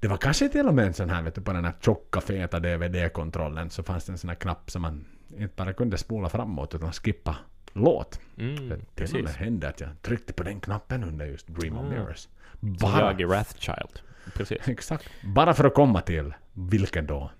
Det 0.00 0.08
var 0.08 0.16
kanske 0.16 0.48
till 0.48 0.68
och 0.68 0.74
med 0.74 0.86
en 0.86 0.94
sån 0.94 1.10
här, 1.10 1.22
vet 1.22 1.34
du, 1.34 1.40
på 1.42 1.52
den 1.52 1.64
här 1.64 1.74
tjocka 1.80 2.20
feta 2.20 2.60
DVD-kontrollen 2.60 3.70
så 3.70 3.82
fanns 3.82 4.04
det 4.04 4.12
en 4.12 4.18
sån 4.18 4.28
här 4.30 4.36
knapp 4.36 4.70
som 4.70 4.82
man 4.82 5.04
inte 5.38 5.54
bara 5.56 5.72
kunde 5.72 5.98
spola 5.98 6.28
framåt 6.28 6.74
utan 6.74 6.92
skippa 6.92 7.36
låt. 7.72 8.20
mm, 8.38 8.68
Det 8.94 9.06
till 9.06 9.16
och 9.16 9.24
med 9.24 9.32
hände 9.32 9.68
att 9.68 9.80
jag 9.80 9.90
tryckte 10.02 10.32
på 10.32 10.42
den 10.42 10.60
knappen 10.60 11.04
under 11.04 11.26
just 11.26 11.46
Dream 11.46 11.78
of 11.78 11.84
Ah. 11.84 11.88
Mirrors. 11.88 12.28
Bara, 12.60 13.00
jag 13.00 13.20
i 13.20 13.24
Wrathchild. 13.24 14.00
Precis. 14.34 14.58
exakt. 14.68 15.10
Bara 15.34 15.54
för 15.54 15.64
att 15.64 15.74
komma 15.74 16.00
till, 16.00 16.34
vilken 16.52 17.06
då? 17.06 17.30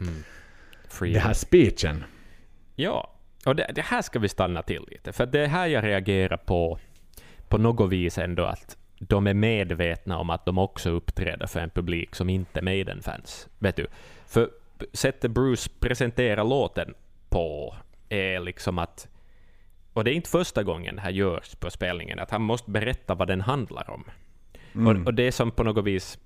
Mm. 0.00 0.22
Det 1.12 1.18
här 1.18 1.32
speechen. 1.32 2.04
Ja, 2.76 3.12
och 3.46 3.56
det, 3.56 3.70
det 3.74 3.82
här 3.82 4.02
ska 4.02 4.18
vi 4.18 4.28
stanna 4.28 4.62
till 4.62 4.84
lite. 4.88 5.12
För 5.12 5.26
det 5.26 5.40
är 5.40 5.46
här 5.46 5.66
jag 5.66 5.84
reagerar 5.84 6.36
på, 6.36 6.78
på 7.48 7.58
något 7.58 7.90
vis 7.92 8.18
ändå 8.18 8.44
att 8.44 8.76
de 8.98 9.26
är 9.26 9.34
medvetna 9.34 10.18
om 10.18 10.30
att 10.30 10.44
de 10.46 10.58
också 10.58 10.90
uppträder 10.90 11.46
för 11.46 11.60
en 11.60 11.70
publik 11.70 12.14
som 12.14 12.28
inte 12.30 12.58
är 12.60 12.62
Maiden-fans. 12.62 13.48
Vet 13.58 13.76
du? 13.76 13.86
För 14.26 14.50
sättet 14.92 15.30
Bruce 15.30 15.70
presenterar 15.80 16.44
låten 16.44 16.94
på 17.28 17.76
är 18.08 18.40
liksom 18.40 18.78
att 18.78 19.08
och 19.92 20.04
det 20.04 20.10
är 20.10 20.14
inte 20.14 20.30
första 20.30 20.62
gången 20.62 20.96
det 20.96 21.02
här 21.02 21.10
görs 21.10 21.54
på 21.54 21.70
spelningen, 21.70 22.18
att 22.18 22.30
han 22.30 22.42
måste 22.42 22.70
berätta 22.70 23.14
vad 23.14 23.28
den 23.28 23.40
handlar 23.40 23.90
om. 23.90 24.04
Mm. 24.74 24.86
Och, 24.86 25.06
och 25.06 25.14
det 25.14 25.22
är 25.22 25.30
som 25.30 25.50
på 25.50 25.62
något 25.62 25.84
vis... 25.84 26.18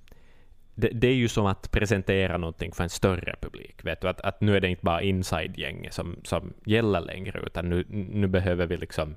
Det, 0.75 0.89
det 0.89 1.09
är 1.09 1.15
ju 1.15 1.29
som 1.29 1.47
att 1.47 1.71
presentera 1.71 2.37
någonting 2.37 2.73
för 2.73 2.85
en 2.85 2.91
större 2.91 3.37
publik. 3.41 3.85
Vet 3.85 4.01
du? 4.01 4.09
Att, 4.09 4.21
att 4.21 4.41
nu 4.41 4.57
är 4.57 4.61
det 4.61 4.69
inte 4.69 4.85
bara 4.85 5.03
inside-gänget 5.03 5.95
som, 5.95 6.17
som 6.25 6.53
gäller 6.67 7.01
längre, 7.01 7.41
utan 7.47 7.71
nu, 7.71 7.85
nu 7.89 8.27
behöver 8.27 8.67
vi 8.67 8.77
liksom... 8.77 9.17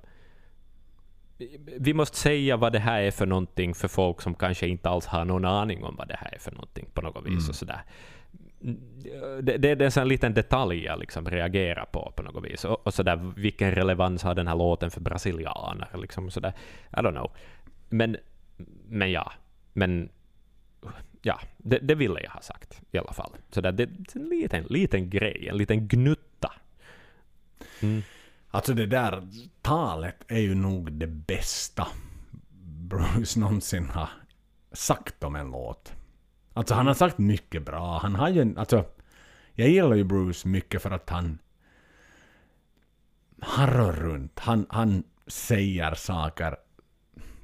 Vi 1.80 1.94
måste 1.94 2.18
säga 2.18 2.58
vad 2.58 2.74
det 2.74 2.80
här 2.80 3.02
är 3.02 3.12
för 3.12 3.26
någonting 3.26 3.76
för 3.76 3.88
folk 3.88 4.22
som 4.22 4.36
kanske 4.36 4.68
inte 4.68 4.90
alls 4.90 5.06
har 5.06 5.26
någon 5.26 5.46
aning 5.46 5.84
om 5.84 5.96
vad 5.96 6.08
det 6.08 6.18
här 6.20 6.34
är 6.34 6.40
för 6.40 6.52
någonting 6.52 6.90
på 6.94 7.02
något 7.02 7.26
vis. 7.26 7.32
Mm. 7.32 7.50
Och 7.50 7.56
sådär. 7.56 7.82
Det, 8.60 9.58
det, 9.58 9.58
det 9.58 9.70
är 9.70 9.82
en 9.82 9.92
sån 9.92 10.08
liten 10.08 10.34
detalj 10.34 10.84
jag 10.84 11.00
liksom 11.00 11.30
reagerar 11.30 11.86
på 11.86 12.14
på 12.16 12.24
något 12.24 12.46
vis. 12.46 12.66
Och, 12.66 12.88
och 12.88 12.94
sådär, 12.94 13.34
vilken 13.36 13.72
relevans 13.72 14.24
har 14.24 14.36
den 14.36 14.48
här 14.48 14.56
låten 14.56 14.92
för 14.92 15.02
brasilianer? 15.02 15.90
Liksom 15.98 16.32
sådär. 16.32 16.54
I 16.92 16.96
don't 16.96 17.12
know. 17.12 17.32
Men, 17.90 18.18
men 18.88 19.12
ja. 19.12 19.32
Men 19.74 20.10
ja, 21.22 21.40
det, 21.58 21.78
det 21.78 21.96
ville 21.96 22.22
jag 22.22 22.32
ha 22.32 22.42
sagt 22.42 22.82
i 22.92 22.98
alla 22.98 23.14
fall. 23.14 23.32
Så 23.52 23.62
där, 23.62 23.72
det 23.72 23.84
är 23.84 23.90
en 24.16 24.30
liten, 24.30 24.64
liten 24.64 25.10
grej, 25.10 25.48
en 25.50 25.58
liten 25.58 25.88
gnutta. 25.88 26.54
Mm. 27.82 28.02
Alltså 28.52 28.74
det 28.74 28.86
där 28.86 29.28
talet 29.62 30.16
är 30.28 30.40
ju 30.40 30.56
nog 30.56 30.92
det 30.92 31.08
bästa 31.08 31.88
Bruce 32.90 33.40
någonsin 33.40 33.90
har 33.90 34.10
sagt 34.72 35.24
om 35.24 35.36
en 35.36 35.52
låt. 35.52 35.94
Alltså 36.60 36.74
han 36.76 36.88
har 36.88 36.94
sagt 36.94 37.18
mycket 37.18 37.66
bra. 37.66 38.00
Han 38.02 38.16
har 38.16 38.30
ju 38.30 38.56
alltså 38.58 38.86
jag 39.54 39.70
gillar 39.70 39.96
ju 39.96 40.04
Bruce 40.04 40.48
mycket 40.48 40.82
för 40.82 40.92
att 40.92 41.10
han 41.10 41.40
Han 43.42 43.68
rör 43.70 43.94
runt. 43.94 44.40
Han, 44.40 44.66
han 44.70 45.04
säger 45.28 45.94
saker 45.94 46.56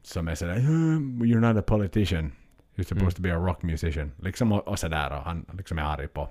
som 0.02 0.28
är 0.28 0.36
sådär 0.36 0.56
You're 0.58 1.54
not 1.54 1.58
a 1.58 1.64
politician. 1.68 2.32
You're 2.76 2.84
supposed 2.84 3.02
Mm. 3.02 3.14
to 3.14 3.22
be 3.22 3.34
a 3.36 3.40
rock 3.40 3.64
musician. 3.64 4.12
Liksom 4.20 4.52
och, 4.52 4.68
och 4.68 4.80
sådär 4.80 5.12
och 5.18 5.24
han 5.24 5.46
liksom 5.54 5.78
är 5.78 5.84
arg 5.84 6.08
på 6.08 6.30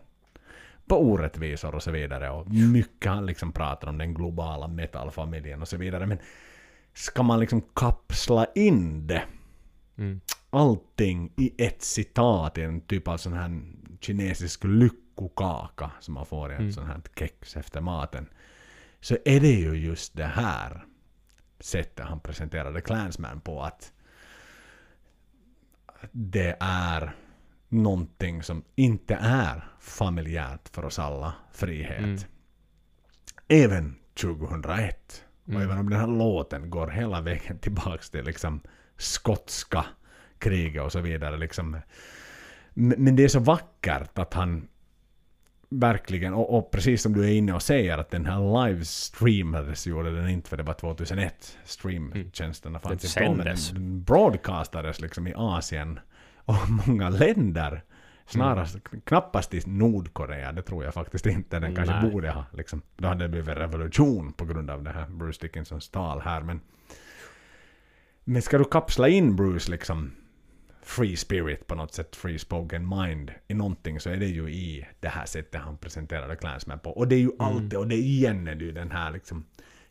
på 0.87 1.03
orättvisor 1.03 1.75
och 1.75 1.83
så 1.83 1.91
vidare. 1.91 2.31
Och 2.31 2.51
mycket 2.51 3.11
han 3.13 3.27
liksom 3.27 3.53
pratar 3.53 3.89
om 3.89 3.99
den 3.99 4.15
globala 4.15 4.69
metalfamiljen 4.69 5.63
och 5.63 5.69
så 5.69 5.77
vidare. 5.77 6.07
Men 6.07 6.19
ska 6.93 7.23
man 7.23 7.41
liksom 7.41 7.63
kapsla 7.75 8.47
in 8.55 9.07
det, 9.07 9.23
Mm. 9.97 10.21
allting 10.51 11.33
i 11.37 11.55
ett 11.65 11.83
citat 11.83 12.59
i 12.59 12.63
en 12.63 12.81
typ 12.81 13.09
av 13.09 13.17
sån 13.17 13.33
här 13.33 13.63
kinesisk 14.01 14.65
lyckokaka 14.65 15.91
som 16.01 16.15
man 16.15 16.27
får 16.27 16.51
i 16.51 16.55
ett 16.55 16.61
Mm. 16.61 16.73
sånt 16.73 16.87
här 16.89 17.01
kex 17.19 17.57
efter 17.57 17.81
maten. 17.81 18.27
Så 19.01 19.17
är 19.25 19.41
det 19.41 19.53
ju 19.53 19.75
just 19.75 20.17
det 20.17 20.25
här 20.27 20.85
sättet 21.61 22.07
han 22.07 22.21
presenterade 22.21 22.81
Clansman 22.81 23.41
på 23.41 23.63
att 23.63 23.93
det 26.13 26.57
är 26.61 27.17
någonting 27.69 28.43
som 28.43 28.65
inte 28.75 29.15
är 29.21 29.65
familjärt 29.81 30.69
för 30.69 30.85
oss 30.85 30.99
alla, 30.99 31.35
frihet. 31.53 31.99
Mm. 31.99 32.19
Även 33.49 33.97
2001. 34.15 35.25
Och 35.45 35.49
Mm. 35.49 35.63
även 35.63 35.79
om 35.79 35.91
den 35.91 36.01
här 36.01 36.07
låten 36.07 36.71
går 36.71 36.89
hela 36.89 37.21
vägen 37.21 37.59
tillbaks 37.59 38.11
till 38.11 38.25
liksom 38.25 38.61
skotska 38.97 39.85
kriget 40.39 40.83
och 40.83 40.93
så 40.93 41.01
vidare. 41.01 41.37
Liksom. 41.37 41.77
Men 42.75 43.17
det 43.17 43.25
är 43.25 43.29
så 43.29 43.41
vackert 43.41 44.19
att 44.19 44.35
han 44.35 44.69
verkligen, 45.69 46.35
och, 46.35 46.59
och 46.59 46.71
precis 46.71 47.03
som 47.03 47.13
du 47.13 47.25
är 47.25 47.33
inne 47.33 47.53
och 47.53 47.63
säger 47.63 47.99
att 47.99 48.11
den 48.11 48.27
här 48.27 48.67
livestreamades 48.67 49.87
gjorde 49.87 50.17
den 50.17 50.29
inte 50.29 50.49
för 50.49 50.57
det 50.57 50.63
var 50.63 50.75
2001 50.75 51.59
streamtjänsterna 51.65 52.79
fanns 52.79 53.15
Den 53.15 53.25
inte 53.25 53.43
då, 53.43 53.45
den, 53.45 53.57
den 53.73 54.03
broadcastades 54.03 55.01
liksom 55.01 55.27
i 55.27 55.35
Asien 55.37 56.01
och 56.45 56.57
många 56.87 57.11
länder. 57.11 57.83
Snarast 58.27 58.77
knappast 59.05 59.55
i 59.55 59.63
Nordkorea, 59.67 60.53
det 60.53 60.63
tror 60.63 60.85
jag 60.85 60.95
faktiskt 60.95 61.27
inte. 61.27 61.59
Den 61.59 61.75
kanske 61.75 62.01
Nej. 62.01 62.11
borde 62.11 62.31
ha. 62.31 62.45
Liksom. 62.53 62.83
Då 62.97 63.09
hade 63.09 63.25
det 63.25 63.29
blivit 63.29 63.57
revolution 63.57 64.33
på 64.33 64.45
grund 64.45 64.71
av 64.71 64.83
det 64.83 64.91
här 64.91 65.07
Bruce 65.07 65.39
Dickinsons 65.43 65.89
tal 65.89 66.21
här. 66.21 66.41
Men, 66.41 66.61
men 68.25 68.43
ska 68.43 68.59
du 68.59 68.65
kapsla 68.65 69.09
in 69.09 69.37
Bruce 69.37 69.71
liksom 69.71 70.13
free 70.83 71.17
spirit 71.17 71.67
på 71.67 71.75
något 71.75 71.95
sätt, 71.95 72.17
free 72.17 72.39
spoken 72.39 72.89
mind 72.89 73.33
i 73.49 73.55
någonting 73.55 74.01
så 74.01 74.11
är 74.11 74.17
det 74.17 74.27
ju 74.27 74.51
i 74.51 74.87
det 75.01 75.09
här 75.09 75.27
sättet 75.27 75.61
han 75.61 75.77
presenterade 75.77 76.37
Clansman 76.37 76.79
på. 76.79 76.91
Och 76.91 77.09
det 77.09 77.15
är 77.15 77.21
ju 77.21 77.31
alltid, 77.39 77.75
och 77.75 77.89
det 77.89 77.95
är 77.95 77.99
igen 77.99 78.49
är 78.49 78.55
det 78.55 78.65
ju 78.65 78.73
den 78.73 78.91
här 78.91 79.11
liksom 79.11 79.45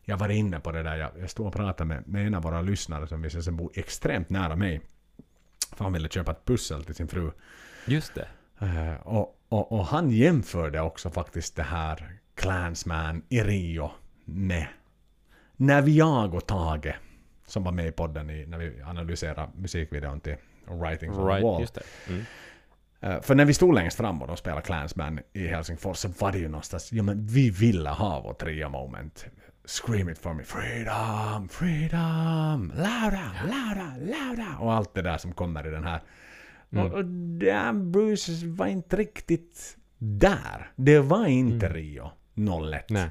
jag 0.04 0.16
var 0.16 0.28
inne 0.28 0.60
på 0.60 0.72
det 0.72 0.82
där, 0.82 0.96
jag, 0.96 1.10
jag 1.18 1.30
stod 1.30 1.46
och 1.46 1.52
pratade 1.52 1.88
med, 1.88 2.08
med 2.08 2.26
en 2.26 2.34
av 2.34 2.42
våra 2.42 2.62
lyssnare 2.62 3.06
som 3.06 3.22
visade 3.22 3.42
sig 3.42 3.52
bo 3.52 3.70
extremt 3.74 4.30
nära 4.30 4.56
mig. 4.56 4.80
För 5.76 5.84
han 5.84 5.92
ville 5.92 6.08
köpa 6.08 6.32
ett 6.32 6.44
pussel 6.44 6.84
till 6.84 6.94
sin 6.94 7.08
fru. 7.08 7.30
Just 7.86 8.14
det. 8.14 8.28
Eh, 8.58 9.06
och, 9.06 9.40
och, 9.48 9.72
och 9.72 9.86
han 9.86 10.10
jämförde 10.10 10.80
också 10.80 11.10
faktiskt 11.10 11.56
det 11.56 11.62
här 11.62 12.18
Clansman 12.34 13.22
i 13.28 13.40
Rio 13.40 13.90
med 14.24 14.66
när 15.56 15.82
vi 15.82 15.96
jag 15.96 16.34
och 16.34 16.46
Tage 16.46 16.94
som 17.46 17.64
var 17.64 17.72
med 17.72 17.86
i 17.86 17.92
podden 17.92 18.30
i, 18.30 18.46
när 18.46 18.58
vi 18.58 18.82
analyserade 18.82 19.48
musikvideon 19.56 20.20
till 20.20 20.36
Writings 20.66 21.16
on 21.18 21.26
the 21.26 21.32
Right, 21.32 21.44
Wall. 21.44 21.60
just 21.60 21.74
det. 21.74 21.82
Mm. 22.08 22.22
Eh, 23.00 23.20
För 23.22 23.34
när 23.34 23.44
vi 23.44 23.54
stod 23.54 23.74
längst 23.74 23.96
fram 23.96 24.22
och 24.22 24.28
de 24.28 24.36
spelade 24.36 24.62
Clansman 24.62 25.20
i 25.32 25.46
Helsingfors 25.46 25.96
så 25.96 26.08
var 26.08 26.32
det 26.32 26.38
ju 26.38 26.48
någonstans, 26.48 26.92
ja 26.92 27.02
men 27.02 27.26
vi 27.26 27.50
ville 27.50 27.90
ha 27.90 28.20
vårt 28.20 28.38
trio 28.38 28.68
moment. 28.68 29.26
Scream 29.64 30.08
it 30.08 30.18
for 30.18 30.34
me. 30.34 30.42
Freedom, 30.44 31.48
freedom, 31.48 32.72
louder, 32.76 33.30
louder, 33.44 33.98
louder. 34.00 34.56
Och 34.60 34.72
allt 34.72 34.94
det 34.94 35.02
där 35.02 35.18
som 35.18 35.32
kommer 35.32 35.66
i 35.66 35.70
den 35.70 35.84
här. 35.84 36.00
Mm. 36.72 36.86
Och, 36.86 36.92
och 36.92 37.04
där 37.38 37.72
Bruce 37.72 38.46
var 38.46 38.66
inte 38.66 38.96
riktigt 38.96 39.76
där. 39.98 40.70
Det 40.76 40.98
var 40.98 41.26
inte 41.26 41.68
Rio 41.68 42.10
01. 42.74 42.90
Nej. 42.90 43.10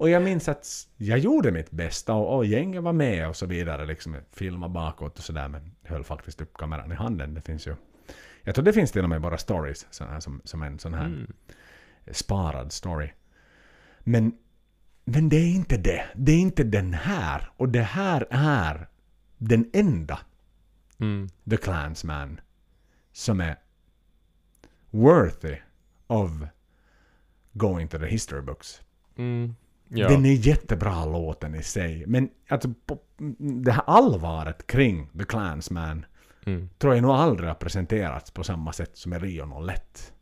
Och 0.00 0.10
jag 0.10 0.22
minns 0.22 0.48
att 0.48 0.66
jag 0.96 1.18
gjorde 1.18 1.52
mitt 1.52 1.70
bästa 1.70 2.14
och, 2.14 2.36
och 2.36 2.46
gänget 2.46 2.82
var 2.82 2.92
med 2.92 3.28
och 3.28 3.36
så 3.36 3.46
vidare. 3.46 3.86
Liksom 3.86 4.16
filma 4.32 4.68
bakåt 4.68 5.18
och 5.18 5.24
sådär. 5.24 5.48
Men 5.48 5.74
höll 5.82 6.04
faktiskt 6.04 6.40
upp 6.40 6.54
kameran 6.54 6.92
i 6.92 6.94
handen. 6.94 7.34
Det 7.34 7.40
finns 7.40 7.66
ju... 7.66 7.74
Jag 8.42 8.54
tror 8.54 8.64
det 8.64 8.72
finns 8.72 8.92
till 8.92 9.02
och 9.02 9.08
med 9.08 9.20
bara 9.20 9.38
stories 9.38 9.86
här, 10.00 10.20
som, 10.20 10.40
som 10.44 10.62
en 10.62 10.78
sån 10.78 10.94
här 10.94 11.04
Mm. 11.06 11.32
sparad 12.10 12.72
story. 12.72 13.10
Men, 14.00 14.32
men 15.04 15.28
det 15.28 15.36
är 15.36 15.54
inte 15.54 15.76
det. 15.76 16.04
Det 16.14 16.32
är 16.32 16.38
inte 16.38 16.64
den 16.64 16.94
här. 16.94 17.50
Och 17.56 17.68
det 17.68 17.82
här 17.82 18.26
är 18.30 18.88
den 19.38 19.70
enda 19.72 20.18
Mm. 20.98 21.28
The 21.50 21.56
Clansman 21.56 22.40
som 23.12 23.40
är 23.40 23.56
worthy 24.90 25.56
of 26.06 26.30
going 27.52 27.88
to 27.88 27.98
the 27.98 28.06
history 28.06 28.42
books. 28.42 28.82
Mm. 29.16 29.54
Ja. 29.92 30.08
Den 30.08 30.24
är 30.26 30.32
jättebra 30.32 31.04
låten 31.04 31.54
i 31.54 31.62
sig. 31.62 32.04
Men 32.06 32.28
alltså, 32.48 32.68
det 33.38 33.72
här 33.72 33.82
allvaret 33.86 34.66
kring 34.66 35.08
The 35.18 35.24
Clansman 35.24 36.06
Mm. 36.46 36.68
tror 36.78 36.94
jag 36.94 37.02
nog 37.02 37.10
aldrig 37.10 37.48
har 37.48 37.54
presenterats 37.54 38.30
på 38.30 38.44
samma 38.44 38.72
sätt 38.72 38.90
som 38.96 39.12
i 39.12 39.18
Rio 39.18 39.68
01. 39.70 40.12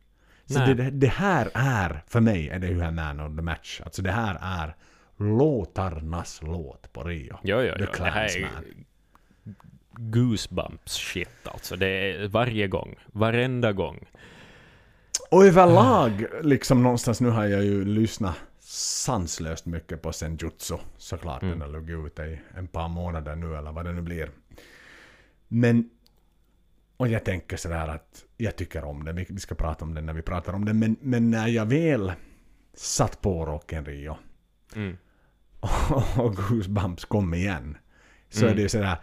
Så 0.45 0.59
det, 0.59 0.73
det, 0.73 1.07
här 1.07 1.49
är, 1.53 2.03
för 2.07 2.19
mig, 2.19 2.49
är 2.49 2.59
det 2.59 2.67
ju 2.67 2.81
här 2.81 2.91
Man 2.91 3.19
of 3.19 3.35
the 3.35 3.41
Match. 3.41 3.81
Alltså 3.83 4.01
det 4.01 4.11
här 4.11 4.37
är 4.41 4.75
låtarnas 5.17 6.39
låt 6.43 6.93
på 6.93 7.03
Rio. 7.03 7.37
Jo, 7.43 7.61
jo, 7.61 7.73
The 7.73 7.79
jo. 7.79 7.85
Det 7.97 8.09
här 8.09 8.23
är 8.23 8.27
Clansman. 8.29 8.63
goosebumps 9.91 10.93
shit 10.93 11.29
alltså. 11.47 11.75
Det 11.75 11.87
är 11.87 12.27
varje 12.27 12.67
gång. 12.67 12.95
Varenda 13.05 13.73
gång. 13.73 13.99
Och 15.31 15.45
överlag, 15.45 16.25
liksom 16.43 16.83
någonstans 16.83 17.21
nu 17.21 17.29
har 17.29 17.45
jag 17.45 17.63
ju 17.65 17.85
lyssnat 17.85 18.35
sanslöst 18.69 19.65
mycket 19.65 20.01
på 20.01 20.13
Senjutsu. 20.13 20.77
Såklart, 20.97 21.43
Mm. 21.43 21.59
den 21.59 21.73
har 21.73 21.79
legat 21.81 22.05
ute 22.05 22.23
i 22.23 22.39
en 22.55 22.67
par 22.67 22.87
månader 22.87 23.35
nu 23.35 23.55
eller 23.55 23.71
vad 23.71 23.85
det 23.85 23.91
nu 23.93 24.01
blir. 24.01 24.31
Men, 25.47 25.89
och 26.97 27.07
jag 27.07 27.25
tänker 27.25 27.57
sådär 27.57 27.87
att 27.87 28.25
jag 28.37 28.55
tycker 28.55 28.83
om 28.83 29.05
den. 29.05 29.15
Vi, 29.15 29.39
ska 29.39 29.55
prata 29.55 29.85
om 29.85 29.93
den 29.93 30.05
när 30.05 30.13
vi 30.13 30.21
pratar 30.21 30.53
om 30.53 30.65
den. 30.65 30.79
Men, 30.79 30.97
men 31.01 31.31
när 31.31 31.47
jag 31.47 31.65
väl 31.65 32.13
satt 32.73 33.21
på 33.21 33.45
Rock 33.45 33.73
in 33.73 33.85
Rio 33.85 34.17
Mm. 34.75 34.97
och 36.17 36.35
Goosebumps 36.35 37.05
kom 37.05 37.33
igen. 37.33 37.77
Så 38.29 38.39
Mm. 38.39 38.51
är 38.51 38.55
det 38.55 38.61
ju 38.61 38.69
sådär, 38.69 38.97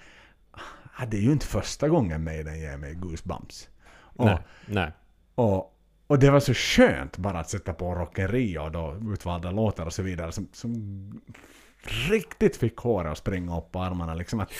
ah, 0.96 1.06
det 1.06 1.16
är 1.16 1.20
ju 1.20 1.32
inte 1.32 1.46
första 1.46 1.88
gången 1.88 2.24
Maiden 2.24 2.60
ger 2.60 2.76
mig 2.76 2.94
Goosebumps. 2.94 3.68
Och, 3.94 4.24
Nej. 4.26 4.38
Nej. 4.66 4.92
och, 5.34 5.75
och 6.06 6.18
det 6.18 6.30
var 6.30 6.40
så 6.40 6.54
skönt 6.54 7.18
bara 7.18 7.38
att 7.40 7.50
sätta 7.50 7.72
på 7.72 7.94
Rock 7.94 8.18
in 8.18 8.28
Rio 8.28 8.58
och 8.60 8.72
då 8.72 8.96
utvalda 9.12 9.50
låtar 9.50 9.86
och 9.86 9.92
så 9.92 10.02
vidare 10.02 10.32
som, 10.32 10.48
som 10.52 11.20
riktigt 12.10 12.56
fick 12.56 12.76
håret 12.76 13.12
att 13.12 13.18
springa 13.18 13.58
upp 13.58 13.72
på 13.72 13.80
armarna. 13.80 14.14
Liksom 14.14 14.40
att 14.40 14.52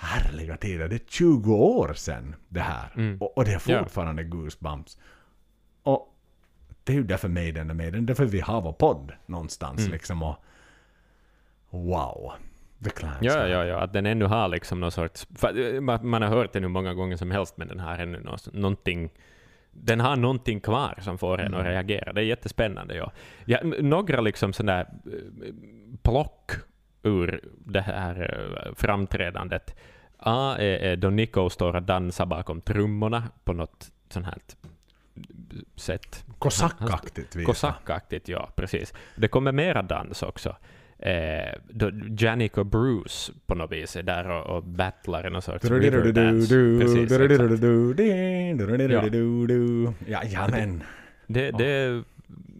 härliga 0.00 0.56
tider, 0.56 0.88
det 0.88 0.94
är 0.94 1.00
20 1.08 1.54
år 1.54 1.92
sedan 1.94 2.34
det 2.48 2.60
här. 2.60 2.92
Mm. 2.96 3.18
Och, 3.20 3.38
och 3.38 3.44
det 3.44 3.52
är 3.52 3.58
fortfarande 3.58 4.24
Goosebumps. 4.24 4.98
Och 5.82 6.14
det 6.84 6.92
är 6.92 6.96
ju 6.96 7.04
därför 7.04 7.28
Maiden 7.28 7.70
är 7.70 7.74
Maiden, 7.74 8.06
därför 8.06 8.24
vi 8.24 8.40
har 8.40 8.60
vår 8.60 8.72
podd 8.72 9.12
någonstans 9.26 9.80
Mm. 9.80 9.92
liksom 9.92 10.22
och 10.22 10.36
wow. 11.70 12.32
The 12.84 12.90
Clansman. 12.90 13.24
Ja, 13.24 13.46
ja, 13.48 13.64
ja, 13.64 13.80
att 13.80 13.92
den 13.92 14.06
ännu 14.06 14.24
har 14.24 14.48
liksom 14.48 14.80
någon 14.80 14.92
sorts... 14.92 15.26
Man 16.02 16.22
har 16.22 16.28
hört 16.28 16.52
den 16.52 16.62
hur 16.62 16.70
många 16.70 16.94
gånger 16.94 17.16
som 17.16 17.30
helst, 17.30 17.56
men 17.56 17.68
den 17.68 17.80
har 17.80 17.98
ännu 17.98 18.20
nå- 18.20 18.36
någonting... 18.52 19.10
Den 19.76 20.00
har 20.00 20.16
någonting 20.16 20.60
kvar 20.60 20.98
som 21.00 21.18
får 21.18 21.40
en 21.40 21.54
att 21.54 21.60
Mm. 21.60 21.72
reagera. 21.72 22.12
Det 22.12 22.20
är 22.20 22.24
jättespännande. 22.24 22.94
Ja. 22.96 23.12
Ja, 23.44 23.58
några 23.80 24.20
liksom 24.20 24.52
sådana 24.52 24.80
eh, 24.80 24.86
plock 26.02 26.50
ur 27.02 27.40
det 27.66 27.80
här 27.80 28.20
eh, 28.66 28.74
framträdandet. 28.74 29.76
A 30.18 30.56
är, 30.58 30.96
då 30.96 31.10
Nico 31.10 31.50
står 31.50 31.76
och 31.76 31.82
dansar 31.82 32.26
bakom 32.26 32.60
trummorna 32.60 33.22
på 33.44 33.52
något 33.52 33.90
sånt 34.08 34.26
här 34.26 34.38
sätt. 35.76 36.24
Kosackaktigt. 36.38 37.44
Kosackaktigt, 37.46 38.28
ja, 38.28 38.48
precis. 38.56 38.94
Det 39.16 39.28
kommer 39.28 39.52
mera 39.52 39.82
dans 39.82 40.22
också. 40.22 40.56
Eh, 41.04 41.54
då 41.70 41.90
Janik 42.18 42.58
och 42.58 42.66
Bruce 42.66 43.32
på 43.46 43.54
något 43.54 43.72
vis 43.72 43.96
är 43.96 44.02
där 44.02 44.28
och, 44.30 44.56
och 44.56 44.64
battlar 44.64 45.26
i 45.26 45.30
någon 45.30 45.42
sorts 45.42 45.64
riverdance. 45.64 46.54
Precis, 46.80 47.12
exakt. 47.12 47.62
Ja. 50.08 50.48
Det, 51.26 51.50
det 51.50 51.66
är 51.66 52.04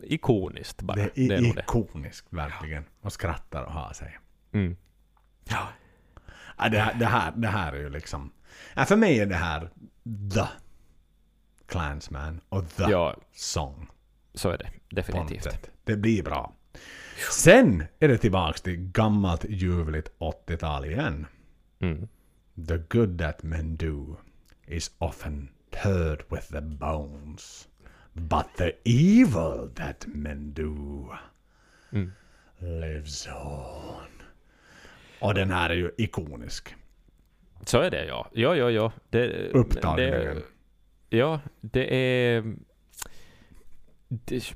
ikoniskt 0.02 0.82
bara. 0.82 0.96
Det 0.96 1.10
Det 1.14 1.20
är 1.20 1.32
ikoniskt 1.38 1.54
det. 1.56 1.60
ikoniskt 1.62 2.26
verkligen. 2.30 2.84
Och 3.00 3.12
skrattar 3.12 3.62
och 3.64 3.72
har 3.72 3.92
sig. 3.92 4.18
Mm. 4.52 4.76
Ja. 5.50 5.68
ja 6.58 6.68
det, 6.68 6.78
här, 6.78 6.94
det, 6.94 7.06
här, 7.06 7.32
det 7.36 7.48
här 7.48 7.72
är 7.72 7.78
ju 7.80 7.90
liksom... 7.90 8.32
Ja, 8.74 8.84
för 8.84 8.96
mig 8.96 9.20
är 9.20 9.26
det 9.26 9.34
här 9.36 9.70
the 10.34 10.44
Clansman 11.66 12.40
och 12.48 12.68
the 12.76 12.82
Ja, 12.88 13.16
song. 13.32 13.86
så 14.34 14.50
är 14.50 14.58
det 14.58 14.68
definitivt. 14.96 15.44
Pontet. 15.44 15.70
Det 15.84 15.96
blir 15.96 16.22
bra. 16.22 16.52
Sen 17.30 17.84
är 18.00 18.08
det 18.08 18.18
tillbaks 18.18 18.60
till 18.62 18.76
gammalt 18.76 19.44
ljuvligt 19.48 20.10
80-tal 20.18 20.84
igen. 20.84 21.26
Mm. 21.80 22.08
The 22.68 22.76
good 22.88 23.18
that 23.18 23.42
men 23.42 23.76
do 23.76 24.16
is 24.66 24.90
often 24.98 25.48
heard 25.72 26.22
with 26.30 26.52
the 26.52 26.60
bones. 26.60 27.68
But 28.12 28.46
the 28.56 28.72
evil 28.84 29.70
that 29.74 30.06
men 30.06 30.52
do 30.52 31.08
Mm. 31.92 32.12
lives 32.58 33.28
on. 33.28 34.22
Och 35.20 35.34
den 35.34 35.50
här 35.50 35.70
är 35.70 35.74
ju 35.74 35.90
ikonisk. 35.98 36.74
Så 37.64 37.80
är 37.80 37.90
det, 37.90 38.04
ja. 38.06 38.30
Jo, 38.32 38.54
jo, 38.54 38.68
jo. 38.70 38.92
Det, 39.10 39.48
Upptagningen. 39.48 40.42
Det, 41.10 41.16
ja, 41.16 41.40
det 41.60 41.94
är... 41.94 42.54
Det, 44.08 44.54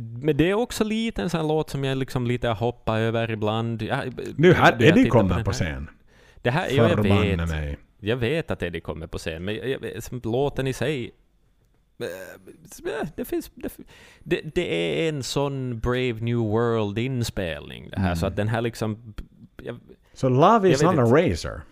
men 0.00 0.36
det 0.36 0.50
är 0.50 0.54
också 0.54 0.84
lite 0.84 1.22
en 1.22 1.30
sån 1.30 1.48
låt 1.48 1.70
som 1.70 1.84
jag 1.84 1.98
liksom 1.98 2.26
lite 2.26 2.48
hoppar 2.48 2.98
över 3.00 3.30
ibland. 3.30 3.82
Ja, 3.82 4.02
Nu 4.36 4.52
här, 4.52 4.72
jag 4.72 4.82
Eddie 4.82 5.08
kommer 5.08 5.28
på 5.44 5.50
här- 5.50 5.52
scen. 5.52 5.90
Det 6.42 6.50
här, 6.50 6.68
ja, 6.70 6.88
jag 6.88 7.02
vet. 7.02 7.48
mig. 7.48 7.78
Jag 8.00 8.16
vet 8.16 8.50
att 8.50 8.62
Eddie 8.62 8.80
kommer 8.80 9.06
på 9.06 9.18
scen, 9.18 9.44
men 9.44 9.54
jag, 9.54 9.68
jag, 9.68 10.26
låten 10.26 10.66
i 10.66 10.72
sig... 10.72 11.10
eh, 12.00 12.06
Det, 13.16 13.24
finns, 13.24 13.50
det, 14.24 14.40
det, 14.54 15.04
är 15.04 15.08
en 15.08 15.22
sån 15.22 15.80
Brave 15.80 16.12
New 16.20 16.36
World-inspelning 16.38 17.90
det 17.90 18.00
här, 18.00 18.14
så 18.14 18.26
Mm. 18.26 18.32
att 18.32 18.36
den 18.36 18.48
här 18.48 18.60
liksom... 18.62 19.14
Jag, 19.62 19.78
Så 20.12 20.28
Love 20.28 20.70
is 20.70 20.82
Jag 20.82 20.90
vet 20.90 20.98
a 20.98 21.02
razor 21.02 21.62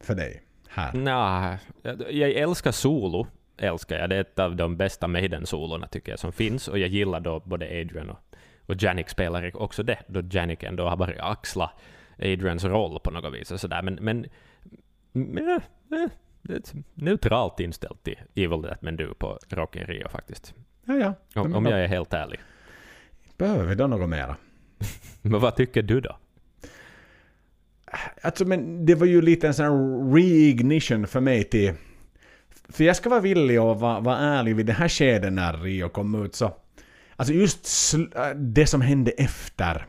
för 0.00 0.14
dig. 0.14 0.42
Här. 0.68 0.92
Nja, 0.92 1.58
jag, 1.82 2.12
jag 2.12 2.30
älskar 2.30 2.72
solo. 2.72 3.26
Älskar 3.56 3.98
jag. 3.98 4.10
Det 4.10 4.16
är 4.16 4.20
ett 4.20 4.38
av 4.38 4.56
de 4.56 4.76
bästa 4.76 5.08
Maiden-solorna 5.08 5.86
tycker 5.86 6.12
jag 6.12 6.18
som 6.18 6.32
finns. 6.32 6.68
Och 6.68 6.78
jag 6.78 6.88
gillar 6.88 7.20
då 7.20 7.40
både 7.40 7.66
Adrian 7.66 8.10
och, 8.10 8.18
och 8.66 8.82
Janik 8.82 9.08
spelar 9.08 9.62
också 9.62 9.82
det. 9.82 9.98
Då 10.06 10.22
Janik 10.30 10.62
ändå 10.62 10.88
har 10.88 10.96
bara 10.96 11.22
axla 11.22 11.70
Adrians 12.18 12.64
roll 12.64 13.00
på 13.00 13.10
något 13.10 13.34
vis. 13.34 13.50
Och 13.50 13.60
sådär. 13.60 13.82
Men, 13.82 13.94
men, 13.94 14.26
men 15.12 15.60
det 16.42 16.52
är 16.52 16.58
ett 16.58 16.74
neutralt 16.94 17.60
inställt 17.60 18.02
till 18.02 18.18
Evil 18.34 18.62
That 18.62 18.82
Men 18.82 18.96
Do 18.96 19.14
på 19.14 19.38
Rock 19.48 19.76
in 19.76 19.86
Rio 19.86 20.08
faktiskt. 20.08 20.54
Ja, 20.84 20.94
ja. 20.94 21.14
Om, 21.40 21.54
om 21.54 21.66
jag 21.66 21.80
är 21.80 21.88
helt 21.88 22.12
ärlig. 22.12 22.40
Behöver 23.36 23.66
vi 23.66 23.74
då 23.74 23.86
något 23.86 24.08
mera? 24.08 24.36
Men 25.22 25.40
vad 25.40 25.56
tycker 25.56 25.82
du 25.82 26.00
då? 26.00 26.16
Alltså 28.22 28.44
men 28.44 28.86
det 28.86 28.94
var 28.94 29.06
ju 29.06 29.22
lite 29.22 29.46
en 29.46 29.54
sån 29.54 29.64
här 29.64 30.14
reignition 30.14 31.06
för 31.06 31.20
mig 31.20 31.44
till... 31.44 31.72
För 32.72 32.84
jag 32.84 32.96
ska 32.96 33.08
vara 33.08 33.20
villig 33.20 33.62
och 33.62 33.80
vara, 33.80 34.00
vara 34.00 34.18
ärlig 34.18 34.56
vid 34.56 34.66
det 34.66 34.72
här 34.72 34.88
skedet 34.88 35.32
när 35.32 35.52
Rio 35.52 35.88
kom 35.88 36.24
ut 36.24 36.34
så... 36.34 36.56
Alltså 37.16 37.34
just 37.34 37.94
äh, 38.14 38.30
det 38.30 38.66
som 38.66 38.80
hände 38.80 39.10
efter 39.10 39.86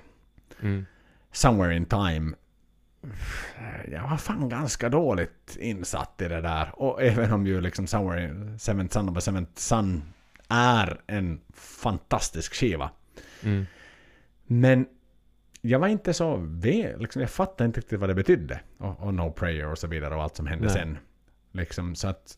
Mm. 0.64 0.86
Somewhere 1.32 1.76
in 1.76 1.86
Time. 1.86 2.36
Jag 3.92 4.10
var 4.10 4.18
fan 4.18 4.50
ganska 4.50 4.90
dåligt 4.90 5.58
insatt 5.60 6.22
i 6.22 6.28
det 6.28 6.42
där. 6.42 6.72
Och 6.76 7.04
även 7.04 7.34
om 7.34 7.48
ju 7.48 7.62
liksom 7.62 7.88
Somewhere 7.88 8.24
in 8.24 8.60
Seventh 8.60 8.94
Son 8.94 9.10
of 9.10 9.18
a 9.18 9.22
Seventh 9.22 9.52
Son 9.56 10.04
är 10.50 11.02
en 11.08 11.42
fantastisk 11.54 12.54
skiva. 12.54 12.90
Mm. 13.44 13.66
Men 14.46 14.86
jag 15.62 15.80
var 15.80 15.88
inte 15.88 16.14
så 16.14 16.36
väl, 16.38 17.00
liksom, 17.00 17.22
jag 17.22 17.30
fattade 17.32 17.66
inte 17.66 17.80
riktigt 17.80 18.00
vad 18.00 18.10
det 18.10 18.16
betydde. 18.16 18.60
Och, 18.78 19.00
och 19.00 19.14
No 19.14 19.32
Prayer 19.32 19.72
och 19.72 19.78
så 19.78 19.88
vidare 19.88 20.16
och 20.16 20.24
allt 20.24 20.36
som 20.36 20.48
hände 20.48 20.66
Nej. 20.66 20.74
sen. 20.74 20.98
Liksom, 21.52 21.96
så 21.96 22.08
att... 22.08 22.38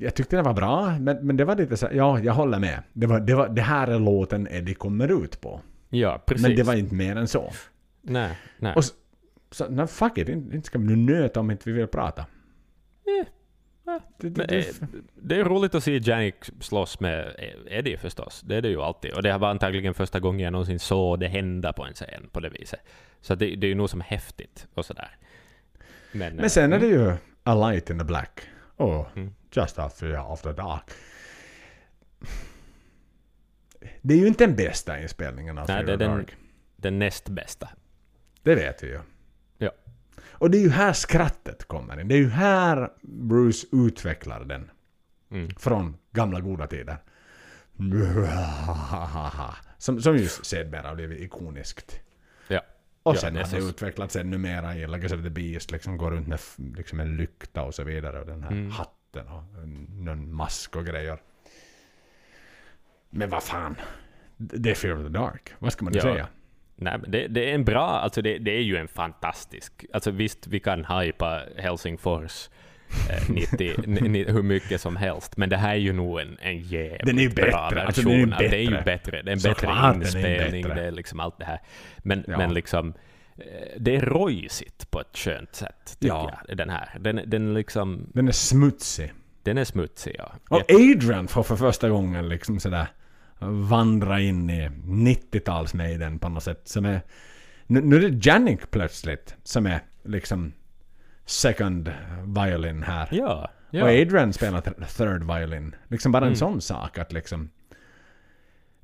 jag 0.00 0.14
tyckte 0.14 0.36
den 0.36 0.44
var 0.44 0.54
bra, 0.54 0.98
men, 0.98 1.26
men 1.26 1.36
det 1.36 1.44
var 1.44 1.56
lite 1.56 1.76
så 1.76 1.88
ja, 1.92 2.18
jag 2.20 2.32
håller 2.32 2.58
med. 2.58 2.82
Det, 2.92 3.06
var, 3.06 3.20
det, 3.20 3.34
var, 3.34 3.48
det 3.48 3.62
här 3.62 3.88
är 3.88 3.98
låten 3.98 4.48
Eddie 4.50 4.74
kommer 4.74 5.24
ut 5.24 5.40
på. 5.40 5.60
Ja, 5.88 6.22
precis. 6.26 6.46
Men 6.46 6.56
det 6.56 6.62
var 6.62 6.74
inte 6.74 6.94
mer 6.94 7.16
än 7.16 7.28
så. 7.28 7.52
Nej, 8.02 8.38
nej. 8.58 8.74
Och 8.76 8.84
så, 8.84 8.94
så 9.50 9.86
fuck 9.86 10.18
it, 10.18 10.28
inte 10.28 10.62
ska 10.62 10.78
vi 10.78 10.84
nu 10.84 10.96
nöta 10.96 11.40
om 11.40 11.50
inte 11.50 11.70
vi 11.70 11.76
vill 11.76 11.86
prata. 11.86 12.20
Eh. 12.20 13.26
Det, 14.18 14.28
det, 14.28 14.36
Men, 14.36 14.58
eh, 14.58 14.64
det, 14.80 14.86
det 15.14 15.36
är 15.36 15.44
roligt 15.44 15.74
att 15.74 15.84
se 15.84 15.98
Janik 15.98 16.34
slåss 16.60 17.00
med 17.00 17.34
Eddie 17.66 17.96
förstås. 17.96 18.40
Det 18.40 18.56
är 18.56 18.62
det 18.62 18.68
ju 18.68 18.82
alltid. 18.82 19.12
Och 19.12 19.22
det 19.22 19.38
var 19.38 19.48
antagligen 19.48 19.94
första 19.94 20.20
gången 20.20 20.40
jag 20.40 20.52
någonsin 20.52 20.78
såg 20.78 21.20
det 21.20 21.28
hända 21.28 21.72
på 21.72 21.84
en 21.84 21.94
scen 21.94 22.28
på 22.32 22.40
det 22.40 22.48
viset. 22.48 22.80
Så 23.20 23.34
det, 23.34 23.56
det 23.56 23.66
är 23.66 23.68
ju 23.68 23.74
nog 23.74 23.90
som 23.90 24.00
häftigt 24.00 24.66
och 24.74 24.84
sådär. 24.84 25.16
Men, 26.12 26.36
men 26.36 26.50
sen 26.50 26.72
är 26.72 26.76
eh, 26.76 26.80
det 26.80 26.86
ju 26.86 27.12
A 27.42 27.54
Light 27.54 27.90
in 27.90 27.98
the 27.98 28.04
Black. 28.04 28.40
Och 28.76 29.16
Mm. 29.16 29.34
Just 29.52 29.78
After, 29.78 30.32
after 30.32 30.52
Dark. 30.52 30.90
Det 34.02 34.14
är 34.14 34.18
ju 34.18 34.26
inte 34.26 34.46
den 34.46 34.56
bästa 34.56 35.00
inspelningen 35.00 35.58
av 35.58 35.68
Nej, 35.68 35.84
det 35.84 35.92
är 35.92 35.94
of 35.94 35.98
den- 35.98 36.10
Dark. 36.10 36.36
den 36.76 36.98
näst 36.98 37.28
bästa. 37.28 37.68
Det 38.42 38.54
vet 38.54 38.82
vi 38.82 38.86
ju. 38.86 39.00
Ja. 39.58 39.70
Och 40.30 40.50
det 40.50 40.58
är 40.58 40.62
ju 40.62 40.70
här 40.70 40.92
skrattet 40.92 41.64
kommer 41.64 42.00
in. 42.00 42.08
Det 42.08 42.14
är 42.14 42.18
ju 42.18 42.28
här 42.30 42.88
Bruce 43.02 43.66
utvecklar 43.72 44.44
den. 44.44 44.70
Mm. 45.30 45.50
Från 45.58 45.96
gamla 46.10 46.40
goda 46.40 46.66
tider. 46.66 46.96
Som, 49.78 50.02
som 50.02 50.16
ju 50.16 50.28
sedermera 50.28 50.88
har 50.88 50.94
blivit 50.94 51.20
ikoniskt. 51.20 52.00
Ja. 52.48 52.60
Och 53.02 53.14
Ja, 53.14 53.20
sen 53.20 53.36
är 53.36 53.44
har 53.44 53.54
det 53.54 53.62
så- 53.62 53.68
utvecklats 53.68 54.16
ännu 54.16 54.38
mera 54.38 54.76
i 54.76 54.82
I 55.04 55.08
said, 55.08 55.22
The 55.24 55.30
Beast, 55.30 55.70
liksom 55.70 55.96
går 55.96 56.10
runt 56.10 56.28
med 56.28 56.38
liksom 56.76 57.00
en 57.00 57.16
lykta 57.16 57.62
och 57.62 57.74
så 57.74 57.84
vidare. 57.84 58.20
Och 58.20 58.26
den 58.26 58.42
här 58.42 58.50
Mm. 58.50 58.70
hatten 58.70 58.94
och 59.16 59.62
en, 59.62 59.86
någon 60.04 60.34
mask 60.34 60.76
och 60.76 60.86
grejer. 60.86 61.18
Men 63.10 63.30
vad 63.30 63.42
fan. 63.42 63.76
Det 64.36 64.70
är 64.70 64.74
Fear 64.74 64.96
of 64.96 65.02
the 65.02 65.08
Dark. 65.08 65.52
Vad 65.58 65.72
ska 65.72 65.84
man 65.84 65.94
Ja. 65.94 66.00
säga? 66.02 66.26
Nej, 66.76 66.98
det, 67.08 67.28
det 67.28 67.50
är 67.50 67.54
en 67.54 67.64
bra, 67.64 67.86
alltså 67.88 68.22
det, 68.22 68.38
det 68.38 68.50
är 68.56 68.62
ju 68.62 68.76
en 68.76 68.88
fantastisk, 68.88 69.84
alltså 69.92 70.10
visst 70.10 70.46
vi 70.46 70.60
kan 70.60 70.84
hypa 70.84 71.42
Helsingfors 71.56 72.48
eh, 73.10 73.30
90, 73.34 73.74
ni, 73.86 74.00
ni, 74.08 74.24
hur 74.24 74.42
mycket 74.42 74.80
som 74.80 74.96
helst, 74.96 75.36
men 75.36 75.48
det 75.48 75.56
här 75.56 75.70
är 75.70 75.74
ju 75.78 75.92
nog 75.92 76.20
en, 76.20 76.38
en 76.40 76.58
jävligt 76.60 77.06
Den 77.06 77.18
är 77.18 77.22
ju 77.22 77.28
bra 77.28 77.44
bättre, 77.44 77.58
version. 77.84 77.86
alltså 77.86 78.02
den 78.02 78.12
är 78.12 78.16
ju 78.18 78.32
av- 78.34 78.38
Det 78.50 78.56
är 78.56 78.60
ju 78.60 78.70
bättre. 78.70 78.84
bättre, 78.84 79.22
det 79.22 79.30
är 79.30 79.32
en 79.32 79.40
Såklart 79.40 79.74
bättre 79.74 79.88
är 79.88 79.94
inspelning, 79.94 80.62
bättre. 80.62 80.80
det 80.80 80.86
är 80.86 80.90
liksom 80.90 81.20
allt 81.20 81.38
det 81.38 81.44
här. 81.44 81.60
Men, 81.98 82.24
Ja. 82.28 82.38
men 82.38 82.54
liksom, 82.54 82.94
det 83.78 83.96
är 83.96 84.00
rojsigt 84.00 84.90
på 84.90 85.00
ett 85.00 85.16
skönt 85.18 85.54
sätt, 85.54 85.96
tycker 86.00 86.06
Ja. 86.14 86.40
jag, 86.48 86.56
den 86.56 86.70
här. 86.70 86.96
Den, 87.00 87.20
den 87.26 87.54
liksom, 87.54 88.10
Den 88.14 88.28
är 88.28 88.32
smutsig. 88.32 89.12
den 89.42 89.58
är 89.58 89.64
smutsig, 89.64 90.14
ja. 90.18 90.32
Och 90.48 90.62
Adrian 90.70 91.28
får 91.28 91.42
för 91.42 91.56
första 91.56 91.88
gången 91.88 92.28
liksom 92.28 92.60
sådär 92.60 92.86
vandra 93.68 94.20
in 94.20 94.50
i 94.50 94.68
90-tals-Maiden 94.84 96.18
på 96.18 96.28
något 96.28 96.42
sätt. 96.42 96.60
Som 96.68 96.84
är, 96.84 97.00
nu, 97.66 97.80
nu 97.80 97.96
är 97.96 98.10
det 98.10 98.26
Janik 98.26 98.70
plötsligt 98.70 99.36
som 99.42 99.66
är 99.66 99.80
liksom 100.04 100.52
second 101.24 101.92
violin 102.26 102.82
här. 102.82 103.08
Ja, 103.12 103.50
ja. 103.70 103.82
Och 103.84 103.88
Adrian 103.90 104.32
spelar 104.32 104.60
th- 104.60 104.96
third 104.96 105.24
violin. 105.36 105.74
Liksom 105.88 106.12
bara 106.12 106.22
en 106.24 106.28
Mm. 106.28 106.36
sån 106.36 106.60
sak 106.60 106.98
att 106.98 107.12
liksom... 107.12 107.50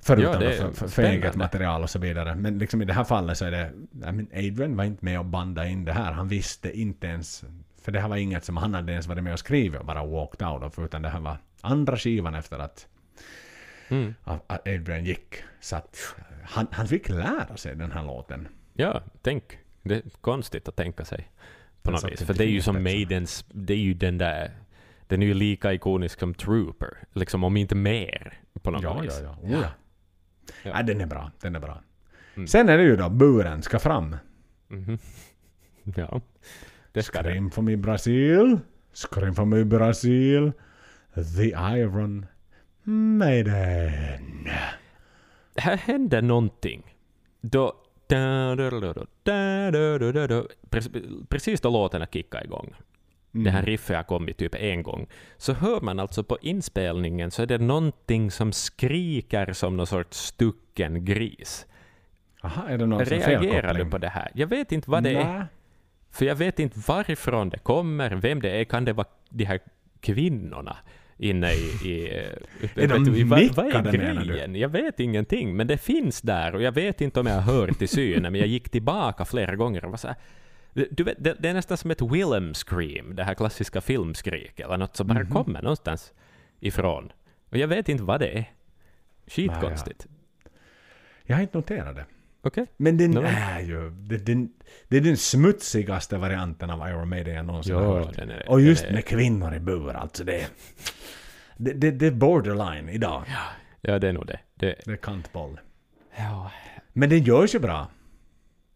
Förutom 0.06 0.32
Ja, 0.32 0.38
det 0.38 0.54
är 0.54 0.56
för, 0.62 0.72
för, 0.72 0.88
för 0.88 1.02
eget 1.02 1.36
material 1.36 1.82
och 1.82 1.90
så 1.90 1.98
vidare. 1.98 2.34
Men 2.34 2.58
liksom 2.58 2.82
i 2.82 2.84
det 2.84 2.92
här 2.92 3.04
fallet 3.04 3.38
så 3.38 3.44
är 3.44 3.50
det... 3.50 3.72
I 3.94 4.12
mean, 4.12 4.28
Adrian 4.32 4.76
var 4.76 4.84
inte 4.84 5.04
med 5.04 5.18
och 5.18 5.24
banda 5.24 5.66
in 5.68 5.84
det 5.84 5.92
här. 5.92 6.12
Han 6.12 6.28
visste 6.28 6.78
inte 6.78 7.06
ens... 7.06 7.44
För 7.82 7.92
det 7.92 8.00
här 8.00 8.08
var 8.08 8.16
inget 8.16 8.44
som 8.44 8.56
han 8.56 8.74
hade 8.74 8.92
ens 8.92 9.06
varit 9.06 9.22
med 9.24 9.32
och 9.32 9.38
skrivit 9.38 9.80
och 9.80 9.86
bara 9.86 10.04
walked 10.06 10.48
out 10.48 10.62
of. 10.62 10.78
Utan 10.78 11.02
det 11.02 11.08
här 11.08 11.20
var 11.20 11.36
andra 11.60 11.96
skivan 11.96 12.34
efter 12.34 12.58
att 12.58 12.86
Mm. 13.88 14.14
att 14.24 14.68
Adrian 14.68 15.04
gick. 15.04 15.34
Så 15.60 15.76
att 15.76 16.14
han, 16.44 16.66
han 16.70 16.88
fick 16.88 17.08
lära 17.08 17.56
sig 17.56 17.76
den 17.76 17.92
här 17.92 18.04
låten. 18.04 18.48
Ja, 18.74 19.02
tänk. 19.22 19.58
Det 19.82 19.94
är 19.94 20.02
konstigt 20.20 20.68
att 20.68 20.76
tänka 20.76 21.04
sig. 21.04 21.30
På 21.82 21.90
något 21.90 22.10
vis. 22.10 22.22
För 22.22 22.34
det 22.34 22.44
är 22.44 22.48
ju 22.48 22.60
som. 22.62 22.82
Maidens, 22.82 23.44
det 23.48 23.72
är 23.72 23.78
ju 23.78 23.94
den 23.94 24.18
där, 24.18 24.50
den 25.06 25.22
är 25.22 25.26
ju 25.26 25.34
lika 25.34 25.72
ikonisk 25.72 26.20
som 26.20 26.34
Trooper. 26.34 26.96
Liksom 27.12 27.44
om 27.44 27.56
inte 27.56 27.74
mer. 27.74 28.40
På 28.62 28.70
något 28.70 28.82
Ja, 28.82 28.98
vis. 29.00 29.20
ja, 29.22 29.36
ja. 29.42 29.48
Oh, 29.48 29.62
ja. 29.62 29.68
Ja. 30.62 30.72
Nej, 30.74 30.84
den 30.84 31.00
är 31.00 31.06
bra. 31.06 31.30
Den 31.40 31.56
är 31.56 31.60
bra. 31.60 31.82
Mm. 32.34 32.46
Sen 32.46 32.68
är 32.68 32.78
det 32.78 32.84
ju 32.84 32.96
då 32.96 33.08
buren 33.08 33.62
ska 33.62 33.78
fram. 33.78 34.16
Mm. 34.70 34.98
Ja, 35.96 36.20
det 36.92 37.02
ska 37.02 37.22
Scream 37.22 37.50
for 37.50 37.62
me 37.62 37.76
Brasil. 37.76 38.58
Scream 38.92 39.34
for 39.34 39.44
me 39.44 39.64
Brasil. 39.64 40.52
The 41.14 41.48
Iron 41.78 42.26
Maiden. 42.82 44.48
Här 45.56 45.76
händer 45.76 46.22
någonting. 46.22 46.96
Då... 47.40 47.72
Precis 51.28 51.60
då 51.60 51.70
låten 51.70 52.06
kickade 52.12 52.44
igång. 52.44 52.74
Mm. 53.34 53.44
Det 53.44 53.50
här 53.50 53.62
riffet 53.62 53.96
har 53.96 54.02
kommit 54.02 54.38
typ 54.38 54.54
en 54.54 54.82
gång. 54.82 55.06
Så 55.36 55.52
hör 55.52 55.80
man 55.80 56.00
alltså 56.00 56.24
på 56.24 56.38
inspelningen 56.40 57.30
så 57.30 57.42
är 57.42 57.46
det 57.46 57.58
någonting 57.58 58.30
som 58.30 58.52
skriker 58.52 59.52
som 59.52 59.76
någon 59.76 59.86
sorts 59.86 60.18
stucken 60.18 61.04
gris. 61.04 61.66
Aha, 62.42 62.68
är 62.68 62.78
det 62.78 62.86
någon 62.86 63.04
Reagerar 63.04 63.74
du 63.74 63.90
på 63.90 63.98
det 63.98 64.08
här? 64.08 64.30
Jag 64.34 64.46
vet 64.46 64.72
inte 64.72 64.90
vad 64.90 65.02
det 65.02 65.10
är. 65.10 65.38
Nä. 65.38 65.46
För 66.10 66.24
jag 66.24 66.36
vet 66.36 66.58
inte 66.58 66.78
varifrån 66.86 67.50
det 67.50 67.58
kommer, 67.58 68.10
vem 68.10 68.42
det 68.42 68.50
är. 68.60 68.64
Kan 68.64 68.84
det 68.84 68.92
vara 68.92 69.06
de 69.30 69.44
här 69.44 69.60
kvinnorna 70.00 70.76
inne 71.18 71.52
i... 71.52 71.88
i 71.88 72.18
eh, 72.18 72.68
Är 72.84 72.88
de 72.88 73.04
du, 73.04 73.24
vad, 73.24 73.54
vad 73.54 73.66
är 73.66 73.92
grejen? 73.92 74.54
Jag 74.54 74.68
vet 74.68 75.00
ingenting, 75.00 75.56
men 75.56 75.66
det 75.66 75.78
finns 75.78 76.20
där 76.20 76.54
och 76.54 76.62
jag 76.62 76.72
vet 76.72 77.00
inte 77.00 77.20
om 77.20 77.26
jag 77.26 77.34
har 77.34 77.52
hört 77.52 77.82
i 77.82 77.86
synen, 77.86 78.32
men 78.32 78.40
jag 78.40 78.48
gick 78.48 78.68
tillbaka 78.68 79.24
flera 79.24 79.56
gånger 79.56 79.84
och 79.84 79.90
var 79.90 79.98
så 79.98 80.08
här, 80.08 80.16
du 80.90 81.04
vet, 81.04 81.24
det, 81.24 81.34
det 81.38 81.48
är 81.48 81.54
nästan 81.54 81.76
som 81.76 81.90
ett 81.90 82.02
Willem 82.02 82.54
scream, 82.54 83.16
det 83.16 83.24
här 83.24 83.34
klassiska 83.34 83.80
filmskrik, 83.80 84.60
eller 84.60 84.76
något 84.76 84.96
som 84.96 85.06
bara 85.06 85.18
Mhm. 85.18 85.32
kommer 85.32 85.62
någonstans 85.62 86.12
ifrån. 86.60 87.12
Och 87.50 87.56
jag 87.56 87.68
vet 87.68 87.88
inte 87.88 88.02
vad 88.02 88.20
det 88.20 88.38
är. 88.38 88.50
Skitkonstigt. 89.26 90.06
Jag 91.24 91.36
har 91.36 91.42
inte 91.42 91.58
noterat 91.58 91.96
det. 91.96 92.04
Okej? 92.42 92.66
Men 92.76 92.96
den 92.98 93.10
No. 93.10 93.20
är 93.26 93.60
ju... 93.60 93.90
Det, 93.90 94.16
den, 94.18 94.52
det 94.88 94.96
är 94.96 95.00
den 95.00 95.16
smutsigaste 95.16 96.18
varianten 96.18 96.70
av 96.70 96.88
Iron 96.88 97.08
Maiden 97.08 97.34
jag 97.34 97.46
någonsin 97.46 97.74
har 97.74 97.82
Ja, 97.82 98.04
hört. 98.04 98.18
är... 98.18 98.44
Och 98.48 98.60
just 98.60 98.84
är, 98.84 98.92
med 98.92 99.04
kvinnor 99.04 99.54
i 99.54 99.60
bur, 99.60 99.90
alltså 99.92 100.24
det... 100.24 100.46
Det, 101.56 101.72
det, 101.72 101.90
det 101.90 102.06
är 102.06 102.10
borderline 102.10 102.88
idag. 102.88 103.24
Ja, 103.80 103.98
det 103.98 104.08
är 104.08 104.12
nog 104.12 104.26
det. 104.26 104.38
det 104.54 104.74
Det 104.84 104.92
är 104.92 104.96
kantboll. 104.96 105.60
ja. 106.16 106.50
Men 106.92 107.08
den 107.10 107.22
görs 107.22 107.54
ju 107.54 107.58
bra. 107.58 107.86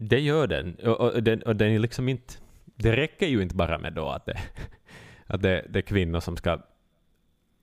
Det 0.03 0.21
gör 0.21 0.47
den. 0.47 0.75
Och, 0.75 1.01
och, 1.01 1.23
den, 1.23 1.43
och 1.43 1.57
den 1.57 1.69
är 1.73 1.79
liksom 1.79 2.09
inte... 2.09 2.35
Det 2.65 2.97
räcker 2.97 3.27
ju 3.27 3.43
inte 3.43 3.55
bara 3.55 3.79
med 3.79 3.93
då 3.93 4.09
att 4.09 4.27
det, 4.27 4.39
att 5.27 5.43
det, 5.43 5.65
det 5.69 5.79
är 5.79 5.83
kvinnor 5.83 6.21
som 6.21 6.37
ska 6.37 6.59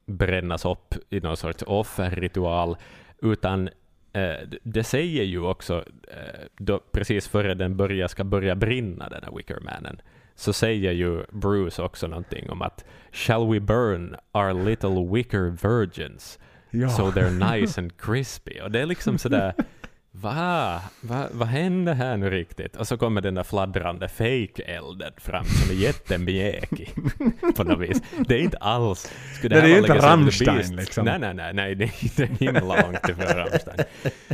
brännas 0.05 0.65
upp 0.65 0.95
i 1.09 1.19
någon 1.19 1.37
sorts 1.37 1.63
offerritual, 1.67 2.77
utan 3.21 3.69
eh, 4.13 4.35
det- 4.63 4.83
säger 4.83 5.23
ju 5.23 5.39
också, 5.41 5.83
eh, 6.07 6.45
då, 6.57 6.79
precis 6.91 7.27
före 7.27 7.53
den 7.53 7.77
börjar, 7.77 8.07
ska 8.07 8.23
börja 8.23 8.55
brinna, 8.55 9.09
den 9.09 9.23
här 9.23 9.31
Wickermanen, 9.37 10.01
så 10.35 10.53
säger 10.53 10.91
ju 10.91 11.23
Bruce 11.31 11.81
också 11.81 12.07
någonting 12.07 12.49
om 12.49 12.61
att 12.61 12.85
”Shall 13.11 13.51
we 13.53 13.59
burn 13.59 14.15
our 14.31 14.65
little 14.65 15.07
wicker 15.15 15.49
virgins 15.69 16.39
Ja. 16.71 16.89
so 16.89 17.03
they're 17.03 17.51
nice 17.59 17.81
and 17.81 17.97
crispy?” 17.97 18.59
Och 18.61 18.71
det 18.71 18.79
är 18.79 18.85
liksom 18.85 19.17
sådär 19.17 19.53
Va? 20.11 20.81
Va? 21.01 21.27
Vad 21.31 21.47
händer 21.47 21.93
här 21.93 22.17
nu 22.17 22.29
riktigt? 22.29 22.75
Och 22.75 22.87
så 22.87 22.97
kommer 22.97 23.21
den 23.21 23.35
där 23.35 23.43
fladdrande 23.43 24.07
fake-elden 24.07 25.11
fram 25.17 25.45
som 25.45 25.75
är 25.75 25.79
jättemjäkig 25.79 26.93
på 27.55 27.63
något 27.63 27.79
vis. 27.79 28.01
Det 28.27 28.35
är 28.35 28.39
inte 28.39 28.57
alls... 28.57 29.11
Skulle 29.37 29.55
Det 29.55 29.61
är 29.61 29.67
ju 29.67 29.81
vara 29.81 29.93
inte 29.93 30.07
Rammstein, 30.07 30.75
liksom. 30.75 31.05
Nej, 31.05 31.19
nej, 31.19 31.33
nej, 31.33 31.53
nej, 31.53 31.75
det 31.75 31.83
är 31.83 32.03
inte 32.03 32.45
himla 32.45 32.81
långt 32.81 33.09
ifrån 33.09 33.25
Rammstein. 33.25 33.79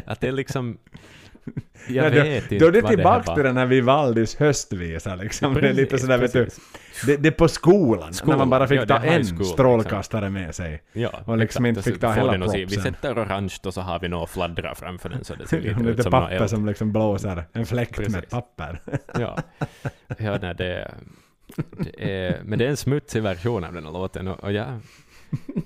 Att 0.05 0.21
det 0.21 0.27
är 0.27 0.31
liksom... 0.31 0.77
Jag 1.87 2.05
Ja, 2.05 2.09
vet 2.09 2.49
då, 2.49 2.55
inte 2.55 2.65
då 2.65 2.67
är 2.67 2.71
det 2.81 2.87
tillbaka 2.87 3.35
till 3.35 3.43
den 3.43 3.57
här 3.57 3.65
Vivaldis 3.65 4.35
höstvisa 4.35 5.15
liksom. 5.15 5.53
det 5.53 5.69
är 5.69 5.73
lite 5.73 5.89
Precis, 5.89 6.01
sådär 6.05 6.17
vet 6.17 6.33
du. 6.33 6.43
precis. 6.43 6.63
Det, 7.05 7.17
det 7.17 7.29
är 7.29 7.31
på 7.31 7.47
skolan, 7.47 8.05
när 8.05 8.13
Skolan, 8.13 8.37
man 8.37 8.49
bara 8.49 8.67
fick 8.67 8.81
ja, 8.81 8.85
ta 8.85 8.95
en 8.95 9.01
school, 9.03 9.17
liksom. 9.19 9.45
strålkastare 9.45 10.29
med 10.29 10.55
sig. 10.55 10.81
Ja, 10.93 11.09
Och 11.25 11.37
liksom 11.37 11.65
inte 11.65 11.79
exakt. 11.79 11.93
fick 11.93 12.01
ta 12.01 12.11
hela 12.13 12.49
se- 12.49 12.57
Vi 12.57 12.65
propsen. 12.75 12.93
sätter 12.93 13.13
orange 13.23 13.53
och 13.65 13.73
så 13.73 13.81
har 13.81 13.99
vi 13.99 14.07
några 14.09 14.27
fladdra 14.27 14.75
framför 14.75 15.09
den 15.09 15.23
så 15.23 15.35
det 15.35 15.47
ser 15.47 15.61
lite 15.61 15.81
ut 15.81 16.03
som 16.03 16.11
papper 16.11 16.47
som 16.47 16.65
liksom 16.65 16.91
blåser. 16.91 17.43
En 17.53 17.65
fläkt 17.65 17.97
med 17.97 18.07
Precis. 18.13 18.29
papper. 18.29 18.81
Ja, 19.19 19.37
ja 20.17 20.37
nej, 20.41 20.55
det, 20.55 20.91
det 21.77 22.25
är, 22.27 22.41
men 22.43 22.59
det 22.59 22.65
är 22.65 22.69
en 22.69 22.77
smutsig 22.77 23.23
version 23.23 23.63
av 23.63 23.73
den 23.73 23.85
här 23.85 23.91
låten. 23.91 24.27
Och, 24.27 24.43
och 24.43 24.51
jag, 24.51 24.79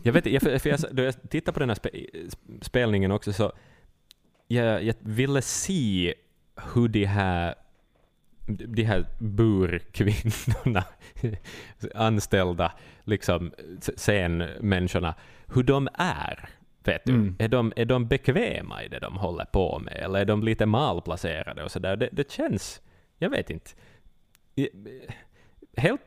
jag 0.04 0.14
vet 0.14 0.26
inte, 0.26 0.48
jag, 0.48 0.62
för 0.62 0.70
jag, 0.70 0.80
då 0.92 1.04
jag 1.04 1.30
tittade 1.30 1.54
på 1.54 1.60
den 1.60 1.70
här 1.70 1.76
spe, 1.76 1.90
spelningen 2.62 3.12
också 3.12 3.34
så 3.34 3.52
jag, 4.48 4.84
jag 4.84 4.96
ville 5.00 5.42
se 5.42 6.14
hur 6.74 6.88
de 6.88 7.06
här 7.06 7.56
de 8.48 8.84
här 8.84 9.06
burkvinnorna, 9.20 10.84
anställda 11.96 12.72
liksom 13.04 13.52
scenmänniskorna, 13.98 15.16
hur 15.54 15.64
de 15.64 15.88
är. 15.94 16.50
Vet 16.84 17.06
du? 17.06 17.14
Mm. 17.14 17.36
Är, 17.40 17.48
de, 17.48 17.74
är 17.76 17.86
de 17.86 18.08
bekväma 18.08 18.84
i 18.84 18.88
det 18.88 19.00
de 19.00 19.18
håller 19.18 19.46
på 19.46 19.80
med, 19.80 19.94
eller 19.94 20.20
är 20.20 20.26
de 20.26 20.44
lite 20.44 20.66
malplacerade 20.66 21.64
och 21.64 21.72
sådär? 21.72 21.96
Det, 21.96 22.10
det 22.12 22.32
känns, 22.32 22.82
jag 23.18 23.30
vet 23.30 23.50
inte, 23.50 23.72
helt, 25.78 26.02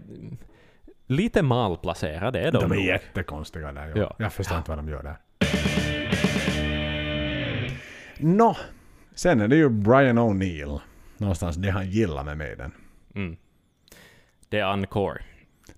lite 1.07 1.43
malplacerade 1.43 2.41
är 2.41 2.53
de, 2.53 2.59
De 2.59 2.73
är 2.73 2.77
nog. 2.77 2.85
jättekonstiga 2.85 3.73
där. 3.73 3.87
Ja. 3.89 3.93
Ja. 3.97 4.15
Jag 4.19 4.33
förstår 4.33 4.59
inte 4.59 4.71
vad 4.71 4.79
de 4.79 4.89
gör 4.89 5.03
där. 5.03 5.17
Nå, 8.23 8.57
sen 9.15 9.41
är 9.41 9.49
det 9.49 9.57
ju 9.57 9.69
Brian 9.69 10.19
O'Neill. 10.19 10.81
Någonstans 11.17 11.57
det 11.57 11.71
han 11.71 11.91
gillar 11.91 12.25
med 12.25 12.39
Maiden. 12.39 12.73
Mm. 13.15 13.37
Det 14.49 14.59
är 14.59 14.73
Encore. 14.73 15.23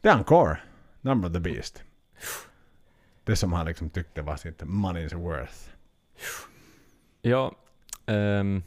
Det 0.00 0.08
är 0.08 0.12
Encore. 0.12 0.56
Number 1.00 1.28
of 1.28 1.34
the 1.34 1.40
Beast. 1.40 1.82
Det 3.24 3.36
som 3.36 3.52
han 3.52 3.66
liksom 3.66 3.90
tyckte 3.90 4.22
var 4.22 4.36
sitt 4.36 4.62
money's 4.62 5.14
worth. 5.14 5.54
Ja, 7.22 7.52
ehm, 8.06 8.62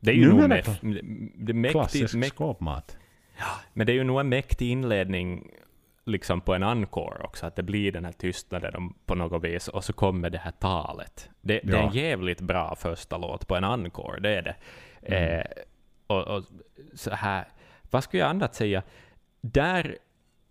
det 0.00 0.10
är 0.10 0.14
ju 0.14 0.32
Nu 0.32 0.40
nog 0.40 0.48
mäktigt, 0.48 1.70
Klassisk 1.72 2.14
mäkt, 2.14 2.34
skåpmat. 2.34 2.96
men 3.72 3.86
det 3.86 3.92
är 3.92 3.94
ju 3.94 4.04
nog 4.04 4.20
en 4.20 4.28
mäktig 4.28 4.70
inledning 4.70 5.50
liksom 6.04 6.40
på 6.40 6.54
en 6.54 6.62
encore 6.62 7.22
också, 7.24 7.46
att 7.46 7.56
det 7.56 7.62
blir 7.62 7.92
den 7.92 8.04
här 8.04 8.12
tystnaden 8.12 8.94
på 9.06 9.14
något 9.14 9.44
vis, 9.44 9.68
och 9.68 9.84
så 9.84 9.92
kommer 9.92 10.30
det 10.30 10.38
här 10.38 10.50
talet. 10.52 11.30
Det, 11.40 11.60
det 11.64 11.72
är 11.72 11.78
en 11.78 11.84
Ja. 11.84 11.92
jävligt 11.94 12.40
bra 12.40 12.74
första 12.76 13.16
låt 13.18 13.46
på 13.46 13.56
en 13.56 13.64
encore, 13.64 14.20
det 14.20 14.34
är 14.36 14.42
det. 14.42 14.56
Mm. 15.02 15.40
Eh, 15.40 15.46
och, 16.06 16.26
och 16.36 16.44
så 16.94 17.10
här, 17.10 17.44
vad 17.90 18.04
skulle 18.04 18.20
jag 18.22 18.30
annat 18.30 18.54
säga? 18.54 18.82
Där, 19.40 19.98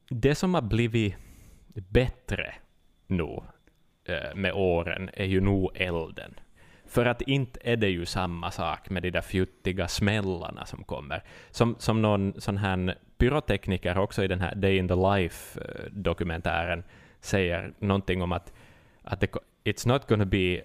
det 0.10 0.36
som 0.36 0.54
har 0.54 0.62
blivit 0.62 1.16
bättre 1.74 2.54
nu 3.08 3.40
eh, 4.06 4.36
med 4.36 4.54
åren 4.54 5.10
är 5.14 5.26
ju 5.26 5.42
nog 5.42 5.72
elden. 5.76 6.34
För 6.90 7.06
att 7.06 7.22
inte 7.22 7.60
är 7.64 7.78
det 7.78 7.90
ju 7.90 8.06
samma 8.06 8.52
sak 8.52 8.90
med 8.90 9.04
de 9.04 9.12
där 9.12 9.22
fjuttiga 9.22 9.88
smällarna 9.88 10.66
som 10.66 10.84
kommer. 10.84 11.24
Som, 11.52 11.76
som 11.80 12.02
någon 12.02 12.42
sån 12.42 12.58
här 12.58 12.96
pyrotekniker 13.18 13.98
också 13.98 14.24
i 14.24 14.28
den 14.28 14.42
här 14.42 14.56
Day 14.56 14.78
in 14.78 14.88
the 14.88 14.96
Life-dokumentären 14.96 16.84
säger 17.22 17.74
någonting 17.80 18.22
om 18.22 18.32
att, 18.32 18.54
att 19.04 19.20
det, 19.20 19.32
it's 19.64 19.88
not 19.88 20.08
gonna 20.08 20.26
be 20.26 20.62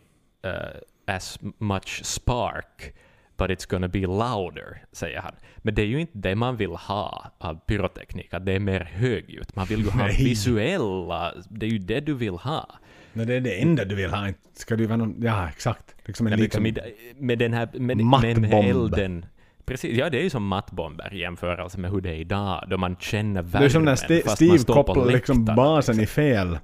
uh, 0.47 0.81
as 1.07 1.39
much 1.59 2.05
spark, 2.05 2.95
but 3.37 3.51
it's 3.51 3.71
gonna 3.71 3.89
be 3.89 4.01
louder, 4.01 4.85
säger 4.93 5.21
han. 5.21 5.35
Men 5.57 5.75
det 5.75 5.83
är 5.83 5.87
ju 5.87 6.01
inte 6.01 6.19
det 6.19 6.35
man 6.35 6.57
vill 6.57 6.71
ha 6.71 7.31
av 7.39 7.55
pyroteknik, 7.67 8.35
att 8.35 8.47
det 8.47 8.53
är 8.53 8.61
mer 8.61 8.81
högljutt. 8.81 9.57
Man 9.57 9.67
vill 9.67 9.81
ju 9.81 9.91
ha 9.91 10.07
Nej. 10.07 10.25
visuella, 10.25 11.35
det 11.49 11.67
är 11.67 11.71
ju 11.71 11.79
det 11.79 12.01
du 12.01 12.15
vill 12.15 12.35
ha. 12.35 12.79
Men 13.15 13.27
det 13.27 13.35
är 13.35 13.41
det 13.41 13.61
enda 13.63 13.85
du 13.85 13.95
vill 13.95 14.11
ha. 14.11 14.29
Ska 14.55 14.77
du 14.77 14.87
vara 14.87 14.97
någon, 14.97 15.17
ja 15.23 15.49
exakt. 15.49 15.95
Liksom 16.05 16.27
en 16.27 16.31
Ja, 16.33 16.37
liten... 16.37 16.63
liksom 16.63 16.83
med 17.27 17.39
den 17.39 17.53
här 17.53 17.69
med, 17.73 17.97
med 17.97 18.07
Mattbomb. 18.07 18.55
elden. 18.71 19.27
Precis, 19.67 19.97
ja 19.99 20.11
det 20.11 20.19
är 20.19 20.23
ju 20.23 20.31
som 20.31 20.47
mattbomber 20.47 21.15
i 21.15 21.19
jämförelse 21.19 21.79
med 21.81 21.91
hur 21.91 22.01
det 22.01 22.11
är 22.11 22.15
idag, 22.15 22.65
då 22.71 22.77
man 22.77 22.97
känner 22.97 23.43
värmen 23.43 23.61
det 23.63 23.67
är 23.67 23.71
som 23.71 23.85
när 23.85 23.97
fast 23.97 24.27
man 24.27 24.37
Steve 24.37 24.59
står 24.59 24.75
på 24.75 24.85
kopplar 24.85 25.07
liksom 25.07 25.39
läktaren, 25.39 25.57
basen 25.57 25.97
liksom. 25.97 26.23
i 26.23 26.27
fel 26.27 26.59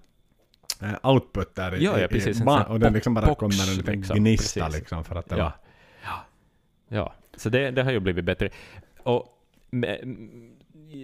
eh, 0.82 1.10
output 1.10 1.54
där 1.54 1.74
i, 1.74 1.84
Ja, 1.84 1.98
ja, 2.00 2.08
precis, 2.08 2.40
i 2.40 2.44
ba- 2.44 2.56
här 2.58 2.68
och 2.68 2.80
den 2.80 2.92
liksom 2.92 3.14
bara 3.14 3.26
box, 3.26 3.38
kommer 3.40 3.70
en 3.70 3.76
liten 3.76 3.94
liksom, 3.94 4.16
gnista 4.16 4.60
precis. 4.64 4.80
liksom 4.80 5.04
för 5.04 5.14
att 5.16 5.28
det 5.28 5.36
Ja. 5.36 5.42
var... 5.44 5.52
Ja. 6.04 6.24
ja, 6.88 7.14
så 7.36 7.48
det, 7.48 7.70
det 7.70 7.82
har 7.82 7.92
ju 7.92 8.00
blivit 8.00 8.24
bättre. 8.24 8.50
Och 9.02 9.26
med, 9.70 10.00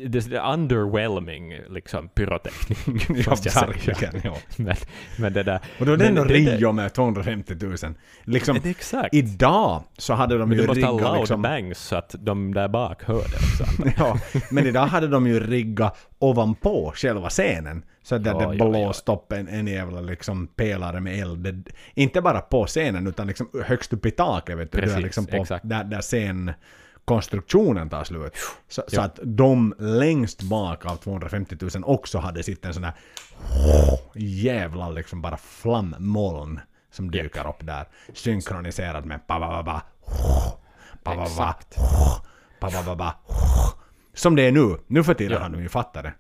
det 0.08 0.32
är 0.32 0.52
underwhelming 0.52 1.54
liksom 1.70 2.08
pyroteknik, 2.08 3.06
Ja, 3.26 3.36
verkligen. 3.66 4.20
Ja. 4.24 4.36
Men, 4.56 4.76
men 5.18 5.32
det 5.32 5.42
där... 5.42 5.60
Och 5.80 5.86
då 5.86 5.92
är 5.92 5.96
det 5.96 6.06
ändå 6.06 6.24
det- 6.24 6.34
Rio 6.34 6.72
med 6.72 6.92
250 6.94 7.54
000. 7.60 7.76
Liksom, 8.24 8.58
det- 8.62 8.70
Exakt. 8.70 9.14
idag 9.14 9.82
så 9.98 10.14
hade 10.14 10.38
de 10.38 10.48
Men 10.48 10.58
ju 10.58 10.62
du 10.62 10.68
måste 10.68 10.86
ha 10.86 10.92
riggat 10.92 11.08
loud 11.10 11.18
liksom... 11.20 11.42
bangs 11.42 11.78
så 11.78 11.96
att 11.96 12.14
de 12.18 12.54
där 12.54 12.68
bak 12.68 13.02
hör 13.04 13.14
det 13.14 13.20
också. 13.22 13.92
ja, 14.04 14.18
men 14.50 14.66
idag 14.66 14.86
hade 14.86 15.08
de 15.08 15.26
ju 15.26 15.40
riggat 15.40 15.98
ovanpå 16.18 16.92
själva 16.94 17.30
scenen. 17.30 17.84
Så 18.02 18.14
att 18.14 18.26
Ja, 18.26 18.38
det 18.38 18.56
ja, 18.56 18.68
blåst 18.68 19.08
upp 19.08 19.32
en, 19.32 19.48
en 19.48 19.66
jävla 19.66 20.00
liksom 20.00 20.46
pelare 20.46 21.00
med 21.00 21.18
eld. 21.20 21.38
Det, 21.38 21.72
inte 21.94 22.20
bara 22.20 22.40
på 22.40 22.66
scenen 22.66 23.06
utan 23.06 23.26
liksom 23.26 23.48
högst 23.64 23.92
upp 23.92 24.06
i 24.06 24.10
taket. 24.10 24.58
Vet 24.58 24.72
du, 24.72 24.78
Precis, 24.78 24.94
där, 24.94 25.02
liksom 25.02 25.26
på, 25.26 25.36
exakt. 25.36 25.68
där, 25.68 25.84
där 25.84 26.00
scenkonstruktionen 27.06 27.88
tar 27.88 28.04
slut. 28.04 28.32
Så, 28.68 28.82
så 28.88 29.00
att 29.00 29.18
de 29.22 29.74
längst 29.78 30.42
bak 30.42 30.86
av 30.86 30.96
250 30.96 31.56
000 31.60 31.70
också 31.84 32.18
hade 32.18 32.42
sitt 32.42 32.64
en 32.64 32.74
sån 32.74 32.82
där 32.82 32.92
jävla 34.14 34.90
liksom 34.90 35.22
bara 35.22 35.36
flammoln 35.36 36.60
som 36.90 37.10
dyker 37.10 37.48
upp 37.48 37.66
där. 37.66 37.86
Synkroniserad 38.14 39.04
med 39.04 39.20
ba 39.28 39.38
ba 39.38 39.62
ba 39.62 39.82
ba 42.96 43.12
Som 44.14 44.36
det 44.36 44.42
är 44.42 44.52
nu. 44.52 44.76
Nu 44.86 45.04
för 45.04 45.14
tiden 45.14 45.32
Ja. 45.32 45.42
har 45.42 45.48
de 45.50 45.62
ju 45.62 45.68
fattat 45.68 46.02
det. 46.02 46.12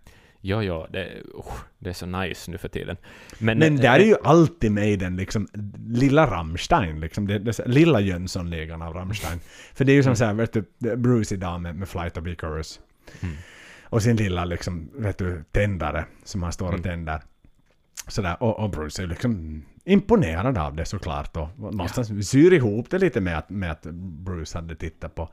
Jo, 0.48 0.62
jo, 0.62 0.86
det, 0.90 1.22
uh, 1.34 1.44
det 1.78 1.90
är 1.90 1.94
så 1.94 2.06
nice 2.06 2.50
nu 2.50 2.58
för 2.58 2.68
tiden. 2.68 2.96
Men, 3.38 3.58
Men 3.58 3.74
eh, 3.74 3.80
där 3.80 4.00
är 4.00 4.04
ju 4.04 4.16
alltid 4.24 4.72
med 4.72 4.98
den 4.98 5.16
liksom 5.16 5.48
lilla 5.88 6.26
Rammstein, 6.26 7.00
liksom 7.00 7.26
det, 7.26 7.38
det, 7.38 7.66
lilla 7.66 8.00
Jönssonligan 8.00 8.82
av 8.82 8.94
Rammstein. 8.94 9.40
För 9.74 9.84
det 9.84 9.92
är 9.92 9.94
ju 9.94 10.02
som 10.02 10.16
såhär, 10.16 10.34
vet 10.34 10.52
du, 10.52 10.64
Bruce 10.96 11.34
idag 11.34 11.60
med, 11.60 11.76
med 11.76 11.88
Flight 11.88 12.16
of 12.16 12.26
Icarus. 12.26 12.80
Mm. 13.20 13.36
Och 13.82 14.02
sin 14.02 14.16
lilla 14.16 14.44
liksom, 14.44 14.88
vet 14.94 15.18
du, 15.18 15.44
tändare 15.50 16.04
som 16.24 16.42
han 16.42 16.52
står 16.52 16.66
och 16.66 16.72
Mm. 16.72 16.82
tänder. 16.82 17.20
Sådär, 18.08 18.42
och, 18.42 18.58
och 18.58 18.70
Bruce 18.70 19.02
är 19.02 19.06
liksom 19.06 19.62
imponerad 19.84 20.58
av 20.58 20.76
det 20.76 20.84
såklart. 20.84 21.36
Och 21.36 21.48
någonstans 21.58 22.30
syr 22.30 22.52
ihop 22.52 22.90
det 22.90 22.98
lite 22.98 23.20
med 23.20 23.38
att, 23.38 23.50
med 23.50 23.70
att 23.70 23.82
Bruce 24.24 24.58
hade 24.58 24.74
tittat 24.74 25.14
på 25.14 25.28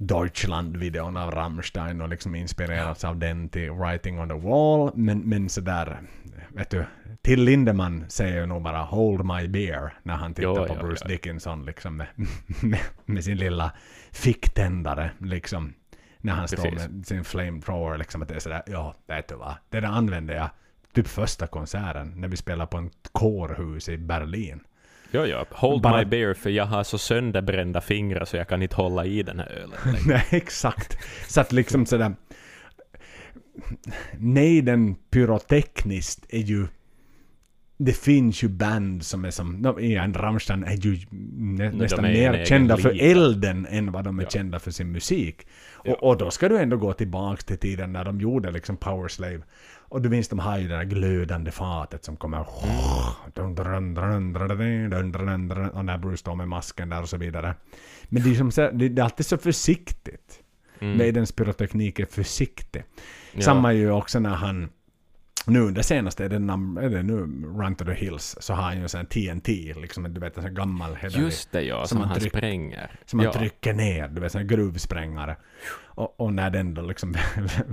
Deutschland-videon 0.00 1.16
av 1.16 1.30
Rammstein 1.30 2.00
och 2.00 2.08
liksom 2.08 2.34
inspirerats 2.34 3.04
av 3.04 3.18
den 3.18 3.48
till 3.48 3.70
Writing 3.70 4.20
on 4.20 4.28
the 4.28 4.34
Wall. 4.34 4.90
Men, 4.94 5.18
men 5.18 5.48
sådär, 5.48 6.00
vet 6.48 6.70
du, 6.70 6.84
till 7.22 7.44
Lindemann 7.44 8.04
säger 8.08 8.40
ju 8.40 8.46
nog 8.46 8.62
bara 8.62 8.82
Hold 8.82 9.24
my 9.24 9.48
beer 9.48 9.92
när 10.02 10.14
han 10.14 10.34
tittar 10.34 10.48
Jo, 10.48 10.66
på 10.66 10.76
jo, 10.80 10.86
Bruce 10.86 11.04
jo. 11.04 11.08
Dickinson 11.08 11.64
liksom 11.64 11.96
med, 11.96 12.06
med, 12.62 12.80
med 13.04 13.24
sin 13.24 13.36
lilla 13.36 13.72
ficktändare 14.12 15.10
liksom. 15.18 15.74
När 16.18 16.32
han 16.32 16.48
står 16.48 16.70
med 16.70 17.06
sin 17.06 17.24
flamethrower 17.24 17.98
liksom 17.98 18.22
att 18.22 18.28
det 18.28 18.34
är 18.34 18.40
sådär, 18.40 18.62
ja 18.66 18.94
vet 19.06 19.28
du 19.28 19.34
vad, 19.34 19.54
det 19.68 19.80
där 19.80 19.88
använde 19.88 20.34
jag 20.34 20.50
typ 20.92 21.06
första 21.06 21.46
konserten 21.46 22.12
när 22.16 22.28
vi 22.28 22.36
spelade 22.36 22.70
på 22.70 22.76
en 22.76 22.90
kårhus 23.12 23.88
i 23.88 23.98
Berlin. 23.98 24.60
Jo, 25.12 25.24
jo. 25.26 25.44
Hold 25.50 25.82
Bara- 25.82 25.98
my 25.98 26.04
beer, 26.04 26.34
för 26.34 26.50
jag 26.50 26.66
har 26.66 26.84
så 26.84 26.98
sönderbrända 26.98 27.80
fingrar 27.80 28.24
så 28.24 28.36
jag 28.36 28.48
kan 28.48 28.62
inte 28.62 28.76
hålla 28.76 29.04
i 29.06 29.22
den 29.22 29.38
här 29.38 29.46
ölen. 29.48 29.78
Nej, 30.06 30.24
exakt. 30.30 30.98
Så 31.28 31.40
att 31.40 31.52
liksom 31.52 31.86
sådär... 31.86 32.14
Nej, 34.18 34.62
den 34.62 34.94
pyrotekniskt 34.94 36.26
är 36.28 36.38
ju... 36.38 36.66
Det 37.82 37.92
finns 37.92 38.42
ju 38.44 38.48
band 38.48 39.04
som 39.06 39.24
är 39.24 39.30
som... 39.30 39.52
No, 39.56 39.80
igen, 39.80 40.14
Rammstein 40.14 40.64
är 40.64 40.76
ju 40.76 40.98
nä, 41.10 41.70
nästan 41.70 42.04
är 42.04 42.08
en 42.08 42.32
mer 42.32 42.44
kända 42.44 42.76
för 42.76 42.92
liga. 42.92 43.04
elden 43.04 43.66
än 43.70 43.92
vad 43.92 44.04
de 44.04 44.18
är 44.18 44.22
Ja. 44.22 44.28
kända 44.30 44.58
för 44.58 44.70
sin 44.70 44.92
musik. 44.92 45.46
Ja. 45.84 45.92
Och, 45.92 46.02
och 46.08 46.18
då 46.18 46.30
ska 46.30 46.48
du 46.48 46.58
ändå 46.58 46.76
gå 46.76 46.92
tillbaks 46.92 47.44
till 47.44 47.58
tiden 47.58 47.92
när 47.92 48.04
de 48.04 48.20
gjorde 48.20 48.50
liksom 48.50 48.76
Power 48.76 49.08
Slave. 49.08 49.40
Och 49.90 50.02
du 50.02 50.08
minns 50.08 50.28
de 50.28 50.38
har 50.38 50.58
ju 50.58 50.68
det 50.68 50.74
där 50.74 50.84
glödande 50.84 51.50
fatet 51.50 52.04
som 52.04 52.16
kommer... 52.16 52.40
Och 52.40 52.46
när 55.84 55.98
Bruce 55.98 56.16
står 56.16 56.34
med 56.34 56.48
masken 56.48 56.88
där 56.88 57.02
och 57.02 57.08
så 57.08 57.16
vidare. 57.16 57.54
Men 58.08 58.22
det 58.22 58.30
är, 58.30 58.34
som, 58.34 58.78
det 58.78 58.98
är 58.98 59.04
alltid 59.04 59.26
så 59.26 59.38
försiktigt. 59.38 60.40
Mm. 60.78 60.98
Maidens 60.98 61.32
pyroteknik 61.32 61.98
är 61.98 62.06
försiktig. 62.06 62.84
Ja. 63.32 63.42
Samma 63.42 63.72
ju 63.72 63.90
också 63.90 64.18
när 64.18 64.34
han 64.34 64.68
nu 65.46 65.70
det 65.70 65.82
senaste 65.82 66.24
är 66.24 66.28
det, 66.28 66.38
nam- 66.38 66.80
är 66.82 66.90
det 66.90 67.02
nu 67.02 67.14
Run 67.62 67.74
to 67.74 67.84
the 67.84 67.92
Hills 67.94 68.36
så 68.40 68.54
har 68.54 68.62
han 68.62 68.76
ju 68.76 68.82
en 68.82 68.88
sån 68.88 69.06
TNT 69.06 69.48
liksom 69.76 70.14
du 70.14 70.20
vet 70.20 70.36
en 70.36 70.42
sån 70.42 70.54
gammal 70.54 70.94
hederlig 70.94 71.24
Just 71.24 71.52
det, 71.52 71.62
ja, 71.62 71.78
som 71.80 71.86
som, 71.88 71.98
man 71.98 72.08
han 72.08 72.18
tryck- 72.18 72.28
spränger. 72.28 72.90
som 73.04 73.20
ja. 73.20 73.32
trycker 73.32 73.72
ner, 73.74 74.08
du 74.08 74.20
vet 74.20 74.32
sån 74.32 74.46
gruvsprängare. 74.46 75.36
Och, 75.82 76.20
och 76.20 76.32
när 76.32 76.50
den 76.50 76.74
då 76.74 76.82
liksom 76.82 77.14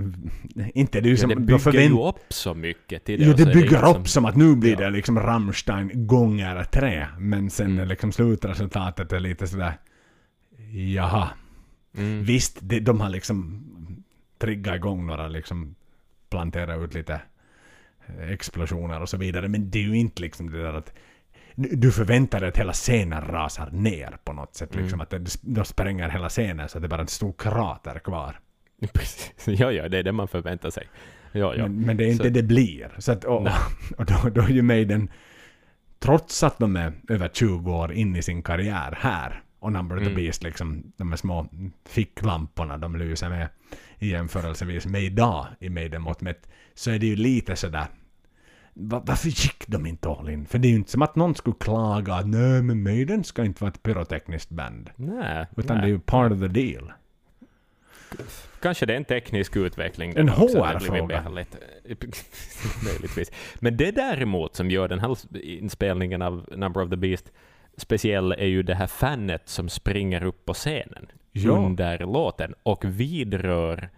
inte 0.74 1.00
det 1.00 1.06
är 1.06 1.10
ju 1.10 1.14
Ja, 1.14 1.16
som 1.20 1.28
det 1.28 1.34
då 1.34 1.40
bygger 1.40 1.58
förvänt- 1.58 1.90
ju 1.94 2.08
upp 2.08 2.32
så 2.32 2.54
mycket 2.54 3.04
till 3.04 3.18
det. 3.20 3.26
Jo, 3.26 3.32
det 3.32 3.44
bygger 3.46 3.60
liksom- 3.60 4.00
upp 4.00 4.08
som 4.08 4.24
att 4.24 4.36
nu 4.36 4.56
blir 4.56 4.70
Ja. 4.72 4.78
det 4.80 4.90
liksom 4.90 5.20
Rammstein 5.20 6.06
gånger 6.06 6.64
tre. 6.64 7.06
Men 7.18 7.50
sen 7.50 7.72
Mm. 7.72 7.88
liksom 7.88 8.12
slutresultatet 8.12 9.12
är 9.12 9.20
lite 9.20 9.46
sådär 9.46 9.72
jaha. 10.94 11.28
Mm. 11.96 12.24
Visst, 12.24 12.58
det, 12.60 12.80
de 12.80 13.00
har 13.00 13.08
liksom 13.10 13.64
triggat 14.38 14.76
igång 14.76 15.06
några 15.06 15.28
liksom 15.28 15.74
plantera 16.30 16.74
ut 16.76 16.94
lite 16.94 17.20
explosioner 18.30 19.00
och 19.02 19.08
så 19.08 19.16
vidare. 19.16 19.48
Men 19.48 19.70
det 19.70 19.78
är 19.78 19.82
ju 19.82 19.96
inte 19.96 20.22
liksom 20.22 20.50
det 20.50 20.62
där 20.62 20.74
att 20.74 20.92
du 21.54 21.92
förväntar 21.92 22.40
dig 22.40 22.48
att 22.48 22.58
hela 22.58 22.72
scenen 22.72 23.24
rasar 23.24 23.70
ner 23.70 24.16
på 24.24 24.32
något 24.32 24.54
sätt. 24.54 24.72
Mm. 24.72 24.84
Liksom, 24.84 25.00
att 25.00 25.14
de 25.42 25.64
spränger 25.64 26.08
hela 26.08 26.28
scenen 26.28 26.68
så 26.68 26.78
att 26.78 26.82
det 26.82 26.86
är 26.86 26.88
bara 26.88 27.00
en 27.00 27.06
stor 27.08 27.32
krater 27.38 27.98
kvar. 27.98 28.40
Precis. 28.94 29.60
Ja, 29.60 29.72
ja, 29.72 29.88
det 29.88 29.98
är 29.98 30.02
det 30.02 30.12
man 30.12 30.28
förväntar 30.28 30.70
sig. 30.70 30.88
Ja, 31.32 31.54
ja. 31.54 31.62
Men, 31.62 31.80
men 31.80 31.96
det 31.96 32.04
är 32.04 32.10
inte 32.10 32.24
Så- 32.24 32.30
det 32.30 32.42
blir. 32.42 32.90
Så 32.98 33.12
att, 33.12 33.24
och, 33.24 33.48
och 33.96 34.04
då, 34.06 34.28
då 34.34 34.40
är 34.42 34.48
ju 34.48 34.62
Maiden, 34.62 35.08
trots 35.98 36.42
att 36.42 36.58
de 36.58 36.76
är 36.76 36.92
över 37.08 37.28
20 37.28 37.72
år 37.72 37.92
in 37.92 38.16
i 38.16 38.22
sin 38.22 38.42
karriär 38.42 38.98
här, 39.00 39.42
och 39.60 39.72
Number 39.72 39.96
of 39.96 40.02
the 40.02 40.10
Mm. 40.10 40.22
Beast, 40.22 40.42
liksom, 40.42 40.92
de 40.96 41.08
här 41.08 41.16
små 41.16 41.48
ficklamporna 41.88 42.78
de 42.78 42.96
lyser 42.96 43.28
med 43.28 43.48
i 43.98 44.10
jämförelsevis 44.10 44.86
med 44.86 45.02
idag 45.02 45.46
i 45.60 45.68
Maiden-mått 45.68 46.20
mätt, 46.20 46.48
så 46.78 46.90
är 46.90 46.98
det 46.98 47.06
ju 47.06 47.16
lite 47.16 47.56
sådär 47.56 47.86
va- 48.74 49.02
varför 49.06 49.28
gick 49.28 49.64
de 49.66 49.86
inte 49.86 50.08
all 50.08 50.28
in? 50.30 50.46
För 50.46 50.58
det 50.58 50.68
är 50.68 50.70
ju 50.70 50.76
inte 50.76 50.90
som 50.90 51.02
att 51.02 51.16
någon 51.16 51.34
skulle 51.34 51.56
klaga 51.60 52.14
att 52.14 52.26
nej 52.26 52.62
men 52.62 52.82
Maiden 52.82 53.24
ska 53.24 53.44
inte 53.44 53.64
vara 53.64 53.72
ett 53.72 53.82
pyrotekniskt 53.82 54.50
band. 54.50 54.90
Nej, 54.96 55.46
Utan 55.56 55.76
nej. 55.76 55.82
det 55.86 55.88
är 55.90 55.92
ju 55.92 55.98
part 56.00 56.32
of 56.32 56.38
the 56.40 56.48
deal. 56.48 56.92
Kanske 58.62 58.86
det 58.86 58.92
är 58.92 58.96
en 58.96 59.04
teknisk 59.04 59.56
utveckling. 59.56 60.12
En 60.16 60.28
HR-fråga. 60.28 61.24
Möjligtvis. 62.84 63.30
Men 63.60 63.76
det 63.76 63.90
däremot 63.90 64.54
som 64.56 64.70
gör 64.70 64.88
den 64.88 64.98
här 65.00 65.16
inspelningen 65.42 66.22
av 66.22 66.48
Number 66.56 66.82
of 66.82 66.90
the 66.90 66.96
Beast 66.96 67.32
speciell 67.76 68.32
är 68.32 68.46
ju 68.46 68.62
det 68.62 68.74
här 68.74 68.86
fanet 68.86 69.48
som 69.48 69.68
springer 69.68 70.24
upp 70.24 70.44
på 70.44 70.54
scenen 70.54 71.06
Ja. 71.32 71.50
under 71.52 71.98
låten 71.98 72.54
och 72.62 72.84
vidrör 72.84 73.90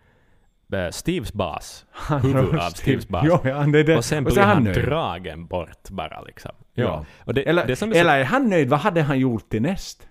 Steves 0.92 1.32
bas. 1.32 1.86
Han 1.92 2.20
Huvud 2.20 2.36
rör 2.36 2.42
av 2.42 2.48
Steve- 2.70 2.70
Steves 2.76 3.09
bas. 3.09 3.24
Ja, 3.26 3.40
ja, 3.44 3.59
det 3.66 3.82
det. 3.82 3.97
Och 3.97 4.05
sen 4.05 4.26
och 4.26 4.32
blir 4.32 4.42
är 4.42 4.47
han, 4.47 4.64
nöjd. 4.64 4.84
dragen 4.84 5.47
bort 5.47 5.88
bara 5.90 6.20
liksom. 6.22 6.51
Ja. 6.74 6.84
Ja. 6.84 7.05
Och 7.24 7.34
det, 7.34 7.48
Eller, 7.48 7.66
det 7.66 7.76
som 7.76 7.90
är 7.90 7.94
så 7.94 8.01
eller 8.01 8.18
är 8.18 8.24
han 8.24 8.48
nöjd? 8.51 8.68
Vad 8.68 8.80
hade 8.80 9.02
han 9.02 9.18
gjort 9.18 9.48
till 9.51 9.62
näst? 9.62 10.06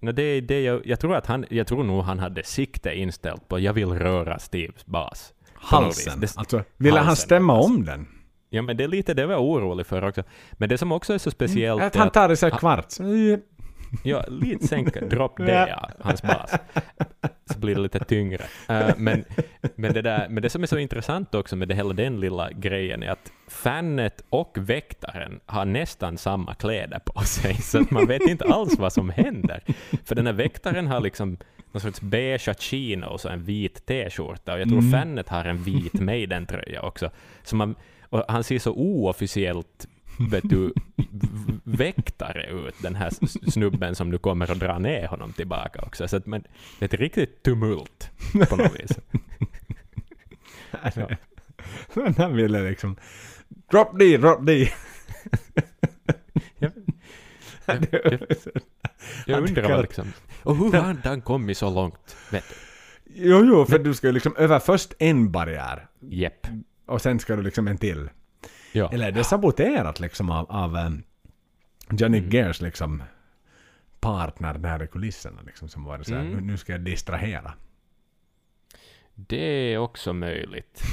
No, 0.00 0.12
det, 0.12 0.22
är 0.22 0.40
det 0.42 0.60
jag, 0.62 0.86
jag, 0.86 1.00
tror 1.00 1.16
att 1.16 1.26
han, 1.26 1.44
jag 1.50 1.66
tror 1.66 1.84
nog 1.84 2.02
han 2.02 2.18
hade 2.18 2.42
sikte 2.44 2.94
inställt 2.94 3.48
på 3.48 3.58
jag 3.58 3.72
vill 3.72 3.92
röra 3.92 4.38
Steves 4.38 4.86
bas. 4.86 5.32
Halsen. 5.54 6.20
Det- 6.20 6.36
Alltså, 6.36 6.62
ville 6.76 6.96
han 6.98 7.06
halsen, 7.06 7.24
stämma 7.26 7.56
alltså. 7.56 7.70
om 7.74 7.84
den? 7.84 8.08
Ja, 8.52 8.62
men 8.62 8.76
det 8.76 8.84
är 8.84 8.88
lite 8.88 9.14
det 9.14 9.22
jag 9.22 9.28
var 9.28 9.36
orolig 9.36 9.86
för 9.86 10.04
också. 10.08 10.22
Men 10.52 10.68
det 10.68 10.78
som 10.78 10.92
också 10.92 11.12
är 11.14 11.18
så 11.18 11.30
speciellt 11.30 11.82
Att 11.82 11.94
är 11.94 11.98
han 11.98 12.08
att, 12.08 12.14
tar 12.14 12.28
det 12.28 12.36
så 12.36 12.46
här 12.48 12.58
kvarts. 12.58 13.00
Ja, 14.04 14.24
lite 14.28 14.66
sänka, 14.66 15.00
drop 15.00 15.36
det, 15.36 15.68
ja, 15.68 15.90
hans 16.00 16.22
bas. 16.22 16.54
Så 17.52 17.58
blir 17.58 17.74
det 17.74 17.80
lite 17.80 18.04
tyngre. 18.04 18.44
Eh, 18.68 18.90
men, 18.96 19.24
men, 19.74 19.92
det 19.92 20.02
där, 20.02 20.28
men 20.28 20.42
det 20.42 20.50
som 20.50 20.62
är 20.62 20.66
så 20.66 20.78
intressant 20.78 21.34
också 21.34 21.56
med 21.56 21.68
det, 21.68 21.74
hela 21.74 21.92
den 21.92 22.20
lilla 22.20 22.50
grejen 22.52 23.02
är 23.02 23.08
att 23.10 23.32
fanet 23.48 24.24
och 24.30 24.56
väktaren 24.60 25.40
har 25.46 25.64
nästan 25.64 26.18
samma 26.18 26.54
kläder 26.54 26.98
på 26.98 27.20
sig, 27.20 27.54
så 27.54 27.84
man 27.90 28.06
vet 28.06 28.22
inte 28.22 28.44
alls 28.44 28.78
vad 28.78 28.92
som 28.92 29.10
händer. 29.10 29.62
För 30.04 30.14
den 30.14 30.26
här 30.26 30.32
väktaren 30.32 30.86
har 30.86 31.00
liksom 31.00 31.36
någon 31.72 31.80
sorts 31.80 32.00
beige 32.00 32.54
chino 32.58 33.06
och 33.06 33.20
så 33.20 33.28
en 33.28 33.42
vit 33.44 33.86
t-skjorta, 33.86 34.52
och 34.52 34.60
jag 34.60 34.68
tror 34.68 34.78
Mm. 34.78 34.90
fanet 34.90 35.28
har 35.28 35.44
en 35.44 35.62
vit 35.62 35.94
Maiden-tröja 36.00 36.82
också. 36.82 37.10
Så 37.42 37.56
man, 37.56 37.74
och 38.08 38.24
han 38.28 38.44
ser 38.44 38.58
så 38.58 38.72
oofficiellt 38.72 39.88
vet 40.28 40.48
du, 40.48 40.72
väktare 41.64 42.46
ut, 42.46 42.74
den 42.82 42.94
här 42.94 43.10
snubben 43.50 43.94
som 43.94 44.10
nu 44.10 44.18
kommer 44.18 44.50
att 44.50 44.60
dra 44.60 44.78
ner 44.78 45.06
honom 45.06 45.32
tillbaka 45.32 45.82
också. 45.82 46.08
Så 46.08 46.16
att 46.16 46.26
man, 46.26 46.42
det 46.78 46.84
är 46.84 46.94
ett 46.94 47.00
riktigt 47.00 47.42
tumult 47.42 48.10
på 48.48 48.56
något 48.56 48.80
vis. 48.80 48.90
Ja. 50.94 51.08
Men 51.94 52.14
han 52.14 52.36
ville 52.36 52.68
liksom... 52.68 52.96
Drop 53.70 53.98
D, 53.98 54.16
drop 54.16 54.46
D. 54.46 54.72
Jag, 56.58 56.72
jag, 57.66 57.86
jag, 58.12 58.20
jag 59.26 59.48
undrar 59.48 59.82
liksom... 59.82 60.12
Och 60.42 60.56
hur 60.56 60.72
har 60.72 60.96
han 61.04 61.20
kommit 61.20 61.58
så 61.58 61.70
långt? 61.70 62.16
Vet 62.30 62.44
du? 62.48 62.54
Jo, 63.14 63.44
jo, 63.44 63.64
för 63.64 63.78
du 63.78 63.94
ska 63.94 64.06
ju 64.06 64.12
liksom 64.12 64.36
över 64.36 64.58
först 64.58 64.94
en 64.98 65.32
barriär 65.32 65.86
Jepp. 66.00 66.46
och 66.86 67.02
sen 67.02 67.18
ska 67.18 67.36
du 67.36 67.42
liksom 67.42 67.68
en 67.68 67.78
till. 67.78 68.08
Ja. 68.72 68.90
Eller 68.92 69.08
är 69.08 69.12
det 69.12 69.24
saboterat 69.24 70.00
liksom 70.00 70.30
av, 70.30 70.50
av 70.50 70.74
um, 70.76 71.02
Johnny 71.90 72.18
Mm. 72.18 72.30
Gers 72.30 72.60
liksom 72.60 73.02
partner 74.00 74.54
där 74.58 74.82
i 74.82 74.86
kulisserna 74.86 75.42
liksom 75.46 75.68
som 75.68 75.84
var 75.84 75.98
det 75.98 76.04
så 76.04 76.14
här, 76.14 76.20
Mm. 76.20 76.46
nu, 76.46 76.56
ska 76.56 76.72
jag 76.72 76.80
distrahera. 76.80 77.52
Det 79.14 79.72
är 79.74 79.78
också 79.78 80.12
möjligt. 80.12 80.82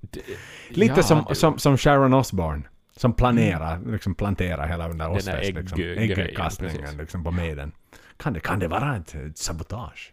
Det, 0.00 0.20
Lite 0.68 0.94
ja, 0.96 1.02
som, 1.02 1.24
det- 1.28 1.34
som, 1.34 1.58
som 1.58 1.76
Sharon 1.78 2.14
Osbourne. 2.14 2.62
Som 2.96 3.12
planerar, 3.12 3.80
liksom 3.92 4.14
planterar 4.14 4.68
hela 4.68 4.88
den 4.88 4.98
där 4.98 5.10
Osfest, 5.10 5.28
ägg- 5.50 5.60
liksom, 5.60 5.80
äggkastningen 5.80 6.96
liksom, 6.96 7.24
på 7.24 7.30
Maiden. 7.30 7.72
Kan 8.16 8.32
det, 8.32 8.40
kan 8.40 8.58
det 8.58 8.68
vara 8.68 8.96
ett, 8.96 9.14
ett 9.14 9.38
sabotage? 9.38 10.12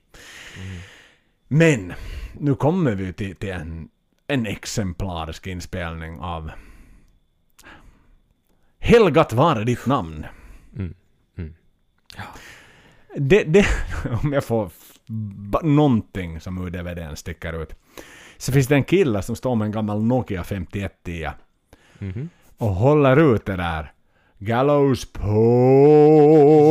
Mm. 0.58 0.78
Men, 1.48 1.94
nu 2.34 2.56
kommer 2.56 2.96
vi 2.96 3.14
till, 3.14 3.36
till 3.36 3.50
en, 3.52 3.90
en 4.28 4.46
exemplarisk 4.46 5.48
inspelning 5.48 6.20
av 6.20 6.52
Helgat 8.80 9.34
vare 9.34 9.64
ditt 9.64 9.86
namn. 9.86 10.26
Mm. 10.76 10.94
Mm. 11.38 11.54
Det, 13.16 13.44
det, 13.44 13.66
om 14.24 14.34
jag 14.34 14.44
får 14.44 14.72
någonting 15.64 16.40
som 16.42 16.58
ur 16.66 16.70
DVDn 16.70 17.16
sticker 17.16 17.62
ut. 17.62 17.76
Så 18.38 18.52
finns 18.52 18.68
det 18.68 18.76
en 18.76 18.84
kille 18.84 19.22
som 19.22 19.36
står 19.36 19.56
med 19.56 19.66
en 19.66 19.72
gammal 19.72 20.04
Nokia 20.04 20.44
5110 20.44 21.30
Mhm. 22.00 22.30
och 22.58 22.70
håller 22.70 23.34
ut 23.36 23.46
det 23.46 23.56
där 23.56 23.92
Gallows 24.40 25.00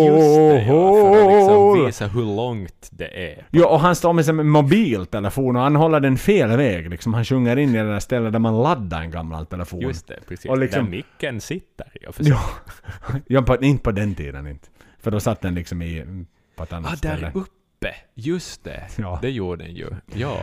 Just 0.07 0.37
det, 0.37 0.65
ja, 0.69 0.93
för 0.93 1.21
att 1.23 1.33
liksom 1.33 1.55
pole. 1.55 1.87
visa 1.87 2.07
hur 2.07 2.37
långt 2.37 2.89
det 2.91 3.33
är. 3.33 3.47
Jo, 3.51 3.65
och 3.65 3.81
han 3.81 3.97
står 3.97 4.13
med 4.13 4.25
sin 4.25 4.49
mobiltelefon 4.49 5.57
och 5.57 5.63
han 5.63 5.77
håller 5.77 6.01
den 6.01 6.19
fel 6.19 6.57
väg. 6.57 6.91
Liksom, 6.91 7.15
han 7.15 7.25
sjunger 7.25 7.57
in 7.57 7.75
i 7.75 7.79
det 7.79 7.85
där 7.93 8.01
stället 8.01 8.33
där 8.33 8.39
man 8.39 8.63
laddar 8.63 9.01
en 9.01 9.11
gammal 9.11 9.47
telefon. 9.47 9.81
Just 9.81 10.07
det, 10.09 10.19
precis. 10.29 10.51
Och 10.51 10.59
liksom- 10.59 10.85
Där 10.85 10.91
micken 10.91 11.41
sitter. 11.41 11.87
Ja, 12.01 12.41
ja 13.27 13.43
på, 13.43 13.57
inte 13.65 13.83
på 13.83 13.93
den 13.93 14.15
tiden 14.15 14.47
inte. 14.47 14.69
För 15.01 15.11
då 15.11 15.21
satt 15.21 15.41
den 15.41 15.55
liksom 15.55 15.83
i, 15.83 16.25
på 16.57 16.63
ett 16.63 16.73
annat 16.73 16.93
Ah, 16.93 16.97
ställe. 16.97 17.21
där 17.35 17.41
uppe! 17.41 17.95
Just 18.15 18.65
det. 18.65 18.83
Ja. 18.97 19.19
Det 19.23 19.31
gjorde 19.31 19.65
den 19.65 19.75
ju. 19.75 19.91
Ja. 20.15 20.37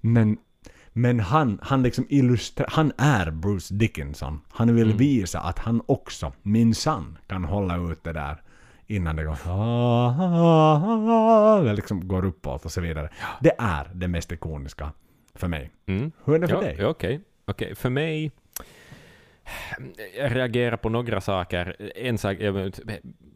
Men, 0.00 0.36
men 0.92 1.20
han, 1.20 1.58
han 1.62 1.82
liksom 1.82 2.06
illustrerar, 2.08 2.70
han 2.72 2.92
är 2.98 3.30
Bruce 3.30 3.74
Dickinson. 3.74 4.40
Han 4.50 4.74
vill 4.76 4.84
Mm. 4.86 4.96
visa 4.96 5.40
att 5.40 5.58
han 5.58 5.82
också, 5.86 6.32
minsann, 6.42 7.18
kan 7.26 7.44
hålla 7.44 7.76
ut 7.76 8.04
det 8.04 8.12
där 8.12 8.42
innan 8.86 9.16
det 9.16 9.24
går 9.24 9.34
det 11.64 11.72
liksom 11.72 12.08
går 12.08 12.24
uppåt 12.24 12.64
och 12.64 12.72
så 12.72 12.80
vidare. 12.80 13.08
Det 13.40 13.52
är 13.58 13.90
det 13.94 14.08
mest 14.08 14.32
ikoniska 14.32 14.92
för 15.34 15.48
mig. 15.48 15.70
Mm. 15.86 16.12
Hur 16.24 16.34
är 16.34 16.38
det 16.38 16.48
för 16.48 16.54
ja, 16.54 16.60
dig? 16.60 16.84
Okej, 16.86 17.20
Okej, 17.44 17.74
för 17.74 17.90
mig... 17.90 18.30
Jag 20.16 20.36
reagerar 20.36 20.76
på 20.76 20.88
några 20.88 21.20
saker. 21.20 21.92
En 21.96 22.18
sak, 22.18 22.36
jag 22.40 22.72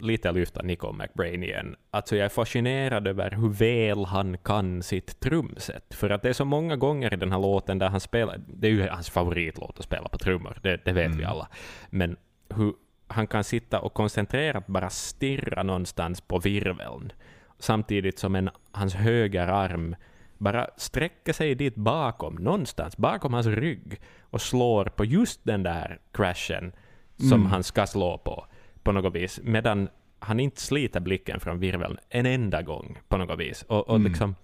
lite 0.01 0.33
lyfta 0.33 0.63
Nico 0.63 0.93
McBrain 0.93 1.43
igen. 1.43 1.77
Alltså 1.91 2.17
jag 2.17 2.25
är 2.25 2.29
fascinerad 2.29 3.07
över 3.09 3.31
hur 3.31 3.49
väl 3.49 4.05
han 4.05 4.39
kan 4.39 4.83
sitt 4.83 5.21
trumset. 5.21 5.95
För 5.95 6.11
att 6.11 6.23
det 6.23 6.29
är 6.29 6.33
så 6.33 6.45
många 6.45 6.77
gånger 6.77 7.15
i 7.15 7.17
den 7.17 7.33
här 7.33 7.39
låten 7.39 7.79
där 7.79 7.89
han 7.89 8.01
spelar, 8.01 8.41
det 8.49 8.67
är 8.67 8.71
ju 8.73 8.89
hans 8.89 9.11
favoritlåt 9.11 9.79
att 9.79 9.85
spela 9.85 10.09
på 10.09 10.19
trummor, 10.19 10.59
det, 10.63 10.85
det 10.85 10.93
vet 10.93 11.11
vi 11.11 11.23
Mm. 11.23 11.31
alla. 11.31 11.49
Men 11.91 12.17
hur 12.55 12.73
han 13.09 13.27
kan 13.27 13.45
sitta 13.45 13.81
och 13.81 13.95
koncentrerat 13.95 14.67
bara 14.67 14.91
stirra 14.91 15.63
någonstans 15.63 16.21
på 16.21 16.39
virveln, 16.39 17.13
samtidigt 17.59 18.19
som 18.19 18.35
en, 18.35 18.51
hans 18.73 18.95
höger 18.95 19.49
arm 19.49 19.97
bara 20.39 20.67
sträcker 20.77 21.33
sig 21.33 21.55
dit 21.55 21.75
bakom, 21.75 22.35
någonstans, 22.35 22.97
bakom 22.97 23.35
hans 23.35 23.47
rygg 23.47 24.01
och 24.21 24.41
slår 24.41 24.85
på 24.85 25.05
just 25.05 25.41
den 25.45 25.63
där 25.63 25.99
crashen 26.13 26.73
som 27.17 27.33
Mm. 27.33 27.47
han 27.47 27.63
ska 27.63 27.87
slå 27.87 28.19
på, 28.19 28.47
på 28.83 28.93
något 28.93 29.15
vis, 29.15 29.41
medan 29.43 29.89
han 30.19 30.41
inte 30.41 30.61
sliter 30.61 31.01
blicken 31.01 31.41
från 31.41 31.59
virveln 31.59 31.99
en 32.09 32.27
enda 32.27 32.63
gång 32.63 32.99
på 33.09 33.17
något 33.17 33.39
vis. 33.39 33.63
Och, 33.63 33.89
och 33.89 33.97
Mm. 33.97 34.09
liksom, 34.13 34.35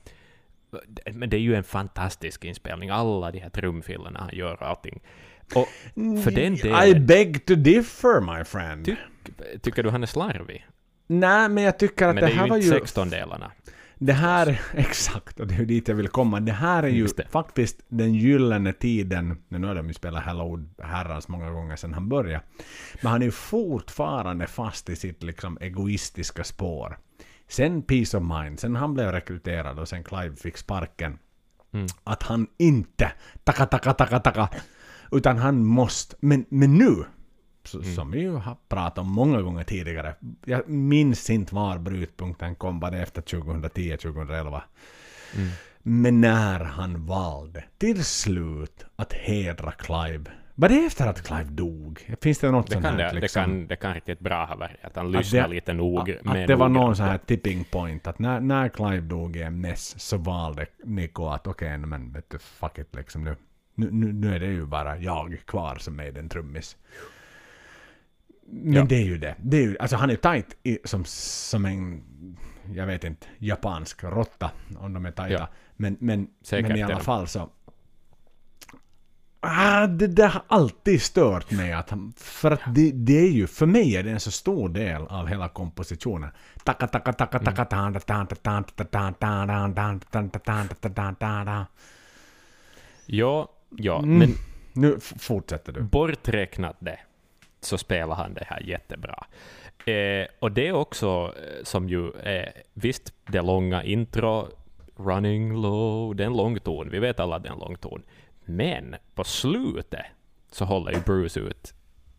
men 1.12 1.31
det 1.31 1.36
är 1.36 1.40
ju 1.40 1.55
en 1.55 1.64
fantastisk 1.64 2.44
inspelning, 2.44 2.90
alla 2.90 3.31
de 3.31 3.39
här 3.39 3.51
trumfilerna 3.51 4.20
han 4.20 4.31
gör 4.32 4.55
och 4.62 4.69
allting. 4.69 5.01
Och 5.55 5.69
för 6.24 6.31
den 6.31 6.55
I 6.55 6.56
delen, 6.56 7.06
beg 7.06 7.47
to 7.47 7.55
differ 7.55 8.20
my 8.39 8.44
friend. 8.44 8.85
Ty- 8.85 8.97
tycker 9.62 9.82
du 9.82 9.90
han 9.90 10.02
är 10.02 10.06
slarvig? 10.06 10.66
Nej, 11.06 11.48
men 11.48 11.64
jag 11.64 11.78
tycker 11.78 12.09
att 12.09 12.14
Men 12.14 12.24
det, 12.24 12.28
det 12.28 12.32
är 12.32 12.36
här 12.36 12.44
ju 12.44 12.51
var 12.51 12.56
inte 12.56 12.69
ju... 12.69 12.74
16 14.06 14.06
delarna. 14.06 14.06
Det 14.06 14.12
här, 14.12 14.60
exakt, 14.74 15.40
och 15.40 15.46
det 15.46 15.54
är 15.54 15.58
ju 15.58 15.66
dit 15.66 15.88
jag 15.88 15.94
vill 15.94 16.08
komma. 16.08 16.40
Det 16.40 16.52
här 16.52 16.82
är 16.82 16.88
ju 16.88 17.08
faktiskt 17.30 17.80
den 17.88 18.14
gyllene 18.14 18.72
tiden, 18.72 19.42
nu 19.48 19.66
har 19.66 19.74
de 19.74 19.88
ju 19.88 19.94
spelat 19.94 20.24
Hello 20.24 20.58
herrans 20.82 21.28
många 21.28 21.50
gånger 21.50 21.76
sedan 21.76 21.94
han 21.94 22.08
började, 22.08 22.44
men 23.02 23.12
han 23.12 23.22
är 23.22 23.26
ju 23.26 23.32
fortfarande 23.32 24.46
fast 24.46 24.88
i 24.88 24.96
sitt 24.96 25.22
liksom 25.22 25.58
egoistiska 25.60 26.44
spår. 26.44 26.98
Sen 27.48 27.82
Peace 27.82 28.16
of 28.16 28.24
Mind, 28.24 28.60
sen 28.60 28.76
han 28.76 28.94
blev 28.94 29.12
rekryterad 29.12 29.78
och 29.78 29.88
sen 29.88 30.04
Clive 30.04 30.36
fick 30.36 30.56
sparken, 30.56 31.18
Mm. 31.74 31.86
att 32.04 32.22
han 32.22 32.46
inte, 32.58 33.12
taka 33.44 33.66
taka 33.66 33.92
taka 33.92 34.18
taka, 34.20 34.48
utan 35.12 35.38
han 35.38 35.64
måste, 35.64 36.16
men, 36.20 36.44
men 36.48 36.78
nu, 36.78 37.04
Mm. 37.74 37.94
som 37.94 38.10
vi 38.10 38.20
ju 38.20 38.32
har 38.34 38.56
pratat 38.68 38.98
om 38.98 39.12
många 39.12 39.43
gånger 39.43 39.64
tidigare. 39.64 40.14
Jag 40.44 40.68
minns 40.68 41.30
inte 41.30 41.55
var 41.55 41.78
brytpunkten 41.78 42.55
kom, 42.55 42.80
var 42.80 42.90
det 42.90 42.98
efter 43.02 43.22
2010-2011. 43.22 44.60
Mm. 45.36 45.48
Men 45.82 46.20
när 46.20 46.60
han 46.64 47.06
valde 47.06 47.64
till 47.78 48.05
slut 48.05 48.86
att 48.97 49.12
hedra 49.12 49.72
Clive. 49.72 50.24
Var 50.55 50.68
det 50.68 50.84
efter 50.86 51.06
att 51.06 51.22
Clive 51.22 51.44
dog? 51.51 52.14
Finns 52.20 52.39
det 52.39 52.51
något 52.51 52.66
Det 52.66 52.72
sånt 52.72 52.84
kan, 52.84 52.94
här? 52.98 53.14
det, 53.14 53.20
liksom? 53.20 53.43
det, 53.43 53.48
kan, 53.48 53.66
det 53.66 53.76
kan 53.76 53.94
riktigt 53.94 54.20
bra 54.20 54.44
ha 54.44 54.56
varit 54.56 54.76
att 54.82 54.97
han 54.97 55.06
Att 55.06 55.12
lyssnar 55.12 55.43
det- 55.43 55.55
lite 55.55 55.72
nog. 55.72 56.10
Att, 56.10 56.26
att 56.26 56.47
det 56.47 56.55
var 56.55 56.68
någon 56.68 56.97
sån 56.97 57.06
här 57.06 57.18
tipping 57.18 57.64
point, 57.64 58.06
att 58.06 58.18
när, 58.18 58.40
när 58.40 58.68
Clive 58.68 59.01
dog 59.01 59.36
i 59.36 59.51
mess 59.51 60.01
så 60.01 60.16
valde 60.16 60.66
Nico 60.84 61.26
att 61.28 61.47
okej, 61.47 61.68
okay, 61.68 61.78
men 61.86 62.12
vet 62.12 62.30
du, 62.30 62.39
fuck 62.39 62.78
it 62.78 62.94
liksom 62.94 63.24
nu. 63.24 63.36
Nu, 63.74 63.89
nu. 63.90 64.12
nu 64.12 64.34
är 64.34 64.40
det 64.40 64.47
ju 64.47 64.66
bara 64.66 64.98
jag 64.98 65.39
kvar 65.47 65.76
som 65.76 66.01
är 66.01 66.12
den 66.12 66.28
trummis. 66.28 66.76
Men 68.47 68.73
ja. 68.73 68.85
det 68.85 68.97
är 68.97 69.05
ju 69.05 69.19
det. 69.19 69.35
det 69.43 69.56
är 69.56 69.62
ju, 69.62 69.77
alltså 69.78 69.97
han 69.97 70.10
är 70.10 70.16
tight 70.16 70.56
i, 70.62 70.78
som, 70.85 71.05
som 71.05 71.64
en, 71.64 72.02
jag 72.74 72.86
vet 72.86 73.05
inte, 73.05 73.27
japansk 73.39 74.05
råtta 74.05 74.51
om 74.78 74.93
de 74.93 75.06
är 75.06 75.10
tajta. 75.10 75.32
Ja. 75.32 75.48
Men, 75.77 75.97
men, 76.01 76.28
men 76.51 76.77
i 76.77 76.82
alla 76.82 77.01
fall 77.01 77.28
så. 77.28 77.51
Ah, 79.40 79.86
det 79.86 80.06
där 80.06 80.28
har 80.28 80.43
alltid 80.47 81.02
stört 81.02 81.51
mig. 81.51 81.73
Att, 81.73 81.93
för 82.16 82.51
att 82.51 82.60
det, 82.74 82.90
det, 82.93 83.19
är 83.19 83.31
ju, 83.31 83.47
för 83.47 83.66
mig 83.66 83.97
är 83.97 84.02
det 84.02 84.10
en 84.10 84.20
så 84.20 84.31
stor 84.31 84.69
del 84.69 85.02
av 85.02 85.27
hela 85.27 85.48
kompositionen. 85.48 86.31
Mm. 86.69 86.86
Ja, 93.06 93.48
ja, 93.77 94.01
men... 94.01 94.35
Nu 94.73 95.01
fortsätter 95.01 95.73
du. 95.73 95.82
Borträknat 95.82 96.77
det 96.78 96.98
så 97.64 97.78
spelar 97.78 98.14
han 98.14 98.34
det 98.34 98.44
här 98.47 98.60
jättebra. 98.60 99.26
Eh, 99.86 100.26
och 100.39 100.52
det 100.52 100.68
är 100.68 100.72
också 100.72 101.34
eh, 101.36 101.64
som 101.64 101.89
ju 101.89 102.10
är, 102.22 102.52
visst, 102.74 103.14
det 103.26 103.43
långa 103.43 103.84
intro, 103.84 104.48
running 104.97 105.62
low, 105.62 106.16
det 106.16 106.22
är 106.22 106.26
en 106.26 106.36
lång 106.36 106.60
ton, 106.60 106.90
vi 106.90 106.98
vet 106.98 107.20
alla 107.20 107.36
att 107.36 107.43
det 107.43 107.48
är 107.48 107.52
en 107.52 107.59
lång 107.59 107.76
ton. 107.76 108.02
Men 108.44 108.97
på 109.14 109.24
slutet 109.24 110.06
så 110.51 110.64
håller 110.64 110.93
ju 110.93 111.01
Bruce 111.01 111.40
ut 111.40 111.74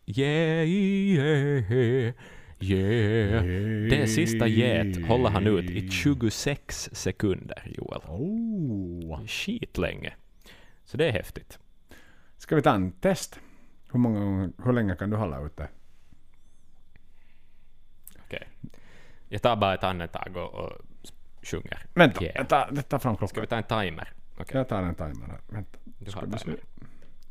yeah, 0.05 0.63
yeah, 0.65 2.13
yeah. 2.59 3.43
Det 3.89 4.07
sista 4.07 4.47
get 4.47 5.07
håller 5.07 5.29
han 5.29 5.47
ut 5.47 5.69
i 5.69 5.89
26 5.89 6.89
sekunder, 6.93 7.63
Joel. 7.65 8.01
Oh. 8.07 9.25
Skitlänge. 9.27 10.13
Så 10.85 10.97
det 10.97 11.07
är 11.07 11.11
häftigt. 11.11 11.59
Ska 12.37 12.55
vi 12.55 12.61
ta 12.61 12.73
en 12.73 12.91
test? 12.91 13.39
Hur, 13.93 13.99
många, 13.99 14.19
gånger- 14.19 14.51
hur 14.63 14.73
länge 14.73 14.95
kan 14.95 15.09
du 15.09 15.17
hålla 15.17 15.41
ute? 15.45 15.67
Okej. 18.25 18.47
Jag 19.29 19.41
tar 19.41 19.55
bara 19.55 19.73
ett 19.73 19.83
andetag 19.83 20.37
och, 20.37 20.53
och 20.53 20.71
sjunger. 21.43 21.85
Vänta, 21.93 22.23
Yeah. 22.23 22.35
jag 22.37 22.49
tar, 22.49 22.69
jag 22.75 22.89
tar 22.89 22.99
fram 22.99 23.15
Ska 23.15 23.27
klockan. 23.27 23.41
vi 23.41 23.47
ta 23.47 23.55
en 23.57 23.63
timer? 23.87 24.11
Okej, 24.37 24.57
Jag 24.57 24.67
tar 24.69 24.83
en 24.83 24.95
timer 24.95 25.27
här. 25.27 25.39
Vänta. 25.47 25.77
du 25.83 26.11
Ska 26.11 26.19
har 26.19 26.25
timer. 26.27 26.37
se. 26.37 26.51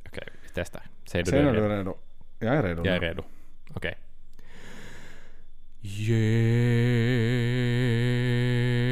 Okej, 0.08 0.28
vi 0.42 0.48
testar. 0.54 0.82
Säger 1.04 1.24
du 1.24 1.30
Säg 1.30 1.42
du 1.42 1.48
är 1.48 1.52
du 1.52 1.60
redo? 1.60 1.72
är 1.72 1.76
redo. 1.78 1.96
Jag 2.38 2.56
är 2.56 2.62
redo. 2.62 2.84
Jag 2.86 2.96
är 2.96 3.00
nu. 3.00 3.06
redo. 3.06 3.22
Okej. 3.74 3.98
Yeah. 8.82 8.91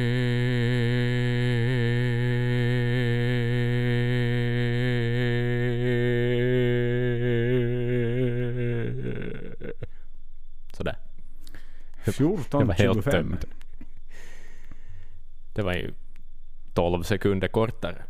Det 12.17 12.63
var 12.65 12.73
helt 12.73 12.97
14.25. 12.97 13.11
tömd. 13.11 13.45
Det 15.55 15.61
var 15.61 15.73
ju 15.73 15.93
12 16.73 17.03
sekunder 17.03 17.47
kortare. 17.47 18.03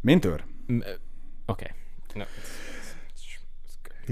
Min 0.00 0.20
tur. 0.20 0.44
Mm, 0.68 0.82
Okej. 1.46 1.72
No. 2.14 2.24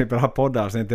Vi 0.00 0.04
bra 0.04 0.28
poddavsnitt. 0.28 0.92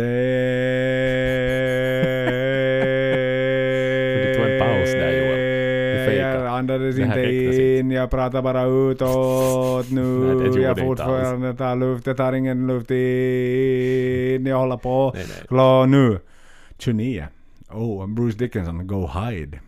Här 6.92 7.18
inte 7.18 7.62
in, 7.62 7.90
jag 7.90 8.10
pratar 8.10 8.42
bara 8.42 8.64
utåt 8.64 9.90
nu. 9.90 10.34
Nej, 10.34 10.50
det 10.50 10.60
jag 10.60 10.72
inte 10.72 10.82
fortfarande 10.82 11.54
tar 11.54 11.76
luft, 11.76 12.06
jag 12.06 12.16
tar 12.16 12.32
ingen 12.32 12.66
luft 12.66 12.90
in. 12.90 14.46
Jag 14.46 14.58
håller 14.58 14.76
på. 14.76 15.14
Nej, 15.50 15.86
nu. 15.86 16.18
29. 16.78 17.26
Oh, 17.70 18.06
Bruce 18.06 18.38
Dickinson, 18.38 18.86
Go 18.86 19.06
Hide. 19.06 19.60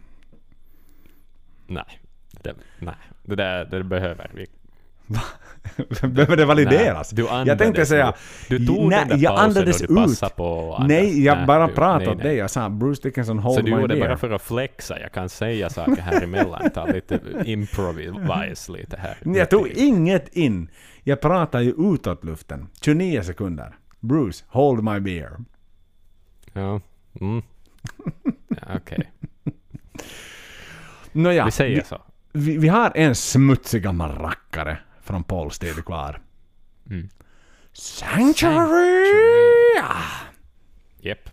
Nej. 1.66 2.00
Det, 2.42 2.54
nej. 2.78 2.94
Det 3.22 3.36
där 3.36 3.64
det 3.64 3.84
behöver 3.84 4.30
vi. 4.34 4.46
Behöver 6.08 6.36
det 6.36 6.44
valideras? 6.44 7.12
Nej, 7.12 7.16
du 7.16 7.22
jag 7.22 7.32
andades 7.40 7.58
tänkte 7.58 7.86
säga... 7.86 8.14
Du 8.48 8.66
tog 8.66 8.88
nej, 8.88 8.98
den 8.98 9.08
där 9.08 9.16
jag 9.24 9.38
andades 9.38 9.82
och 9.82 9.88
du 9.88 10.12
ut. 10.12 10.20
på 10.36 10.74
att 10.74 10.80
andas. 10.80 10.88
Nej, 10.88 11.24
jag 11.24 11.46
bara 11.46 11.68
pratade 11.68 11.98
nej, 11.98 12.08
åt 12.08 12.16
nej. 12.16 12.26
dig. 12.26 12.36
Jag 12.36 12.50
sa 12.50 12.68
Bruce 12.68 13.02
Dickinson, 13.02 13.38
hold 13.38 13.54
Så 13.54 13.60
du 13.62 13.70
my 13.74 13.80
gjorde 13.80 13.94
det 13.94 14.00
beer. 14.00 14.08
bara 14.08 14.16
för 14.18 14.30
att 14.30 14.42
flexa. 14.42 15.00
Jag 15.00 15.12
kan 15.12 15.28
säga 15.28 15.70
saker 15.70 16.02
här 16.02 16.22
emellan. 16.22 16.70
Ta 16.70 16.86
lite 16.86 17.20
improvise 17.44 18.72
lite 18.72 18.96
här. 18.96 19.16
Jag 19.38 19.50
tog 19.50 19.68
inget 19.68 20.28
in. 20.36 20.68
Jag 21.02 21.20
pratar 21.20 21.60
ju 21.60 21.74
utåt 21.78 22.24
luften. 22.24 22.68
29 22.82 23.22
sekunder. 23.22 23.74
Bruce, 24.00 24.44
hold 24.48 24.84
my 24.84 25.00
beer. 25.00 25.30
Ja. 26.52 26.80
Mm. 27.20 27.42
ja 28.48 28.76
Okej. 28.76 29.12
Nåja, 31.12 31.44
Vi 31.44 31.50
säger 31.50 31.76
vi, 31.76 31.84
så. 31.84 32.00
vi, 32.32 32.56
vi 32.58 32.68
har 32.68 32.92
en 32.94 33.14
smutsig 33.14 33.82
gammal 33.82 34.10
rackare 34.18 34.78
från 35.08 35.24
Pauls 35.24 35.58
tid 35.58 35.84
kvar. 35.84 36.20
Mm. 36.90 37.08
Sanctuary! 37.72 39.04
Japp. 41.00 41.30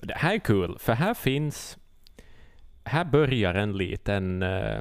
Det 0.00 0.14
här 0.14 0.34
är 0.34 0.38
kul, 0.38 0.76
för 0.80 0.92
här 0.92 1.14
finns... 1.14 1.78
Här 2.84 3.04
börjar 3.04 3.54
en 3.54 3.76
liten, 3.76 4.42
eh, 4.42 4.78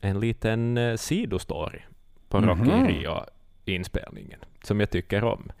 en 0.00 0.20
liten 0.20 0.76
eh, 0.78 0.96
sidostory 0.96 1.80
på 2.28 2.40
Rocky 2.40 2.70
Mhm. 2.70 2.86
Rio-inspelningen, 2.88 4.38
som 4.62 4.80
jag 4.80 4.90
tycker 4.90 5.24
om. 5.24 5.52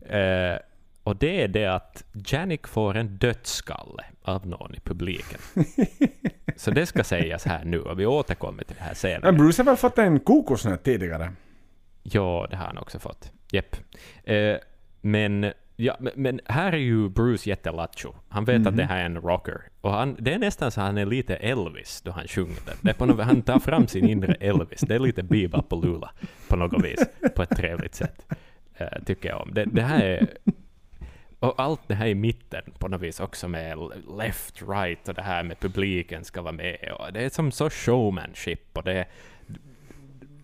Eh, 0.00 0.56
och 1.02 1.16
det 1.16 1.42
är 1.42 1.48
det 1.48 1.66
att 1.66 2.04
Janik 2.12 2.66
får 2.66 2.96
en 2.96 3.16
dödsskalle 3.16 4.04
av 4.22 4.46
någon 4.46 4.74
i 4.74 4.80
publiken. 4.80 5.40
Så 6.56 6.70
det 6.70 6.86
ska 6.86 7.04
sägas 7.04 7.44
här 7.44 7.64
nu, 7.64 7.80
och 7.80 8.00
vi 8.00 8.06
återkommer 8.06 8.64
till 8.64 8.76
det 8.76 8.82
här 8.82 8.94
senare. 8.94 9.20
Men 9.32 9.36
Bruce 9.36 9.62
har 9.62 9.64
väl 9.64 9.76
fått 9.76 9.98
en 9.98 10.20
kokosnöt 10.20 10.84
tidigare? 10.84 11.32
Ja, 12.12 12.46
det 12.50 12.56
har 12.56 12.66
han 12.66 12.78
också 12.78 12.98
fått. 12.98 13.32
Jepp. 13.50 13.76
Eh, 14.24 14.56
men, 15.00 15.52
ja, 15.76 15.96
men, 16.14 16.40
här 16.44 16.72
är 16.72 16.76
ju 16.76 17.08
Bruce 17.08 17.50
jättelattjo. 17.50 18.14
Han 18.28 18.44
vet 18.44 18.66
att 18.66 18.76
det 18.76 18.84
här 18.84 19.00
är 19.00 19.04
en 19.04 19.20
rocker. 19.20 19.62
Och 19.80 19.90
han, 19.90 20.16
det 20.18 20.34
är 20.34 20.38
nästan 20.38 20.70
så 20.70 20.80
han 20.80 20.98
är 20.98 21.06
lite 21.06 21.36
Elvis 21.36 22.02
då 22.02 22.10
han 22.10 22.28
sjunger 22.28 22.58
det. 22.66 22.72
det 22.80 22.94
på 22.94 23.06
något, 23.06 23.26
han 23.26 23.42
tar 23.42 23.58
fram 23.58 23.86
sin 23.86 24.08
inre 24.08 24.34
Elvis. 24.34 24.80
Det 24.80 24.94
är 24.94 24.98
lite 24.98 25.22
Bebop 25.22 25.72
och 25.72 25.84
Lula 25.84 26.10
på 26.48 26.56
något 26.56 26.84
vis. 26.84 27.08
På 27.34 27.42
ett 27.42 27.56
trevligt 27.56 27.94
sätt. 27.94 28.26
Eh, 28.76 29.02
tycker 29.06 29.28
jag 29.28 29.40
om. 29.42 29.54
Det, 29.54 29.64
det 29.64 29.82
här 29.82 30.04
är... 30.04 30.28
Och 31.38 31.54
allt 31.56 31.80
det 31.86 31.94
här 31.94 32.06
i 32.06 32.14
mitten 32.14 32.62
på 32.78 32.88
något 32.88 33.00
vis 33.00 33.20
också 33.20 33.48
med 33.48 33.78
left, 34.18 34.62
right 34.68 35.08
och 35.08 35.14
det 35.14 35.22
här 35.22 35.42
med 35.42 35.60
publiken 35.60 36.24
ska 36.24 36.42
vara 36.42 36.52
med. 36.52 36.92
Och 36.98 37.12
det 37.12 37.20
är 37.20 37.28
som 37.28 37.52
så 37.52 37.70
showmanship 37.70 38.78
och 38.78 38.82
det. 38.82 39.06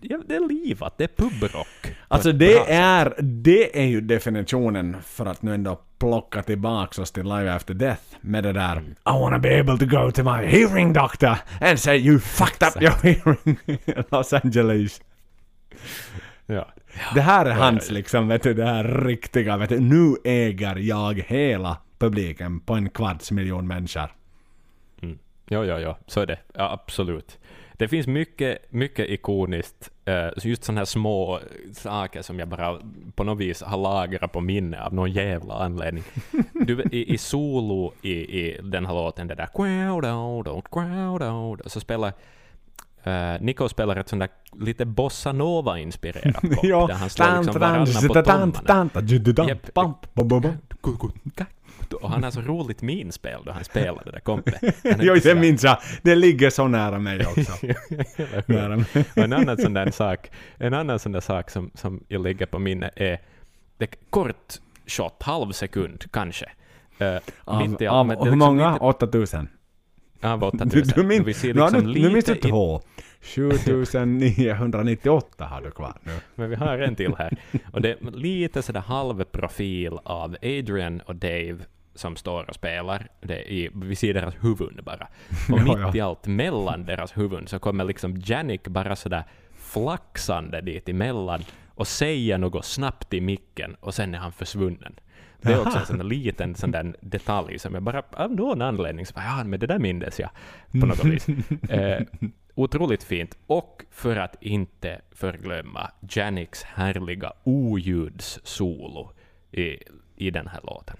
Ja, 0.09 0.19
det 0.27 0.35
är 0.35 0.47
livat, 0.47 0.97
det 0.97 1.03
är 1.03 1.07
pubrock. 1.07 1.95
Alltså 2.07 2.31
det 2.31 2.71
är, 2.71 3.13
det 3.21 3.79
är 3.79 3.85
ju 3.85 4.01
definitionen 4.01 5.01
för 5.01 5.25
att 5.25 5.41
nu 5.41 5.53
ändå 5.53 5.81
plocka 5.99 6.43
tillbaks 6.43 6.99
oss 6.99 7.11
till 7.11 7.23
Live 7.23 7.53
After 7.53 7.73
Death 7.73 8.01
med 8.21 8.43
det 8.43 8.53
där 8.53 8.77
I 8.79 8.93
wanna 9.05 9.39
be 9.39 9.59
able 9.59 9.77
to 9.77 9.85
go 9.85 10.11
to 10.11 10.23
my 10.23 10.45
hearing 10.45 10.93
doctor 10.93 11.37
and 11.61 11.79
say 11.79 11.97
you 11.97 12.19
fucked 12.19 12.67
up 12.67 12.81
your 12.81 12.93
hearing 13.03 13.57
Los 14.11 14.33
Angeles. 14.33 15.01
Ja. 16.45 16.73
Det 17.13 17.21
här 17.21 17.45
är 17.45 17.51
hans 17.51 17.91
liksom, 17.91 18.27
vet 18.27 18.43
du, 18.43 18.53
det 18.53 18.65
här 18.65 18.83
riktiga, 18.83 19.57
vet 19.57 19.69
du, 19.69 19.79
nu 19.79 20.15
äger 20.23 20.75
jag 20.75 21.23
hela 21.27 21.77
publiken 21.99 22.59
på 22.59 22.73
en 22.73 22.89
kvarts 22.89 23.31
miljon 23.31 23.67
människor. 23.67 24.15
Mm. 25.01 25.19
Ja, 25.47 25.65
ja, 25.65 25.79
ja, 25.79 25.97
så 26.07 26.19
är 26.21 26.25
det. 26.25 26.39
Ja, 26.53 26.71
absolut. 26.71 27.39
Det 27.77 27.87
finns 27.87 28.07
mycket, 28.07 28.57
mycket 28.69 29.09
ikoniskt, 29.09 29.91
eh, 30.05 30.27
just 30.43 30.63
sådana 30.63 30.79
här 30.79 30.85
små 30.85 31.39
saker 31.73 32.21
som 32.21 32.39
jag 32.39 32.47
bara 32.47 32.79
på 33.15 33.23
något 33.23 33.39
vis 33.39 33.61
har 33.61 33.77
lagrat 33.77 34.31
på 34.31 34.41
minne 34.41 34.83
av 34.83 34.93
någon 34.93 35.11
jävla 35.11 35.53
anledning. 35.53 36.03
Du, 36.53 36.83
i, 36.91 37.13
I 37.13 37.17
solo 37.17 37.93
i, 38.01 38.11
i 38.11 38.59
den 38.63 38.85
här 38.85 38.93
låten, 38.93 39.27
det 39.27 39.35
där 39.35 39.47
så 41.69 41.79
spelar 41.79 42.13
Uh, 43.07 43.41
Nico 43.41 43.69
spelar 43.69 43.95
ett 43.95 44.09
sånt 44.09 44.19
där 44.19 44.29
lite 44.65 44.85
bossa 44.85 45.31
nova-inspirerat 45.31 46.41
komp, 46.41 46.63
Ja, 46.63 46.87
där 46.87 46.93
han 46.93 47.09
slår 47.09 47.37
liksom 47.37 47.59
varannan 47.59 47.85
på 48.89 49.01
Och 51.93 52.09
han 52.09 52.23
har 52.23 52.31
så 52.31 52.41
roligt 52.41 52.81
minspel 52.81 53.41
då 53.45 53.51
han 53.51 53.63
spelar 53.63 54.01
det 54.05 54.11
där 54.11 54.19
kompet. 54.19 54.75
Jo, 54.99 55.15
det 55.23 55.35
minns 55.35 55.63
jag. 55.63 55.77
Det 56.01 56.15
ligger 56.15 56.49
så 56.49 56.67
nära 56.67 56.99
mig 56.99 57.25
också. 57.25 57.67
Nära 58.45 58.75
mig. 58.75 59.05
Och 59.15 59.23
en 59.23 59.33
annan 59.33 59.57
sån 59.57 59.73
där 59.73 59.91
sak, 59.91 60.31
en 60.57 60.73
annan 60.73 60.99
sån 60.99 61.21
sak 61.21 61.49
som, 61.49 61.71
som 61.73 62.03
jag 62.07 62.21
lägger 62.21 62.45
på 62.45 62.59
minne 62.59 62.91
är 62.95 63.21
det 63.77 63.87
kort 64.09 64.53
shot, 64.87 65.23
halv 65.23 65.51
sekund 65.51 66.03
kanske. 66.11 66.45
Uh, 67.01 67.17
Av, 67.45 67.77
av, 67.89 68.25
hur 68.25 68.35
många? 68.35 68.77
8000? 68.77 69.47
Av 70.21 70.43
8000. 70.43 70.69
Du, 70.69 70.81
du 70.81 71.03
min, 71.03 71.23
Vi 71.23 71.33
ser 71.33 71.53
nu, 71.53 71.61
har 71.61 71.71
liksom 71.71 71.93
du, 71.93 72.01
nu 72.01 72.09
minns 72.09 72.25
du 72.25 72.33
lite 72.33 72.49
två. 72.49 72.81
7998 73.21 75.45
har 75.45 75.61
du 75.61 75.71
kvar 75.71 75.97
nu. 76.03 76.11
Men 76.35 76.49
vi 76.49 76.55
har 76.55 76.77
en 76.77 76.95
till 76.95 77.15
här. 77.17 77.37
Och 77.73 77.81
det 77.81 77.89
är 77.89 78.11
lite 78.11 78.61
sådär 78.61 78.79
halvprofil 78.79 79.97
av 80.03 80.37
Adrian 80.41 81.01
och 81.01 81.15
Dave 81.15 81.57
som 81.95 82.15
står 82.15 82.49
och 82.49 82.55
spelar. 82.55 83.07
Det 83.21 83.53
i, 83.53 83.69
vi 83.73 83.95
ser 83.95 84.13
deras 84.13 84.35
huvuden 84.41 84.85
bara. 84.85 85.07
Och 85.51 85.59
Ja, 85.59 85.63
mitt 85.63 85.79
ja. 85.79 85.95
i 85.95 86.01
allt, 86.01 86.27
mellan 86.27 86.85
deras 86.85 87.17
huvuden, 87.17 87.47
så 87.47 87.59
kommer 87.59 87.83
liksom 87.83 88.21
Janik 88.25 88.67
bara 88.67 88.95
sådär 88.95 89.23
flaxande 89.55 90.61
dit 90.61 90.89
emellan 90.89 91.43
och 91.75 91.87
säger 91.87 92.37
något 92.37 92.65
snabbt 92.65 93.13
i 93.13 93.21
micken 93.21 93.75
och 93.79 93.93
sen 93.93 94.15
är 94.15 94.19
han 94.19 94.31
försvunnen. 94.31 94.95
Det 95.41 95.53
är 95.53 95.61
också 95.61 95.79
en 95.79 95.85
sån 95.85 96.07
liten 96.07 96.55
sån 96.55 96.71
där 96.71 96.95
detalj 97.01 97.59
som 97.59 97.73
jag 97.73 97.83
bara 97.83 98.03
av 98.11 98.31
någon 98.35 98.61
anledning 98.61 99.05
så 99.05 99.13
bara, 99.13 99.25
ja 99.25 99.43
men 99.43 99.59
det 99.59 99.67
där 99.67 99.79
mindes 99.79 100.19
jag 100.19 100.29
på 100.71 100.85
något 100.85 101.03
vis. 101.05 101.27
Eh, 101.69 102.01
otroligt 102.55 103.03
fint. 103.03 103.37
Och 103.47 103.85
för 103.91 104.15
att 104.15 104.35
inte 104.41 105.01
förglömma 105.11 105.91
Janiks 106.09 106.63
härliga 106.63 107.33
oljudssolo 107.43 109.11
i, 109.51 109.77
i 110.15 110.31
den 110.31 110.47
här 110.47 110.59
låten. 110.63 110.97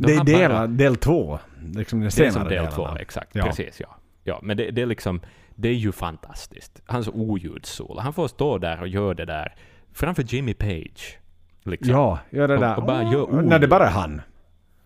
De 0.00 0.06
Det 0.06 0.14
är 0.14 0.24
del, 0.24 0.50
bara- 0.50 0.66
del 0.66 0.96
två. 0.96 1.38
Liksom 1.74 2.00
det 2.00 2.06
är 2.18 2.30
som 2.30 2.42
del 2.44 2.50
delarna. 2.52 2.70
två, 2.70 2.88
exakt. 3.00 3.30
Ja. 3.34 3.44
Precis, 3.44 3.80
ja. 3.80 3.96
ja 4.24 4.38
men 4.42 4.56
det, 4.56 4.70
det 4.70 4.82
är 4.82 4.86
liksom, 4.86 5.20
det 5.54 5.68
är 5.68 5.72
ju 5.74 5.92
fantastiskt. 5.92 6.82
Hans 6.86 7.08
oljudssolo. 7.08 8.00
Han 8.00 8.12
får 8.12 8.28
stå 8.28 8.58
där 8.58 8.80
och 8.80 8.88
göra 8.88 9.14
det 9.14 9.24
där 9.24 9.54
framför 9.92 10.22
Jimmy 10.22 10.54
Page. 10.54 11.18
Liksom. 11.62 11.92
Ja, 11.94 12.18
gör 12.30 12.48
det 12.48 12.54
Och- 12.54 12.60
där. 12.60 12.76
och 12.76 12.84
bara 12.84 13.02
gör 13.02 13.22
Åh, 13.34 13.42
När 13.42 13.58
det 13.58 13.68
bara 13.68 13.86
är 13.86 13.90
han. 13.90 14.20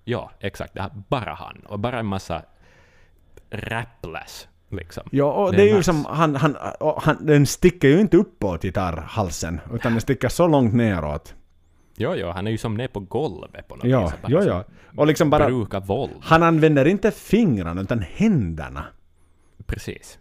Ja, 0.05 0.31
exakt. 0.41 0.75
Bara 1.09 1.35
han. 1.35 1.57
Och 1.69 1.79
bara 1.79 1.99
en 1.99 2.07
massa 2.07 2.43
rapless, 3.51 4.49
liksom. 4.71 5.03
Ja, 5.13 5.33
och 5.33 5.51
Det 5.51 5.57
det, 5.57 5.63
är 5.63 5.73
är 5.73 5.77
ju 5.77 5.83
som, 5.83 6.05
han, 6.05 6.37
han, 6.37 6.57
och 6.81 7.03
han, 7.03 7.27
den 7.27 7.47
sticker 7.47 7.89
ju 7.89 8.01
inte 8.01 8.17
uppåt 8.17 8.63
gitarrhalsen, 8.63 9.61
utan 9.75 9.93
den 9.93 10.01
sticker 10.01 10.29
så 10.29 10.47
långt 10.47 10.75
neråt. 10.75 11.35
Ja, 12.03 12.17
ja, 12.17 12.33
han 12.33 12.47
är 12.47 12.51
ju 12.51 12.59
som 12.59 12.75
ner 12.75 12.89
på 12.89 13.01
golvet 13.01 13.69
på 13.69 13.77
något 13.77 13.85
Ja, 13.85 14.05
vis. 14.07 14.15
Ja, 14.27 14.45
ja. 14.45 14.65
Och 14.97 15.07
liksom 15.07 15.31
bara, 15.31 15.47
Brukar 15.47 15.81
våld. 15.81 16.13
han 16.21 16.43
använder 16.43 16.85
inte 16.85 17.11
fingrarna, 17.11 17.81
utan 17.81 18.01
händerna. 18.15 18.85
Precis. 19.67 20.19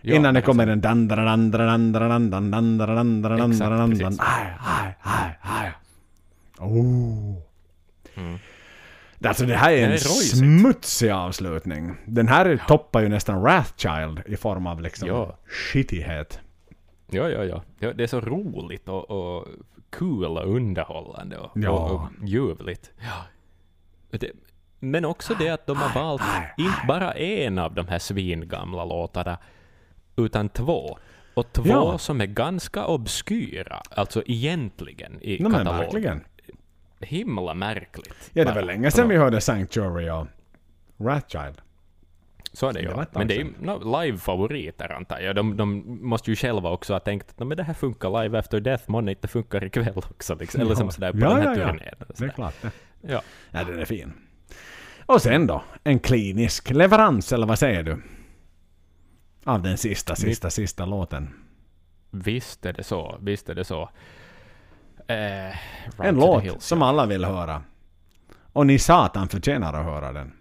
Ja, 0.00 0.14
Innan 0.14 0.34
det 0.34 0.42
kommer 0.42 0.64
så- 0.66 0.70
en 0.72 0.78
Exakt, 0.78 0.82
dandra 1.10 1.24
precis. 3.88 4.20
Aj, 4.20 4.56
aj, 4.60 4.96
aj, 5.02 5.38
aj. 5.42 5.72
Oh. 6.58 7.36
Mm. 8.14 8.38
Alltså 9.24 9.46
det 9.46 9.54
här 9.56 9.72
är 9.72 9.86
en 9.86 9.92
är 9.92 9.96
smutsig 9.96 11.10
avslutning. 11.10 11.94
Den 12.06 12.28
här 12.28 12.62
toppar 12.68 13.00
ju 13.02 13.08
nästan 13.08 13.40
Wrathchild 13.42 14.22
i 14.26 14.36
form 14.36 14.66
av 14.66 14.80
liksom 14.80 15.08
Ja. 15.08 15.38
skitighet. 15.46 16.40
Ja, 17.10 17.28
ja, 17.28 17.44
ja, 17.44 17.62
ja. 17.78 17.92
Det 17.92 18.02
är 18.02 18.06
så 18.06 18.20
roligt 18.20 18.88
och, 18.88 19.10
och 19.10 19.46
kul 19.98 20.24
och 20.38 20.54
underhållande 20.54 21.38
och, 21.38 21.50
Ja. 21.54 21.70
och, 21.70 21.92
och 21.94 22.08
ljuvligt. 22.28 22.90
Ja. 23.00 24.18
Det, 24.18 24.30
men 24.80 25.04
också 25.04 25.34
det 25.38 25.48
att 25.48 25.66
de 25.66 25.76
har 25.76 25.94
valt 26.02 26.22
inte 26.58 26.80
bara 26.88 27.12
en 27.12 27.58
av 27.58 27.74
de 27.74 27.88
här 27.88 27.98
svingamla 27.98 28.84
låtarna, 28.84 29.38
utan 30.16 30.48
två. 30.48 30.98
Och 31.34 31.52
två 31.52 31.62
Ja. 31.68 31.98
som 31.98 32.20
är 32.20 32.26
ganska 32.26 32.86
obskyra, 32.86 33.82
alltså 33.90 34.22
egentligen 34.26 35.18
i 35.22 35.42
No, 35.42 35.50
katalogen. 35.50 35.78
verkligen. 35.78 36.24
Himla 37.00 37.54
märkligt. 37.54 38.30
Ja, 38.32 38.44
det 38.44 38.52
var 38.52 38.62
länge 38.62 38.90
sedan 38.90 39.08
vi 39.08 39.16
hörde 39.16 39.40
Sanctuary 39.40 40.10
och 40.10 40.26
Wrathchild. 40.96 41.60
Så 42.56 42.68
är 42.68 42.72
det 42.72 42.80
ju. 42.80 42.90
Men 43.12 43.28
det 43.28 43.34
är 43.34 43.38
ju 43.38 43.52
no, 43.60 43.78
live-favoriter 44.02 44.92
antar 44.92 45.20
jag. 45.20 45.36
De, 45.36 45.56
de 45.56 45.98
måste 46.08 46.30
ju 46.30 46.36
själva 46.36 46.70
också 46.70 46.92
ha 46.92 47.00
tänkt 47.00 47.30
att 47.30 47.38
"No, 47.38 47.44
men 47.44 47.56
det 47.56 47.62
här 47.62 47.74
funkar 47.74 48.22
live 48.22 48.38
after 48.38 48.60
death, 48.60 48.84
månne 48.90 49.10
inte 49.10 49.28
funkar 49.28 49.64
ikväll 49.64 49.92
också. 50.10 50.34
Liksom. 50.34 50.60
Eller 50.60 50.74
som 50.74 50.86
Ja. 50.86 50.90
sådär 50.92 51.12
på 51.12 51.18
Ja, 51.18 51.28
den 51.28 51.36
här 51.42 51.44
ja, 51.44 51.60
ja. 51.60 51.66
turnén. 51.68 51.94
eller 51.98 52.14
Det 52.18 52.24
är 52.24 52.28
klart 52.28 52.54
det. 52.62 52.70
Ja. 53.00 53.22
Ja, 53.50 53.64
den 53.64 53.78
är 53.78 53.84
fin. 53.84 54.12
Och 55.06 55.22
sen 55.22 55.46
då, 55.46 55.62
en 55.84 55.98
klinisk 55.98 56.70
leverans, 56.70 57.32
eller 57.32 57.46
vad 57.46 57.58
säger 57.58 57.82
du? 57.82 58.02
Av 59.44 59.62
den 59.62 59.76
sista, 59.78 60.16
sista, 60.16 60.50
sista 60.50 60.86
låten. 60.86 61.34
Visst 62.10 62.66
är 62.66 62.72
det 62.72 62.82
så. 62.84 63.18
Visst 63.20 63.48
är 63.48 63.54
det 63.54 63.64
så. 63.64 63.90
Eh, 65.08 66.06
En 66.06 66.14
låt 66.14 66.42
Hills, 66.42 66.64
som 66.64 66.80
ja. 66.80 66.86
alla 66.86 67.06
vill 67.06 67.24
höra. 67.24 67.62
Och 68.52 68.66
ni 68.66 68.78
satan 68.78 69.28
förtjänar 69.28 69.72
att 69.74 69.84
höra 69.84 70.12
den. 70.12 70.32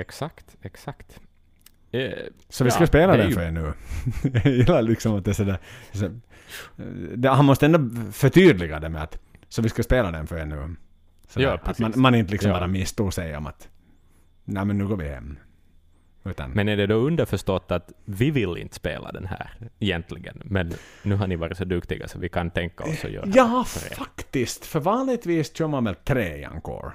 Exakt, 0.00 0.56
exakt. 0.62 1.20
Eh, 1.90 2.10
Så 2.48 2.64
vi 2.64 2.70
Ja, 2.70 2.74
ska 2.74 2.86
spela 2.86 3.12
det 3.12 3.18
är 3.18 3.18
den 3.18 3.28
ju- 3.28 3.34
för 3.34 3.42
er 3.42 3.50
nu. 3.50 3.72
Jag 4.44 4.52
gillar 4.52 4.82
liksom 4.82 5.16
att 5.16 5.24
det 5.24 5.30
är 5.30 5.34
sådär... 5.34 5.58
Så, 5.92 6.10
det, 7.16 7.28
han 7.28 7.44
måste 7.44 7.66
ändå 7.66 8.12
förtydliga 8.12 8.80
det 8.80 8.88
med 8.88 9.02
att 9.02 9.18
så 9.48 9.62
vi 9.62 9.68
ska 9.68 9.82
spela 9.82 10.10
den 10.10 10.26
för 10.26 10.36
er 10.38 10.44
nu. 10.44 10.76
Sådär, 11.28 11.46
Ja, 11.46 11.58
att 11.62 11.78
man, 11.78 11.92
man 11.96 12.14
inte 12.14 12.32
liksom 12.32 12.50
Ja. 12.50 12.56
bara 12.56 12.66
misstår 12.66 13.10
sig 13.10 13.36
om 13.36 13.46
att 13.46 13.68
nej 14.44 14.64
men 14.64 14.78
nu 14.78 14.86
går 14.86 14.96
vi 14.96 15.08
hem. 15.08 15.38
Utan, 16.24 16.50
men 16.50 16.68
är 16.68 16.76
det 16.76 16.86
då 16.86 16.94
underförstått 16.94 17.70
att 17.70 17.92
vi 18.04 18.30
vill 18.30 18.56
inte 18.56 18.74
spela 18.74 19.12
den 19.12 19.26
här 19.26 19.50
egentligen? 19.78 20.42
Men 20.44 20.72
nu 21.02 21.14
har 21.14 21.26
ni 21.26 21.36
varit 21.36 21.56
så 21.58 21.64
duktiga 21.64 22.08
så 22.08 22.18
vi 22.18 22.28
kan 22.28 22.50
tänka 22.50 22.84
oss 22.84 23.04
att 23.04 23.10
göra 23.10 23.26
Ja, 23.34 23.64
för 23.66 23.92
er. 23.92 23.94
faktiskt. 23.96 24.66
För 24.66 24.80
vanligtvis 24.80 25.56
kör 25.56 25.68
man 25.68 25.84
väl 25.84 25.94
tre 25.94 26.36
i 26.36 26.44
encore. 26.44 26.92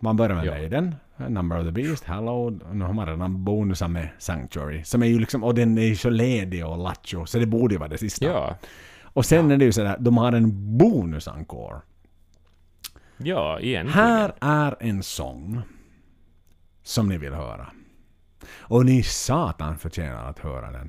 Man 0.00 0.16
börjar 0.16 0.36
med 0.36 0.46
Ja. 0.46 0.50
Maiden, 0.52 0.94
Number 1.28 1.58
of 1.60 1.64
the 1.66 1.72
Beast, 1.72 2.04
Hello, 2.04 2.50
nu 2.72 2.84
har 2.84 2.92
man 2.92 3.06
redan 3.06 3.44
bonusar 3.44 3.88
med 3.88 4.08
Sanctuary. 4.18 4.84
Som 4.84 5.02
är 5.02 5.06
ju 5.06 5.18
liksom, 5.18 5.44
och 5.44 5.54
den 5.54 5.78
är 5.78 5.82
ju 5.82 5.96
så 5.96 6.10
ledig 6.10 6.66
och 6.66 6.78
lattjo, 6.78 7.26
så 7.26 7.38
det 7.38 7.46
borde 7.46 7.74
ju 7.74 7.78
vara 7.78 7.88
det 7.88 7.98
sista. 7.98 8.26
Ja, 8.26 8.56
Och 9.02 9.26
sen 9.26 9.50
är 9.50 9.56
det 9.56 9.64
ju 9.64 9.72
sådär, 9.72 9.96
de 10.00 10.16
har 10.18 10.32
en 10.32 10.78
bonus-encore. 10.78 11.80
ja 13.16 13.60
egentligen. 13.60 13.98
Här 14.06 14.32
är 14.40 14.76
en 14.80 15.02
sång 15.02 15.60
som 16.82 17.08
ni 17.08 17.18
vill 17.18 17.34
höra. 17.34 17.66
Och 18.58 18.84
ni 18.86 19.02
satan 19.02 19.78
förtjänar 19.78 20.30
att 20.30 20.38
höra 20.38 20.70
den. 20.70 20.88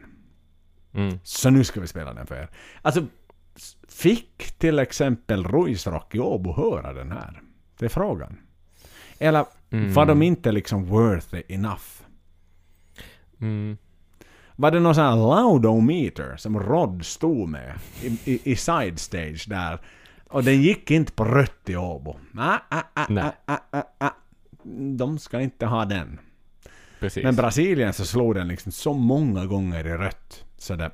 Mm. 0.94 1.20
Så 1.24 1.50
nu 1.50 1.64
ska 1.64 1.82
vi 1.82 1.88
spela 1.88 2.14
den 2.14 2.28
för 2.28 2.36
er. 2.36 2.50
Alltså, 2.82 3.06
fick 3.88 4.52
till 4.60 4.80
exempel 4.80 5.44
Ruisrock 5.44 6.16
i 6.16 6.20
Åbo 6.20 6.54
höra 6.54 6.94
den 6.94 7.12
här? 7.12 7.42
Det 7.80 7.86
är 7.86 7.90
frågan. 7.90 8.38
Eller 9.20 9.46
Mm. 9.72 9.94
var 9.94 10.06
de 10.06 10.22
inte 10.22 10.52
liksom 10.52 10.86
worth 10.86 11.36
it 11.36 11.46
enough? 11.52 11.84
Mm. 13.42 13.78
Var 14.56 14.72
det 14.72 14.80
någon 14.80 14.96
sån 14.96 15.04
här 15.04 15.16
loudometer 15.16 16.36
som 16.38 16.60
Rod 16.60 17.06
stod 17.06 17.50
med 17.50 17.74
i, 18.02 18.08
i, 18.34 18.52
i 18.52 18.56
side 18.56 19.00
stage 19.00 19.46
där? 19.50 19.80
Och 20.30 20.44
den 20.44 20.62
gick 20.62 20.92
inte 20.92 21.12
på 21.12 21.26
rött 21.26 21.70
i 21.70 21.76
Åbo. 21.76 22.16
Ah, 22.38 22.58
ah, 22.70 22.82
ah, 22.94 23.06
Nej. 23.10 23.24
ah, 23.46 23.54
ah, 23.72 23.80
ah, 23.80 23.84
ah. 23.98 24.10
De 24.98 25.20
ska 25.20 25.42
inte 25.42 25.66
ha 25.66 25.86
den. 25.86 26.20
Precis. 27.00 27.24
Men 27.24 27.36
Brasilien 27.36 27.94
så 27.94 28.06
slog 28.06 28.36
den 28.36 28.48
liksom 28.48 28.72
så 28.72 28.94
många 28.94 29.46
gånger 29.46 29.88
i 29.88 29.94
rött. 29.94 30.46
Så 30.58 30.76
det, 30.76 30.92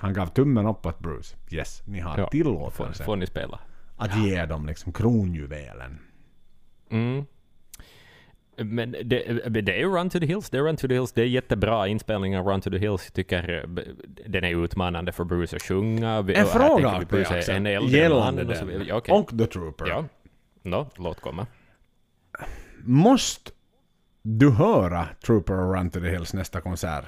han 0.00 0.14
gav 0.14 0.26
tummen 0.26 0.66
upp 0.66 0.86
åt 0.86 0.98
Bruce. 0.98 1.36
Yes, 1.50 1.82
ni 1.86 2.00
har 2.00 2.18
Ja, 2.18 2.24
får, 2.24 2.30
tillåtelse 2.30 3.04
får 3.04 3.16
ni 3.16 3.26
spela. 3.26 3.60
att 3.96 4.18
ge 4.18 4.46
dem 4.46 4.66
liksom 4.66 4.92
kronjuvelen. 4.92 5.98
Mm. 6.90 7.24
Men 8.64 8.90
det, 8.90 9.48
det 9.48 9.72
är 9.72 9.78
ju 9.78 9.88
Run 9.88 10.10
to 10.10 10.20
the 10.20 10.26
Hills, 10.26 10.50
det 10.50 10.58
är 10.58 10.62
Run 10.62 10.76
to 10.76 10.88
the 10.88 10.94
Hills, 10.94 11.12
det 11.12 11.22
är 11.22 11.26
jättebra 11.26 11.88
inspelning 11.88 12.38
av 12.38 12.46
Run 12.46 12.60
to 12.60 12.70
the 12.70 12.78
Hills. 12.78 13.04
Jag 13.04 13.14
tycker 13.14 13.54
eh, 13.54 13.82
den 14.26 14.44
är 14.44 14.64
utmanande 14.64 15.12
för 15.12 15.24
Bruce 15.24 15.56
att 15.56 15.62
sjunga. 15.62 16.16
En 16.34 16.46
fråga 16.46 16.98
åt 16.98 17.10
dig 17.10 17.24
Axel, 17.24 17.92
gällande 17.92 18.44
den. 18.44 18.92
Okej. 18.92 19.14
Och 19.14 19.38
The 19.38 19.46
Trooper. 19.46 19.86
Ja, 19.86 20.04
no, 20.62 20.90
låt 20.96 21.20
komma. 21.20 21.46
Måste 22.84 23.50
du 24.22 24.50
höra 24.50 25.08
Trooper 25.26 25.54
och 25.54 25.74
Run 25.74 25.90
to 25.90 26.00
the 26.00 26.08
Hills 26.08 26.34
nästa 26.34 26.60
konsert? 26.60 27.04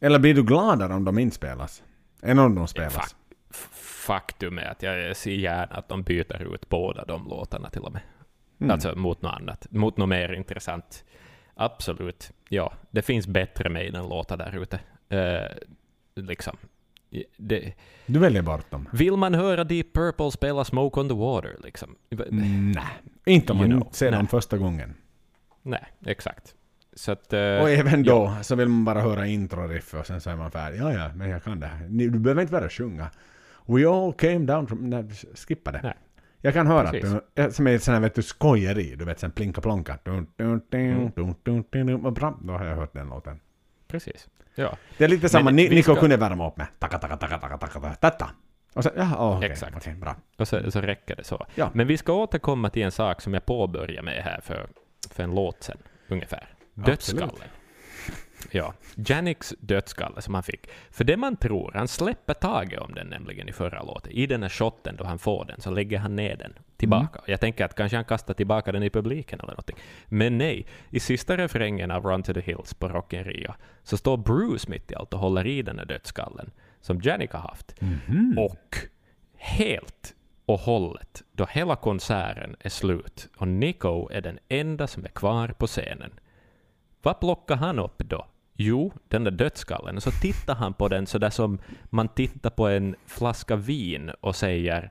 Eller 0.00 0.18
blir 0.18 0.34
du 0.34 0.42
gladare 0.42 0.94
om 0.94 1.04
de 1.04 1.18
inte 1.18 1.36
spelas? 1.36 1.82
Än 2.22 2.38
om 2.38 2.54
de 2.54 2.68
spelas? 2.68 2.94
Fak 2.94 3.14
faktum 4.06 4.58
är 4.58 4.70
att 4.70 4.82
jag 4.82 5.16
ser 5.16 5.30
gärna 5.30 5.74
att 5.74 5.88
de 5.88 6.02
byter 6.02 6.54
ut 6.54 6.68
båda 6.68 7.04
de 7.04 7.28
låtarna 7.28 7.70
till 7.70 7.82
och 7.82 7.92
med. 7.92 8.02
Mm. 8.60 8.70
Alltså 8.70 8.94
mot 8.96 9.22
något 9.22 9.34
annat, 9.34 9.66
mot 9.70 9.96
något 9.96 10.08
mer 10.08 10.32
intressant. 10.32 11.04
Absolut. 11.54 12.32
Ja, 12.48 12.72
det 12.90 13.02
finns 13.02 13.26
bättre 13.26 13.68
Maiden-låtar 13.70 14.36
där 14.36 14.62
ute. 14.62 14.80
Eh, 15.08 15.50
liksom. 16.14 16.56
Det, 17.36 17.72
Du 18.06 18.18
väljer 18.18 18.42
bort 18.42 18.70
dem? 18.70 18.88
vill 18.92 19.16
man 19.16 19.34
höra 19.34 19.64
Deep 19.64 19.92
Purple 19.92 20.30
spela 20.30 20.64
Smoke 20.64 21.00
on 21.00 21.08
the 21.08 21.14
Water? 21.14 21.56
Liksom? 21.64 21.96
Nej. 22.30 22.84
Inte 23.26 23.52
om 23.52 23.58
man 23.58 23.70
You 23.70 23.80
know, 23.80 23.92
ser 23.92 24.10
dem 24.12 24.26
första 24.26 24.58
gången. 24.58 24.94
Nej, 25.62 25.84
exakt. 26.06 26.54
Så 26.92 27.12
att... 27.12 27.32
eh, 27.32 27.40
Och 27.40 27.70
även 27.70 28.02
då 28.02 28.34
så 28.42 28.54
vill 28.54 28.68
man 28.68 28.84
bara 28.84 29.00
höra 29.00 29.26
intro-riff 29.26 29.94
och 29.94 30.06
sen 30.06 30.20
så 30.20 30.30
är 30.30 30.36
man 30.36 30.50
färdig. 30.50 30.78
Ja, 30.78 30.92
ja, 30.92 31.10
men 31.14 31.30
jag 31.30 31.44
kan 31.44 31.60
det 31.60 31.66
här. 31.66 31.86
Du 31.88 32.10
behöver 32.10 32.42
inte 32.42 32.52
bara 32.52 32.68
sjunga. 32.68 33.10
We 33.66 33.88
all 33.88 34.12
came 34.12 34.38
down 34.38 34.66
from... 34.66 34.90
Nej, 34.90 35.04
skippa 35.34 35.72
det. 35.72 35.80
Nej. 35.82 35.94
Jag 36.40 36.54
kan 36.54 36.66
höra 36.66 36.90
Precis. 36.90 37.12
att 37.14 37.24
du, 37.34 37.50
som 37.52 37.66
är 37.66 37.74
ett 37.74 37.82
sånt 37.82 37.94
här 37.94 38.00
vet 38.02 38.14
du, 38.14 38.22
skojeri. 38.22 38.94
Du 38.96 39.04
vet, 39.04 39.20
sen 39.20 39.30
plinka 39.30 39.60
plonka. 39.60 39.98
Dun, 40.04 40.26
dun, 40.36 40.60
dun, 40.70 40.80
Mm. 40.80 41.10
dun, 41.16 41.34
dun, 41.44 41.64
dun, 41.70 41.86
dun. 41.86 42.02
Vad 42.02 42.12
bra, 42.12 42.38
då 42.42 42.52
har 42.52 42.64
jag 42.64 42.76
hört 42.76 42.92
den 42.92 43.08
låten. 43.08 43.40
Precis. 43.88 44.28
Ja, 44.54 44.76
Det 44.98 45.04
är 45.04 45.08
lite 45.08 45.28
samma, 45.28 45.50
Ni- 45.50 45.68
Niko 45.68 45.82
ska- 45.92 46.00
kunde 46.00 46.16
värma 46.16 46.48
upp 46.48 46.56
med 46.56 46.66
taka, 46.78 46.98
taka, 46.98 47.16
taka, 47.16 47.38
taka, 47.38 47.58
taka, 47.58 47.80
taka, 47.80 47.94
tatta. 47.94 48.30
Och 48.74 48.82
sen, 48.82 48.92
ja, 48.96 49.02
oh, 49.30 49.36
okej, 49.38 49.50
Exakt. 49.50 49.76
okej, 49.76 49.94
bra. 49.94 50.16
och 50.36 50.48
så, 50.48 50.70
så 50.70 50.80
räcker 50.80 51.16
det 51.16 51.24
så. 51.24 51.46
Ja. 51.54 51.70
Men 51.74 51.86
vi 51.86 51.96
ska 51.96 52.12
återkomma 52.12 52.70
till 52.70 52.82
en 52.82 52.92
sak 52.92 53.20
som 53.20 53.34
jag 53.34 53.46
påbörjade 53.46 54.02
med 54.02 54.22
här 54.24 54.40
för, 54.40 54.66
för 55.10 55.22
en 55.22 55.34
låt 55.34 55.62
sen, 55.62 55.78
ungefär. 56.08 56.48
Dödskallen. 56.74 57.30
Ja, 58.50 58.74
Janiks 58.94 59.54
dödskalle 59.60 60.22
som 60.22 60.34
han 60.34 60.42
fick. 60.42 60.70
För 60.90 61.04
det 61.04 61.16
man 61.16 61.36
tror, 61.36 61.72
han 61.74 61.88
släpper 61.88 62.34
taget 62.34 62.80
om 62.80 62.94
den 62.94 63.06
nämligen 63.06 63.48
i 63.48 63.52
förra 63.52 63.82
låten. 63.82 64.12
I 64.12 64.26
den 64.26 64.42
här 64.42 64.48
shotten 64.48 64.96
då 64.96 65.04
han 65.04 65.18
får 65.18 65.44
den 65.44 65.60
så 65.60 65.70
lägger 65.70 65.98
han 65.98 66.16
ner 66.16 66.36
den 66.36 66.52
tillbaka. 66.76 67.20
Jag 67.26 67.40
tänker 67.40 67.64
att 67.64 67.74
kanske 67.74 67.96
han 67.96 68.04
kastar 68.04 68.34
tillbaka 68.34 68.72
den 68.72 68.82
i 68.82 68.90
publiken 68.90 69.40
eller 69.40 69.52
någonting. 69.52 69.76
Men 70.06 70.38
nej, 70.38 70.66
i 70.90 71.00
sista 71.00 71.36
refrängen 71.36 71.90
av 71.90 72.04
Run 72.04 72.22
to 72.22 72.34
the 72.34 72.40
Hills 72.40 72.74
på 72.74 72.88
Rock 72.88 73.12
in 73.12 73.24
Rio 73.24 73.54
så 73.82 73.96
står 73.96 74.16
Bruce 74.16 74.70
mitt 74.70 74.90
i 74.90 74.94
allt 74.94 75.14
och 75.14 75.20
håller 75.20 75.46
i 75.46 75.62
den 75.62 75.78
här 75.78 75.86
dödskallen 75.86 76.50
som 76.80 77.00
Janik 77.00 77.32
har 77.32 77.40
haft. 77.40 77.80
Mhm. 77.80 78.38
Och 78.38 78.76
helt 79.34 80.14
och 80.46 80.58
hållet, 80.58 81.22
då 81.32 81.46
hela 81.50 81.76
konserten 81.76 82.56
är 82.60 82.68
slut 82.68 83.28
och 83.36 83.48
Nico 83.48 84.08
är 84.12 84.20
den 84.20 84.38
enda 84.48 84.86
som 84.86 85.04
är 85.04 85.08
kvar 85.08 85.48
på 85.48 85.66
scenen, 85.66 86.20
vad 87.02 87.20
plockar 87.20 87.56
han 87.56 87.78
upp 87.78 87.98
då? 87.98 88.26
Jo, 88.56 88.92
den 89.08 89.24
där 89.24 89.30
dödskallen. 89.30 89.96
Och 89.96 90.02
så 90.02 90.10
tittar 90.10 90.54
han 90.54 90.74
på 90.74 90.88
den 90.88 91.06
så 91.06 91.18
där 91.18 91.30
som 91.30 91.58
man 91.84 92.08
tittar 92.08 92.50
på 92.50 92.68
en 92.68 92.94
flaska 93.06 93.56
vin 93.56 94.10
och 94.20 94.36
säger 94.36 94.90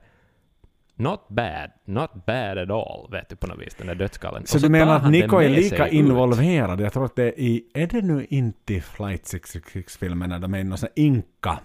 Not 0.98 1.28
bad, 1.28 1.70
not 1.84 2.10
bad 2.26 2.58
at 2.58 2.70
all, 2.70 3.08
vet 3.10 3.28
du 3.28 3.36
på 3.36 3.46
något 3.46 3.60
vis, 3.60 3.74
den 3.74 3.86
där 3.86 3.94
dödskallen. 3.94 4.46
Så 4.46 4.56
Och 4.56 4.62
du 4.62 4.68
menar 4.68 4.96
att 4.96 5.10
Nico 5.10 5.36
är 5.36 5.48
lika 5.48 5.88
involverad? 5.88 6.80
Jag 6.80 6.92
tror 6.92 7.04
att 7.04 7.16
det 7.16 7.24
är 7.24 7.40
i... 7.40 7.64
Är 7.74 7.86
det 7.86 8.02
nu 8.02 8.26
inte 8.30 8.74
i 8.74 8.80
Flight 8.80 9.22
666-filmerna 9.22 10.38
de 10.38 10.54
är 10.54 10.58
i 10.58 10.64
någon 10.64 10.78
sån 10.78 10.88
inka 10.94 11.58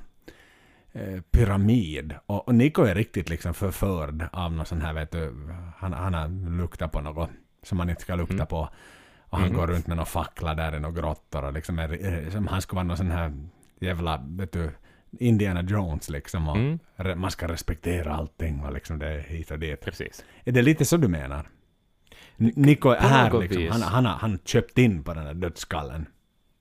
eh, 0.92 1.22
pyramid? 1.32 2.16
Och, 2.26 2.48
och 2.48 2.56
Nico 2.56 2.84
är 2.84 2.96
riktigt 2.96 3.30
liksom 3.30 3.54
förförd 3.54 4.26
av 4.32 4.52
någon 4.54 4.66
sån 4.66 4.82
här, 4.82 4.94
vet 4.94 5.12
du, 5.12 5.34
han, 5.78 5.94
han 5.94 6.14
har 6.14 6.58
luktat 6.58 6.92
på 6.92 7.02
något 7.02 7.30
som 7.64 7.78
man 7.78 7.90
inte 7.90 8.02
ska 8.02 8.16
lukta 8.16 8.34
Mm. 8.34 8.48
på. 8.48 8.70
Och 9.32 9.38
han 9.38 9.48
Mhm. 9.48 9.58
går 9.58 9.68
runt 9.68 9.88
med 9.88 9.98
några 9.98 10.06
fackla 10.06 10.56
där 10.56 10.76
i 10.76 10.80
några 10.80 11.02
grottor 11.02 11.44
och 11.46 11.54
liksom 11.54 11.80
är, 11.80 12.30
som 12.32 12.48
han 12.48 12.62
skulle 12.62 12.76
vara 12.78 12.84
någon 12.88 12.98
sån 12.98 13.12
här 13.12 13.34
jävla, 13.80 14.22
vet 14.28 14.52
du, 14.52 14.72
Indiana 15.20 15.62
Jones 15.62 16.10
liksom. 16.10 16.50
Och 16.50 16.58
Mm. 16.58 16.80
re- 16.98 17.16
Man 17.16 17.32
ska 17.32 17.48
respektera 17.48 18.14
allting 18.14 18.64
och 18.64 18.74
liksom 18.74 19.00
det 19.00 19.08
är 19.08 19.20
hit 19.20 19.52
och 19.52 19.60
dit. 19.60 19.82
Precis. 19.82 20.26
Är 20.46 20.52
det 20.52 20.62
lite 20.62 20.86
så 20.86 20.98
du 20.98 21.08
menar? 21.08 21.50
N- 22.38 22.54
Nico 22.56 22.90
är 22.90 23.00
här 23.00 23.40
liksom. 23.40 23.68
Han, 23.72 23.82
han, 23.82 24.06
har, 24.06 24.14
han 24.14 24.40
köpt 24.46 24.78
in 24.78 25.04
på 25.04 25.14
den 25.14 25.26
där 25.26 25.34
dödsskallen. 25.34 26.06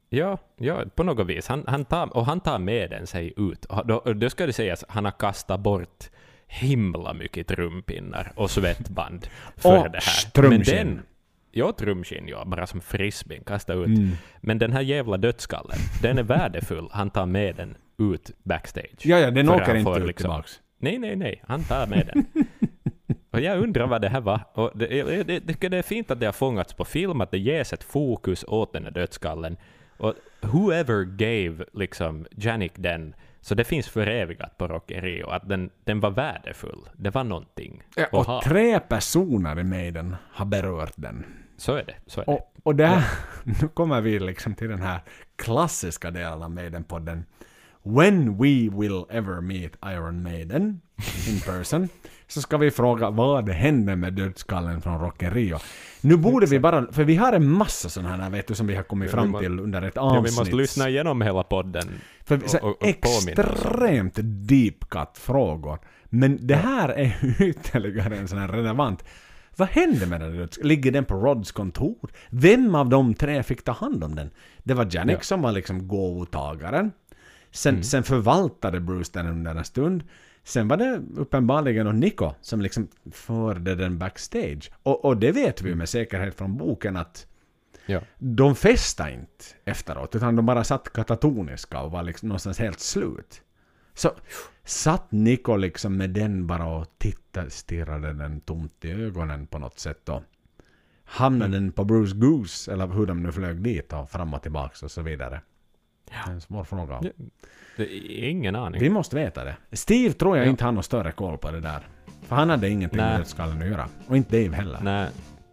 Ja, 0.09 0.39
ja, 0.57 0.85
på 0.95 1.03
något 1.03 1.27
vis. 1.27 1.49
Han, 1.49 1.65
han 1.67 1.85
tar, 1.85 2.17
och 2.17 2.27
han 2.27 2.41
tar 2.41 2.59
med 2.59 2.91
den 2.91 3.07
sig 3.07 3.33
ut. 3.37 3.65
Och 3.65 3.87
då, 3.87 3.95
och 3.97 4.17
då 4.17 4.31
ska 4.31 4.47
det 4.47 4.53
sägas 4.53 4.85
han 4.89 5.05
har 5.05 5.13
kastat 5.13 5.61
bort 5.61 6.05
himla 6.47 7.13
mycket 7.15 7.47
trumpinnar 7.47 8.33
och 8.37 8.51
svettband 8.51 9.27
för 9.57 9.79
Och 9.79 9.91
det 9.91 10.01
här. 10.03 10.49
Men 10.49 10.63
den, 10.63 11.03
ja, 11.51 11.73
trumskinn, 11.73 12.29
ja, 12.29 12.45
bara 12.45 12.67
som 12.67 12.81
frisbeen, 12.81 13.45
kasta 13.45 13.75
ut. 13.75 13.87
Mm. 13.87 14.11
Men 14.41 14.59
den 14.59 14.73
här 14.73 14.81
jävla 14.81 15.17
dödskallen, 15.17 15.79
den 16.03 16.19
är 16.19 16.23
värdefull. 16.23 16.89
Han 16.93 17.11
tar 17.11 17.27
med 17.27 17.57
den 17.57 17.77
ut 17.99 18.31
backstage. 18.43 19.01
Ja, 19.03 19.19
ja, 19.19 19.31
den 19.31 19.49
åker 19.49 19.75
inte 19.75 19.91
ut 19.91 20.07
liksom- 20.07 20.31
tillbaks. 20.31 20.61
Nej, 20.79 20.99
nej, 20.99 21.17
nej, 21.17 21.43
han 21.47 21.65
tar 21.65 21.87
med 21.87 22.11
den. 22.15 22.45
Och 23.31 23.41
jag 23.41 23.59
undrar 23.63 23.87
vad 23.87 24.03
det 24.03 24.09
här 24.09 24.21
var. 24.21 24.41
Och 24.55 24.71
det, 24.75 24.97
jag, 24.97 25.27
det, 25.27 25.39
det, 25.39 25.69
det 25.69 25.79
är 25.79 25.83
fint 25.83 26.11
att 26.11 26.21
det 26.21 26.27
har 26.27 26.33
fångats 26.33 26.73
på 26.73 26.85
film, 26.85 27.21
att 27.21 27.31
det 27.31 27.39
ges 27.39 27.73
ett 27.73 27.85
fokus 27.85 28.45
åt 28.49 28.73
den 28.73 28.85
här 28.85 28.91
dödskallen. 28.91 29.57
Och 29.99 30.15
whoever 30.41 31.05
gave 31.05 31.65
liksom 31.73 32.27
Janik 32.31 32.73
den, 32.77 33.15
så 33.41 33.55
det 33.55 33.65
finns 33.65 33.89
förevigat 33.89 34.59
på 34.59 34.69
Rock 34.69 34.91
Rio, 34.91 35.29
att 35.31 35.49
den, 35.49 35.71
den 35.85 36.01
var 36.01 36.11
värdefull. 36.11 36.89
Det 36.97 37.11
var 37.11 37.25
någonting 37.25 37.83
Ja, 37.97 38.07
och 38.13 38.43
tre 38.43 38.81
personer 38.81 39.61
i 39.61 39.65
Maiden 39.65 40.17
har 40.33 40.47
berört 40.47 40.93
den. 40.97 41.25
Så 41.61 41.75
är 41.75 41.85
det. 41.85 41.95
Så 42.07 42.21
är 42.21 42.25
det. 42.27 42.33
Och, 42.33 42.55
och 42.63 42.75
där, 42.75 43.05
nu 43.45 43.69
kommer 43.75 44.01
vi 44.01 44.19
liksom 44.19 44.55
till 44.55 44.69
den 44.69 44.83
här 44.83 45.01
klassiska 45.37 46.11
delen 46.11 46.43
av 46.43 46.51
Maiden-podden. 46.51 47.23
When 47.83 48.37
we 48.39 48.69
will 48.81 49.05
ever 49.11 49.41
meet 49.41 49.73
Iron 49.87 50.23
Maiden 50.23 50.81
in 51.29 51.41
person, 51.41 51.89
så 52.29 52.41
ska 52.43 52.57
vi 52.59 52.71
fråga 52.71 53.11
vad 53.11 53.49
hände 53.49 53.97
med 53.97 54.13
dödskallen 54.13 54.81
från 54.81 55.01
Rock 55.01 55.23
Rio. 55.23 55.59
Nu 56.01 56.17
borde 56.17 56.47
vi 56.47 56.59
bara, 56.59 56.93
för 56.93 57.05
vi 57.05 57.17
har 57.17 57.33
en 57.33 57.49
massa 57.51 57.89
sådana 57.89 58.17
här 58.25 58.31
vet 58.31 58.47
du 58.47 58.55
som 58.55 58.67
vi 58.67 58.75
har 58.75 58.83
kommit 58.83 59.11
Ja, 59.13 59.17
fram 59.17 59.35
till 59.41 59.61
under 59.61 59.83
ett 59.83 59.93
Ja, 59.97 60.03
avsnitt. 60.03 60.33
vi 60.35 60.39
måste 60.39 60.57
lyssna 60.57 60.89
igenom 60.89 61.23
hela 61.23 61.43
podden. 61.43 61.89
För 62.25 62.37
och- 62.37 62.55
och- 62.55 62.83
och 62.83 62.87
extremt 62.89 64.19
deep 64.23 64.89
cut 64.91 65.09
frågor. 65.19 65.79
Men 66.05 66.47
det 66.47 66.55
här 66.57 66.89
är 66.89 67.17
ytterligare 67.43 68.17
en 68.17 68.29
sån 68.29 68.39
här 68.39 68.49
relevant. 68.49 69.05
Vad 69.57 69.69
hände 69.69 70.07
med 70.07 70.21
den? 70.21 70.49
Ligger 70.63 70.93
den 70.93 71.05
på 71.05 71.15
Rods 71.15 71.53
kontor? 71.53 72.11
Vem 72.31 72.75
av 72.75 72.89
de 72.89 73.15
tre 73.15 73.43
fick 73.43 73.65
ta 73.65 73.73
hand 73.73 74.05
om 74.05 74.15
den? 74.15 74.31
Det 74.59 74.75
var 74.75 74.89
Janik 74.91 75.17
Ja. 75.17 75.21
som 75.21 75.43
var 75.43 75.53
liksom 75.53 75.89
gåvotagaren. 75.89 76.93
Sen, 77.51 77.75
Mm. 77.75 77.83
sen 77.85 78.03
förvaltade 78.03 78.81
Bruce 78.81 79.11
den 79.13 79.27
under 79.27 79.55
en 79.55 79.65
stund. 79.65 80.03
Sen 80.45 80.69
var 80.69 80.77
det 80.77 81.01
uppenbarligen 81.17 81.87
och 81.87 81.95
Nico 81.95 82.33
som 82.41 82.61
liksom 82.61 82.89
förde 83.13 83.75
den 83.75 83.99
backstage. 83.99 84.71
Och, 84.83 85.05
och 85.05 85.17
det 85.17 85.33
vet 85.33 85.63
vi 85.63 85.75
med 85.75 85.89
säkerhet 85.89 86.35
från 86.35 86.57
boken 86.57 86.97
att 86.97 87.27
Ja. 87.87 88.01
de 88.19 88.55
festade 88.57 89.13
inte 89.13 89.45
efteråt, 89.65 90.15
utan 90.17 90.37
de 90.37 90.47
bara 90.47 90.65
satt 90.65 90.93
katatoniska 90.93 91.81
och 91.81 91.91
var 91.91 92.03
liksom 92.03 92.29
någonstans 92.29 92.59
helt 92.59 92.81
slut. 92.81 93.43
Så 94.01 94.11
satt 94.65 95.13
Nico 95.13 95.57
liksom 95.57 95.97
med 95.97 96.11
den 96.11 96.47
bara 96.47 96.67
och 96.67 96.87
tittade, 96.99 97.51
stirrade 97.51 98.13
den 98.13 98.41
tomt 98.41 98.85
i 98.85 98.91
ögonen 98.93 99.47
på 99.47 99.59
något 99.59 99.79
sätt 99.79 100.01
då. 100.05 100.23
Hamnade 101.05 101.53
den 101.53 101.73
på 101.73 101.85
Bruce 101.85 102.17
Goose, 102.17 102.73
eller 102.73 102.87
hur 102.87 103.07
de 103.07 103.23
nu 103.23 103.33
flög 103.33 103.63
dit 103.63 103.93
och 103.93 104.11
fram 104.11 104.35
och 104.35 104.43
tillbaks 104.43 104.83
och 104.83 104.91
så 104.91 105.03
vidare. 105.03 105.41
Det 106.09 106.15
är 106.31 106.33
en 106.33 106.41
svår 106.41 106.65
fråga. 106.65 106.99
Ja. 107.03 107.11
Det 107.77 107.83
är 108.25 108.29
ingen 108.29 108.57
aning. 108.57 108.81
Vi 108.81 108.91
måste 108.91 109.17
veta 109.17 109.45
det. 109.45 109.57
Steve 109.73 110.13
tror 110.15 110.37
jag 110.37 110.47
Ja. 110.47 110.51
inte 110.51 110.65
har 110.65 110.73
någon 110.73 110.83
större 110.83 111.13
koll 111.13 111.39
på 111.39 111.51
det 111.51 111.61
där. 111.61 111.87
För 112.23 112.37
han 112.37 112.51
hade 112.51 112.69
ingenting 112.69 112.97
med 113.01 113.21
dödskallen 113.21 113.63
att 113.63 113.69
göra. 113.69 113.89
Och 114.07 114.17
inte 114.17 114.43
Dave 114.45 114.57
heller. 114.57 114.79
Nej. 114.83 115.09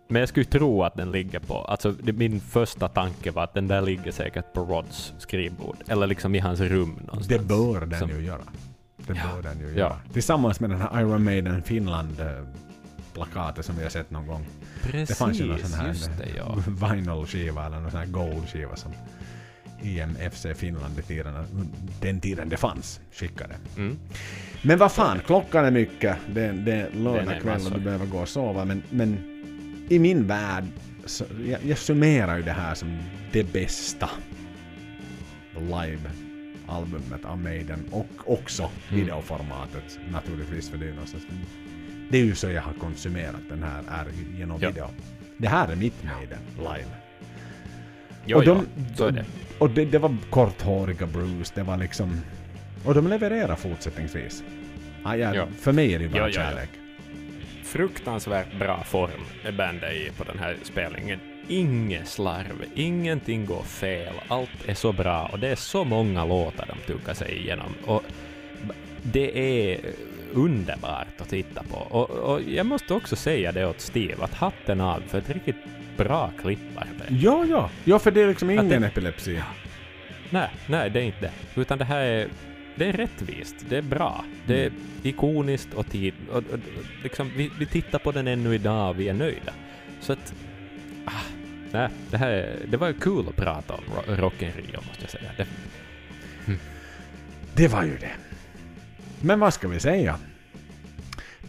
Men 0.10 0.20
jag 0.20 0.30
skulle 0.30 0.46
tro 0.46 0.84
att 0.84 0.96
den 0.96 1.12
ligger 1.12 1.40
på... 1.40 1.58
Alltså, 1.62 1.92
det, 1.92 2.14
min 2.14 2.40
första 2.40 2.88
tanke 2.88 3.32
var 3.32 3.44
att 3.44 3.54
den 3.54 3.68
där 3.68 3.82
ligger 3.82 4.12
säkert 4.12 4.54
på 4.54 4.62
Rods 4.62 5.14
skrivbord. 5.18 5.78
Eller 5.88 6.08
liksom 6.08 6.36
i 6.36 6.40
hans 6.40 6.60
rum 6.60 6.90
någonstans. 7.08 7.28
Det 7.28 7.40
bör 7.40 7.86
den 7.86 8.00
Som- 8.00 8.10
ju 8.10 8.20
göra. 8.26 8.42
Det 8.98 9.14
Ja. 9.14 9.22
bör 9.36 9.42
den 9.42 9.60
ju 9.60 9.70
Ja. 9.72 9.78
göra. 9.78 10.00
Tillsammans 10.14 10.60
med 10.60 10.70
den 10.70 10.82
här 10.82 11.00
Iron 11.02 11.24
Maiden 11.24 11.64
Finland-plakatet 11.64 13.66
som 13.66 13.76
vi 13.78 13.84
har 13.84 13.90
sett 13.90 14.12
någon 14.12 14.28
gång. 14.28 14.46
Precis, 14.84 15.10
Det 15.10 15.16
fanns 15.16 15.40
ju 15.42 15.46
någon 15.46 15.60
sån 15.60 15.80
här 15.80 15.96
det, 16.18 16.30
ja. 16.38 16.58
vinyl-skiva 16.68 17.66
eller 17.66 17.80
någon 17.80 17.92
sån 17.92 18.00
här 18.00 18.08
gold-skiva 18.08 18.76
som 18.76 18.92
IMFC 19.82 20.46
Finland 20.56 21.00
i 21.00 21.02
tiden, 21.02 21.34
den 22.02 22.20
tiden 22.20 22.50
det 22.50 22.58
fanns, 22.58 23.00
skickade. 23.14 23.56
Mm. 23.78 23.98
Men 24.62 24.78
vad 24.78 24.92
fan, 24.92 25.20
klockan 25.26 25.66
är 25.66 25.72
mycket. 25.72 26.18
Det, 26.34 26.52
det 26.52 26.74
är 26.74 26.90
lördag 26.92 27.42
kväll 27.42 27.66
och 27.66 27.72
du 27.72 27.80
behöver 27.80 28.06
gå 28.06 28.18
och 28.18 28.30
sova. 28.30 28.66
Men, 28.66 28.84
men 28.90 29.37
i 29.90 30.00
min 30.00 30.28
värld, 30.28 30.64
så, 31.06 31.26
jag, 31.48 31.60
jag 31.66 31.78
summerar 31.78 32.38
ju 32.38 32.44
det 32.44 32.52
här 32.52 32.76
som 32.76 32.98
det 33.32 33.54
bästa 33.54 34.10
live-albumet 35.56 37.26
av 37.26 37.38
Maiden 37.40 37.84
och 37.92 38.08
också 38.26 38.64
Mm. 38.64 39.00
videoformatet 39.00 40.00
naturligtvis 40.12 40.70
för 40.70 40.78
det 40.78 40.86
är 40.88 40.92
någonstans. 40.92 41.24
Det 42.10 42.18
är 42.18 42.24
ju 42.26 42.36
så 42.36 42.50
jag 42.50 42.62
har 42.62 42.74
konsumerat 42.74 43.42
den 43.50 43.64
här 43.64 43.84
är 43.90 44.38
genom 44.40 44.58
Ja. 44.62 44.70
video. 44.70 44.88
Det 45.38 45.48
här 45.48 45.68
är 45.72 45.76
mitt 45.76 46.04
Maiden 46.04 46.40
live. 46.58 46.90
Jo, 48.26 48.38
och 48.38 48.46
de, 48.46 48.66
jo, 48.78 48.84
så 48.96 49.06
är 49.06 49.12
det. 49.12 49.26
Och 49.60 49.70
det, 49.70 49.86
det 49.86 49.98
var 50.00 50.16
korthåriga 50.30 51.08
Bruce, 51.08 51.52
det 51.56 51.64
var 51.64 51.78
liksom... 51.78 52.22
Och 52.86 52.94
de 52.96 53.08
levererar 53.08 53.56
fortsättningsvis. 53.56 54.44
Ah, 55.04 55.16
ja, 55.16 55.36
Ja. 55.36 55.48
För 55.60 55.72
mig 55.72 55.94
är 55.94 56.00
det 56.00 56.08
bara 56.10 56.18
Ja, 56.18 56.30
ja, 56.30 56.42
ja. 56.42 56.50
kärlek. 56.50 56.70
Fruktansvärt 57.68 58.60
bra 58.60 58.84
form 58.84 59.22
är 59.44 59.52
bandet 59.52 59.94
i 59.94 60.12
på 60.18 60.24
den 60.24 60.40
här 60.40 60.56
spelningen. 60.64 61.20
Inget 61.48 62.08
slarv, 62.08 62.64
ingenting 62.76 63.46
går 63.46 63.64
fel, 63.64 64.14
allt 64.28 64.50
är 64.68 64.74
så 64.74 64.92
bra 64.92 65.30
och 65.32 65.40
det 65.40 65.48
är 65.48 65.56
så 65.56 65.84
många 65.84 66.26
låtar 66.26 66.66
de 66.68 66.94
tukar 66.94 67.14
sig 67.14 67.38
igenom. 67.38 67.74
Och 67.86 68.04
det 69.04 69.38
är 69.72 69.80
underbart 70.34 71.08
att 71.22 71.30
titta 71.30 71.64
på. 71.64 71.78
Och, 71.78 72.10
och 72.10 72.42
jag 72.42 72.66
måste 72.66 72.94
också 72.94 73.16
säga 73.16 73.52
det 73.52 73.66
åt 73.68 73.82
Steve, 73.82 74.24
att 74.24 74.34
hatten 74.34 74.82
av 74.82 75.04
för 75.08 75.18
ett 75.18 75.30
riktigt 75.30 75.56
bra 75.98 76.32
klipparbete. 76.42 77.06
Ja, 77.10 77.46
ja. 77.50 77.70
Ja, 77.84 78.00
för 78.00 78.12
det 78.12 78.22
är 78.22 78.28
liksom 78.28 78.50
ingen 78.50 78.70
det- 78.82 78.88
epilepsi. 78.88 79.40
Nej, 80.30 80.50
nej, 80.68 80.90
det 80.90 81.00
är 81.00 81.04
inte 81.04 81.20
det. 81.22 81.62
Utan 81.62 81.78
det 81.78 81.86
här 81.86 82.02
är, 82.02 82.28
det 82.78 82.86
är 82.86 82.94
rättvist, 82.94 83.56
det 83.70 83.78
är 83.78 83.82
bra, 83.82 84.26
det 84.48 84.66
är 84.66 84.72
ikoniskt 85.04 85.74
och 85.74 85.88
tid... 85.92 86.14
Och, 86.30 86.36
och, 86.38 86.44
och, 86.54 86.60
liksom, 87.04 87.32
vi, 87.38 87.52
vi 87.60 87.66
tittar 87.66 88.00
på 88.00 88.12
den 88.12 88.28
ännu 88.28 88.56
idag 88.56 88.90
och 88.90 89.00
vi 89.00 89.10
är 89.10 89.14
nöjda. 89.14 89.54
Så 90.02 90.14
att... 90.14 90.34
Ah, 91.06 91.12
nej, 91.72 91.90
det 92.12 92.18
här 92.18 92.30
är, 92.32 92.60
det 92.68 92.78
var 92.78 92.94
kul 92.94 93.26
att 93.30 93.36
prata 93.36 93.74
om 93.74 93.84
ro- 93.96 94.16
Rock 94.16 94.42
in 94.42 94.52
Rio, 94.52 94.78
måste 94.88 95.02
jag 95.02 95.10
säga. 95.10 95.32
Det, 95.38 95.48
Det 97.56 97.68
var 97.68 97.84
ju 97.84 97.98
det. 97.98 98.12
Men 99.22 99.40
vad 99.40 99.54
ska 99.54 99.68
vi 99.68 99.80
säga? 99.80 100.20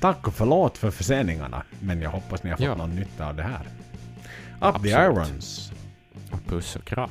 Tack 0.00 0.28
och 0.28 0.34
förlåt 0.34 0.78
för 0.78 0.90
förseningarna, 0.90 1.62
men 1.81 2.02
jag 2.02 2.10
hoppas 2.10 2.42
ni 2.42 2.50
har 2.50 2.57
fått 2.57 2.66
Ja. 2.66 2.74
någon 2.74 2.97
nytta 2.97 3.26
av 3.28 3.34
det 3.36 3.42
här. 3.42 3.60
Up 3.62 4.82
the 4.82 4.92
Absolut. 4.94 4.94
irons! 4.97 5.73
puss 6.47 6.76
och 6.76 6.84
kram. 6.84 7.10